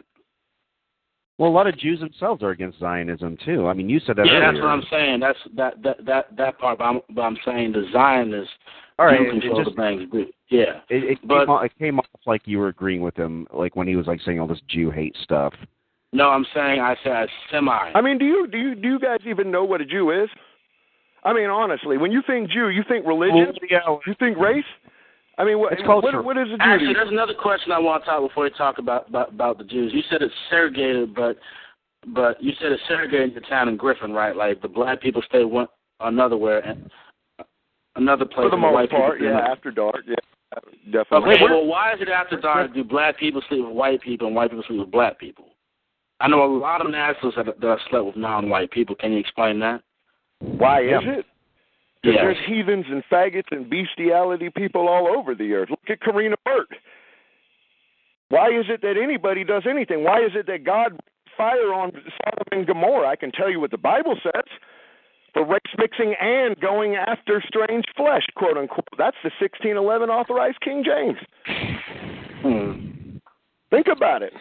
well, 1.38 1.50
a 1.50 1.52
lot 1.52 1.68
of 1.68 1.78
Jews 1.78 2.00
themselves 2.00 2.44
are 2.44 2.52
against 2.52 2.80
Zionism 2.80 3.38
too. 3.44 3.68
I 3.68 3.74
mean, 3.74 3.90
you 3.90 4.00
said 4.00 4.16
that 4.18 4.26
yeah, 4.26 4.34
earlier. 4.34 4.52
that's 4.52 4.62
what 4.62 4.70
I'm 4.70 4.84
saying. 4.92 5.20
That's 5.20 5.40
that 5.56 5.82
that 5.84 6.06
that 6.06 6.38
that 6.38 6.60
part. 6.60 6.78
But 6.80 6.84
I'm, 6.86 7.02
but 7.10 7.22
I'm 7.22 7.38
saying 7.46 7.72
the 7.74 7.86
Zionists 7.92 8.54
All 9.00 9.06
right, 9.08 9.20
it, 9.22 9.28
it 9.28 9.32
control 9.32 9.64
just 9.64 9.76
the 9.76 9.76
banks. 9.76 10.04
Yeah. 10.50 10.82
it, 10.90 11.04
it, 11.12 11.28
but- 11.28 11.46
came 11.46 11.50
off, 11.50 11.66
it 11.66 11.72
came 11.80 12.00
off 12.00 12.06
like 12.26 12.42
you 12.46 12.60
were 12.60 12.68
agreeing 12.68 13.02
with 13.02 13.16
him, 13.16 13.48
like 13.54 13.76
when 13.76 13.88
he 13.88 13.96
was 13.96 14.06
like 14.06 14.22
saying 14.22 14.40
all 14.40 14.48
this 14.48 14.62
Jew 14.68 14.90
hate 14.92 15.16
stuff. 15.24 15.54
No, 16.14 16.30
I'm 16.30 16.46
saying 16.54 16.82
I 16.82 16.96
said 17.04 17.28
semi. 17.52 17.72
I 17.72 18.02
mean, 18.02 18.18
do 18.18 18.26
you 18.26 18.48
do 18.48 18.58
you 18.58 18.76
do 18.76 18.88
you 18.88 19.00
guys 19.00 19.20
even 19.26 19.50
know 19.50 19.64
what 19.64 19.82
a 19.82 19.86
Jew 19.86 20.12
is? 20.12 20.30
I 21.24 21.34
mean, 21.34 21.50
honestly, 21.50 21.98
when 21.98 22.12
you 22.12 22.22
think 22.26 22.50
Jew, 22.50 22.70
you 22.70 22.84
think 22.88 23.06
religion, 23.06 23.54
you 24.06 24.16
think 24.20 24.38
race. 24.38 24.66
I 25.38 25.46
mean, 25.46 25.60
what 25.60 25.74
culture. 25.86 26.18
what, 26.18 26.26
what 26.26 26.38
is 26.38 26.48
a 26.48 26.58
Jew? 26.58 26.58
Actually, 26.60 26.94
there's 26.94 27.12
another 27.12 27.34
question 27.34 27.72
I 27.72 27.80
want 27.80 28.04
to 28.04 28.10
talk 28.10 28.28
before 28.28 28.44
we 28.44 28.50
talk 28.52 28.78
about, 28.78 29.08
about 29.08 29.30
about 29.30 29.58
the 29.58 29.64
Jews. 29.64 29.92
You 29.94 30.02
said 30.10 30.22
it's 30.22 30.34
segregated, 30.50 31.16
but 31.16 31.38
but 32.14 32.42
you 32.44 32.52
said 32.60 32.72
it's 32.72 32.82
segregated 32.90 33.30
in 33.30 33.36
the 33.36 33.42
town 33.42 33.70
in 33.70 33.78
Griffin, 33.78 34.12
right? 34.12 34.36
Like 34.36 34.62
the 34.62 34.68
black 34.68 35.02
people 35.02 35.22
stay 35.28 35.46
one 35.46 35.68
another 36.02 36.36
where 36.36 36.60
and 36.60 36.90
uh, 37.40 37.44
another 37.96 38.26
place. 38.26 38.46
For 38.46 38.50
the 38.50 38.56
and 38.56 38.74
white 38.74 38.92
most 38.92 38.92
part, 38.92 39.22
yeah, 39.22 39.30
another. 39.30 39.46
after 39.46 39.72
dark, 39.72 40.04
yeah, 40.08 40.16
definitely. 40.92 41.36
Okay, 41.36 41.44
well, 41.44 41.66
why 41.66 41.94
is 41.94 42.02
it 42.02 42.10
after 42.10 42.40
dark? 42.40 42.74
Do 42.74 42.84
black 42.84 43.18
people 43.18 43.42
sleep 43.48 43.64
with 43.66 43.74
white 43.74 44.02
people 44.02 44.28
and 44.28 44.36
white 44.36 44.50
people 44.50 44.66
sleep 44.68 44.80
with 44.80 44.92
black 44.92 45.18
people? 45.20 45.46
I 46.22 46.28
know 46.28 46.44
a 46.46 46.52
lot 46.58 46.86
of 46.86 46.92
nationalists 46.92 47.38
that, 47.38 47.60
that 47.60 47.68
have 47.68 47.80
slept 47.90 48.06
with 48.06 48.16
non-white 48.16 48.72
people. 48.72 48.96
Can 48.96 49.12
you 49.14 49.20
explain 49.20 49.60
that? 49.60 49.82
Why 50.40 50.82
is 50.82 51.02
it? 51.04 51.26
Because 52.02 52.16
Yeah. 52.16 52.26
there's 52.26 52.46
heathens 52.46 52.86
and 52.90 53.04
faggots 53.12 53.52
and 53.52 53.70
bestiality 53.70 54.50
people 54.50 54.88
all 54.88 55.08
over 55.08 55.36
the 55.36 55.54
earth. 55.54 55.70
Look 55.70 55.90
at 55.90 56.02
Karina 56.02 56.36
Burt. 56.46 56.70
Why 58.30 58.50
is 58.50 58.66
it 58.70 58.82
that 58.82 58.98
anybody 58.98 59.44
does 59.44 59.64
anything? 59.68 60.04
Why 60.04 60.22
is 60.22 60.32
it 60.36 60.48
that 60.48 60.64
God 60.64 61.00
fire 61.36 61.74
on 61.74 61.92
Sodom 61.92 62.48
and 62.52 62.66
Gomorrah? 62.66 63.10
I 63.10 63.16
can 63.16 63.32
tell 63.32 63.50
you 63.50 63.60
what 63.60 63.72
the 63.72 63.78
Bible 63.78 64.16
says. 64.24 64.46
For 65.34 65.46
race 65.46 65.62
mixing 65.78 66.14
and 66.20 66.60
going 66.60 66.96
after 66.96 67.42
strange 67.48 67.86
flesh, 67.96 68.26
quote 68.36 68.58
unquote. 68.58 68.88
That's 68.98 69.18
the 69.24 69.32
1611 69.40 70.10
authorized 70.10 70.60
King 70.62 70.84
James. 70.84 71.18
Hmm. 72.42 73.18
Think 73.70 73.88
about 73.88 74.24
it. 74.24 74.34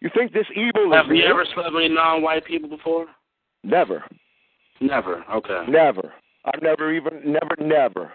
You 0.00 0.10
think 0.16 0.32
this 0.32 0.46
evil 0.54 0.92
Have 0.92 1.06
is 1.06 1.10
you 1.10 1.14
real? 1.24 1.30
ever 1.30 1.44
slept 1.54 1.72
with 1.72 1.82
any 1.84 1.88
non-white 1.94 2.44
people 2.44 2.68
before? 2.68 3.06
Never. 3.64 4.04
Never. 4.80 5.24
Okay. 5.30 5.64
Never. 5.68 6.12
I've 6.46 6.62
never 6.62 6.92
even, 6.92 7.20
never, 7.24 7.54
never. 7.60 8.12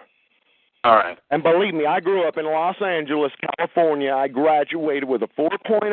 All 0.82 0.96
right. 0.96 1.18
And 1.30 1.42
believe 1.42 1.74
me, 1.74 1.86
I 1.86 2.00
grew 2.00 2.26
up 2.26 2.36
in 2.38 2.44
Los 2.44 2.76
Angeles, 2.84 3.32
California. 3.56 4.12
I 4.12 4.28
graduated 4.28 5.08
with 5.08 5.22
a 5.22 5.28
4.0 5.38 5.92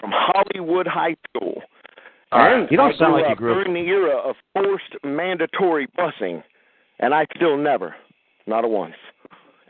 from 0.00 0.10
Hollywood 0.12 0.86
High 0.86 1.16
School. 1.28 1.62
All 2.32 2.40
right. 2.40 2.60
And 2.60 2.70
You 2.70 2.76
don't 2.78 2.94
I 2.94 2.98
sound 2.98 3.12
grew 3.14 3.22
like 3.22 3.30
you 3.30 3.36
grew 3.36 3.52
up- 3.60 3.64
during 3.66 3.84
the 3.84 3.90
era 3.90 4.16
of 4.16 4.36
forced 4.54 4.96
mandatory 5.04 5.86
busing, 5.98 6.42
and 7.00 7.14
I 7.14 7.26
still 7.36 7.56
never, 7.56 7.94
not 8.46 8.64
a 8.64 8.68
once. 8.68 8.94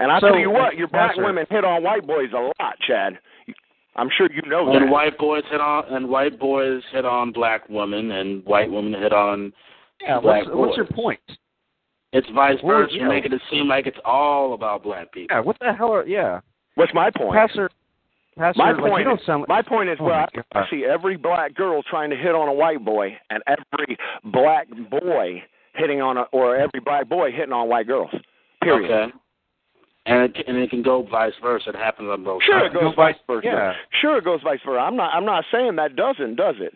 And 0.01 0.11
I 0.13 0.21
So, 0.21 0.29
tell 0.29 0.39
you 0.39 0.51
what, 0.51 0.77
your 0.77 0.87
black 0.89 1.11
Pastor- 1.11 1.25
women 1.25 1.47
hit 1.51 1.65
on 1.65 1.83
white 1.83 2.07
boys 2.07 2.31
a 2.33 2.53
lot, 2.63 2.79
Chad. 2.87 3.19
I'm 3.97 4.09
sure 4.17 4.29
you 4.33 4.43
know 4.49 4.67
that. 4.73 4.81
And 4.83 4.91
white 4.91 5.19
boys 5.19 5.43
hit 5.51 5.61
on 5.61 5.85
and 5.93 6.09
white 6.09 6.39
boys 6.39 6.83
hit 6.93 7.05
on 7.05 7.33
black 7.33 7.69
women 7.69 8.11
and 8.13 8.45
white 8.45 8.71
women 8.71 8.93
hit 9.01 9.13
on 9.13 9.53
Yeah, 10.01 10.21
black 10.21 10.45
what's, 10.47 10.57
what's 10.57 10.77
your 10.77 10.87
point? 10.87 11.21
It's 12.13 12.27
vice 12.35 12.57
Well, 12.63 12.79
versa, 12.79 12.95
yeah. 12.97 13.09
making 13.09 13.33
it 13.33 13.43
seem 13.51 13.69
like 13.69 13.87
it's 13.87 13.99
all 14.05 14.55
about 14.55 14.83
black 14.83 15.13
people. 15.13 15.35
Yeah, 15.37 15.41
what 15.43 15.59
the 15.61 15.73
hell 15.73 15.93
are 15.93 16.07
yeah, 16.07 16.41
What's 16.77 16.95
my 16.95 17.11
point? 17.11 17.35
Pastor? 17.35 17.71
Pastor, 18.39 18.57
My 18.63 18.71
like, 18.71 18.81
point 18.81 18.99
you 19.01 19.05
don't 19.05 19.19
is- 19.21 19.27
sound. 19.27 19.45
My 19.49 19.63
point 19.63 19.89
is, 19.89 19.99
Oh 20.01 20.05
well, 20.05 20.27
I, 20.55 20.61
I 20.61 20.71
see 20.71 20.85
every 20.85 21.17
black 21.17 21.55
girl 21.55 21.83
trying 21.83 22.09
to 22.11 22.17
hit 22.17 22.37
on 22.37 22.47
a 22.49 22.53
white 22.53 22.85
boy, 22.85 23.17
and 23.31 23.43
every 23.49 23.99
black 24.25 24.69
boy 24.91 25.43
hitting 25.75 26.01
on 26.01 26.17
a, 26.19 26.23
or 26.33 26.55
every 26.57 26.79
black 26.85 27.09
boy 27.09 27.33
hitting 27.33 27.53
on 27.53 27.69
white 27.69 27.89
girls. 27.89 28.11
Period. 28.63 28.91
Okay. 28.91 29.13
And 30.09 30.35
it, 30.35 30.49
and 30.49 30.57
it 30.57 30.71
can 30.71 30.83
go 30.83 31.07
vice 31.11 31.35
versa. 31.43 31.71
It 31.71 31.77
happens 31.77 32.09
on 32.09 32.25
both 32.25 32.43
sides. 32.43 32.47
Sure, 32.47 32.67
it 32.67 32.73
goes 32.73 32.95
vice 32.97 33.15
versa. 33.27 33.47
yeah. 33.47 33.73
Sure, 34.01 34.19
it 34.19 34.25
goes 34.25 34.41
vice 34.43 34.61
versa. 34.65 34.81
I'm 34.81 34.97
not. 34.97 35.15
I'm 35.15 35.27
not 35.27 35.45
saying 35.53 35.77
that 35.77 35.97
doesn't, 35.97 36.37
does 36.37 36.57
it? 36.61 36.73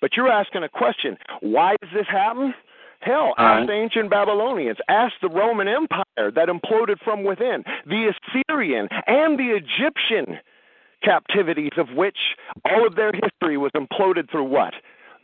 But 0.00 0.16
you're 0.16 0.28
asking 0.30 0.64
a 0.64 0.68
question. 0.68 1.16
Why 1.40 1.76
does 1.80 1.90
this 1.94 2.06
happen? 2.10 2.54
Hell, 3.00 3.34
ask 3.36 3.66
the 3.66 3.72
ancient 3.72 4.10
Babylonians. 4.10 4.78
Ask 4.88 5.14
the 5.20 5.28
Roman 5.28 5.66
Empire 5.66 6.30
that 6.34 6.48
imploded 6.48 6.98
from 7.02 7.24
within. 7.24 7.64
The 7.86 8.12
Assyrian 8.12 8.88
and 9.08 9.38
the 9.38 9.56
Egyptian 9.56 10.38
captivities, 11.02 11.72
of 11.76 11.88
which 11.96 12.16
all 12.64 12.86
of 12.86 12.94
their 12.94 13.10
history 13.12 13.56
was 13.56 13.72
imploded 13.76 14.30
through 14.30 14.44
what? 14.44 14.74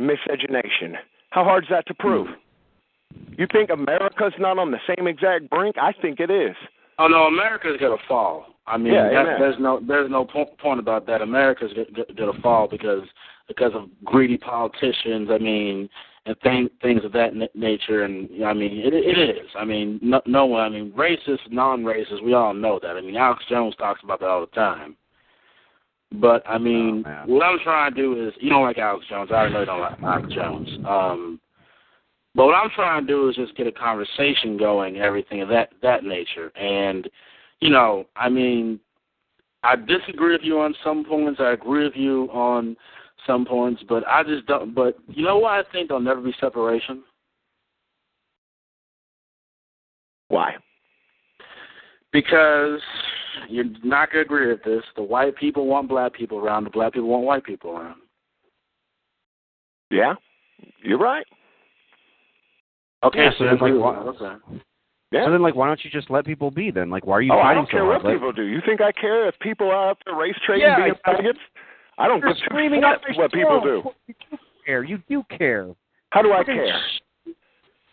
Miscegenation. 0.01 0.97
How 1.30 1.44
hard 1.44 1.64
is 1.64 1.70
that 1.70 1.86
to 1.86 1.94
prove? 1.94 2.26
Hmm. 2.28 3.35
You 3.39 3.47
think 3.51 3.70
America's 3.70 4.35
not 4.39 4.59
on 4.59 4.72
the 4.72 4.80
same 4.86 5.06
exact 5.06 5.48
brink? 5.48 5.76
I 5.80 5.93
think 5.93 6.18
it 6.20 6.30
is. 6.30 6.56
Oh 6.99 7.07
no, 7.07 7.25
America's 7.25 7.77
gonna 7.81 7.97
fall. 8.07 8.47
I 8.66 8.77
mean, 8.77 8.93
Yeah, 8.93 9.09
that, 9.11 9.39
there's 9.39 9.57
no 9.59 9.81
there's 9.87 10.11
no 10.11 10.25
po- 10.25 10.55
point 10.61 10.81
about 10.81 11.07
that. 11.07 11.23
America's 11.23 11.73
gonna, 12.16 12.33
fall 12.43 12.69
because 12.69 13.03
because 13.47 13.73
of 13.75 13.89
greedy 14.05 14.37
politicians. 14.37 15.29
I 15.31 15.39
mean, 15.39 15.89
and 16.27 16.39
thing, 16.41 16.69
things 16.83 17.05
of 17.05 17.12
that 17.12 17.35
na- 17.35 17.47
nature. 17.55 18.03
And 18.05 18.29
I 18.45 18.53
mean, 18.53 18.79
it, 18.79 18.93
it 18.93 19.19
is. 19.19 19.49
I 19.59 19.65
mean, 19.65 19.99
no, 20.03 20.20
no 20.27 20.45
one. 20.47 20.61
I 20.62 20.69
mean, 20.69 20.93
racist, 20.93 21.51
non-racist. 21.51 22.23
We 22.23 22.35
all 22.35 22.53
know 22.53 22.79
that. 22.83 22.97
I 22.97 23.01
mean, 23.01 23.16
Alex 23.16 23.43
Jones 23.49 23.75
talks 23.77 24.03
about 24.03 24.20
that 24.20 24.27
all 24.29 24.41
the 24.43 24.47
time. 24.49 24.97
But 26.12 26.43
I 26.49 26.59
mean, 26.59 27.05
Oh, 27.07 27.23
what 27.27 27.45
I'm 27.45 27.59
trying 27.62 27.95
to 27.95 28.01
do 28.01 28.27
is, 28.29 28.35
you 28.41 28.51
don't 28.51 28.62
like 28.62 28.79
Alex 28.79 29.05
Jones. 29.09 29.31
I 29.33 29.49
know 29.49 29.61
you 29.61 29.66
don't 29.66 29.81
like 29.81 30.03
Alex 30.03 30.35
Jones. 30.35 30.69
Um, 30.87 31.41
but 32.35 32.47
what 32.47 32.55
I'm 32.55 32.71
trying 32.75 33.07
to 33.07 33.13
do 33.13 33.29
is 33.29 33.37
just 33.37 33.57
get 33.57 33.67
a 33.67 33.73
conversation 33.73 34.57
going, 34.57 34.97
everything 34.99 35.43
of 35.43 35.49
that 35.49 35.71
that 35.83 36.05
nature. 36.05 36.51
And 36.57 37.09
you 37.61 37.71
know, 37.71 38.05
I 38.17 38.29
mean, 38.29 38.81
I 39.63 39.77
disagree 39.77 40.33
with 40.33 40.43
you 40.45 40.61
on 40.61 40.75
some 40.85 41.05
points. 41.05 41.41
I 41.41 41.53
agree 41.53 41.85
with 41.85 41.97
you 41.97 42.29
on 42.33 42.77
some 43.27 43.45
points, 43.45 43.83
but 43.89 44.07
I 44.07 44.23
just 44.23 44.47
don't. 44.47 44.75
But 44.75 44.99
you 45.09 45.25
know 45.25 45.39
what? 45.39 45.53
I 45.53 45.63
think 45.73 45.89
there'll 45.89 46.03
never 46.03 46.21
be 46.21 46.35
separation 46.41 47.03
Why? 50.29 50.55
because 52.13 52.81
you're 53.49 53.65
not 53.85 54.11
to 54.13 54.21
agree 54.21 54.49
with 54.49 54.63
this. 54.65 54.83
The 54.97 55.03
white 55.03 55.37
people 55.37 55.67
want 55.67 55.89
black 55.89 56.15
people 56.15 56.39
around. 56.39 56.65
The 56.65 56.71
black 56.71 56.93
people 56.93 57.09
want 57.09 57.25
white 57.25 57.45
people 57.45 57.71
around. 57.71 58.01
Yeah, 59.91 60.15
you're 60.83 60.99
right. 60.99 61.27
Okay, 63.05 63.19
Yeah, 63.25 63.31
so 63.33 63.39
so 63.39 63.45
then 63.45 63.59
like, 63.61 63.75
why- 63.75 63.97
okay. 63.97 64.65
Yeah. 65.11 65.25
So 65.25 65.33
then, 65.33 65.41
like, 65.41 65.55
why 65.55 65.66
don't 65.69 65.83
you 65.83 65.91
just 65.91 66.11
let 66.11 66.27
people 66.27 66.51
be 66.51 66.70
then? 66.70 66.91
Like, 66.91 67.07
why 67.07 67.16
are 67.16 67.23
you 67.23 67.33
oh, 67.33 67.39
I 67.39 67.55
don't 67.55 67.70
care 67.70 67.81
so 67.81 67.87
what 67.87 68.03
people 68.05 68.31
do. 68.31 68.43
You 68.43 68.61
think 68.66 68.83
I 68.83 68.93
care 68.93 69.27
if 69.27 69.39
people 69.39 69.70
are 69.70 69.91
out 69.91 69.99
there 70.05 70.15
race 70.15 70.35
trading 70.45 70.66
Yeah, 70.66 70.77
being 70.77 70.95
I- 71.07 71.15
faggots? 71.15 71.39
I 71.97 72.07
don't 72.07 72.23
give 72.23 72.37
screaming 72.45 72.83
my 72.83 72.97
what 73.15 73.33
people 73.33 73.61
do. 73.61 73.83
You 74.07 74.15
do 74.31 74.39
care. 74.66 74.85
You 74.85 75.03
do 75.09 75.25
care. 75.37 75.69
How 76.11 76.23
do 76.23 76.33
I 76.33 76.45
care? 76.45 76.81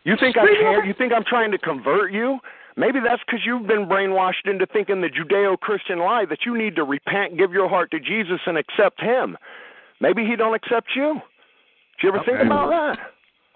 You 0.03 0.15
think 0.19 0.37
I 0.37 0.45
care? 0.45 0.85
You 0.85 0.93
think 0.93 1.11
I'm 1.11 1.23
trying 1.23 1.51
to 1.51 1.57
convert 1.57 2.11
you? 2.13 2.37
Maybe 2.77 2.99
that's 2.99 3.21
because 3.25 3.39
you've 3.45 3.65
been 3.65 3.87
brainwashed 3.87 4.45
into 4.45 4.65
thinking 4.67 5.01
the 5.01 5.07
Judeo-Christian 5.07 5.99
lie 5.99 6.25
that 6.29 6.39
you 6.45 6.55
need 6.57 6.75
to 6.75 6.83
repent, 6.83 7.37
give 7.37 7.51
your 7.53 7.69
heart 7.69 7.89
to 7.91 7.99
Jesus, 7.99 8.39
and 8.45 8.57
accept 8.57 9.01
Him. 9.01 9.37
Maybe 10.01 10.25
He 10.25 10.35
don't 10.35 10.53
accept 10.53 10.89
you. 10.95 11.13
Did 12.01 12.03
you 12.03 12.09
ever 12.09 12.21
think 12.25 12.39
about 12.45 12.69
that? 12.69 12.99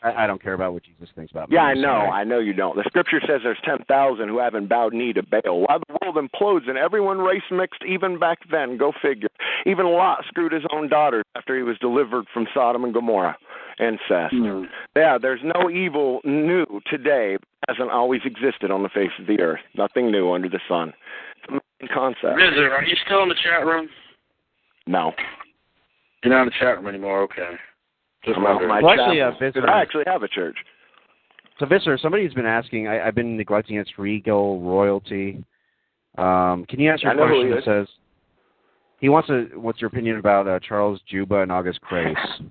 I, 0.04 0.24
I 0.24 0.28
don't 0.28 0.42
care 0.42 0.54
about 0.54 0.74
what 0.74 0.84
Jesus 0.84 1.10
thinks 1.16 1.32
about 1.32 1.50
me. 1.50 1.56
Yeah, 1.56 1.64
I 1.64 1.74
know. 1.74 1.82
sorry. 1.82 2.10
I 2.10 2.24
know 2.24 2.40
you 2.40 2.54
don't. 2.54 2.76
The 2.76 2.84
scripture 2.88 3.20
says 3.22 3.42
there's 3.44 3.60
10,000 3.66 4.28
who 4.28 4.40
haven't 4.40 4.68
bowed 4.70 4.94
knee 4.94 5.14
to 5.14 5.24
Baal. 5.24 5.62
Why 5.62 5.78
the 5.88 5.98
world 6.02 6.16
implodes 6.16 6.70
and 6.70 6.78
everyone 6.78 7.20
race 7.20 7.44
mixed 7.52 7.84
even 7.88 8.20
back 8.20 8.40
then. 8.52 8.78
Go 8.78 8.92
figure. 9.02 9.30
Even 9.66 9.88
Lot 9.88 10.24
screwed 10.28 10.52
his 10.52 10.64
own 10.74 10.90
daughter 10.90 11.24
after 11.36 11.56
he 11.56 11.64
was 11.64 11.78
delivered 11.80 12.26
from 12.34 12.48
Sodom 12.54 12.84
and 12.84 12.94
Gomorrah. 12.94 13.38
Incest. 13.80 14.34
Hmm. 14.34 14.64
Yeah, 14.96 15.18
there's 15.22 15.42
no 15.44 15.70
evil 15.70 16.20
new 16.26 16.66
today. 16.90 17.38
Hasn't 17.68 17.92
always 17.92 18.22
existed 18.26 18.72
on 18.72 18.84
the 18.84 18.90
face 18.90 19.12
of 19.20 19.28
the 19.28 19.40
earth. 19.40 19.62
Nothing 19.76 20.12
new 20.12 20.34
under 20.34 20.50
the 20.50 20.60
sun. 20.68 20.94
It's 21.38 21.50
a 21.50 21.52
main 21.54 21.90
concept. 21.94 22.38
Rizzer, 22.38 22.72
are 22.72 22.84
you 22.84 22.96
still 23.06 23.24
in 23.24 23.30
the 23.30 23.36
chat 23.36 23.66
room? 23.66 23.88
No. 24.86 25.14
You're 26.24 26.34
not 26.34 26.42
in 26.42 26.48
the 26.48 26.54
chat 26.60 26.78
room 26.78 26.88
anymore. 26.88 27.22
Okay. 27.24 27.52
Just 28.26 28.38
I'm 28.38 28.46
out 28.46 28.62
wondering. 28.62 28.70
my 28.70 28.82
Well, 28.82 28.92
actually, 29.00 29.22
uh, 29.22 29.32
visitor- 29.40 29.70
I 29.70 29.82
actually 29.82 30.04
have 30.08 30.24
a 30.24 30.28
church. 30.28 30.58
So, 31.60 31.66
Visser, 31.66 31.98
somebody's 31.98 32.34
been 32.34 32.46
asking. 32.46 32.88
I, 32.88 33.06
I've 33.06 33.16
been 33.16 33.36
neglecting 33.36 33.78
its 33.78 33.98
regal 33.98 34.62
royalty. 34.62 35.44
Um, 36.18 36.66
can 36.68 36.80
you 36.80 36.90
answer 36.92 37.08
I 37.10 37.14
a 37.14 37.16
know 37.16 37.28
who 37.28 37.42
question 37.54 37.58
he 37.58 37.66
says 37.66 37.88
he 39.00 39.10
wants 39.10 39.28
to? 39.28 39.50
What's 39.56 39.82
your 39.82 39.90
opinion 39.90 40.18
about 40.18 40.48
uh, 40.48 40.60
Charles 40.60 41.00
Juba 41.08 41.42
and 41.42 41.52
August 41.52 41.80
Kreis? 41.90 42.16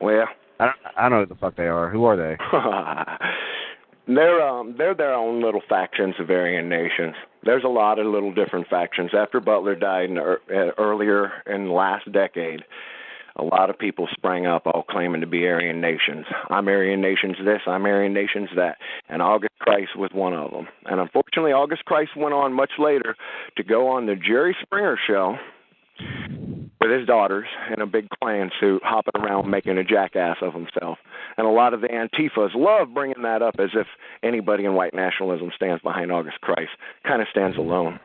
Well, 0.00 0.26
I 0.58 0.66
don't. 0.66 0.76
I 0.96 1.02
don't 1.02 1.12
know 1.12 1.20
who 1.20 1.26
the 1.26 1.40
fuck 1.40 1.56
they 1.56 1.68
are. 1.68 1.88
Who 1.88 2.04
are 2.04 2.16
they? 2.16 2.36
they're 4.06 4.46
um 4.46 4.74
they're 4.76 4.94
their 4.94 5.14
own 5.14 5.42
little 5.42 5.62
factions 5.68 6.14
of 6.18 6.30
Aryan 6.30 6.68
nations. 6.68 7.14
There's 7.42 7.64
a 7.64 7.68
lot 7.68 7.98
of 7.98 8.06
little 8.06 8.32
different 8.32 8.68
factions. 8.68 9.10
After 9.16 9.40
Butler 9.40 9.74
died 9.74 10.10
in, 10.10 10.18
er, 10.18 10.40
earlier 10.78 11.32
in 11.46 11.66
the 11.66 11.72
last 11.72 12.10
decade, 12.10 12.62
a 13.36 13.42
lot 13.42 13.70
of 13.70 13.78
people 13.78 14.08
sprang 14.12 14.46
up 14.46 14.66
all 14.66 14.84
claiming 14.88 15.20
to 15.20 15.26
be 15.26 15.46
Aryan 15.46 15.80
nations. 15.80 16.26
I'm 16.50 16.68
Aryan 16.68 17.00
nations 17.00 17.36
this, 17.44 17.60
I'm 17.66 17.84
Aryan 17.84 18.14
nations 18.14 18.48
that. 18.56 18.76
And 19.08 19.20
August 19.20 19.54
Kreis 19.66 19.94
was 19.96 20.10
one 20.12 20.34
of 20.34 20.50
them. 20.52 20.68
And 20.86 21.00
unfortunately, 21.00 21.52
August 21.52 21.82
Kreis 21.86 22.14
went 22.16 22.34
on 22.34 22.52
much 22.52 22.72
later 22.78 23.16
to 23.56 23.64
go 23.64 23.88
on 23.88 24.06
the 24.06 24.16
Jerry 24.16 24.56
Springer 24.62 24.98
show 25.06 25.36
with 26.84 26.98
his 26.98 27.06
daughters 27.06 27.46
in 27.74 27.80
a 27.80 27.86
big 27.86 28.08
Klan 28.20 28.50
suit, 28.60 28.82
hopping 28.84 29.20
around 29.20 29.50
making 29.50 29.78
a 29.78 29.84
jackass 29.84 30.36
of 30.42 30.52
himself. 30.52 30.98
And 31.38 31.46
a 31.46 31.50
lot 31.50 31.72
of 31.72 31.80
the 31.80 31.88
Antifas 31.88 32.50
love 32.54 32.92
bringing 32.92 33.22
that 33.22 33.40
up 33.40 33.54
as 33.58 33.70
if 33.74 33.86
anybody 34.22 34.66
in 34.66 34.74
white 34.74 34.92
nationalism 34.94 35.50
stands 35.56 35.82
behind 35.82 36.12
August 36.12 36.36
Kreis. 36.44 36.66
Kind 37.06 37.22
of 37.22 37.28
stands 37.30 37.56
alone, 37.56 37.98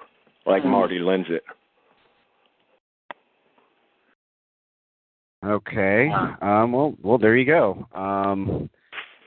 like 0.45 0.63
Marty 0.63 0.99
Lindstedt. 0.99 1.39
Okay. 5.45 6.09
Um, 6.41 6.71
well, 6.71 6.95
well, 7.01 7.17
there 7.17 7.35
you 7.35 7.45
go. 7.45 7.85
Um, 7.93 8.69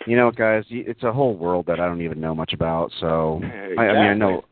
you 0.07 0.17
know, 0.17 0.31
guys, 0.31 0.65
it's 0.71 1.03
a 1.03 1.13
whole 1.13 1.37
world 1.37 1.67
that 1.67 1.79
I 1.79 1.87
don't 1.87 2.01
even 2.01 2.21
know 2.21 2.35
much 2.35 2.55
about. 2.55 2.91
So, 3.01 3.41
I, 3.79 3.83
I 3.83 3.93
mean, 3.93 4.03
I 4.03 4.15
know. 4.15 4.45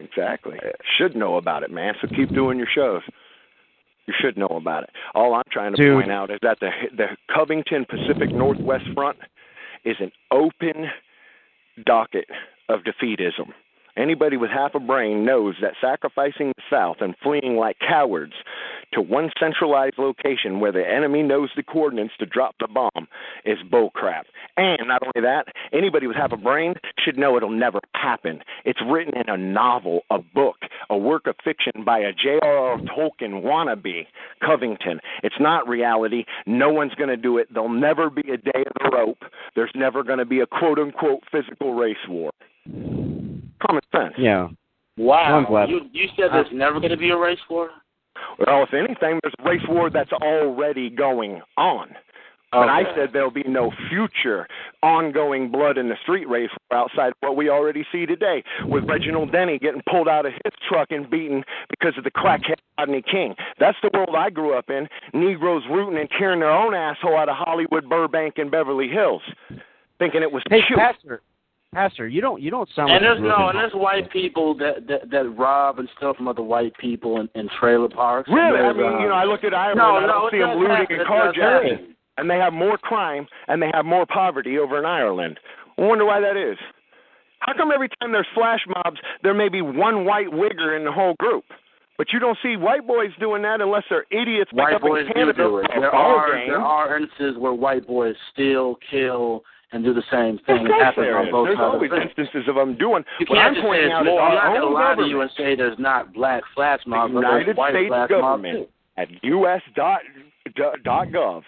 Exactly. 0.00 0.58
Should 0.98 1.16
know 1.16 1.36
about 1.36 1.62
it, 1.62 1.70
man. 1.70 1.94
So 2.00 2.08
keep 2.08 2.34
doing 2.34 2.58
your 2.58 2.68
shows. 2.72 3.02
You 4.06 4.14
should 4.20 4.36
know 4.36 4.46
about 4.46 4.84
it. 4.84 4.90
All 5.14 5.34
I'm 5.34 5.42
trying 5.50 5.74
to 5.74 5.82
Dude. 5.82 6.00
point 6.00 6.12
out 6.12 6.30
is 6.30 6.38
that 6.42 6.58
the 6.60 6.70
the 6.96 7.16
Covington 7.32 7.86
Pacific 7.88 8.32
Northwest 8.32 8.84
Front 8.94 9.18
is 9.84 9.96
an 10.00 10.12
open 10.30 10.86
docket 11.84 12.26
of 12.68 12.80
defeatism. 12.80 13.52
Anybody 13.96 14.36
with 14.36 14.50
half 14.50 14.74
a 14.74 14.80
brain 14.80 15.24
knows 15.24 15.54
that 15.62 15.72
sacrificing 15.80 16.52
the 16.56 16.62
South 16.70 16.96
and 17.00 17.14
fleeing 17.22 17.56
like 17.56 17.78
cowards 17.78 18.34
to 18.92 19.00
one 19.02 19.30
centralized 19.38 19.98
location 19.98 20.60
where 20.60 20.72
the 20.72 20.86
enemy 20.88 21.22
knows 21.22 21.50
the 21.56 21.62
coordinates 21.62 22.14
to 22.18 22.26
drop 22.26 22.54
the 22.60 22.68
bomb 22.68 23.08
is 23.44 23.58
bullcrap. 23.70 24.22
And 24.56 24.88
not 24.88 25.02
only 25.02 25.26
that, 25.26 25.46
anybody 25.72 26.06
with 26.06 26.16
half 26.16 26.32
a 26.32 26.36
brain 26.36 26.74
should 26.98 27.18
know 27.18 27.36
it'll 27.36 27.50
never 27.50 27.80
happen. 27.94 28.40
It's 28.64 28.80
written 28.88 29.14
in 29.16 29.28
a 29.28 29.36
novel, 29.36 30.00
a 30.10 30.18
book, 30.18 30.56
a 30.90 30.96
work 30.96 31.26
of 31.26 31.34
fiction 31.44 31.84
by 31.84 31.98
a 31.98 32.12
J.R.R. 32.12 32.78
Tolkien 32.78 33.42
wannabe, 33.42 34.06
Covington. 34.40 35.00
It's 35.22 35.36
not 35.40 35.68
reality. 35.68 36.24
No 36.46 36.70
one's 36.70 36.94
going 36.94 37.10
to 37.10 37.16
do 37.16 37.38
it. 37.38 37.48
There'll 37.52 37.68
never 37.68 38.08
be 38.10 38.30
a 38.30 38.36
day 38.36 38.64
of 38.66 38.72
the 38.80 38.96
rope. 38.96 39.18
There's 39.54 39.72
never 39.74 40.02
going 40.02 40.18
to 40.18 40.24
be 40.24 40.40
a 40.40 40.46
quote 40.46 40.78
unquote 40.78 41.20
physical 41.30 41.74
race 41.74 41.96
war. 42.08 42.30
Common 42.66 43.82
sense. 43.94 44.14
Yeah. 44.18 44.48
Wow. 44.96 45.38
I'm 45.38 45.44
glad- 45.44 45.68
You 45.68 45.80
you 45.92 46.08
said 46.16 46.30
there's 46.32 46.46
uh, 46.46 46.54
never 46.54 46.80
going 46.80 46.90
to 46.90 46.96
be 46.96 47.10
a 47.10 47.16
race 47.16 47.38
war? 47.50 47.70
Well, 48.38 48.62
if 48.62 48.74
anything, 48.74 49.20
there's 49.22 49.34
a 49.38 49.48
race 49.48 49.62
war 49.68 49.90
that's 49.90 50.12
already 50.12 50.90
going 50.90 51.42
on. 51.56 51.96
But 52.52 52.70
I 52.70 52.84
said 52.94 53.10
there'll 53.12 53.30
be 53.30 53.42
no 53.42 53.70
future 53.90 54.46
ongoing 54.82 55.50
blood 55.50 55.76
in 55.76 55.88
the 55.90 55.96
street 56.00 56.26
race 56.26 56.48
war 56.70 56.80
outside 56.80 57.12
what 57.20 57.36
we 57.36 57.50
already 57.50 57.84
see 57.92 58.06
today, 58.06 58.42
with 58.64 58.84
Reginald 58.88 59.30
Denny 59.32 59.58
getting 59.58 59.82
pulled 59.86 60.08
out 60.08 60.24
of 60.24 60.32
his 60.32 60.52
truck 60.66 60.90
and 60.90 61.10
beaten 61.10 61.44
because 61.68 61.98
of 61.98 62.04
the 62.04 62.10
crackhead 62.10 62.54
Rodney 62.78 63.02
King. 63.02 63.34
That's 63.58 63.76
the 63.82 63.90
world 63.92 64.14
I 64.16 64.30
grew 64.30 64.56
up 64.56 64.70
in. 64.70 64.88
Negroes 65.12 65.64
rooting 65.70 65.98
and 65.98 66.08
tearing 66.16 66.40
their 66.40 66.50
own 66.50 66.72
asshole 66.74 67.16
out 67.16 67.28
of 67.28 67.36
Hollywood, 67.36 67.90
Burbank, 67.90 68.38
and 68.38 68.50
Beverly 68.50 68.88
Hills, 68.88 69.22
thinking 69.98 70.22
it 70.22 70.32
was 70.32 70.42
Hey, 70.48 70.62
cute. 70.66 70.78
Pastor. 70.78 71.20
Pastor, 71.74 72.08
you 72.08 72.20
don't 72.20 72.40
you 72.40 72.50
don't 72.50 72.68
sound 72.74 72.90
And 72.90 73.04
like 73.04 73.18
there's 73.18 73.20
no, 73.20 73.48
and 73.48 73.58
there's 73.58 73.72
white 73.74 74.10
people 74.10 74.56
that 74.56 74.86
that, 74.88 75.10
that 75.10 75.28
rob 75.36 75.78
and 75.78 75.88
steal 75.96 76.14
from 76.14 76.28
other 76.28 76.42
white 76.42 76.72
people 76.78 77.20
in, 77.20 77.28
in 77.34 77.48
trailer 77.60 77.88
parks. 77.88 78.30
Really? 78.30 78.58
I 78.58 78.72
mean, 78.72 78.86
uh, 78.86 78.98
you 79.00 79.08
know, 79.08 79.14
I 79.14 79.24
look 79.24 79.44
at 79.44 79.52
Ireland, 79.52 79.78
no, 79.78 79.96
I 79.96 80.06
don't 80.06 80.30
see 80.30 80.38
them 80.38 80.58
looting 80.58 80.76
happen. 80.76 81.00
and 81.00 81.06
carjacking. 81.06 81.94
and 82.16 82.30
they 82.30 82.36
have 82.36 82.52
more 82.52 82.78
crime 82.78 83.26
and 83.48 83.60
they 83.60 83.70
have 83.74 83.84
more 83.84 84.06
poverty 84.06 84.58
over 84.58 84.78
in 84.78 84.86
Ireland. 84.86 85.38
I 85.76 85.82
wonder 85.82 86.06
why 86.06 86.20
that 86.20 86.36
is. 86.36 86.56
How 87.40 87.52
come 87.54 87.70
every 87.70 87.88
time 88.00 88.12
there's 88.12 88.26
flash 88.34 88.60
mobs, 88.66 88.98
there 89.22 89.34
may 89.34 89.48
be 89.48 89.60
one 89.60 90.04
white 90.04 90.28
wigger 90.28 90.76
in 90.76 90.84
the 90.84 90.92
whole 90.92 91.14
group? 91.18 91.44
But 91.98 92.12
you 92.12 92.18
don't 92.18 92.36
see 92.42 92.56
white 92.56 92.86
boys 92.86 93.10
doing 93.20 93.42
that 93.42 93.60
unless 93.60 93.84
they're 93.88 94.06
idiots 94.10 94.52
White 94.52 94.74
up 94.74 94.82
boys 94.82 95.02
in 95.02 95.06
do 95.08 95.12
Canada 95.12 95.38
do 95.38 95.58
it. 95.58 95.66
There 95.78 95.94
are 95.94 96.46
there 96.46 96.60
are 96.60 96.98
instances 96.98 97.38
where 97.38 97.52
white 97.54 97.86
boys 97.86 98.14
steal, 98.32 98.78
kill, 98.90 99.42
and 99.72 99.84
do 99.84 99.92
the 99.92 100.02
same 100.10 100.38
thing. 100.46 100.66
It 100.66 100.72
happens 100.82 101.08
on 101.10 101.30
both 101.30 101.46
There's 101.48 101.58
sides. 101.58 101.74
always 101.74 101.90
of 101.90 101.98
the 101.98 102.04
fence. 102.06 102.18
instances 102.18 102.48
of 102.48 102.54
them 102.54 102.76
doing. 102.78 103.04
You 103.20 103.26
what 103.28 103.38
I'm 103.38 103.54
pointing 103.60 103.90
out 103.90 104.02
is 104.02 104.06
more. 104.06 104.22
I'm 104.22 104.34
not 104.34 104.44
our 104.46 104.48
going 104.48 104.60
to 104.60 104.66
own 104.66 104.74
lie 104.74 104.94
to 104.94 105.02
you 105.02 105.06
government, 105.18 105.32
and 105.38 105.46
say 105.46 105.54
there's 105.56 105.78
not 105.78 106.12
black 106.14 106.42
flash 106.54 106.80
mobs, 106.86 107.12
the 107.12 107.20
United 107.20 107.56
States 107.56 107.94
government 108.08 108.68
at 108.96 109.08
us 109.24 109.62
dot 109.74 110.00
dot 110.56 110.82
dot 110.84 111.08
gov. 111.08 111.42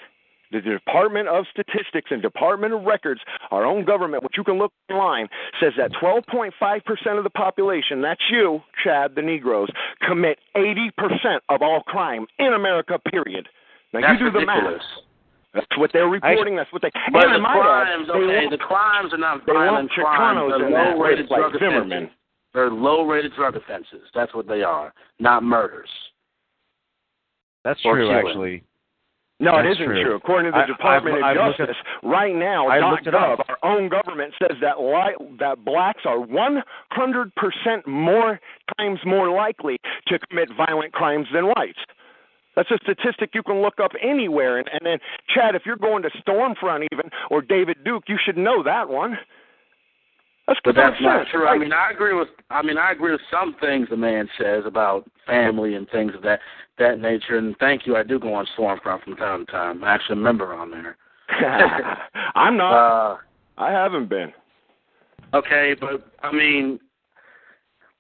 The 0.50 0.62
Department 0.62 1.28
of 1.28 1.44
Statistics 1.50 2.10
and 2.10 2.22
Department 2.22 2.72
of 2.72 2.82
Records, 2.84 3.20
our 3.50 3.66
own 3.66 3.84
government, 3.84 4.22
which 4.22 4.32
you 4.38 4.44
can 4.44 4.56
look 4.56 4.72
online, 4.90 5.28
says 5.60 5.74
that 5.76 5.92
12.5% 5.92 7.18
of 7.18 7.22
the 7.24 7.28
population, 7.28 8.00
that's 8.00 8.22
you, 8.30 8.60
Chad, 8.82 9.14
the 9.14 9.20
Negroes, 9.20 9.68
commit 10.00 10.38
80% 10.56 11.40
of 11.50 11.60
all 11.60 11.82
crime 11.82 12.26
in 12.38 12.54
America, 12.54 12.98
period. 12.98 13.46
Now, 13.92 14.00
That's 14.00 14.20
you 14.20 14.30
do 14.30 14.40
the 14.40 14.46
math. 14.46 14.80
That's 15.54 15.66
what 15.78 15.90
they're 15.92 16.08
reporting. 16.08 16.56
That's 16.56 16.72
what 16.72 16.82
they. 16.82 16.90
But 17.12 17.24
and 17.26 17.34
the 17.34 17.38
might 17.38 17.56
add, 17.56 18.06
crimes, 18.06 18.08
okay, 18.10 18.36
lump- 18.40 18.50
the 18.50 18.58
crimes 18.58 19.12
are 19.14 19.18
not 19.18 19.46
violent 19.46 19.90
crimes. 19.90 20.38
Chicanos 20.38 20.58
They're 20.58 20.70
low-rated 20.94 21.18
list, 21.20 21.30
like 21.30 21.40
drug 21.40 21.52
Zimmerman. 21.58 21.92
offenses. 21.92 22.16
They're 22.54 22.70
low-rated 22.70 23.32
drug 23.34 23.56
offenses. 23.56 24.02
That's 24.14 24.34
what 24.34 24.46
they 24.46 24.62
are, 24.62 24.92
not 25.18 25.42
murders. 25.42 25.88
That's 27.64 27.80
or 27.84 27.96
true, 27.96 28.08
killing. 28.08 28.26
actually. 28.26 28.62
No, 29.40 29.56
it 29.58 29.62
That's 29.62 29.76
isn't 29.76 29.86
true. 29.86 30.02
true. 30.02 30.14
According 30.16 30.50
to 30.52 30.58
the 30.58 30.64
I- 30.64 30.66
Department 30.66 31.22
I've- 31.22 31.38
of 31.38 31.42
I've 31.42 31.46
looked 31.46 31.58
Justice, 31.58 31.76
right 32.02 32.34
now, 32.34 32.66
I 32.66 32.80
dot 32.80 33.06
it 33.06 33.14
.gov, 33.14 33.38
up. 33.38 33.46
our 33.48 33.58
own 33.62 33.88
government 33.88 34.34
says 34.42 34.56
that 34.60 34.80
li- 34.80 35.36
that 35.38 35.64
blacks 35.64 36.04
are 36.04 36.18
100% 36.18 37.86
more 37.86 38.40
times 38.78 38.98
more 39.06 39.30
likely 39.30 39.78
to 40.08 40.18
commit 40.28 40.50
violent 40.56 40.92
crimes 40.92 41.28
than 41.32 41.46
whites. 41.56 41.78
That's 42.58 42.72
a 42.72 42.78
statistic 42.82 43.30
you 43.34 43.44
can 43.44 43.62
look 43.62 43.74
up 43.80 43.92
anywhere. 44.02 44.58
And, 44.58 44.68
and 44.72 44.80
then, 44.84 44.98
Chad, 45.32 45.54
if 45.54 45.62
you're 45.64 45.76
going 45.76 46.02
to 46.02 46.10
Stormfront 46.26 46.88
even 46.90 47.08
or 47.30 47.40
David 47.40 47.84
Duke, 47.84 48.04
you 48.08 48.16
should 48.22 48.36
know 48.36 48.64
that 48.64 48.88
one. 48.88 49.16
That's 50.48 50.58
But 50.64 50.74
that's 50.74 50.96
not 51.00 51.20
sense, 51.20 51.28
true. 51.30 51.44
right? 51.44 51.54
I 51.54 51.58
mean, 51.58 51.72
I 51.72 51.90
agree 51.92 52.14
with. 52.18 52.26
I 52.50 52.62
mean, 52.62 52.76
I 52.76 52.90
agree 52.90 53.12
with 53.12 53.20
some 53.30 53.54
things 53.60 53.86
the 53.90 53.96
man 53.96 54.28
says 54.40 54.64
about 54.66 55.08
family 55.24 55.74
and 55.74 55.88
things 55.90 56.14
of 56.16 56.22
that 56.22 56.40
that 56.78 56.98
nature. 56.98 57.36
And 57.36 57.54
thank 57.60 57.86
you. 57.86 57.94
I 57.96 58.02
do 58.02 58.18
go 58.18 58.34
on 58.34 58.44
Stormfront 58.58 59.04
from 59.04 59.14
time 59.14 59.46
to 59.46 59.52
time. 59.52 59.84
I'm 59.84 59.84
actually 59.84 60.18
a 60.18 60.22
member 60.22 60.52
on 60.52 60.72
there. 60.72 60.96
I'm 62.34 62.56
not. 62.56 63.12
Uh, 63.12 63.16
I 63.56 63.70
haven't 63.70 64.08
been. 64.08 64.32
okay, 65.32 65.76
but 65.78 66.10
I 66.24 66.32
mean, 66.32 66.80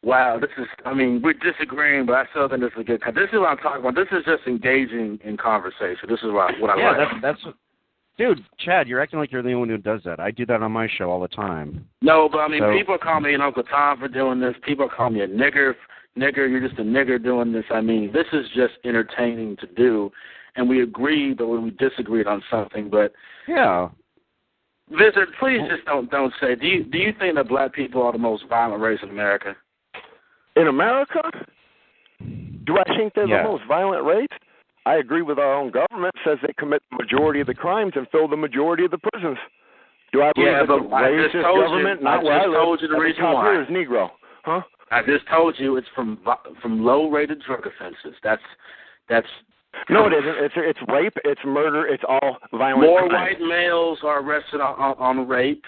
wow, 0.02 0.38
this 0.38 0.50
is. 0.58 0.66
I 0.84 0.94
mean, 0.94 1.20
we're 1.22 1.34
disagreeing, 1.34 2.06
but 2.06 2.14
I 2.14 2.24
still 2.30 2.48
think 2.48 2.60
this 2.62 2.72
is 2.74 2.80
a 2.80 2.84
good. 2.84 3.00
This 3.14 3.28
is 3.32 3.38
what 3.38 3.48
I'm 3.50 3.56
talking 3.58 3.80
about. 3.80 3.94
This 3.94 4.08
is 4.12 4.24
just 4.24 4.46
engaging 4.46 5.18
in 5.24 5.36
conversation. 5.36 6.08
This 6.08 6.20
is 6.20 6.32
what 6.32 6.54
I, 6.54 6.60
what 6.60 6.70
I 6.70 6.78
yeah, 6.80 6.90
like. 6.90 7.22
that's 7.22 7.40
that's. 7.44 7.56
Dude, 8.16 8.40
Chad, 8.58 8.88
you're 8.88 9.00
acting 9.00 9.20
like 9.20 9.30
you're 9.30 9.42
the 9.42 9.52
only 9.52 9.60
one 9.60 9.68
who 9.68 9.78
does 9.78 10.00
that. 10.04 10.18
I 10.18 10.32
do 10.32 10.44
that 10.46 10.60
on 10.60 10.72
my 10.72 10.88
show 10.98 11.08
all 11.08 11.20
the 11.20 11.28
time. 11.28 11.86
No, 12.02 12.28
but 12.30 12.38
I 12.38 12.48
mean, 12.48 12.60
So- 12.62 12.72
people 12.76 12.98
call 12.98 13.20
me 13.20 13.32
an 13.34 13.40
Uncle 13.40 13.62
Tom 13.62 14.00
for 14.00 14.08
doing 14.08 14.40
this. 14.40 14.54
People 14.64 14.88
call 14.88 15.10
me 15.10 15.20
a 15.20 15.28
nigger. 15.28 15.74
Nigger, 16.18 16.50
you're 16.50 16.66
just 16.66 16.80
a 16.80 16.82
nigger 16.82 17.22
doing 17.22 17.52
this. 17.52 17.64
I 17.70 17.80
mean, 17.80 18.10
this 18.12 18.26
is 18.32 18.44
just 18.56 18.74
entertaining 18.84 19.56
to 19.58 19.68
do, 19.68 20.10
and 20.56 20.68
we 20.68 20.82
agree, 20.82 21.32
but 21.32 21.46
when 21.46 21.62
we 21.62 21.70
disagreed 21.70 22.26
on 22.26 22.42
something. 22.50 22.90
But 22.90 23.12
Yeah. 23.46 23.88
Visit, 24.90 25.28
please 25.38 25.60
just 25.70 25.84
don't 25.84 26.10
don't 26.10 26.32
say. 26.40 26.54
Do 26.56 26.66
you 26.66 26.82
do 26.82 26.98
you 26.98 27.12
think 27.18 27.34
that 27.36 27.46
black 27.46 27.72
people 27.74 28.02
are 28.02 28.10
the 28.12 28.18
most 28.18 28.44
violent 28.48 28.82
race 28.82 28.98
in 29.02 29.10
America? 29.10 29.54
In 30.58 30.66
America, 30.68 31.20
do 32.64 32.78
I 32.78 32.84
think 32.96 33.14
they're 33.14 33.26
Yeah. 33.28 33.42
the 33.42 33.48
most 33.48 33.64
violent 33.64 34.04
race? 34.04 34.28
I 34.86 34.96
agree 34.96 35.22
with 35.22 35.38
our 35.38 35.54
own 35.54 35.70
government. 35.70 36.14
Says 36.24 36.38
they 36.42 36.52
commit 36.54 36.82
the 36.90 36.96
majority 36.96 37.40
of 37.40 37.46
the 37.46 37.54
crimes 37.54 37.92
and 37.96 38.08
fill 38.10 38.26
the 38.28 38.36
majority 38.36 38.84
of 38.84 38.90
the 38.90 38.98
prisons. 38.98 39.38
Do 40.12 40.22
I 40.22 40.32
believe 40.34 40.48
Yeah, 40.48 40.60
it's 40.62 40.70
a 40.70 40.78
but 40.78 40.94
I 41.04 41.14
just 41.16 41.34
racist 41.34 41.42
told 41.42 41.56
you- 41.58 41.62
government? 41.64 42.00
I 42.00 42.04
Not 42.04 42.24
where 42.24 42.38
just 42.38 42.48
I 42.48 42.52
told 42.54 42.80
you 42.82 42.88
the 42.88 42.94
Every 42.96 43.06
reason 43.08 43.22
cop 43.22 43.34
why. 43.34 43.52
here 43.52 43.60
is 43.60 43.68
Negro. 43.68 44.10
Huh? 44.44 44.62
I 44.90 45.02
just 45.02 45.26
told 45.26 45.58
you 45.58 45.76
it's 45.76 45.88
from 45.88 46.16
from 46.62 46.82
low 46.82 47.10
rated 47.10 47.40
drug 47.42 47.66
offenses. 47.66 48.16
That's 48.22 48.42
that's 49.08 49.28
No, 49.90 50.06
it 50.06 50.14
isn't. 50.14 50.36
It's 50.44 50.54
it's 50.56 50.82
rape. 50.88 51.12
It's 51.24 51.44
murder. 51.44 51.86
It's 51.86 52.02
all 52.04 52.38
violent. 52.52 52.88
more 52.88 53.00
crimes. 53.06 53.12
white 53.12 53.40
males 53.42 54.02
are 54.02 54.20
arrested 54.20 54.62
on 54.62 54.74
on, 54.76 54.94
on 54.98 55.28
rape, 55.28 55.66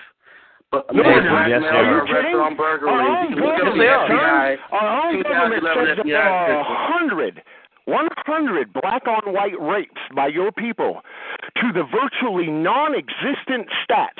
but 0.71 0.87
No, 0.95 1.03
more 1.03 1.23
not. 1.23 1.49
Yes, 1.49 1.63
are 1.63 1.71
they 1.73 1.79
are. 1.79 1.99
arrested 1.99 2.17
kidding? 2.17 2.37
on 2.37 2.57
burglary. 2.57 2.91
Our 2.91 3.03
own 3.03 3.31
You 3.33 3.43
government, 3.43 3.79
sir, 4.09 4.59
our 4.73 4.91
own 5.07 5.23
government 5.23 5.63
says 5.65 5.97
that 5.97 5.99
uh, 5.99 6.05
there 6.05 6.23
are 6.23 6.63
100, 7.01 7.43
100 7.87 8.73
black 8.73 9.07
on 9.07 9.33
white 9.33 9.59
rapes 9.61 10.01
by 10.15 10.29
your 10.29 10.53
people 10.53 11.01
to 11.61 11.73
the 11.73 11.83
virtually 11.91 12.47
non-existent 12.51 13.67
stat. 13.85 14.15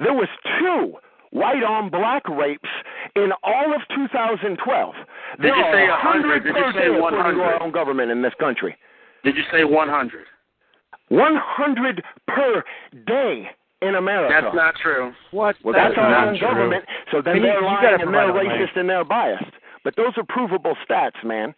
There 0.00 0.14
was 0.14 0.28
two 0.58 0.94
white 1.30 1.62
on 1.62 1.90
black 1.90 2.28
rapes 2.28 2.68
in 3.16 3.30
all 3.42 3.74
of 3.74 3.80
2012. 3.94 4.94
There 5.38 5.50
Did 5.50 5.56
you 5.56 5.64
say 5.72 5.88
100 5.88 6.44
100? 6.44 6.44
Did 6.44 6.54
you 6.56 6.72
say 6.74 6.88
day 6.88 6.94
according 6.96 7.20
to 7.20 7.26
100? 7.26 7.42
our 7.42 7.62
own 7.62 7.70
government 7.72 8.10
in 8.10 8.22
this 8.22 8.34
country. 8.40 8.76
Did 9.22 9.36
you 9.36 9.42
say 9.52 9.62
100? 9.64 10.24
100 11.08 12.02
per 12.26 12.62
day 13.06 13.48
in 13.86 13.94
America. 13.96 14.32
That's 14.42 14.54
not 14.54 14.74
true. 14.82 15.12
What? 15.30 15.56
Well, 15.62 15.74
that's, 15.74 15.94
our 15.96 16.10
not 16.10 16.28
own 16.28 16.38
true. 16.38 16.48
government. 16.48 16.84
So 17.12 17.20
then 17.22 17.34
Can 17.34 17.42
you- 17.42 17.48
they're 17.48 17.60
you 17.60 17.66
lying 17.66 17.82
gotta 17.82 18.04
and 18.04 18.14
they're 18.14 18.24
provide 18.32 18.46
a 18.46 18.48
link. 18.48 18.70
racist 18.70 18.80
and 18.80 18.88
they're 18.88 19.04
biased. 19.04 19.54
But 19.84 19.96
those 19.96 20.12
are 20.16 20.24
provable 20.28 20.76
stats, 20.88 21.22
man. 21.24 21.54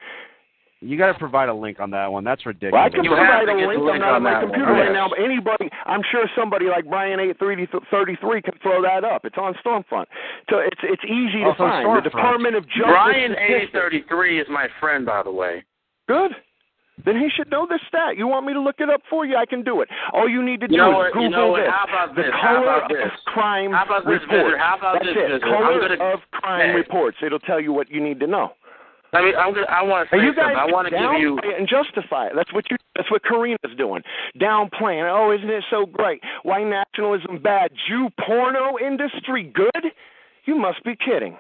You 0.83 0.99
got 0.99 1.11
to 1.11 1.19
provide 1.19 1.49
a 1.49 1.55
link 1.55 1.81
on 1.81 1.91
that 1.97 2.13
one. 2.13 2.23
That's 2.23 2.45
ridiculous. 2.45 2.75
Well, 2.75 2.85
I 2.85 2.91
can 2.91 3.03
You 3.03 3.09
provide 3.11 3.47
to 3.47 3.53
a 3.53 3.57
get 3.57 3.63
the 3.63 3.67
link. 3.69 3.81
link 3.83 3.95
I'm 3.97 4.01
not 4.01 4.09
on 4.09 4.15
on 4.17 4.23
my 4.25 4.31
that 4.35 4.41
computer 4.43 4.73
one. 4.73 4.81
right 4.85 4.93
now, 4.93 5.09
but 5.09 5.19
anybody, 5.25 5.71
I'm 5.87 6.03
sure 6.13 6.29
somebody 6.37 6.67
like 6.67 6.85
Brian 6.85 7.19
eight 7.19 7.39
thirty 7.39 7.67
thirty 7.91 8.15
three 8.21 8.43
can 8.43 8.53
throw 8.63 8.83
that 8.83 9.03
up. 9.03 9.25
It's 9.25 9.39
on 9.39 9.55
Stormfront, 9.65 10.05
so 10.51 10.59
it's 10.59 10.77
it's 10.83 11.03
easy 11.05 11.43
Oh, 11.47 11.53
to 11.53 11.57
find. 11.57 11.87
Stormfront. 11.87 12.05
The 12.05 12.11
Department 12.11 12.55
of 12.57 12.65
Justice. 12.69 12.93
Brian 12.93 13.33
statistics. 13.33 13.73
8033 13.73 14.41
is 14.41 14.47
my 14.51 14.69
friend, 14.79 15.07
by 15.07 15.23
the 15.23 15.33
way. 15.33 15.65
Good. 16.09 16.33
Then 17.05 17.17
he 17.21 17.29
should 17.29 17.51
know 17.51 17.67
this 17.69 17.81
stat. 17.89 18.17
You 18.17 18.27
want 18.27 18.47
me 18.47 18.55
to 18.55 18.61
look 18.61 18.77
it 18.81 18.89
up 18.89 19.03
for 19.11 19.27
you? 19.27 19.37
I 19.37 19.45
can 19.45 19.63
do 19.63 19.81
it. 19.83 19.89
All 20.13 20.29
you 20.29 20.43
need 20.43 20.61
to 20.61 20.67
do 20.69 20.75
You 20.75 20.81
know 20.81 21.03
is? 21.05 21.13
Google 21.13 21.23
You 21.23 21.29
know 21.31 21.57
this. 21.57 21.69
How 21.69 21.85
about 21.85 22.15
the 22.17 22.23
this? 22.23 22.33
How 22.33 22.55
color 22.57 22.77
about 22.77 22.89
this? 22.89 23.05
of 23.05 23.25
crime 23.27 23.71
How 23.73 23.85
about 23.85 24.05
this, 24.07 24.21
report. 24.23 24.31
Visitor? 24.45 24.59
How 24.59 24.77
about 24.79 24.93
That's 24.95 25.07
this, 25.07 25.17
it. 25.17 25.29
Visitor? 25.29 25.47
Color 25.47 25.81
gonna- 25.81 26.05
of 26.15 26.31
crime 26.33 26.71
Hey. 26.71 26.75
reports. 26.75 27.19
It'll 27.23 27.39
tell 27.39 27.61
you 27.61 27.73
what 27.73 27.91
you 27.91 28.01
need 28.01 28.19
to 28.21 28.27
know. 28.27 28.53
I 29.13 29.23
mean, 29.23 29.37
I'm 29.37 29.53
gonna. 29.55 29.67
I 29.71 29.83
want 29.83 30.09
to 30.11 30.17
say 30.17 30.23
you 30.25 30.35
guys 30.35 30.57
something. 30.57 30.59
I 30.59 30.73
want 30.73 30.89
to 30.89 30.91
give 30.91 31.21
you. 31.21 31.39
and 31.39 31.69
justify 31.69 32.27
it. 32.27 32.33
That's 32.35 32.53
what 32.53 32.69
you. 32.71 32.77
That's 32.97 33.11
what 33.11 33.23
Karina's 33.23 33.77
doing. 33.77 34.03
Downplaying. 34.41 35.09
Oh, 35.09 35.31
isn't 35.33 35.49
it 35.49 35.65
so 35.71 35.87
great? 35.87 36.21
White 36.43 36.67
nationalism 36.67 37.39
bad. 37.39 37.71
Jew 37.89 38.09
porno 38.21 38.77
industry 38.79 39.45
good? 39.55 39.93
You 40.45 40.57
must 40.57 40.83
be 40.83 40.97
kidding. 40.97 41.37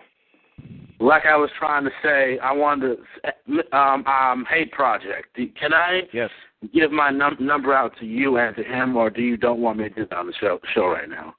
Like 0.99 1.27
I 1.27 1.37
was 1.37 1.51
trying 1.59 1.85
to 1.85 1.91
say, 2.03 2.39
I 2.39 2.53
wanted 2.53 2.97
to. 2.97 3.77
Um, 3.77 4.05
um, 4.07 4.47
hate 4.51 4.73
project. 4.73 5.37
Can 5.59 5.73
I 5.73 6.03
Yes. 6.13 6.31
give 6.73 6.91
my 6.91 7.11
num- 7.11 7.37
number 7.39 7.73
out 7.73 7.97
to 7.99 8.07
you 8.07 8.39
and 8.39 8.57
to 8.57 8.63
him, 8.65 8.97
or 8.97 9.11
do 9.11 9.23
you 9.23 9.37
don't 9.37 9.61
want 9.61 9.79
me 9.79 9.89
to 9.89 9.95
do 9.95 10.07
that 10.07 10.19
on 10.19 10.27
the 10.27 10.33
show 10.35 10.61
show 10.75 10.89
right 10.89 11.09
now? 11.09 11.35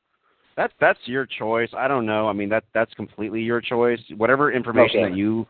That's 0.56 0.74
that's 0.80 1.00
your 1.06 1.26
choice. 1.26 1.70
I 1.76 1.88
don't 1.88 2.06
know. 2.06 2.28
I 2.28 2.34
mean 2.34 2.50
that 2.50 2.64
that's 2.74 2.94
completely 2.94 3.42
your 3.42 3.62
choice. 3.62 4.00
Whatever 4.16 4.52
information 4.52 5.02
Okay. 5.02 5.10
that 5.10 5.18
you 5.18 5.48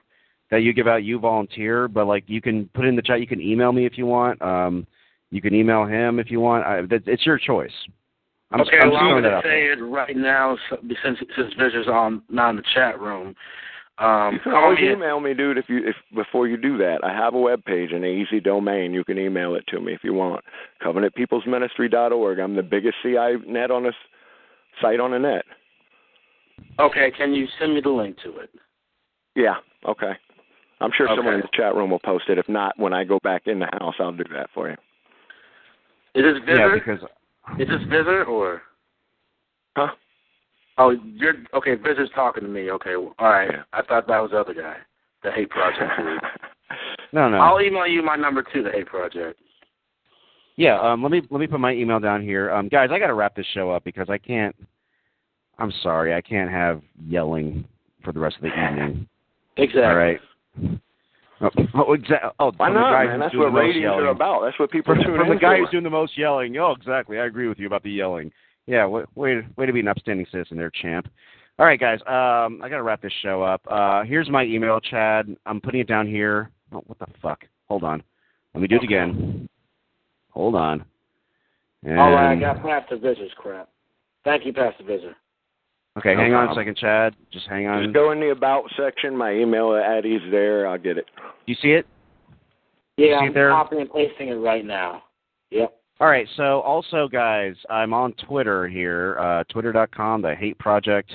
that 0.50 0.64
you 0.64 0.74
give 0.74 0.88
out, 0.88 1.04
you 1.04 1.20
volunteer. 1.20 1.88
But 1.88 2.08
like 2.08 2.24
you 2.28 2.42
can 2.42 2.70
put 2.74 2.86
it 2.86 2.90
in 2.90 2.96
the 2.96 3.02
chat. 3.02 3.20
You 3.20 3.28
can 3.28 3.42
email 3.42 3.72
me 3.72 3.86
if 3.86 3.98
you 3.98 4.06
want. 4.06 4.42
Um, 4.42 4.88
you 5.32 5.42
can 5.42 5.54
email 5.54 5.86
him 5.86 6.20
if 6.20 6.32
you 6.32 6.40
want. 6.40 6.66
I, 6.66 6.82
that, 6.84 7.08
it's 7.08 7.26
your 7.26 7.38
choice. 7.38 7.72
I'm, 8.52 8.62
okay, 8.62 8.80
I'm 8.82 8.90
well, 8.92 9.00
I'm 9.00 9.22
going 9.22 9.24
to 9.24 9.42
say 9.44 9.66
it 9.66 9.82
right 9.82 10.16
now 10.16 10.58
since 11.04 11.20
since 11.36 11.54
Visitor's 11.60 11.88
on 11.88 12.22
not 12.30 12.52
in 12.52 12.56
the 12.58 12.64
chat 12.74 13.00
room. 13.00 13.36
Um, 14.00 14.36
You 14.36 14.40
can 14.42 14.54
always 14.54 14.80
me. 14.80 14.92
email 14.92 15.20
me, 15.20 15.34
dude. 15.34 15.58
If 15.58 15.70
you 15.70 15.80
if 15.88 15.96
before 16.14 16.48
you 16.48 16.56
do 16.58 16.78
that, 16.78 17.00
I 17.04 17.12
have 17.12 17.34
a 17.34 17.40
web 17.40 17.66
page 17.66 17.92
and 17.92 18.06
an 18.06 18.12
easy 18.12 18.40
domain. 18.40 18.94
You 18.94 19.04
can 19.04 19.18
email 19.18 19.56
it 19.56 19.66
to 19.70 19.80
me 19.80 19.94
if 19.94 20.04
you 20.04 20.14
want. 20.14 20.44
CovenantPeoplesMinistry.org. 20.84 22.40
I'm 22.40 22.56
the 22.56 22.64
biggest 22.64 22.96
CI 23.02 23.38
net 23.48 23.72
on 23.72 23.84
this 23.84 23.96
site 24.82 25.00
on 25.00 25.12
the 25.12 25.20
net. 25.20 25.46
Okay, 26.80 27.12
can 27.18 27.34
you 27.34 27.48
send 27.60 27.74
me 27.74 27.82
the 27.82 27.90
link 27.90 28.18
to 28.24 28.38
it? 28.38 28.52
Yeah. 29.36 29.56
Okay. 29.88 30.14
I'm 30.80 30.92
sure 30.96 31.08
someone 31.16 31.34
in 31.34 31.42
the 31.42 31.50
chat 31.54 31.76
room 31.76 31.90
will 31.90 32.00
post 32.00 32.26
it. 32.30 32.38
If 32.38 32.48
not, 32.48 32.78
when 32.78 32.94
I 32.94 33.04
go 33.04 33.18
back 33.24 33.48
in 33.48 33.58
the 33.58 33.66
house, 33.80 33.96
I'll 34.00 34.12
do 34.12 34.24
that 34.34 34.50
for 34.54 34.70
you. 34.70 34.76
Is 36.14 36.24
this 36.24 36.44
Yeah, 36.48 36.70
Visitor? 36.70 36.82
because 36.86 37.10
Is 37.60 37.68
this 37.68 37.82
Visitor 37.90 38.26
or? 38.26 38.62
Huh? 39.76 39.94
Oh, 40.78 40.92
you're 40.92 41.34
okay. 41.56 41.76
Visitor's 41.76 42.10
talking 42.14 42.44
to 42.44 42.50
me. 42.50 42.70
Okay, 42.72 42.96
all 42.96 43.14
right. 43.20 43.50
Yeah. 43.52 43.64
I 43.74 43.82
thought 43.82 44.08
that 44.08 44.20
was 44.20 44.32
the 44.32 44.40
other 44.40 44.54
guy, 44.54 44.76
the 45.24 45.32
Hate 45.32 45.50
Project. 45.50 45.92
no, 47.12 47.30
no. 47.30 47.38
I'll 47.38 47.62
email 47.62 47.88
you 47.88 48.04
my 48.04 48.16
number 48.16 48.44
too, 48.54 48.64
the 48.64 48.72
Hate 48.72 48.86
Project. 48.86 49.40
Yeah, 50.56 50.80
um, 50.80 51.04
let 51.04 51.12
me 51.12 51.22
let 51.30 51.40
me 51.40 51.48
put 51.48 51.60
my 51.60 51.72
email 51.74 52.00
down 52.00 52.22
here, 52.22 52.52
um, 52.52 52.68
guys. 52.68 52.90
I 52.92 53.00
got 53.00 53.08
to 53.08 53.14
wrap 53.14 53.36
this 53.36 53.46
show 53.54 53.72
up 53.72 53.84
because 53.84 54.08
I 54.10 54.18
can't. 54.18 54.56
I'm 55.60 55.72
sorry, 55.82 56.14
I 56.14 56.22
can't 56.22 56.52
have 56.52 56.82
yelling 57.08 57.66
for 58.04 58.12
the 58.12 58.20
rest 58.20 58.36
of 58.38 58.44
the 58.44 58.48
evening. 58.70 59.08
Exactly. 59.58 59.84
All 59.84 59.96
right. 59.96 60.20
Oh, 61.40 61.50
oh, 61.76 61.96
exa- 61.96 62.32
oh 62.40 62.52
Why 62.58 62.68
from 62.68 62.74
the 62.74 62.80
not, 62.80 62.92
guy 62.92 63.06
man? 63.06 63.20
That's 63.20 63.36
what 63.36 63.46
the 63.46 63.52
most 63.52 63.60
ratings 63.60 63.84
yelling. 63.84 64.06
are 64.06 64.08
about. 64.10 64.42
That's 64.44 64.58
what 64.60 64.72
people 64.72 64.96
From, 64.96 65.04
tune 65.04 65.18
from 65.18 65.28
in 65.28 65.34
the 65.34 65.40
guy 65.40 65.58
for. 65.58 65.62
who's 65.64 65.70
doing 65.70 65.84
the 65.84 65.90
most 65.90 66.18
yelling. 66.18 66.58
Oh, 66.58 66.72
exactly. 66.72 67.20
I 67.20 67.26
agree 67.26 67.48
with 67.48 67.60
you 67.60 67.68
about 67.68 67.84
the 67.84 67.92
yelling. 67.92 68.32
Yeah, 68.68 68.86
way, 68.86 69.04
way, 69.16 69.42
way 69.56 69.66
to 69.66 69.74
be 69.74 69.80
an 69.80 69.88
upstanding 69.88 70.28
citizen 70.32 70.58
there, 70.58 70.70
champ. 70.70 71.08
All 71.58 71.66
right, 71.66 71.80
guys. 71.80 72.00
Um, 72.02 72.62
I 72.62 72.70
got 72.70 72.78
to 72.78 72.84
wrap 72.84 73.02
this 73.02 73.14
show 73.24 73.42
up. 73.42 73.62
Uh, 73.70 74.04
here's 74.04 74.30
my 74.30 74.44
email, 74.44 74.80
Chad. 74.80 75.36
I'm 75.46 75.60
putting 75.60 75.80
it 75.80 75.88
down 75.88 76.06
here. 76.06 76.52
Oh, 76.72 76.84
what 76.86 77.00
the 77.00 77.08
fuck? 77.22 77.46
Hold 77.68 77.84
on. 77.84 78.04
Let 78.54 78.62
me 78.62 78.68
do 78.68 78.76
it 78.76 78.84
again. 78.84 79.50
Hold 80.32 80.56
on. 80.56 80.86
And, 81.84 82.00
All 82.00 82.12
right, 82.12 82.34
I 82.34 82.40
got 82.40 82.62
Pastor 82.62 82.98
Visitor's 82.98 83.32
crap. 83.38 83.70
Thank 84.24 84.46
you, 84.46 84.54
Pastor 84.54 84.84
Visitor. 84.84 85.16
Okay, 85.98 86.14
No 86.14 86.22
hang 86.22 86.34
on 86.34 86.52
a 86.52 86.56
second, 86.56 86.78
Chad. 86.78 87.16
Just 87.32 87.48
hang 87.48 87.66
on. 87.66 87.84
Just 87.84 87.96
go 87.96 88.12
in 88.12 88.20
the 88.20 88.30
about 88.30 88.66
section. 88.78 89.16
My 89.18 89.34
email 89.34 89.74
Addie's 89.74 90.22
there. 90.30 90.68
I'll 90.68 90.78
get 90.78 90.98
it. 90.98 91.06
Do 91.16 91.22
you 91.52 91.56
see 91.62 91.70
it? 91.70 91.88
Yeah, 92.98 93.20
See 93.20 93.26
I'm 93.28 93.34
there? 93.34 93.50
copying 93.50 93.82
and 93.82 93.92
pasting 93.92 94.30
it 94.30 94.34
right 94.34 94.66
now. 94.66 95.04
Yep. 95.50 95.76
All 96.00 96.08
right. 96.08 96.28
So 96.36 96.62
also, 96.62 97.08
guys, 97.08 97.56
I'm 97.70 97.94
on 97.94 98.14
Twitter 98.28 98.68
here, 98.68 99.18
uh, 99.20 99.44
twitter.com, 99.46 100.22
the 100.22 100.36
Hate 100.36 100.58
Project. 100.60 101.12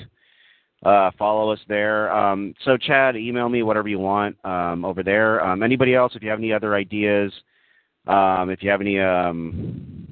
Uh, 0.83 1.09
follow 1.17 1.51
us 1.51 1.59
there. 1.69 2.13
Um, 2.13 2.53
so, 2.65 2.75
Chad, 2.75 3.15
email 3.15 3.47
me 3.47 3.63
whatever 3.63 3.87
you 3.87 3.99
want 3.99 4.35
um, 4.45 4.83
over 4.83 5.01
there. 5.01 5.41
Um, 5.45 5.63
anybody 5.63 5.95
else, 5.95 6.13
if 6.15 6.21
you 6.21 6.29
have 6.29 6.39
any 6.39 6.51
other 6.51 6.75
ideas, 6.75 7.31
um, 8.07 8.49
if 8.49 8.61
you 8.61 8.69
have 8.69 8.81
any. 8.81 8.99
Um... 8.99 10.07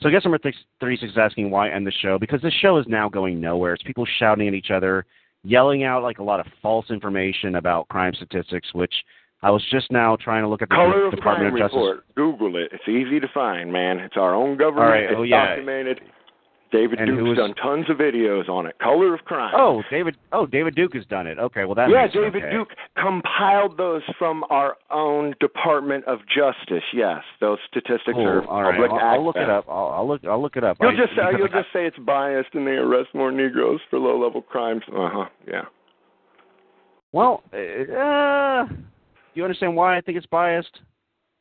So, 0.00 0.08
I 0.08 0.12
guess 0.12 0.24
number 0.24 0.38
36 0.80 1.12
is 1.12 1.18
asking 1.18 1.50
why 1.50 1.70
end 1.70 1.86
the 1.86 1.92
show 1.92 2.18
because 2.18 2.42
this 2.42 2.54
show 2.54 2.76
is 2.78 2.86
now 2.88 3.08
going 3.08 3.40
nowhere. 3.40 3.74
It's 3.74 3.84
people 3.84 4.06
shouting 4.18 4.48
at 4.48 4.54
each 4.54 4.70
other, 4.72 5.06
yelling 5.44 5.84
out 5.84 6.02
like 6.02 6.18
a 6.18 6.24
lot 6.24 6.40
of 6.40 6.46
false 6.60 6.90
information 6.90 7.54
about 7.54 7.88
crime 7.88 8.12
statistics, 8.14 8.74
which 8.74 8.92
I 9.42 9.50
was 9.50 9.64
just 9.70 9.90
now 9.90 10.16
trying 10.16 10.42
to 10.44 10.48
look 10.48 10.62
at 10.62 10.68
the 10.68 10.74
Color 10.74 11.06
of 11.06 11.14
Department 11.14 11.52
Crime 11.52 11.62
of 11.64 11.70
Justice. 11.70 11.76
report. 11.76 12.04
Google 12.14 12.56
it. 12.56 12.70
It's 12.72 12.88
easy 12.88 13.18
to 13.20 13.28
find, 13.34 13.72
man. 13.72 13.98
It's 13.98 14.16
our 14.16 14.34
own 14.34 14.56
government. 14.56 14.84
All 14.86 14.92
right. 14.92 15.02
It's 15.04 15.14
Oh, 15.16 15.22
yeah. 15.24 15.48
documented. 15.56 16.00
David 16.70 17.00
And 17.00 17.08
Duke's 17.18 17.28
was- 17.28 17.36
done 17.36 17.52
tons 17.56 17.90
of 17.90 17.98
videos 17.98 18.48
on 18.48 18.64
it. 18.66 18.78
Color 18.78 19.12
of 19.12 19.22
Crime. 19.26 19.52
Oh, 19.54 19.82
David. 19.90 20.16
Oh, 20.32 20.46
David 20.46 20.74
Duke 20.74 20.94
has 20.94 21.04
done 21.04 21.26
it. 21.26 21.38
Okay, 21.38 21.66
well 21.66 21.74
that. 21.74 21.90
yeah, 21.90 22.06
David 22.06 22.42
okay. 22.42 22.50
Duke 22.50 22.70
compiled 22.96 23.76
those 23.76 24.00
from 24.18 24.42
our 24.48 24.78
own 24.90 25.34
Department 25.38 26.02
of 26.06 26.20
Justice. 26.34 26.82
Yes, 26.94 27.22
those 27.40 27.58
statistics 27.68 28.14
Cool. 28.14 28.26
are 28.26 28.46
All 28.46 28.62
right, 28.62 28.72
public 28.80 28.90
I'll, 28.92 28.98
I'll 29.16 29.24
look 29.24 29.36
it 29.36 29.50
up. 29.50 29.66
I'll, 29.68 29.88
I'll 29.88 30.08
look. 30.08 30.24
I'll 30.24 30.40
look 30.40 30.56
it 30.56 30.64
up. 30.64 30.78
You'll 30.80 30.92
I- 30.92 30.96
just 30.96 31.14
say 31.14 31.22
you'll 31.36 31.44
I- 31.52 31.60
just 31.60 31.72
say 31.74 31.84
it's 31.84 31.98
biased 31.98 32.54
and 32.54 32.66
they 32.66 32.76
arrest 32.78 33.10
more 33.12 33.30
Negroes 33.30 33.80
for 33.90 33.98
low 33.98 34.18
level 34.18 34.40
crimes. 34.40 34.82
Uh 34.88 35.10
huh. 35.12 35.24
Yeah. 35.46 35.62
Well, 37.12 37.42
uh, 37.52 38.64
you 39.34 39.44
understand 39.44 39.76
why 39.76 39.96
I 39.96 40.00
think 40.00 40.16
it's 40.18 40.26
biased? 40.26 40.80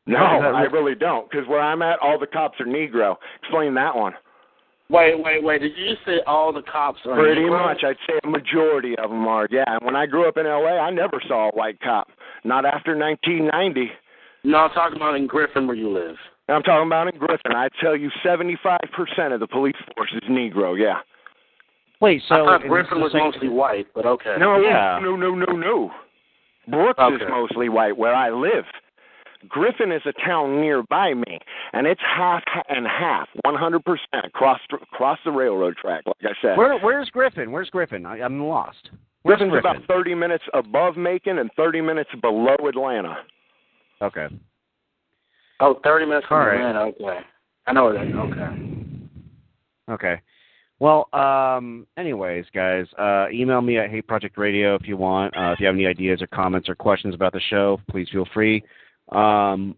No, 0.07 0.17
I 0.17 0.63
really 0.63 0.95
don't. 0.95 1.29
Because 1.29 1.47
where 1.47 1.61
I'm 1.61 1.81
at, 1.81 1.99
all 1.99 2.17
the 2.19 2.25
cops 2.27 2.59
are 2.59 2.65
Negro. 2.65 3.15
Explain 3.43 3.73
that 3.75 3.95
one. 3.95 4.13
Wait, 4.89 5.23
wait, 5.23 5.41
wait. 5.43 5.61
Did 5.61 5.71
you 5.77 5.93
say 6.05 6.19
all 6.27 6.51
the 6.51 6.63
cops 6.63 6.99
are 7.05 7.15
Pretty 7.15 7.41
Negro? 7.41 7.65
much, 7.65 7.83
I'd 7.83 7.95
say 8.07 8.19
a 8.23 8.27
majority 8.27 8.97
of 8.97 9.09
them 9.09 9.25
are. 9.27 9.47
Yeah. 9.49 9.63
And 9.67 9.79
when 9.85 9.95
I 9.95 10.05
grew 10.05 10.27
up 10.27 10.37
in 10.37 10.45
L.A., 10.45 10.79
I 10.79 10.89
never 10.89 11.21
saw 11.27 11.49
a 11.49 11.51
white 11.51 11.79
cop. 11.81 12.09
Not 12.43 12.65
after 12.65 12.97
1990. 12.97 13.91
No, 14.43 14.57
I'm 14.57 14.71
talking 14.71 14.97
about 14.97 15.15
in 15.15 15.27
Griffin 15.27 15.67
where 15.67 15.75
you 15.77 15.89
live. 15.89 16.15
I'm 16.49 16.63
talking 16.63 16.87
about 16.87 17.07
in 17.13 17.17
Griffin. 17.19 17.53
I'd 17.55 17.71
tell 17.79 17.95
you 17.95 18.09
75% 18.25 18.57
of 19.33 19.39
the 19.39 19.47
police 19.47 19.75
force 19.95 20.11
is 20.13 20.27
Negro. 20.29 20.77
Yeah. 20.77 20.95
Wait, 22.01 22.21
so 22.27 22.35
I 22.35 22.57
thought 22.57 22.67
Griffin 22.67 22.99
was 22.99 23.13
mostly 23.13 23.47
white, 23.47 23.85
but 23.93 24.05
okay. 24.07 24.35
No, 24.39 24.59
Yeah. 24.59 24.99
no, 25.01 25.15
no, 25.15 25.35
no, 25.35 25.53
no. 25.55 25.91
Brooks 26.67 27.01
is 27.13 27.21
mostly 27.29 27.69
white 27.69 27.97
where 27.97 28.13
I 28.13 28.29
live. 28.29 28.65
Griffin 29.47 29.91
is 29.91 30.03
a 30.05 30.13
town 30.13 30.61
nearby 30.61 31.13
me, 31.13 31.39
and 31.73 31.87
it's 31.87 32.01
half 32.01 32.43
and 32.69 32.85
half, 32.85 33.27
100% 33.45 33.81
across 34.23 34.59
across 34.71 35.17
the 35.25 35.31
railroad 35.31 35.75
track. 35.77 36.03
Like 36.05 36.15
I 36.23 36.33
said, 36.41 36.57
Where, 36.57 36.77
where's 36.79 37.09
Griffin? 37.09 37.51
Where's 37.51 37.69
Griffin? 37.69 38.05
I, 38.05 38.21
I'm 38.21 38.43
lost. 38.43 38.91
Where's 39.23 39.39
Griffin's 39.39 39.61
Griffin? 39.61 39.77
about 39.77 39.87
30 39.87 40.15
minutes 40.15 40.43
above 40.53 40.95
Macon 40.95 41.39
and 41.39 41.49
30 41.55 41.81
minutes 41.81 42.09
below 42.21 42.55
Atlanta. 42.67 43.17
Okay. 44.01 44.27
Oh, 45.59 45.79
30 45.83 46.05
minutes 46.05 46.27
from 46.27 46.41
All 46.41 46.47
right. 46.47 46.59
Atlanta. 46.59 46.79
Okay. 46.87 47.19
I 47.67 47.73
know 47.73 47.93
that. 47.93 47.99
Okay. 48.01 48.91
Okay. 49.89 50.21
Well, 50.81 51.09
um, 51.13 51.85
anyways, 51.95 52.45
guys, 52.55 52.87
uh, 52.97 53.27
email 53.31 53.61
me 53.61 53.77
at 53.77 53.91
Hate 53.91 54.07
Project 54.07 54.35
Radio 54.35 54.73
if 54.73 54.87
you 54.87 54.97
want. 54.97 55.37
Uh, 55.37 55.51
if 55.51 55.59
you 55.59 55.67
have 55.67 55.75
any 55.75 55.85
ideas 55.85 56.23
or 56.23 56.27
comments 56.27 56.67
or 56.67 56.73
questions 56.73 57.13
about 57.13 57.33
the 57.33 57.39
show, 57.39 57.79
please 57.87 58.07
feel 58.11 58.25
free. 58.33 58.63
Um, 59.11 59.75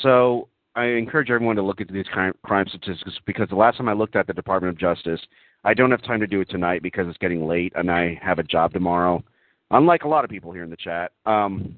so 0.00 0.46
I 0.76 0.84
encourage 0.84 1.28
everyone 1.28 1.56
to 1.56 1.62
look 1.62 1.80
into 1.80 1.92
these 1.92 2.06
crime, 2.06 2.34
statistics 2.68 3.18
because 3.26 3.48
the 3.48 3.56
last 3.56 3.78
time 3.78 3.88
I 3.88 3.94
looked 3.94 4.14
at 4.14 4.28
the 4.28 4.32
Department 4.32 4.72
of 4.72 4.78
Justice, 4.78 5.20
I 5.64 5.74
don't 5.74 5.90
have 5.90 6.04
time 6.04 6.20
to 6.20 6.28
do 6.28 6.40
it 6.40 6.48
tonight 6.48 6.84
because 6.84 7.08
it's 7.08 7.18
getting 7.18 7.48
late 7.48 7.72
and 7.74 7.90
I 7.90 8.16
have 8.22 8.38
a 8.38 8.44
job 8.44 8.72
tomorrow. 8.72 9.24
Unlike 9.72 10.04
a 10.04 10.08
lot 10.08 10.22
of 10.22 10.30
people 10.30 10.52
here 10.52 10.62
in 10.62 10.70
the 10.70 10.76
chat, 10.76 11.10
um, 11.26 11.74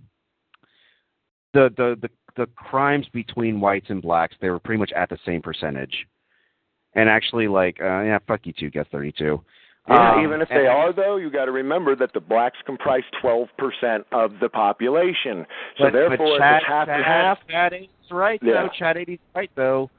the, 1.54 1.70
the 1.78 1.96
the 2.02 2.10
the 2.36 2.46
crimes 2.56 3.06
between 3.10 3.58
whites 3.58 3.86
and 3.88 4.02
blacks 4.02 4.36
they 4.42 4.50
were 4.50 4.58
pretty 4.58 4.80
much 4.80 4.92
at 4.92 5.08
the 5.08 5.18
same 5.24 5.40
percentage. 5.40 6.06
And 6.94 7.08
actually, 7.08 7.48
like, 7.48 7.80
uh, 7.80 8.02
yeah, 8.02 8.18
fuck 8.26 8.40
you 8.44 8.52
too, 8.52 8.70
get 8.70 8.86
32. 8.88 9.42
Yeah, 9.88 10.12
Um, 10.12 10.24
even 10.24 10.40
if 10.40 10.48
and- 10.50 10.60
they 10.60 10.66
are, 10.66 10.92
though, 10.92 11.16
you 11.16 11.28
got 11.28 11.44
to 11.46 11.52
remember 11.52 11.94
that 11.96 12.12
the 12.14 12.20
blacks 12.20 12.56
comprise 12.64 13.02
12% 13.20 14.04
of 14.12 14.38
the 14.40 14.48
population. 14.48 15.44
So 15.76 15.84
But, 15.84 15.92
therefore, 15.92 16.16
but 16.16 16.38
Chad, 16.38 16.56
it's 16.62 16.66
half 16.66 16.86
Chad, 16.86 16.96
and 16.96 17.04
half. 17.04 17.38
Chad 17.48 17.72
80's 17.74 18.10
right 18.12 18.40
Yeah. 18.42 18.62
though. 18.62 18.68
Chad 18.68 18.96
80's 18.96 19.20
right 19.34 19.50
though. 19.56 19.90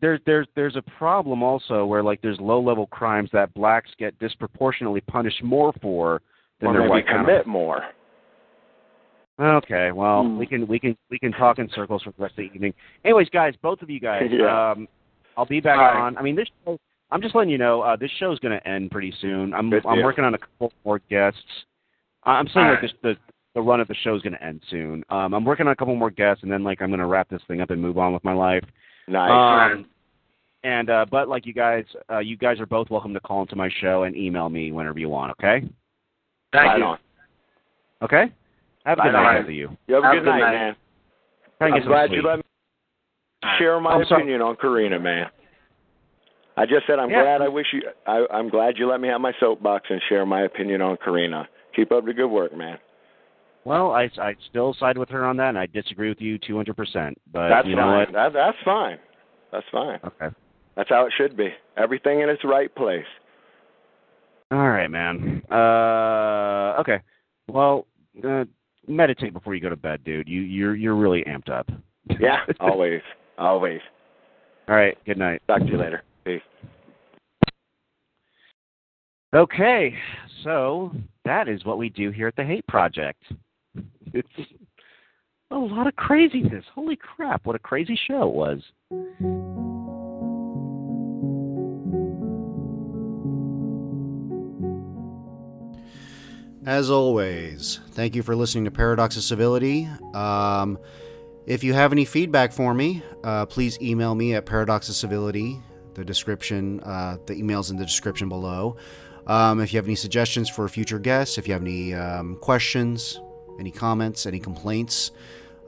There's 0.00 0.20
there's 0.26 0.46
there's 0.54 0.76
a 0.76 0.82
problem 0.82 1.42
also 1.42 1.86
where 1.86 2.02
like 2.02 2.20
there's 2.20 2.38
low 2.40 2.60
level 2.60 2.86
crimes 2.88 3.30
that 3.32 3.54
blacks 3.54 3.90
get 3.98 4.18
disproportionately 4.18 5.00
punished 5.00 5.42
more 5.42 5.72
for 5.80 6.20
than 6.60 6.70
or 6.70 6.72
their 6.80 6.88
white 6.88 7.06
commit 7.06 7.46
more. 7.46 7.82
Okay, 9.40 9.90
well 9.92 10.22
Hmm. 10.24 10.38
we 10.38 10.46
can 10.46 10.66
we 10.66 10.78
can 10.78 10.96
we 11.10 11.18
can 11.18 11.32
talk 11.32 11.58
in 11.58 11.68
circles 11.70 12.02
for 12.02 12.10
the 12.12 12.22
rest 12.22 12.32
of 12.32 12.36
the 12.36 12.42
evening. 12.54 12.74
Anyways, 13.04 13.28
guys, 13.30 13.54
both 13.62 13.82
of 13.82 13.88
you 13.90 13.98
guys, 13.98 14.28
Yeah. 14.30 14.72
um, 14.72 14.86
I'll 15.36 15.46
be 15.46 15.60
back 15.60 15.78
All 15.78 15.84
right. 15.84 15.96
on. 16.06 16.16
I 16.16 16.22
mean, 16.22 16.36
this 16.36 16.48
show, 16.64 16.78
I'm 17.10 17.20
just 17.22 17.34
letting 17.34 17.50
you 17.50 17.58
know 17.58 17.82
uh, 17.82 17.96
this 17.96 18.10
show's 18.18 18.38
going 18.40 18.58
to 18.58 18.68
end 18.68 18.90
pretty 18.90 19.12
soon. 19.20 19.52
I'm 19.54 19.70
Good 19.70 19.84
I'm 19.86 19.96
deal. 19.96 20.04
working 20.04 20.24
on 20.24 20.34
a 20.34 20.38
couple 20.38 20.72
more 20.84 21.00
guests. 21.10 21.40
I- 22.24 22.32
I'm 22.32 22.46
saying 22.48 22.66
All 22.66 22.72
like 22.72 22.82
right. 22.82 22.90
this, 23.02 23.16
the 23.16 23.16
the 23.54 23.62
run 23.62 23.80
of 23.80 23.86
the 23.86 23.94
show 24.02 24.16
is 24.16 24.22
going 24.22 24.32
to 24.32 24.42
end 24.42 24.60
soon. 24.68 25.04
Um, 25.10 25.32
I'm 25.32 25.44
working 25.44 25.66
on 25.66 25.72
a 25.72 25.76
couple 25.76 25.94
more 25.94 26.10
guests, 26.10 26.42
and 26.42 26.50
then 26.50 26.64
like 26.64 26.82
I'm 26.82 26.88
going 26.88 26.98
to 26.98 27.06
wrap 27.06 27.28
this 27.28 27.40
thing 27.46 27.60
up 27.60 27.70
and 27.70 27.80
move 27.80 27.98
on 27.98 28.12
with 28.12 28.24
my 28.24 28.32
life. 28.32 28.64
Nice. 29.06 29.76
Um, 29.76 29.86
and 30.64 30.90
uh, 30.90 31.06
but 31.10 31.28
like 31.28 31.46
you 31.46 31.52
guys, 31.52 31.84
uh, 32.10 32.18
you 32.18 32.36
guys 32.36 32.58
are 32.58 32.66
both 32.66 32.90
welcome 32.90 33.14
to 33.14 33.20
call 33.20 33.42
into 33.42 33.54
my 33.54 33.68
show 33.80 34.04
and 34.04 34.16
email 34.16 34.48
me 34.48 34.72
whenever 34.72 34.98
you 34.98 35.08
want. 35.08 35.30
Okay. 35.32 35.60
Thank 36.52 36.66
right 36.66 36.78
you. 36.78 36.84
on. 36.84 36.98
Okay. 38.02 38.24
Have 38.86 38.98
a 38.98 39.02
Right 39.02 39.06
good 39.08 39.12
night, 39.12 39.26
on. 39.36 39.42
both 39.42 39.48
of 39.50 39.54
you. 39.54 39.76
You 39.86 39.94
have 39.94 40.04
a 40.04 40.06
Have 40.08 40.14
good 40.16 40.24
good 40.24 40.30
night, 40.30 40.40
night. 40.40 40.52
man. 40.52 40.76
Try 41.58 41.66
I'm 41.68 41.74
get 41.74 41.82
some 41.82 41.88
glad 41.92 42.08
sleep. 42.08 42.22
you 42.22 42.28
let 42.28 42.36
me 42.38 42.43
share 43.58 43.80
my 43.80 43.90
I'm 43.92 44.04
sorry. 44.06 44.22
opinion 44.22 44.42
on 44.42 44.56
Karina, 44.56 44.98
man. 44.98 45.26
I 46.56 46.66
just 46.66 46.86
said 46.86 46.98
I'm 46.98 47.10
Yeah. 47.10 47.22
glad. 47.22 47.42
I 47.42 47.48
wish 47.48 47.66
you. 47.72 47.82
I, 48.06 48.26
I'm 48.32 48.48
glad 48.48 48.78
you 48.78 48.88
let 48.88 49.00
me 49.00 49.08
have 49.08 49.20
my 49.20 49.32
soapbox 49.40 49.86
and 49.90 50.00
share 50.08 50.24
my 50.24 50.42
opinion 50.42 50.80
on 50.82 50.96
Karina. 51.04 51.48
Keep 51.74 51.90
up 51.92 52.04
the 52.04 52.12
good 52.12 52.28
work, 52.28 52.54
man. 52.56 52.78
Well, 53.64 53.92
I 53.92 54.10
I 54.20 54.34
still 54.50 54.74
side 54.74 54.98
with 54.98 55.08
her 55.08 55.24
on 55.24 55.36
that, 55.38 55.48
and 55.48 55.58
I 55.58 55.66
disagree 55.66 56.08
with 56.10 56.20
you 56.20 56.38
200%. 56.38 57.14
But 57.32 57.48
That's 57.48 57.66
you 57.66 57.74
know 57.74 57.82
fine. 57.82 57.98
what? 57.98 58.12
That, 58.12 58.32
that's 58.32 58.58
fine. 58.64 58.98
That's 59.50 59.66
fine. 59.72 59.98
Okay. 60.04 60.34
That's 60.76 60.88
how 60.88 61.06
it 61.06 61.12
should 61.16 61.36
be. 61.36 61.48
Everything 61.76 62.20
in 62.20 62.28
its 62.28 62.44
right 62.44 62.72
place. 62.74 63.06
All 64.50 64.68
right, 64.68 64.88
man. 64.90 65.42
Uh, 65.50 66.76
okay. 66.80 67.00
Well, 67.48 67.86
uh, 68.24 68.44
meditate 68.86 69.32
before 69.32 69.54
you 69.54 69.60
go 69.60 69.70
to 69.70 69.76
bed, 69.76 70.04
dude. 70.04 70.28
You 70.28 70.40
you're 70.42 70.74
you're 70.76 70.94
really 70.94 71.24
amped 71.24 71.48
up. 71.50 71.68
Yeah, 72.20 72.40
always, 72.60 73.00
always. 73.38 73.80
All 74.68 74.74
right. 74.74 74.96
Good 75.04 75.18
night. 75.18 75.42
Talk 75.46 75.60
to 75.60 75.66
you 75.66 75.78
later. 75.78 76.02
Peace. 76.24 76.40
Okay, 79.34 79.92
so 80.44 80.92
that 81.24 81.48
is 81.48 81.64
what 81.64 81.76
we 81.76 81.88
do 81.88 82.12
here 82.12 82.28
at 82.28 82.36
the 82.36 82.44
Hate 82.44 82.64
Project. 82.68 83.20
It's 84.12 84.28
a 85.50 85.56
lot 85.56 85.88
of 85.88 85.96
craziness. 85.96 86.64
Holy 86.72 86.94
crap, 86.94 87.44
what 87.44 87.56
a 87.56 87.58
crazy 87.58 87.98
show 88.06 88.28
it 88.28 88.32
was. 88.32 88.62
As 96.64 96.88
always, 96.88 97.80
thank 97.90 98.14
you 98.14 98.22
for 98.22 98.36
listening 98.36 98.66
to 98.66 98.70
Paradox 98.70 99.16
of 99.16 99.24
Civility. 99.24 99.88
Um, 100.14 100.78
if 101.46 101.62
you 101.62 101.74
have 101.74 101.92
any 101.92 102.04
feedback 102.04 102.52
for 102.52 102.74
me, 102.74 103.02
uh, 103.22 103.46
please 103.46 103.80
email 103.80 104.14
me 104.14 104.34
at 104.34 104.46
Paradox 104.46 104.88
of 104.88 104.94
Civility. 104.94 105.60
The 105.94 106.04
description, 106.04 106.80
uh, 106.80 107.18
the 107.26 107.34
email's 107.34 107.70
in 107.70 107.76
the 107.76 107.84
description 107.84 108.28
below. 108.28 108.76
Um, 109.26 109.60
if 109.60 109.72
you 109.72 109.78
have 109.78 109.86
any 109.86 109.94
suggestions 109.94 110.48
for 110.48 110.68
future 110.68 110.98
guests, 110.98 111.38
if 111.38 111.46
you 111.46 111.52
have 111.52 111.62
any 111.62 111.94
um, 111.94 112.36
questions, 112.36 113.20
any 113.58 113.70
comments, 113.70 114.26
any 114.26 114.40
complaints, 114.40 115.12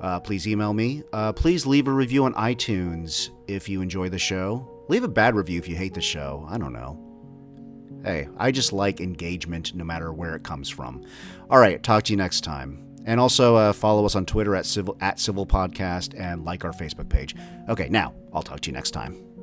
uh, 0.01 0.21
please 0.21 0.47
email 0.47 0.75
me. 0.75 1.03
Uh, 1.13 1.33
please 1.33 1.67
leave 1.67 1.89
a 1.89 1.93
review 1.93 2.25
on 2.25 2.35
iTunes 2.35 3.31
if 3.47 3.69
you 3.69 3.81
enjoy 3.81 4.09
the 4.09 4.19
show. 4.19 4.85
Leave 4.89 5.05
a 5.05 5.09
bad 5.09 5.35
review 5.35 5.59
if 5.59 5.69
you 5.69 5.77
hate 5.77 5.95
the 5.95 6.01
show. 6.01 6.47
I 6.49 6.59
don't 6.59 6.73
know. 6.73 7.03
Hey, 8.05 8.29
I 8.37 8.51
just 8.51 8.73
like 8.73 9.01
engagement 9.01 9.75
no 9.75 9.85
matter 9.85 10.13
where 10.13 10.37
it 10.37 10.45
comes 10.45 10.69
from. 10.69 11.05
All 11.51 11.59
right, 11.59 11.83
talk 11.83 12.05
to 12.05 12.13
you 12.13 12.17
next 12.17 12.43
time. 12.43 12.86
And 13.07 13.20
also 13.20 13.55
uh, 13.57 13.73
follow 13.73 14.05
us 14.05 14.17
on 14.17 14.26
Twitter 14.26 14.55
at 14.55 14.67
civil 14.67 14.97
at 15.01 15.18
civil 15.18 15.47
podcast 15.47 16.18
and 16.18 16.44
like 16.44 16.65
our 16.65 16.73
Facebook 16.73 17.09
page. 17.09 17.35
Okay, 17.68 17.89
now 17.89 18.15
I'll 18.33 18.43
talk 18.43 18.60
to 18.60 18.70
you 18.70 18.75
next 18.75 18.91
time. 18.91 19.36